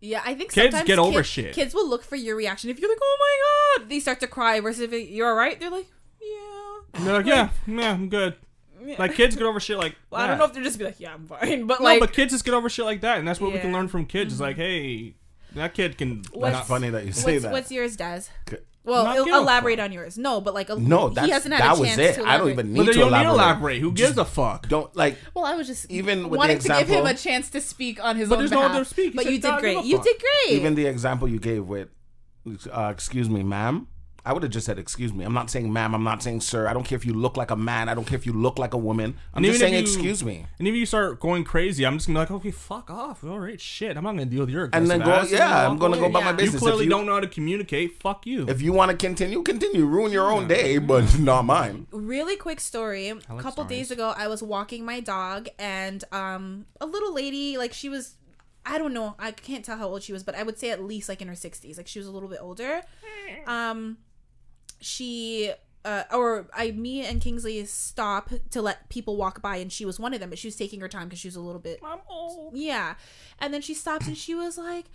Yeah, 0.00 0.22
I 0.24 0.34
think 0.34 0.52
Kids 0.52 0.72
sometimes 0.72 0.86
get 0.86 0.98
over 0.98 1.20
kid- 1.20 1.26
shit. 1.26 1.54
Kids 1.54 1.74
will 1.74 1.88
look 1.88 2.04
for 2.04 2.16
your 2.16 2.36
reaction. 2.36 2.70
If 2.70 2.78
you're 2.78 2.90
like, 2.90 2.98
"Oh 3.02 3.16
my 3.76 3.80
god," 3.82 3.90
they 3.90 4.00
start 4.00 4.20
to 4.20 4.26
cry. 4.26 4.60
Versus 4.60 4.82
if 4.82 4.92
you're 4.92 5.28
all 5.28 5.34
right, 5.34 5.58
they're 5.58 5.70
like, 5.70 5.86
"Yeah." 6.20 6.80
And 6.94 7.06
they're 7.06 7.16
like, 7.16 7.26
yeah, 7.26 7.48
yeah, 7.66 7.92
I'm 7.92 8.08
good. 8.08 8.36
Like 8.98 9.14
kids 9.14 9.34
get 9.36 9.44
over 9.44 9.58
shit 9.58 9.78
like. 9.78 9.96
Well, 10.10 10.20
I 10.20 10.26
don't 10.26 10.38
know 10.38 10.44
if 10.44 10.52
they're 10.52 10.62
just 10.62 10.78
be 10.78 10.84
like, 10.84 11.00
"Yeah, 11.00 11.14
I'm 11.14 11.26
fine," 11.26 11.66
but 11.66 11.80
No, 11.80 11.84
like, 11.84 12.00
but 12.00 12.12
kids 12.12 12.32
just 12.32 12.44
get 12.44 12.54
over 12.54 12.68
shit 12.68 12.84
like 12.84 13.00
that, 13.00 13.18
and 13.18 13.26
that's 13.26 13.40
what 13.40 13.52
we 13.52 13.58
can 13.58 13.72
learn 13.72 13.88
from 13.88 14.06
kids. 14.06 14.34
Is 14.34 14.38
mm-hmm. 14.38 14.48
like, 14.48 14.56
hey, 14.56 15.14
that 15.54 15.74
kid 15.74 15.98
can. 15.98 16.22
What's- 16.32 16.56
That's 16.56 16.68
funny 16.68 16.90
that 16.90 17.04
you 17.04 17.12
say 17.12 17.32
what's, 17.32 17.44
that. 17.44 17.52
what's 17.52 17.72
yours, 17.72 17.96
Des? 17.96 18.22
C- 18.86 18.90
Well, 18.90 19.04
Not 19.04 19.16
el- 19.16 19.24
give 19.24 19.34
a 19.34 19.38
elaborate 19.38 19.80
on 19.80 19.90
yours. 19.92 20.16
No, 20.16 20.40
but 20.40 20.54
like, 20.54 20.70
a, 20.70 20.76
no, 20.76 21.08
he 21.08 21.30
hasn't 21.30 21.52
had 21.52 21.62
that 21.62 21.76
a 21.76 21.80
was 21.80 21.88
chance 21.88 22.00
it. 22.00 22.14
to 22.22 22.28
I 22.28 22.38
don't 22.38 22.50
even 22.50 22.72
need 22.72 22.86
But 22.86 22.92
to 22.92 22.98
you 22.98 23.04
need 23.04 23.08
elaborate. 23.08 23.28
to 23.28 23.34
elaborate. 23.34 23.80
Who 23.80 23.92
gives 23.92 24.16
a 24.16 24.24
fuck? 24.24 24.68
Don't 24.68 24.94
like 24.96 25.18
Well, 25.34 25.44
I 25.44 25.54
was 25.56 25.66
just 25.66 25.90
Even 25.90 26.24
with 26.24 26.32
the 26.32 26.38
wanting 26.38 26.58
to 26.60 26.68
give 26.68 26.88
him 26.88 27.04
a 27.04 27.14
chance 27.14 27.50
to 27.50 27.60
speak 27.60 28.02
on 28.02 28.16
his 28.16 28.28
But 28.28 28.36
own 28.36 28.38
there's 28.42 28.50
no 28.52 28.58
behalf. 28.58 28.70
other 28.76 28.84
speak. 28.84 29.10
He 29.12 29.16
But 29.16 29.24
said, 29.24 29.32
you 29.32 29.38
did 29.40 29.58
great. 29.58 29.84
You 29.84 29.98
did 30.00 30.16
great. 30.20 30.56
even 30.56 30.74
the 30.76 30.86
example 30.86 31.28
you 31.28 31.38
gave 31.40 31.64
with, 31.66 31.88
uh, 32.72 32.90
excuse 32.94 33.28
me, 33.28 33.42
ma'am. 33.42 33.88
I 34.26 34.32
would 34.32 34.42
have 34.42 34.50
just 34.52 34.66
said, 34.66 34.78
excuse 34.78 35.12
me. 35.12 35.24
I'm 35.24 35.32
not 35.32 35.48
saying 35.50 35.72
ma'am. 35.72 35.94
I'm 35.94 36.02
not 36.02 36.22
saying 36.22 36.40
sir. 36.40 36.66
I 36.68 36.72
don't 36.74 36.82
care 36.84 36.96
if 36.96 37.06
you 37.06 37.14
look 37.14 37.36
like 37.36 37.50
a 37.50 37.56
man. 37.56 37.88
I 37.88 37.94
don't 37.94 38.04
care 38.06 38.18
if 38.18 38.26
you 38.26 38.32
look 38.32 38.58
like 38.58 38.74
a 38.74 38.78
woman. 38.78 39.14
I'm 39.32 39.38
And 39.38 39.46
just 39.46 39.60
saying, 39.60 39.74
you- 39.74 39.80
excuse 39.80 40.24
me. 40.24 40.46
And 40.58 40.66
if 40.66 40.74
you 40.74 40.84
start 40.84 41.20
going 41.20 41.44
crazy, 41.44 41.86
I'm 41.86 41.94
just 41.96 42.08
gonna 42.08 42.18
be 42.18 42.20
like, 42.22 42.30
okay, 42.32 42.50
fuck 42.50 42.90
off. 42.90 43.22
All 43.24 43.38
right, 43.38 43.60
shit. 43.60 43.96
I'm 43.96 44.04
not 44.04 44.12
gonna 44.12 44.26
deal 44.26 44.40
with 44.40 44.50
your 44.50 44.68
And 44.72 44.90
then 44.90 45.00
go, 45.00 45.12
ass, 45.12 45.30
yeah, 45.30 45.66
I'm 45.68 45.78
gonna 45.78 45.96
go 45.96 46.02
away. 46.02 46.10
about 46.10 46.24
my 46.24 46.30
Yeah. 46.30 46.36
business. 46.36 46.60
You 46.60 46.66
clearly 46.66 46.84
you- 46.84 46.90
don't 46.90 47.06
know 47.06 47.14
how 47.14 47.20
to 47.20 47.28
communicate. 47.28 48.02
Fuck 48.02 48.26
you. 48.26 48.46
If 48.48 48.60
you 48.60 48.72
want 48.72 48.90
to 48.90 48.96
continue, 48.96 49.42
continue. 49.42 49.84
Ruin 49.86 50.10
your 50.12 50.30
own 50.30 50.48
day, 50.48 50.78
but 50.78 51.18
not 51.20 51.44
mine. 51.44 51.86
really 51.92 52.36
quick 52.36 52.60
story. 52.60 53.08
A 53.10 53.14
like 53.14 53.24
couple 53.28 53.64
stories. 53.64 53.68
days 53.68 53.90
ago, 53.92 54.12
I 54.16 54.26
was 54.26 54.42
walking 54.42 54.84
my 54.84 55.00
dog, 55.00 55.48
and 55.58 56.02
um, 56.10 56.66
a 56.80 56.86
little 56.86 57.14
lady, 57.14 57.56
like 57.58 57.72
she 57.72 57.88
was, 57.88 58.16
I 58.64 58.78
don't 58.78 58.92
know, 58.92 59.14
I 59.18 59.30
can't 59.30 59.64
tell 59.64 59.78
how 59.78 59.86
old 59.88 60.02
she 60.02 60.12
was, 60.12 60.24
but 60.24 60.34
I 60.34 60.42
would 60.42 60.58
say 60.58 60.70
at 60.70 60.82
least 60.82 61.08
like 61.08 61.22
in 61.22 61.28
her 61.28 61.36
sixties. 61.36 61.76
Like 61.76 61.86
she 61.86 62.00
was 62.00 62.08
a 62.08 62.10
little 62.10 62.28
bit 62.28 62.38
older. 62.42 62.82
Um, 63.46 63.98
she. 64.80 65.52
Uh, 65.84 66.02
or 66.12 66.48
I, 66.52 66.72
me 66.72 67.06
and 67.06 67.20
Kingsley 67.20 67.64
stop 67.64 68.30
to 68.50 68.60
let 68.60 68.88
people 68.88 69.16
walk 69.16 69.40
by, 69.40 69.58
and 69.58 69.70
she 69.70 69.84
was 69.84 70.00
one 70.00 70.12
of 70.14 70.18
them. 70.18 70.30
But 70.30 70.38
she 70.40 70.48
was 70.48 70.56
taking 70.56 70.80
her 70.80 70.88
time 70.88 71.04
because 71.06 71.20
she 71.20 71.28
was 71.28 71.36
a 71.36 71.40
little 71.40 71.60
bit 71.60 71.78
I'm 71.80 72.00
old. 72.10 72.56
yeah. 72.56 72.94
And 73.38 73.54
then 73.54 73.60
she 73.62 73.72
stopped 73.72 74.08
and 74.08 74.16
she 74.16 74.34
was 74.34 74.58
like, 74.58 74.86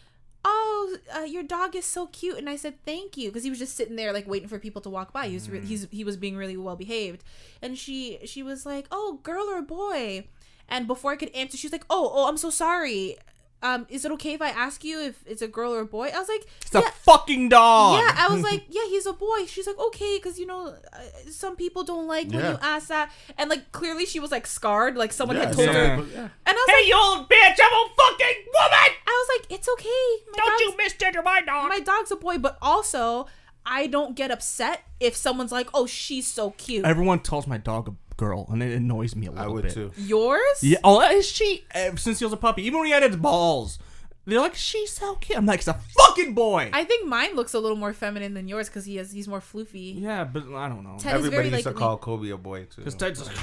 "Oh, 0.44 0.98
uh, 1.16 1.22
your 1.22 1.44
dog 1.44 1.78
is 1.78 1.86
so 1.86 2.08
cute." 2.08 2.38
And 2.38 2.50
I 2.50 2.58
said, 2.58 2.84
"Thank 2.86 3.16
you," 3.16 3.30
because 3.30 3.46
he 3.46 3.50
was 3.50 3.60
just 3.60 3.78
sitting 3.78 3.96
there 3.96 4.12
like 4.12 4.28
waiting 4.28 4.50
for 4.50 4.60
people 4.60 4.82
to 4.82 4.90
walk 4.90 5.14
by. 5.14 5.28
He 5.30 5.34
was 5.36 5.50
re- 5.50 5.62
he's 5.66 5.88
he 5.92 6.04
was 6.04 6.18
being 6.18 6.36
really 6.36 6.58
well 6.58 6.76
behaved. 6.76 7.24
And 7.62 7.78
she 7.78 8.20
she 8.26 8.44
was 8.44 8.66
like, 8.66 8.88
"Oh, 8.92 9.22
girl 9.24 9.46
or 9.46 9.62
boy?" 9.62 10.28
And 10.68 10.88
before 10.88 11.12
I 11.12 11.16
could 11.16 11.30
answer, 11.34 11.56
she 11.58 11.68
was 11.68 11.72
like, 11.72 11.86
"Oh, 11.90 12.12
oh, 12.14 12.28
I'm 12.28 12.38
so 12.38 12.50
sorry. 12.50 13.16
Um, 13.64 13.86
is 13.90 14.06
it 14.06 14.12
okay 14.14 14.34
if 14.34 14.42
I 14.42 14.50
ask 14.50 14.84
you 14.84 15.00
if 15.02 15.22
it's 15.26 15.42
a 15.42 15.48
girl 15.48 15.74
or 15.74 15.82
a 15.82 15.86
boy?" 15.86 16.08
I 16.14 16.20
was 16.20 16.28
like, 16.28 16.46
It's 16.62 16.74
a 16.76 16.82
fucking 16.82 17.50
dog. 17.50 18.00
yeah, 18.00 18.16
I 18.18 18.28
was 18.34 18.42
like, 18.50 18.64
yeah, 18.70 18.86
he's 18.90 19.06
a 19.06 19.14
boy. 19.14 19.46
She's 19.46 19.68
like, 19.68 19.78
okay, 19.78 20.18
because 20.18 20.40
you 20.40 20.46
know, 20.48 20.68
uh, 20.94 21.00
some 21.30 21.56
people 21.56 21.84
don't 21.84 22.08
like 22.08 22.28
when 22.30 22.40
Yeah. 22.40 22.52
you 22.54 22.58
ask 22.62 22.88
that, 22.88 23.12
and 23.38 23.50
like 23.50 23.72
clearly 23.72 24.06
she 24.06 24.20
was 24.20 24.32
like 24.32 24.48
scarred, 24.48 24.98
like 24.98 25.14
someone 25.14 25.38
had 25.38 25.50
Yeah, 25.50 25.54
told 25.66 25.70
her, 25.70 25.84
yeah. 26.14 26.30
and 26.46 26.48
I 26.48 26.54
was 26.54 26.70
Hey, 26.70 26.88
you 26.88 26.96
old 26.96 27.30
bitch! 27.30 27.58
I'm 27.62 27.74
a 27.74 27.90
fucking 27.96 28.38
woman. 28.54 28.90
I 29.08 29.26
was 29.28 29.30
like, 29.40 29.52
it's 29.52 29.70
okay. 29.70 30.08
My 30.32 30.38
Don't 30.38 30.48
dog's- 30.48 30.62
you 30.62 30.72
misgender 31.12 31.24
my 31.24 31.42
dog? 31.42 31.70
My 31.70 31.80
dog's 31.80 32.12
a 32.12 32.16
boy, 32.16 32.38
but 32.40 32.58
also 32.62 33.28
I 33.66 33.86
don't 33.88 34.16
get 34.16 34.32
upset 34.32 34.82
if 35.00 35.16
someone's 35.16 35.52
like, 35.52 35.70
"Oh, 35.74 35.86
she's 35.86 36.26
so 36.26 36.52
cute." 36.52 36.84
Everyone 36.84 37.20
tells 37.20 37.46
my 37.46 37.58
dog 37.60 37.88
a 37.90 37.92
girl, 38.22 38.46
and 38.52 38.62
it 38.62 38.72
annoys 38.78 39.16
me 39.16 39.26
a 39.26 39.32
little 39.32 39.46
I 39.46 39.48
would 39.48 39.64
bit. 39.64 39.74
too. 39.74 39.92
Yours? 39.98 40.62
Yeah. 40.62 40.78
Oh, 40.84 41.02
is 41.02 41.28
she? 41.28 41.66
Uh, 41.74 41.96
since 41.96 42.20
he 42.20 42.26
was 42.26 42.32
a 42.32 42.38
puppy, 42.38 42.62
even 42.68 42.80
when 42.80 42.86
he 42.86 42.94
had 42.94 43.02
its 43.02 43.16
balls, 43.16 43.80
they're 44.26 44.40
like, 44.40 44.54
she's 44.54 44.92
so 44.92 45.16
cute. 45.16 45.36
I'm 45.38 45.48
like, 45.48 45.60
it's 45.60 45.68
a 45.68 45.74
fucking 45.98 46.36
boy. 46.36 46.70
I 46.72 46.84
think 46.84 47.08
mine 47.08 47.36
looks 47.36 47.56
a 47.56 47.60
little 47.60 47.76
more 47.78 47.94
feminine 47.94 48.36
than 48.36 48.48
yours 48.48 48.70
because 48.70 48.86
he 48.86 48.98
has 48.98 49.12
he's 49.12 49.28
more 49.28 49.40
floofy. 49.40 50.00
yeah, 50.00 50.24
but 50.24 50.44
I 50.54 50.70
don't 50.70 50.84
know. 50.84 50.98
Ted 51.00 51.14
is 51.14 51.26
Everybody 51.26 51.50
very 51.50 51.56
used 51.56 51.66
like 51.66 51.76
to 51.76 51.80
call 51.80 51.98
Kobe 51.98 52.30
a 52.30 52.38
boy 52.38 52.66
too. 52.66 52.78
Because 52.78 52.94
Ted's 52.94 53.26
like, 53.26 53.36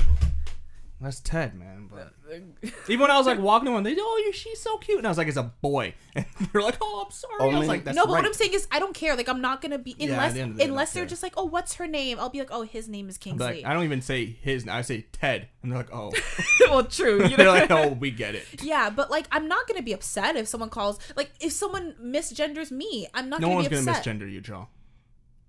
that's 1.00 1.20
Ted, 1.20 1.54
man. 1.54 1.88
But 1.90 2.12
even 2.88 3.00
when 3.02 3.10
I 3.10 3.18
was 3.18 3.26
like 3.26 3.38
walking 3.38 3.68
around, 3.68 3.84
they 3.84 3.94
oh, 3.98 4.22
you 4.26 4.32
she's 4.32 4.60
so 4.60 4.78
cute, 4.78 4.98
and 4.98 5.06
I 5.06 5.10
was 5.10 5.18
like, 5.18 5.28
it's 5.28 5.36
a 5.36 5.44
boy, 5.62 5.94
and 6.16 6.26
they're 6.52 6.60
like, 6.62 6.76
oh, 6.80 7.04
I'm 7.06 7.12
sorry. 7.12 7.34
I 7.40 7.44
Only- 7.44 7.58
was 7.60 7.68
like, 7.68 7.84
that's 7.84 7.96
no, 7.96 8.04
but 8.04 8.14
right. 8.14 8.18
what 8.22 8.26
I'm 8.26 8.34
saying 8.34 8.54
is, 8.54 8.66
I 8.72 8.78
don't 8.80 8.94
care. 8.94 9.14
Like, 9.16 9.28
I'm 9.28 9.40
not 9.40 9.60
gonna 9.62 9.78
be 9.78 9.94
Yeah, 9.98 10.06
at 10.06 10.10
unless 10.12 10.32
the 10.34 10.40
end 10.40 10.50
of 10.52 10.56
the 10.56 10.62
day, 10.62 10.66
I 10.66 10.70
unless 10.70 10.88
don't 10.90 10.94
they're 10.94 11.04
care. 11.04 11.08
just 11.10 11.22
like, 11.22 11.34
"Oh, 11.36 11.44
what's 11.44 11.74
her 11.74 11.86
name?" 11.86 12.18
I'll 12.18 12.30
be 12.30 12.38
like, 12.40 12.50
"Oh, 12.50 12.62
his 12.62 12.88
name 12.88 13.08
is 13.08 13.16
I'd 13.16 13.20
Kingsley." 13.20 13.46
like, 13.46 13.64
I 13.64 13.72
don't 13.74 13.84
even 13.84 14.02
say 14.02 14.26
his. 14.26 14.66
I 14.66 14.82
say 14.82 15.06
Ted, 15.12 15.48
and 15.62 15.70
they're 15.70 15.78
like, 15.78 15.92
oh, 15.94 16.12
well, 16.68 16.84
true. 16.84 17.22
You 17.28 17.36
they're 17.36 17.46
know? 17.46 17.52
like, 17.52 17.70
oh, 17.70 17.88
we 17.88 18.10
get 18.10 18.34
it. 18.34 18.46
yeah, 18.62 18.90
but 18.90 19.10
like, 19.10 19.26
I'm 19.30 19.46
not 19.48 19.66
gonna 19.68 19.82
be 19.82 19.92
upset 19.92 20.36
if 20.36 20.48
someone 20.48 20.70
calls. 20.70 20.98
Like, 21.16 21.30
if 21.40 21.52
someone 21.52 21.94
misgenders 22.02 22.70
me, 22.70 23.06
I'm 23.14 23.28
not 23.28 23.40
No 23.40 23.46
gonna 23.48 23.56
one's 23.56 23.68
be 23.68 23.76
gonna 23.76 23.90
upset. 23.90 24.04
misgender 24.18 24.30
you, 24.30 24.40
Joe. 24.40 24.68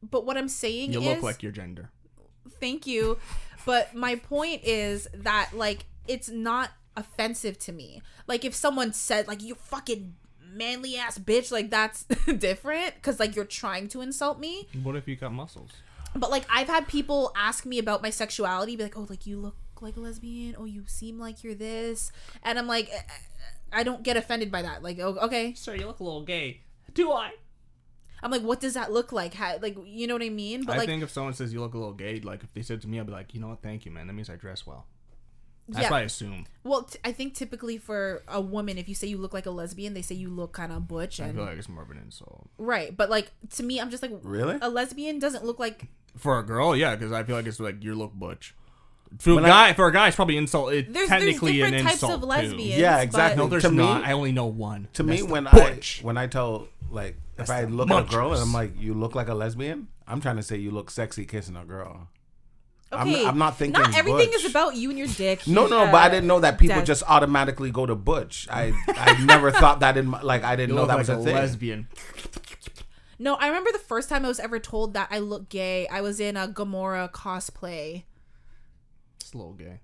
But 0.01 0.25
what 0.25 0.37
I'm 0.37 0.47
saying 0.47 0.93
You 0.93 1.01
is, 1.01 1.05
look 1.07 1.23
like 1.23 1.43
your 1.43 1.51
gender. 1.51 1.91
Thank 2.49 2.87
you. 2.87 3.17
But 3.65 3.93
my 3.93 4.15
point 4.15 4.61
is 4.63 5.07
that 5.13 5.51
like 5.53 5.85
it's 6.07 6.29
not 6.29 6.71
offensive 6.95 7.57
to 7.59 7.71
me. 7.71 8.01
Like 8.27 8.43
if 8.45 8.53
someone 8.55 8.93
said 8.93 9.27
like 9.27 9.41
you 9.41 9.55
fucking 9.55 10.15
manly 10.51 10.97
ass 10.97 11.19
bitch 11.19 11.51
like 11.51 11.69
that's 11.69 12.03
different 12.37 12.95
because 12.95 13.19
like 13.19 13.35
you're 13.35 13.45
trying 13.45 13.87
to 13.89 14.01
insult 14.01 14.39
me. 14.39 14.67
What 14.83 14.95
if 14.95 15.07
you 15.07 15.15
got 15.15 15.33
muscles? 15.33 15.71
but 16.15 16.31
like 16.31 16.43
i've 16.49 16.67
had 16.67 16.87
people 16.87 17.31
ask 17.35 17.67
me 17.67 17.77
about 17.77 18.01
my 18.01 18.09
sexuality 18.09 18.75
be 18.75 18.81
like 18.81 18.97
oh 18.97 19.05
like 19.11 19.27
you 19.27 19.37
look 19.37 19.55
like 19.81 19.95
a 19.95 19.99
lesbian. 19.99 20.55
Oh 20.57 20.65
you 20.65 20.83
seem 20.87 21.19
like 21.19 21.43
you're 21.43 21.55
this. 21.55 22.11
And 22.43 22.59
i'm 22.59 22.67
like 22.67 22.89
eh, 22.91 23.01
i 23.71 23.83
don't 23.83 24.03
get 24.03 24.17
offended 24.17 24.51
by 24.51 24.61
that. 24.63 24.83
Like 24.83 24.99
oh, 24.99 25.17
okay. 25.21 25.53
Sir, 25.53 25.75
you 25.75 25.85
look 25.85 25.99
a 25.99 26.03
little 26.03 26.23
gay. 26.23 26.61
Do 26.93 27.11
I? 27.11 27.31
I'm 28.23 28.31
like 28.31 28.41
what 28.41 28.59
does 28.59 28.73
that 28.73 28.91
look 28.91 29.11
like 29.11 29.33
How, 29.33 29.57
like 29.61 29.77
you 29.85 30.07
know 30.07 30.15
what 30.15 30.23
i 30.23 30.29
mean 30.29 30.63
but 30.65 30.73
I 30.75 30.77
like 30.79 30.87
think 30.87 31.03
if 31.03 31.09
someone 31.09 31.33
says 31.33 31.51
you 31.53 31.59
look 31.61 31.73
a 31.73 31.77
little 31.77 31.93
gay, 31.93 32.19
like 32.19 32.43
if 32.43 32.53
they 32.53 32.61
said 32.61 32.81
to 32.81 32.87
me, 32.87 32.99
I'd 32.99 33.05
be 33.05 33.11
like, 33.11 33.33
you 33.33 33.39
know 33.41 33.47
what, 33.49 33.61
thank 33.61 33.85
you, 33.85 33.91
man. 33.91 34.07
That 34.07 34.13
means 34.13 34.29
I 34.29 34.35
dress 34.35 34.65
well. 34.67 34.85
That's 35.67 35.83
Yeah. 35.83 35.91
what 35.91 35.97
I 35.97 36.01
assume. 36.01 36.45
Well, 36.63 36.83
t- 36.83 36.97
I 37.05 37.11
think 37.11 37.35
typically 37.35 37.77
for 37.77 38.23
a 38.27 38.41
woman, 38.41 38.77
if 38.79 38.89
you 38.89 38.95
say 38.95 39.05
you 39.07 39.17
look 39.17 39.33
like 39.33 39.45
a 39.45 39.51
lesbian, 39.51 39.93
they 39.93 40.01
say 40.01 40.15
you 40.15 40.29
look 40.29 40.51
kind 40.53 40.71
of 40.71 40.87
butch 40.87 41.19
I 41.19 41.31
feel 41.31 41.43
like 41.45 41.57
it's 41.57 41.69
more 41.69 41.83
of 41.83 41.91
an 41.91 41.97
insult. 41.97 42.49
right. 42.57 42.95
But 42.95 43.09
like 43.09 43.31
to 43.57 43.63
me, 43.63 43.79
I'm 43.79 43.89
just 43.91 44.01
like 44.03 44.11
Really? 44.23 44.57
a 44.61 44.69
lesbian 44.69 45.19
doesn't 45.19 45.45
look 45.45 45.59
like 45.59 45.83
For 46.17 46.39
a 46.39 46.43
girl, 46.43 46.75
yeah, 46.75 46.95
because 46.95 47.11
I 47.11 47.23
feel 47.23 47.35
like 47.35 47.45
it's 47.45 47.59
like 47.59 47.83
you 47.83 47.93
look 47.95 48.13
butch. 48.13 48.55
For 49.17 49.31
a 49.31 49.35
When 49.35 49.45
I- 49.45 49.47
guy, 49.47 49.73
for 49.73 49.87
a 49.87 49.91
guy, 49.91 50.07
it's 50.07 50.15
probably 50.15 50.37
insult. 50.37 50.71
It, 50.71 50.93
there's 50.93 51.09
there's 51.09 51.09
technically 51.09 51.53
different 51.53 51.75
an 51.77 51.81
types 51.83 51.93
insult 51.95 52.13
of 52.13 52.21
too. 52.21 52.25
lesbians. 52.27 52.79
Yeah, 52.79 52.97
but- 52.97 53.03
exactly. 53.03 53.43
No, 53.43 53.49
there's 53.49 53.63
To 53.63 53.71
me- 53.71 53.77
not. 53.77 54.03
I 54.03 54.11
only 54.11 54.31
know 54.31 54.45
one. 54.45 54.87
to 54.93 55.01
And 55.01 55.09
me, 55.09 55.23
when 55.23 55.45
butch. 55.51 56.01
I 56.01 56.05
when 56.05 56.17
I 56.17 56.27
tell 56.27 56.67
like 56.91 57.15
if 57.31 57.47
That's 57.47 57.49
I 57.49 57.65
the 57.65 57.71
look 57.71 57.89
at 57.89 58.07
a 58.07 58.09
girl 58.15 58.33
and. 58.33 58.41
I'm 58.41 58.53
like, 58.53 58.79
you 58.79 58.93
look 58.93 59.15
like 59.15 59.27
a 59.27 59.33
lesbian, 59.33 59.87
I'm 60.07 60.21
trying 60.21 60.35
to 60.37 60.43
say 60.43 60.57
you 60.57 60.71
look 60.71 60.91
sexy 60.91 61.25
kissing 61.25 61.55
a 61.55 61.65
girl. 61.65 62.07
I'm- 62.91 63.07
okay, 63.07 63.25
I'm 63.25 63.37
not 63.37 63.57
thinking 63.57 63.81
Not 63.81 63.95
everything 63.97 64.27
butch. 64.31 64.43
is 64.43 64.49
about 64.49 64.75
you 64.75 64.89
and 64.89 64.97
your 64.97 65.07
dick. 65.07 65.45
No, 65.47 65.67
no, 65.67 65.81
uh, 65.83 65.91
but 65.91 65.97
I 65.97 66.09
didn't 66.09 66.27
know 66.27 66.39
that 66.39 66.57
people 66.57 66.77
Dad. 66.77 66.85
just 66.87 67.03
automatically 67.07 67.69
go 67.71 67.85
to 67.85 67.93
butch. 67.95 68.47
I 68.51 68.73
I 68.87 69.23
never 69.25 69.51
thought 69.51 69.79
that 69.81 69.95
in 69.97 70.07
my, 70.07 70.21
like 70.21 70.43
I 70.43 70.55
didn't 70.55 70.69
you 70.69 70.75
know 70.75 70.81
look 70.81 70.87
that 70.89 70.95
like 70.97 71.07
was 71.07 71.09
a, 71.09 71.19
a 71.19 71.23
thing. 71.23 71.35
lesbian. 71.35 71.87
No, 73.19 73.35
I 73.35 73.47
remember 73.47 73.71
the 73.71 73.79
first 73.79 74.07
time 74.09 74.23
I 74.23 74.27
was 74.29 74.39
ever 74.39 74.59
told 74.59 74.93
that 74.93 75.09
I 75.11 75.19
look 75.19 75.49
gay. 75.49 75.87
I 75.87 75.99
was 76.01 76.19
in 76.19 76.37
a 76.37 76.47
Gamora 76.47 77.11
cosplay. 77.11 78.03
It's 79.29 79.35
a 79.35 79.37
little 79.37 79.53
gay. 79.53 79.79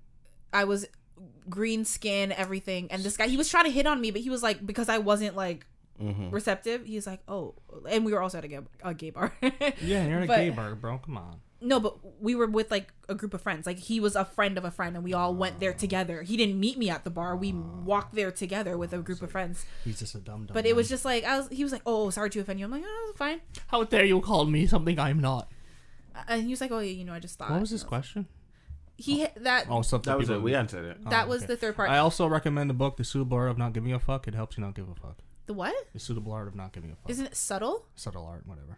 I 0.52 0.64
was 0.64 0.88
green 1.48 1.86
skin, 1.86 2.32
everything. 2.32 2.92
And 2.92 3.04
this 3.04 3.16
guy, 3.16 3.28
he 3.28 3.38
was 3.38 3.48
trying 3.48 3.66
to 3.66 3.70
hit 3.70 3.86
on 3.86 4.02
me, 4.02 4.10
but 4.10 4.22
he 4.22 4.32
was 4.32 4.42
like, 4.42 4.66
because 4.66 4.90
I 4.90 4.98
wasn't 4.98 5.36
like 5.36 5.68
Mm-hmm. 6.02 6.30
receptive, 6.32 6.86
he's 6.86 7.08
like, 7.08 7.22
oh, 7.30 7.56
and 7.90 8.04
we 8.04 8.12
were 8.12 8.22
also 8.22 8.38
at 8.40 8.44
a 8.44 8.50
gay, 8.50 8.60
a 8.84 8.94
gay 8.94 9.12
bar. 9.12 9.32
Yeah, 9.42 10.06
you're 10.06 10.18
in 10.18 10.24
a 10.24 10.28
But- 10.28 10.38
gay 10.38 10.50
bar, 10.50 10.76
bro. 10.76 10.98
Come 10.98 11.16
on. 11.18 11.40
no, 11.62 11.80
but 11.80 11.96
we 12.22 12.36
were 12.36 12.48
with 12.48 12.70
like 12.70 12.92
a 13.08 13.16
group 13.16 13.34
of 13.34 13.42
friends. 13.42 13.66
Like 13.66 13.78
he 13.80 14.02
was 14.02 14.14
a 14.18 14.26
friend 14.26 14.58
of 14.58 14.66
a 14.66 14.72
friend, 14.72 14.96
and 14.98 15.06
we 15.06 15.14
all 15.14 15.34
went 15.34 15.62
there 15.62 15.72
together. 15.74 16.24
He 16.24 16.36
didn't 16.36 16.60
meet 16.60 16.78
me 16.78 16.90
at 16.90 17.06
the 17.06 17.10
bar. 17.10 17.38
We 17.38 17.54
walked 17.54 18.14
there 18.14 18.30
together 18.32 18.78
with 18.78 18.92
a 18.92 18.98
group 18.98 19.22
of 19.22 19.32
friends. 19.32 19.66
He's 19.86 20.00
just 20.00 20.16
a 20.16 20.18
dumb 20.18 20.48
dumb. 20.48 20.54
But 20.54 20.66
it 20.66 20.76
was 20.76 20.90
just 20.90 21.06
like 21.06 21.24
I 21.24 21.38
was. 21.38 21.48
He 21.48 21.64
was 21.64 21.72
like, 21.72 21.84
"Oh, 21.86 22.10
sorry 22.10 22.30
to 22.32 22.42
offend 22.42 22.60
you." 22.60 22.66
I'm 22.66 22.72
like, 22.72 22.84
"Oh, 22.86 23.14
fine." 23.16 23.40
How 23.68 23.86
dare 23.86 24.04
you 24.04 24.20
call 24.20 24.44
me 24.44 24.68
something 24.68 25.00
I'm 25.00 25.22
not? 25.22 25.50
And 26.28 26.44
he 26.44 26.50
was 26.50 26.60
like, 26.60 26.72
"Oh, 26.72 26.80
yeah, 26.80 26.92
you 26.92 27.06
know, 27.06 27.14
I 27.14 27.20
just 27.20 27.38
thought." 27.40 27.52
What 27.52 27.62
was 27.62 27.70
his 27.70 27.86
question? 27.86 28.28
He 28.98 29.28
that 29.38 29.68
Oh, 29.70 29.82
stuff 29.82 30.04
That 30.04 30.18
was 30.18 30.30
it. 30.30 30.42
We 30.42 30.56
answered 30.56 30.86
it. 30.86 31.10
that 31.10 31.26
Oh, 31.26 31.30
was 31.30 31.44
okay. 31.44 31.48
the 31.54 31.58
third 31.58 31.76
part. 31.76 31.90
I 31.90 31.98
also 31.98 32.28
recommend 32.28 32.70
the 32.70 32.74
book, 32.74 32.98
The 32.98 33.04
Suitable 33.04 33.38
Art 33.38 33.52
of 33.52 33.58
Not 33.58 33.74
Giving 33.74 33.92
a 33.94 34.00
Fuck. 34.00 34.28
It 34.28 34.36
helps 34.36 34.58
you 34.58 34.64
not 34.64 34.74
give 34.76 34.88
a 34.90 34.96
fuck. 34.96 35.18
the 35.48 35.54
what? 35.54 35.76
The 35.94 36.00
Suitable 36.00 36.32
Art 36.32 36.48
of 36.48 36.56
Not 36.56 36.72
Giving 36.72 36.92
a 36.92 36.96
Fuck. 36.96 37.10
Isn't 37.12 37.26
it 37.26 37.36
subtle? 37.36 37.86
Subtle 37.96 38.26
art, 38.26 38.48
whatever. 38.48 38.78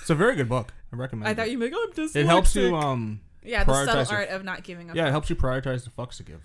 It's 0.00 0.08
a 0.10 0.14
very 0.14 0.34
good 0.34 0.48
book. 0.48 0.72
I 0.92 0.96
recommend. 0.96 1.28
I 1.28 1.32
it. 1.32 1.36
thought 1.36 1.50
you 1.50 1.58
were 1.58 1.66
like, 1.66 1.74
"Oh, 1.76 1.86
I'm 1.88 1.94
just." 1.94 2.16
It 2.16 2.24
helps 2.26 2.56
you. 2.56 2.74
Um. 2.74 3.20
yeah, 3.44 3.62
the 3.64 3.84
subtle 3.84 4.04
your- 4.04 4.20
art 4.22 4.28
of 4.30 4.44
not 4.44 4.64
giving 4.64 4.90
a 4.90 4.94
Yeah, 4.94 5.06
it 5.08 5.10
helps 5.10 5.28
you 5.30 5.36
prioritize 5.36 5.84
the 5.84 5.90
fucks 5.90 6.16
to 6.16 6.22
give. 6.24 6.40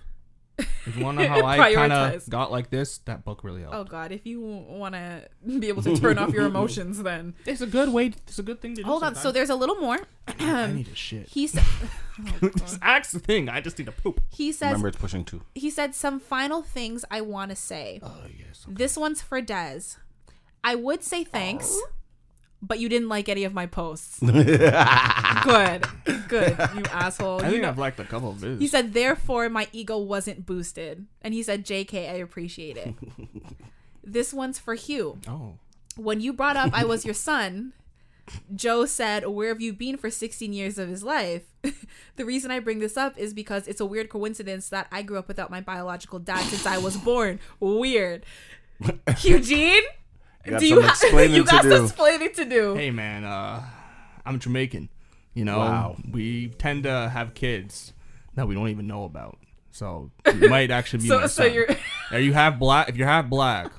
If 0.88 0.96
you 0.98 1.04
want 1.04 1.18
to 1.18 1.24
know 1.24 1.30
how 1.30 1.46
I 1.46 1.74
kind 1.74 1.92
of 1.92 2.30
got 2.30 2.52
like 2.52 2.70
this, 2.70 3.00
that 3.00 3.24
book 3.26 3.44
really 3.44 3.62
helped. 3.62 3.76
Oh 3.76 3.84
God, 3.84 4.12
if 4.12 4.26
you 4.26 4.40
want 4.42 4.94
to 4.96 5.28
be 5.60 5.68
able 5.68 5.82
to 5.84 5.98
turn 5.98 6.18
off 6.18 6.32
your 6.32 6.46
emotions, 6.54 7.02
then 7.02 7.34
It's 7.46 7.62
a 7.62 7.68
good 7.68 7.90
way. 7.90 8.08
It's 8.28 8.38
a 8.40 8.44
good 8.44 8.62
thing 8.62 8.76
to 8.76 8.84
do. 8.84 8.88
hold 8.88 9.04
on. 9.04 9.16
So 9.16 9.32
there's 9.32 9.50
a 9.50 9.56
little 9.56 9.76
more. 9.76 9.98
I 10.40 10.72
need 10.72 10.88
a 10.88 10.96
shit. 10.96 11.28
He 11.30 11.48
said. 11.48 11.64
That's 12.82 13.12
the 13.12 13.20
thing. 13.20 13.50
I 13.50 13.62
just 13.62 13.78
need 13.78 13.86
to 13.86 13.92
poop. 13.92 14.22
He 14.30 14.52
says 14.52 14.68
Remember, 14.70 14.88
it's 14.90 14.98
pushing 14.98 15.26
two. 15.26 15.42
he 15.54 15.70
said 15.70 15.94
some 15.96 16.20
final 16.20 16.62
things 16.62 17.04
I 17.12 17.22
want 17.22 17.50
to 17.50 17.56
say. 17.56 18.00
Oh 18.04 18.22
yes. 18.38 18.66
This 18.68 18.96
one's 18.98 19.22
for 19.22 19.42
Dez. 19.42 19.98
I 20.64 20.76
would 20.76 21.04
say 21.04 21.24
thanks, 21.24 21.68
oh. 21.72 21.88
But 22.66 22.80
you 22.80 22.90
didn't 22.90 23.10
like 23.10 23.30
any 23.30 23.44
of 23.44 23.54
my 23.54 23.66
posts. 23.66 24.20
good, 24.20 25.86
good, 26.28 26.58
you 26.76 26.84
asshole. 26.92 27.42
I 27.42 27.46
You 27.46 27.52
think 27.52 27.62
know- 27.64 27.70
I've 27.70 27.78
liked 27.78 28.00
a 28.00 28.04
couple 28.06 28.32
of 28.32 28.42
his. 28.42 28.60
he 28.60 28.68
said, 28.68 28.94
therefore, 28.94 29.50
my 29.50 29.68
ego 29.72 29.98
wasn't 29.98 30.46
boosted. 30.46 31.06
And 31.22 31.34
he 31.34 31.44
said, 31.44 31.66
JK, 31.66 32.10
I 32.10 32.16
appreciate 32.16 32.78
it. 32.78 32.94
this 34.04 34.34
one's 34.34 34.60
for 34.60 34.76
Hugh. 34.76 35.18
"Oh, 35.28 35.54
When 35.96 36.22
you 36.22 36.34
brought 36.34 36.58
up 36.58 36.72
I 36.74 36.86
was 36.86 37.06
your 37.06 37.14
son, 37.14 37.74
Joe 38.56 38.86
said, 38.86 39.28
Where 39.28 39.50
have 39.50 39.62
you 39.62 39.72
been 39.74 39.98
for 39.98 40.10
16 40.10 40.52
years 40.54 40.78
of 40.78 40.90
his 40.90 41.04
life? 41.04 41.44
the 42.16 42.26
reason 42.26 42.50
I 42.52 42.60
bring 42.60 42.80
this 42.80 42.98
up 42.98 43.18
is 43.18 43.34
because 43.34 43.68
it's 43.68 43.80
a 43.82 43.86
weird 43.86 44.10
coincidence 44.10 44.70
that 44.70 44.88
I 44.92 45.02
grew 45.04 45.18
up 45.18 45.28
without 45.28 45.52
my 45.52 45.62
biological 45.62 46.20
dad 46.20 46.42
since 46.46 46.66
I 46.66 46.78
was 46.78 46.98
born. 46.98 47.40
Weird. 47.60 48.26
Eugene? 49.22 49.84
You 50.46 50.52
got 50.52 50.60
do 50.60 50.68
some 50.70 50.78
you, 50.78 50.82
ha- 50.84 50.90
explaining 51.02 51.36
you 51.36 51.44
to 51.44 51.52
got 51.52 51.64
do. 51.64 51.72
some 51.72 51.86
explaining 51.86 52.34
to 52.34 52.46
do. 52.46 52.76
hey 52.76 52.92
man, 52.92 53.24
uh, 53.24 53.64
I'm 54.26 54.40
Jamaican. 54.40 54.90
You 55.34 55.44
know, 55.46 55.58
Wow. 55.60 55.98
we 56.12 56.48
tend 56.50 56.84
to 56.84 57.10
have 57.10 57.34
kids 57.34 57.94
that 58.36 58.48
we 58.48 58.56
don't 58.56 58.70
even 58.70 58.88
know 58.88 59.04
about. 59.06 59.38
So 59.72 60.12
you 60.34 60.48
might 60.50 60.72
actually 60.72 61.00
be 61.04 61.08
So- 61.10 61.20
my 61.20 61.28
so 61.28 61.44
son. 61.44 61.54
you're- 61.54 61.76
Are 62.12 62.20
you 62.20 62.32
half 62.34 62.58
black? 62.60 62.88
If 62.90 62.96
you're 62.96 63.08
half 63.08 63.28
black, 63.28 63.72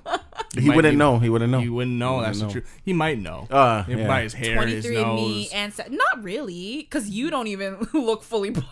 you 0.54 0.60
He 0.62 0.70
wouldn't 0.70 0.92
be- 0.92 0.96
know. 0.96 1.18
He 1.18 1.30
wouldn't 1.30 1.50
know. 1.50 1.60
You 1.60 1.72
wouldn't 1.72 1.96
know. 1.96 2.18
He 2.18 2.24
That's 2.26 2.38
wouldn't 2.38 2.52
the 2.54 2.60
know. 2.60 2.64
truth. 2.66 2.80
He 2.84 2.92
might 2.92 3.18
know. 3.18 3.46
Uh, 3.50 3.84
yeah. 3.88 4.06
by 4.06 4.22
his 4.22 4.34
hair, 4.34 4.66
his 4.66 4.84
23 4.84 4.96
and 4.96 5.06
nose. 5.06 5.20
me 5.30 5.48
and 5.54 5.72
not 5.90 6.22
really 6.22 6.78
because 6.78 7.08
you 7.08 7.30
don't 7.30 7.46
even 7.46 7.86
look 7.94 8.22
fully 8.22 8.50
black 8.50 8.66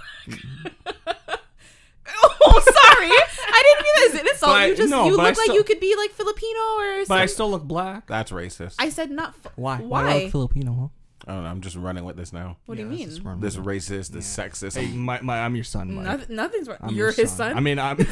oh 2.45 2.61
sorry 2.61 3.11
i 3.11 3.63
didn't 3.63 3.83
mean 3.85 3.93
that 3.97 4.15
as 4.15 4.21
an 4.21 4.29
insult 4.29 4.53
But 4.53 4.67
you 4.69 4.73
I- 4.73 4.77
just 4.77 4.91
no, 4.91 5.05
you 5.07 5.13
look 5.13 5.21
I 5.21 5.25
like 5.25 5.37
still- 5.37 5.55
you 5.55 5.65
could 5.65 5.81
be 5.81 5.95
like 5.97 6.11
filipino 6.13 6.61
or 6.79 6.91
something. 6.93 7.07
but 7.09 7.19
I 7.19 7.27
still 7.27 7.51
look 7.51 7.63
black. 7.65 8.07
That's 8.07 8.31
racist. 8.31 8.77
I 8.79 8.89
said 8.89 9.11
not 9.11 9.35
f- 9.45 9.53
Why? 9.57 9.79
why 9.79 10.29
Filipino? 10.31 10.91
I 11.27 11.33
don't 11.33 11.45
know. 11.45 11.49
I'm 11.51 11.61
just 11.63 11.77
running 11.77 12.05
with 12.05 12.17
this 12.17 12.33
now. 12.35 12.59
what 12.67 12.75
do 12.77 12.83
you 12.83 12.89
mean 12.89 13.09
This 13.41 13.57
racist, 13.57 14.11
this 14.11 14.27
sexist. 14.37 14.79
Hey, 14.79 14.89
my, 14.89 15.21
my, 15.23 15.41
I'm 15.41 15.55
your 15.55 15.65
son, 15.65 15.95
Mike. 15.95 16.05
Noth- 16.05 16.29
nothing's 16.29 16.69
wrong 16.69 16.77
I'm 16.83 16.95
you're 16.95 17.07
your 17.09 17.13
his 17.13 17.31
son, 17.33 17.57
I 17.57 17.61
mean, 17.61 17.79
I'm. 17.79 17.97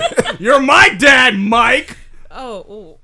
You're 0.38 0.60
my 0.60 0.88
dad, 0.98 1.36
Mike. 1.38 1.96
oh, 2.30 2.64
oh. 2.68 2.98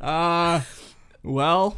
Uh, 0.00 0.60
well, 1.22 1.76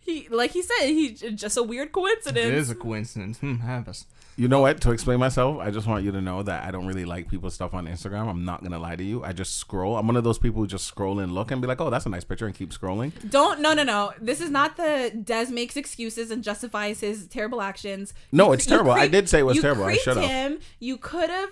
he 0.00 0.26
like 0.30 0.52
he 0.52 0.62
said 0.62 0.86
he 0.86 1.12
just 1.12 1.56
a 1.56 1.62
weird 1.62 1.88
it 1.88 1.92
coincidence 1.92 2.52
is 2.54 2.70
a 2.70 2.74
coincidence. 2.74 3.38
Hmm, 3.38 3.56
have 3.56 3.88
us. 3.88 4.06
You 4.38 4.46
know 4.46 4.60
what? 4.60 4.80
To 4.82 4.92
explain 4.92 5.18
myself, 5.18 5.58
I 5.58 5.72
just 5.72 5.88
want 5.88 6.04
you 6.04 6.12
to 6.12 6.20
know 6.20 6.44
that 6.44 6.64
I 6.64 6.70
don't 6.70 6.86
really 6.86 7.04
like 7.04 7.28
people's 7.28 7.54
stuff 7.54 7.74
on 7.74 7.88
Instagram. 7.88 8.28
I'm 8.28 8.44
not 8.44 8.62
gonna 8.62 8.78
lie 8.78 8.94
to 8.94 9.02
you. 9.02 9.24
I 9.24 9.32
just 9.32 9.56
scroll. 9.56 9.96
I'm 9.96 10.06
one 10.06 10.14
of 10.14 10.22
those 10.22 10.38
people 10.38 10.60
who 10.60 10.68
just 10.68 10.86
scroll 10.86 11.18
and 11.18 11.32
look 11.34 11.50
and 11.50 11.60
be 11.60 11.66
like, 11.66 11.80
"Oh, 11.80 11.90
that's 11.90 12.06
a 12.06 12.08
nice 12.08 12.22
picture," 12.22 12.46
and 12.46 12.54
keep 12.54 12.70
scrolling. 12.70 13.10
don't 13.28 13.60
no 13.60 13.74
no 13.74 13.82
no 13.82 14.12
this 14.20 14.40
is 14.40 14.48
not 14.48 14.76
the 14.76 15.10
des 15.24 15.46
makes 15.50 15.76
excuses 15.76 16.30
and 16.30 16.44
justifies 16.44 17.00
his 17.00 17.26
terrible 17.26 17.60
actions 17.60 18.14
No, 18.30 18.46
You 18.48 18.52
it's 18.52 18.64
cre- 18.64 18.70
terrible. 18.74 18.92
I 18.92 19.08
did 19.08 19.28
say 19.28 19.40
it 19.40 19.42
was 19.42 19.60
terrible. 19.60 19.84
I 19.84 19.96
should 19.96 20.16
have. 20.16 20.58
you 20.78 20.96
could 20.98 21.30
have 21.30 21.50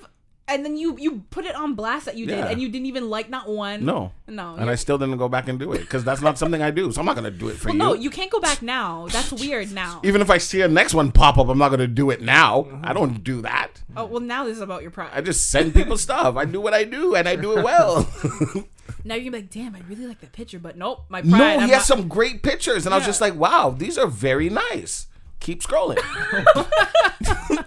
and 0.48 0.64
then 0.64 0.76
you 0.76 0.96
you 0.98 1.24
put 1.30 1.44
it 1.44 1.54
on 1.56 1.74
blast 1.74 2.06
that 2.06 2.16
you 2.16 2.26
did 2.26 2.38
Yeah. 2.38 2.46
and 2.48 2.60
you 2.62 2.68
didn't 2.68 2.86
even 2.86 3.10
like 3.10 3.28
not 3.28 3.48
one 3.48 3.84
No, 3.84 4.12
no 4.28 4.54
and 4.56 4.70
I 4.70 4.74
still 4.76 4.96
didn't 4.98 5.16
go 5.18 5.28
back 5.28 5.48
and 5.48 5.58
do 5.58 5.72
it 5.72 5.80
because 5.80 6.04
that's 6.04 6.20
not 6.20 6.38
something 6.38 6.62
I 6.62 6.70
do. 6.70 6.92
So 6.92 7.00
I'm 7.00 7.06
not 7.06 7.16
gonna 7.16 7.30
do 7.30 7.48
it 7.48 7.56
for 7.56 7.68
well, 7.68 7.74
you. 7.74 7.78
no 7.78 7.94
you 7.94 8.10
can't 8.10 8.30
go 8.30 8.38
back 8.40 8.62
now 8.62 9.06
that's 9.08 9.32
weird 9.32 9.72
now 9.72 10.00
Even 10.04 10.20
if 10.20 10.30
I 10.30 10.38
see 10.38 10.60
a 10.62 10.68
next 10.68 10.94
one 10.94 11.10
pop 11.12 11.36
up, 11.38 11.48
I'm 11.48 11.58
not 11.58 11.70
gonna 11.70 11.86
do 11.86 12.10
it 12.10 12.22
now. 12.22 12.80
I 12.82 12.92
don't 12.92 13.24
do 13.24 13.42
that. 13.42 13.82
oh 13.96 14.06
well 14.06 14.20
now 14.20 14.44
this 14.44 14.56
is 14.56 14.62
about 14.62 14.82
your 14.82 14.90
product. 14.90 15.14
I 15.14 15.18
pride 15.18 15.26
just 15.26 15.50
send 15.50 15.74
people 15.74 15.96
stuff. 15.98 16.36
I 16.36 16.44
do 16.44 16.60
what 16.60 16.74
I 16.74 16.84
do, 16.84 17.14
and 17.16 17.28
I 17.28 17.36
do 17.36 17.58
it 17.58 17.64
well. 17.64 18.08
now 19.04 19.14
you're 19.14 19.30
gonna 19.30 19.30
be 19.30 19.42
like 19.42 19.50
damn 19.50 19.74
i 19.74 19.80
really 19.88 20.06
like 20.06 20.20
that 20.20 20.32
picture 20.32 20.58
but 20.58 20.76
nope 20.76 21.04
my 21.08 21.20
pride 21.22 21.30
no, 21.30 21.44
I'm 21.44 21.60
he 21.68 21.70
has 21.70 21.88
not- 21.88 21.98
some 21.98 22.08
great 22.08 22.42
pictures, 22.42 22.86
and 22.86 22.94
I 22.94 22.98
was 22.98 23.02
Yeah. 23.04 23.08
just 23.08 23.20
like, 23.20 23.34
"Wow, 23.34 23.74
these 23.76 23.98
are 23.98 24.06
very 24.06 24.48
nice." 24.48 25.06
Keep 25.40 25.62
scrolling. 25.62 25.98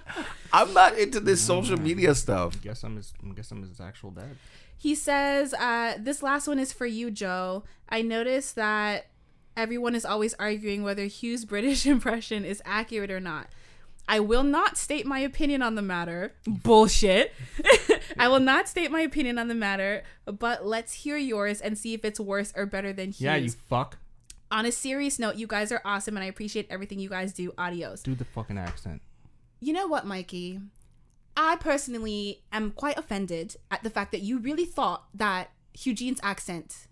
I'm 0.52 0.74
not 0.74 0.98
into 0.98 1.20
this 1.20 1.42
social 1.42 1.80
media 1.80 2.16
stuff. 2.16 2.62
Guess 2.62 2.84
I'm 2.84 2.96
his. 2.96 3.14
Guess 3.36 3.52
I'm 3.52 3.62
his 3.62 3.80
actual 3.80 4.12
dad. 4.12 4.36
He 4.78 4.96
says, 4.96 5.54
uh, 5.54 5.96
This 6.00 6.24
last 6.24 6.48
one 6.48 6.60
is 6.60 6.72
for 6.72 6.86
you, 6.86 7.12
Joe. 7.12 7.64
I 7.90 8.02
noticed 8.02 8.56
that 8.56 9.08
everyone 9.58 9.94
is 9.94 10.06
always 10.06 10.34
arguing 10.36 10.84
whether 10.84 11.06
Hugh's 11.06 11.46
British 11.46 11.86
impression 11.96 12.46
is 12.46 12.62
accurate 12.66 13.12
or 13.12 13.20
not. 13.20 13.48
I 14.08 14.20
will 14.20 14.44
not 14.44 14.76
state 14.76 15.06
my 15.06 15.20
opinion 15.20 15.62
on 15.62 15.76
the 15.76 15.84
matter. 15.84 16.34
Bullshit. 16.48 17.32
I 18.18 18.28
will 18.28 18.40
not 18.40 18.68
state 18.68 18.90
my 18.90 19.02
opinion 19.02 19.38
on 19.38 19.50
the 19.50 19.54
matter, 19.54 20.02
but 20.26 20.66
let's 20.66 20.94
hear 20.94 21.16
yours 21.16 21.62
and 21.62 21.78
see 21.78 21.94
if 21.94 22.04
it's 22.04 22.20
worse 22.20 22.52
or 22.56 22.66
better 22.66 22.92
than 22.92 23.10
Hugh's. 23.10 23.22
Yeah, 23.22 23.36
you 23.36 23.52
fuck. 23.52 24.00
On 24.50 24.66
a 24.66 24.72
serious 24.72 25.20
note, 25.20 25.36
you 25.36 25.46
guys 25.46 25.72
are 25.72 25.82
awesome 25.86 26.18
and 26.18 26.24
I 26.24 26.28
appreciate 26.28 26.66
everything 26.72 26.98
you 26.98 27.10
guys 27.10 27.34
do. 27.34 27.54
Adios. 27.56 28.02
Do 28.02 28.16
the 28.16 28.26
fucking 28.26 28.58
accent. 28.58 29.04
You 29.60 29.74
know 29.74 29.88
what, 29.88 30.06
Mikey? 30.06 30.60
I 31.36 31.56
personally 31.58 32.42
am 32.52 32.72
quite 32.72 32.98
offended 32.98 33.56
at 33.72 33.84
the 33.84 33.90
fact 33.90 34.12
that 34.12 34.22
you 34.22 34.40
really 34.40 34.66
thought 34.66 35.06
that 35.14 35.52
Eugene's 35.78 36.20
accent 36.24 36.88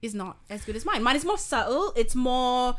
is 0.00 0.14
not 0.14 0.38
as 0.50 0.64
good 0.64 0.74
as 0.76 0.84
mine. 0.84 1.02
Mine 1.02 1.16
is 1.16 1.24
more 1.24 1.38
subtle, 1.38 1.92
it's 1.94 2.14
more 2.14 2.74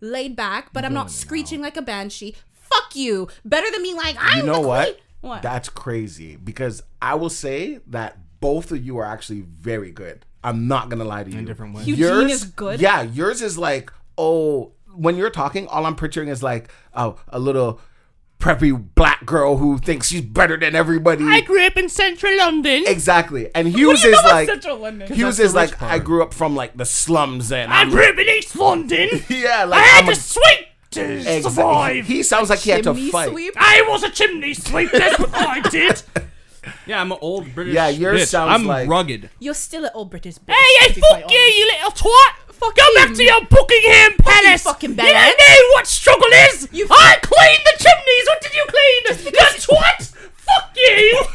laid 0.00 0.36
back, 0.36 0.72
but 0.72 0.84
I'm 0.84 0.94
not 0.94 1.10
screeching 1.10 1.60
like 1.60 1.76
a 1.76 1.82
banshee. 1.82 2.36
Fuck 2.52 2.94
you. 2.94 3.28
Better 3.44 3.70
than 3.70 3.82
me 3.82 3.94
like 3.94 4.16
I'm 4.20 4.38
You 4.38 4.44
know 4.44 4.62
the 4.62 4.68
what? 4.68 4.84
queen. 4.88 5.02
What? 5.20 5.42
That's 5.42 5.68
crazy 5.68 6.36
because 6.36 6.82
I 7.02 7.14
will 7.16 7.30
say 7.30 7.80
that 7.88 8.18
both 8.40 8.70
of 8.70 8.84
you 8.84 8.98
are 8.98 9.04
actually 9.04 9.40
very 9.40 9.90
good. 9.90 10.24
I'm 10.44 10.68
not 10.68 10.88
gonna 10.88 11.04
lie 11.04 11.24
to 11.24 11.30
you. 11.30 11.38
In 11.38 11.44
different 11.44 11.74
ways. 11.74 11.88
Eugene 11.88 12.30
is 12.30 12.44
good? 12.44 12.80
Yeah, 12.80 13.02
yours 13.02 13.42
is 13.42 13.58
like, 13.58 13.92
oh, 14.16 14.72
when 14.94 15.16
you're 15.16 15.30
talking, 15.30 15.66
all 15.66 15.86
I'm 15.86 15.96
picturing 15.96 16.28
is 16.28 16.42
like 16.42 16.70
oh, 16.94 17.18
a 17.28 17.40
little 17.40 17.80
preppy 18.38 18.94
black 18.94 19.26
girl 19.26 19.56
who 19.56 19.78
thinks 19.78 20.08
she's 20.08 20.20
better 20.20 20.56
than 20.56 20.74
everybody. 20.74 21.24
I 21.24 21.40
grew 21.40 21.64
up 21.66 21.76
in 21.76 21.88
central 21.88 22.36
London. 22.36 22.84
exactly. 22.86 23.50
And 23.54 23.68
Hugh's 23.68 24.04
is 24.04 24.16
like 24.24 24.48
Central 24.48 24.78
London. 24.78 25.12
Hugh's 25.12 25.40
is 25.40 25.52
the 25.52 25.60
rich 25.60 25.70
like 25.72 25.82
I 25.82 25.98
grew 25.98 26.22
up 26.22 26.32
from 26.32 26.54
like 26.54 26.76
the 26.76 26.84
slums 26.84 27.50
and 27.52 27.72
I'm, 27.72 27.92
up 27.92 28.18
in 28.18 28.28
East 28.28 28.54
London. 28.56 29.08
yeah, 29.28 29.64
like 29.64 29.82
I'm 29.84 30.08
a, 30.08 30.14
sweep 30.14 30.66
to 30.92 31.36
exactly. 31.36 32.02
He 32.02 32.22
sounds 32.22 32.48
like 32.50 32.60
he 32.60 32.70
had 32.70 32.84
to 32.84 32.94
Chimney 32.94 33.10
fight. 33.10 33.28
sweep? 33.30 33.54
I 33.56 33.84
was 33.88 34.02
a 34.04 34.10
chimney 34.10 34.54
sweep. 34.54 34.90
That's 34.92 35.18
what 35.18 35.30
I 35.34 35.60
did. 35.70 36.02
Yeah, 36.86 37.00
I'm 37.00 37.10
an 37.12 37.18
old 37.20 37.54
British. 37.54 37.74
Yeah, 37.74 37.88
yours 37.88 38.22
bitch. 38.22 38.26
sounds 38.28 38.50
I'm 38.52 38.66
like- 38.66 38.88
rugged. 38.88 39.30
You're 39.38 39.54
still 39.54 39.84
an 39.84 39.90
old 39.94 40.10
British 40.10 40.36
bitch. 40.38 40.54
Hey, 40.54 40.88
to 40.88 40.94
be 40.94 41.00
quite 41.00 41.24
honest. 41.24 41.34
you 41.58 41.66
little 41.72 41.90
twat! 41.90 42.47
Fuck 42.60 42.74
Go 42.76 42.94
back 42.96 43.14
to 43.14 43.22
your 43.22 43.44
Buckingham 43.46 44.12
Palace. 44.18 44.62
fucking 44.62 44.90
You 44.90 44.96
don't 44.96 45.38
know 45.38 45.60
what 45.74 45.86
struggle 45.86 46.28
is. 46.50 46.68
You- 46.72 46.86
I 46.90 47.16
cleaned 47.22 47.64
the 47.64 47.74
chimneys. 47.78 48.26
What 48.26 48.40
did 48.42 48.54
you 48.54 48.64
clean? 48.68 49.32
You 49.32 49.46
twat! 49.62 50.14
Fuck 50.34 50.76
you! 50.76 51.22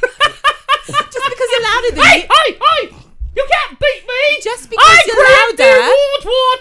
Just 0.85 1.29
because 1.29 1.49
you're 1.51 1.63
louder 1.63 1.91
than 1.95 2.03
hey, 2.05 2.17
me. 2.19 2.27
hey, 2.29 2.57
hey! 2.59 2.95
You 3.35 3.45
can't 3.49 3.79
beat 3.79 4.03
me. 4.05 4.41
Just 4.43 4.69
because 4.69 4.85
I 4.87 5.03
you're 5.07 5.15
created 5.15 5.59
louder. 5.59 5.79
World 5.81 6.25
War 6.25 6.57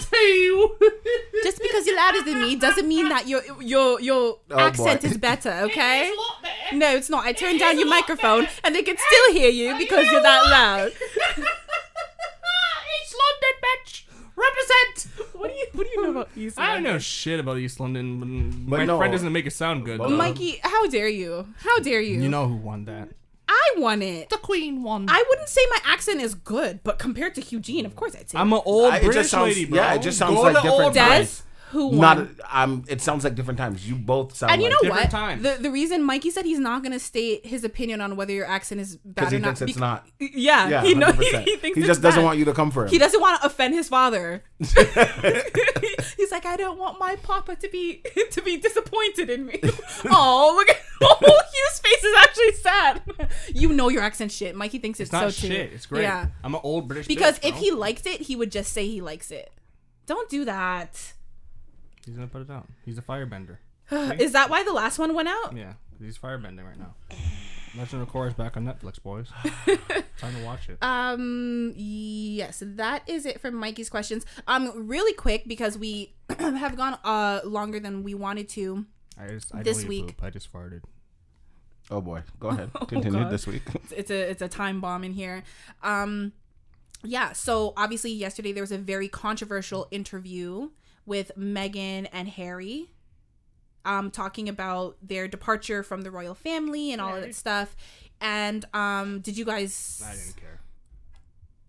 Two. 0.80 0.90
Just 1.44 1.60
because 1.60 1.86
you're 1.86 1.96
louder 1.96 2.22
than 2.22 2.40
me 2.40 2.56
doesn't 2.56 2.86
mean 2.88 3.08
that 3.10 3.26
your 3.26 3.42
your 3.60 4.00
your 4.00 4.38
Oh, 4.50 4.58
accent 4.58 5.02
boy. 5.02 5.08
is 5.08 5.18
better, 5.18 5.50
okay? 5.64 6.06
It's 6.08 6.16
a 6.16 6.20
lot. 6.20 6.78
No, 6.78 6.96
it's 6.96 7.10
not. 7.10 7.24
I 7.26 7.32
turned 7.32 7.58
down 7.60 7.78
your 7.78 7.88
microphone 7.88 8.46
and 8.64 8.74
they 8.74 8.82
can 8.82 8.96
still 8.96 9.32
hear 9.34 9.50
you 9.50 9.76
because 9.76 10.10
you're 10.10 10.22
that 10.22 10.42
loud. 10.50 10.92
East 13.02 13.16
London, 13.22 13.54
bitch! 13.64 14.02
Represent! 14.36 15.28
What 15.34 15.48
do 15.50 15.54
you 15.58 15.66
what 15.72 15.84
do 15.84 15.90
you 15.94 16.02
know 16.04 16.10
about 16.10 16.21
East 16.36 16.58
I 16.58 16.74
don't 16.74 16.82
know 16.82 16.98
shit 16.98 17.38
about 17.40 17.58
East 17.58 17.78
London, 17.80 18.18
but, 18.66 18.70
But 18.70 18.76
my 18.78 18.84
no. 18.86 18.98
friend 18.98 19.12
doesn't 19.12 19.32
make 19.32 19.46
it 19.46 19.52
sound 19.52 19.84
good. 19.84 19.98
But- 19.98 20.08
though. 20.08 20.14
Uh, 20.14 20.18
Mikey, 20.18 20.60
how 20.62 20.86
dare 20.88 21.08
you? 21.08 21.46
How 21.58 21.78
dare 21.80 22.00
you? 22.00 22.20
you 22.20 22.28
know 22.28 22.46
who 22.48 22.56
won 22.56 22.84
that? 22.86 23.08
I 23.48 23.74
won 23.76 24.00
it. 24.02 24.30
The 24.30 24.38
Queen 24.38 24.82
won. 24.82 25.06
I 25.10 25.22
wouldn't 25.28 25.48
say 25.48 25.60
my 25.70 25.78
accent 25.84 26.20
is 26.22 26.34
good, 26.34 26.80
but 26.84 26.98
compared 26.98 27.34
to 27.34 27.42
Eugene, 27.42 27.84
of 27.84 27.94
course 27.96 28.14
I'd 28.16 28.30
say. 28.30 28.38
I'm 28.38 28.52
an 28.52 28.60
old 28.64 28.92
I- 28.92 28.96
it 28.96 29.00
just 29.00 29.04
British 29.12 29.30
sounds- 29.30 29.48
lady, 29.56 29.64
bro. 29.66 29.76
yeah, 29.78 29.94
it 29.94 30.02
just 30.02 30.16
sounds 30.18 30.34
Go 30.36 30.42
like 30.42 30.56
to 30.56 30.62
different 30.62 30.82
old 30.84 30.94
Des, 30.94 31.00
times. 31.00 31.42
Who 31.72 31.88
won? 31.88 31.98
Not 31.98 32.28
um. 32.52 32.84
It 32.88 33.00
sounds 33.00 33.24
like 33.24 33.34
different 33.34 33.58
times. 33.58 33.88
You 33.88 33.96
both 33.96 34.36
sound 34.36 34.52
and 34.52 34.62
you 34.62 34.68
like 34.68 34.74
know 34.74 34.88
different 34.88 35.04
what? 35.04 35.10
times. 35.10 35.42
The 35.42 35.56
the 35.60 35.70
reason 35.70 36.02
Mikey 36.04 36.30
said 36.30 36.44
he's 36.44 36.58
not 36.58 36.82
gonna 36.82 36.98
state 36.98 37.44
his 37.46 37.64
opinion 37.64 38.00
on 38.00 38.14
whether 38.16 38.32
your 38.32 38.46
accent 38.46 38.80
is 38.80 38.96
bad 38.96 39.14
because 39.14 39.32
or 39.32 39.36
he 39.36 39.42
not. 39.42 39.58
thinks 39.58 39.72
it's 39.72 39.80
not. 39.80 40.06
Yeah, 40.20 40.68
Yeah, 40.68 40.82
he, 40.82 40.94
know, 40.94 41.12
he, 41.12 41.24
he 41.24 41.56
thinks 41.56 41.76
he 41.76 41.80
it's 41.80 41.86
just 41.86 42.02
doesn't 42.02 42.20
bad. 42.20 42.24
want 42.24 42.38
you 42.38 42.44
to 42.44 42.52
come 42.54 42.70
for 42.70 42.84
him. 42.84 42.90
He 42.90 42.98
doesn't 42.98 43.20
want 43.20 43.40
to 43.40 43.46
offend 43.46 43.74
his 43.74 43.88
father. 43.88 44.44
He's 46.16 46.30
like, 46.30 46.46
I 46.46 46.56
don't 46.56 46.78
want 46.78 46.98
my 47.00 47.16
papa 47.16 47.56
to 47.56 47.68
be 47.68 48.02
to 48.30 48.42
be 48.42 48.56
disappointed 48.58 49.30
in 49.30 49.46
me. 49.46 49.60
oh, 50.10 50.54
look 50.56 50.68
at 50.70 50.76
oh, 51.02 51.18
Hugh's 51.20 51.78
face 51.80 52.04
is 52.04 52.14
actually 52.20 52.52
sad. 52.52 53.02
You 53.54 53.72
know 53.72 53.88
your 53.88 54.02
accent 54.02 54.30
shit. 54.32 54.54
Mikey 54.54 54.78
thinks 54.78 55.00
it's, 55.00 55.08
It's 55.08 55.12
not 55.12 55.24
so 55.32 55.48
shit. 55.48 55.70
too. 55.70 55.74
It's 55.74 55.86
great. 55.86 56.02
Yeah, 56.02 56.26
I'm 56.44 56.54
an 56.54 56.60
old 56.62 56.88
British. 56.88 57.06
because 57.06 57.38
bitch, 57.38 57.48
if 57.48 57.54
bro. 57.54 57.60
he 57.62 57.70
liked 57.72 58.06
it, 58.06 58.20
he 58.22 58.36
would 58.36 58.52
just 58.52 58.72
say 58.72 58.86
he 58.86 59.00
likes 59.00 59.30
it. 59.30 59.50
Don't 60.06 60.28
do 60.28 60.44
that. 60.44 61.12
He's 62.06 62.14
gonna 62.14 62.26
put 62.28 62.42
it 62.42 62.50
out. 62.50 62.68
He's 62.84 62.98
a 62.98 63.02
firebender. 63.02 63.58
Is 64.18 64.32
that 64.32 64.48
why 64.48 64.62
the 64.64 64.72
last 64.72 64.98
one 64.98 65.14
went 65.14 65.28
out? 65.28 65.56
Yeah, 65.56 65.74
he's 66.00 66.16
firebending 66.18 66.64
right 66.64 66.78
now. 66.78 66.94
Legend 67.76 68.02
of 68.02 68.08
Korra 68.12 68.28
is 68.28 68.34
back 68.34 68.56
on 68.56 68.64
Netflix, 68.66 69.02
boys. 69.02 69.28
Time 70.18 70.34
to 70.34 70.44
watch 70.44 70.68
it. 70.68 70.78
Um. 70.82 71.72
Yes, 71.76 72.62
that 72.64 73.02
is 73.08 73.24
it 73.26 73.40
for 73.40 73.50
Mikey's 73.50 73.88
questions. 73.88 74.26
Um, 74.46 74.86
really 74.88 75.14
quick 75.14 75.44
because 75.46 75.78
we 75.78 76.14
have 76.38 76.76
gone 76.76 76.98
uh 77.04 77.40
longer 77.44 77.80
than 77.80 78.02
we 78.02 78.14
wanted 78.14 78.48
to. 78.50 78.84
I 79.18 79.28
just, 79.28 79.54
I 79.54 79.62
this 79.62 79.78
don't 79.80 79.88
week- 79.88 80.06
poop. 80.08 80.22
I 80.22 80.30
just 80.30 80.52
farted. 80.52 80.82
Oh 81.90 82.00
boy, 82.00 82.22
go 82.38 82.48
ahead. 82.48 82.70
Continue 82.88 83.20
God. 83.22 83.30
this 83.32 83.46
week. 83.46 83.62
It's 83.90 84.10
a 84.10 84.30
it's 84.30 84.42
a 84.42 84.48
time 84.48 84.80
bomb 84.80 85.02
in 85.04 85.12
here. 85.12 85.42
Um, 85.82 86.32
yeah. 87.02 87.32
So 87.32 87.72
obviously 87.76 88.12
yesterday 88.12 88.52
there 88.52 88.62
was 88.62 88.72
a 88.72 88.78
very 88.78 89.08
controversial 89.08 89.88
interview 89.90 90.70
with 91.06 91.32
Meghan 91.38 92.08
and 92.12 92.28
Harry. 92.28 92.90
Um, 93.84 94.12
talking 94.12 94.48
about 94.48 94.96
their 95.02 95.26
departure 95.26 95.82
from 95.82 96.02
the 96.02 96.10
royal 96.12 96.34
family 96.36 96.92
and 96.92 97.00
all 97.00 97.16
of 97.16 97.22
that 97.22 97.34
stuff. 97.34 97.74
And 98.20 98.64
um, 98.72 99.18
did 99.20 99.36
you 99.36 99.44
guys? 99.44 100.00
I 100.06 100.12
didn't 100.14 100.36
care. 100.36 100.60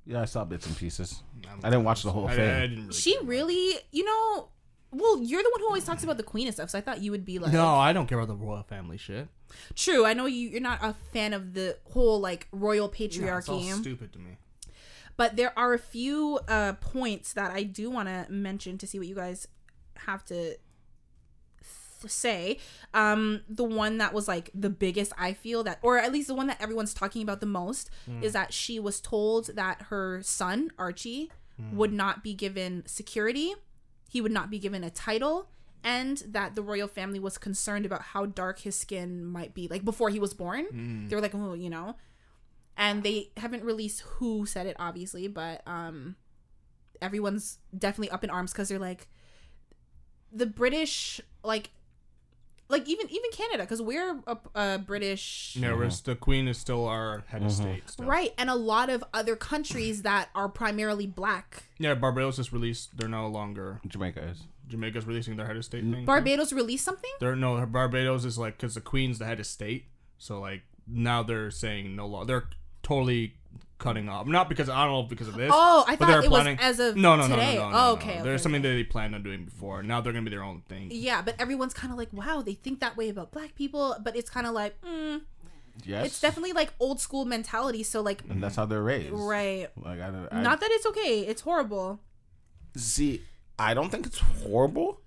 Yeah, 0.06 0.22
I 0.22 0.26
saw 0.26 0.44
bits 0.46 0.68
and 0.68 0.78
pieces. 0.78 1.24
I'm- 1.48 1.60
I 1.64 1.70
didn't 1.72 1.86
watch 1.86 2.04
the 2.04 2.12
whole 2.12 2.28
I, 2.28 2.36
thing. 2.36 2.50
I 2.50 2.62
didn't 2.68 2.84
really 2.88 2.94
She 2.94 3.14
care. 3.16 3.24
really, 3.24 3.74
you 3.92 4.04
know, 4.04 4.50
well, 4.92 5.24
you're 5.24 5.42
the 5.42 5.50
one 5.52 5.62
who 5.62 5.68
always 5.68 5.86
talks 5.86 6.04
about 6.04 6.18
the 6.18 6.24
queen 6.24 6.46
and 6.46 6.54
stuff, 6.54 6.70
so 6.70 6.78
I 6.78 6.82
thought 6.82 7.02
you 7.02 7.10
would 7.10 7.26
be 7.26 7.40
like, 7.40 7.52
No, 7.52 7.66
I 7.68 7.94
don't 7.94 8.06
care 8.06 8.20
about 8.20 8.28
the 8.28 8.36
royal 8.46 8.62
family 8.64 8.98
shit. 8.98 9.28
true. 9.76 10.06
I 10.06 10.14
know 10.14 10.26
you, 10.28 10.50
you're 10.50 10.62
not 10.62 10.84
a 10.84 10.94
fan 11.14 11.34
of 11.34 11.54
the 11.54 11.78
whole 11.86 12.20
like 12.20 12.48
royal 12.52 12.94
Yeah, 12.96 13.38
it's 13.38 13.50
all 13.50 13.60
patriarchy, 13.60 13.74
stupid 13.82 14.14
to 14.14 14.20
me. 14.20 14.38
But 15.18 15.36
there 15.36 15.58
are 15.58 15.74
a 15.74 15.80
few 15.80 16.40
uh, 16.48 16.74
points 16.74 17.34
that 17.34 17.52
I 17.52 17.64
do 17.64 17.90
want 17.90 18.08
to 18.10 18.26
mention 18.30 18.78
to 18.80 18.88
see 18.88 18.98
what 19.00 19.08
you 19.08 19.16
guys 19.16 19.48
have 20.08 20.24
to 20.26 20.36
th- 20.36 20.58
say. 22.08 22.58
Um, 22.94 23.42
the 23.48 23.64
one 23.64 23.98
that 24.00 24.14
was 24.14 24.28
like 24.28 24.50
the 24.54 24.70
biggest, 24.70 25.14
I 25.18 25.34
feel 25.34 25.64
that, 25.64 25.80
or 25.82 25.98
at 25.98 26.12
least 26.12 26.28
the 26.28 26.36
one 26.36 26.48
that 26.48 26.62
everyone's 26.62 26.94
talking 26.94 27.22
about 27.22 27.40
the 27.40 27.46
most, 27.46 27.90
is 28.22 28.34
that 28.34 28.54
she 28.54 28.80
was 28.80 29.00
told 29.00 29.56
that 29.56 29.84
her 29.90 30.22
son 30.24 30.72
Archie 30.78 31.32
would 31.72 31.94
not 31.94 32.24
be 32.24 32.34
given 32.34 32.84
security, 32.88 33.54
he 34.10 34.20
would 34.22 34.32
not 34.32 34.50
be 34.50 34.60
given 34.60 34.84
a 34.84 34.90
title. 34.90 35.50
And 35.86 36.18
that 36.30 36.56
the 36.56 36.62
royal 36.62 36.88
family 36.88 37.20
was 37.20 37.38
concerned 37.38 37.86
about 37.86 38.02
how 38.02 38.26
dark 38.26 38.60
his 38.60 38.74
skin 38.74 39.26
might 39.26 39.54
be. 39.54 39.68
Like 39.68 39.84
before 39.84 40.10
he 40.10 40.18
was 40.18 40.34
born, 40.34 40.66
they 41.10 41.16
were 41.16 41.22
like, 41.22 41.36
"Oh, 41.36 41.54
you 41.56 41.70
know," 41.70 41.98
and 42.78 43.04
they 43.04 43.30
haven't 43.38 43.64
released 43.64 44.02
who 44.02 44.46
said 44.46 44.66
it 44.66 44.76
obviously 44.80 45.28
but 45.28 45.62
um 45.68 46.16
everyone's 47.02 47.60
definitely 47.78 48.10
up 48.10 48.24
in 48.24 48.30
arms 48.30 48.52
because 48.52 48.70
they're 48.70 48.80
like 48.80 49.08
the 50.32 50.46
british 50.46 51.22
like 51.44 51.70
like 52.70 52.88
even 52.88 53.08
even 53.10 53.30
canada 53.32 53.64
because 53.64 53.82
we're 53.82 54.20
a, 54.26 54.38
a 54.56 54.80
british 54.80 55.56
Yeah, 55.60 55.74
whereas 55.74 56.02
the 56.02 56.16
queen 56.16 56.48
is 56.48 56.58
still 56.58 56.88
our 56.88 57.24
head 57.28 57.44
of 57.44 57.52
state. 57.52 57.88
Still. 57.90 58.06
right 58.08 58.34
and 58.38 58.50
a 58.50 58.56
lot 58.56 58.90
of 58.90 59.04
other 59.14 59.36
countries 59.36 60.02
that 60.04 60.30
are 60.34 60.50
primarily 60.50 61.06
black 61.06 61.64
Yeah, 61.78 61.94
Barbados 61.94 62.38
just 62.38 62.52
released. 62.52 62.98
They're 62.98 63.10
no 63.10 63.28
longer. 63.28 63.80
Jamaica 63.88 64.24
is. 64.30 64.44
Jamaica's 64.68 65.06
releasing 65.06 65.36
their 65.36 65.46
head 65.46 65.58
of 65.58 65.66
state 65.66 65.84
thing. 65.84 66.06
barbados 66.06 66.54
released 66.54 66.86
something 66.86 67.12
They're 67.20 67.36
no 67.36 67.64
Barbados 67.66 68.26
is 68.26 68.38
like 68.38 68.58
because 68.58 68.74
the 68.76 68.82
queen's 68.82 69.20
the 69.20 69.26
head 69.26 69.40
of 69.40 69.46
state. 69.46 69.86
So 70.18 70.40
like 70.40 70.62
now 70.88 71.22
they're 71.22 71.52
saying 71.52 71.96
no 71.96 72.08
law. 72.08 72.24
They're 72.26 72.46
totally 72.84 73.34
cutting 73.80 74.08
off. 74.08 74.28
Not 74.28 74.48
because 74.48 74.70
I 74.70 74.84
don't 74.86 74.94
know 74.94 75.04
because 75.04 75.28
of 75.28 75.36
this. 75.36 75.52
Oh, 75.54 75.84
I 75.88 75.96
thought 75.98 76.08
they're 76.08 76.24
it 76.24 76.30
was 76.32 76.48
as 76.60 76.80
of 76.80 76.96
no, 76.96 77.16
no, 77.18 77.28
today. 77.28 77.56
no, 77.56 77.64
no, 77.64 77.70
no, 77.70 77.76
Oh, 77.78 77.82
no, 77.88 77.92
okay, 77.94 78.06
no. 78.08 78.12
okay, 78.14 78.22
There's 78.24 78.42
something 78.42 78.62
that 78.62 78.70
they 78.70 78.84
planned 78.84 79.14
on 79.16 79.24
doing 79.24 79.44
before. 79.46 79.84
Now 79.84 80.00
they're 80.00 80.14
gonna 80.14 80.24
be 80.24 80.30
their 80.30 80.44
own 80.44 80.62
thing. 80.70 80.90
yeah 80.92 81.22
but 81.22 81.36
everyone's 81.40 81.74
kind 81.74 81.92
of 81.92 81.98
like 81.98 82.10
wow 82.14 82.42
they 82.42 82.54
think 82.54 82.80
that 82.80 82.96
way 82.96 83.10
about 83.10 83.32
black 83.32 83.56
people 83.56 83.96
but 84.02 84.16
it's 84.16 84.30
kind 84.30 84.48
of 84.48 84.54
like 84.54 84.80
mm, 84.82 85.20
Yes. 85.84 86.06
it's 86.06 86.22
definitely 86.22 86.54
like 86.54 86.72
old 86.80 87.02
school 87.02 87.26
mentality 87.26 87.82
so 87.84 88.02
like 88.02 88.22
And 88.30 88.42
that's 88.44 88.56
how 88.56 88.66
they're 88.66 88.84
raised. 88.84 89.12
right 89.12 89.68
Like 89.76 90.00
I, 90.00 90.12
don't- 90.12 90.30
I 90.32 90.42
not 90.42 90.60
that 90.62 90.70
it's 90.72 90.86
okay 90.86 91.22
it's 91.22 91.42
horrible 91.42 92.00
see. 92.78 93.22
I 93.60 93.74
don't 93.74 93.90
think 93.92 94.06
it's 94.06 94.20
horrible 94.20 95.02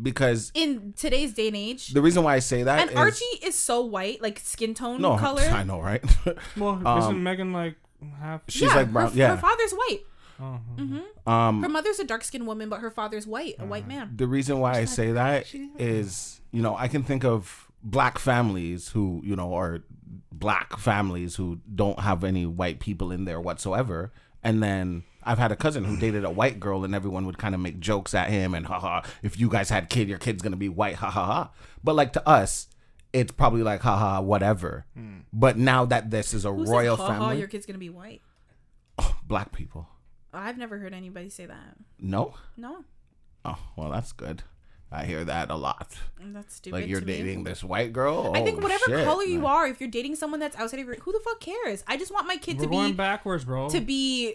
because 0.00 0.50
in 0.54 0.92
today's 0.96 1.32
day 1.34 1.48
and 1.48 1.56
age. 1.56 1.88
the 1.88 2.02
reason 2.02 2.22
why 2.24 2.34
I 2.34 2.38
say 2.40 2.62
that 2.62 2.80
and 2.80 2.90
is- 2.90 2.96
Archie 2.96 3.24
is 3.42 3.58
so 3.58 3.80
white, 3.82 4.20
like 4.22 4.38
skin 4.40 4.74
tone 4.74 5.00
no 5.00 5.16
color. 5.16 5.42
I 5.50 5.62
know, 5.64 5.80
right? 5.80 6.02
Well, 6.56 6.86
Um, 6.86 6.98
isn't 6.98 7.22
Meghan 7.22 7.52
like 7.52 7.76
half? 8.20 8.42
She's 8.48 8.62
yeah, 8.62 8.74
like 8.74 8.92
brown. 8.92 9.10
Her, 9.12 9.16
yeah. 9.18 9.28
her 9.36 9.40
father's 9.40 9.72
white. 9.72 10.00
Oh, 10.40 10.60
um, 11.30 11.62
Her 11.62 11.68
mother's 11.68 12.00
a 12.00 12.04
dark 12.04 12.24
skinned 12.24 12.46
woman, 12.46 12.68
but 12.68 12.80
her 12.80 12.90
father's 12.90 13.26
white, 13.26 13.54
a 13.54 13.58
Uh-huh. 13.62 13.66
white 13.66 13.86
man. 13.86 14.10
the 14.16 14.26
reason 14.26 14.58
why 14.58 14.72
I 14.78 14.84
say 14.84 15.12
that 15.12 15.46
is, 15.78 16.40
you 16.50 16.60
know, 16.60 16.76
I 16.76 16.88
can 16.88 17.02
think 17.04 17.24
of 17.24 17.68
black 17.84 18.18
families 18.18 18.88
who, 18.88 19.20
you 19.24 19.36
know, 19.36 19.54
are 19.54 19.82
black 20.32 20.76
families 20.78 21.36
who 21.36 21.60
don't 21.72 22.00
have 22.00 22.24
any 22.24 22.46
white 22.46 22.80
people 22.80 23.12
in 23.12 23.24
there 23.26 23.40
whatsoever. 23.40 24.12
And 24.42 24.62
then 24.62 25.04
I've 25.26 25.38
had 25.38 25.52
a 25.52 25.56
cousin 25.56 25.84
who 25.84 25.96
dated 25.96 26.24
a 26.24 26.30
white 26.30 26.60
girl 26.60 26.84
and 26.84 26.94
everyone 26.94 27.26
would 27.26 27.38
kind 27.38 27.54
of 27.54 27.60
make 27.60 27.80
jokes 27.80 28.14
at 28.14 28.30
him 28.30 28.54
and 28.54 28.66
haha, 28.66 29.02
if 29.22 29.38
you 29.38 29.48
guys 29.48 29.70
had 29.70 29.88
kid, 29.88 30.08
your 30.08 30.18
kid's 30.18 30.42
gonna 30.42 30.56
be 30.56 30.68
white, 30.68 30.96
ha 30.96 31.10
ha 31.10 31.24
ha. 31.24 31.50
But 31.82 31.94
like 31.96 32.12
to 32.14 32.28
us, 32.28 32.68
it's 33.12 33.32
probably 33.32 33.62
like 33.62 33.80
haha, 33.82 34.20
whatever. 34.20 34.86
Hmm. 34.94 35.18
But 35.32 35.56
now 35.56 35.84
that 35.86 36.10
this 36.10 36.34
is 36.34 36.44
a 36.44 36.52
Who 36.52 36.64
royal 36.64 36.96
says, 36.96 37.06
"Ha 37.06 37.12
ha, 37.14 37.18
family, 37.20 37.38
your 37.38 37.48
kid's 37.48 37.66
gonna 37.66 37.78
be 37.78 37.90
white? 37.90 38.22
Oh, 38.98 39.16
black 39.26 39.52
people. 39.52 39.88
I've 40.32 40.58
never 40.58 40.78
heard 40.78 40.92
anybody 40.94 41.28
say 41.28 41.46
that. 41.46 41.76
No? 41.98 42.34
No, 42.56 42.84
Oh, 43.44 43.58
well 43.76 43.90
that's 43.90 44.12
good. 44.12 44.42
I 44.90 45.04
hear 45.06 45.24
that 45.24 45.50
a 45.50 45.56
lot. 45.56 45.96
Mm, 46.22 46.34
that's 46.34 46.54
stupid. 46.54 46.80
Like 46.82 46.88
you're 46.88 47.00
to 47.00 47.06
me. 47.06 47.16
dating 47.16 47.44
this 47.44 47.64
white 47.64 47.92
girl. 47.92 48.30
I 48.34 48.42
think 48.44 48.58
Oh, 48.58 48.62
whatever 48.62 48.84
shit. 48.86 49.04
color 49.04 49.24
you 49.24 49.44
are, 49.46 49.66
if 49.66 49.80
you're 49.80 49.90
dating 49.90 50.14
someone 50.16 50.38
that's 50.38 50.56
outside 50.56 50.78
of 50.80 50.86
your, 50.86 50.94
who 50.96 51.10
the 51.12 51.18
fuck 51.20 51.40
cares? 51.40 51.82
I 51.88 51.96
just 51.96 52.12
want 52.12 52.28
my 52.28 52.36
kid 52.36 52.58
we're 52.58 52.64
to 52.64 52.70
going 52.70 52.90
be 52.92 52.96
backwards, 52.96 53.44
bro. 53.44 53.68
to 53.70 53.80
be 53.80 54.34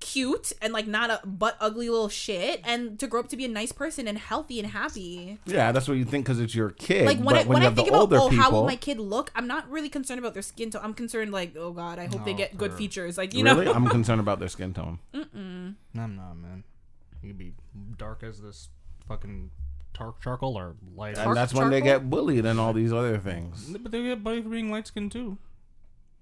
cute 0.00 0.52
and 0.62 0.72
like 0.72 0.86
not 0.86 1.10
a 1.10 1.26
butt 1.26 1.56
ugly 1.60 1.88
little 1.88 2.08
shit, 2.08 2.60
and 2.64 2.98
to 2.98 3.06
grow 3.06 3.20
up 3.20 3.28
to 3.28 3.36
be 3.36 3.44
a 3.44 3.48
nice 3.48 3.72
person 3.72 4.06
and 4.06 4.18
healthy 4.18 4.58
and 4.60 4.70
happy. 4.70 5.38
Yeah, 5.46 5.72
that's 5.72 5.88
what 5.88 5.96
you 5.96 6.04
think 6.04 6.24
because 6.26 6.38
it's 6.40 6.54
your 6.54 6.70
kid. 6.70 7.06
like 7.06 7.18
when 7.18 7.26
but 7.26 7.34
I 7.36 7.38
when 7.40 7.48
when 7.48 7.56
you 7.58 7.62
I 7.62 7.64
have 7.64 7.76
the 7.76 7.82
think 7.82 7.88
about 7.94 8.00
older 8.00 8.16
oh 8.18 8.28
how 8.28 8.50
will 8.50 8.64
my 8.66 8.76
kid 8.76 8.98
look, 8.98 9.30
I'm 9.34 9.46
not 9.46 9.68
really 9.70 9.88
concerned 9.88 10.18
about 10.18 10.34
their 10.34 10.42
skin 10.42 10.70
tone. 10.70 10.82
I'm 10.84 10.94
concerned 10.94 11.32
like 11.32 11.54
oh 11.56 11.72
god, 11.72 11.98
I 11.98 12.06
hope 12.06 12.24
they 12.24 12.34
Oh, 12.34 12.36
get 12.36 12.56
good 12.58 12.74
features. 12.74 13.16
Like 13.18 13.34
you 13.34 13.44
really, 13.44 13.64
know, 13.64 13.72
I'm 13.72 13.86
concerned 13.88 14.20
about 14.26 14.38
their 14.38 14.48
skin 14.48 14.72
tone. 14.74 14.98
Mm-mm. 15.14 15.74
I'm 15.98 16.16
not, 16.16 16.34
man. 16.36 16.64
You 17.22 17.30
could 17.30 17.38
be 17.38 17.52
dark 17.96 18.22
as 18.22 18.40
this 18.40 18.68
fucking 19.08 19.50
dark 19.98 20.20
charcoal 20.20 20.58
or 20.58 20.76
light. 20.94 21.16
and 21.16 21.34
that's 21.34 21.54
when 21.54 21.70
they 21.70 21.80
get 21.80 22.10
bullied 22.10 22.44
and 22.44 22.60
all 22.60 22.72
these 22.74 22.92
other 22.92 23.16
things. 23.18 23.70
But 23.70 23.90
they 23.92 24.02
get 24.02 24.22
bullied 24.22 24.44
for 24.44 24.50
being 24.50 24.70
light 24.70 24.86
skinned 24.86 25.10
too. 25.12 25.38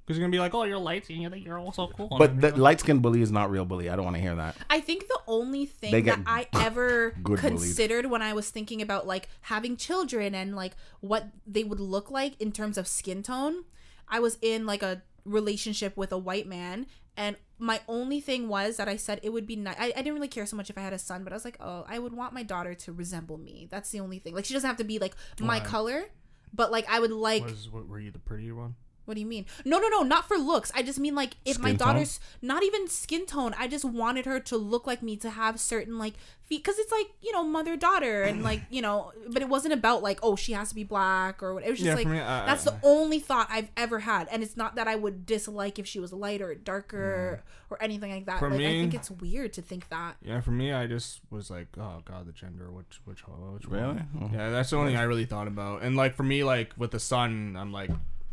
Because 0.05 0.19
you're 0.19 0.25
gonna 0.27 0.33
be 0.33 0.39
like, 0.39 0.55
oh, 0.55 0.65
you're 0.65 0.79
light 0.79 1.05
skinned, 1.05 1.23
you 1.23 1.31
think 1.31 1.47
you're 1.47 1.59
also 1.59 1.89
cool. 1.89 2.17
But 2.19 2.41
the 2.41 2.55
light 2.57 2.81
skin 2.81 2.99
bully 2.99 3.23
is 3.23 3.33
not 3.33 3.51
real 3.51 3.65
bully. 3.65 3.89
I 3.89 3.97
don't 3.97 4.05
want 4.05 4.17
to 4.17 4.23
hear 4.23 4.35
that. 4.35 4.55
I 4.69 4.81
think 4.81 5.09
the 5.09 5.21
only 5.27 5.65
thing 5.65 5.93
They 5.93 6.03
that 6.03 6.19
get 6.19 6.27
I 6.27 6.47
ever 6.55 7.15
good 7.23 7.41
bullied. 7.41 7.41
considered 7.41 8.07
when 8.07 8.21
I 8.21 8.35
was 8.35 8.51
thinking 8.51 8.83
about 8.83 9.07
like 9.07 9.29
having 9.43 9.77
children 9.77 10.35
and 10.35 10.55
like 10.55 10.77
what 11.01 11.29
they 11.47 11.65
would 11.65 11.81
look 11.81 12.11
like 12.11 12.39
in 12.41 12.53
terms 12.53 12.77
of 12.77 12.87
skin 12.87 13.23
tone, 13.23 13.65
I 14.07 14.21
was 14.21 14.37
in 14.43 14.67
like 14.67 14.83
a 14.83 15.03
relationship 15.25 15.97
with 15.97 16.13
a 16.13 16.19
white 16.19 16.47
man 16.47 16.87
and 17.17 17.37
my 17.59 17.81
only 17.89 18.21
thing 18.21 18.49
was 18.49 18.77
that 18.77 18.89
I 18.89 18.97
said 18.97 19.21
it 19.23 19.31
would 19.31 19.47
be 19.47 19.57
nice. 19.57 19.77
I, 19.79 19.87
I 19.87 20.03
didn't 20.03 20.15
really 20.15 20.29
care 20.29 20.45
so 20.47 20.57
much 20.57 20.71
if 20.71 20.77
I 20.77 20.81
had 20.81 20.93
a 20.93 20.99
son, 20.99 21.23
but 21.25 21.33
I 21.33 21.37
was 21.37 21.45
like, 21.45 21.57
oh, 21.61 21.85
I 21.89 21.99
would 21.99 22.13
want 22.13 22.33
my 22.35 22.43
daughter 22.43 22.75
to 22.75 22.93
resemble 22.93 23.39
me. 23.39 23.69
That's 23.71 23.91
the 23.91 24.01
only 24.01 24.19
thing. 24.19 24.35
Like 24.35 24.45
she 24.45 24.55
doesn't 24.55 24.67
have 24.69 24.77
to 24.79 24.85
be 24.85 24.99
like 24.99 25.15
my 25.41 25.59
Why? 25.61 25.65
color, 25.65 26.05
but 26.53 26.73
like 26.73 26.87
I 26.91 26.99
would 26.99 27.13
like 27.13 27.45
Was 27.45 27.71
what 27.71 27.87
were 27.89 28.01
you 28.01 28.11
the 28.11 28.19
prettier 28.19 28.55
one? 28.55 28.75
What 29.05 29.15
do 29.15 29.21
you 29.21 29.27
mean? 29.27 29.47
No, 29.65 29.79
no, 29.79 29.89
no, 29.89 30.03
not 30.03 30.27
for 30.29 30.37
looks. 30.37 30.71
I 30.75 30.83
just 30.83 30.99
mean 30.99 31.15
like 31.15 31.37
if 31.45 31.59
my 31.59 31.71
Skin 31.71 31.79
tone? 31.79 31.89
daughter's 31.89 32.21
not 32.43 32.63
even 32.63 32.89
skin 32.89 33.27
tone. 33.27 33.55
I 33.59 33.69
just 33.69 33.85
wanted 33.85 34.27
her 34.27 34.41
to 34.41 34.57
look 34.57 34.87
like 34.87 35.03
me 35.03 35.17
to 35.19 35.31
have 35.31 35.61
certain 35.61 35.99
like 35.99 36.15
feet 36.43 36.63
because 36.63 36.79
it's 36.79 36.93
like 36.93 37.07
you 37.23 37.33
know 37.33 37.43
mother 37.43 37.75
daughter 37.77 38.23
and 38.23 38.43
like 38.43 38.61
you 38.71 38.83
know, 38.83 39.13
but 39.29 39.41
it 39.43 39.49
wasn't 39.49 39.73
about 39.75 40.03
like 40.03 40.19
oh 40.23 40.37
she 40.37 40.53
has 40.53 40.69
to 40.71 40.75
be 40.75 40.85
black 40.85 41.43
or 41.43 41.55
what. 41.55 41.65
It 41.65 41.71
was 41.71 41.79
just 41.79 41.87
Yeah, 41.89 41.95
like 41.95 42.05
for 42.07 42.13
me, 42.13 42.21
I- 42.21 42.47
that's 42.47 42.65
the 42.65 42.77
only 42.83 43.19
thought 43.19 43.47
I've 43.51 43.69
ever 43.77 44.01
had, 44.01 44.29
and 44.31 44.43
it's 44.43 44.57
not 44.57 44.75
that 44.77 44.89
I 44.89 44.97
would 44.97 45.27
dislike 45.27 45.79
if 45.79 45.87
she 45.87 45.99
was 46.01 46.13
lighter 46.13 46.51
or 46.51 46.55
darker 46.55 47.43
or 47.71 47.83
anything 47.83 48.11
like 48.11 48.27
that. 48.27 48.39
For 48.39 48.51
like 48.51 48.61
I 48.61 48.71
think 48.81 48.95
it's 48.95 49.11
weird 49.11 49.53
to 49.55 49.63
think 49.63 49.89
that. 49.89 50.17
Yeah, 50.23 50.41
for 50.41 50.51
me, 50.51 50.73
I 50.73 50.87
just 50.87 51.21
was 51.31 51.51
like, 51.51 51.69
oh 51.79 52.03
god, 52.05 52.27
the 52.27 52.33
gender, 52.33 52.71
which 52.71 53.01
which 53.05 53.21
which 53.27 53.67
Really? 53.67 53.95
one? 53.95 54.09
Oh. 54.23 54.31
Yeah, 54.33 54.51
that's 54.51 54.71
the 54.71 54.77
only 54.77 54.93
thing 54.93 55.01
I 55.01 55.05
really 55.05 55.25
thought 55.27 55.49
about. 55.49 55.83
And 55.83 55.97
like 55.97 56.15
for 56.15 56.23
me, 56.25 56.45
like 56.45 56.73
with 56.77 56.91
the 56.91 57.01
son, 57.01 57.57
I'm 57.59 57.73
like, 57.73 57.91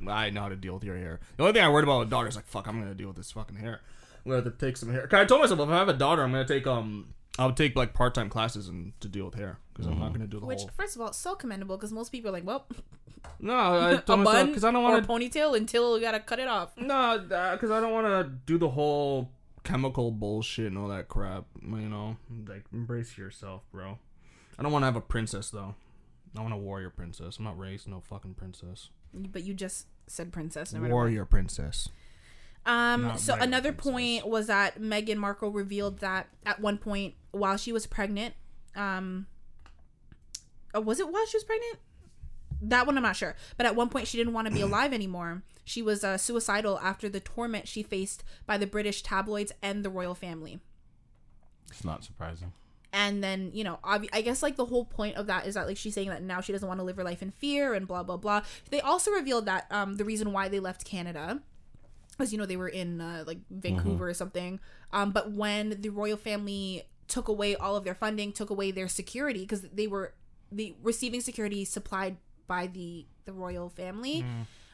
I 0.08 0.30
know 0.30 0.42
how 0.42 0.50
to 0.50 0.56
deal 0.56 0.74
with 0.74 0.84
your 0.84 0.98
hair. 0.98 1.20
The 1.38 1.44
only 1.44 1.54
thing 1.54 1.64
I 1.64 1.70
worried 1.70 1.84
about 1.84 2.00
with 2.00 2.10
daughter 2.10 2.28
is 2.28 2.36
like, 2.36 2.48
fuck, 2.48 2.68
I'm 2.68 2.80
gonna 2.80 2.94
deal 2.96 3.08
with 3.08 3.18
this 3.18 3.32
fucking 3.32 3.56
hair. 3.58 3.82
I'm 4.26 4.32
gonna 4.32 4.44
have 4.44 4.54
to 4.58 4.66
take 4.66 4.78
some 4.78 4.92
hair. 4.92 5.08
'Cause 5.08 5.20
I 5.20 5.26
told 5.26 5.42
myself 5.42 5.60
if 5.60 5.70
I 5.70 5.78
have 5.78 5.90
a 5.90 5.94
daughter, 5.94 6.24
I'm 6.24 6.32
gonna 6.32 6.46
take 6.48 6.66
um, 6.68 7.14
I'll 7.40 7.54
take 7.54 7.76
like 7.76 7.94
part 7.94 8.14
time 8.14 8.30
classes 8.30 8.68
and 8.68 8.94
to 9.02 9.08
deal 9.08 9.26
with 9.26 9.36
hair 9.36 9.58
because 9.74 9.88
I'm 9.88 10.00
not 10.00 10.12
gonna 10.14 10.28
do 10.28 10.38
the 10.40 10.46
whole 10.46 10.50
Which, 10.50 10.64
first 10.76 10.96
of 10.96 11.02
all, 11.02 11.08
it's 11.10 11.18
so 11.18 11.34
commendable 11.36 11.78
because 11.78 11.92
most 11.92 12.12
people 12.12 12.30
are 12.30 12.34
like, 12.34 12.46
well, 12.46 12.68
No, 13.40 13.54
I 13.54 13.92
a 13.94 14.02
told 14.02 14.20
myself 14.20 14.36
bun 14.38 14.48
because 14.48 14.64
I 14.64 14.72
don't 14.72 14.84
or 14.84 14.90
a 14.90 14.92
want 15.02 15.06
to. 15.06 15.40
ponytail 15.40 15.56
until 15.56 15.96
you 15.98 16.02
gotta 16.04 16.20
cut 16.20 16.40
it 16.40 16.48
off. 16.48 16.76
No, 16.78 17.20
because 17.20 17.72
I 17.72 17.80
don't 17.80 17.92
want 17.94 18.08
to 18.08 18.32
do 18.46 18.58
the 18.58 18.70
whole 18.70 19.30
chemical 19.64 20.12
bullshit 20.12 20.68
and 20.68 20.78
all 20.78 20.88
that 20.90 21.08
crap. 21.08 21.46
You 21.62 21.90
know, 21.90 22.18
like 22.48 22.66
embrace 22.74 23.18
yourself, 23.18 23.64
bro. 23.72 23.98
I 24.60 24.64
don't 24.64 24.72
want 24.72 24.82
to 24.84 24.88
have 24.88 24.96
a 24.96 25.02
princess 25.02 25.50
though. 25.50 25.76
I 26.38 26.42
want 26.42 26.54
a 26.54 26.58
warrior 26.58 26.90
princess. 26.90 27.38
I'm 27.38 27.46
not 27.46 27.58
raised 27.58 27.88
no 27.88 28.00
fucking 28.02 28.36
princess. 28.36 28.90
But 29.14 29.44
you 29.44 29.54
just 29.54 29.88
said 30.12 30.32
princess. 30.32 30.74
No 30.74 30.80
matter 30.80 30.94
what. 30.94 30.98
Warrior 30.98 31.26
princess. 31.26 31.90
Um. 32.66 33.04
Not 33.04 33.20
So 33.20 33.34
regular 33.34 33.48
another 33.48 33.72
princess. 33.74 33.92
point 33.92 34.28
was 34.28 34.48
that 34.48 34.80
Meghan 34.80 35.18
Markle 35.18 35.52
revealed 35.52 36.00
that 36.00 36.28
at 36.46 36.60
one 36.60 36.78
point 36.78 37.16
while 37.32 37.58
she 37.58 37.72
was 37.72 37.88
pregnant, 37.88 38.36
um, 38.76 39.26
uh, 40.76 40.82
was 40.82 41.00
it 41.00 41.10
while 41.12 41.26
she 41.26 41.38
was 41.38 41.44
pregnant? 41.44 41.78
That 42.62 42.86
one 42.86 42.98
I'm 42.98 43.04
not 43.04 43.16
sure. 43.16 43.36
But 43.58 43.66
at 43.66 43.76
one 43.76 43.90
point 43.90 44.08
she 44.08 44.18
didn't 44.18 44.34
want 44.34 44.48
to 44.48 44.54
be 44.54 44.62
alive 44.70 44.94
anymore. 44.94 45.42
She 45.64 45.82
was 45.82 46.04
uh, 46.04 46.18
suicidal 46.18 46.80
after 46.80 47.08
the 47.10 47.20
torment 47.20 47.68
she 47.68 47.82
faced 47.84 48.24
by 48.46 48.58
the 48.58 48.68
British 48.68 49.02
tabloids 49.02 49.52
and 49.62 49.84
the 49.86 49.90
royal 49.90 50.16
family. 50.16 50.60
It's 51.70 51.84
not 51.86 52.04
surprising. 52.04 52.52
And 52.94 53.24
then 53.24 53.52
you 53.54 53.64
know, 53.64 53.80
I 53.84 54.22
guess 54.22 54.44
like 54.44 54.58
the 54.58 54.66
whole 54.66 54.86
point 54.86 55.16
of 55.16 55.28
that 55.28 55.48
is 55.48 55.56
that 55.56 55.68
like 55.68 55.78
she's 55.78 55.94
saying 55.94 56.10
that 56.10 56.24
now 56.24 56.42
she 56.42 56.52
doesn't 56.52 56.68
want 56.68 56.80
to 56.80 56.84
live 56.84 56.98
her 56.98 57.04
life 57.04 57.22
in 57.22 57.32
fear 57.32 57.74
and 57.74 57.88
blah 57.88 58.04
blah 58.04 58.18
blah. 58.18 58.42
They 58.70 58.82
also 58.82 59.12
revealed 59.12 59.46
that 59.46 59.66
um 59.72 59.96
the 59.96 60.04
reason 60.06 60.34
why 60.34 60.50
they 60.50 60.60
left 60.60 60.84
Canada 60.84 61.42
because 62.12 62.32
you 62.32 62.38
know 62.38 62.46
they 62.46 62.58
were 62.58 62.68
in 62.70 63.00
uh, 63.02 63.24
like 63.26 63.40
Vancouver 63.50 64.10
or 64.10 64.14
something. 64.14 64.60
Um, 64.92 65.12
but 65.12 65.32
when 65.32 65.82
the 65.82 65.90
royal 65.90 66.18
family 66.18 66.84
took 67.08 67.28
away 67.28 67.56
all 67.56 67.76
of 67.76 67.84
their 67.84 67.96
funding, 67.96 68.32
took 68.34 68.50
away 68.50 68.72
their 68.72 68.88
security 68.88 69.42
because 69.42 69.62
they 69.62 69.88
were 69.88 70.14
the 70.52 70.76
receiving 70.84 71.22
security 71.22 71.64
supplied 71.66 72.18
by 72.48 72.68
the 72.68 73.06
the 73.26 73.32
royal 73.34 73.70
family. 73.70 74.26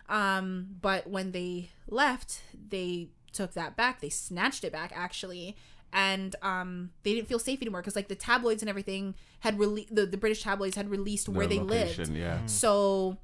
Um, 0.10 0.68
but 0.82 1.08
when 1.08 1.32
they 1.34 1.70
left, 1.88 2.42
they 2.70 3.10
took 3.32 3.54
that 3.54 3.76
back. 3.76 4.02
They 4.02 4.10
snatched 4.10 4.64
it 4.64 4.72
back 4.72 4.92
actually. 4.96 5.56
And 5.94 6.36
um, 6.42 6.92
they 7.04 7.14
didn't 7.14 7.28
feel 7.28 7.40
safe 7.40 7.62
anymore 7.62 7.82
because 7.82 7.96
like 7.96 8.08
the 8.08 8.16
tabloids 8.16 8.62
and 8.62 8.70
everything 8.70 9.16
had 9.40 9.58
released 9.58 9.96
the, 9.96 10.06
the 10.06 10.18
British 10.18 10.44
tabloids 10.44 10.76
had 10.76 10.90
released 10.90 11.30
where 11.30 11.48
Their 11.48 11.60
they 11.60 11.64
lived. 11.64 12.10
Yeah. 12.10 12.46
So, 12.46 13.18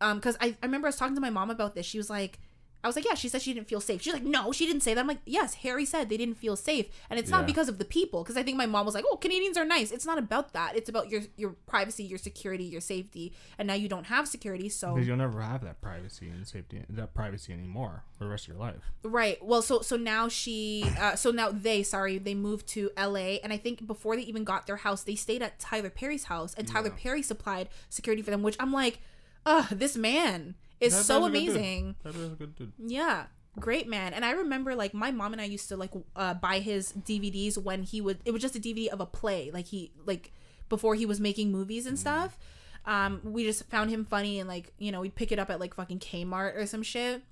um, 0.00 0.18
because 0.18 0.36
I, 0.40 0.56
I 0.62 0.66
remember 0.66 0.86
I 0.86 0.90
was 0.90 0.96
talking 0.96 1.14
to 1.16 1.20
my 1.20 1.30
mom 1.30 1.50
about 1.50 1.74
this. 1.74 1.84
She 1.84 1.98
was 1.98 2.08
like, 2.08 2.38
I 2.86 2.88
was 2.88 2.96
like, 2.96 3.04
yeah, 3.04 3.14
she 3.14 3.28
said 3.28 3.42
she 3.42 3.52
didn't 3.52 3.68
feel 3.68 3.80
safe. 3.80 4.00
She's 4.02 4.12
like, 4.12 4.22
no, 4.22 4.52
she 4.52 4.64
didn't 4.66 4.82
say 4.82 4.94
that. 4.94 5.00
I'm 5.00 5.06
like, 5.06 5.18
yes, 5.26 5.54
Harry 5.54 5.84
said 5.84 6.08
they 6.08 6.16
didn't 6.16 6.36
feel 6.36 6.56
safe, 6.56 6.86
and 7.10 7.18
it's 7.18 7.30
Yeah. 7.30 7.38
not 7.38 7.46
because 7.46 7.68
of 7.68 7.78
the 7.78 7.84
people. 7.84 8.22
Because 8.22 8.36
I 8.36 8.42
think 8.42 8.56
my 8.56 8.66
mom 8.66 8.86
was 8.86 8.94
like, 8.94 9.04
oh, 9.10 9.16
Canadians 9.16 9.56
are 9.56 9.64
nice. 9.64 9.90
It's 9.90 10.06
not 10.06 10.18
about 10.18 10.52
that. 10.52 10.76
It's 10.76 10.88
about 10.88 11.10
your 11.10 11.22
your 11.36 11.50
privacy, 11.66 12.04
your 12.04 12.18
security, 12.18 12.64
your 12.64 12.80
safety. 12.80 13.32
And 13.58 13.66
now 13.66 13.74
you 13.74 13.88
don't 13.88 14.04
have 14.06 14.28
security, 14.28 14.68
so 14.68 14.94
Because 14.94 15.08
you'll 15.08 15.16
never 15.16 15.40
have 15.42 15.62
that 15.64 15.80
privacy 15.80 16.28
and 16.28 16.46
safety, 16.46 16.84
that 16.88 17.12
privacy 17.14 17.52
anymore 17.52 18.04
for 18.16 18.24
the 18.24 18.30
rest 18.30 18.44
of 18.44 18.54
your 18.54 18.58
life. 18.62 18.82
Right. 19.02 19.44
Well, 19.44 19.62
so 19.62 19.80
so 19.80 19.96
now 19.96 20.28
she, 20.28 20.84
uh, 20.98 21.16
so 21.16 21.30
now 21.30 21.50
they, 21.50 21.82
sorry, 21.82 22.18
they 22.18 22.34
moved 22.34 22.66
to 22.68 22.90
L.A. 22.96 23.40
And 23.40 23.52
I 23.52 23.56
think 23.58 23.86
before 23.86 24.14
they 24.16 24.22
even 24.22 24.44
got 24.44 24.66
their 24.66 24.76
house, 24.76 25.02
they 25.02 25.16
stayed 25.16 25.42
at 25.42 25.58
Tyler 25.58 25.90
Perry's 25.90 26.24
house, 26.24 26.54
and 26.54 26.66
Tyler 26.68 26.90
Perry 26.90 27.22
supplied 27.22 27.68
security 27.88 28.22
for 28.22 28.30
them. 28.30 28.42
Which 28.42 28.56
I'm 28.60 28.72
like, 28.72 29.00
ugh, 29.44 29.66
this 29.70 29.96
man 29.96 30.54
is 30.80 30.94
so 30.94 31.20
guy's 31.20 31.28
a 31.28 31.30
good 31.30 31.44
dude. 31.44 31.56
amazing. 31.56 31.96
That 32.02 32.14
is 32.14 32.32
a 32.32 32.34
good 32.34 32.56
dude. 32.56 32.72
Yeah, 32.78 33.26
great 33.58 33.88
man. 33.88 34.12
And 34.14 34.24
I 34.24 34.32
remember 34.32 34.74
like 34.74 34.94
my 34.94 35.10
mom 35.10 35.32
and 35.32 35.40
I 35.40 35.44
used 35.44 35.68
to 35.68 35.76
like 35.76 35.92
uh, 36.14 36.34
buy 36.34 36.58
his 36.58 36.92
DVDs 36.92 37.56
when 37.58 37.82
he 37.82 38.00
would. 38.00 38.18
It 38.24 38.32
was 38.32 38.42
just 38.42 38.56
a 38.56 38.60
DVD 38.60 38.88
of 38.88 39.00
a 39.00 39.06
play, 39.06 39.50
like 39.52 39.66
he 39.66 39.92
like 40.04 40.32
before 40.68 40.94
he 40.94 41.06
was 41.06 41.20
making 41.20 41.52
movies 41.52 41.86
and 41.86 41.98
stuff. 41.98 42.38
Um, 42.84 43.20
we 43.24 43.44
just 43.44 43.64
found 43.68 43.90
him 43.90 44.04
funny 44.04 44.38
and 44.38 44.48
like 44.48 44.72
you 44.78 44.92
know 44.92 45.00
we'd 45.00 45.14
pick 45.14 45.32
it 45.32 45.38
up 45.38 45.50
at 45.50 45.58
like 45.58 45.74
fucking 45.74 45.98
Kmart 45.98 46.56
or 46.56 46.66
some 46.66 46.82
shit, 46.82 47.22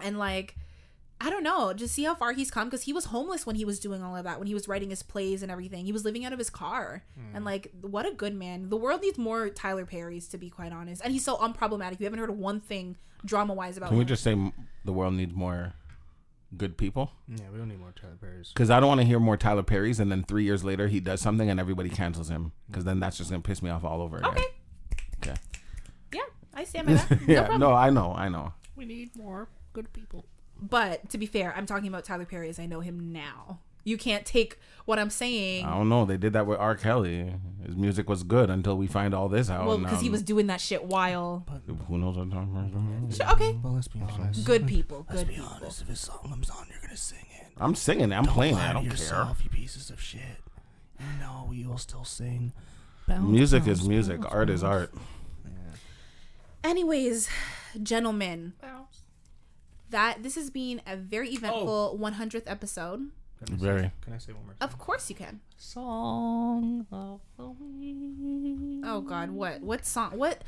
and 0.00 0.18
like. 0.18 0.56
I 1.24 1.30
don't 1.30 1.44
know, 1.44 1.72
just 1.72 1.94
see 1.94 2.02
how 2.02 2.16
far 2.16 2.32
he's 2.32 2.50
come 2.50 2.68
because 2.68 2.82
he 2.82 2.92
was 2.92 3.06
homeless 3.06 3.46
when 3.46 3.54
he 3.54 3.64
was 3.64 3.78
doing 3.78 4.02
all 4.02 4.16
of 4.16 4.24
that, 4.24 4.40
when 4.40 4.48
he 4.48 4.54
was 4.54 4.66
writing 4.66 4.90
his 4.90 5.04
plays 5.04 5.40
and 5.40 5.52
everything. 5.52 5.84
He 5.84 5.92
was 5.92 6.04
living 6.04 6.24
out 6.24 6.32
of 6.32 6.38
his 6.40 6.50
car. 6.50 7.04
And 7.16 7.38
hmm. 7.38 7.44
like, 7.44 7.70
what 7.80 8.06
a 8.06 8.10
good 8.10 8.34
man. 8.34 8.70
The 8.70 8.76
world 8.76 9.02
needs 9.02 9.18
more 9.18 9.48
Tyler 9.48 9.86
Perry's, 9.86 10.26
to 10.28 10.38
be 10.38 10.50
quite 10.50 10.72
honest. 10.72 11.00
And 11.04 11.12
he's 11.12 11.24
so 11.24 11.36
unproblematic. 11.36 12.00
You 12.00 12.06
haven't 12.06 12.18
heard 12.18 12.30
one 12.32 12.58
thing 12.58 12.96
drama 13.24 13.54
wise 13.54 13.76
about 13.76 13.90
Can 13.90 13.98
we 13.98 14.04
just 14.04 14.24
say 14.24 14.36
the 14.84 14.92
world 14.92 15.14
needs 15.14 15.32
more 15.32 15.74
good 16.56 16.76
people? 16.76 17.12
Yeah, 17.28 17.44
we 17.52 17.58
don't 17.58 17.68
need 17.68 17.78
more 17.78 17.92
Tyler 17.92 18.18
Perry's. 18.20 18.48
Because 18.48 18.70
I 18.70 18.80
don't 18.80 18.88
want 18.88 19.00
to 19.00 19.06
hear 19.06 19.20
more 19.20 19.36
Tyler 19.36 19.62
Perry's, 19.62 20.00
and 20.00 20.10
then 20.10 20.24
three 20.24 20.42
years 20.42 20.64
later 20.64 20.88
he 20.88 20.98
does 20.98 21.20
something 21.20 21.48
and 21.48 21.60
everybody 21.60 21.88
cancels 21.88 22.30
him. 22.30 22.50
Because 22.66 22.84
then 22.84 22.98
that's 22.98 23.16
just 23.18 23.30
gonna 23.30 23.42
piss 23.42 23.62
me 23.62 23.70
off 23.70 23.84
all 23.84 24.02
over 24.02 24.16
again. 24.16 24.30
Okay. 24.30 24.44
Okay. 25.22 25.40
Yeah, 26.12 26.20
I 26.52 26.64
stand 26.64 26.88
by 26.88 26.94
that. 26.94 27.10
No 27.28 27.32
yeah. 27.32 27.40
problem. 27.42 27.60
No, 27.60 27.72
I 27.72 27.90
know. 27.90 28.12
I 28.12 28.28
know. 28.28 28.54
We 28.74 28.86
need 28.86 29.14
more 29.16 29.48
good 29.72 29.92
people. 29.92 30.24
But 30.62 31.10
to 31.10 31.18
be 31.18 31.26
fair, 31.26 31.52
I'm 31.56 31.66
talking 31.66 31.88
about 31.88 32.04
Tyler 32.04 32.24
Perry 32.24 32.48
as 32.48 32.58
I 32.58 32.66
know 32.66 32.80
him 32.80 33.12
now. 33.12 33.58
You 33.84 33.98
can't 33.98 34.24
take 34.24 34.60
what 34.84 35.00
I'm 35.00 35.10
saying. 35.10 35.64
I 35.66 35.70
don't 35.76 35.88
know. 35.88 36.04
They 36.04 36.16
did 36.16 36.34
that 36.34 36.46
with 36.46 36.58
R. 36.60 36.76
Kelly. 36.76 37.34
His 37.66 37.74
music 37.76 38.08
was 38.08 38.22
good 38.22 38.48
until 38.48 38.76
we 38.76 38.86
find 38.86 39.12
all 39.12 39.28
this 39.28 39.50
out. 39.50 39.66
well, 39.66 39.76
because 39.78 40.00
he 40.00 40.08
was 40.08 40.22
doing 40.22 40.46
that 40.46 40.60
shit 40.60 40.84
while. 40.84 41.44
Who 41.88 41.98
knows 41.98 42.16
what 42.16 42.22
I'm 42.22 42.30
talking 42.30 42.52
about? 43.08 43.14
Sure, 43.14 43.32
okay. 43.32 43.58
But 43.60 43.70
let's 43.70 43.88
be 43.88 44.00
honest. 44.00 44.44
Good 44.44 44.68
people. 44.68 45.04
Good 45.10 45.26
people. 45.26 45.26
Let's 45.26 45.28
be 45.28 45.34
people. 45.34 45.48
honest. 45.62 45.82
If 45.82 45.88
his 45.88 45.98
song 46.00 46.28
comes 46.28 46.48
on, 46.50 46.66
you're 46.70 46.80
gonna 46.80 46.96
sing 46.96 47.26
it. 47.40 47.48
I'm 47.58 47.74
singing. 47.74 48.12
it. 48.12 48.14
I'm 48.14 48.24
playing 48.24 48.54
it. 48.54 48.60
I 48.60 48.72
don't 48.72 48.82
care. 48.82 48.92
yourself, 48.92 49.40
you 49.42 49.50
pieces 49.50 49.90
of 49.90 50.00
shit. 50.00 50.20
You 51.00 51.06
know 51.20 51.46
we 51.50 51.64
will 51.66 51.78
still 51.78 52.04
sing. 52.04 52.52
Bounce, 53.08 53.28
Music 53.28 53.64
bounce, 53.64 53.80
is 53.80 53.88
music. 53.88 54.20
bounce, 54.20 54.32
Art 54.32 54.50
is 54.50 54.62
bounce. 54.62 54.90
art. 54.92 54.94
Anyways, 56.64 57.28
gentlemen, 57.82 58.52
that 59.92 60.22
this 60.22 60.34
has 60.34 60.50
been 60.50 60.82
a 60.86 60.96
very 60.96 61.28
oh. 61.30 61.32
eventful 61.34 61.98
100th 62.00 62.42
episode. 62.46 63.10
Can 63.44 63.54
I 63.54 63.58
say- 63.58 63.64
Very. 63.64 63.90
Can 64.02 64.12
I 64.12 64.18
say 64.18 64.32
one 64.32 64.44
more? 64.46 64.54
Of 64.60 64.78
course 64.78 65.08
you 65.08 65.16
can. 65.16 65.40
Song 65.56 66.86
of 66.92 67.20
the 67.36 67.48
week. 67.48 68.82
Oh 68.84 69.00
God, 69.00 69.30
what? 69.30 69.62
What 69.62 69.86
song? 69.86 70.16
What? 70.18 70.42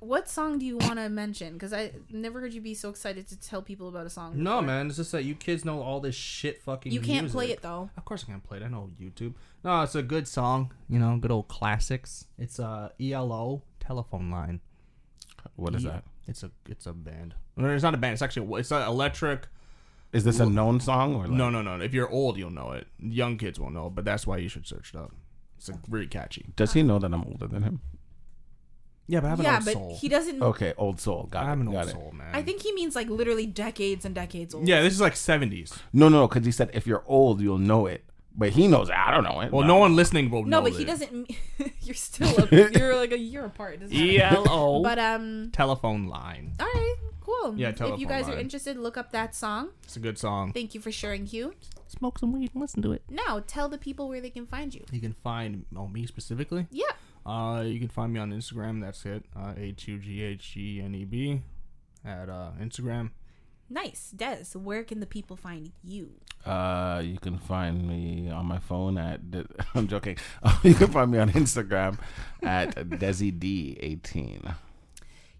What 0.00 0.28
song 0.28 0.60
do 0.60 0.66
you 0.66 0.76
want 0.76 0.96
to 0.96 1.08
mention? 1.08 1.54
Because 1.54 1.72
I 1.72 1.90
never 2.08 2.40
heard 2.40 2.52
you 2.52 2.60
be 2.60 2.74
so 2.74 2.88
excited 2.88 3.26
to 3.28 3.40
tell 3.40 3.62
people 3.62 3.88
about 3.88 4.06
a 4.06 4.10
song. 4.10 4.40
No, 4.40 4.62
man. 4.62 4.86
It's 4.86 4.96
just 4.96 5.10
that 5.10 5.24
you 5.24 5.34
kids 5.34 5.64
know 5.64 5.82
all 5.82 5.98
this 6.00 6.14
shit 6.14 6.62
fucking. 6.62 6.92
You 6.92 7.00
can't 7.00 7.28
play 7.30 7.46
music. 7.46 7.58
it 7.58 7.62
though. 7.62 7.90
Of 7.96 8.04
course 8.04 8.24
I 8.26 8.30
can't 8.30 8.44
play 8.44 8.58
it. 8.58 8.62
I 8.62 8.68
know 8.68 8.90
YouTube. 9.00 9.34
No, 9.64 9.82
it's 9.82 9.96
a 9.96 10.02
good 10.02 10.28
song. 10.28 10.72
You 10.88 11.00
know, 11.00 11.16
good 11.16 11.32
old 11.32 11.48
classics. 11.48 12.26
It's 12.38 12.60
uh, 12.60 12.90
a 13.00 13.12
ELO 13.12 13.62
telephone 13.80 14.30
line. 14.30 14.60
What 15.56 15.74
is 15.74 15.84
E- 15.84 15.88
that? 15.88 16.04
It's 16.28 16.42
a 16.42 16.50
it's 16.68 16.86
a 16.86 16.92
band. 16.92 17.34
No, 17.58 17.68
it's 17.74 17.82
not 17.82 17.94
a 17.94 17.98
band. 17.98 18.14
It's 18.14 18.22
actually 18.22 18.58
it's 18.60 18.70
an 18.70 18.82
electric. 18.82 19.46
Is 20.12 20.24
this 20.24 20.40
a 20.40 20.46
known 20.46 20.80
song 20.80 21.14
or 21.16 21.22
like, 21.26 21.30
No, 21.36 21.50
no, 21.50 21.60
no. 21.60 21.78
If 21.80 21.92
you're 21.92 22.08
old, 22.08 22.38
you'll 22.38 22.50
know 22.50 22.72
it. 22.72 22.86
Young 22.98 23.36
kids 23.36 23.60
won't 23.60 23.74
know, 23.74 23.90
but 23.90 24.04
that's 24.06 24.26
why 24.26 24.38
you 24.38 24.48
should 24.48 24.66
search 24.66 24.94
it 24.94 24.98
up. 24.98 25.12
It's 25.58 25.68
like 25.68 25.80
really 25.88 26.06
catchy. 26.06 26.46
Does 26.56 26.72
he 26.72 26.82
know 26.82 26.98
that 26.98 27.12
I'm 27.12 27.24
older 27.24 27.46
than 27.46 27.62
him? 27.62 27.80
Yeah, 29.10 29.20
but 29.20 29.26
I 29.26 29.30
have 29.30 29.38
an 29.40 29.44
Yeah, 29.46 29.54
old 29.56 29.64
but 29.64 29.72
soul. 29.72 29.98
he 30.00 30.08
doesn't. 30.08 30.42
Okay, 30.42 30.74
old 30.76 31.00
soul. 31.00 31.28
Got 31.30 31.44
I 31.44 31.48
have 31.48 31.58
it. 31.58 31.62
an 31.62 31.68
old 31.68 31.76
Got 31.76 31.88
it. 31.88 31.92
soul, 31.92 32.12
man. 32.14 32.28
I 32.34 32.42
think 32.42 32.62
he 32.62 32.72
means 32.72 32.94
like 32.94 33.08
literally 33.08 33.46
decades 33.46 34.04
and 34.04 34.14
decades 34.14 34.54
old. 34.54 34.68
Yeah, 34.68 34.82
this 34.82 34.92
is 34.94 35.00
like 35.00 35.14
70s. 35.14 35.78
No, 35.92 36.08
no, 36.08 36.28
because 36.28 36.44
he 36.46 36.52
said 36.52 36.70
if 36.74 36.86
you're 36.86 37.02
old, 37.06 37.40
you'll 37.40 37.58
know 37.58 37.86
it. 37.86 38.04
But 38.36 38.50
he 38.50 38.68
knows 38.68 38.88
it. 38.88 38.94
I 38.94 39.10
don't 39.10 39.24
know 39.24 39.40
it. 39.40 39.50
Well, 39.50 39.66
no 39.66 39.76
one 39.76 39.96
listening 39.96 40.30
will 40.30 40.44
know. 40.44 40.60
No, 40.60 40.64
know 40.64 40.70
but 40.70 40.72
he 40.76 40.84
it. 40.84 40.86
doesn't. 40.86 41.30
you're 41.80 41.94
still. 41.94 42.28
A, 42.38 42.70
you're 42.70 42.94
like 42.94 43.10
a 43.12 43.18
year 43.18 43.44
apart. 43.44 43.74
It 43.74 43.80
doesn't 43.80 43.96
matter. 44.16 44.36
ELO 44.48 44.82
But 44.82 44.98
um. 45.00 45.50
telephone 45.52 46.06
line. 46.06 46.52
All 46.60 46.66
right. 46.66 46.94
Cool. 47.28 47.58
Yeah, 47.58 47.70
If 47.70 48.00
you 48.00 48.06
guys 48.06 48.28
are 48.28 48.38
interested, 48.38 48.78
look 48.78 48.96
up 48.96 49.12
that 49.12 49.34
song. 49.34 49.70
It's 49.84 49.96
a 49.96 50.00
good 50.00 50.18
song. 50.18 50.52
Thank 50.52 50.74
you 50.74 50.80
for 50.80 50.90
sharing, 50.90 51.26
Hugh. 51.26 51.54
Smoke 51.86 52.18
some 52.18 52.32
weed 52.32 52.50
and 52.54 52.62
listen 52.62 52.82
to 52.82 52.92
it. 52.92 53.02
Now 53.10 53.42
tell 53.46 53.68
the 53.68 53.78
people 53.78 54.08
where 54.08 54.20
they 54.20 54.30
can 54.30 54.46
find 54.46 54.74
you. 54.74 54.84
You 54.90 55.00
can 55.00 55.12
find 55.12 55.66
oh, 55.76 55.88
me 55.88 56.06
specifically 56.06 56.66
Yeah. 56.70 56.92
Uh, 57.26 57.62
you 57.62 57.78
can 57.78 57.88
find 57.88 58.12
me 58.12 58.20
on 58.20 58.32
Instagram. 58.32 58.80
That's 58.80 59.04
it. 59.04 59.24
Uh, 59.36 59.52
H 59.56 59.88
U 59.88 59.98
G 59.98 60.22
H 60.22 60.52
G 60.54 60.80
N 60.80 60.94
E 60.94 61.04
B 61.04 61.42
at 62.04 62.30
uh, 62.30 62.52
Instagram. 62.60 63.10
Nice. 63.68 64.12
Des, 64.16 64.44
where 64.54 64.82
can 64.82 65.00
the 65.00 65.06
people 65.06 65.36
find 65.36 65.72
you? 65.84 66.12
Uh, 66.46 67.02
you 67.04 67.18
can 67.18 67.36
find 67.38 67.86
me 67.86 68.30
on 68.30 68.46
my 68.46 68.58
phone 68.58 68.96
at. 68.96 69.30
De- 69.30 69.46
I'm 69.74 69.86
joking. 69.86 70.16
you 70.62 70.74
can 70.74 70.88
find 70.88 71.10
me 71.10 71.18
on 71.18 71.30
Instagram 71.32 71.98
at 72.42 72.74
DesiD18. 72.74 74.54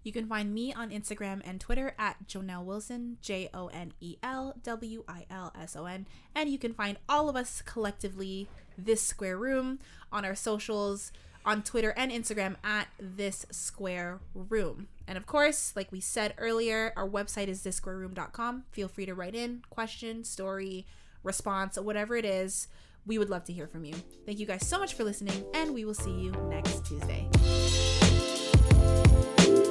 You 0.03 0.11
can 0.11 0.27
find 0.27 0.53
me 0.53 0.73
on 0.73 0.89
Instagram 0.89 1.41
and 1.43 1.59
Twitter 1.59 1.93
at 1.97 2.27
Jonelle 2.27 2.63
Wilson, 2.63 3.17
J 3.21 3.49
O 3.53 3.67
N 3.67 3.93
E 3.99 4.17
L 4.23 4.55
W 4.63 5.03
I 5.07 5.25
L 5.29 5.51
S 5.59 5.75
O 5.75 5.85
N. 5.85 6.07
And 6.35 6.49
you 6.49 6.57
can 6.57 6.73
find 6.73 6.97
all 7.07 7.29
of 7.29 7.35
us 7.35 7.61
collectively, 7.61 8.47
This 8.77 9.01
Square 9.01 9.37
Room, 9.37 9.79
on 10.11 10.25
our 10.25 10.35
socials, 10.35 11.11
on 11.45 11.63
Twitter 11.63 11.93
and 11.97 12.11
Instagram 12.11 12.55
at 12.63 12.87
This 12.99 13.45
Square 13.51 14.19
Room. 14.33 14.87
And 15.07 15.17
of 15.17 15.25
course, 15.25 15.73
like 15.75 15.91
we 15.91 15.99
said 15.99 16.33
earlier, 16.37 16.93
our 16.95 17.07
website 17.07 17.47
is 17.47 17.63
thissquareroom.com. 17.63 18.65
Feel 18.71 18.87
free 18.87 19.05
to 19.05 19.15
write 19.15 19.35
in 19.35 19.63
question, 19.69 20.23
story, 20.23 20.85
response, 21.23 21.77
whatever 21.77 22.15
it 22.15 22.25
is. 22.25 22.67
We 23.05 23.17
would 23.17 23.29
love 23.29 23.43
to 23.45 23.53
hear 23.53 23.67
from 23.67 23.85
you. 23.85 23.95
Thank 24.25 24.39
you 24.39 24.45
guys 24.45 24.67
so 24.67 24.77
much 24.77 24.93
for 24.93 25.03
listening, 25.03 25.43
and 25.53 25.73
we 25.73 25.85
will 25.85 25.95
see 25.95 26.11
you 26.11 26.31
next 26.49 26.85
Tuesday. 26.85 27.27